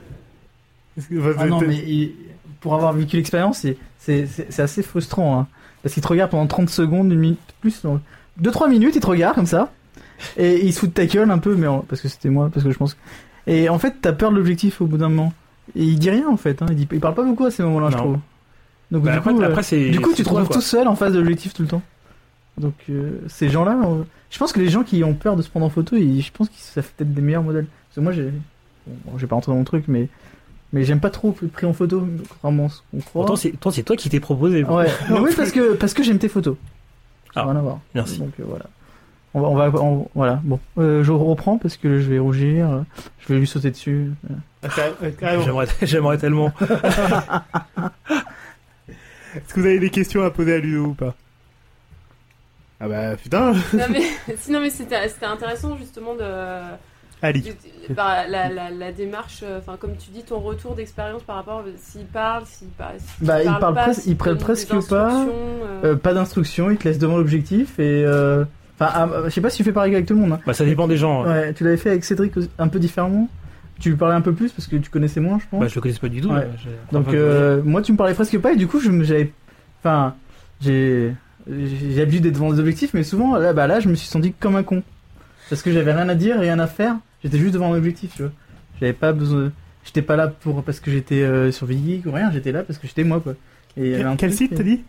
Que- 0.96 1.34
Ah 1.38 1.46
non, 1.46 1.60
mais 1.60 1.76
il- 1.76 2.12
pour 2.60 2.74
avoir 2.74 2.92
vécu 2.92 3.16
l'expérience, 3.16 3.58
c'est- 3.58 3.76
c'est 3.98 4.26
c'est- 4.26 4.46
c'est 4.50 4.62
assez 4.62 4.82
frustrant. 4.82 5.38
Hein. 5.40 5.48
Parce 5.82 5.92
qu'il 5.94 6.02
te 6.02 6.08
regarde 6.08 6.30
pendant 6.30 6.46
30 6.46 6.70
secondes, 6.70 7.12
une 7.12 7.18
minute, 7.18 7.40
plus, 7.60 7.84
2-3 8.43 8.69
minutes, 8.70 8.94
il 8.97 9.01
te 9.01 9.06
regarde 9.06 9.35
comme 9.35 9.47
ça. 9.47 9.73
Et 10.36 10.65
il 10.65 10.73
se 10.73 10.81
fout 10.81 10.89
de 10.90 10.94
ta 10.94 11.06
gueule 11.06 11.31
un 11.31 11.39
peu, 11.39 11.55
mais 11.56 11.66
en- 11.66 11.81
parce 11.81 12.01
que 12.01 12.09
c'était 12.09 12.31
moi, 12.31 12.48
parce 12.52 12.65
que 12.65 12.70
je 12.70 12.78
pense. 12.78 12.94
que- 12.94 12.98
Et 13.47 13.69
en 13.69 13.78
fait, 13.78 13.97
t'as 14.01 14.12
peur 14.12 14.31
de 14.31 14.36
l'objectif 14.36 14.81
au 14.81 14.86
bout 14.86 14.97
d'un 14.97 15.09
moment. 15.09 15.32
Et 15.77 15.85
il 15.85 15.98
dit 15.98 16.11
rien 16.11 16.28
en 16.28 16.36
fait, 16.36 16.62
hein. 16.62 16.66
il, 16.70 16.77
dit, 16.77 16.89
il 16.93 17.01
parle 17.01 17.15
pas 17.15 17.24
beaucoup 17.24 17.44
à 17.44 17.51
ces 17.51 17.62
moments-là, 17.62 17.89
je 17.90 17.97
Non. 17.97 18.02
trouve. 18.02 18.19
Donc 18.90 19.02
Bah, 19.05 19.12
du 19.12 19.19
après, 19.19 19.32
coup, 19.32 19.40
euh, 19.43 19.47
après, 19.48 19.62
c'est 19.62 19.90
du 19.90 20.01
coup, 20.01 20.11
tu 20.11 20.16
c'est 20.19 20.23
te 20.23 20.28
toi, 20.28 20.39
retrouves 20.40 20.48
quoi. 20.48 20.56
tout 20.56 20.62
seul 20.62 20.89
en 20.89 20.94
face 20.94 21.12
de 21.12 21.19
l'objectif 21.19 21.52
tout 21.55 21.62
le 21.62 21.69
temps. 21.69 21.82
Donc 22.59 22.74
euh, 22.90 23.20
ces 23.28 23.48
gens-là, 23.48 23.77
je 24.31 24.39
pense 24.39 24.52
que 24.52 24.61
les 24.61 24.69
gens 24.69 24.82
qui 24.85 25.02
ont 25.05 25.15
peur 25.15 25.36
de 25.36 25.43
se 25.43 25.48
prendre 25.51 25.66
en 25.66 25.70
photo, 25.70 25.97
ils- 25.97 26.23
je 26.23 26.31
pense 26.32 26.48
que 26.48 26.55
ça 26.56 26.82
fait 26.82 26.93
peut-être 26.97 27.12
des 27.15 27.23
meilleurs 27.23 27.43
modèles. 27.43 27.66
Parce 27.89 27.97
que 27.97 28.01
moi, 28.01 28.12
j'ai, 28.12 28.31
bon, 28.86 28.97
bon, 29.06 29.19
j'ai 29.19 29.27
pas 29.27 29.35
rentré 29.35 29.51
dans 29.52 29.59
mon 29.59 29.65
truc, 29.65 29.85
mais 29.89 30.09
mais 30.73 30.85
j'aime 30.85 31.01
pas 31.01 31.11
trop 31.11 31.31
être 31.43 31.51
pris 31.52 31.66
en 31.66 31.73
photo, 31.73 32.06
contrairement 32.28 32.66
à 32.66 32.69
ce 32.69 32.78
qu'on 32.90 32.98
croit. 33.01 33.23
pourtant 33.23 33.36
c'est 33.36 33.51
toi 33.52 33.70
c'est 33.73 33.82
toi 33.85 33.97
qui 33.97 34.09
t'es 34.11 34.20
proposé 34.20 34.65
Ouais, 34.65 34.86
mais 35.11 35.19
oui, 35.20 35.31
parce 35.36 35.51
que 35.52 35.74
parce 35.74 35.94
que 35.94 36.02
j'aime 36.02 36.19
tes 36.19 36.28
photos. 36.28 36.56
Ça 37.35 37.40
Ah, 37.43 37.44
rien 37.44 37.56
à 37.56 37.61
voir. 37.61 37.81
merci. 37.94 38.19
Donc 38.19 38.32
euh, 38.40 38.44
voilà. 38.47 38.65
On 39.36 39.40
va, 39.40 39.48
on 39.48 39.55
va, 39.56 39.81
on- 39.82 40.09
voilà. 40.15 40.40
Bon, 40.44 40.61
Euh, 40.78 41.02
je 41.02 41.11
reprends 41.11 41.59
parce 41.59 41.77
que 41.77 41.98
je 41.98 42.09
vais 42.09 42.19
rougir. 42.20 42.70
euh, 42.70 42.82
Je 43.19 43.32
vais 43.32 43.40
lui 43.40 43.47
sauter 43.48 43.70
dessus. 43.73 44.12
Ah, 44.62 44.69
j'aimerais 45.20 45.66
j'aimerais 45.82 46.19
tellement 46.19 46.52
Est-ce 49.35 49.52
que 49.52 49.61
vous 49.61 49.66
avez 49.66 49.81
des 49.81 49.90
questions 49.90 50.23
à 50.23 50.31
poser 50.31 50.55
à 50.55 50.59
Ludo 50.59 50.85
ou 50.86 50.94
pas? 50.94 51.15
Ah 52.81 52.89
bah 52.89 53.16
putain, 53.16 53.52
Non 53.52 53.86
mais, 53.90 54.02
sinon 54.36 54.61
mais 54.61 54.70
c'était 54.70 55.09
c'était 55.09 55.27
intéressant 55.27 55.77
justement 55.77 56.15
de, 56.15 56.61
Ali. 57.24 57.52
par 57.96 58.28
la, 58.28 58.48
la, 58.48 58.70
la 58.70 58.92
démarche, 58.92 59.40
euh, 59.42 59.59
enfin 59.59 59.76
comme 59.78 59.96
tu 59.96 60.10
dis, 60.10 60.22
ton 60.22 60.38
retour 60.40 60.74
d'expérience 60.74 61.22
par 61.22 61.36
rapport 61.36 61.59
à 61.60 61.64
s'il 61.78 62.06
parle, 62.06 62.44
s'il 62.46 62.68
par- 62.68 62.92
s'il 62.98 63.26
Bah, 63.26 63.42
il 63.42 63.46
parle 63.46 63.60
parle 63.60 63.74
pas, 63.74 63.82
presque- 63.84 64.06
il 64.06 64.16
parle 64.16 64.38
pas. 64.88 65.24
euh, 65.24 65.26
Euh, 65.84 65.96
pas 65.96 66.14
d'instruction, 66.14 66.70
il 66.70 66.76
te 66.78 66.84
laisse 66.88 66.98
devant 66.98 67.16
l'objectif 67.16 67.78
et. 67.78 68.05
euh, 68.05 68.44
Enfin, 68.80 68.90
ah, 68.92 69.09
je 69.26 69.30
sais 69.30 69.40
pas 69.40 69.51
si 69.51 69.59
tu 69.59 69.62
fais 69.64 69.70
pareil 69.72 69.94
avec 69.94 70.05
tout 70.06 70.14
le 70.14 70.20
monde. 70.20 70.32
hein. 70.32 70.40
bah 70.44 70.52
ça 70.52 70.64
dépend 70.64 70.88
des 70.88 70.96
gens. 70.96 71.24
Ouais, 71.24 71.55
tu 71.55 71.62
l'avais 71.62 71.76
fait 71.76 71.90
avec 71.90 72.05
Cédric 72.05 72.32
un 72.59 72.66
peu 72.66 72.80
différemment. 72.80 73.28
Tu 73.78 73.90
lui 73.90 73.96
parlais 73.96 74.16
un 74.16 74.20
peu 74.20 74.32
plus 74.32 74.51
parce 74.51 74.66
que 74.66 74.74
tu 74.76 74.90
connaissais 74.90 75.20
moins, 75.20 75.38
je 75.38 75.44
pense. 75.48 75.60
bah 75.60 75.68
je 75.68 75.74
le 75.76 75.80
connais 75.80 75.94
pas 75.94 76.09
du 76.09 76.20
tout 76.20 76.30
Ouais. 76.30 76.48
Donc 76.90 77.09
euh, 77.14 77.62
moi 77.64 77.82
tu 77.82 77.92
me 77.92 77.96
parlais 77.96 78.14
presque 78.14 78.36
pas 78.40 78.52
et 78.52 78.56
du 78.56 78.66
coup 78.66 78.80
j'avais 78.80 79.32
enfin 79.80 80.14
j'ai 80.60 81.12
j'ai 81.48 81.96
l'habitude 82.01 82.22
d'être 82.22 82.34
devant 82.34 82.52
des 82.52 82.59
objectifs 82.59 82.94
mais 82.94 83.02
souvent 83.05 83.36
là 83.36 83.52
bah 83.52 83.66
là 83.66 83.78
je 83.80 83.88
me 83.88 83.94
suis 83.94 84.09
senti 84.09 84.32
comme 84.32 84.56
un 84.56 84.62
con 84.62 84.82
parce 85.51 85.62
que 85.62 85.70
j'avais 85.72 85.92
rien 85.92 86.09
à 86.09 86.14
dire 86.14 86.38
rien 86.40 86.59
à 86.59 86.66
faire 86.66 86.96
j'étais 87.24 87.38
juste 87.38 87.55
devant 87.55 87.72
un 87.72 87.76
objectif 87.76 88.12
tu 88.14 88.22
vois. 88.22 88.32
J'avais 88.80 88.92
pas 88.92 89.12
besoin 89.12 89.51
j'étais 89.84 90.02
pas 90.02 90.16
là 90.16 90.28
pour 90.28 90.62
parce 90.62 90.78
que 90.80 90.90
j'étais 90.90 91.22
euh, 91.22 91.51
sur 91.52 91.66
VidGeek 91.66 92.06
ou 92.06 92.12
rien 92.12 92.30
j'étais 92.30 92.52
là 92.52 92.62
parce 92.62 92.78
que 92.78 92.86
j'étais 92.86 93.05
moi 93.05 93.20
quoi. 93.20 93.34
Et 93.76 93.96
Quel 94.18 94.30
truc, 94.30 94.32
site 94.32 94.55
t'as 94.56 94.62
dit? 94.62 94.82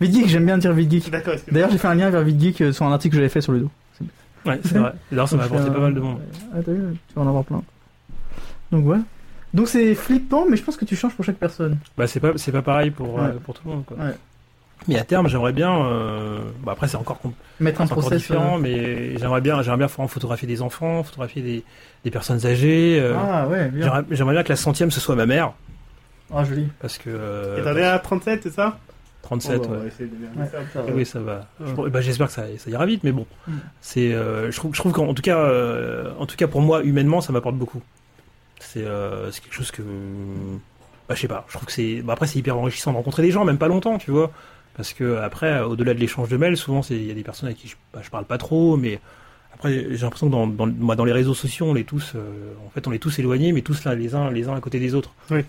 VidGeek 0.00 0.28
j'aime 0.28 0.46
bien 0.46 0.58
dire 0.58 0.72
VidGeek. 0.72 1.10
D'accord, 1.10 1.34
d'ailleurs 1.50 1.70
j'ai 1.70 1.78
fait 1.78 1.88
un 1.88 1.94
lien 1.94 2.08
vers 2.10 2.22
VidGeek 2.22 2.60
euh, 2.60 2.72
sur 2.72 2.86
un 2.86 2.92
article 2.92 3.12
que 3.14 3.16
j'avais 3.18 3.28
fait 3.28 3.40
sur 3.40 3.52
le 3.52 3.60
dos. 3.60 3.70
Ouais 4.46 4.60
c'est 4.64 4.78
vrai. 4.78 4.92
D'ailleurs 5.10 5.28
ça 5.28 5.36
m'a 5.36 5.44
apporté 5.44 5.70
pas 5.70 5.80
mal 5.80 5.94
de 5.94 6.00
monde. 6.00 6.20
Ah 6.54 6.58
t'as 6.64 6.72
vu 6.72 6.80
tu 7.08 7.14
vas 7.16 7.22
en 7.22 7.26
avoir 7.28 7.44
plein. 7.44 7.62
Donc 8.70 8.86
ouais 8.86 8.98
donc 9.54 9.66
c'est 9.66 9.94
flippant 9.94 10.44
mais 10.48 10.56
je 10.58 10.62
pense 10.62 10.76
que 10.76 10.84
tu 10.84 10.94
changes 10.94 11.14
pour 11.14 11.24
chaque 11.24 11.38
personne. 11.38 11.78
Bah 11.96 12.06
c'est 12.06 12.20
pas 12.20 12.32
c'est 12.36 12.52
pas 12.52 12.62
pareil 12.62 12.90
pour 12.90 13.14
Ouais. 13.14 13.22
euh, 13.22 13.32
pour 13.44 13.54
tout 13.54 13.62
le 13.66 13.72
monde 13.74 13.84
quoi. 13.86 13.96
Ouais. 13.96 14.14
Mais 14.86 14.98
à 14.98 15.04
terme 15.04 15.28
j'aimerais 15.28 15.52
bien 15.52 15.74
euh, 15.84 16.38
bah 16.62 16.72
après 16.72 16.86
c'est 16.88 16.96
encore 16.96 17.20
mettre 17.60 17.80
un 17.80 17.86
process 17.86 18.18
différent 18.18 18.58
mais 18.58 19.16
j'aimerais 19.18 19.40
bien 19.40 19.60
j'aimerais 19.62 19.78
bien 19.78 19.88
faire 19.88 20.08
photographier 20.08 20.46
des 20.46 20.62
enfants 20.62 21.02
photographier 21.02 21.42
des 21.42 21.64
des 22.04 22.10
personnes 22.10 22.46
âgées 22.46 22.98
euh, 23.00 23.14
euh, 23.14 23.16
ah 23.18 23.48
ouais 23.48 23.68
bien 23.68 24.04
j'aimerais 24.10 24.34
bien 24.34 24.42
que 24.44 24.48
la 24.50 24.56
centième 24.56 24.90
ce 24.90 25.00
soit 25.00 25.16
ma 25.16 25.26
mère 25.26 25.52
ah 26.32 26.44
joli 26.44 26.68
parce 26.80 26.96
que 26.98 27.10
euh, 27.10 27.58
Et 27.60 27.64
t'en 27.64 27.76
es 27.76 27.82
à 27.82 27.98
37, 27.98 28.42
c'est 28.44 28.52
ça? 28.52 28.78
37 29.22 29.60
Oh, 29.64 29.68
bah, 29.68 29.76
ouais. 29.78 30.06
de 30.06 30.48
ça. 30.72 30.82
Oui, 30.94 31.04
ça 31.06 31.20
va. 31.20 31.46
Je- 31.64 31.88
bah, 31.88 32.00
J'espère 32.00 32.26
que 32.28 32.32
ça, 32.34 32.44
ça 32.56 32.70
ira 32.70 32.84
vite, 32.86 33.02
mais 33.02 33.12
bon, 33.12 33.26
Mm. 33.46 33.52
c'est. 33.80 34.12
euh, 34.14 34.50
je 34.50 34.56
trouve, 34.56 34.74
je 34.74 34.78
trouve 34.78 34.92
qu'en 34.92 35.06
en 35.08 35.14
tout 35.14 35.22
cas, 35.22 35.38
euh, 35.38 36.12
en 36.18 36.24
tout 36.26 36.36
cas 36.36 36.46
pour 36.46 36.60
moi, 36.62 36.82
humainement, 36.82 37.20
ça 37.22 37.32
m'apporte 37.32 37.56
beaucoup. 37.56 37.82
C'est, 38.60 38.84
euh, 38.84 39.30
c'est 39.32 39.42
quelque 39.42 39.54
chose 39.54 39.70
que, 39.70 39.82
bah, 41.08 41.14
je 41.14 41.20
sais 41.20 41.28
pas. 41.28 41.44
Je 41.48 41.54
trouve 41.54 41.66
que 41.66 41.72
c'est. 41.72 42.02
Bah, 42.02 42.12
après, 42.14 42.26
c'est 42.26 42.38
hyper 42.38 42.56
enrichissant 42.58 42.92
de 42.92 42.96
rencontrer 42.96 43.22
des 43.22 43.30
gens, 43.30 43.44
même 43.44 43.58
pas 43.58 43.68
longtemps, 43.68 43.98
tu 43.98 44.10
vois. 44.10 44.30
Parce 44.78 44.92
que 44.92 45.16
après, 45.16 45.60
au-delà 45.60 45.92
de 45.92 45.98
l'échange 45.98 46.28
de 46.28 46.36
mails, 46.36 46.56
souvent, 46.56 46.82
c'est 46.82 46.94
il 46.94 47.04
y 47.04 47.10
a 47.10 47.14
des 47.14 47.24
personnes 47.24 47.48
avec 47.48 47.58
qui 47.58 47.66
je, 47.68 47.74
bah, 47.92 48.00
je 48.02 48.08
parle 48.10 48.24
pas 48.24 48.38
trop, 48.38 48.76
mais 48.76 49.00
après, 49.52 49.72
j'ai 49.72 49.98
l'impression 49.98 50.28
que 50.28 50.32
dans, 50.32 50.46
dans, 50.46 50.66
moi, 50.68 50.94
dans 50.94 51.04
les 51.04 51.12
réseaux 51.12 51.34
sociaux, 51.34 51.66
on 51.68 51.74
est 51.74 51.82
tous, 51.82 52.12
euh, 52.14 52.20
en 52.64 52.70
fait, 52.70 52.86
on 52.86 52.92
est 52.92 53.00
tous 53.00 53.18
éloignés, 53.18 53.50
mais 53.52 53.62
tous 53.62 53.82
là, 53.84 53.96
les 53.96 54.14
uns, 54.14 54.30
les 54.30 54.48
uns 54.48 54.54
à 54.54 54.60
côté 54.60 54.78
des 54.78 54.94
autres. 54.94 55.10
Oui. 55.32 55.40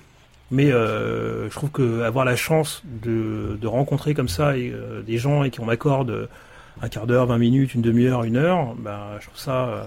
Mais 0.50 0.72
euh, 0.72 1.48
je 1.48 1.54
trouve 1.54 1.70
que 1.70 2.02
avoir 2.02 2.26
la 2.26 2.36
chance 2.36 2.82
de, 2.86 3.56
de 3.62 3.68
rencontrer 3.68 4.16
comme 4.16 4.30
ça 4.30 4.58
et, 4.58 4.72
euh, 4.74 5.04
des 5.04 5.20
gens 5.20 5.44
et 5.44 5.52
qui 5.52 5.60
on 5.60 5.66
m'accorde 5.66 6.28
un 6.82 6.90
quart 6.90 7.06
d'heure, 7.06 7.28
20 7.28 7.38
minutes, 7.38 7.76
une 7.76 7.84
demi-heure, 7.84 8.24
une 8.24 8.36
heure, 8.38 8.74
bah, 8.80 9.18
je 9.20 9.28
trouve 9.28 9.38
ça, 9.38 9.86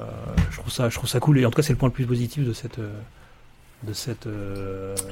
je 0.52 0.56
trouve 0.56 0.70
ça, 0.72 0.88
je 0.88 0.94
trouve 0.94 1.08
ça 1.08 1.18
cool. 1.18 1.40
Et 1.40 1.44
en 1.44 1.50
tout 1.50 1.56
cas, 1.56 1.62
c'est 1.62 1.72
le 1.72 1.78
point 1.78 1.88
le 1.88 1.92
plus 1.92 2.06
positif 2.06 2.46
de 2.46 2.52
cette, 2.52 2.78
de 2.78 3.92
cette 3.92 4.28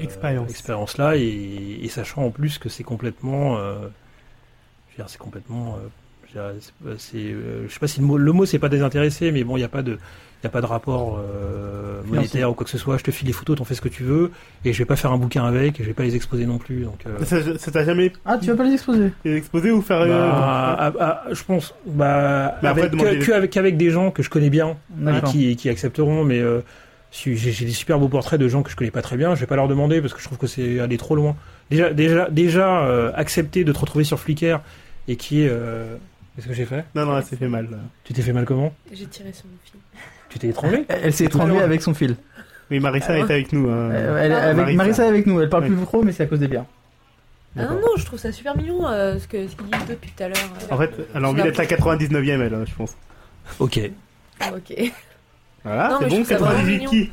Expérience. 0.01 0.49
expérience-là. 0.51 1.17
Et, 1.17 1.81
et 1.83 1.89
sachant 1.89 2.23
en 2.27 2.31
plus 2.31 2.59
que 2.59 2.69
c'est 2.69 2.85
complètement, 2.85 3.57
euh, 3.59 3.75
je 4.90 4.90
veux 4.90 4.90
dire, 4.90 4.90
c'est 5.09 5.19
complètement, 5.19 5.77
euh, 6.35 6.53
c'est- 6.61 6.99
c'est, 6.99 7.17
euh, 7.19 7.67
je 7.69 7.73
sais 7.73 7.81
pas 7.81 7.89
si 7.89 8.01
le 8.01 8.07
mot, 8.07 8.17
le 8.19 8.33
mot 8.33 8.45
c'est 8.47 8.59
pas 8.59 8.69
désintéressé, 8.69 9.33
mais 9.33 9.43
bon, 9.45 9.57
il 9.57 9.61
n'y 9.61 9.65
a 9.65 9.69
pas 9.69 9.83
de, 9.83 9.93
il 9.93 10.45
y 10.45 10.47
a 10.47 10.51
pas 10.51 10.61
de 10.61 10.67
rapport 10.67 11.19
euh, 11.21 12.03
monétaire 12.07 12.51
ou 12.51 12.55
quoi 12.55 12.65
que 12.65 12.71
ce 12.71 12.79
soit. 12.79 12.97
Je 12.99 13.03
te 13.05 13.11
file 13.11 13.27
les 13.27 13.33
photos, 13.33 13.57
t'en 13.59 13.65
fais 13.65 13.75
ce 13.75 13.81
que 13.81 13.89
tu 13.89 14.05
veux, 14.05 14.31
et 14.65 14.73
je 14.73 14.79
vais 14.79 14.85
pas 14.85 14.97
faire 14.97 15.13
un 15.13 15.19
bouquin 15.19 15.45
avec, 15.45 15.79
et 15.81 15.83
je 15.83 15.89
vais 15.89 15.95
pas 15.95 16.03
les 16.05 16.17
exposer 16.17 16.47
non 16.47 16.59
plus. 16.59 16.85
Donc, 16.85 17.05
euh, 17.07 17.25
Ça 17.25 17.59
ça 17.59 17.71
t'a 17.71 17.85
jamais 17.85 18.13
Ah, 18.25 18.39
tu 18.39 18.47
vas 18.47 18.57
pas 18.57 18.65
les 18.65 18.75
exposer? 18.75 19.13
exposé 19.25 19.71
ou 19.71 19.83
faire. 19.83 20.01
euh, 20.03 20.09
bah, 20.09 20.77
ah, 20.79 20.93
ah, 21.01 21.23
je 21.33 21.43
pense, 21.45 21.75
bah, 21.87 22.59
Mais 22.63 22.69
après, 22.69 22.83
avec, 22.83 22.93
demander 22.93 23.11
que, 23.11 23.15
les- 23.17 23.27
que 23.27 23.33
avec, 23.33 23.51
qu'avec 23.51 23.77
des 23.77 23.91
gens 23.91 24.11
que 24.11 24.23
je 24.23 24.31
connais 24.31 24.51
bien 24.51 24.77
et 25.01 25.05
D'accord. 25.05 25.31
qui, 25.33 25.57
qui 25.57 25.69
accepteront, 25.69 26.25
mais 26.25 26.39
euh, 26.39 26.61
si 27.11 27.35
j'ai 27.37 27.51
j'ai 27.51 27.65
des 27.65 27.73
super 27.73 27.99
beaux 27.99 28.09
portraits 28.09 28.39
de 28.41 28.47
gens 28.49 28.63
que 28.63 28.71
je 28.71 28.77
connais 28.77 28.93
pas 28.93 29.03
très 29.03 29.17
bien, 29.17 29.35
je 29.35 29.41
vais 29.41 29.47
pas 29.47 29.57
leur 29.57 29.67
demander 29.69 30.01
parce 30.01 30.15
que 30.15 30.21
je 30.21 30.25
trouve 30.27 30.39
que 30.39 30.47
c'est 30.47 30.79
aller 30.81 30.97
trop 30.97 31.17
loin. 31.17 31.35
Déjà, 31.71 31.93
déjà, 31.93 32.31
déjà 32.31 32.85
euh, 32.87 33.11
accepter 33.17 33.65
de 33.65 33.73
te 33.73 33.79
retrouver 33.79 34.05
sur 34.05 34.19
Flickr 34.21 34.61
et 35.09 35.17
qui 35.17 35.43
est. 35.43 35.49
Euh... 35.51 35.97
Qu'est-ce 36.37 36.47
que 36.49 36.55
j'ai 36.55 36.65
fait? 36.65 36.85
Non, 36.95 37.07
non, 37.07 37.17
elle 37.19 37.25
s'est 37.25 37.37
fait 37.37 37.49
mal. 37.49 37.69
là. 37.71 37.77
Tu 38.05 38.13
t'es 38.13 38.23
fait 38.23 38.33
mal 38.33 38.45
comment? 38.45 38.73
J'ai 38.93 39.07
tiré 39.07 39.33
sur 39.33 39.47
mon 39.47 39.57
fil. 39.65 39.81
Tu 40.29 40.39
t'es 40.39 40.49
étranglé? 40.49 40.85
Elle, 40.89 41.01
elle 41.05 41.13
s'est 41.13 41.25
étranglée 41.25 41.55
Alors. 41.57 41.65
avec 41.67 41.83
son 41.83 41.93
fil. 41.93 42.17
Oui, 42.71 42.79
Marissa 42.81 43.19
est 43.19 43.23
avec 43.23 43.53
nous. 43.53 43.69
hein. 43.69 43.91
Euh, 43.91 44.17
elle- 44.23 44.33
Ah, 44.33 44.43
avec 44.45 44.57
Marissa. 44.57 44.77
Marissa. 44.77 45.05
est 45.05 45.09
avec 45.09 45.27
nous. 45.27 45.41
Elle 45.41 45.49
parle 45.49 45.65
Oui. 45.65 45.71
plus 45.75 45.85
trop, 45.85 46.03
mais 46.03 46.13
c'est 46.13 46.23
à 46.23 46.27
cause 46.27 46.39
des 46.39 46.47
bières. 46.49 46.65
Ah 47.57 47.65
non, 47.65 47.75
non, 47.81 47.89
je 47.99 48.05
trouve 48.07 48.19
ça 48.21 48.31
super 48.31 48.57
mignon 48.57 48.87
euh, 48.89 49.19
ce 49.19 49.27
que 49.27 49.49
ce 49.49 49.57
qu'il 49.57 49.67
dit 49.67 49.73
Ludo 49.73 49.85
depuis 49.89 50.13
tout 50.17 50.23
à 50.23 50.29
l'heure. 50.29 50.37
euh. 50.71 50.75
En 50.75 50.79
fait, 50.79 50.93
elle 51.15 51.25
a 51.25 51.29
envie 51.29 51.43
d'être 51.43 51.59
la 51.59 51.67
99ème, 51.67 52.41
elle, 52.43 52.55
hein, 52.55 52.65
je 52.67 52.75
pense. 52.77 52.95
Ok. 53.59 53.81
Ah, 54.39 54.53
ok. 54.57 54.93
Voilà, 55.63 55.89
Non, 55.91 55.97
c'est 56.01 56.05
bon, 56.09 56.15
trouve 56.15 56.27
ça 56.27 56.37
vraiment 56.39 56.59
98 56.61 56.87
qui 56.89 57.11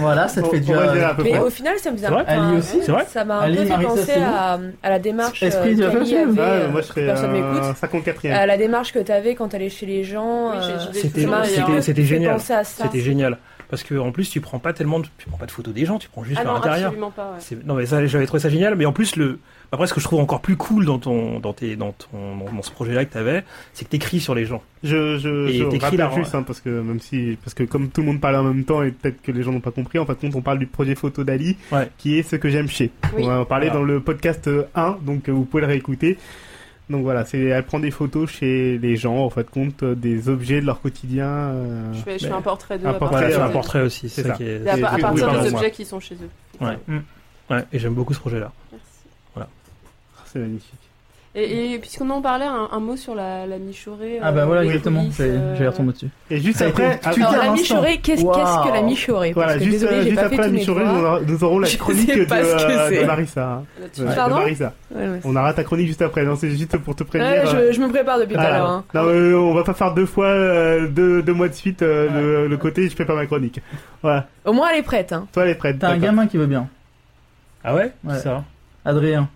Voilà, 0.00 0.26
ça 0.28 0.42
te 0.42 0.48
fait 0.48 0.60
à 1.04 1.14
peu 1.14 1.22
Mais 1.22 1.30
près. 1.30 1.38
au 1.38 1.50
final, 1.50 1.78
ça 1.78 1.90
me 1.92 1.96
faisait 1.96 2.08
un 2.08 2.58
aussi 2.58 2.78
C'est 2.82 2.90
vrai 2.92 3.06
Ça 3.08 3.24
m'a 3.24 3.40
un 3.42 3.54
peu 3.54 3.64
fait 3.64 3.82
penser 3.84 4.12
à, 4.20 4.58
à 4.82 4.90
la 4.90 4.98
démarche 4.98 5.42
Esprit, 5.42 5.80
euh, 5.80 5.88
avait, 5.90 6.34
Ah, 6.38 6.42
euh, 6.42 6.70
moi, 6.70 6.80
je 6.80 6.86
serais 6.86 7.06
personne 7.06 7.30
euh, 7.34 7.52
m'écoute. 7.52 7.76
54ème. 7.80 8.32
Euh, 8.42 8.46
la 8.46 8.56
démarche 8.56 8.92
que 8.92 8.98
tu 8.98 9.12
avais 9.12 9.34
quand 9.36 9.48
tu 9.48 9.56
allais 9.56 9.68
chez 9.70 9.86
les 9.86 10.02
gens. 10.02 10.50
Euh, 10.52 10.78
C'était- 10.92 12.04
génial. 12.04 12.40
à. 12.40 12.82
C'était 12.84 13.00
génial. 13.00 13.38
Parce 13.70 13.82
que 13.82 13.94
en 13.96 14.10
plus, 14.12 14.28
tu 14.28 14.40
prends 14.40 14.58
pas 14.58 14.72
tellement 14.72 14.98
de, 15.00 15.06
tu 15.16 15.28
prends 15.28 15.38
pas 15.38 15.46
de 15.46 15.50
photos 15.50 15.72
des 15.72 15.84
gens, 15.86 15.98
tu 15.98 16.08
prends 16.08 16.22
juste 16.24 16.38
Ah 16.40 16.44
par 16.44 16.54
non, 16.54 16.58
l'intérieur. 16.60 16.86
absolument 16.88 17.10
pas. 17.10 17.36
Ouais. 17.50 17.58
Non 17.64 17.74
mais 17.74 17.86
ça, 17.86 18.04
j'avais 18.06 18.26
trouvé 18.26 18.40
ça 18.40 18.48
génial. 18.48 18.74
Mais 18.74 18.86
en 18.86 18.92
plus, 18.92 19.16
le, 19.16 19.38
après, 19.72 19.86
ce 19.86 19.94
que 19.94 20.00
je 20.00 20.04
trouve 20.04 20.20
encore 20.20 20.40
plus 20.40 20.56
cool 20.56 20.84
dans 20.84 20.98
ton, 20.98 21.40
dans 21.40 21.52
tes, 21.52 21.76
dans 21.76 21.92
ton, 21.92 22.36
dans, 22.36 22.62
ce 22.62 22.70
projet-là 22.70 23.04
que 23.04 23.12
t'avais, 23.12 23.42
c'est 23.72 23.84
que 23.84 23.90
t'écris 23.90 24.20
sur 24.20 24.34
les 24.34 24.44
gens. 24.44 24.62
Je, 24.82 25.18
je, 25.18 25.48
Et 25.48 25.54
je 25.58 25.64
t'écris 25.64 25.78
rappelle 25.78 25.98
là, 25.98 26.10
juste, 26.14 26.34
hein, 26.34 26.42
parce 26.42 26.60
que 26.60 26.68
même 26.68 27.00
si, 27.00 27.36
parce 27.42 27.54
que 27.54 27.64
comme 27.64 27.88
tout 27.88 28.00
le 28.02 28.06
monde 28.08 28.20
parle 28.20 28.36
en 28.36 28.44
même 28.44 28.64
temps 28.64 28.82
et 28.82 28.90
peut-être 28.92 29.20
que 29.22 29.32
les 29.32 29.42
gens 29.42 29.52
n'ont 29.52 29.60
pas 29.60 29.70
compris, 29.72 29.98
en 29.98 30.06
fin 30.06 30.12
de 30.14 30.18
compte, 30.18 30.34
on 30.36 30.42
parle 30.42 30.58
du 30.58 30.66
projet 30.66 30.94
photo 30.94 31.24
d'Ali, 31.24 31.56
Ouais. 31.72 31.88
qui 31.98 32.18
est 32.18 32.22
ce 32.22 32.36
que 32.36 32.48
j'aime 32.48 32.68
chez. 32.68 32.90
Oui. 33.16 33.22
On 33.24 33.26
va 33.26 33.40
en 33.40 33.44
parler 33.44 33.66
Voilà. 33.68 33.80
dans 33.80 33.86
le 33.86 34.00
podcast 34.00 34.46
euh, 34.48 34.64
1, 34.74 34.98
donc 35.02 35.28
euh, 35.28 35.32
vous 35.32 35.44
pouvez 35.44 35.62
le 35.62 35.66
réécouter. 35.68 36.18
Donc 36.90 37.02
voilà, 37.02 37.24
c'est, 37.24 37.38
elle 37.40 37.64
prend 37.64 37.78
des 37.80 37.90
photos 37.90 38.30
chez 38.30 38.76
les 38.76 38.96
gens, 38.96 39.16
en 39.16 39.30
fin 39.30 39.40
de 39.40 39.46
compte, 39.46 39.82
euh, 39.82 39.94
des 39.94 40.28
objets 40.28 40.60
de 40.60 40.66
leur 40.66 40.82
quotidien. 40.82 41.26
euh, 41.26 41.92
Je 41.94 42.00
fais, 42.00 42.18
je 42.18 42.26
fais 42.26 42.32
un 42.32 42.42
portrait 42.42 42.78
de. 42.78 42.86
un 42.86 42.92
portrait, 42.92 43.30
c'est 43.32 43.40
un 43.40 43.48
portrait 43.48 43.80
aussi. 43.80 44.10
C'est 44.10 44.20
ça 44.22 44.28
ça. 44.28 44.34
qui 44.34 44.42
est. 44.44 44.66
À, 44.68 44.72
à 44.72 44.74
oui, 44.76 44.80
partir 44.82 45.00
pardon, 45.26 45.42
des 45.42 45.50
moi. 45.50 45.60
objets 45.60 45.70
qui 45.70 45.84
sont 45.86 45.98
chez 45.98 46.14
eux. 46.16 46.28
Ouais. 46.64 46.76
Ouais, 47.50 47.64
et 47.72 47.78
j'aime 47.78 47.94
beaucoup 47.94 48.12
ce 48.12 48.20
projet-là. 48.20 48.52
Merci. 48.70 48.84
C'est 50.34 50.40
magnifique. 50.40 50.74
Et, 51.36 51.72
et 51.74 51.78
puisqu'on 51.80 52.08
en 52.10 52.22
parlait, 52.22 52.44
un, 52.44 52.68
un 52.70 52.78
mot 52.78 52.96
sur 52.96 53.12
la, 53.16 53.44
la 53.44 53.58
Michorée. 53.58 54.20
Ah 54.22 54.30
bah 54.30 54.42
euh, 54.42 54.46
voilà, 54.46 54.64
exactement. 54.64 55.04
J'ai 55.10 55.24
euh, 55.32 55.68
retomber 55.68 55.92
dessus. 55.92 56.08
Et 56.30 56.38
juste 56.38 56.62
après, 56.62 57.00
Alors, 57.02 57.32
la. 57.32 57.50
Michorée, 57.50 57.98
qu'est-ce 57.98 58.22
que 58.22 58.72
la 58.72 58.82
Michorée 58.82 59.32
voilà, 59.32 59.54
que 59.54 59.64
juste, 59.64 59.80
désolé, 59.80 59.92
euh, 59.94 60.02
j'ai 60.02 60.10
juste 60.10 60.14
pas 60.20 60.26
après 60.26 60.36
fait 60.36 60.42
la 60.42 60.48
Michorée, 60.50 60.84
nous, 61.26 61.42
aurons 61.44 61.58
la 61.58 61.66
Je 61.68 61.76
chronique 61.76 62.08
sais 62.08 62.20
de, 62.20 62.24
pas 62.26 62.44
ce 62.44 62.54
que 62.66 62.70
euh, 62.70 62.90
de 62.90 62.94
c'est. 62.94 63.04
Marissa. 63.04 63.62
Ouais, 63.80 63.88
de 64.10 64.14
Pardon 64.14 64.34
Marissa. 64.36 64.72
Ouais, 64.94 65.08
ouais. 65.08 65.20
On 65.24 65.34
aura 65.34 65.52
ta 65.52 65.64
chronique 65.64 65.88
juste 65.88 66.02
après. 66.02 66.22
Non, 66.24 66.36
c'est 66.36 66.50
juste 66.50 66.76
pour 66.78 66.94
te 66.94 67.02
prévenir. 67.02 67.32
Ouais, 67.52 67.66
je, 67.68 67.72
je 67.72 67.80
me 67.80 67.88
prépare 67.88 68.20
depuis 68.20 68.34
tout 68.34 68.40
à 68.40 68.44
ah, 68.44 68.50
l'heure. 68.58 68.68
hein. 68.70 68.84
Non, 68.94 69.00
on 69.02 69.54
va 69.54 69.64
pas 69.64 69.74
faire 69.74 69.92
deux 69.92 70.06
fois, 70.06 70.26
euh, 70.26 70.86
deux, 70.86 71.20
deux 71.20 71.34
mois 71.34 71.48
de 71.48 71.54
suite 71.54 71.82
euh, 71.82 72.44
le, 72.44 72.46
le 72.46 72.56
côté 72.58 72.88
je 72.88 72.94
fais 72.94 73.04
pas 73.06 73.16
ma 73.16 73.26
chronique. 73.26 73.60
Voilà. 74.02 74.28
Au 74.44 74.52
moins, 74.52 74.68
elle 74.72 74.78
est 74.78 74.82
prête. 74.84 75.12
Hein. 75.12 75.26
Toi, 75.32 75.42
elle 75.46 75.50
est 75.50 75.54
prête. 75.56 75.80
T'as 75.80 75.88
un 75.90 75.98
gamin 75.98 76.28
qui 76.28 76.36
veut 76.36 76.46
bien. 76.46 76.68
Ah 77.64 77.74
ouais, 77.74 77.92
Ouais. 78.04 78.14
C'est 78.14 78.20
ça. 78.22 78.44
Adrien. 78.84 79.28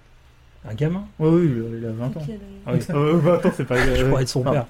Un 0.66 0.74
gamin? 0.74 1.04
Oui, 1.18 1.28
oui, 1.30 1.78
il 1.78 1.86
a 1.86 1.90
20 1.90 2.06
ans. 2.16 2.26
Ah 2.66 2.72
oui. 2.74 2.80
Euh, 2.90 3.18
20 3.18 3.46
ans, 3.46 3.52
c'est 3.56 3.64
pas. 3.64 3.76
Je 3.76 4.02
euh, 4.02 4.08
pourrais 4.08 4.22
être 4.22 4.28
son 4.28 4.42
père. 4.42 4.66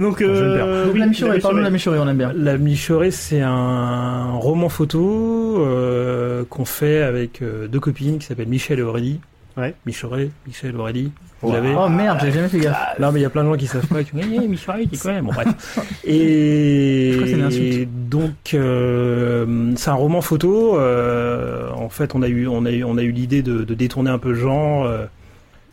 Donc, 0.00 0.22
euh. 0.22 0.84
Donc 0.84 0.94
oui, 0.94 1.00
la 1.00 1.06
Michorée, 1.06 1.38
parle-nous 1.40 1.60
de 1.60 1.64
la 1.64 1.70
Michorée. 1.70 1.96
Michorée, 1.96 2.08
on 2.08 2.10
aime 2.10 2.18
bien. 2.18 2.32
La 2.32 2.56
Michorée, 2.56 3.10
c'est 3.10 3.40
un 3.40 4.32
roman 4.32 4.68
photo 4.68 5.58
euh, 5.60 6.44
qu'on 6.48 6.64
fait 6.64 7.02
avec 7.02 7.42
euh, 7.42 7.66
deux 7.66 7.80
copines 7.80 8.18
qui 8.18 8.26
s'appellent 8.26 8.48
Michel 8.48 8.78
et 8.78 8.82
Aurélie. 8.82 9.20
Ouais. 9.58 9.74
Michorée, 9.86 10.30
Michel, 10.46 10.76
Aurélie. 10.76 11.10
Vous 11.42 11.52
l'avez 11.52 11.74
Oh 11.76 11.88
merde, 11.88 12.18
j'ai 12.22 12.30
jamais 12.30 12.48
fait 12.48 12.60
gaffe. 12.60 12.98
Non, 13.00 13.10
mais 13.12 13.20
il 13.20 13.22
y 13.22 13.26
a 13.26 13.30
plein 13.30 13.42
de 13.44 13.48
gens 13.50 13.56
qui 13.56 13.66
savent 13.66 13.86
pas. 13.86 14.04
Qui 14.04 14.14
disent, 14.16 14.32
hey, 14.32 14.48
Michorée, 14.48 14.88
c'est 14.92 15.00
quoi 15.00 15.20
Bon, 15.20 15.32
bref. 15.32 15.78
Et 16.04 17.86
donc, 17.86 18.54
euh, 18.54 19.72
c'est 19.76 19.90
un 19.90 19.94
roman 19.94 20.20
photo. 20.20 20.78
euh, 20.78 21.70
en 21.72 21.88
fait, 21.88 22.14
on 22.14 22.22
a 22.22 22.28
eu, 22.28 22.46
on 22.46 22.64
a 22.64 22.70
eu, 22.70 22.84
on 22.84 22.96
a 22.98 23.02
eu 23.02 23.10
l'idée 23.10 23.42
de, 23.42 23.64
de 23.64 23.74
détourner 23.74 24.10
un 24.10 24.18
peu 24.18 24.28
le 24.30 24.34
genre 24.36 24.84
euh, 24.84 25.06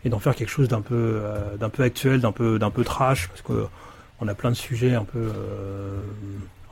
et 0.04 0.10
d'en 0.10 0.20
faire 0.20 0.36
quelque 0.36 0.50
chose 0.50 0.68
d'un 0.68 0.82
peu, 0.82 1.20
d'un 1.60 1.70
peu 1.70 1.84
actuel, 1.84 2.22
d'un 2.22 2.32
peu, 2.32 2.60
d'un 2.60 2.70
peu 2.72 2.84
trash, 2.84 3.28
parce 3.28 3.42
que 3.42 3.66
on 4.22 4.28
a 4.28 4.34
plein 4.36 4.50
de 4.52 4.56
sujets 4.56 4.94
un 4.96 5.04
peu, 5.04 5.32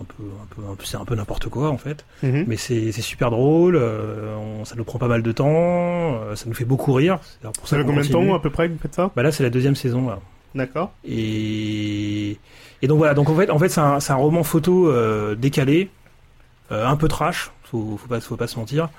un 0.01 0.05
peu, 0.05 0.23
un 0.71 0.75
peu, 0.75 0.83
c'est 0.85 0.97
un 0.97 1.05
peu 1.05 1.15
n'importe 1.15 1.47
quoi 1.49 1.69
en 1.69 1.77
fait. 1.77 2.05
Mhm. 2.23 2.45
Mais 2.47 2.57
c'est 2.57 2.91
super 2.93 3.29
drôle. 3.31 3.75
euh, 3.75 4.35
on- 4.37 4.65
ça 4.65 4.75
nous 4.75 4.83
prend 4.83 4.99
pas 4.99 5.07
mal 5.07 5.21
de 5.23 5.31
temps. 5.31 5.47
euh, 5.53 6.35
ça 6.35 6.45
nous 6.47 6.53
fait 6.55 6.65
beaucoup 6.65 6.93
rire. 6.93 7.19
Pour 7.41 7.67
Ça 7.67 7.77
fait 7.77 7.83
combien 7.85 8.01
de 8.01 8.07
temps 8.07 8.33
à 8.35 8.39
peu 8.39 8.49
près 8.49 8.67
que 8.67 8.73
vous 8.73 8.79
faites 8.79 8.95
ça? 8.95 9.11
Bah 9.15 9.23
là, 9.23 9.31
c'est 9.31 9.43
la 9.43 9.49
deuxième 9.49 9.75
saison 9.75 10.07
là. 10.09 10.19
D'accord. 10.55 10.91
Et, 11.03 12.37
et 12.81 12.87
donc 12.87 12.97
voilà, 12.97 13.13
donc 13.13 13.29
en 13.29 13.35
fait, 13.35 13.49
en 13.49 13.57
fait 13.59 13.69
c'est 13.69 13.81
un, 13.81 13.97
un 14.07 14.15
roman 14.15 14.43
photo 14.43 14.87
euh, 14.89 15.35
décalé, 15.35 15.89
euh, 16.71 16.85
un 16.85 16.95
peu 16.95 17.07
trash, 17.07 17.51
faut, 17.63 17.97
faut, 17.97 18.07
pas, 18.07 18.19
faut 18.21 18.35
pas 18.35 18.47
se 18.47 18.57
mentir. 18.59 18.89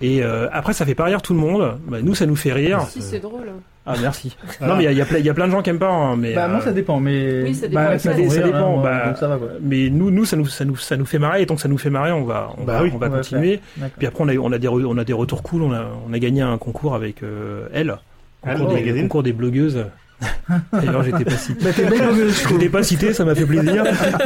Et 0.00 0.22
euh, 0.22 0.46
après, 0.52 0.72
ça 0.74 0.84
fait 0.84 0.94
pas 0.94 1.04
rire 1.04 1.22
tout 1.22 1.32
le 1.32 1.40
monde. 1.40 1.78
Bah, 1.88 1.98
nous, 2.02 2.14
ça 2.14 2.26
nous 2.26 2.36
fait 2.36 2.52
rire. 2.52 2.82
Si, 2.88 3.00
c'est 3.00 3.18
drôle. 3.18 3.46
Ah, 3.86 3.94
merci. 4.00 4.36
Voilà. 4.58 4.74
Non, 4.74 4.78
mais 4.78 4.84
il 4.86 4.92
y 4.92 4.96
y, 4.96 5.00
a 5.00 5.04
plein- 5.06 5.18
il 5.18 5.24
y 5.24 5.30
a 5.30 5.34
plein 5.34 5.46
de 5.46 5.52
gens 5.52 5.62
qui 5.62 5.70
aiment 5.70 5.78
pas. 5.78 5.88
hein, 5.90 6.16
mais, 6.16 6.34
Bah 6.34 6.48
moi 6.48 6.58
euh, 6.58 6.62
ça 6.62 6.72
dépend, 6.72 6.98
mais... 7.00 7.44
Oui, 7.44 7.54
ça 7.54 7.68
dépend. 7.68 7.82
bah, 7.84 7.88
Ouais, 7.90 7.98
ça, 7.98 8.12
dépend. 8.14 8.80
hein, 8.80 8.82
bah, 8.82 9.06
donc 9.06 9.16
ça 9.16 9.28
va 9.28 9.36
quoi. 9.38 9.48
mais 9.62 9.88
nous, 9.90 10.10
nous, 10.10 10.24
ça 10.24 10.36
nous, 10.36 10.46
ça 10.46 10.64
nous, 10.64 10.76
ça 10.76 10.96
nous 10.96 11.06
fait 11.06 11.18
marrer. 11.20 11.42
Et 11.42 11.46
tant 11.46 11.54
que 11.54 11.60
ça 11.62 11.68
nous 11.68 11.78
fait 11.78 11.88
marrer, 11.88 12.12
on 12.12 12.24
va, 12.24 12.50
on 12.58 12.64
Bah 12.64 12.74
va, 12.78 12.82
oui, 12.82 12.90
on 12.94 12.98
va 12.98 13.06
on 13.06 13.10
va 13.10 13.16
continuer. 13.18 13.60
D'accord. 13.76 13.94
Puis 13.96 14.06
après, 14.06 14.24
on 14.24 14.28
a, 14.28 14.34
on 14.36 14.52
a 14.52 14.58
des, 14.58 14.68
re- 14.68 14.84
on 14.86 14.98
a 14.98 15.04
des 15.04 15.12
retours 15.12 15.42
cool. 15.42 15.62
On 15.62 15.72
a, 15.72 15.86
on 16.08 16.12
a 16.12 16.18
gagné 16.18 16.42
un 16.42 16.58
concours 16.58 16.94
avec 16.94 17.22
euh, 17.22 17.68
elle. 17.72 17.96
Elle, 18.44 18.58
Concours 18.58 18.74
des, 18.74 19.00
concours 19.02 19.22
des 19.22 19.32
blogueuses. 19.32 19.86
D'ailleurs, 20.72 21.02
j'étais 21.02 21.24
pas 21.24 21.36
cité. 21.36 21.64
Bah 21.64 21.70
je 21.72 22.68
pas 22.68 22.82
cité, 22.82 23.12
ça 23.12 23.24
m'a 23.24 23.34
fait 23.34 23.46
plaisir. 23.46 23.84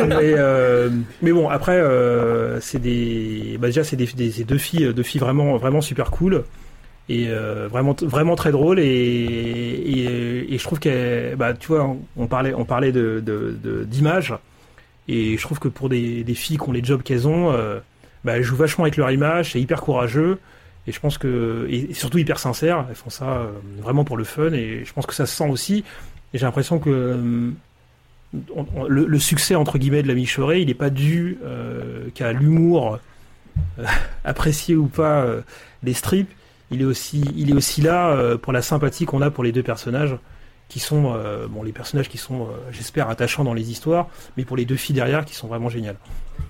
mais, 0.08 0.34
euh, 0.36 0.90
mais 1.22 1.32
bon, 1.32 1.48
après, 1.48 1.76
euh, 1.76 2.60
c'est 2.60 2.78
des, 2.78 3.56
bah 3.58 3.68
déjà, 3.68 3.84
c'est 3.84 3.96
des, 3.96 4.06
deux 4.44 4.58
filles, 4.58 4.92
deux 4.94 5.02
filles 5.02 5.20
vraiment, 5.20 5.56
vraiment 5.56 5.80
super 5.80 6.10
cool 6.10 6.44
et 7.08 7.26
euh, 7.28 7.66
vraiment, 7.68 7.96
vraiment 8.02 8.36
très 8.36 8.52
drôles. 8.52 8.78
Et, 8.78 8.84
et, 8.84 10.54
et 10.54 10.58
je 10.58 10.64
trouve 10.64 10.78
qu'elles, 10.78 11.36
bah, 11.36 11.54
tu 11.54 11.68
vois, 11.68 11.96
on, 12.16 12.26
parlait, 12.26 12.54
on 12.54 12.64
parlait 12.64 12.92
de, 12.92 13.22
d'image. 13.86 14.34
Et 15.08 15.36
je 15.36 15.42
trouve 15.42 15.58
que 15.58 15.68
pour 15.68 15.88
des, 15.88 16.22
des 16.22 16.34
filles 16.34 16.58
qui 16.58 16.68
ont 16.68 16.72
les 16.72 16.84
jobs 16.84 17.02
qu'elles 17.02 17.26
ont, 17.26 17.52
bah, 18.24 18.36
elles 18.36 18.42
jouent 18.42 18.56
vachement 18.56 18.84
avec 18.84 18.96
leur 18.96 19.10
image, 19.10 19.52
c'est 19.52 19.60
hyper 19.60 19.80
courageux. 19.80 20.38
Et 20.90 20.92
je 20.92 20.98
pense 20.98 21.18
que, 21.18 21.68
et 21.70 21.94
surtout 21.94 22.18
hyper 22.18 22.40
sincère, 22.40 22.84
elles 22.88 22.96
font 22.96 23.10
ça 23.10 23.30
euh, 23.30 23.52
vraiment 23.80 24.02
pour 24.02 24.16
le 24.16 24.24
fun. 24.24 24.52
Et 24.52 24.84
je 24.84 24.92
pense 24.92 25.06
que 25.06 25.14
ça 25.14 25.24
se 25.24 25.36
sent 25.36 25.48
aussi. 25.48 25.84
Et 26.34 26.38
j'ai 26.38 26.44
l'impression 26.44 26.80
que 26.80 26.90
euh, 26.90 27.52
le, 28.88 29.18
succès 29.20 29.54
entre 29.54 29.78
guillemets 29.78 30.02
de 30.02 30.08
la 30.08 30.14
Michorée, 30.14 30.62
il 30.62 30.66
n'est 30.66 30.74
pas 30.74 30.90
dû 30.90 31.38
euh, 31.44 32.08
qu'à 32.12 32.32
l'humour 32.32 32.98
apprécié 34.24 34.74
ou 34.74 34.86
pas 34.86 35.24
des 35.84 35.94
strips. 35.94 36.30
Il 36.72 36.80
est 36.82 36.86
aussi, 36.86 37.22
il 37.36 37.50
est 37.50 37.54
aussi 37.54 37.82
là 37.82 38.36
pour 38.38 38.52
la 38.52 38.62
sympathie 38.62 39.04
qu'on 39.04 39.22
a 39.22 39.30
pour 39.30 39.44
les 39.44 39.52
deux 39.52 39.62
personnages, 39.62 40.16
qui 40.70 40.78
sont 40.80 41.12
euh, 41.14 41.46
bon 41.48 41.62
les 41.62 41.72
personnages 41.72 42.08
qui 42.08 42.16
sont, 42.16 42.44
euh, 42.44 42.46
j'espère, 42.70 43.10
attachants 43.10 43.44
dans 43.44 43.52
les 43.52 43.70
histoires, 43.70 44.06
mais 44.38 44.44
pour 44.46 44.56
les 44.56 44.64
deux 44.64 44.76
filles 44.76 44.94
derrière 44.94 45.24
qui 45.26 45.34
sont 45.34 45.48
vraiment 45.48 45.68
géniales. 45.68 45.96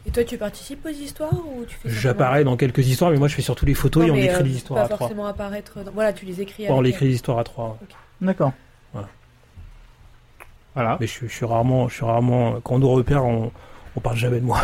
Et 0.06 0.10
toi, 0.12 0.22
tu 0.22 0.38
participes 0.38 0.84
aux 0.86 0.88
histoires 0.90 1.32
ou 1.34 1.64
tu 1.66 1.74
fais 1.76 1.88
J'apparais 1.90 2.44
dans 2.44 2.56
quelques 2.56 2.86
histoires, 2.86 3.10
mais 3.10 3.16
moi 3.18 3.26
je 3.28 3.34
fais 3.34 3.42
surtout 3.42 3.66
les 3.66 3.74
photos 3.74 4.06
Non, 4.06 4.14
et 4.14 4.20
on 4.20 4.22
écrit 4.22 4.40
euh, 4.40 4.42
des 4.44 4.54
histoires 4.56 4.78
pas 4.80 4.84
à 4.84 4.88
trois. 4.88 4.98
forcément 5.08 5.26
apparaître. 5.26 5.82
dans- 5.82 5.90
Voilà, 5.92 6.12
tu 6.12 6.24
les 6.26 6.40
écris. 6.40 6.66
on 6.68 6.78
avec 6.78 6.94
écrit 6.94 7.06
des 7.08 7.14
histoires 7.14 7.38
à 7.38 7.44
trois. 7.44 7.78
D'accord. 8.20 8.52
Voilà. 10.74 10.96
Mais 11.00 11.06
je, 11.08 11.26
je 11.26 11.32
suis 11.32 11.44
rarement, 11.46 11.88
je 11.88 11.94
suis 11.94 12.04
rarement 12.04 12.60
quand 12.60 12.76
on 12.76 12.78
nous 12.78 12.88
repère, 12.90 13.24
on, 13.24 13.50
on 13.96 14.00
parle 14.00 14.16
jamais 14.16 14.38
de 14.38 14.44
moi. 14.44 14.60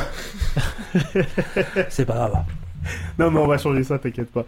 C'est 1.88 2.04
pas 2.04 2.14
grave. 2.14 2.44
Non, 3.18 3.30
mais 3.32 3.40
on 3.40 3.46
va 3.48 3.58
changer 3.58 3.82
ça, 3.82 3.98
t'inquiète 3.98 4.30
pas. 4.30 4.44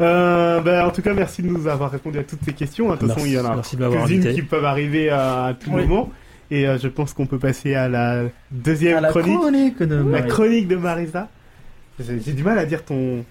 Euh, 0.00 0.60
bah, 0.60 0.86
en 0.86 0.90
tout 0.90 1.02
cas, 1.02 1.12
merci 1.14 1.42
de 1.42 1.48
nous 1.48 1.66
avoir 1.66 1.90
répondu 1.90 2.18
à 2.18 2.24
toutes 2.24 2.42
ces 2.44 2.52
questions. 2.52 2.90
De 2.90 2.96
toute 2.96 3.08
façon, 3.08 3.20
Merci, 3.20 3.30
il 3.30 3.34
y 3.82 3.84
en 3.84 3.92
a 3.92 3.98
quelques-unes 4.06 4.34
qui 4.34 4.42
peuvent 4.42 4.64
arriver 4.64 5.10
à, 5.10 5.56
tout 5.58 5.70
Oui. 5.72 5.82
moment. 5.86 6.10
Et 6.50 6.66
euh, 6.66 6.78
je 6.78 6.88
pense 6.88 7.12
qu'on 7.12 7.26
peut 7.26 7.38
passer 7.38 7.74
à 7.74 7.88
la 7.88 8.22
deuxième 8.50 8.98
À 8.98 9.00
la 9.02 9.08
chronique. 9.10 9.38
chronique 9.38 9.82
de 9.82 10.10
La 10.10 10.22
chronique 10.22 10.68
de 10.68 10.76
Marisa. 10.76 11.28
J'ai 12.00 12.20
j'ai 12.20 12.32
du 12.32 12.42
mal 12.44 12.58
à 12.58 12.64
dire 12.64 12.84
ton. 12.84 13.24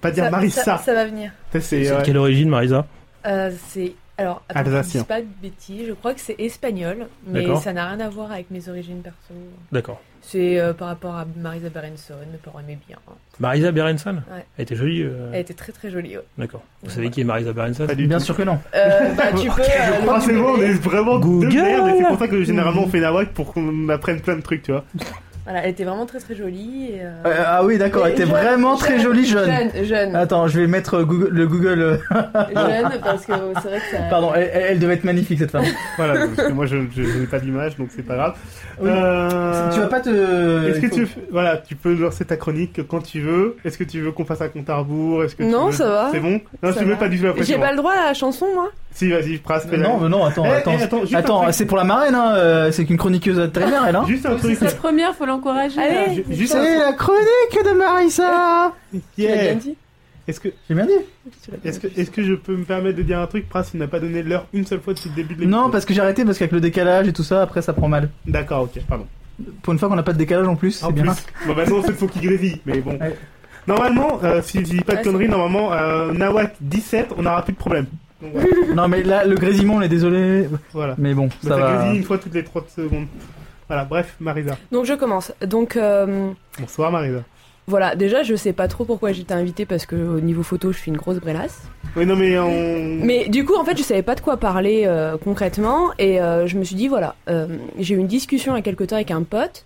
Pas 0.00 0.10
dire 0.10 0.24
Ça- 0.24 0.30
Marissa. 0.30 0.64
Ça, 0.64 0.78
ça 0.78 0.94
va 0.94 1.04
venir. 1.04 1.30
C'est 1.60 1.88
euh, 1.90 2.00
quelle 2.02 2.16
origine, 2.16 2.48
Marisa 2.48 2.86
Euh, 3.26 3.50
c'est 3.68 3.94
alors 4.18 4.42
attends, 4.48 4.70
je 4.70 4.80
dise 4.80 5.02
pas 5.04 5.20
de 5.20 5.26
bêtises. 5.42 5.86
Je 5.86 5.92
crois 5.92 6.14
que 6.14 6.20
c'est 6.20 6.36
espagnol, 6.38 7.06
mais 7.26 7.42
D'accord. 7.42 7.62
ça 7.62 7.72
n'a 7.74 7.86
rien 7.90 8.00
à 8.00 8.08
voir 8.08 8.32
avec 8.32 8.50
mes 8.50 8.68
origines 8.68 9.02
perso. 9.02 9.34
D'accord. 9.70 10.00
C'est 10.28 10.58
euh, 10.58 10.72
par 10.72 10.88
rapport 10.88 11.14
à 11.14 11.24
Marisa 11.36 11.68
Berenson. 11.68 12.14
Mes 12.32 12.38
parents 12.38 12.58
aimaient 12.58 12.78
bien. 12.88 12.96
Marisa 13.38 13.70
Berenson 13.70 14.14
Ouais. 14.32 14.44
Elle 14.58 14.62
était 14.64 14.74
jolie. 14.74 15.02
euh, 15.04 15.30
Elle 15.32 15.40
était 15.42 15.54
très 15.54 15.70
très 15.70 15.88
jolie. 15.90 16.16
ouais. 16.16 16.24
D'accord. 16.36 16.62
Vous 16.82 16.88
Ouais. 16.88 16.94
savez 16.94 17.10
qui 17.10 17.20
est 17.20 17.24
Marisa 17.24 17.52
Berenson? 17.52 17.86
Pas 17.86 17.94
du 17.94 18.08
Bien 18.08 18.18
tout. 18.18 18.24
sûr 18.24 18.36
que 18.36 18.42
non. 18.42 18.58
Euh, 18.74 19.14
bah, 19.14 19.24
tu 19.40 19.48
peux. 19.50 19.62
euh, 19.62 19.64
Je 19.64 20.02
crois 20.02 20.18
que 20.18 20.24
c'est 20.24 20.32
bon, 20.34 20.54
on 20.58 20.60
est 20.62 20.72
vraiment 20.72 21.18
Google. 21.20 21.48
deux 21.50 21.62
merdes 21.62 21.88
et 21.88 21.98
c'est 21.98 22.06
pour 22.08 22.18
ça 22.18 22.26
que 22.26 22.42
généralement 22.42 22.82
on 22.82 22.88
fait 22.88 22.98
Nawak 23.00 23.28
pour 23.34 23.52
qu'on 23.54 23.88
apprenne 23.88 24.20
plein 24.20 24.34
de 24.36 24.40
trucs, 24.42 24.62
tu 24.62 24.72
vois. 24.72 24.84
Voilà, 25.46 25.62
elle 25.64 25.70
était 25.70 25.84
vraiment 25.84 26.06
très 26.06 26.18
très 26.18 26.34
jolie. 26.34 26.90
Et, 26.94 27.02
euh, 27.02 27.10
Euh, 27.24 27.42
ah 27.46 27.64
oui, 27.64 27.78
d'accord, 27.78 28.04
elle 28.06 28.14
était 28.14 28.26
jeune, 28.26 28.32
vraiment 28.34 28.76
très 28.76 28.98
jolie 28.98 29.24
jeune. 29.24 29.48
Jeune, 29.72 29.84
jeune, 29.84 30.16
Attends, 30.16 30.48
je 30.48 30.58
vais 30.60 30.66
mettre 30.66 30.94
euh, 30.94 31.04
Google, 31.04 31.28
le 31.30 31.46
Google. 31.46 31.80
euh, 31.80 31.96
jeune, 32.54 32.90
parce 33.02 33.24
que 33.26 33.32
c'est 33.62 33.68
vrai 33.68 33.78
que 33.78 33.96
ça. 33.96 34.02
Pardon, 34.10 34.32
elle, 34.34 34.78
devait 34.80 34.94
être 34.94 35.04
magnifique 35.04 35.38
cette 35.38 35.52
femme. 35.52 35.64
Voilà, 35.96 36.26
parce 36.34 36.48
que 36.48 36.52
moi 36.52 36.66
je, 36.66 36.76
je, 36.94 37.02
je 37.04 37.18
n'ai 37.18 37.26
pas 37.26 37.38
d'image 37.38 37.76
donc 37.76 37.88
c'est 37.94 38.02
pas 38.02 38.16
grave. 38.16 38.34
Oui. 38.80 38.90
Euh, 38.92 39.70
Tu 39.72 39.78
vas 39.80 39.86
pas 39.86 40.00
te. 40.00 40.68
Est-ce 40.68 40.80
que 40.80 40.88
faut- 40.88 40.96
tu 40.96 41.08
voilà, 41.30 41.56
tu 41.58 41.76
peux 41.76 41.94
lancer 41.94 42.24
ta 42.24 42.36
chronique 42.36 42.80
quand 42.88 43.00
tu 43.00 43.20
veux. 43.20 43.56
Est-ce 43.64 43.78
que 43.78 43.84
tu 43.84 44.00
veux 44.00 44.10
qu'on 44.12 44.24
fasse 44.24 44.40
un 44.42 44.48
compte 44.48 44.68
à 44.68 44.76
rebours? 44.76 45.22
Est-ce 45.24 45.36
que 45.36 45.44
tu 45.44 45.48
Non, 45.48 45.66
veux- 45.66 45.72
ça 45.72 45.88
va. 45.88 46.08
C'est 46.12 46.20
bon? 46.20 46.40
Non, 46.62 46.72
Ça 46.72 46.80
je 46.80 46.84
veux 46.84 46.90
va. 46.92 46.96
pas 46.96 47.08
du 47.08 47.18
tout 47.18 47.24
la 47.24 47.32
J'ai 47.42 47.56
pas 47.58 47.70
le 47.70 47.76
droit 47.76 47.92
à 47.92 48.06
la 48.06 48.14
chanson, 48.14 48.46
moi 48.52 48.70
Si, 48.96 49.10
vas-y, 49.10 49.36
Pras. 49.36 49.60
Non, 49.76 49.98
mais 50.00 50.08
non, 50.08 50.24
attends, 50.24 50.44
Eh, 50.46 50.52
attends. 50.52 50.72
eh, 50.78 50.82
attends, 50.82 51.02
Attends, 51.14 51.52
c'est 51.52 51.66
pour 51.66 51.76
la 51.76 51.84
marraine, 51.84 52.14
hein. 52.14 52.32
euh, 52.34 52.72
C'est 52.72 52.86
qu'une 52.86 52.96
chroniqueuse 52.96 53.38
vétérinaire, 53.38 53.84
elle, 53.86 53.94
hein. 53.96 54.04
Juste 54.08 54.24
un 54.24 54.38
C'est 54.38 54.54
truc. 54.56 54.70
sa 54.70 54.74
première, 54.74 55.14
faut 55.14 55.26
l'encourager. 55.26 55.78
Allez. 55.78 56.24
C'est 56.46 56.78
la 56.78 56.94
chronique 56.94 57.62
de 57.62 57.76
Marissa. 57.76 58.72
Bien 58.92 59.00
Yeah. 59.18 59.54
Est-ce 60.28 60.40
que, 60.40 60.48
J'ai 60.68 60.74
bien 60.74 60.86
dit. 60.86 60.92
Bien 61.48 61.58
est-ce 61.70 61.78
que, 61.78 61.86
est-ce 62.00 62.10
que 62.10 62.22
je 62.22 62.32
peux 62.34 62.56
me 62.56 62.64
permettre 62.64 62.96
de 62.96 63.02
dire 63.02 63.20
un 63.20 63.26
truc? 63.26 63.48
Pras, 63.50 63.62
il 63.74 63.78
n'a 63.80 63.86
pas 63.86 64.00
donné 64.00 64.22
l'heure 64.22 64.46
une 64.54 64.64
seule 64.66 64.80
fois 64.80 64.94
depuis 64.94 65.10
le 65.10 65.14
début 65.14 65.34
de 65.34 65.40
l'émission. 65.42 65.62
Non, 65.64 65.70
parce 65.70 65.84
que 65.84 65.92
j'ai 65.94 66.00
arrêté 66.00 66.24
parce 66.24 66.38
qu'avec 66.38 66.52
le 66.52 66.60
décalage 66.60 67.06
et 67.06 67.12
tout 67.12 67.22
ça, 67.22 67.42
après 67.42 67.60
ça 67.62 67.74
prend 67.74 67.88
mal. 67.88 68.08
D'accord, 68.26 68.62
ok, 68.62 68.80
pardon. 68.88 69.06
Pour 69.62 69.74
une 69.74 69.78
fois 69.78 69.88
qu'on 69.90 69.94
n'a 69.94 70.02
pas 70.02 70.14
de 70.14 70.18
décalage 70.18 70.48
en 70.48 70.56
plus, 70.56 70.82
En 70.82 70.86
c'est 70.88 70.94
plus, 70.94 71.02
bien. 71.02 71.14
bon, 71.46 71.52
bah 71.54 71.64
non, 71.68 71.82
c'est 71.84 71.92
faut 71.92 72.06
qu'il 72.08 72.22
grésille, 72.22 72.60
mais 72.64 72.80
bon. 72.80 72.92
Ouais. 72.98 73.14
Normalement, 73.68 74.18
euh, 74.24 74.40
si 74.42 74.58
je 74.60 74.64
dis 74.64 74.80
pas 74.80 74.94
de 74.94 74.98
Ouais, 74.98 75.04
conneries, 75.04 75.28
normalement, 75.28 75.72
euh, 75.74 76.12
Nawak 76.12 76.54
17, 76.60 77.10
on 77.18 77.22
n'aura 77.22 77.42
plus 77.42 77.52
de 77.52 77.58
problème. 77.58 77.86
Donc, 78.22 78.32
voilà. 78.32 78.48
Non, 78.74 78.88
mais 78.88 79.02
là, 79.02 79.24
le 79.24 79.34
grésillement, 79.36 79.74
on 79.76 79.82
est 79.82 79.88
désolé. 79.88 80.48
voilà. 80.72 80.94
Mais 80.98 81.14
bon, 81.14 81.26
Bah, 81.26 81.34
ça 81.42 81.48
ça 81.50 81.56
va. 81.56 81.76
grésille 81.76 81.98
une 81.98 82.04
fois 82.04 82.18
toutes 82.18 82.34
les 82.34 82.44
30 82.44 82.68
secondes. 82.70 83.06
Voilà, 83.68 83.84
bref, 83.84 84.14
Marisa. 84.20 84.56
Donc 84.70 84.84
je 84.84 84.94
commence. 84.94 85.32
Donc 85.44 85.76
euh, 85.76 86.30
Bonsoir 86.60 86.92
Marisa. 86.92 87.24
voilà, 87.66 87.96
déjà 87.96 88.22
je 88.22 88.36
sais 88.36 88.52
pas 88.52 88.68
trop 88.68 88.84
pourquoi 88.84 89.10
j'étais 89.10 89.34
invitée 89.34 89.66
parce 89.66 89.86
que 89.86 89.96
au 89.96 90.20
niveau 90.20 90.44
photo 90.44 90.70
je 90.70 90.78
suis 90.78 90.90
une 90.92 90.96
grosse 90.96 91.16
brélasse. 91.18 91.62
Oui, 91.96 92.06
non, 92.06 92.14
mais 92.14 92.38
on. 92.38 93.04
Mais 93.04 93.28
du 93.28 93.44
coup 93.44 93.56
en 93.56 93.64
fait 93.64 93.76
je 93.76 93.82
savais 93.82 94.02
pas 94.04 94.14
de 94.14 94.20
quoi 94.20 94.36
parler 94.36 94.84
euh, 94.86 95.16
concrètement 95.16 95.90
et 95.98 96.20
euh, 96.20 96.46
je 96.46 96.56
me 96.58 96.62
suis 96.62 96.76
dit 96.76 96.86
voilà, 96.86 97.16
euh, 97.28 97.48
j'ai 97.80 97.96
eu 97.96 97.98
une 97.98 98.06
discussion 98.06 98.52
il 98.54 98.58
y 98.58 98.60
a 98.60 98.62
quelque 98.62 98.84
temps 98.84 98.94
avec 98.96 99.10
un 99.10 99.24
pote 99.24 99.64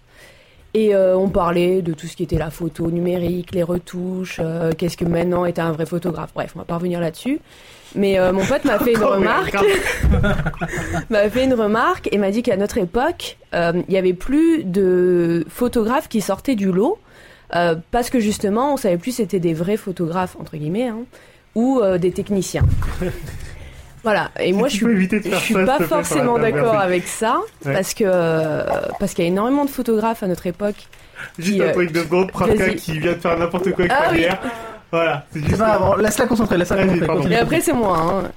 Et 0.72 0.94
euh, 0.94 1.14
on 1.14 1.28
parlait 1.28 1.82
de 1.82 1.92
tout 1.92 2.06
ce 2.06 2.16
qui 2.16 2.22
était 2.22 2.38
la 2.38 2.48
photo 2.50 2.90
numérique, 2.90 3.52
les 3.52 3.62
retouches, 3.64 4.38
euh, 4.42 4.72
qu'est-ce 4.72 4.96
que 4.96 5.04
maintenant 5.04 5.44
était 5.44 5.60
un 5.60 5.72
vrai 5.72 5.84
photographe. 5.84 6.30
Bref, 6.34 6.52
on 6.56 6.60
va 6.60 6.64
pas 6.64 6.76
revenir 6.76 7.00
là-dessus. 7.00 7.38
Mais 7.94 8.18
euh, 8.18 8.32
mon 8.32 8.44
pote 8.44 8.64
m'a 8.64 8.78
fait 8.78 8.92
une 8.92 8.98
mais 9.00 9.04
remarque, 9.04 9.56
m'a 11.10 11.28
fait 11.28 11.44
une 11.44 11.54
remarque 11.54 12.08
et 12.12 12.18
m'a 12.18 12.30
dit 12.30 12.42
qu'à 12.42 12.56
notre 12.56 12.78
époque, 12.78 13.36
euh, 13.54 13.72
il 13.88 13.94
y 13.94 13.98
avait 13.98 14.12
plus 14.14 14.64
de 14.64 15.44
photographes 15.48 16.08
qui 16.08 16.20
sortaient 16.20 16.54
du 16.54 16.70
lot 16.70 16.98
euh, 17.54 17.74
parce 17.90 18.10
que 18.10 18.20
justement, 18.20 18.72
on 18.74 18.76
savait 18.76 18.96
plus 18.96 19.10
si 19.10 19.16
c'était 19.18 19.40
des 19.40 19.54
vrais 19.54 19.76
photographes 19.76 20.36
entre 20.38 20.56
guillemets 20.56 20.88
hein, 20.88 21.00
ou 21.54 21.80
euh, 21.80 21.98
des 21.98 22.12
techniciens. 22.12 22.64
voilà. 24.04 24.30
Et 24.38 24.46
Si 24.46 24.52
moi, 24.52 24.68
je 24.68 24.76
suis 24.76 25.08
je 25.10 25.34
suis 25.36 25.54
ça, 25.54 25.64
pas 25.64 25.80
forcément 25.80 26.38
d'accord 26.38 26.78
avec 26.78 27.06
ça 27.06 27.40
Ouais. 27.66 27.74
parce 27.74 27.92
que 27.94 28.04
euh, 28.06 28.64
parce 28.98 29.14
qu'il 29.14 29.24
y 29.24 29.26
a 29.26 29.30
énormément 29.30 29.64
de 29.64 29.70
photographes 29.70 30.22
à 30.22 30.26
notre 30.28 30.46
époque. 30.46 30.76
Juste 31.38 31.56
qui, 31.56 31.62
un 31.62 31.66
euh, 31.66 31.72
truc 31.72 31.92
de 31.92 32.00
Pravka 32.02 32.54
vas-y. 32.54 32.76
qui 32.76 32.98
vient 32.98 33.12
de 33.12 33.18
faire 33.18 33.38
n'importe 33.38 33.72
quoi 33.72 33.84
avec 33.84 33.92
Ah 33.94 34.04
sa 34.06 34.12
oui. 34.12 34.26
Voilà, 34.92 35.24
c'est 35.32 35.40
pas 35.56 35.78
grave, 35.78 36.00
laisse-la 36.02 36.26
concentrer, 36.26 36.58
laisse-la 36.58 36.76
concentrer. 36.82 37.06
pardon. 37.06 37.22
continue. 37.22 37.34
Et 37.34 37.38
après, 37.38 37.60
c'est 37.60 37.72
moi. 37.72 37.98
hein. 38.24 38.30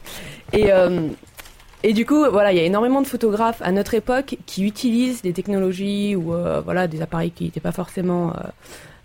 Et, 0.54 0.72
euh, 0.72 1.08
et 1.84 1.94
du 1.94 2.06
coup, 2.06 2.24
voilà, 2.32 2.52
il 2.52 2.58
y 2.58 2.62
a 2.62 2.64
énormément 2.64 3.02
de 3.02 3.08
photographes 3.08 3.62
à 3.64 3.72
notre 3.72 3.94
époque 3.96 4.38
qui 4.46 4.66
utilisent 4.66 5.22
des 5.22 5.34
technologies 5.34 6.16
ou 6.16 6.34
euh, 6.34 6.62
voilà, 6.64 6.88
des 6.88 7.02
appareils 7.02 7.32
qui 7.32 7.46
n'étaient 7.46 7.60
pas 7.60 7.72
forcément 7.72 8.30
euh, 8.30 8.40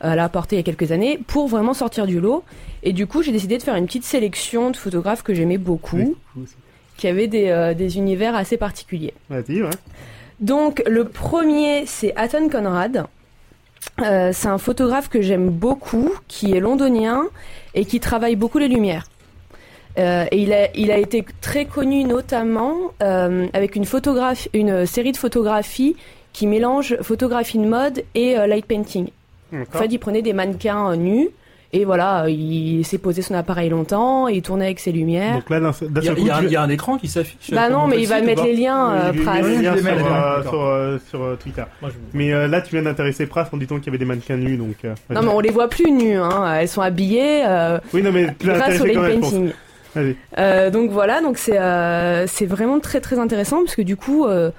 à 0.01 0.15
la 0.15 0.29
portée 0.29 0.57
il 0.57 0.59
y 0.59 0.61
a 0.61 0.63
quelques 0.63 0.93
années 0.93 1.19
pour 1.27 1.49
vraiment 1.49 1.75
sortir 1.75 2.07
du 2.07 2.21
lot. 2.21 2.45
Et 2.83 2.93
du 2.93 3.07
coup, 3.07 3.23
j'ai 3.23 3.33
décidé 3.33 3.57
de 3.59 3.63
faire 3.63 3.75
une 3.77 3.87
petite 3.87 4.05
sélection 4.05 4.71
de 4.71 4.77
photographes 4.77 5.23
que 5.23 5.35
j'aimais 5.35 5.59
beaucoup, 5.59 6.17
Oui, 6.37 6.47
qui 6.97 7.09
avaient 7.09 7.27
des, 7.29 7.49
euh, 7.49 7.75
des 7.75 7.97
univers 7.97 8.37
assez 8.37 8.57
particuliers. 8.59 9.15
Vas-y, 9.31 9.63
ouais. 9.63 9.71
Donc 10.41 10.83
le 10.87 11.05
premier, 11.05 11.85
c'est 11.87 12.15
Hatton 12.15 12.49
Conrad. 12.49 13.07
Euh, 14.03 14.31
c'est 14.33 14.49
un 14.49 14.59
photographe 14.59 15.09
que 15.09 15.21
j'aime 15.21 15.51
beaucoup, 15.51 16.13
qui 16.29 16.55
est 16.55 16.61
londonien 16.61 17.25
et 17.75 17.85
qui 17.85 18.01
travaille 18.01 18.37
beaucoup 18.37 18.59
les 18.59 18.69
lumières. 18.69 19.07
Euh, 19.99 20.27
et 20.31 20.39
il 20.43 20.53
a, 20.53 20.69
il 20.77 20.91
a 20.91 20.99
été 20.99 21.25
très 21.41 21.65
connu 21.65 22.05
notamment 22.05 22.77
euh, 23.03 23.49
avec 23.53 23.75
une, 23.75 23.85
série 24.87 25.13
de 25.13 25.17
photographies 25.17 25.97
qui 26.33 26.47
mélange 26.47 26.97
photographie 27.03 27.59
de 27.59 27.67
mode 27.67 28.05
et 28.15 28.37
light 28.47 28.67
painting. 28.67 29.09
En 29.53 29.79
fait, 29.79 29.87
il 29.87 29.99
prenait 29.99 30.23
des 30.23 30.35
mannequins 30.35 30.95
nus 30.95 31.31
et 31.73 31.85
voilà, 31.85 32.25
euh, 32.25 32.31
il 32.31 32.85
s'est 32.85 32.97
posé 32.99 33.21
son 33.23 33.35
appareil 33.35 33.69
longtemps 33.69 34.27
il 34.29 34.41
tournait 34.43 34.65
avec 34.67 34.81
ses 34.81 34.91
lumières. 34.93 35.35
Donc 35.35 35.51
là, 35.51 35.59
Il 35.59 35.63
y, 35.63 36.09
a- 36.09 36.13
y 36.13 36.31
un- 36.31 36.39
tu 36.41 36.45
il 36.47 36.53
y 36.53 36.57
a 36.57 36.63
un 36.63 36.69
écran 36.71 36.97
qui 36.97 37.09
s'affiche. 37.09 37.51
bah 37.53 37.67
euh, 37.67 37.71
non, 37.71 37.87
mais 37.87 38.01
il 38.01 38.09
va 38.09 38.21
mettre 38.23 38.43
les 38.45 38.55
liens, 38.57 38.91
euh, 38.93 39.13
Pras. 39.23 39.35
mettre 39.35 39.49
les 39.49 39.59
liens 39.59 39.75
mets, 39.75 39.81
sur, 39.81 40.15
euh, 40.15 40.43
sur, 40.43 40.63
euh, 40.63 40.99
sur, 41.11 41.23
euh, 41.23 41.37
Twitter. 41.37 41.65
Moi, 41.83 41.91
je- 41.91 41.97
Mais 42.19 42.33
euh, 42.33 42.49
là, 42.49 42.63
tu 42.63 42.71
viens 42.75 42.83
d'intéresser 42.83 43.27
Pras 43.27 43.49
en 43.53 43.57
disant 43.59 43.77
qu'il 43.77 43.87
y 43.87 43.89
avait 43.91 43.99
des 43.99 44.05
mannequins 44.07 44.37
nus, 44.37 44.57
donc. 44.57 44.77
euh, 44.85 44.95
Non, 45.11 45.21
mais 45.23 45.29
on 45.29 45.41
les 45.41 45.51
voit 45.51 45.69
plus 45.69 45.91
nus, 45.91 46.17
hein. 46.17 46.55
elles 46.59 46.69
sont 46.69 46.81
habillées. 46.83 47.43
euh, 47.47 47.79
Oui, 47.93 48.03
non, 48.03 48.13
mais 48.13 48.29
grâce 48.41 48.81
au 48.81 48.85
pense. 48.87 48.95
painting. 48.95 49.53
Euh, 50.39 50.71
donc 50.71 50.91
voilà, 50.91 51.21
donc 51.21 51.39
c'est 51.39 51.59
euh, 51.59 52.27
c'est 52.29 52.47
vraiment 52.47 52.79
très 52.79 53.01
très 53.01 53.19
intéressant 53.19 53.59
parce 53.65 53.75
que 53.75 53.83
du 53.83 53.97
coup 53.97 54.27
euh, 54.27 54.51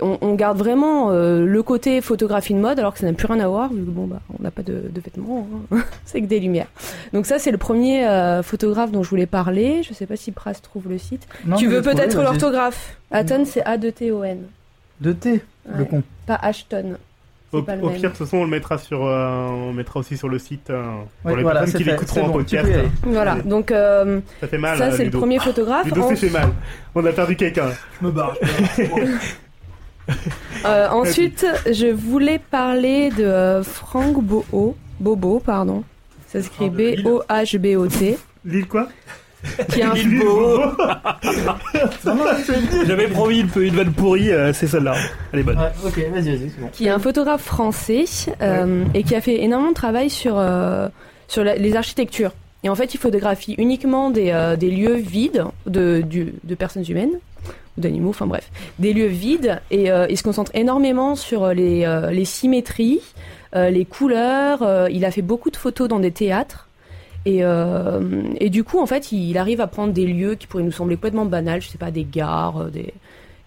on, 0.00 0.18
on 0.20 0.34
garde 0.34 0.58
vraiment 0.58 1.10
euh, 1.10 1.44
le 1.46 1.62
côté 1.62 2.00
photographie 2.00 2.54
de 2.54 2.58
mode 2.58 2.78
alors 2.78 2.92
que 2.92 2.98
ça 3.00 3.06
n'a 3.06 3.12
plus 3.12 3.26
rien 3.26 3.40
à 3.40 3.48
voir 3.48 3.72
vu 3.72 3.84
que 3.84 3.90
bon 3.90 4.06
bah 4.06 4.20
on 4.38 4.42
n'a 4.42 4.50
pas 4.50 4.62
de, 4.62 4.82
de 4.90 5.00
vêtements, 5.00 5.46
hein. 5.72 5.78
c'est 6.04 6.20
que 6.20 6.26
des 6.26 6.40
lumières. 6.40 6.68
Donc 7.12 7.26
ça 7.26 7.38
c'est 7.38 7.50
le 7.50 7.58
premier 7.58 8.06
euh, 8.06 8.42
photographe 8.42 8.90
dont 8.92 9.02
je 9.02 9.10
voulais 9.10 9.26
parler. 9.26 9.82
Je 9.82 9.94
sais 9.94 10.06
pas 10.06 10.16
si 10.16 10.32
Pras 10.32 10.54
trouve 10.54 10.88
le 10.88 10.98
site. 10.98 11.26
Non, 11.46 11.56
tu 11.56 11.66
veux 11.68 11.82
peut-être 11.82 12.20
l'orthographe 12.22 12.96
Hatton 13.10 13.44
c'est 13.46 13.64
A 13.64 13.76
2 13.78 13.92
T 13.92 14.10
O 14.10 14.22
N, 14.24 14.42
De 15.00 15.12
T, 15.12 15.42
le 15.72 15.84
con. 15.84 16.02
pas 16.26 16.36
Ashton. 16.42 16.96
C'est 17.52 17.58
Au, 17.58 17.62
pas 17.62 17.76
le 17.76 17.82
au 17.84 17.90
même. 17.90 18.00
pire, 18.00 18.10
de 18.10 18.16
toute 18.16 18.26
façon, 18.26 18.38
on 18.38 18.44
le 18.44 18.50
mettra 18.50 18.76
sur, 18.76 19.06
euh, 19.06 19.46
on 19.46 19.72
mettra 19.72 20.00
aussi 20.00 20.16
sur 20.16 20.28
le 20.28 20.36
site 20.36 20.68
euh, 20.68 20.82
pour 21.22 21.30
Ouais, 21.30 21.36
les 21.36 21.42
voilà, 21.44 21.60
personnes 21.60 21.78
qui 21.78 21.84
c'est 21.84 21.90
l'écouteront 21.92 22.14
c'est 22.16 22.20
en 22.22 22.26
bon, 22.26 22.32
podcast. 22.32 22.68
aller. 22.68 22.88
Voilà, 23.04 23.36
donc 23.36 23.70
euh, 23.70 24.20
Ça 24.40 24.48
fait 24.48 24.58
mal. 24.58 24.76
ça 24.76 24.86
euh, 24.86 24.94
c'est 24.96 25.04
le 25.04 25.12
premier 25.12 25.38
photographe. 25.38 25.84
Ludo 25.86 26.02
En- 26.02 26.08
s'est 26.08 26.16
fait 26.16 26.30
mal. 26.30 26.48
On 26.96 27.06
a 27.06 27.12
perdu 27.12 27.36
quelqu'un. 27.36 27.68
Je 28.00 28.06
me 28.06 28.10
barre. 28.10 28.34
Euh, 30.64 30.88
ensuite, 30.88 31.46
je 31.70 31.86
voulais 31.86 32.38
parler 32.50 33.10
de 33.10 33.24
euh, 33.24 33.62
Franck 33.62 34.22
Boho, 34.22 34.76
Bobo, 35.00 35.40
pardon. 35.44 35.84
Ça 36.28 36.42
s'écrit. 36.42 36.70
B-O-H-B-O-T. 36.70 38.18
Lille 38.44 38.66
quoi? 38.66 38.88
Qui 39.70 39.80
est 39.80 39.84
un- 39.84 39.94
Lille 39.94 40.18
Beau. 40.20 40.60
J'avais 42.86 43.08
promis 43.08 43.40
une, 43.40 43.62
une 43.62 43.74
vanne 43.76 43.92
pourrie, 43.92 44.30
euh, 44.32 44.52
c'est 44.52 44.66
celle-là. 44.66 44.94
Elle 45.32 45.40
est 45.40 45.42
bonne. 45.42 45.58
Ouais, 45.58 45.70
ok, 45.84 45.98
vas-y, 46.12 46.36
vas-y, 46.36 46.50
c'est 46.50 46.60
bon. 46.60 46.68
qui 46.72 46.86
est 46.86 46.90
un 46.90 46.98
photographe 46.98 47.42
français 47.42 48.04
euh, 48.42 48.84
et 48.94 49.02
qui 49.02 49.14
a 49.14 49.20
fait 49.20 49.42
énormément 49.42 49.70
de 49.70 49.76
travail 49.76 50.10
sur, 50.10 50.36
euh, 50.38 50.88
sur 51.28 51.44
la- 51.44 51.56
les 51.56 51.76
architectures. 51.76 52.32
Et 52.64 52.68
en 52.68 52.74
fait, 52.74 52.94
il 52.94 52.98
photographie 52.98 53.54
uniquement 53.58 54.10
des, 54.10 54.30
euh, 54.30 54.56
des 54.56 54.70
lieux 54.70 54.94
vides 54.96 55.44
de, 55.66 56.00
du- 56.00 56.34
de 56.42 56.54
personnes 56.54 56.84
humaines 56.88 57.12
d'animaux, 57.78 58.10
enfin 58.10 58.26
bref, 58.26 58.50
des 58.78 58.92
lieux 58.92 59.06
vides 59.06 59.60
et 59.70 59.90
euh, 59.90 60.06
il 60.08 60.16
se 60.16 60.22
concentre 60.22 60.50
énormément 60.54 61.14
sur 61.14 61.48
les, 61.52 61.84
euh, 61.84 62.10
les 62.10 62.24
symétries, 62.24 63.00
euh, 63.54 63.70
les 63.70 63.84
couleurs. 63.84 64.62
euh, 64.62 64.88
il 64.90 65.04
a 65.04 65.10
fait 65.10 65.22
beaucoup 65.22 65.50
de 65.50 65.56
photos 65.56 65.88
dans 65.88 65.98
des 66.00 66.10
théâtres. 66.12 66.68
Et, 67.26 67.38
euh, 67.42 68.22
et 68.38 68.50
du 68.50 68.62
coup, 68.62 68.78
en 68.78 68.86
fait, 68.86 69.10
il 69.10 69.36
arrive 69.36 69.60
à 69.60 69.66
prendre 69.66 69.92
des 69.92 70.06
lieux 70.06 70.36
qui 70.36 70.46
pourraient 70.46 70.62
nous 70.62 70.70
sembler 70.70 70.94
complètement 70.94 71.24
banals, 71.24 71.60
je 71.60 71.68
sais 71.68 71.78
pas, 71.78 71.90
des 71.90 72.04
gares, 72.04 72.58
euh, 72.58 72.70
des, 72.70 72.94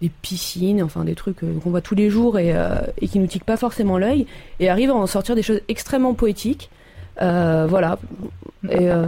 des 0.02 0.10
piscines, 0.22 0.84
enfin 0.84 1.06
des 1.06 1.16
trucs 1.16 1.44
euh, 1.44 1.60
qu'on 1.64 1.70
voit 1.70 1.82
tous 1.82 1.96
les 1.96 2.10
jours 2.10 2.38
et, 2.38 2.52
euh, 2.54 2.76
et 3.02 3.08
qui 3.08 3.20
nous 3.20 3.28
tiquent 3.28 3.46
pas 3.46 3.58
forcément 3.58 3.98
l'œil, 3.98 4.28
et 4.60 4.70
arrive 4.70 4.90
à 4.90 4.96
en 4.96 5.08
sortir 5.08 5.34
des 5.34 5.44
choses 5.44 5.62
extrêmement 5.70 6.14
poétiques. 6.14 6.70
Euh, 7.22 7.68
voilà. 7.70 8.00
Euh, 8.70 9.08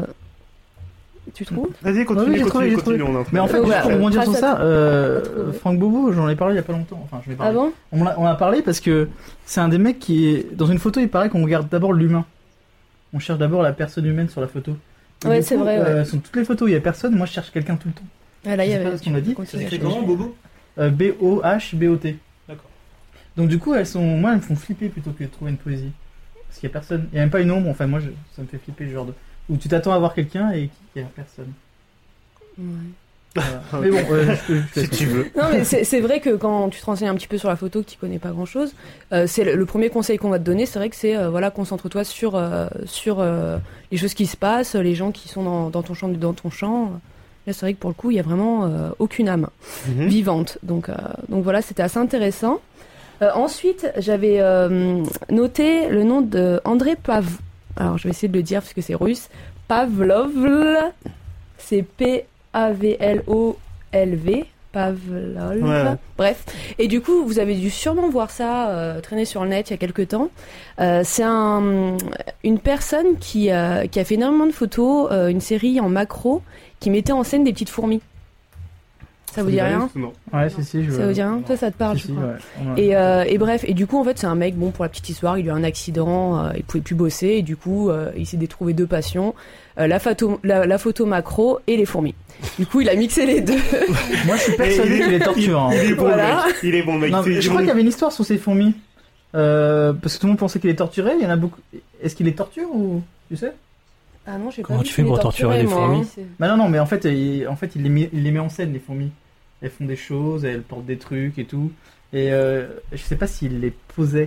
tu 1.33 1.45
trouves 1.45 1.69
Vas-y, 1.81 2.03
continue, 2.05 2.31
Ouais, 2.31 2.37
j'ai 2.37 2.43
continue, 2.43 2.49
trouvé, 2.49 2.69
j'ai 2.69 2.75
continue. 2.75 2.97
trouvé. 2.99 3.03
on 3.03 3.15
est 3.15 3.19
en 3.19 3.23
train 3.23 3.29
Mais 3.33 3.39
en 3.39 3.47
fait, 3.47 3.57
Donc, 3.57 3.67
juste 3.67 3.81
pour 3.81 3.91
rebondir 3.91 4.23
sur 4.23 4.35
ça, 4.35 4.59
euh. 4.61 5.53
Franck 5.53 5.79
Bobo, 5.79 6.11
j'en 6.11 6.27
ai 6.29 6.35
parlé 6.35 6.55
il 6.55 6.57
y 6.57 6.59
a 6.59 6.63
pas 6.63 6.73
longtemps. 6.73 6.99
Enfin, 7.03 7.21
je 7.23 7.29
l'ai 7.29 7.35
Ah 7.39 7.43
parlé. 7.43 7.55
bon 7.55 7.73
on, 7.91 8.03
l'a- 8.03 8.19
on 8.19 8.25
a 8.25 8.35
parlé 8.35 8.61
parce 8.61 8.79
que 8.79 9.07
c'est 9.45 9.59
un 9.61 9.69
des 9.69 9.77
mecs 9.77 9.99
qui 9.99 10.27
est 10.29 10.55
dans 10.55 10.65
une 10.65 10.79
photo. 10.79 10.99
Il 10.99 11.09
paraît 11.09 11.29
qu'on 11.29 11.43
regarde 11.43 11.69
d'abord 11.69 11.93
l'humain. 11.93 12.25
On 13.13 13.19
cherche 13.19 13.39
d'abord 13.39 13.61
la 13.61 13.73
personne 13.73 14.05
humaine 14.05 14.29
sur 14.29 14.41
la 14.41 14.47
photo. 14.47 14.75
Et 15.23 15.27
Ouais, 15.27 15.41
c'est 15.43 15.55
vrai, 15.57 15.77
euh, 15.77 16.05
sur 16.05 16.19
toutes 16.21 16.35
les 16.35 16.43
photos, 16.45 16.67
il 16.69 16.73
y 16.73 16.75
a 16.75 16.81
personne. 16.81 17.15
Moi, 17.15 17.25
je 17.27 17.33
cherche 17.33 17.51
quelqu'un 17.51 17.75
tout 17.75 17.87
le 17.89 17.93
temps. 17.93 18.07
Ah, 18.45 18.55
Là, 18.55 18.65
il 18.65 18.71
y 18.71 18.73
avait. 18.73 18.89
pas 18.89 18.97
ce 18.97 19.03
qu'on 19.03 19.13
a 19.13 19.21
dit. 19.21 19.35
chercher. 19.45 19.79
comment, 19.79 20.01
Bobo 20.01 20.35
Euh, 20.79 20.89
B 20.89 21.03
O 21.21 21.41
H 21.43 21.75
B 21.75 21.83
O 21.83 21.97
T. 21.97 22.17
D'accord. 22.47 22.69
Donc 23.37 23.47
du 23.49 23.59
coup, 23.59 23.75
elles 23.75 23.85
sont, 23.85 24.01
moi, 24.01 24.31
elles 24.31 24.37
me 24.37 24.41
font 24.41 24.55
flipper 24.55 24.89
plutôt 24.89 25.11
que 25.11 25.23
de 25.23 25.29
trouver 25.29 25.51
une 25.51 25.57
poésie. 25.57 25.91
Parce 26.47 26.59
qu'il 26.59 26.67
y 26.67 26.71
a 26.71 26.73
personne, 26.73 27.07
il 27.11 27.15
y 27.17 27.19
a 27.19 27.21
même 27.21 27.29
pas 27.29 27.41
une 27.41 27.51
ombre. 27.51 27.69
Enfin, 27.69 27.85
moi, 27.87 27.99
je- 27.99 28.09
ça 28.35 28.41
me 28.41 28.47
fait 28.47 28.57
flipper 28.57 28.85
le 28.85 28.91
genre 28.93 29.05
de 29.05 29.13
où 29.51 29.57
tu 29.57 29.67
t'attends 29.69 29.91
à 29.93 29.99
voir 29.99 30.13
quelqu'un 30.15 30.51
et 30.51 30.69
qu'il 30.93 31.01
y 31.01 31.05
a 31.05 31.07
personne. 31.15 31.51
Ouais. 32.57 32.65
Voilà. 33.33 33.61
Mais 33.81 33.89
bon, 33.91 33.97
euh, 34.11 34.35
je, 34.49 34.55
je- 34.55 34.61
je 34.75 34.79
Si 34.81 34.89
tu 34.89 35.05
veux. 35.05 35.31
Non, 35.37 35.43
mais 35.53 35.63
c'est 35.63 35.85
c'est 35.85 36.01
vrai 36.01 36.19
que 36.19 36.35
quand 36.35 36.67
tu 36.69 36.81
te 36.81 36.85
renseignes 36.85 37.07
un 37.07 37.15
petit 37.15 37.27
peu 37.29 37.37
sur 37.37 37.47
la 37.47 37.55
photo, 37.55 37.81
que 37.81 37.89
tu 37.89 37.97
connais 37.97 38.19
pas 38.19 38.31
grand 38.31 38.45
chose, 38.45 38.73
c'est 39.25 39.45
le, 39.45 39.55
le 39.55 39.65
premier 39.65 39.89
conseil 39.89 40.17
qu'on 40.17 40.29
va 40.29 40.37
te 40.39 40.43
donner, 40.43 40.65
c'est 40.65 40.79
vrai 40.79 40.89
que 40.89 40.97
c'est 40.97 41.15
euh, 41.15 41.29
voilà, 41.29 41.49
concentre-toi 41.49 42.03
sur, 42.03 42.35
euh, 42.35 42.67
sur 42.85 43.19
euh, 43.21 43.57
les 43.91 43.97
choses 43.97 44.13
qui 44.15 44.25
se 44.25 44.35
passent, 44.35 44.75
les 44.75 44.95
gens 44.95 45.11
qui 45.11 45.29
sont 45.29 45.43
dans, 45.43 45.69
dans 45.69 45.81
ton 45.81 45.93
champ, 45.93 46.09
dans 46.09 46.33
ton 46.33 46.49
champ. 46.49 46.91
Là, 47.47 47.53
c'est 47.53 47.61
vrai 47.61 47.73
que 47.73 47.79
pour 47.79 47.89
le 47.89 47.93
coup, 47.95 48.11
il 48.11 48.17
y 48.17 48.19
a 48.19 48.23
vraiment 48.23 48.65
euh, 48.65 48.89
aucune 48.99 49.29
âme 49.29 49.47
Mhm. 49.87 50.07
vivante. 50.07 50.57
Donc, 50.61 50.89
euh, 50.89 50.93
donc 51.29 51.43
voilà, 51.43 51.61
c'était 51.61 51.83
assez 51.83 51.97
intéressant. 51.99 52.59
Euh, 53.21 53.29
ensuite, 53.33 53.89
j'avais 53.97 54.41
euh, 54.41 55.03
noté 55.29 55.87
le 55.87 56.03
nom 56.03 56.19
de 56.21 56.59
André 56.65 56.97
Pav. 57.01 57.25
Alors, 57.77 57.97
je 57.97 58.03
vais 58.03 58.09
essayer 58.11 58.27
de 58.27 58.37
le 58.37 58.43
dire 58.43 58.61
parce 58.61 58.73
que 58.73 58.81
c'est 58.81 58.95
russe. 58.95 59.29
Pavlov. 59.67 60.91
C'est 61.57 61.83
P-A-V-L-O-L-V. 61.83 62.25
Pavlov. 64.71 65.63
Ouais. 65.63 65.95
Bref. 66.17 66.45
Et 66.79 66.87
du 66.87 67.01
coup, 67.01 67.25
vous 67.25 67.39
avez 67.39 67.55
dû 67.55 67.69
sûrement 67.69 68.09
voir 68.09 68.31
ça 68.31 68.69
euh, 68.69 69.01
traîner 69.01 69.25
sur 69.25 69.43
le 69.43 69.49
net 69.49 69.69
il 69.69 69.73
y 69.73 69.75
a 69.75 69.77
quelques 69.77 70.09
temps. 70.09 70.29
Euh, 70.79 71.01
c'est 71.03 71.23
un, 71.23 71.97
une 72.43 72.59
personne 72.59 73.17
qui, 73.19 73.51
euh, 73.51 73.85
qui 73.87 73.99
a 73.99 74.05
fait 74.05 74.15
énormément 74.15 74.45
de 74.45 74.51
photos, 74.51 75.11
une 75.29 75.41
série 75.41 75.79
en 75.79 75.89
macro 75.89 76.41
qui 76.79 76.89
mettait 76.89 77.11
en 77.11 77.23
scène 77.23 77.43
des 77.43 77.53
petites 77.53 77.69
fourmis. 77.69 78.01
Ça 79.33 79.43
vous 79.43 79.49
dit 79.49 79.61
rien 79.61 79.89
Non. 79.95 80.11
Ouais, 80.33 80.49
si, 80.49 80.63
si, 80.63 80.83
je 80.83 80.91
Ça 80.91 81.07
vous 81.07 81.13
dit 81.13 81.21
rien 81.21 81.41
Toi, 81.45 81.55
ça 81.57 81.71
te 81.71 81.77
parle, 81.77 81.95
Si, 81.97 82.03
je 82.03 82.07
si, 82.07 82.13
crois. 82.13 82.25
ouais. 82.27 82.33
On 82.65 82.73
a- 82.73 82.79
Et, 82.79 82.95
euh, 82.95 83.23
et 83.27 83.37
bref, 83.37 83.63
et 83.67 83.73
du 83.73 83.87
coup, 83.87 83.97
en 83.97 84.03
fait, 84.03 84.17
c'est 84.19 84.27
un 84.27 84.35
mec, 84.35 84.55
bon, 84.55 84.71
pour 84.71 84.83
la 84.83 84.89
petite 84.89 85.07
histoire, 85.09 85.37
il 85.37 85.49
a 85.49 85.53
eu 85.53 85.55
un 85.55 85.63
accident, 85.63 86.37
euh, 86.45 86.49
il 86.57 86.63
pouvait 86.63 86.81
plus 86.83 86.95
bosser, 86.95 87.27
et 87.27 87.41
du 87.41 87.55
coup, 87.55 87.89
euh, 87.89 88.11
il 88.17 88.25
s'est 88.25 88.37
trouvé 88.47 88.73
deux 88.73 88.85
passions, 88.87 89.33
euh, 89.79 89.87
la, 89.87 89.99
photo, 89.99 90.39
la, 90.43 90.65
la 90.65 90.77
photo 90.77 91.05
macro 91.05 91.59
et 91.67 91.77
les 91.77 91.85
fourmis. 91.85 92.15
Du 92.59 92.65
coup, 92.65 92.81
il 92.81 92.89
a 92.89 92.95
mixé 92.95 93.25
les 93.25 93.39
deux. 93.41 93.53
Moi, 94.25 94.35
je 94.35 94.41
suis 94.41 94.53
persuadé 94.57 94.89
Et 94.91 94.95
il 94.97 95.01
est- 95.01 95.05
qu'il 95.05 95.13
est 95.13 95.19
torture. 95.19 95.59
hein. 95.61 95.69
Il 95.73 95.91
est 95.91 95.95
bon, 95.95 96.03
Voilà. 96.03 96.45
mec. 96.47 96.55
Il 96.63 96.75
est 96.75 96.83
bon, 96.83 96.97
mec. 96.97 97.11
Non, 97.11 97.21
je 97.23 97.47
crois 97.47 97.61
qu'il 97.61 97.67
y 97.69 97.71
avait 97.71 97.81
une 97.81 97.87
histoire 97.87 98.11
sur 98.11 98.25
ces 98.25 98.37
fourmis. 98.37 98.73
Euh, 99.33 99.93
parce 99.93 100.15
que 100.15 100.19
tout 100.21 100.25
le 100.27 100.31
monde 100.31 100.39
pensait 100.39 100.59
qu'il 100.59 100.69
est 100.69 100.75
torturé. 100.75 101.11
Il 101.17 101.23
y 101.23 101.25
en 101.25 101.29
a 101.29 101.37
beaucoup. 101.37 101.59
Est-ce 102.03 102.15
qu'il 102.15 102.27
est 102.27 102.37
torture 102.37 102.67
ou 102.73 103.01
tu 103.29 103.37
sais? 103.37 103.53
Ah 104.27 104.37
non, 104.37 104.51
j'ai 104.51 104.61
pas 104.61 104.69
Comment 104.69 104.83
tu 104.83 104.93
fais 104.93 105.03
pour 105.03 105.19
torturer 105.19 105.57
les 105.57 105.67
moi, 105.67 105.77
fourmis 105.77 106.07
hein. 106.19 106.23
Bah 106.39 106.47
non, 106.47 106.57
non, 106.57 106.69
mais 106.69 106.79
en 106.79 106.85
fait, 106.85 107.05
il, 107.05 107.47
en 107.47 107.55
fait, 107.55 107.75
il 107.75 107.83
les, 107.83 107.89
met, 107.89 108.09
il 108.13 108.23
les 108.23 108.31
met 108.31 108.39
en 108.39 108.49
scène 108.49 108.73
les 108.73 108.79
fourmis. 108.79 109.11
Elles 109.61 109.71
font 109.71 109.85
des 109.85 109.95
choses, 109.95 110.45
elles 110.45 110.61
portent 110.61 110.85
des 110.85 110.97
trucs 110.97 111.39
et 111.39 111.45
tout. 111.45 111.71
Et 112.13 112.31
euh, 112.31 112.67
je 112.91 112.97
sais 112.97 113.15
pas 113.15 113.27
s'il 113.27 113.59
les 113.59 113.71
posait. 113.95 114.23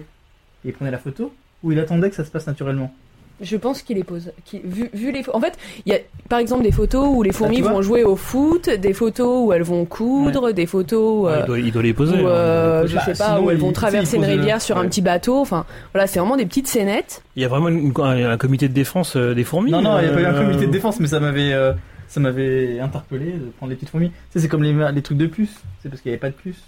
et 0.65 0.69
il 0.69 0.73
prenait 0.73 0.91
la 0.91 0.99
photo 0.99 1.33
ou 1.63 1.73
il 1.73 1.79
attendait 1.79 2.11
que 2.11 2.17
ça 2.17 2.25
se 2.25 2.31
passe 2.31 2.47
naturellement 2.47 2.95
Je 3.41 3.57
pense 3.57 3.83
qu'il 3.83 3.97
les 3.97 4.05
pose. 4.05 4.31
vu, 4.65 4.89
vu 4.95 5.11
les 5.13 5.23
En 5.33 5.41
fait, 5.41 5.59
il 5.85 5.93
y 5.93 5.97
a 5.97 5.99
par 6.29 6.39
exemple 6.39 6.63
des 6.63 6.71
photos 6.71 7.07
où 7.11 7.23
les 7.23 7.33
fourmis 7.33 7.57
tu 7.57 7.63
vois 7.63 7.73
vont 7.73 7.83
jouer 7.83 8.05
au 8.05 8.15
foot, 8.17 8.71
des 8.71 8.93
photos 8.93 9.47
où 9.47 9.53
elles 9.53 9.63
vont 9.65 9.85
coudre, 9.85 10.53
des 10.53 10.67
photos 10.67 11.01
où, 11.23 11.27
Ouais, 11.27 11.33
euh, 11.33 11.41
il, 11.41 11.47
doit, 11.47 11.59
il 11.59 11.73
doit 11.73 11.83
les 11.83 11.95
poser. 11.95 12.23
où, 12.23 12.27
hein. 12.27 12.31
euh, 12.31 12.87
je 12.87 12.95
Bah, 12.95 13.05
sais 13.05 13.15
pas, 13.15 13.35
sinon, 13.35 13.47
où 13.47 13.51
elles 13.51 13.57
vont 13.59 13.69
sais, 13.69 13.73
traverser 13.75 14.17
une 14.19 14.25
rivière 14.25 14.63
sur 14.63 14.79
un 14.79 14.87
petit 14.87 15.03
bateau. 15.03 15.41
Enfin, 15.41 15.67
voilà, 15.93 16.07
c'est 16.07 16.21
vraiment 16.21 16.37
des 16.37 16.47
petites 16.47 16.69
scénettes. 16.69 17.23
Il 17.37 17.43
y 17.43 17.45
a 17.45 17.49
vraiment 17.49 17.69
une- 17.69 17.93
un, 17.99 18.31
un 18.31 18.37
comité 18.37 18.69
de 18.69 18.73
défense 18.75 19.17
euh, 19.17 19.35
des 19.35 19.45
fourmis. 19.45 19.73
Non, 19.73 19.83
non, 19.83 19.99
il 19.99 20.05
n'y 20.05 20.11
a 20.11 20.15
pas 20.15 20.21
eu 20.23 20.27
un 20.27 20.35
euh, 20.35 20.45
comité 20.47 20.67
de 20.67 20.73
défense, 20.73 21.01
mais 21.01 21.09
ça 21.09 21.19
m'avait, 21.19 21.53
euh, 21.53 21.73
ça 22.07 22.21
m'avait 22.21 22.79
interpellé 22.79 23.33
de 23.33 23.51
prendre 23.57 23.71
les 23.71 23.77
petites 23.77 23.91
fourmis. 23.91 24.11
Tu 24.11 24.15
sais, 24.31 24.39
c'est 24.41 24.49
comme 24.49 24.63
les, 24.63 24.75
les 24.93 25.03
trucs 25.03 25.19
de 25.19 25.27
puces. 25.27 25.61
C'est 25.83 25.89
parce 25.89 26.01
qu'il 26.01 26.11
n'y 26.11 26.15
avait 26.15 26.21
pas 26.21 26.31
de 26.31 26.35
puces. 26.35 26.63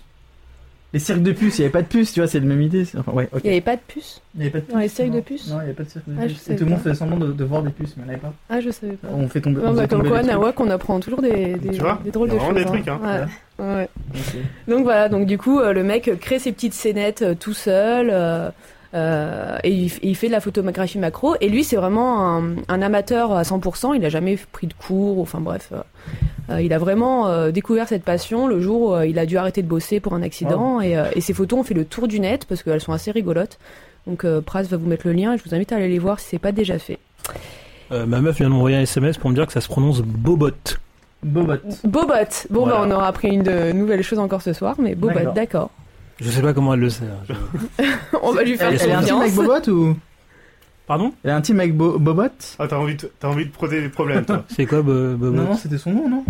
Les 0.92 1.00
cirques 1.00 1.22
de 1.22 1.32
puces, 1.32 1.58
il 1.58 1.62
n'y 1.62 1.64
avait 1.66 1.72
pas 1.72 1.82
de 1.82 1.88
puces, 1.88 2.12
tu 2.12 2.20
vois, 2.20 2.28
c'est 2.28 2.38
la 2.40 2.46
même 2.46 2.62
idée. 2.62 2.84
c'est- 2.84 2.96
Enfin, 2.96 3.12
ouais, 3.12 3.28
ok. 3.32 3.40
Il 3.44 3.48
n'y 3.48 3.52
avait 3.56 3.60
pas 3.60 3.76
de 3.76 3.80
puces. 3.86 4.22
Il 4.34 4.40
n'y 4.40 4.46
avait 4.46 4.52
pas 4.52 4.58
de 4.60 4.64
puces. 4.64 4.72
Dans 4.74 4.80
les 4.80 4.88
cirques 4.88 5.08
non. 5.08 5.14
de 5.16 5.20
puces 5.20 5.48
Non, 5.50 5.54
il 5.56 5.58
n'y 5.58 5.64
avait 5.64 5.72
pas 5.74 5.82
de 5.82 5.88
cirque 5.90 6.08
de 6.08 6.14
Ah, 6.18 6.26
puces. 6.26 6.48
Et 6.50 6.56
tout 6.56 6.64
le 6.64 6.70
monde 6.70 6.80
faisait 6.80 6.94
semblant 6.94 7.16
de, 7.18 7.32
de 7.32 7.44
voir 7.44 7.62
des 7.62 7.70
puces, 7.70 7.94
mais 7.96 8.04
il 8.04 8.06
n'y 8.06 8.10
en 8.10 8.12
avait 8.14 8.22
pas. 8.22 8.32
Ah, 8.48 8.60
je 8.60 8.70
savais 8.70 8.92
pas. 8.94 9.08
On 9.12 9.28
fait 9.28 9.40
tomber. 9.40 9.60
Non, 9.60 9.70
on 9.70 9.74
bah, 9.74 9.86
comme 9.88 10.06
quoi. 10.08 10.22
Nawak, 10.22 10.58
on 10.60 10.70
apprend 10.70 11.00
toujours 11.00 11.20
des, 11.20 11.54
des, 11.56 11.70
Tu 11.70 11.80
vois 11.80 12.00
des 12.04 12.10
drôles 12.12 12.30
de 12.30 12.38
choses. 12.38 12.54
des 12.54 12.64
trucs, 12.64 12.88
hein. 12.88 13.00
Ouais. 13.58 13.64
Ouais. 13.66 13.88
Ok. 14.14 14.36
Donc 14.68 14.82
voilà, 14.84 15.08
donc 15.08 15.26
du 15.26 15.36
coup, 15.38 15.58
euh, 15.60 15.72
le 15.72 15.82
mec 15.82 16.10
crée 16.20 16.38
ses 16.38 16.52
petites 16.52 16.74
scénettes 16.74 17.22
euh, 17.22 17.34
tout 17.34 17.54
seul. 17.54 18.08
euh, 18.12 18.50
euh, 18.96 19.58
et 19.62 19.70
il, 19.70 19.92
il 20.02 20.16
fait 20.16 20.26
de 20.28 20.32
la 20.32 20.40
photographie 20.40 20.98
macro. 20.98 21.36
Et 21.40 21.48
lui, 21.48 21.62
c'est 21.64 21.76
vraiment 21.76 22.36
un, 22.38 22.56
un 22.68 22.82
amateur 22.82 23.32
à 23.32 23.42
100%. 23.42 23.94
Il 23.96 24.04
a 24.04 24.08
jamais 24.08 24.36
pris 24.52 24.66
de 24.66 24.72
cours. 24.74 25.20
Enfin 25.20 25.40
bref, 25.40 25.72
euh, 26.50 26.62
il 26.62 26.72
a 26.72 26.78
vraiment 26.78 27.28
euh, 27.28 27.50
découvert 27.50 27.86
cette 27.88 28.04
passion 28.04 28.46
le 28.46 28.60
jour 28.60 28.90
où 28.90 28.94
euh, 28.94 29.06
il 29.06 29.18
a 29.18 29.26
dû 29.26 29.36
arrêter 29.36 29.62
de 29.62 29.68
bosser 29.68 30.00
pour 30.00 30.14
un 30.14 30.22
accident. 30.22 30.80
Et, 30.80 30.96
euh, 30.96 31.04
et 31.14 31.20
ses 31.20 31.34
photos 31.34 31.60
ont 31.60 31.62
fait 31.64 31.74
le 31.74 31.84
tour 31.84 32.08
du 32.08 32.18
net 32.20 32.46
parce 32.46 32.62
qu'elles 32.62 32.80
sont 32.80 32.92
assez 32.92 33.10
rigolotes. 33.10 33.58
Donc 34.06 34.24
euh, 34.24 34.40
Pras 34.40 34.62
va 34.62 34.76
vous 34.76 34.86
mettre 34.86 35.06
le 35.06 35.12
lien 35.12 35.34
et 35.34 35.38
je 35.38 35.44
vous 35.44 35.54
invite 35.54 35.72
à 35.72 35.76
aller 35.76 35.88
les 35.88 35.98
voir 35.98 36.18
si 36.20 36.28
c'est 36.30 36.38
pas 36.38 36.52
déjà 36.52 36.78
fait. 36.78 36.98
euh, 37.92 38.06
ma 38.06 38.20
meuf 38.20 38.36
vient 38.36 38.46
de 38.46 38.52
m'envoyer 38.52 38.76
un 38.76 38.82
SMS 38.82 39.18
pour 39.18 39.28
me 39.30 39.34
dire 39.34 39.46
que 39.46 39.52
ça 39.52 39.60
se 39.60 39.68
prononce 39.68 40.00
Bobot. 40.00 40.50
Bobot. 41.22 41.54
Bobot. 41.84 42.14
Bon, 42.50 42.64
Voilà. 42.64 42.74
bah 42.78 42.84
on 42.86 42.90
aura 42.92 43.08
appris 43.08 43.28
une 43.28 43.42
de- 43.42 43.72
nouvelle 43.72 44.02
chose 44.02 44.18
encore 44.20 44.42
ce 44.42 44.52
soir, 44.52 44.76
mais 44.78 44.94
Bobot, 44.94 45.32
D'accord. 45.34 45.70
Je 46.20 46.30
sais 46.30 46.40
pas 46.42 46.52
comment 46.54 46.74
elle 46.74 46.80
le 46.80 46.90
sait. 46.90 47.04
hein. 47.04 47.34
Je- 47.78 47.84
On 48.22 48.32
va 48.32 48.42
lui 48.42 48.56
faire 48.56 48.68
Elle, 48.68 48.78
elle 48.82 48.90
est 48.90 48.92
intime 48.94 49.16
avec 49.20 49.34
confiance. 49.34 49.66
Bobot 49.66 49.70
ou? 49.72 49.96
Pardon? 50.86 51.12
Elle 51.24 51.30
est 51.30 51.34
intime 51.34 51.60
avec 51.60 51.76
Bo- 51.76 51.98
Bobot? 51.98 52.22
Ah, 52.58 52.66
t'as 52.68 52.76
envie, 52.76 52.94
de- 52.94 53.10
t'as 53.18 53.28
envie 53.28 53.46
de 53.46 53.50
poser 53.50 53.82
des 53.82 53.88
problèmes, 53.88 54.24
toi. 54.24 54.44
C'est 54.48 54.66
quoi 54.66 54.82
Bo- 54.82 55.16
Bobot? 55.16 55.30
Non, 55.36 55.42
non, 55.44 55.54
c'était 55.56 55.78
son 55.78 55.92
nom, 55.92 56.08
non? 56.08 56.24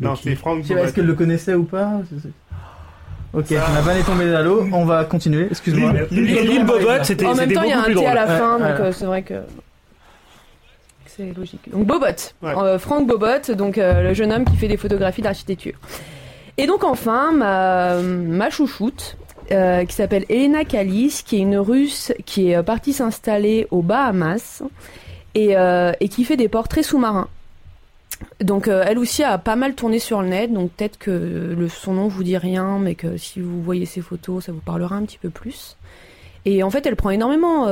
Non, 0.00 0.14
c'est 0.16 0.34
Franck 0.34 0.62
Je 0.62 0.68
sais 0.68 0.74
pas, 0.74 0.82
est-ce 0.84 0.94
qu'elle 0.94 1.06
le 1.06 1.14
connaissait 1.14 1.54
ou 1.54 1.64
pas? 1.64 2.00
C'est- 2.08 2.20
c'est- 2.22 2.32
Ok, 3.32 3.50
ma 3.52 3.80
vanne 3.82 3.98
est 3.98 4.02
tombée 4.02 4.34
à 4.34 4.42
l'eau, 4.42 4.66
on 4.72 4.84
va 4.84 5.04
continuer, 5.04 5.46
excuse-moi. 5.50 5.92
L'île 6.10 6.64
Bobot, 6.64 7.04
c'était 7.04 7.26
En 7.26 7.34
même 7.34 7.48
c'était 7.48 7.54
temps, 7.54 7.62
il 7.62 7.68
y 7.68 7.72
a 7.72 7.76
beaucoup 7.76 7.90
un 7.90 7.92
plus 7.92 7.94
T 7.94 8.06
à 8.06 8.14
drôle. 8.14 8.14
la 8.14 8.38
fin, 8.38 8.58
Ouais, 8.60 8.68
donc 8.70 8.80
euh, 8.80 8.92
c'est 8.92 9.04
vrai 9.06 9.22
que 9.22 9.34
c'est 11.06 11.32
logique. 11.36 11.70
Donc 11.70 11.86
Bobot, 11.86 12.06
Ouais. 12.42 12.52
Euh, 12.56 12.78
Franck 12.78 13.06
Bobot, 13.06 13.54
donc 13.56 13.78
euh, 13.78 14.02
le 14.08 14.14
jeune 14.14 14.32
homme 14.32 14.44
qui 14.44 14.56
fait 14.56 14.68
des 14.68 14.76
photographies 14.76 15.22
d'architecture. 15.22 15.74
Et 16.58 16.66
donc 16.66 16.84
enfin, 16.84 17.32
ma, 17.32 18.50
chouchoute, 18.50 19.16
euh, 19.52 19.84
qui 19.84 19.94
s'appelle 19.94 20.24
Elena 20.28 20.64
Kalis, 20.64 21.22
qui 21.24 21.36
est 21.36 21.40
une 21.40 21.56
Russe 21.56 22.12
qui 22.24 22.50
est 22.50 22.56
euh, 22.56 22.62
partie 22.62 22.92
s'installer 22.92 23.66
aux 23.72 23.82
Bahamas 23.82 24.62
et, 25.34 25.56
euh, 25.56 25.92
et 25.98 26.08
qui 26.08 26.24
fait 26.24 26.36
des 26.36 26.48
portraits 26.48 26.84
sous-marins. 26.84 27.28
Donc 28.40 28.68
elle 28.68 28.98
aussi 28.98 29.24
a 29.24 29.38
pas 29.38 29.56
mal 29.56 29.74
tourné 29.74 29.98
sur 29.98 30.20
le 30.20 30.28
net, 30.28 30.52
donc 30.52 30.70
peut-être 30.72 30.98
que 30.98 31.56
son 31.68 31.94
nom 31.94 32.06
vous 32.06 32.22
dit 32.22 32.36
rien, 32.36 32.78
mais 32.78 32.94
que 32.94 33.16
si 33.16 33.40
vous 33.40 33.62
voyez 33.62 33.86
ses 33.86 34.02
photos, 34.02 34.44
ça 34.44 34.52
vous 34.52 34.60
parlera 34.60 34.96
un 34.96 35.04
petit 35.04 35.16
peu 35.16 35.30
plus. 35.30 35.76
Et 36.44 36.62
en 36.62 36.68
fait, 36.68 36.84
elle 36.84 36.96
prend 36.96 37.10
énormément 37.10 37.66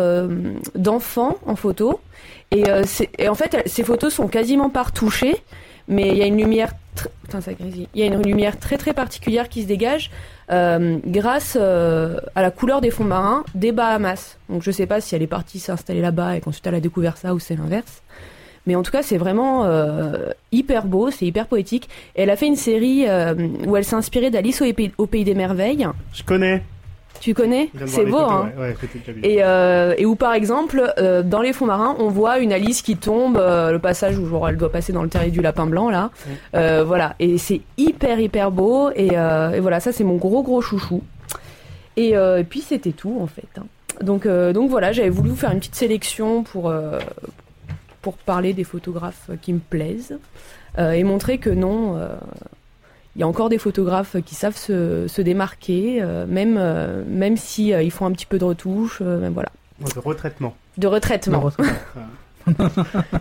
d'enfants 0.74 1.36
en 1.44 1.54
photo. 1.54 2.00
Et, 2.50 2.64
en 2.70 3.34
fait, 3.34 3.54
elle- 3.54 3.62
ces 3.66 3.84
photos 3.84 4.14
sont 4.14 4.26
quasiment 4.26 4.70
pas 4.70 4.84
retouchées, 4.84 5.36
mais 5.86 6.08
il 6.08 6.16
y 6.16 6.22
a 6.22 6.26
une 6.26 6.38
lumière, 6.38 6.72
Il 7.60 7.86
y 7.94 8.02
a 8.02 8.06
une 8.06 8.22
lumière 8.22 8.58
très 8.58 8.78
très 8.78 8.92
particulière 8.94 9.48
qui 9.48 9.62
se 9.62 9.66
dégage 9.66 10.10
euh, 10.50 10.98
grâce 11.04 11.56
euh, 11.60 12.18
à 12.34 12.42
la 12.42 12.50
couleur 12.50 12.80
des 12.80 12.90
fonds 12.90 13.04
marins 13.04 13.44
des 13.54 13.72
Bahamas. 13.72 14.38
Donc 14.48 14.62
je 14.62 14.70
sais 14.70 14.86
pas 14.86 15.00
si 15.00 15.14
elle 15.14 15.22
est 15.22 15.26
partie 15.26 15.58
s'installer 15.58 16.00
là-bas 16.00 16.36
et 16.36 16.40
qu'ensuite 16.40 16.66
elle 16.66 16.74
a 16.74 16.80
découvert 16.80 17.16
ça 17.16 17.34
ou 17.34 17.38
c'est 17.38 17.56
l'inverse. 17.56 18.02
Mais 18.66 18.74
en 18.74 18.82
tout 18.82 18.92
cas, 18.92 19.02
c'est 19.02 19.16
vraiment 19.16 19.64
euh, 19.64 20.30
hyper 20.52 20.84
beau, 20.84 21.10
c'est 21.10 21.24
hyper 21.24 21.46
poétique. 21.46 21.88
Elle 22.14 22.28
a 22.28 22.36
fait 22.36 22.46
une 22.46 22.56
série 22.56 23.06
où 23.66 23.76
elle 23.76 23.84
s'est 23.84 23.96
inspirée 23.96 24.30
d'Alice 24.30 24.62
au 24.98 25.06
pays 25.06 25.24
des 25.24 25.34
merveilles. 25.34 25.86
Je 26.12 26.22
connais. 26.22 26.62
Tu 27.20 27.34
connais 27.34 27.70
C'est 27.86 28.04
beau, 28.04 28.18
hein 28.18 28.52
Ouais, 28.56 28.62
ouais, 28.68 28.76
et, 29.22 29.38
euh, 29.42 29.94
et 29.98 30.06
où 30.06 30.14
par 30.14 30.34
exemple, 30.34 30.92
euh, 30.98 31.22
dans 31.22 31.40
les 31.42 31.52
fonds 31.52 31.66
marins, 31.66 31.96
on 31.98 32.08
voit 32.08 32.38
une 32.38 32.52
Alice 32.52 32.80
qui 32.82 32.96
tombe, 32.96 33.36
euh, 33.36 33.72
le 33.72 33.78
passage 33.78 34.18
où 34.18 34.26
genre, 34.28 34.48
elle 34.48 34.56
doit 34.56 34.70
passer 34.70 34.92
dans 34.92 35.02
le 35.02 35.08
terrier 35.08 35.30
du 35.30 35.40
lapin 35.42 35.66
blanc 35.66 35.90
là. 35.90 36.10
Voilà, 36.52 37.14
et 37.18 37.38
c'est 37.38 37.60
hyper 37.76 38.20
hyper 38.20 38.50
beau. 38.50 38.90
Et, 38.94 39.14
et 39.14 39.60
voilà, 39.60 39.80
ça 39.80 39.92
c'est 39.92 40.04
mon 40.04 40.16
gros 40.16 40.42
gros 40.42 40.60
chouchou. 40.60 41.02
Et, 41.96 42.10
et 42.10 42.44
puis 42.48 42.60
c'était 42.60 42.92
tout 42.92 43.18
en 43.20 43.26
fait. 43.26 43.48
hein. 43.58 43.64
Donc, 44.00 44.26
donc 44.28 44.70
voilà, 44.70 44.92
j'avais 44.92 45.10
voulu 45.10 45.30
vous 45.30 45.36
faire 45.36 45.50
une 45.50 45.58
petite 45.58 45.74
sélection 45.74 46.44
pour, 46.44 46.72
pour 48.00 48.14
parler 48.14 48.52
des 48.52 48.64
photographes 48.64 49.30
qui 49.42 49.52
me 49.52 49.58
plaisent 49.58 50.18
et 50.78 51.02
montrer 51.02 51.38
que 51.38 51.50
non. 51.50 51.98
Il 53.16 53.20
y 53.20 53.22
a 53.24 53.26
encore 53.28 53.48
des 53.48 53.58
photographes 53.58 54.16
qui 54.24 54.34
savent 54.34 54.56
se, 54.56 55.06
se 55.08 55.22
démarquer, 55.22 55.98
euh, 56.00 56.26
même, 56.26 56.56
euh, 56.58 57.02
même 57.08 57.36
si 57.36 57.72
euh, 57.72 57.82
ils 57.82 57.90
font 57.90 58.06
un 58.06 58.12
petit 58.12 58.26
peu 58.26 58.38
de 58.38 58.44
retouche, 58.44 58.98
euh, 59.02 59.20
même 59.20 59.32
voilà. 59.32 59.50
De 59.94 59.98
retraitement. 59.98 60.54
De 60.76 60.86
retraitement. 60.86 61.50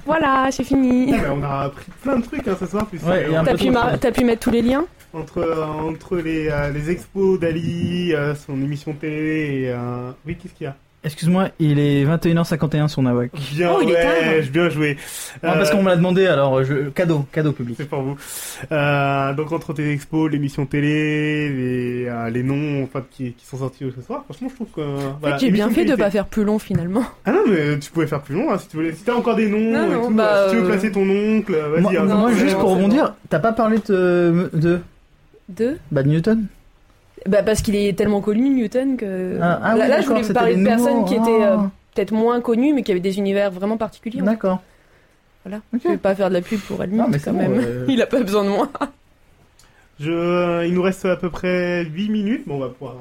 Voilà, 0.05 0.47
c'est 0.51 0.63
fini. 0.63 1.11
Ouais, 1.11 1.19
on 1.29 1.43
a 1.43 1.63
appris 1.65 1.85
plein 2.01 2.17
de 2.19 2.23
trucs 2.25 2.47
hein, 2.47 2.55
ce 2.59 2.65
soir. 2.65 2.85
Plus 2.85 3.03
Ouais, 3.03 3.27
T'as 3.29 3.51
peu 3.51 3.57
pu, 3.57 3.69
mar- 3.71 3.99
t'as 3.99 4.11
pu 4.11 4.23
mettre 4.23 4.41
tous 4.41 4.51
les 4.51 4.61
liens 4.61 4.85
entre 5.13 5.39
euh, 5.39 5.65
entre 5.65 6.17
les, 6.17 6.47
euh, 6.49 6.69
les 6.71 6.89
expos 6.91 7.39
d'Ali, 7.39 8.13
euh, 8.13 8.35
son 8.35 8.53
émission 8.61 8.93
télé 8.93 9.63
et 9.63 9.69
euh... 9.71 10.11
oui 10.25 10.35
qu'est-ce 10.37 10.53
qu'il 10.53 10.65
y 10.65 10.67
a? 10.67 10.75
Excuse-moi, 11.07 11.49
il 11.59 11.79
est 11.79 12.03
21h51 12.05 12.89
sur 12.89 13.01
Nawak. 13.01 13.31
Bien 13.53 13.71
Oh, 13.73 13.79
il 13.81 13.89
est 13.91 13.93
tard. 13.93 14.51
bien 14.51 14.69
joué. 14.69 14.97
Ah, 15.41 15.53
parce 15.53 15.69
Euh, 15.69 15.73
qu'on 15.73 15.81
me 15.83 15.87
l'a 15.89 15.95
demandé, 15.95 16.27
alors 16.27 16.63
je... 16.65 16.89
cadeau, 16.89 17.25
cadeau 17.31 17.53
public. 17.53 17.75
C'est 17.79 17.87
pour 17.87 18.01
vous. 18.01 18.17
Euh, 18.71 19.33
donc 19.33 19.51
entre 19.53 19.73
tes 19.73 19.89
expos, 19.91 20.29
l'émission 20.29 20.65
télé, 20.65 21.49
les, 21.49 22.05
euh, 22.07 22.29
les 22.29 22.43
noms 22.43 22.83
en 22.83 22.87
fait, 22.87 23.03
qui, 23.09 23.31
qui 23.33 23.45
sont 23.45 23.57
sortis 23.57 23.85
ce 23.95 24.01
soir, 24.01 24.23
franchement 24.25 24.49
je 24.49 24.55
trouve 24.55 24.67
que... 24.75 24.81
euh, 24.81 24.97
voilà, 25.21 25.37
j'ai 25.37 25.49
bien 25.49 25.69
fait 25.69 25.85
de 25.85 25.95
pas 25.95 26.11
faire 26.11 26.25
plus 26.25 26.43
long 26.43 26.59
finalement. 26.59 27.03
Ah 27.25 27.31
non 27.31 27.41
mais 27.49 27.79
tu 27.79 27.89
pouvais 27.89 28.07
faire 28.07 28.21
plus 28.21 28.35
long 28.35 28.51
hein, 28.51 28.57
si 28.57 28.67
tu 28.67 28.75
voulais. 28.77 28.91
Si 28.91 29.03
t'as 29.03 29.13
encore 29.15 29.35
des 29.37 29.47
noms, 29.49 29.59
Non, 29.71 29.85
et 29.89 29.93
non, 29.93 30.07
tout, 30.09 30.13
bah, 30.13 30.23
euh, 30.33 30.49
si 30.49 30.55
tu 30.55 30.61
veux 30.61 30.65
euh, 30.67 30.71
placer 30.71 30.91
ton 30.91 31.09
oncle, 31.09 31.53
vas-y. 31.55 31.81
Moi, 31.81 31.91
hein. 31.97 32.03
non, 32.05 32.17
moi, 32.17 32.31
c'est 32.33 32.39
juste 32.41 32.57
pour 32.59 32.71
rebondir, 32.75 33.13
t'as 33.29 33.39
pas 33.39 33.53
parlé 33.53 33.77
de, 33.87 34.49
de 34.53 34.79
Deux 35.49 35.77
Bad 35.91 36.07
Newton? 36.07 36.47
Bah 37.25 37.43
parce 37.43 37.61
qu'il 37.61 37.75
est 37.75 37.97
tellement 37.97 38.21
connu 38.21 38.49
Newton 38.49 38.95
que. 38.97 39.37
Ah, 39.41 39.59
ah 39.63 39.75
là, 39.75 39.83
oui, 39.83 39.89
là, 39.89 40.01
je 40.01 40.07
voulais 40.07 40.33
parler 40.33 40.55
de 40.55 40.63
personnes 40.63 40.93
nouveaux. 40.93 41.05
qui 41.05 41.15
étaient 41.15 41.43
euh, 41.43 41.57
Ah, 41.59 41.69
peut-être 41.95 42.11
moins 42.11 42.39
connues 42.41 42.73
mais 42.73 42.83
qui 42.83 42.91
avaient 42.91 42.99
des 43.01 43.17
univers 43.17 43.51
vraiment 43.51 43.77
particuliers. 43.77 44.21
D'accord. 44.21 44.61
Voilà. 45.43 45.61
Ok. 45.73 45.81
Je 45.83 45.89
vais 45.89 45.97
pas 45.97 46.13
faire 46.15 46.29
de 46.29 46.33
la 46.35 46.41
pub 46.41 46.59
pour 46.59 46.85
Non, 46.87 47.07
mais 47.09 47.19
quand 47.19 47.31
bon, 47.33 47.37
même. 47.39 47.53
euh, 47.65 47.85
Il 47.87 48.01
a 48.01 48.05
pas 48.07 48.21
besoin 48.21 48.43
de 48.43 48.49
moi. 48.49 48.69
Je, 49.99 50.63
il 50.67 50.75
nous 50.75 50.83
reste 50.83 51.05
à 51.05 51.15
peu 51.15 51.31
près 51.31 51.83
8 51.85 52.09
minutes. 52.09 52.43
Bon, 52.47 52.57
on 52.57 52.59
va 52.59 52.69
pouvoir 52.69 52.95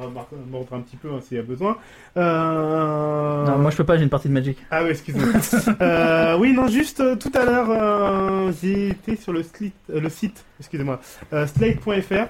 mordre 0.51 0.73
un 0.73 0.81
petit 0.81 0.97
peu 0.97 1.09
hein, 1.13 1.21
s'il 1.21 1.37
y 1.37 1.41
a 1.41 1.43
besoin. 1.43 1.77
Euh... 2.17 3.45
Non, 3.45 3.59
moi 3.59 3.71
je 3.71 3.77
peux 3.77 3.85
pas, 3.85 3.99
j'ai 3.99 4.03
une 4.05 4.09
partie 4.09 4.29
de 4.29 4.33
Magic. 4.33 4.57
Ah 4.71 4.83
oui, 4.83 4.91
excuse-moi. 4.91 5.27
euh, 5.83 6.39
oui, 6.39 6.55
non, 6.55 6.69
juste 6.69 7.01
euh, 7.01 7.15
tout 7.17 7.31
à 7.35 7.45
l'heure, 7.45 7.67
euh, 7.71 8.51
j'ai 8.63 8.89
été 8.89 9.17
sur 9.17 9.35
le, 9.35 9.43
slit- 9.43 9.73
euh, 9.93 10.01
le 10.01 10.09
site, 10.09 10.43
excusez-moi, 10.59 10.99
euh, 11.35 11.47
slate.fr. 11.47 12.29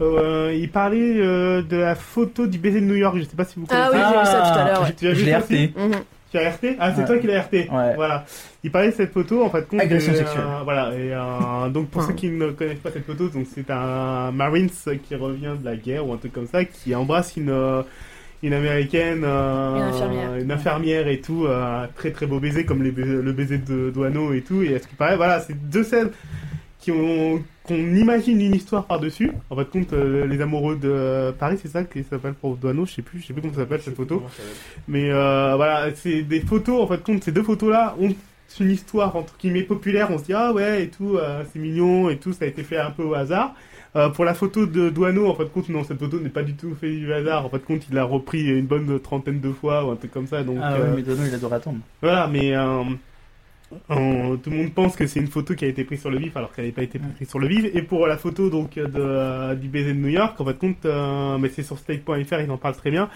Euh, 0.00 0.52
il 0.54 0.70
parlait 0.70 1.16
euh, 1.20 1.62
de 1.62 1.76
la 1.76 1.94
photo 1.94 2.46
du 2.46 2.58
baiser 2.58 2.80
de 2.80 2.86
New 2.86 2.96
York. 2.96 3.16
Je 3.18 3.22
sais 3.22 3.36
pas 3.36 3.44
si 3.44 3.58
vous 3.58 3.66
Ah 3.70 3.88
connaissez. 3.90 4.04
oui, 4.06 4.12
j'ai 4.14 4.20
vu 4.20 4.26
ça 4.26 4.52
tout 4.52 4.58
à 4.58 4.64
l'heure, 4.66 4.82
ouais. 4.82 4.92
Tu 4.96 5.08
as 5.08 5.14
Je 5.14 5.24
l'ai 5.24 5.34
RT. 5.34 5.50
Mhm. 5.76 5.92
Tu 6.30 6.38
as 6.38 6.50
RT 6.50 6.76
Ah, 6.78 6.92
c'est 6.94 7.00
Ouais. 7.02 7.06
toi 7.06 7.18
qui 7.18 7.26
l'as 7.28 7.40
RT. 7.42 7.52
Ouais. 7.70 7.94
Voilà. 7.94 8.24
Il 8.62 8.70
parlait 8.70 8.88
de 8.90 8.94
cette 8.94 9.12
photo, 9.12 9.42
en 9.44 9.48
fait, 9.50 9.66
compte. 9.66 9.80
Agression 9.80 10.12
de- 10.12 10.18
sexuelle. 10.18 10.42
euh, 10.46 10.62
voilà. 10.64 10.90
Et 10.94 11.12
euh, 11.14 11.68
donc, 11.70 11.88
pour 11.88 12.02
Ah. 12.02 12.06
ceux 12.08 12.14
qui 12.14 12.28
ne 12.28 12.50
connaissent 12.50 12.80
pas 12.80 12.90
cette 12.90 13.06
photo, 13.06 13.28
donc 13.28 13.46
c'est 13.54 13.70
un 13.70 14.32
Marines 14.32 14.68
qui 15.08 15.14
revient 15.14 15.52
de 15.58 15.64
la 15.64 15.76
guerre 15.76 16.06
ou 16.06 16.12
un 16.12 16.16
truc 16.18 16.32
comme 16.32 16.46
ça, 16.48 16.64
qui 16.64 16.94
embrasse 16.94 17.36
une 17.36 17.50
euh, 17.50 17.82
une 18.42 18.52
américaine, 18.52 19.22
euh, 19.24 19.76
Une 19.76 19.82
infirmière. 19.82 20.36
une 20.36 20.52
infirmière 20.52 21.08
et 21.08 21.20
tout, 21.22 21.46
euh, 21.46 21.86
très 21.96 22.10
très 22.10 22.26
beau 22.26 22.38
baiser 22.38 22.66
comme 22.66 22.82
les 22.82 22.90
bais- 22.90 23.02
le 23.02 23.32
baiser 23.32 23.56
de 23.56 23.88
Douaneau 23.90 24.34
et 24.34 24.42
tout. 24.42 24.62
Et 24.62 24.74
à 24.74 24.78
ce 24.78 24.86
qui 24.86 24.94
paraît, 24.94 25.16
voilà, 25.16 25.40
c'est 25.40 25.54
deux 25.70 25.82
scènes 25.84 26.10
qui 26.78 26.92
ont 26.92 27.42
qu'on 27.66 27.74
imagine 27.74 28.40
une 28.40 28.54
histoire 28.54 28.84
par 28.84 29.00
dessus. 29.00 29.30
En 29.50 29.56
fait, 29.56 29.68
compte 29.70 29.92
euh, 29.92 30.26
les 30.26 30.40
amoureux 30.40 30.76
de 30.76 31.32
Paris, 31.38 31.58
c'est 31.60 31.68
ça 31.68 31.84
qui 31.84 32.02
s'appelle 32.04 32.34
pour 32.34 32.56
Douaneau, 32.56 32.86
je 32.86 32.92
sais 32.92 33.02
plus, 33.02 33.20
je 33.20 33.26
sais 33.26 33.32
plus 33.32 33.42
comment 33.42 33.54
ça 33.54 33.60
s'appelle 33.60 33.80
cette 33.82 33.96
photo. 33.96 34.22
Mais 34.88 35.10
euh, 35.10 35.54
voilà, 35.56 35.94
c'est 35.94 36.22
des 36.22 36.40
photos, 36.40 36.82
en 36.82 36.86
fait, 36.86 37.02
compte 37.02 37.24
ces 37.24 37.32
deux 37.32 37.42
photos-là 37.42 37.96
ont 38.00 38.14
une 38.60 38.70
histoire 38.70 39.14
entre 39.16 39.34
guillemets 39.38 39.62
populaire. 39.64 40.08
On 40.10 40.18
se 40.18 40.24
dit 40.24 40.32
ah 40.32 40.52
ouais 40.52 40.84
et 40.84 40.88
tout, 40.88 41.16
euh, 41.18 41.42
c'est 41.52 41.58
mignon 41.58 42.08
et 42.08 42.16
tout, 42.16 42.32
ça 42.32 42.44
a 42.44 42.48
été 42.48 42.62
fait 42.62 42.78
un 42.78 42.90
peu 42.90 43.02
au 43.02 43.14
hasard. 43.14 43.54
Euh, 43.96 44.08
pour 44.10 44.24
la 44.24 44.34
photo 44.34 44.66
de 44.66 44.90
Douaneau, 44.90 45.26
en 45.26 45.34
fait, 45.34 45.50
compte, 45.50 45.68
non, 45.70 45.82
cette 45.82 45.98
photo 45.98 46.20
n'est 46.20 46.28
pas 46.28 46.42
du 46.42 46.54
tout 46.54 46.74
fait 46.78 46.90
du 46.90 47.10
hasard. 47.12 47.46
En 47.46 47.48
fait, 47.48 47.64
compte, 47.64 47.86
il 47.88 47.94
l'a 47.94 48.04
repris 48.04 48.44
une 48.46 48.66
bonne 48.66 49.00
trentaine 49.00 49.40
de 49.40 49.50
fois 49.50 49.84
ou 49.86 49.90
un 49.90 49.96
truc 49.96 50.10
comme 50.10 50.26
ça. 50.26 50.42
Donc, 50.42 50.58
Ah 50.62 50.74
ouais, 50.74 50.80
euh, 50.82 50.92
mais 50.94 51.02
Dono, 51.02 51.22
il 51.26 51.34
adore 51.34 51.52
attendre. 51.54 51.78
voilà, 52.02 52.28
mais 52.28 52.52
euh, 53.72 53.76
euh, 53.90 54.36
tout 54.36 54.50
le 54.50 54.56
monde 54.56 54.72
pense 54.74 54.94
que 54.96 55.06
c'est 55.06 55.20
une 55.20 55.26
photo 55.26 55.54
qui 55.54 55.64
a 55.64 55.68
été 55.68 55.84
prise 55.84 56.00
sur 56.00 56.10
le 56.10 56.18
vif 56.18 56.36
alors 56.36 56.52
qu'elle 56.52 56.66
n'a 56.66 56.72
pas 56.72 56.82
été 56.82 56.98
prise 56.98 57.28
sur 57.28 57.38
le 57.38 57.48
vif. 57.48 57.64
Et 57.74 57.82
pour 57.82 58.06
la 58.06 58.16
photo 58.16 58.48
donc 58.50 58.74
de, 58.76 58.90
euh, 58.96 59.54
du 59.54 59.68
baiser 59.68 59.92
de 59.92 59.98
New 59.98 60.08
York, 60.08 60.40
en 60.40 60.44
fait 60.44 60.58
compte, 60.58 60.84
euh, 60.86 61.38
mais 61.38 61.48
c'est 61.48 61.62
sur 61.62 61.78
stake.fr, 61.78 62.40
ils 62.40 62.50
en 62.50 62.58
parlent 62.58 62.76
très 62.76 62.90
bien. 62.90 63.08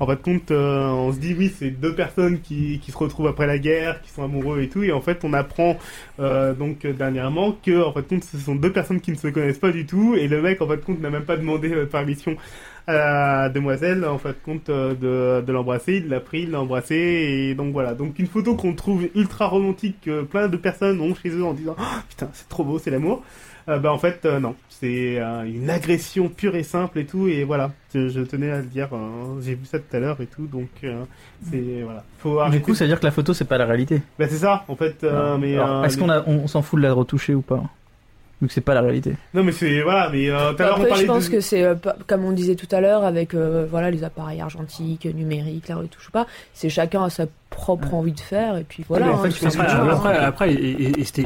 En 0.00 0.06
fait 0.06 0.20
compte, 0.22 0.50
euh, 0.50 0.88
on 0.88 1.12
se 1.12 1.18
dit 1.18 1.34
oui, 1.38 1.52
c'est 1.54 1.70
deux 1.70 1.94
personnes 1.94 2.40
qui, 2.40 2.78
qui 2.80 2.90
se 2.90 2.96
retrouvent 2.96 3.26
après 3.26 3.46
la 3.46 3.58
guerre, 3.58 4.00
qui 4.02 4.10
sont 4.10 4.22
amoureux 4.24 4.62
et 4.62 4.68
tout, 4.68 4.82
et 4.82 4.92
en 4.92 5.00
fait 5.00 5.24
on 5.24 5.32
apprend 5.32 5.78
euh, 6.20 6.54
donc 6.54 6.84
euh, 6.84 6.92
dernièrement 6.92 7.52
que 7.64 7.82
en 7.84 7.92
fait 7.92 8.06
compte, 8.08 8.24
ce 8.24 8.38
sont 8.38 8.54
deux 8.54 8.72
personnes 8.72 9.00
qui 9.00 9.10
ne 9.10 9.16
se 9.16 9.28
connaissent 9.28 9.58
pas 9.58 9.72
du 9.72 9.86
tout, 9.86 10.14
et 10.14 10.28
le 10.28 10.40
mec 10.42 10.62
en 10.62 10.68
fait 10.68 10.82
compte 10.84 11.00
n'a 11.00 11.10
même 11.10 11.24
pas 11.24 11.36
demandé 11.36 11.70
euh, 11.70 11.86
permission 11.86 12.36
à 12.88 12.92
la 12.94 13.48
demoiselle 13.50 14.04
en 14.04 14.18
fait 14.18 14.36
compte 14.42 14.70
euh, 14.70 14.94
de, 14.94 15.44
de 15.46 15.52
l'embrasser, 15.52 15.96
il 16.04 16.08
l'a 16.08 16.20
pris, 16.20 16.42
il 16.42 16.50
l'a 16.52 16.60
embrassé 16.60 16.94
et 16.96 17.54
donc 17.54 17.72
voilà. 17.72 17.94
Donc 17.94 18.18
une 18.18 18.26
photo 18.26 18.56
qu'on 18.56 18.74
trouve 18.74 19.06
ultra 19.14 19.46
romantique 19.46 19.98
que 20.02 20.22
plein 20.22 20.48
de 20.48 20.56
personnes 20.56 21.00
ont 21.00 21.14
chez 21.14 21.28
eux 21.30 21.44
en 21.44 21.52
disant 21.52 21.76
Ah, 21.78 22.02
putain 22.08 22.28
c'est 22.32 22.48
trop 22.48 22.64
beau, 22.64 22.78
c'est 22.78 22.90
l'amour. 22.90 23.22
Euh, 23.68 23.78
bah 23.78 23.92
en 23.92 23.98
fait 23.98 24.24
euh, 24.24 24.40
non, 24.40 24.54
c'est 24.70 25.20
euh, 25.20 25.44
une 25.44 25.68
agression 25.68 26.30
pure 26.30 26.56
et 26.56 26.62
simple 26.62 26.98
et 27.00 27.04
tout 27.04 27.28
et 27.28 27.44
voilà. 27.44 27.70
Je, 27.94 28.08
je 28.08 28.20
tenais 28.22 28.50
à 28.50 28.58
le 28.60 28.64
dire, 28.66 28.88
euh, 28.94 29.38
j'ai 29.42 29.54
vu 29.54 29.66
ça 29.66 29.78
tout 29.78 29.94
à 29.94 29.98
l'heure 30.00 30.18
et 30.22 30.26
tout 30.26 30.46
donc 30.46 30.70
euh, 30.84 31.04
c'est 31.50 31.82
voilà. 31.84 32.02
Faut 32.18 32.42
Du 32.48 32.62
coup, 32.62 32.74
ça 32.74 32.84
veut 32.84 32.88
dire 32.88 32.98
que 33.00 33.04
la 33.04 33.10
photo, 33.12 33.34
c'est 33.34 33.44
pas 33.44 33.58
la 33.58 33.66
réalité. 33.66 34.00
bah 34.18 34.26
c'est 34.28 34.38
ça 34.38 34.64
en 34.68 34.76
fait 34.76 35.04
euh, 35.04 35.36
mais 35.36 35.58
euh, 35.58 35.82
Est-ce 35.82 35.98
qu'on 35.98 36.08
a, 36.08 36.22
on, 36.26 36.38
on 36.44 36.46
s'en 36.46 36.62
fout 36.62 36.78
de 36.78 36.84
la 36.86 36.94
retoucher 36.94 37.34
ou 37.34 37.42
pas? 37.42 37.62
Que 38.40 38.52
c'est 38.52 38.60
pas 38.60 38.74
la 38.74 38.82
réalité. 38.82 39.14
Non 39.34 39.42
mais 39.42 39.50
c'est 39.50 39.82
voilà 39.82 40.10
mais 40.12 40.30
euh, 40.30 40.52
tout 40.52 40.62
à 40.62 40.66
l'heure 40.66 40.78
on 40.80 40.84
parlait 40.84 41.02
je 41.02 41.06
pense 41.08 41.26
de... 41.26 41.30
que 41.32 41.40
c'est, 41.40 41.64
euh, 41.64 41.74
pas- 41.74 41.96
comme 42.06 42.24
on 42.24 42.30
disait 42.30 42.54
tout 42.54 42.68
à 42.70 42.80
l'heure, 42.80 43.04
avec 43.04 43.34
euh, 43.34 43.66
voilà, 43.68 43.90
les 43.90 44.04
appareils 44.04 44.40
argentiques, 44.40 45.06
numériques, 45.06 45.66
la 45.68 45.76
retouche 45.76 46.08
ou 46.08 46.12
pas, 46.12 46.26
c'est 46.54 46.68
chacun 46.68 47.02
a 47.02 47.10
sa 47.10 47.24
propre 47.50 47.94
envie 47.94 48.12
de 48.12 48.20
faire, 48.20 48.56
et 48.56 48.62
puis 48.64 48.84
voilà. 48.88 49.06
hein, 49.08 49.88
Après, 49.90 50.16
après, 50.18 50.54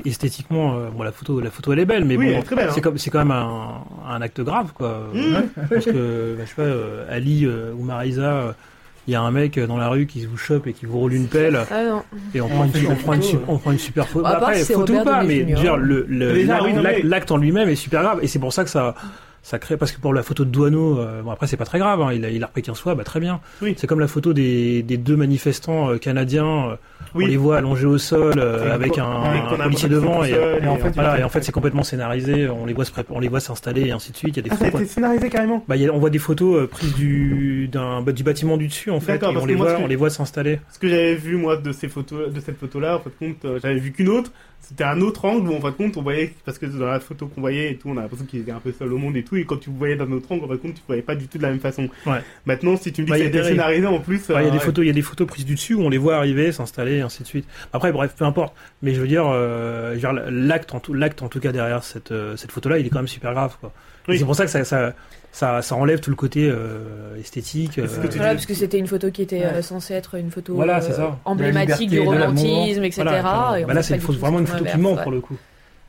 esthétiquement, 0.05 0.77
euh, 0.77 0.89
bon, 0.91 1.03
la 1.03 1.13
photo, 1.13 1.41
la 1.41 1.51
photo, 1.51 1.73
elle 1.73 1.81
est 1.81 1.85
belle, 1.85 2.05
mais 2.05 2.17
Oui, 2.17 2.33
bon, 2.33 2.41
hein. 2.41 2.69
c'est 2.73 2.81
comme, 2.81 2.97
c'est 2.99 3.11
quand 3.11 3.19
même 3.19 3.31
un, 3.33 3.85
un 4.09 4.23
acte 4.23 4.41
grave, 4.41 4.73
quoi. 4.73 5.09
Mmh. 5.13 5.35
Parce 5.69 5.85
que, 5.85 6.35
bah, 6.39 6.45
je 6.45 6.49
sais 6.49 6.55
pas, 6.57 6.63
euh, 6.63 7.05
Ali 7.15 7.45
euh, 7.45 7.73
ou 7.77 7.83
Marisa, 7.85 8.23
euh, 8.23 8.53
il 9.09 9.13
y 9.13 9.15
a 9.17 9.21
un 9.21 9.31
mec 9.31 9.59
euh, 9.59 9.67
dans 9.67 9.77
la 9.77 9.89
rue 9.89 10.07
qui 10.07 10.25
vous 10.27 10.37
chope 10.37 10.67
et 10.67 10.73
qui 10.73 10.87
vous 10.87 10.99
roule 10.99 11.13
une 11.15 11.27
pelle, 11.29 11.59
Ah 11.71 11.83
non. 11.85 12.03
et 12.35 12.41
on, 12.41 12.47
Et 12.47 12.51
prend, 12.51 12.65
une, 12.65 12.87
on, 12.89 12.95
prend 12.97 13.13
une, 13.15 13.23
on 13.49 13.59
prend 13.59 13.73
une 13.73 13.79
super 13.79 14.07
photo. 14.09 14.25
Bah, 14.25 14.37
après, 14.39 14.61
photo 14.65 14.95
ou 14.95 15.05
pas, 15.05 15.25
mais 15.25 15.41
je 15.41 15.45
veux 15.45 15.49
Jr. 15.57 15.61
dire, 15.61 15.77
le, 15.77 16.07
le- 16.09 17.03
l'acte- 17.09 17.31
en 17.33 17.37
lui-même 17.37 17.69
est 17.69 17.75
super 17.77 18.03
grave, 18.03 18.19
et 18.23 18.27
c'est 18.29 18.39
pour 18.39 18.53
ça 18.53 18.63
que 18.65 18.71
ça, 18.71 18.95
ça 19.43 19.59
crée, 19.59 19.77
parce 19.77 19.91
que 19.93 20.01
pour 20.01 20.15
la 20.15 20.23
photo 20.23 20.45
de 20.45 20.51
Douaneau, 20.51 20.99
euh, 21.01 21.23
bon 21.23 21.31
après 21.33 21.47
c'est 21.49 21.57
pas 21.57 21.65
très 21.65 21.79
grave, 21.81 22.01
hein, 22.01 22.13
il, 22.13 22.25
a, 22.25 22.31
il 22.31 22.43
a 22.43 22.47
repris 22.47 22.63
15 22.63 22.79
fois, 22.79 22.95
bah 22.95 23.03
très 23.05 23.19
bien. 23.21 23.41
Oui. 23.61 23.75
C'est 23.77 23.87
comme 23.89 23.99
la 24.01 24.07
photo 24.09 24.33
des, 24.33 24.83
des 24.85 24.97
deux 24.99 25.17
manifestants 25.17 25.91
euh, 25.91 25.99
canadiens, 25.99 26.79
on 27.15 27.19
les 27.21 27.37
voit 27.37 27.59
allongés 27.59 27.87
au 27.87 27.99
sol 27.99 28.35
euh, 28.39 28.73
Avec 28.75 28.99
un, 28.99 29.05
un 29.05 29.57
policier 29.65 29.89
devant 29.89 30.25
et, 30.25 30.35
en 30.67 30.77
fait, 30.77 30.91
voilà, 30.95 31.19
et 31.19 31.23
en 31.23 31.29
fait 31.29 31.43
c'est 31.43 31.53
complètement 31.53 31.83
scénarisé, 31.83 32.49
on 32.49 32.67
les 32.67 32.73
voit 32.75 32.85
se, 32.85 32.91
pré- 32.93 33.05
on 33.11 33.21
les 33.21 33.29
voit 33.29 33.41
s'installer 33.41 33.83
et 33.87 33.91
ainsi 33.93 34.13
de 34.13 34.17
suite, 34.17 34.37
il 34.37 34.39
y 34.39 34.41
a 34.41 34.43
des 34.43 34.51
Ah 34.53 34.57
ça 34.57 34.65
a 34.65 34.71
photos. 34.71 34.81
été 34.83 34.91
scénarisé 34.91 35.29
carrément. 35.29 35.65
Bah, 35.69 35.77
il 35.77 35.83
y 35.83 35.87
a- 35.89 35.93
on 35.93 35.99
voit 35.99 36.11
des 36.11 36.19
photos 36.19 36.63
euh, 36.63 36.67
prises 36.67 36.95
du, 36.95 37.69
d'un, 37.69 38.03
bah, 38.03 38.13
du 38.13 38.23
bâtiment 38.23 38.57
du 38.57 38.69
dessus 38.69 38.91
en 38.91 39.01
fait, 39.01 39.23
et 39.23 39.27
on 39.27 39.47
les 39.47 39.55
voit, 39.55 39.77
on 39.83 39.87
les 39.87 39.97
voit 39.97 40.11
s'installer. 40.11 40.61
Ce 40.73 40.79
que 40.79 40.89
j'avais 40.89 41.15
vu 41.15 41.37
moi 41.37 41.57
de 41.57 41.73
ces 41.73 41.89
photos, 41.89 42.33
de 42.33 42.41
cette 42.41 42.59
photo-là, 42.59 42.97
en 42.97 43.01
fait 43.01 43.11
compte, 43.19 43.45
euh, 43.45 43.59
j'avais 43.63 43.79
vu 43.79 43.93
qu'une 43.93 44.09
autre. 44.09 44.31
C'était 44.65 44.85
un 44.85 45.01
autre 45.01 45.25
angle 45.25 45.49
où 45.51 45.57
en 45.57 45.61
fait 45.61 45.77
compte 45.77 45.97
on 45.97 46.03
voyait 46.03 46.33
parce 46.45 46.57
que 46.57 46.67
dans 46.67 46.87
la 46.87 47.01
photo 47.01 47.27
qu'on 47.27 47.41
voyait 47.41 47.73
et 47.73 47.77
tout, 47.77 47.89
on 47.89 47.97
a 47.97 48.03
l'impression 48.03 48.25
qu'il 48.27 48.39
était 48.43 48.53
un 48.53 48.61
peu 48.61 48.71
seul 48.71 48.93
au 48.93 48.97
monde 48.97 49.17
et 49.17 49.25
tout. 49.25 49.35
Et 49.35 49.45
quand 49.45 49.57
tu 49.57 49.71
voyais 49.71 49.97
d'un 49.97 50.11
autre 50.13 50.31
angle, 50.31 50.45
en 50.45 50.49
fait 50.49 50.59
compte, 50.59 50.75
tu 50.75 50.83
voyais 50.87 51.03
pas 51.03 51.17
du 51.17 51.27
tout 51.27 51.37
de 51.37 51.43
la 51.43 51.51
même 51.51 51.59
façon. 51.59 51.89
Ouais. 52.07 52.19
Maintenant, 52.47 52.77
si 52.77 52.93
tu 52.93 53.01
me 53.03 53.07
dis 53.07 53.11
Bah, 53.13 53.19
que 53.19 53.25
des- 53.25 53.43
scénarisé 53.43 53.87
en 53.89 53.99
plus, 53.99 54.23
il 54.29 54.33
y 54.33 54.37
a 54.39 54.43
des 54.45 54.51
ouais. 54.51 54.59
photos, 54.61 54.85
il 54.85 54.87
y 54.87 54.91
a 54.91 54.95
des 54.95 55.03
photos 55.03 55.27
prises 55.27 55.45
du 55.45 55.57
dessus 55.57 55.75
où 55.75 55.83
on 55.83 55.89
les 55.89 55.99
voit 55.99 56.15
arriver, 56.15 56.53
s'installer, 56.53 56.92
et 56.99 57.01
ainsi 57.03 57.23
de 57.23 57.29
suite. 57.29 57.47
Après, 57.73 57.93
bref, 57.93 58.15
peu 58.17 58.25
importe. 58.25 58.55
Mais 58.83 58.95
je 58.95 59.01
veux 59.01 59.09
dire, 59.09 59.25
euh, 59.27 59.91
je 59.91 59.95
veux 59.95 60.01
dire, 60.01 60.13
l'acte 60.31 60.75
en 60.75 60.81
tout, 60.81 60.95
l'acte 60.95 61.23
en 61.23 61.29
tout 61.29 61.41
cas 61.41 61.53
derrière 61.53 61.83
cette 61.85 62.13
euh, 62.13 62.37
cette 62.37 62.53
photo-là, 62.53 62.79
il 62.79 62.87
est 62.87 62.91
quand 62.91 62.99
même 63.01 63.09
super 63.09 63.33
grave, 63.33 63.57
quoi. 63.61 63.73
Et 64.09 64.13
Oui. 64.13 64.19
C'est 64.19 64.25
pour 64.25 64.35
ça 64.37 64.45
que 64.45 64.51
ça, 64.51 64.65
ça 64.65 64.93
ça 65.33 65.63
ça 65.63 65.75
enlève 65.77 66.01
tout 66.01 66.11
le 66.11 66.17
côté 66.17 66.49
euh, 66.51 67.17
esthétique. 67.19 67.79
Euh, 67.79 67.87
Voilà, 67.89 68.33
parce 68.35 68.47
que 68.47 68.55
c'était 68.55 68.79
une 68.79 68.87
photo 68.87 69.11
qui 69.11 69.23
était 69.23 69.41
Ouais. 69.47 69.63
censée 69.63 69.95
être 69.95 70.17
une 70.17 70.31
photo 70.31 70.55
Voilà, 70.55 70.79
euh, 70.79 70.81
c'est 70.83 70.93
ça. 70.93 71.19
emblématique 71.25 71.89
du 71.91 72.01
romantisme, 72.01 72.85
etc. 72.85 73.03
voilà, 73.03 73.57
et 73.61 73.65
en 73.65 73.67
bah 73.67 73.75
là, 73.75 73.83
c'est 73.83 73.97
vraiment 73.99 74.39
une 74.41 74.47
photo 74.47 74.65
qui 74.65 74.79
ment 74.79 74.95
ouais. 74.95 75.03
pour 75.03 75.13
le 75.13 75.21
coup. 75.21 75.37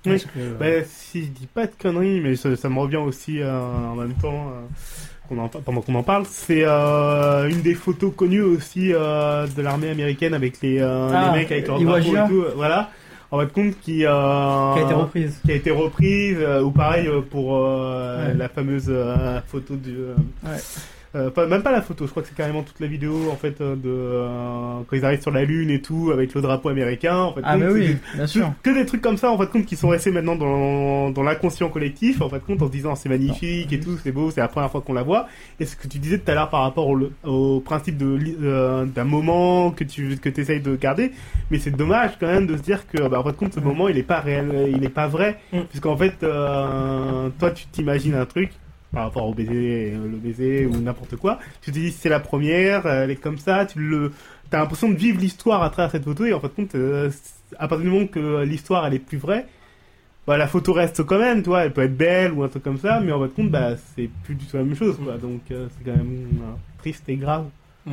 Oui. 0.05 0.19
Que, 0.19 0.27
euh, 0.39 0.57
Bah, 0.59 0.85
si 0.87 1.23
je 1.23 1.27
dis 1.29 1.47
pas 1.47 1.65
de 1.65 1.71
conneries, 1.81 2.19
mais 2.21 2.35
ça, 2.35 2.55
ça 2.57 2.67
me 2.69 2.77
revient 2.79 2.97
aussi 2.97 3.41
euh, 3.41 3.57
en 3.57 3.95
même 3.95 4.13
temps 4.15 4.49
euh, 4.49 4.61
qu'on 5.29 5.37
en, 5.39 5.47
pendant 5.47 5.81
qu'on 5.81 5.95
en 5.95 6.03
parle, 6.03 6.25
c'est 6.29 6.63
euh, 6.65 7.47
une 7.49 7.61
des 7.61 7.73
photos 7.75 8.11
connues 8.15 8.41
aussi 8.41 8.91
euh, 8.93 9.47
de 9.47 9.61
l'armée 9.61 9.89
américaine 9.89 10.33
avec 10.33 10.61
les, 10.61 10.79
euh, 10.79 11.09
Ah, 11.13 11.31
les 11.33 11.39
mecs 11.39 11.51
avec 11.51 11.67
leur 11.67 11.79
Iwo 11.79 11.91
drapeau 11.99 12.15
et 12.15 12.29
tout. 12.29 12.45
Voilà. 12.55 12.89
En 13.31 13.39
fait, 13.39 13.51
compte 13.51 13.79
qui, 13.81 14.05
euh, 14.05 14.73
Qui 14.75 14.79
a 14.79 14.83
été 14.83 14.93
reprise. 14.93 15.39
qui 15.43 15.51
a 15.51 15.55
été 15.55 15.71
reprise, 15.71 16.37
euh, 16.39 16.61
ou 16.61 16.69
pareil 16.71 17.07
euh, 17.07 17.21
pour 17.21 17.57
euh, 17.57 18.27
Ouais. 18.27 18.33
la 18.35 18.47
fameuse 18.47 18.85
euh, 18.89 19.39
photo 19.47 19.75
du. 19.75 19.95
euh, 19.97 20.13
Ouais. 20.43 20.57
Euh, 21.15 21.29
pas, 21.29 21.45
même 21.47 21.61
pas 21.63 21.71
la 21.71 21.81
photo, 21.81 22.05
je 22.05 22.11
crois 22.11 22.23
que 22.23 22.29
c'est 22.29 22.35
carrément 22.35 22.63
toute 22.63 22.79
la 22.79 22.87
vidéo 22.87 23.29
en 23.31 23.35
fait 23.35 23.61
euh, 23.61 23.75
de 23.75 23.81
euh, 23.89 24.79
quand 24.87 24.95
ils 24.95 25.05
arrivent 25.05 25.21
sur 25.21 25.31
la 25.31 25.43
lune 25.43 25.69
et 25.69 25.81
tout 25.81 26.11
avec 26.11 26.33
le 26.33 26.41
drapeau 26.41 26.69
américain. 26.69 27.17
En 27.17 27.33
fait, 27.33 27.41
Ah, 27.43 27.55
mais 27.57 27.67
c'est 27.67 27.71
oui, 27.73 27.87
des- 27.87 27.97
bien 28.15 28.27
sûr. 28.27 28.51
que 28.63 28.69
des 28.71 28.85
trucs 28.85 29.01
comme 29.01 29.17
ça 29.17 29.31
en 29.31 29.37
fait 29.37 29.47
compte 29.49 29.65
qui 29.65 29.75
sont 29.75 29.89
restés 29.89 30.11
maintenant 30.11 30.35
dans, 30.35 31.11
dans 31.11 31.23
l'inconscient 31.23 31.69
collectif 31.69 32.21
en 32.21 32.29
fait 32.29 32.39
compte 32.43 32.61
en 32.61 32.67
se 32.67 32.71
disant 32.71 32.95
c'est 32.95 33.09
magnifique 33.09 33.71
et 33.71 33.79
tout 33.79 33.97
c'est 34.03 34.11
beau 34.11 34.31
c'est 34.31 34.41
la 34.41 34.47
première 34.47 34.71
fois 34.71 34.81
qu'on 34.81 34.93
la 34.93 35.03
voit 35.03 35.27
et 35.59 35.65
ce 35.65 35.75
que 35.75 35.87
tu 35.87 35.99
disais 35.99 36.17
tout 36.17 36.31
à 36.31 36.33
l'heure 36.35 36.49
par 36.49 36.61
rapport 36.61 36.87
au, 36.87 36.99
au 37.25 37.59
principe 37.59 37.97
de 37.97 38.17
euh, 38.41 38.85
d'un 38.85 39.03
moment 39.03 39.71
que 39.71 39.83
tu 39.83 40.17
que 40.17 40.29
essayes 40.39 40.61
de 40.61 40.75
garder 40.75 41.11
mais 41.51 41.59
c'est 41.59 41.71
dommage 41.71 42.11
quand 42.19 42.27
même 42.27 42.47
de 42.47 42.57
se 42.57 42.61
dire 42.63 42.87
que 42.87 43.07
bah, 43.07 43.19
en 43.19 43.23
fait 43.23 43.35
compte 43.35 43.53
ce 43.53 43.59
moment 43.59 43.87
il 43.87 43.97
est 43.97 44.03
pas 44.03 44.19
réel 44.19 44.69
il 44.75 44.83
est 44.83 44.89
pas 44.89 45.07
vrai 45.07 45.37
Mm. 45.51 45.59
puisqu'en 45.69 45.95
fait 45.97 46.23
euh, 46.23 47.29
toi 47.39 47.51
tu 47.51 47.65
t'imagines 47.67 48.15
un 48.15 48.25
truc 48.25 48.51
par 48.93 49.03
rapport 49.05 49.27
au 49.27 49.33
baiser, 49.33 49.93
euh, 49.93 50.07
le 50.07 50.17
baiser 50.17 50.65
ou 50.65 50.77
n'importe 50.77 51.15
quoi. 51.15 51.39
Tu 51.61 51.71
te 51.71 51.77
dis 51.77 51.91
c'est 51.91 52.09
la 52.09 52.19
première, 52.19 52.85
elle 52.85 53.11
est 53.11 53.15
comme 53.15 53.37
ça, 53.37 53.65
tu 53.65 53.79
le, 53.79 54.11
t'as 54.49 54.59
l'impression 54.59 54.89
de 54.89 54.95
vivre 54.95 55.19
l'histoire 55.19 55.63
à 55.63 55.69
travers 55.69 55.91
cette 55.91 56.05
photo 56.05 56.25
et 56.25 56.33
en 56.33 56.39
fait 56.39 56.49
compte, 56.49 56.75
euh, 56.75 57.09
à 57.57 57.67
partir 57.67 57.85
du 57.85 57.91
moment 57.91 58.07
que 58.07 58.43
l'histoire 58.43 58.85
elle 58.85 58.93
est 58.93 58.99
plus 58.99 59.17
vraie, 59.17 59.45
bah 60.25 60.37
la 60.37 60.47
photo 60.47 60.73
reste 60.73 61.03
quand 61.03 61.19
même, 61.19 61.43
tu 61.43 61.49
vois, 61.49 61.65
elle 61.65 61.73
peut 61.73 61.83
être 61.83 61.97
belle 61.97 62.31
ou 62.31 62.43
un 62.43 62.47
truc 62.47 62.63
comme 62.63 62.77
ça, 62.77 62.99
mais 63.01 63.11
en 63.11 63.21
fait 63.21 63.33
compte, 63.33 63.49
bah 63.49 63.75
c'est 63.95 64.09
plus 64.23 64.35
du 64.35 64.45
tout 64.45 64.57
la 64.57 64.63
même 64.63 64.75
chose, 64.75 64.97
quoi. 65.03 65.17
Donc 65.17 65.41
euh, 65.51 65.67
c'est 65.77 65.83
quand 65.83 65.97
même 65.97 66.27
euh, 66.41 66.53
triste 66.77 67.03
et 67.09 67.15
grave. 67.15 67.45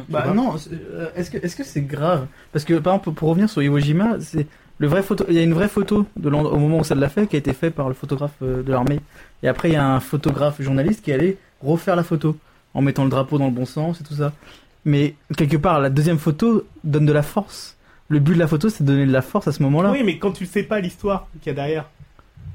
Bah 0.09 0.33
non, 0.33 0.55
euh, 0.73 1.09
est-ce 1.17 1.33
que 1.33 1.39
est-ce 1.39 1.57
que 1.57 1.65
c'est 1.65 1.81
grave? 1.81 2.29
Parce 2.53 2.65
que 2.65 2.75
par 2.75 2.95
exemple 2.95 3.17
pour 3.17 3.31
revenir 3.31 3.51
sur 3.51 3.61
Iwo 3.61 3.81
Jima, 3.81 4.21
c'est 4.21 4.47
le 4.81 4.89
vrai 4.89 5.03
photo. 5.05 5.25
Il 5.29 5.35
y 5.35 5.39
a 5.39 5.43
une 5.43 5.55
vraie 5.55 5.69
photo 5.69 6.07
de 6.17 6.29
l'endroit- 6.29 6.53
au 6.55 6.59
moment 6.59 6.79
où 6.81 6.85
ça 6.85 6.97
l'a 6.97 7.09
fait 7.09 7.29
qui 7.29 7.37
a 7.37 7.39
été 7.39 7.53
fait 7.53 7.71
par 7.71 7.87
le 7.87 7.95
photographe 7.95 8.33
euh, 8.43 8.65
de 8.65 8.71
l'armée. 8.73 8.99
Et 9.45 9.49
après 9.49 9.69
il 9.69 9.75
y 9.75 9.77
a 9.77 9.87
un 9.87 10.01
photographe 10.01 10.61
journaliste 10.61 11.05
qui 11.05 11.13
allé 11.13 11.39
refaire 11.63 11.95
la 11.95 12.03
photo 12.03 12.37
en 12.75 12.83
mettant 12.83 13.05
le 13.05 13.11
drapeau 13.11 13.39
dans 13.39 13.47
le 13.47 13.53
bon 13.53 13.67
sens 13.67 14.01
et 14.01 14.05
tout 14.05 14.15
ça. 14.15 14.33
Mais 14.85 15.15
quelque 15.37 15.57
part 15.59 15.79
la 15.81 15.91
deuxième 15.91 16.19
photo 16.19 16.67
donne 16.83 17.07
de 17.07 17.13
la 17.13 17.23
force. 17.23 17.77
Le 18.09 18.19
but 18.19 18.35
de 18.35 18.39
la 18.41 18.49
photo 18.49 18.69
c'est 18.71 18.83
de 18.83 18.89
donner 18.91 19.07
de 19.07 19.13
la 19.13 19.23
force 19.23 19.47
à 19.47 19.53
ce 19.53 19.63
moment-là. 19.63 19.93
Oui, 19.93 20.03
mais 20.05 20.19
quand 20.19 20.33
tu 20.33 20.47
sais 20.47 20.65
pas 20.65 20.81
l'histoire 20.81 21.29
qu'il 21.41 21.51
y 21.51 21.53
a 21.53 21.55
derrière. 21.55 21.85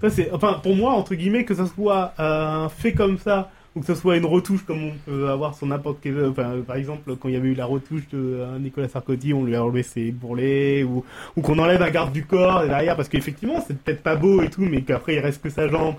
Ça, 0.01 0.09
c'est, 0.09 0.29
enfin, 0.33 0.59
pour 0.61 0.75
moi, 0.75 0.91
entre 0.91 1.15
guillemets, 1.15 1.45
que 1.45 1.55
ça 1.55 1.67
soit 1.67 2.13
euh, 2.19 2.67
fait 2.67 2.91
comme 2.91 3.17
ça, 3.17 3.49
ou 3.75 3.81
que 3.81 3.85
ce 3.85 3.95
soit 3.95 4.15
une 4.17 4.25
retouche 4.25 4.63
comme 4.65 4.83
on 4.83 4.93
peut 5.05 5.29
avoir 5.29 5.55
sur 5.55 5.67
n'importe 5.67 5.97
quel. 6.01 6.25
Enfin, 6.25 6.55
par 6.65 6.77
exemple, 6.77 7.15
quand 7.17 7.27
il 7.27 7.33
y 7.33 7.37
avait 7.37 7.49
eu 7.49 7.55
la 7.55 7.65
retouche 7.65 8.07
de 8.11 8.17
euh, 8.17 8.59
Nicolas 8.59 8.87
Sarkozy, 8.87 9.33
on 9.33 9.43
lui 9.43 9.55
a 9.55 9.63
enlevé 9.63 9.83
ses 9.83 10.11
bourrelets, 10.11 10.83
ou, 10.83 11.03
ou 11.35 11.41
qu'on 11.41 11.59
enlève 11.59 11.81
un 11.81 11.89
garde 11.89 12.13
du 12.13 12.25
corps 12.25 12.65
derrière, 12.65 12.95
parce 12.95 13.09
qu'effectivement, 13.09 13.63
c'est 13.67 13.77
peut-être 13.77 14.01
pas 14.01 14.15
beau 14.15 14.41
et 14.41 14.49
tout, 14.49 14.61
mais 14.61 14.81
qu'après 14.81 15.15
il 15.15 15.19
reste 15.19 15.41
que 15.41 15.49
sa 15.49 15.67
jambe. 15.67 15.95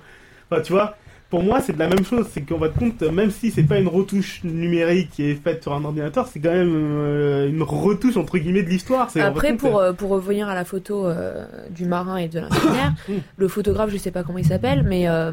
Enfin, 0.51 0.63
tu 0.63 0.73
vois. 0.73 0.97
Pour 1.29 1.43
moi, 1.43 1.61
c'est 1.61 1.73
de 1.73 1.79
la 1.79 1.89
même 1.89 2.05
chose. 2.05 2.29
C'est 2.31 2.43
qu'on 2.43 2.59
va 2.59 2.69
te 2.69 2.79
compte, 2.79 3.03
même 3.03 3.33
si 3.33 3.51
c'est 3.51 3.65
pas 3.65 3.79
une 3.79 3.89
retouche 3.89 4.45
numérique 4.45 5.11
qui 5.11 5.25
est 5.25 5.35
faite 5.35 5.61
sur 5.63 5.73
un 5.73 5.85
ordinateur, 5.85 6.29
c'est 6.29 6.39
quand 6.39 6.53
même 6.53 6.73
euh, 6.73 7.49
une 7.49 7.63
retouche 7.63 8.17
entre 8.17 8.39
guillemets 8.39 8.63
de 8.63 8.69
l'histoire. 8.69 9.03
Après, 9.03 9.21
fin 9.21 9.31
de 9.33 9.41
compte, 9.41 9.59
pour, 9.59 9.81
euh, 9.81 9.93
pour 9.93 10.11
revenir 10.11 10.49
à 10.49 10.55
la 10.55 10.65
photo 10.65 11.07
euh, 11.07 11.45
du 11.71 11.85
marin 11.85 12.19
et 12.19 12.29
de 12.29 12.39
l'infirmière, 12.39 12.95
le 13.37 13.49
photographe, 13.49 13.91
je 13.91 13.97
sais 13.97 14.13
pas 14.13 14.23
comment 14.23 14.39
il 14.39 14.47
s'appelle, 14.47 14.85
mais 14.85 15.09
euh, 15.09 15.33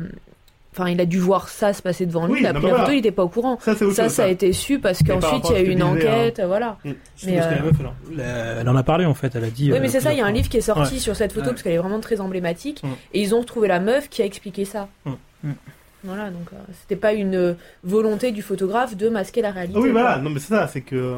enfin, 0.73 0.89
il 0.89 0.99
a 0.99 1.05
dû 1.05 1.19
voir 1.19 1.47
ça 1.49 1.71
se 1.73 1.81
passer 1.81 2.05
devant 2.05 2.25
lui. 2.27 2.33
Oui, 2.33 2.41
la 2.41 2.53
non, 2.53 2.59
première 2.59 2.75
voilà. 2.75 2.85
photo, 2.85 2.95
il 2.95 2.99
était 2.99 3.11
pas 3.11 3.23
au 3.23 3.29
courant. 3.29 3.57
ça, 3.61 3.75
Ça, 4.09 4.23
a 4.23 4.27
été 4.27 4.51
su 4.53 4.79
parce 4.79 4.99
qu'ensuite, 5.03 5.45
il 5.49 5.53
y 5.53 5.55
a 5.57 5.61
eu 5.61 5.67
une 5.69 5.79
disais, 5.79 5.83
enquête, 5.83 6.41
voilà. 6.45 6.77
Je 6.83 6.89
Mais, 6.89 7.37
pense 7.37 7.45
que 7.45 7.51
la 7.51 7.61
euh, 7.61 7.63
meuf, 7.65 7.75
elle, 7.79 7.85
en- 7.87 8.59
elle 8.61 8.69
en 8.69 8.75
a 8.75 8.83
parlé 8.83 9.05
en 9.05 9.13
fait, 9.13 9.35
elle 9.35 9.43
a 9.45 9.49
dit. 9.49 9.71
Oui, 9.71 9.77
euh, 9.77 9.81
mais 9.81 9.87
c'est 9.87 9.99
ça, 10.01 10.11
il 10.13 10.19
y 10.19 10.21
a 10.21 10.25
un 10.25 10.31
livre 10.31 10.49
qui 10.49 10.57
est 10.57 10.61
sorti 10.61 10.95
Ouais. 10.95 10.99
sur 10.99 11.15
cette 11.15 11.31
photo 11.31 11.45
Ouais. 11.47 11.51
parce 11.51 11.63
qu'elle 11.63 11.73
est 11.73 11.77
vraiment 11.77 11.99
très 11.99 12.19
emblématique. 12.21 12.81
Mm. 12.83 12.87
Et 13.13 13.21
ils 13.21 13.33
ont 13.35 13.39
retrouvé 13.39 13.67
la 13.67 13.79
meuf 13.79 14.09
qui 14.09 14.21
a 14.21 14.25
expliqué 14.25 14.65
ça. 14.65 14.87
Mm. 15.05 15.11
Mm. 15.43 15.51
Voilà, 16.05 16.31
donc 16.31 16.47
euh, 16.51 16.57
c'était 16.81 16.97
pas 16.97 17.13
une 17.13 17.35
euh, 17.35 17.53
volonté 17.85 18.33
du 18.33 18.41
photographe 18.41 18.97
de 18.97 19.07
masquer 19.07 19.41
la 19.41 19.51
réalité. 19.51 19.79
Ah 19.81 19.83
oui, 19.83 19.91
voilà. 19.91 20.13
quoi. 20.15 20.21
Non, 20.21 20.31
mais 20.31 20.39
c'est 20.41 20.53
ça. 20.53 20.67
C'est 20.67 20.81
que 20.81 20.97
euh, 20.97 21.15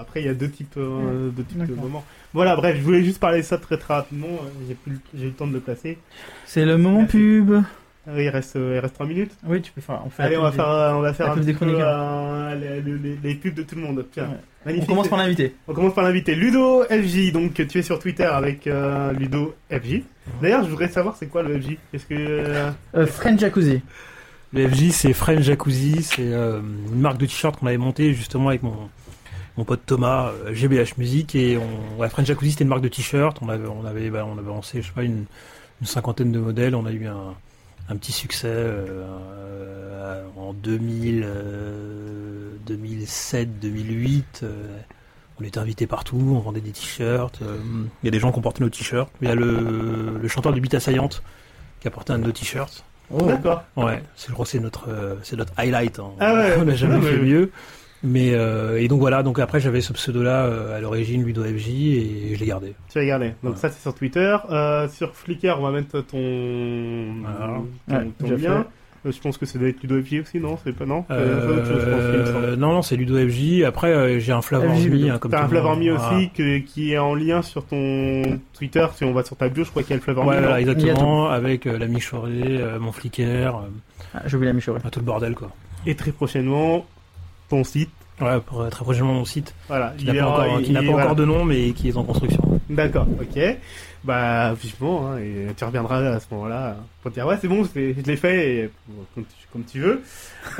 après, 0.00 0.20
il 0.20 0.26
y 0.26 0.28
a 0.28 0.34
deux 0.34 0.50
types, 0.50 0.74
euh, 0.78 1.28
deux 1.30 1.44
types 1.44 1.64
de 1.64 1.74
moments. 1.76 2.02
Voilà. 2.34 2.56
Bref, 2.56 2.76
je 2.76 2.82
voulais 2.82 3.04
juste 3.04 3.20
parler 3.20 3.38
de 3.38 3.44
ça 3.46 3.56
très 3.56 3.76
très 3.78 3.94
rapidement. 3.94 4.26
J'ai 4.66 4.74
plus, 4.74 4.92
le- 4.94 4.98
j'ai 5.14 5.24
eu 5.26 5.28
le 5.28 5.32
temps 5.32 5.46
de 5.46 5.52
le 5.52 5.60
placer. 5.60 5.98
C'est 6.44 6.64
le 6.64 6.76
moment 6.76 7.02
Merci. 7.02 7.16
pub. 7.16 7.54
Oui, 8.08 8.24
il 8.24 8.28
reste, 8.28 8.54
euh, 8.56 8.74
il 8.76 8.78
reste 8.78 8.94
3 8.94 9.06
minutes. 9.06 9.32
Oui, 9.46 9.60
tu 9.60 9.72
peux 9.72 9.80
faire. 9.80 10.00
On 10.06 10.10
fait 10.10 10.22
Allez, 10.22 10.34
la 10.36 10.40
on 10.40 10.44
va 10.44 10.50
pub 10.50 10.56
faire, 10.60 10.68
euh, 10.70 10.92
on 10.94 11.00
va 11.00 11.12
faire 11.12 11.30
un 11.32 11.34
petit 11.38 11.52
peu 11.54 11.66
euh, 11.66 12.54
les, 12.54 12.80
les- 12.80 13.18
les 13.22 13.34
pubs 13.34 13.54
de 13.54 13.62
tout 13.62 13.74
le 13.74 13.80
monde. 13.82 14.04
Tiens, 14.12 14.24
Ouais. 14.24 14.28
des- 14.30 14.36
magnifique. 14.66 14.88
On 14.90 14.92
commence 14.92 15.08
par 15.08 15.18
l'invité. 15.18 15.54
On 15.66 15.74
commence 15.74 15.94
par 15.94 16.04
l'invité 16.04 16.34
Ludo 16.36 16.84
FJ. 16.84 17.32
Donc 17.32 17.54
tu 17.54 17.78
es 17.78 17.82
sur 17.82 17.98
Twitter 17.98 18.24
avec 18.24 18.66
euh, 18.68 19.12
Ludo 19.12 19.54
FJ. 19.70 20.02
D'ailleurs, 20.40 20.62
je 20.64 20.68
voudrais 20.70 20.88
savoir 20.88 21.16
c'est 21.16 21.26
quoi 21.26 21.42
le 21.42 21.60
FJ. 21.60 21.78
Est-ce 21.92 22.06
que 22.06 22.14
euh, 22.94 23.06
French 23.06 23.40
Jacuzzi. 23.40 23.80
Le 24.52 24.68
FJ, 24.68 24.90
c'est 24.90 25.12
French 25.12 25.40
Jacuzzi, 25.42 26.02
c'est 26.04 26.32
euh, 26.32 26.60
une 26.60 27.00
marque 27.00 27.18
de 27.18 27.26
t-shirt 27.26 27.58
qu'on 27.58 27.66
avait 27.66 27.76
montée 27.76 28.14
justement 28.14 28.48
avec 28.50 28.62
mon, 28.62 28.88
mon 29.56 29.64
pote 29.64 29.80
Thomas, 29.84 30.30
GBH 30.52 30.96
Music, 30.98 31.34
et 31.34 31.58
on, 31.58 32.00
ouais, 32.00 32.08
French 32.08 32.26
Jacuzzi, 32.26 32.52
c'était 32.52 32.62
une 32.64 32.70
marque 32.70 32.82
de 32.82 32.88
t-shirt. 32.88 33.36
On 33.42 33.48
avait, 33.48 33.66
on 33.66 33.84
avait, 33.84 34.08
bah, 34.10 34.24
on 34.26 34.38
avait 34.38 34.46
lancé, 34.46 34.80
je 34.82 34.86
sais 34.86 34.92
pas, 34.94 35.02
une, 35.02 35.24
une 35.80 35.86
cinquantaine 35.86 36.30
de 36.30 36.38
modèles. 36.38 36.76
On 36.76 36.86
a 36.86 36.92
eu 36.92 37.06
un, 37.06 37.34
un 37.88 37.96
petit 37.96 38.12
succès 38.12 38.48
euh, 38.48 38.84
euh, 39.02 40.24
en 40.36 40.52
2000, 40.52 41.22
euh, 41.24 42.50
2007, 42.66 43.58
2008. 43.60 44.40
euh, 44.42 44.78
on 45.40 45.44
était 45.44 45.58
invité 45.58 45.86
partout, 45.86 46.16
on 46.34 46.38
vendait 46.40 46.60
des 46.62 46.70
t-shirts. 46.72 47.40
euh, 47.42 47.58
Il 48.02 48.06
y 48.06 48.08
a 48.08 48.10
des 48.10 48.18
gens 48.18 48.32
qui 48.32 48.38
ont 48.38 48.42
porté 48.42 48.62
nos 48.64 48.70
t-shirts. 48.70 49.10
Il 49.20 49.28
y 49.28 49.30
a 49.30 49.34
le, 49.34 50.18
le 50.20 50.28
chanteur 50.28 50.52
du 50.54 50.60
Beat 50.62 50.74
Assaillante 50.74 51.22
qui 51.80 51.88
a 51.88 51.90
porté 51.90 52.12
un 52.14 52.18
de 52.18 52.24
nos 52.24 52.32
t-shirts. 52.32 52.84
D'accord. 53.10 53.62
Ouais, 53.76 54.02
c'est, 54.16 54.28
je 54.28 54.32
crois 54.32 54.46
que 54.46 54.50
c'est 54.50 54.60
notre, 54.60 54.88
euh, 54.88 55.14
c'est 55.22 55.36
notre 55.36 55.52
highlight. 55.58 55.98
hein. 56.00 56.10
Ah 56.20 56.34
ouais. 56.34 56.54
On 56.58 56.64
n'a 56.64 56.74
jamais 56.74 56.96
Ouais, 56.96 57.10
fait 57.12 57.16
ouais. 57.18 57.22
mieux. 57.26 57.52
Mais 58.04 58.34
euh, 58.34 58.80
et 58.80 58.88
donc 58.88 59.00
voilà, 59.00 59.22
donc 59.22 59.38
après 59.38 59.58
j'avais 59.58 59.80
ce 59.80 59.92
pseudo-là 59.92 60.44
euh, 60.44 60.76
à 60.76 60.80
l'origine, 60.80 61.24
Ludo 61.24 61.42
FJ, 61.42 61.68
et 61.68 62.34
je 62.34 62.40
l'ai 62.40 62.46
gardé. 62.46 62.74
Tu 62.90 62.98
vas 62.98 63.00
regarder. 63.04 63.32
Donc 63.42 63.54
Ouais. 63.54 63.58
ça 63.58 63.70
c'est 63.70 63.80
sur 63.80 63.94
Twitter. 63.94 64.36
Euh, 64.50 64.86
sur 64.88 65.14
Flickr, 65.14 65.56
on 65.58 65.62
va 65.62 65.70
mettre 65.70 66.00
ton, 66.02 67.14
Voilà. 67.22 67.60
ton, 67.88 67.94
Ouais, 67.96 68.10
ton 68.18 68.30
lien. 68.36 68.66
Euh, 69.06 69.12
je 69.12 69.20
pense 69.20 69.38
que 69.38 69.46
ça 69.46 69.58
doit 69.58 69.68
être 69.68 69.80
Ludo 69.82 70.02
FJ 70.02 70.20
aussi, 70.20 70.40
non? 70.40 70.58
C'est 70.64 70.74
pas 70.76 70.84
non? 70.84 71.04
Euh, 71.10 71.62
c'est 71.64 71.72
chose. 71.72 71.84
Euh, 71.86 72.56
non 72.56 72.72
non, 72.72 72.82
c'est 72.82 72.96
Ludo 72.96 73.16
FJ. 73.16 73.62
Après 73.62 73.88
euh, 73.92 74.18
j'ai 74.18 74.32
un 74.32 74.42
Flavor 74.42 74.74
FJ, 74.76 74.86
Me, 74.88 74.90
Ludo. 74.96 75.14
hein, 75.14 75.18
comme 75.18 75.30
T'as 75.30 75.38
un 75.40 75.42
le 75.44 75.48
Flavor 75.48 75.70
monde. 75.76 75.84
Me 75.84 75.92
Voilà. 75.96 76.16
aussi 76.16 76.30
que- 76.30 76.58
qui 76.58 76.92
est 76.92 76.98
en 76.98 77.14
lien 77.14 77.40
sur 77.42 77.64
ton 77.66 78.38
Twitter. 78.52 78.86
Si 78.94 79.04
on 79.04 79.12
va 79.14 79.22
sur 79.24 79.36
ta 79.36 79.48
bio, 79.48 79.64
je 79.64 79.70
crois 79.70 79.82
qu'il 79.82 79.90
y 79.90 79.94
a 79.94 79.96
le 79.96 80.02
Flavor 80.02 80.26
Ouais, 80.26 80.38
voilà, 80.38 80.60
exactement, 80.60 81.28
avec 81.30 81.66
euh, 81.66 81.78
la 81.78 81.86
Michoré, 81.86 82.32
euh, 82.44 82.78
mon 82.78 82.92
Flickr, 82.92 83.22
euh, 83.22 83.52
Ah, 84.14 84.22
J'ai 84.26 84.36
oublié 84.36 84.50
la 84.50 84.54
Michoré. 84.56 84.78
enfin, 84.80 84.90
tout 84.90 85.00
le 85.00 85.06
bordel 85.06 85.34
quoi. 85.34 85.50
Et 85.86 85.94
très 85.94 86.10
prochainement, 86.12 86.84
ton 87.48 87.64
site. 87.64 87.90
Ouais, 88.20 88.40
pour, 88.40 88.62
euh, 88.62 88.70
très 88.70 88.82
prochainement 88.82 89.12
mon 89.12 89.26
site, 89.26 89.54
Voilà. 89.68 89.92
qui 89.98 90.06
n'a 90.06 90.14
il 90.14 90.20
pas, 90.20 90.26
encore, 90.26 90.58
qui 90.62 90.64
il- 90.68 90.72
n'a 90.72 90.80
pas 90.80 90.86
voilà. 90.86 91.04
encore 91.04 91.16
de 91.16 91.24
nom, 91.26 91.44
mais 91.44 91.72
qui 91.72 91.90
est 91.90 91.96
en 91.98 92.02
construction. 92.04 92.42
D'accord, 92.70 93.06
ok. 93.20 93.42
Bah, 94.04 94.54
vivement, 94.54 95.08
hein, 95.10 95.18
et 95.18 95.52
tu 95.54 95.64
reviendras 95.64 95.98
à 95.98 96.18
ce 96.20 96.24
moment-là 96.30 96.76
pour 97.02 97.10
te 97.10 97.16
dire, 97.16 97.26
ouais, 97.26 97.36
c'est 97.38 97.48
bon, 97.48 97.62
je 97.64 97.78
l'ai 98.06 98.16
fait, 98.16 98.48
et, 98.56 98.70
comme, 99.14 99.24
tu, 99.24 99.46
comme 99.52 99.64
tu 99.64 99.80
veux. 99.80 100.00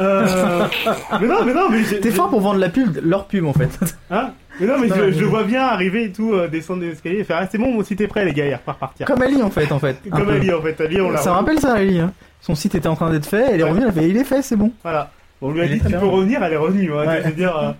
Euh, 0.00 0.26
mais 1.20 1.26
non, 1.26 1.44
mais 1.46 1.54
non, 1.54 1.68
mais 1.70 1.82
j'ai- 1.84 2.00
T'es 2.00 2.10
fort 2.10 2.28
pour 2.28 2.40
vendre 2.40 2.58
la 2.58 2.68
pub, 2.68 2.98
leur 3.02 3.26
pub 3.26 3.46
en 3.46 3.52
fait. 3.54 3.70
Hein? 4.10 4.32
Mais 4.60 4.66
non, 4.66 4.74
mais 4.78 4.88
Non, 4.88 4.96
je, 5.10 5.24
vois 5.24 5.44
bien 5.44 5.62
arriver 5.62 6.04
et 6.04 6.12
tout, 6.12 6.34
euh, 6.34 6.48
descendre 6.48 6.80
des 6.80 6.88
escaliers 6.90 7.20
et 7.20 7.24
faire, 7.24 7.38
ah, 7.40 7.46
c'est 7.50 7.56
bon, 7.58 7.72
mon 7.72 7.82
site 7.84 8.00
est 8.02 8.06
prêt, 8.08 8.24
les 8.26 8.34
gars, 8.34 8.46
il 8.46 8.54
repart 8.54 8.78
partir. 8.78 9.06
Comme 9.06 9.22
Ali 9.22 9.42
en 9.42 9.50
fait, 9.50 9.72
en 9.72 9.78
fait. 9.78 9.96
Comme. 10.10 10.28
Ali, 10.28 10.52
en 10.52 10.60
fait, 10.60 10.78
Ali, 10.80 11.00
on 11.00 11.10
l'a 11.10 11.18
Ça 11.18 11.30
me 11.30 11.36
rappelle 11.36 11.58
ça, 11.60 11.72
Ali. 11.74 12.00
hein. 12.00 12.12
Son 12.42 12.54
site 12.54 12.74
était 12.74 12.88
en 12.88 12.96
train 12.96 13.10
d'être 13.10 13.26
fait, 13.26 13.46
elle 13.52 13.60
est 13.60 13.62
Ouais. 13.62 13.70
revenue, 13.70 13.84
elle 13.84 13.90
a 13.90 13.92
fait 13.94 14.08
il 14.10 14.16
est 14.18 14.24
fait, 14.24 14.42
c'est 14.42 14.56
bon. 14.56 14.72
Voilà. 14.82 15.10
On 15.42 15.50
lui 15.50 15.60
a 15.60 15.64
Elle 15.64 15.72
dit, 15.72 15.80
tu 15.80 15.88
bien. 15.88 15.98
peux 16.00 16.06
revenir, 16.06 16.42
elle 16.42 16.52
est 16.52 16.56
revenue, 16.56 16.92
hein, 16.92 17.06
Ouais. 17.06 17.20
je 17.22 17.28
veux 17.28 17.34
dire. 17.34 17.56
euh, 17.56 17.72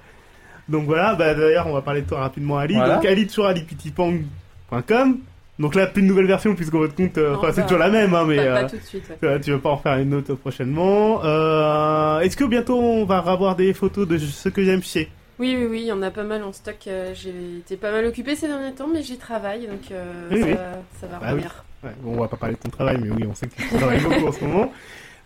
Donc 0.69 0.85
voilà, 0.87 1.15
bah 1.15 1.33
d'ailleurs, 1.35 1.67
on 1.69 1.73
va 1.75 1.83
parler 1.83 2.03
de 2.03 2.09
toi 2.09 2.21
rapidement, 2.21 2.59
Ali. 2.59 2.75
Voilà. 2.75 2.97
Donc, 2.97 3.05
Ali, 3.07 3.27
toujours 3.27 3.47
alipitipang.com. 3.47 5.19
Donc 5.59 5.75
là, 5.75 5.87
plus 5.87 6.03
de 6.03 6.07
nouvelle 6.07 6.27
version, 6.27 6.55
puisque 6.55 6.75
votre 6.75 6.95
compte, 6.95 7.17
euh, 7.17 7.35
c'est 7.53 7.63
toujours 7.63 7.79
la 7.79 7.89
même, 7.89 8.13
hein, 8.15 8.25
mais. 8.29 8.37
Pas, 8.37 8.43
euh, 8.43 8.63
pas 8.63 8.69
tout 8.69 8.77
de 8.77 8.83
suite. 8.83 9.05
ouais. 9.23 9.41
Tu 9.41 9.53
vas- 9.53 9.59
pas 9.59 9.71
en 9.71 9.79
faire 9.79 9.97
une 9.97 10.13
autre 10.13 10.35
prochainement. 10.35 11.25
Euh, 11.25 12.21
Est-ce 12.21 12.37
que 12.37 12.45
bientôt 12.45 12.79
on 12.79 13.05
va 13.07 13.19
avoir 13.19 13.57
des 13.57 13.73
photos 13.73 14.07
de 14.07 14.19
ce 14.19 14.51
que 14.51 14.63
j'aime 14.63 14.83
chez? 14.83 15.09
Oui, 15.39 15.55
oui, 15.59 15.67
oui, 15.71 15.81
il 15.83 15.87
y 15.87 15.93
en 15.93 16.03
a 16.03 16.11
pas 16.11 16.25
mal 16.25 16.43
en 16.45 16.53
stock. 16.53 16.77
J'ai 17.15 17.35
été 17.61 17.77
pas 17.79 17.91
mal 17.91 18.05
occupée 18.05 18.37
ces 18.37 18.49
derniers 18.49 18.73
temps, 18.73 18.89
mais 18.93 19.03
j'y 19.03 19.17
travaille, 19.17 19.67
donc 19.67 19.91
euh, 19.93 20.29
Oui, 20.31 20.41
ça, 20.41 20.47
oui. 20.47 20.53
Va, 20.55 20.59
ça 21.01 21.07
va 21.07 21.19
Bah 21.19 21.27
oui. 21.29 21.31
revenir. 21.33 21.65
ouais, 21.85 21.91
bon, 22.03 22.13
On 22.17 22.21
va 22.21 22.29
pas 22.29 22.37
parler 22.37 22.55
de 22.57 22.61
ton 22.61 22.71
travail, 22.71 22.99
mais 23.03 23.11
oui, 23.11 23.25
on 23.31 23.35
sait 23.35 23.47
que 23.47 23.55
tu 23.57 23.69
travailles 23.69 24.01
beaucoup 24.05 24.27
en 24.27 24.33
ce 24.33 24.45
moment. 24.45 24.73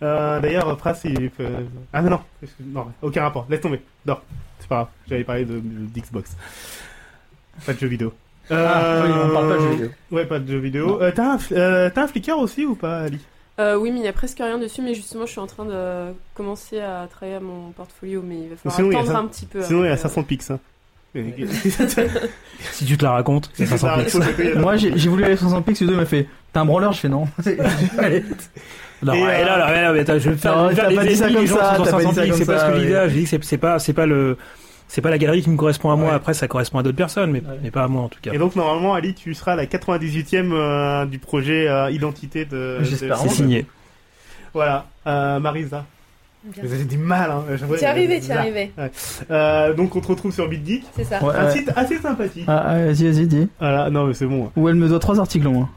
Euh, 0.02 0.40
D'ailleurs, 0.40 0.76
Pras, 0.76 0.94
il 1.04 1.30
peut... 1.30 1.46
Ah 1.92 2.00
non, 2.02 2.10
non, 2.10 2.20
non, 2.72 2.86
aucun 3.02 3.22
rapport. 3.22 3.46
Laisse 3.50 3.60
tomber. 3.60 3.80
Dors. 4.06 4.22
C'est 4.58 4.68
pas 4.68 4.74
grave. 4.76 4.88
J'avais 5.08 5.24
parlé 5.24 5.44
de 5.44 5.60
d'Xbox. 5.60 6.36
Pas 7.66 7.72
de 7.74 7.78
jeux 7.78 7.86
vidéo. 7.88 8.12
Ah, 8.50 9.02
oui, 9.04 9.12
on 9.12 9.32
parle 9.32 9.48
pas 9.48 9.56
de 9.56 9.60
jeux 9.60 9.70
vidéo. 9.70 9.88
Ouais, 10.10 10.24
pas 10.26 10.38
de 10.38 10.50
jeux 10.50 10.58
vidéo. 10.58 11.02
Euh, 11.02 11.12
T'as 11.14 11.34
un, 11.34 11.38
euh, 11.52 11.90
t'as 11.94 12.02
un 12.04 12.06
Flickr 12.08 12.36
aussi 12.38 12.64
ou 12.66 12.74
pas, 12.74 13.00
Ali? 13.02 13.18
Euh, 13.58 13.76
oui, 13.76 13.90
mais 13.92 13.98
il 14.00 14.04
y 14.04 14.08
a 14.08 14.12
presque 14.14 14.38
rien 14.38 14.56
dessus, 14.58 14.80
mais 14.80 14.94
justement, 14.94 15.26
je 15.26 15.32
suis 15.32 15.40
en 15.40 15.46
train 15.46 15.66
de 15.66 16.12
commencer 16.34 16.80
à 16.80 17.06
travailler 17.10 17.36
à 17.36 17.40
mon 17.40 17.70
portfolio, 17.72 18.22
mais 18.26 18.36
il 18.44 18.48
va 18.48 18.56
falloir 18.56 18.76
Sinon, 18.76 18.90
attendre 18.90 19.12
ça- 19.12 19.18
un 19.18 19.26
petit 19.26 19.44
peu. 19.46 19.62
Sinon, 19.62 19.80
il 19.80 19.86
y 19.86 19.88
a 19.88 19.92
avant 19.92 19.96
que- 20.02 20.08
500 20.08 20.22
pics. 20.22 20.50
Hein. 20.50 20.58
Si 22.72 22.84
tu 22.86 22.96
te 22.96 23.04
la 23.04 23.10
racontes, 23.12 23.50
c'est 23.52 23.66
C'est 23.66 23.76
500 23.78 24.20
ça, 24.20 24.32
pics. 24.32 24.54
Moi 24.56 24.76
j'ai 24.76 25.08
voulu 25.08 25.24
aller 25.24 25.36
sur 25.36 25.50
100 25.50 25.60
pixels, 25.62 25.88
Ludo 25.88 25.98
m'a 25.98 26.06
fait 26.06 26.28
T'as 26.52 26.60
un 26.60 26.64
branleur 26.64 26.92
Je 26.92 27.00
fais 27.00 27.08
non. 27.08 27.26
Allez. 27.98 28.24
Non, 29.02 29.14
Et, 29.14 29.22
euh, 29.22 29.26
là, 29.44 29.58
là, 29.58 29.82
là, 29.82 29.92
mais 29.92 30.00
attends, 30.00 30.18
je 30.18 30.30
vais 30.30 30.36
faire, 30.36 30.56
Non, 30.56 30.64
je 30.64 30.74
vais 30.74 30.82
faire 30.82 30.94
pas 30.94 31.04
dit 31.06 31.16
ça 31.16 31.24
ennemis, 31.26 31.34
comme 31.34 31.42
les 31.42 31.46
gens 31.48 31.56
ça, 31.56 31.70
qui 31.70 31.76
sont 31.76 31.82
t'as 31.84 31.88
sur 31.88 31.96
pas 31.96 32.02
dit 32.02 32.04
500 32.08 32.14
ça 32.14 32.22
pics, 32.22 32.30
comme 32.30 32.38
c'est 32.40 32.46
pas 32.46 32.58
ce 32.58 32.64
que 32.66 32.70
je 32.72 32.76
oui. 32.76 32.82
disais. 32.86 33.08
J'ai 33.08 33.14
dit 33.14 33.24
que 33.38 33.46
c'est- 33.46 33.58
pas, 33.58 33.78
c'est 33.78 33.92
pas 33.94 34.06
le, 34.06 34.36
c'est 34.88 35.00
pas 35.00 35.10
la 35.10 35.18
galerie 35.18 35.42
qui 35.42 35.50
me 35.50 35.56
correspond 35.56 35.90
à 35.90 35.96
moi. 35.96 36.08
Ouais. 36.10 36.14
Après, 36.14 36.34
ça 36.34 36.48
correspond 36.48 36.78
à 36.78 36.82
d'autres 36.82 36.96
personnes, 36.96 37.30
mais, 37.30 37.40
Ouais. 37.40 37.58
mais 37.62 37.70
pas 37.70 37.84
à 37.84 37.88
moi 37.88 38.02
en 38.02 38.08
tout 38.08 38.18
cas. 38.20 38.32
Et 38.32 38.38
donc, 38.38 38.56
normalement, 38.56 38.92
Ali, 38.94 39.14
tu 39.14 39.32
seras 39.34 39.54
la 39.56 39.66
98e 39.66 40.52
euh, 40.52 41.06
du 41.06 41.18
projet 41.18 41.66
euh, 41.68 41.90
Identité 41.90 42.44
de. 42.44 42.82
J'espère. 42.82 43.16
de- 43.22 43.28
C'est 43.28 43.34
signé. 43.34 43.66
Voilà. 44.52 44.86
Euh, 45.06 45.38
Marisa. 45.38 45.84
Bien. 46.42 46.62
Vous 46.64 46.72
avez 46.72 46.84
du 46.84 46.96
mal, 46.96 47.30
hein. 47.30 47.44
T'y 47.78 47.84
arrivé, 47.84 48.18
t'y 48.18 48.32
arrivé. 48.32 48.72
Euh, 49.30 49.74
donc, 49.74 49.94
on 49.94 50.00
te 50.00 50.06
retrouve 50.08 50.32
sur 50.32 50.48
BitGeek. 50.48 50.84
C'est 50.96 51.04
ça. 51.04 51.22
Ouais, 51.22 51.34
Un 51.36 51.44
ouais. 51.46 51.50
site 51.52 51.70
assez 51.76 51.98
sympathique. 51.98 52.44
Ah, 52.48 52.64
ah, 52.66 52.74
vas-y, 52.86 53.04
vas-y, 53.10 53.26
dis. 53.26 53.48
Voilà, 53.60 53.90
non, 53.90 54.06
mais 54.06 54.14
c'est 54.14 54.24
bon. 54.24 54.50
Ou 54.56 54.68
elle 54.70 54.74
me 54.76 54.88
doit 54.88 54.98
trois 54.98 55.20
articles 55.20 55.46
au 55.46 55.50
moins. 55.52 55.68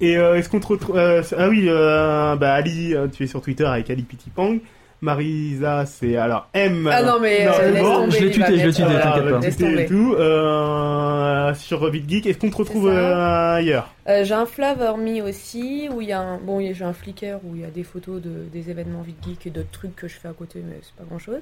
Et 0.00 0.16
euh, 0.16 0.34
est-ce 0.36 0.48
qu'on 0.48 0.60
te 0.60 0.66
retrouve. 0.66 0.96
euh, 0.96 1.22
ah 1.36 1.48
oui, 1.48 1.66
euh, 1.68 2.36
bah, 2.36 2.54
Ali, 2.54 2.94
tu 3.12 3.24
es 3.24 3.26
sur 3.26 3.42
Twitter 3.42 3.64
avec 3.64 3.90
Ali 3.90 4.02
Pitipang. 4.02 4.58
Marisa, 5.02 5.86
c'est 5.86 6.16
alors 6.18 6.48
M. 6.52 6.86
Ah 6.92 7.02
non, 7.02 7.18
mais 7.20 7.46
Non, 7.46 7.52
euh, 7.58 7.70
laisse 7.70 7.82
bon. 7.82 7.94
tomber, 8.00 8.10
Je 8.10 8.24
l'ai 8.24 8.30
tweeté, 8.32 8.58
je 8.58 8.66
l'ai 8.66 8.82
euh, 8.82 9.00
t'inquiète 9.02 9.76
pas. 9.78 9.84
Tout. 9.86 10.14
Euh, 10.14 11.54
sur 11.54 11.90
BitGeek. 11.90 12.26
Est-ce 12.26 12.36
qu'on 12.38 12.50
te 12.50 12.56
retrouve 12.56 12.88
euh, 12.88 13.54
ailleurs? 13.54 13.94
Euh, 14.08 14.24
j'ai 14.24 14.34
un 14.34 14.44
Flavor 14.44 14.98
Me 14.98 15.22
aussi, 15.22 15.88
où 15.90 16.02
il 16.02 16.08
y 16.08 16.12
a 16.12 16.20
un. 16.20 16.36
Bon, 16.36 16.60
j'ai 16.60 16.84
un 16.84 16.92
Flickr 16.92 17.38
où 17.44 17.56
il 17.56 17.62
y 17.62 17.64
a 17.64 17.70
des 17.70 17.82
photos 17.82 18.20
de, 18.20 18.44
des 18.52 18.68
événements 18.70 19.00
VidGeek 19.00 19.46
et 19.46 19.50
d'autres 19.50 19.70
trucs 19.70 19.96
que 19.96 20.06
je 20.06 20.16
fais 20.16 20.28
à 20.28 20.32
côté, 20.34 20.62
mais 20.62 20.76
c'est 20.82 20.94
pas 20.94 21.04
grand 21.08 21.18
chose. 21.18 21.40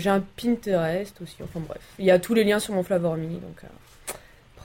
j'ai 0.00 0.10
un 0.10 0.22
Pinterest 0.40 1.20
aussi, 1.20 1.36
enfin 1.42 1.60
bref. 1.66 1.80
Il 1.98 2.04
y 2.04 2.12
a 2.12 2.20
tous 2.20 2.34
les 2.34 2.44
liens 2.44 2.60
sur 2.60 2.74
mon 2.74 2.84
Flavor 2.84 3.16
Me, 3.16 3.24
donc 3.24 3.60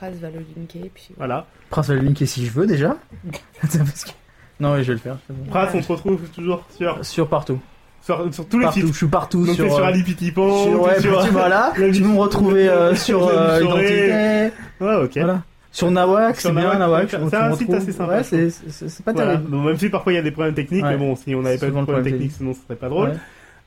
Pras 0.00 0.10
va 0.18 0.28
le 0.30 0.42
linker. 0.56 0.90
Puis, 0.94 1.08
Voilà. 1.18 1.46
Prince 1.68 1.88
va 1.88 1.94
le 1.94 2.00
linker 2.00 2.26
si 2.26 2.46
je 2.46 2.50
veux 2.50 2.66
déjà. 2.66 2.96
Parce 3.60 4.04
que- 4.04 4.10
Non, 4.58 4.72
oui, 4.74 4.82
je 4.82 4.88
vais 4.88 4.92
le 4.94 4.98
faire. 4.98 5.18
bon. 5.28 5.50
Pras, 5.50 5.68
on 5.74 5.80
te 5.80 5.92
retrouve 5.92 6.20
toujours 6.34 6.64
sur, 6.74 7.04
Sur 7.04 7.28
partout. 7.28 7.58
sur, 8.02 8.32
sur 8.32 8.46
tous 8.48 8.58
les 8.58 8.64
Partout, 8.64 8.80
sites. 8.80 8.88
je 8.92 8.96
suis 8.96 9.06
partout. 9.08 9.44
Donc, 9.44 9.56
sur, 9.56 9.64
t'es 9.64 9.70
sur 9.70 9.78
euh, 9.84 9.88
Ali 9.88 10.02
Pitipang. 10.02 10.64
sur, 10.64 10.82
ouais, 10.82 11.00
sur- 11.00 11.22
tu 11.24 11.30
vas 11.30 11.48
là. 11.50 11.72
La 11.78 11.90
Tu 11.92 12.00
peux 12.00 12.08
me 12.08 12.18
retrouver 12.18 12.68
euh, 12.70 12.94
sur 12.94 13.28
euh. 13.28 13.60
Identité. 13.60 14.50
Ouais, 14.80 14.94
ok. 15.04 15.12
Voilà. 15.16 15.42
Sur 15.72 15.90
Nawak, 15.90 16.40
Sur 16.40 16.50
c'est 16.50 16.56
bien 16.56 16.78
Nawak, 16.78 17.10
c'est 17.10 17.18
tu 17.30 17.36
un 17.36 17.54
site 17.54 17.70
assez 17.74 17.92
sympa, 17.92 18.16
Ouais, 18.16 18.22
c'est- 18.24 18.48
c'est 18.50 18.88
c'est 18.88 19.04
pas 19.04 19.12
Voilà. 19.12 19.32
terrible. 19.34 19.50
Donc, 19.52 19.66
même 19.66 19.78
si 19.78 19.88
parfois 19.90 20.12
il 20.12 20.16
y 20.16 20.18
a 20.18 20.22
des 20.22 20.30
problèmes 20.32 20.54
techniques, 20.54 20.82
Ouais. 20.82 20.90
mais 20.92 20.96
bon, 20.96 21.14
si 21.14 21.32
on 21.34 21.42
n'avait 21.42 21.58
pas 21.58 21.66
de 21.66 21.70
problème 21.72 21.84
problème 21.94 22.12
technique, 22.12 22.32
sinon 22.32 22.54
ce 22.54 22.60
serait 22.62 22.74
pas 22.74 22.88
drôle. 22.88 23.10
Ouais. 23.10 23.16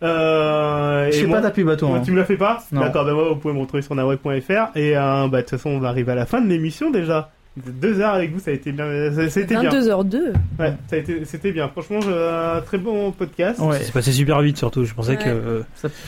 Euh, 0.04 1.08
Je 1.12 1.12
sais 1.20 1.26
moi- 1.28 1.38
pas 1.38 1.44
ta 1.48 1.52
pub 1.52 1.70
à 1.70 1.76
toi. 1.76 1.90
moi, 1.90 1.98
hein. 1.98 2.02
tu 2.04 2.12
me 2.12 2.18
la 2.18 2.26
fais 2.26 2.38
pas. 2.38 2.64
D'accord, 2.72 3.06
ben 3.06 3.14
moi 3.14 3.30
vous 3.30 3.36
pouvez 3.38 3.54
me 3.54 3.60
retrouver 3.62 3.82
sur 3.84 3.96
naweb.fr 3.96 4.76
et 4.78 4.98
euh, 4.98 5.28
bah 5.28 5.38
de 5.38 5.42
toute 5.42 5.50
façon 5.52 5.70
on 5.70 5.80
va 5.80 5.90
arriver 5.90 6.12
à 6.12 6.16
la 6.16 6.26
fin 6.26 6.42
de 6.42 6.48
l'émission 6.48 6.92
déjà. 6.92 7.30
Deux 7.56 8.02
heures 8.02 8.16
avec 8.16 8.34
vous, 8.34 8.40
ça 8.40 8.50
a 8.50 8.54
été 8.56 8.72
bien. 8.72 8.86
ça- 9.14 9.30
C'était 9.30 9.56
bien. 9.56 9.70
22h02. 9.70 10.34
Ouais, 10.60 10.74
ça 10.88 10.96
a 10.96 10.98
été, 10.98 11.24
c'était 11.24 11.52
bien. 11.52 11.68
Franchement, 11.70 12.02
je- 12.02 12.58
un 12.58 12.62
très 12.62 12.80
bon 12.80 13.12
podcast. 13.12 13.60
Ouais. 13.60 13.78
C'est 13.80 13.92
passé 13.94 14.12
super 14.12 14.42
vite 14.42 14.58
surtout. 14.58 14.86
Je 14.86 14.94
pensais 14.96 15.12
Ouais. 15.12 15.18
que. 15.18 15.30
euh, 15.30 15.62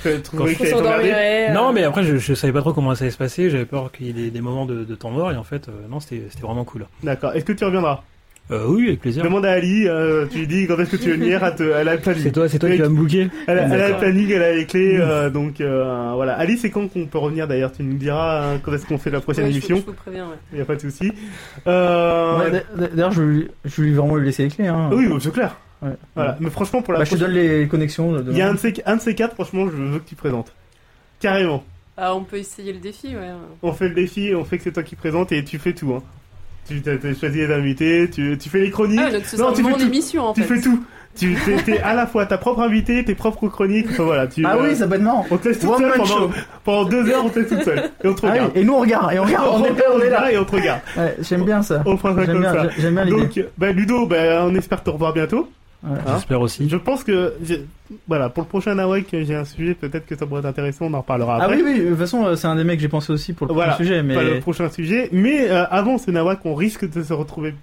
Je 0.03 0.17
trouvais 0.21 0.55
Faut 0.55 0.63
que. 0.79 1.53
Non, 1.53 1.71
mais 1.71 1.83
après, 1.83 2.03
je, 2.03 2.17
je 2.17 2.33
savais 2.33 2.51
pas 2.51 2.61
trop 2.61 2.73
comment 2.73 2.95
ça 2.95 3.03
allait 3.03 3.11
se 3.11 3.17
passer. 3.19 3.51
J'avais 3.51 3.65
peur 3.65 3.91
qu'il 3.91 4.07
y 4.07 4.09
ait 4.09 4.13
des, 4.13 4.31
des 4.31 4.41
moments 4.41 4.65
de, 4.65 4.83
de 4.83 4.95
temps 4.95 5.11
mort 5.11 5.31
et 5.31 5.35
en 5.37 5.43
fait, 5.43 5.69
euh, 5.69 5.71
non, 5.87 5.99
c'était 5.99 6.23
c'était 6.31 6.41
vraiment 6.41 6.63
cool. 6.63 6.87
D'accord. 7.03 7.33
Est-ce 7.35 7.45
que 7.45 7.53
tu 7.53 7.63
reviendras? 7.63 8.01
Euh, 8.51 8.65
oui, 8.67 8.87
avec 8.89 8.99
plaisir. 9.01 9.23
Demande 9.23 9.43
à 9.45 9.53
Ali. 9.53 9.87
euh, 9.87 10.27
tu 10.31 10.37
lui 10.39 10.47
dis 10.47 10.67
quand 10.67 10.77
est-ce 10.77 10.91
que 10.91 10.95
tu 10.97 11.09
veux 11.09 11.15
venir. 11.17 11.43
Elle, 11.43 11.55
te- 11.55 11.63
elle 11.63 11.87
a 11.89 11.95
le 11.95 11.99
planning. 12.01 12.21
C'est 12.21 12.31
toi, 12.31 12.47
c'est 12.47 12.59
toi 12.59 12.69
qui 12.69 12.77
vas 12.77 12.89
me 12.89 12.95
booker. 12.95 13.27
Elle, 13.47 13.57
a- 13.57 13.63
elle 13.63 13.71
a 13.71 13.75
le 13.75 13.81
D'accord. 13.81 13.99
planning, 14.01 14.31
elle 14.31 14.43
a 14.43 14.53
les 14.53 14.65
clés. 14.67 14.97
euh, 14.99 15.29
donc 15.31 15.61
euh, 15.61 16.11
voilà. 16.13 16.33
Ali, 16.37 16.55
c'est 16.57 16.69
quand 16.69 16.87
qu'on 16.87 17.07
peut 17.07 17.17
revenir 17.17 17.47
d'ailleurs? 17.47 17.71
Tu 17.71 17.81
nous 17.81 17.95
diras 17.97 18.57
quand 18.63 18.71
est-ce 18.73 18.85
qu'on 18.85 18.99
fait 18.99 19.09
la 19.09 19.19
prochaine 19.21 19.45
Ouais, 19.45 19.49
émission. 19.51 19.77
Je, 19.77 19.81
vous 19.85 19.93
préviens, 19.93 20.25
ouais. 20.27 20.35
Il 20.53 20.59
y 20.59 20.61
a 20.61 20.65
pas 20.65 20.75
de 20.75 20.81
souci. 20.81 21.11
Euh, 21.65 22.37
Ouais, 22.51 22.63
D'ailleurs, 22.93 23.11
je 23.11 23.21
vais 23.23 23.33
lui- 23.33 23.47
je 23.65 23.81
vais 23.81 23.91
vraiment 23.91 24.15
lui 24.15 24.25
laisser 24.27 24.43
les 24.43 24.49
clés. 24.49 24.67
Hein. 24.67 24.89
oui, 24.93 25.07
c'est 25.19 25.31
clair. 25.33 25.57
Ouais. 25.81 25.89
Voilà. 26.15 26.37
Mais 26.39 26.49
franchement, 26.51 26.81
pour 26.81 26.93
la 26.93 26.99
Bah, 26.99 27.05
je 27.05 27.11
te 27.11 27.19
donne 27.19 27.31
les 27.31 27.67
connexions. 27.67 28.15
Il 28.29 28.37
y 28.37 28.41
a 28.41 28.49
un 28.49 28.53
de, 28.53 28.59
ces, 28.59 28.73
un 28.85 28.95
de 28.97 29.01
ces 29.01 29.15
quatre, 29.15 29.33
franchement, 29.33 29.65
je 29.65 29.75
veux 29.75 29.99
que 29.99 30.07
tu 30.07 30.15
présentes. 30.15 30.53
Carrément. 31.19 31.63
Ah, 31.97 32.13
on 32.15 32.23
peut 32.23 32.37
essayer 32.37 32.73
le 32.73 32.79
défi, 32.79 33.07
ouais. 33.15 33.29
On 33.63 33.71
fait 33.73 33.87
le 33.89 33.95
défi, 33.95 34.33
on 34.35 34.43
fait 34.43 34.57
que 34.57 34.63
c'est 34.65 34.71
toi 34.73 34.83
qui 34.83 34.95
présente 34.95 35.31
et 35.31 35.43
tu 35.43 35.57
fais 35.57 35.73
tout. 35.73 35.93
Hein. 35.93 36.03
Tu 36.67 36.81
t'as- 36.81 36.97
t'as 36.97 37.13
choisi 37.13 37.37
les 37.39 37.53
invités, 37.53 38.09
tu, 38.09 38.37
tu 38.39 38.49
fais 38.49 38.59
les 38.59 38.71
chroniques. 38.71 38.99
Ah, 39.03 39.11
donc 39.11 39.25
ce 39.25 39.35
Non, 39.37 39.43
sera 39.45 39.53
tu 39.55 39.63
fais 39.63 39.73
tout. 39.73 39.81
émission 39.85 40.23
en 40.23 40.33
Tu 40.33 40.41
fait. 40.43 40.55
fais 40.55 40.61
tout. 40.61 40.83
Tu 41.17 41.33
t'es, 41.45 41.55
t'es 41.63 41.79
à 41.79 41.93
la 41.93 42.07
fois 42.07 42.25
ta 42.25 42.37
propre 42.37 42.59
invité, 42.61 43.01
tes 43.05 43.15
propres 43.15 43.47
chroniques. 43.47 43.87
Enfin, 43.91 44.03
voilà, 44.03 44.27
tu, 44.27 44.43
Ah 44.45 44.55
euh, 44.57 44.67
oui, 44.67 44.75
ça 44.75 44.85
peut 44.85 44.95
être 44.95 45.01
marrant. 45.01 45.25
on 45.31 45.37
te 45.37 45.47
laisse 45.47 45.59
toute 45.59 45.69
One 45.69 45.79
seule 45.79 45.93
pendant, 45.95 46.29
pendant 46.65 46.83
deux 46.89 47.09
heures, 47.09 47.23
on 47.25 47.29
te 47.29 47.39
laisse 47.39 47.47
toute 47.47 47.63
seule. 47.63 47.89
Et 48.03 48.07
on 48.07 48.13
te 48.13 48.25
Ah 48.25 48.31
regarde. 48.31 48.51
oui, 48.53 48.61
et 48.61 48.65
nous 48.65 48.73
on 48.73 48.79
regarde, 48.81 49.13
et 49.13 49.19
on 49.19 49.23
regarde, 49.23 49.47
on 49.53 49.63
est 49.63 49.69
là, 49.69 49.83
on 49.95 49.99
est 50.01 50.09
là. 50.09 50.31
et 50.33 50.37
on 50.37 50.43
te 50.43 50.55
regarde. 50.55 50.81
Ouais, 50.97 51.15
j'aime 51.21 51.45
bien 51.45 51.61
ça. 51.61 51.83
On 51.85 51.95
fera 51.95 52.15
ça 52.15 52.25
J'aime 52.25 52.31
comme 52.33 52.41
bien, 52.41 52.53
ça. 52.53 52.69
j'ai- 52.75 52.81
j'aime 52.81 52.95
bien 52.95 53.05
l'idée. 53.05 53.17
Donc, 53.21 53.45
bah, 53.57 53.71
Ludo, 53.71 54.05
bah, 54.07 54.17
on 54.45 54.55
espère 54.55 54.83
te 54.83 54.89
revoir 54.89 55.13
bientôt. 55.13 55.49
Ouais. 55.87 55.97
Hein 56.05 56.13
J'espère 56.15 56.41
aussi. 56.41 56.67
Je 56.69 56.77
pense 56.77 57.03
que, 57.03 57.33
voilà, 58.07 58.29
pour 58.29 58.43
le 58.43 58.49
prochain 58.49 58.75
Nawak, 58.75 59.05
j'ai 59.11 59.35
un 59.35 59.45
sujet, 59.45 59.73
peut-être 59.75 60.05
que 60.05 60.15
ça 60.17 60.25
pourrait 60.25 60.39
être 60.39 60.45
intéressant, 60.47 60.85
on 60.85 60.93
en 60.93 61.01
reparlera 61.01 61.37
Ah 61.39 61.45
après. 61.45 61.57
oui, 61.57 61.63
oui, 61.65 61.79
de 61.81 61.89
toute 61.89 61.97
façon, 61.99 62.25
euh, 62.25 62.35
c'est 62.35 62.47
un 62.47 62.55
des 62.55 62.63
mecs 62.63 62.77
que 62.77 62.81
j'ai 62.81 62.87
pensé 62.89 63.11
aussi 63.13 63.33
pour 63.33 63.47
le 63.47 63.53
Voilà, 63.53 63.73
prochain 63.73 63.83
sujet, 63.83 64.03
mais 64.03 64.15
le 64.23 64.39
prochain 64.39 64.69
sujet. 64.69 65.09
Mais 65.11 65.49
euh, 65.49 65.65
avant 65.69 65.97
ce 65.97 66.09
Nawak, 66.11 66.39
on 66.45 66.55
risque 66.55 66.89
de 66.89 67.03
se 67.03 67.13
retrouver 67.13 67.53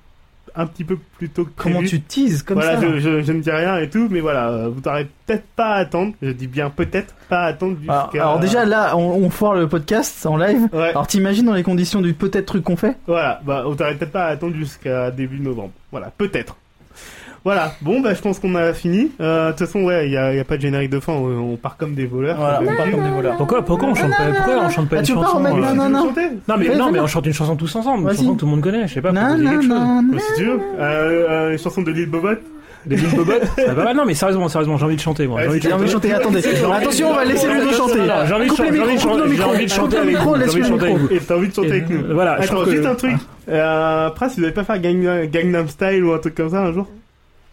un 0.54 0.66
petit 0.66 0.84
peu 0.84 0.98
plus 1.16 1.30
tôt 1.30 1.44
que 1.46 1.50
comment 1.56 1.82
tu 1.82 2.02
teases 2.02 2.42
comme 2.42 2.58
voilà, 2.58 2.78
ça 2.78 2.86
je, 2.86 2.98
je, 2.98 3.22
je 3.22 3.32
ne 3.32 3.40
dis 3.40 3.50
rien 3.50 3.78
et 3.78 3.88
tout, 3.88 4.08
mais 4.10 4.20
voilà, 4.20 4.50
euh, 4.50 4.68
vous 4.68 4.82
n'aurez 4.84 5.08
peut-être 5.26 5.44
pas 5.56 5.68
à 5.68 5.74
attendre. 5.76 6.12
Je 6.20 6.28
dis 6.28 6.46
bien 6.46 6.68
peut-être 6.68 7.14
pas 7.30 7.44
à 7.44 7.46
attendre 7.46 7.78
jusqu'à. 7.78 7.94
alors, 7.94 8.12
alors 8.20 8.38
déjà 8.38 8.66
là, 8.66 8.94
on, 8.98 9.00
on 9.24 9.30
foire 9.30 9.54
le 9.54 9.66
podcast 9.66 10.26
en 10.26 10.36
live. 10.36 10.68
Ouais, 10.74 10.90
Alors 10.90 11.06
t'imagines 11.06 11.46
dans 11.46 11.54
les 11.54 11.62
conditions 11.62 12.02
du 12.02 12.12
peut-être 12.12 12.44
truc 12.44 12.64
qu'on 12.64 12.76
fait? 12.76 12.98
Voilà, 13.06 13.40
bah, 13.46 13.62
vous 13.66 13.74
n'aurez 13.74 13.94
peut-être 13.96 14.12
pas 14.12 14.24
à 14.24 14.28
attendre 14.28 14.54
jusqu'à 14.54 15.10
début 15.10 15.40
novembre. 15.40 15.70
Voilà, 15.90 16.12
peut-être. 16.18 16.56
Voilà, 17.44 17.72
bon, 17.80 18.00
bah, 18.00 18.14
je 18.14 18.20
pense 18.20 18.38
qu'on 18.38 18.54
a 18.54 18.72
fini. 18.72 19.10
Euh, 19.20 19.46
De 19.46 19.50
toute 19.56 19.66
façon, 19.66 19.82
ouais, 19.82 20.06
il 20.06 20.10
n'y 20.10 20.16
a, 20.16 20.32
y 20.32 20.38
a 20.38 20.44
pas 20.44 20.56
de 20.56 20.62
générique 20.62 20.90
de 20.90 21.00
fin, 21.00 21.12
on, 21.12 21.52
on 21.54 21.56
part 21.56 21.76
comme 21.76 21.94
des 21.94 22.06
voleurs. 22.06 22.36
Voilà, 22.36 22.60
Euh, 22.60 22.66
on 22.68 22.76
part 22.76 22.90
comme 22.90 23.02
des 23.02 23.10
voleurs. 23.10 23.36
Pourquoi, 23.36 23.62
pourquoi 23.64 23.88
on 23.88 23.94
chante 23.96 24.10
pas, 24.10 24.24
pourquoi 24.36 24.54
on 24.64 24.70
chante 24.70 24.88
pas 24.88 24.96
Ah, 24.96 25.00
une 25.00 25.04
tu 25.06 25.12
veux 25.12 25.18
pas 25.20 25.26
chanson 25.26 25.44
euh, 25.44 25.48
non, 25.50 25.74
non, 25.74 25.88
non. 25.88 26.12
Non 26.48 26.54
mais 26.56 26.76
non 26.76 26.90
mais 26.92 27.00
on 27.00 27.06
chante 27.08 27.26
une 27.26 27.32
chanson 27.32 27.56
tous 27.56 27.74
ensemble, 27.74 28.02
une 28.02 28.06
Vas-y. 28.06 28.16
chanson 28.18 28.34
que 28.34 28.38
tout 28.40 28.46
le 28.46 28.50
monde 28.52 28.60
connaît. 28.60 28.86
Je 28.86 28.94
sais 28.94 29.02
pas. 29.02 29.10
Non, 29.10 29.36
non, 29.36 29.52
chose. 29.60 29.68
non, 29.68 30.04
Euh, 30.14 30.18
si 30.18 30.34
tu 30.40 30.44
veux, 30.44 30.60
euh, 30.78 31.26
euh, 31.30 31.50
une 31.52 31.58
chanson 31.58 31.82
de 31.82 31.90
Lil 31.90 32.06
Bobot. 32.08 32.28
Des 32.86 32.96
Lil 32.96 33.10
Bobot. 33.14 33.32
Ah 33.58 33.74
bah 33.76 33.94
non 33.94 34.04
mais 34.06 34.14
sérieusement, 34.14 34.48
sérieusement, 34.48 34.76
j'ai 34.76 34.84
envie 34.84 34.96
de 34.96 35.00
chanter 35.00 35.26
moi. 35.26 35.40
J'ai 35.42 35.48
envie 35.48 35.58
de 35.58 35.62
J'ai 35.64 35.72
envie 35.72 35.84
de 35.86 35.90
chanter, 35.90 36.12
attendez. 36.14 36.38
Attention, 36.46 37.10
on 37.10 37.14
va 37.14 37.24
laisser 37.24 37.48
micro 37.48 37.72
chanter. 37.72 37.98
Non, 37.98 38.14
J'ai 38.26 38.34
envie 38.34 38.44
de 38.44 38.48
Coupe 38.50 38.58
chanter, 38.58 38.70
les 38.70 38.76
j'ai 38.76 38.82
envie 38.82 39.64
de 39.64 39.70
chanter, 39.70 39.96
avec 39.96 40.08
micro, 40.10 40.30
vous. 40.30 40.36
J'ai 40.36 40.42
envie 40.42 40.44
de 40.44 40.44
laisse-le 40.44 40.62
chanter 40.64 40.86
le 40.86 40.92
avec 40.92 40.96
vous. 40.98 41.08
Et 41.14 41.18
t'as 41.20 41.36
envie 41.36 41.48
de 41.48 41.54
chanter 41.54 41.70
avec 41.70 41.90
nous. 41.90 41.98
euh, 42.04 42.14
Voilà, 42.14 42.36
je 42.40 42.44
Attends, 42.46 42.64
juste 42.64 42.84
euh, 42.86 42.90
un 42.90 42.94
truc. 42.94 43.12
Euh, 43.48 44.10
Prince, 44.10 44.36
vous 44.38 44.44
avez 44.44 44.52
pas 44.52 44.64
fait 44.64 44.78
Gang- 44.80 45.28
Gangnam 45.30 45.68
Style 45.68 46.04
ou 46.04 46.12
un 46.12 46.18
truc 46.18 46.34
comme 46.36 46.50
ça 46.50 46.60
un 46.62 46.72
jour 46.72 46.86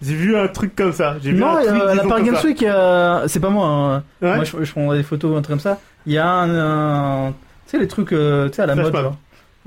J'ai 0.02 0.16
vu 0.16 0.36
un 0.38 0.48
truc 0.48 0.76
comme 0.76 0.94
ça. 0.94 1.18
J'ai 1.22 1.32
vu 1.32 1.40
Non, 1.40 1.48
un 1.58 1.64
euh, 1.66 1.88
à 1.92 1.96
la 1.96 2.04
Paris 2.04 2.24
Games. 2.24 2.36
Week, 2.44 2.64
euh, 2.64 3.28
c'est 3.28 3.40
pas 3.40 3.50
moi. 3.50 3.68
hein. 3.68 4.04
Ouais. 4.22 4.36
Moi, 4.36 4.44
je, 4.46 4.64
je 4.64 4.72
prends 4.72 4.94
des 4.94 5.04
photos, 5.04 5.32
un 5.38 5.42
truc 5.42 5.54
comme 5.56 5.60
ça. 5.60 5.80
Il 6.06 6.14
y 6.14 6.18
a 6.18 6.28
un, 6.28 7.28
un- 7.28 7.32
tu 7.32 7.36
sais, 7.68 7.80
les 7.80 7.88
trucs, 7.88 8.14
euh, 8.14 8.48
tu 8.50 8.56
sais, 8.56 8.62
à 8.62 8.66
la 8.66 8.74
Flash 8.76 8.86
mode. 8.86 8.94
mob. 8.94 9.04
genre. 9.04 9.18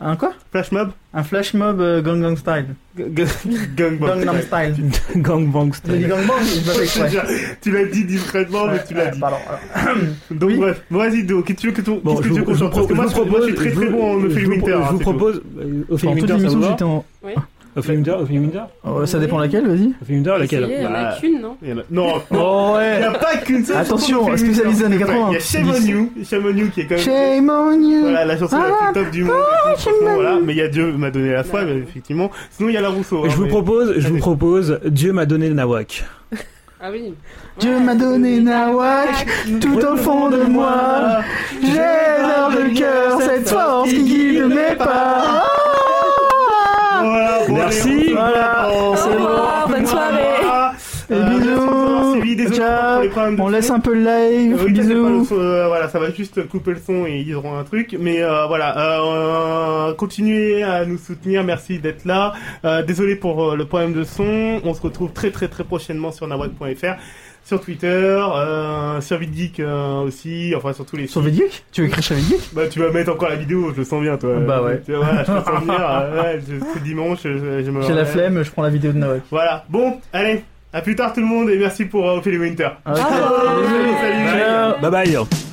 Un 0.04 0.16
quoi? 0.16 0.32
Flash 0.50 0.72
mob 0.72 0.90
Un 1.12 1.22
flash 1.22 1.54
mob 1.54 1.80
euh, 1.80 2.00
Gangnam 2.02 2.36
Style. 2.36 2.66
Gangbang. 2.96 4.08
Gangnam 4.24 4.40
Style. 4.40 4.90
Gangbang 5.16 5.72
style. 5.74 6.08
Tu 7.60 7.70
l'as 7.70 7.84
dit 7.84 8.04
discrètement, 8.06 8.66
mais 8.66 8.82
tu 8.88 8.94
l'as 8.94 9.08
dit. 9.08 9.20
Pardon. 9.20 9.36
alors. 9.74 9.96
Donc 10.30 10.48
Oui. 10.50 10.56
bref, 10.56 10.82
bon, 10.90 10.98
vas-y 10.98 11.22
Do, 11.24 11.42
qu'est-ce 11.42 11.56
que 11.56 11.60
tu 11.60 11.66
veux 11.68 11.72
que 11.74 11.82
ton- 11.82 12.00
Bon, 12.02 12.16
qu'est-ce 12.16 12.22
je 12.22 12.28
que 12.28 12.34
tu 12.34 12.40
veux 12.40 12.52
vous, 12.54 12.64
qu'on 12.70 12.70
Parce 12.70 12.86
que 12.88 12.92
moi, 13.28 13.40
je 13.40 13.44
suis 13.44 13.54
très 13.54 13.70
très 13.70 13.86
bon 13.86 14.02
en 14.12 14.16
vous- 14.18 14.26
Ophélie 14.26 14.40
je 14.40 14.46
vous- 14.46 14.52
Winter. 14.52 14.78
je 14.86 14.92
vous 14.92 14.98
propose 14.98 15.36
Ophélie 15.36 16.14
Pendant 16.14 16.26
toute 16.26 16.30
Winter, 16.42 16.68
j'étais 16.70 16.82
en. 16.84 17.04
Ophélie 17.74 17.96
Winter, 18.38 18.60
Oh, 18.84 19.06
ça 19.06 19.18
dépend 19.18 19.38
laquelle, 19.38 19.66
vas-y. 19.66 19.94
Ophélie 20.02 20.18
Winter, 20.18 20.34
laquelle 20.38 20.64
Essayez, 20.64 20.78
Il 20.78 20.82
y 20.82 20.86
en 20.86 20.90
a 20.94 21.02
Bah, 21.04 21.16
qu'une, 21.20 21.40
non 21.40 21.56
Il 21.62 21.68
y 21.68 21.72
en 21.72 21.78
a- 21.78 21.82
Non, 21.90 22.06
non. 22.30 22.38
Oh 22.38 22.76
Il 22.78 22.98
n'y 22.98 22.98
ouais. 22.98 23.04
a 23.04 23.10
pas 23.12 23.36
qu'une 23.38 23.64
seule 23.64 23.76
Attention, 23.78 24.36
spécialisée 24.36 24.84
années 24.84 24.98
80. 24.98 25.28
Il 25.30 25.34
y 25.34 25.36
a 25.36 25.40
Shame 25.40 25.70
on 25.70 25.86
You, 25.86 26.12
Shame 26.24 26.42
on 26.46 26.56
You 26.56 26.68
qui 26.72 26.80
est 26.82 26.86
quand 26.86 26.94
même 26.96 27.04
Shame 27.04 27.48
on 27.50 27.72
you. 27.80 28.00
Voilà, 28.02 28.24
la 28.26 28.38
chanson 28.38 28.56
la 28.58 28.64
Ah, 28.80 28.92
plus 28.92 29.02
top 29.02 29.10
du 29.10 29.24
monde. 29.24 29.34
tout, 29.36 29.80
franchement, 29.80 30.14
voilà. 30.14 30.38
Mais 30.44 30.52
il 30.52 30.58
y 30.58 30.62
a 30.62 30.68
Dieu 30.68 30.92
m'a 30.92 31.10
donné 31.10 31.32
la 31.32 31.44
foi, 31.44 31.64
mais 31.64 31.76
effectivement. 31.78 32.30
Sinon, 32.50 32.68
il 32.68 32.74
y 32.74 32.76
a 32.76 32.80
la 32.82 32.90
Rousseau. 32.90 33.22
Je 33.24 33.30
hein, 33.30 33.34
vous 33.36 33.42
mais- 33.44 33.48
propose, 33.48 33.94
je 33.96 34.08
vous 34.08 34.18
propose 34.18 34.78
Dieu 34.84 35.12
m'a 35.12 35.24
donné 35.24 35.48
le 35.48 35.54
nawak. 35.54 36.04
Ah 36.84 36.88
oui. 36.90 37.14
Dieu 37.60 37.78
m'a 37.78 37.94
donné 37.94 38.40
Nawak 38.40 39.24
tout 39.60 39.78
au 39.78 39.96
fond 39.96 40.30
de 40.30 40.42
moi. 40.42 41.20
J'ai 41.62 41.68
dans 41.76 42.48
le 42.48 42.74
cœur 42.76 43.20
cette 43.20 43.48
force 43.48 43.88
qui 43.88 44.02
guide 44.02 44.46
mes 44.48 44.74
pas. 44.76 45.44
Voilà, 47.02 47.38
bon, 47.48 47.54
Merci. 47.54 47.90
allez, 47.90 48.12
Voilà, 48.12 48.68
c'est 48.96 49.16
bon. 49.18 49.72
Bonne 49.72 49.86
soirée. 49.86 50.22
Et 51.10 51.14
Euh, 51.14 51.28
bisous. 51.28 52.54
Ciao. 52.54 53.02
On 53.38 53.48
laisse 53.48 53.70
un 53.70 53.80
peu 53.80 53.92
le 53.94 54.00
live. 54.04 54.58
Euh, 54.62 54.66
Bisous. 54.68 55.24
son, 55.26 55.34
euh, 55.38 55.66
voilà, 55.68 55.88
ça 55.88 55.98
va 55.98 56.10
juste 56.10 56.48
couper 56.48 56.70
le 56.72 56.80
son 56.84 57.04
et 57.06 57.18
ils 57.26 57.34
auront 57.34 57.58
un 57.58 57.64
truc. 57.64 57.96
Mais 58.00 58.22
euh, 58.22 58.46
voilà, 58.46 59.00
euh, 59.02 59.92
continuez 59.94 60.62
à 60.62 60.84
nous 60.86 60.96
soutenir. 60.98 61.44
Merci 61.44 61.78
d'être 61.78 62.04
là. 62.04 62.32
Désolé 62.86 63.16
pour 63.16 63.56
le 63.56 63.64
problème 63.66 63.92
de 63.92 64.04
son. 64.04 64.60
On 64.64 64.72
se 64.74 64.80
retrouve 64.82 65.12
très 65.12 65.30
très 65.30 65.48
très 65.48 65.64
prochainement 65.64 66.12
sur 66.12 66.26
nawak.fr, 66.26 66.94
sur 67.44 67.60
Twitter, 67.60 67.86
euh, 67.88 69.00
sur 69.00 69.18
VidGeek 69.18 69.60
euh, 69.60 70.00
aussi, 70.02 70.54
enfin 70.56 70.72
sur 70.72 70.86
tous 70.86 70.96
les 70.96 71.06
Sur. 71.06 71.20
Vidic 71.20 71.64
Tu 71.72 71.82
veux 71.82 71.88
écrire 71.88 72.04
sur 72.04 72.14
Vidic 72.16 72.40
Bah 72.52 72.68
tu 72.68 72.78
vas 72.80 72.90
mettre 72.90 73.12
encore 73.12 73.28
la 73.28 73.36
vidéo, 73.36 73.72
je 73.72 73.78
le 73.78 73.84
sens 73.84 74.00
bien 74.02 74.16
toi. 74.16 74.36
Bah 74.46 74.62
ouais. 74.62 74.80
Tu 74.84 74.92
vois, 74.94 75.04
Voilà, 75.04 75.24
je 75.24 75.32
le 75.32 75.40
sens 75.42 75.60
venir. 75.60 75.80
euh, 75.90 76.22
ouais, 76.22 76.40
je- 76.48 76.64
c'est 76.72 76.82
dimanche, 76.82 77.18
je, 77.24 77.62
je 77.64 77.70
me 77.70 77.82
J'ai 77.82 77.92
la 77.94 78.04
flemme, 78.04 78.42
je 78.42 78.50
prends 78.50 78.62
la 78.62 78.70
vidéo 78.70 78.92
de 78.92 78.98
Nawak. 78.98 79.22
Voilà. 79.30 79.64
Bon, 79.68 79.98
allez, 80.12 80.44
à 80.72 80.80
plus 80.82 80.94
tard 80.96 81.12
tout 81.12 81.20
le 81.20 81.26
monde 81.26 81.50
et 81.50 81.58
merci 81.58 81.84
pour 81.84 82.08
euh, 82.08 82.16
Ophélie 82.18 82.38
Winter. 82.38 82.68
Ah, 82.84 82.92
Bisous. 82.94 83.04
salut. 84.00 84.38
Ciao. 84.40 84.80
Bye 84.80 84.90
bye. 84.90 85.51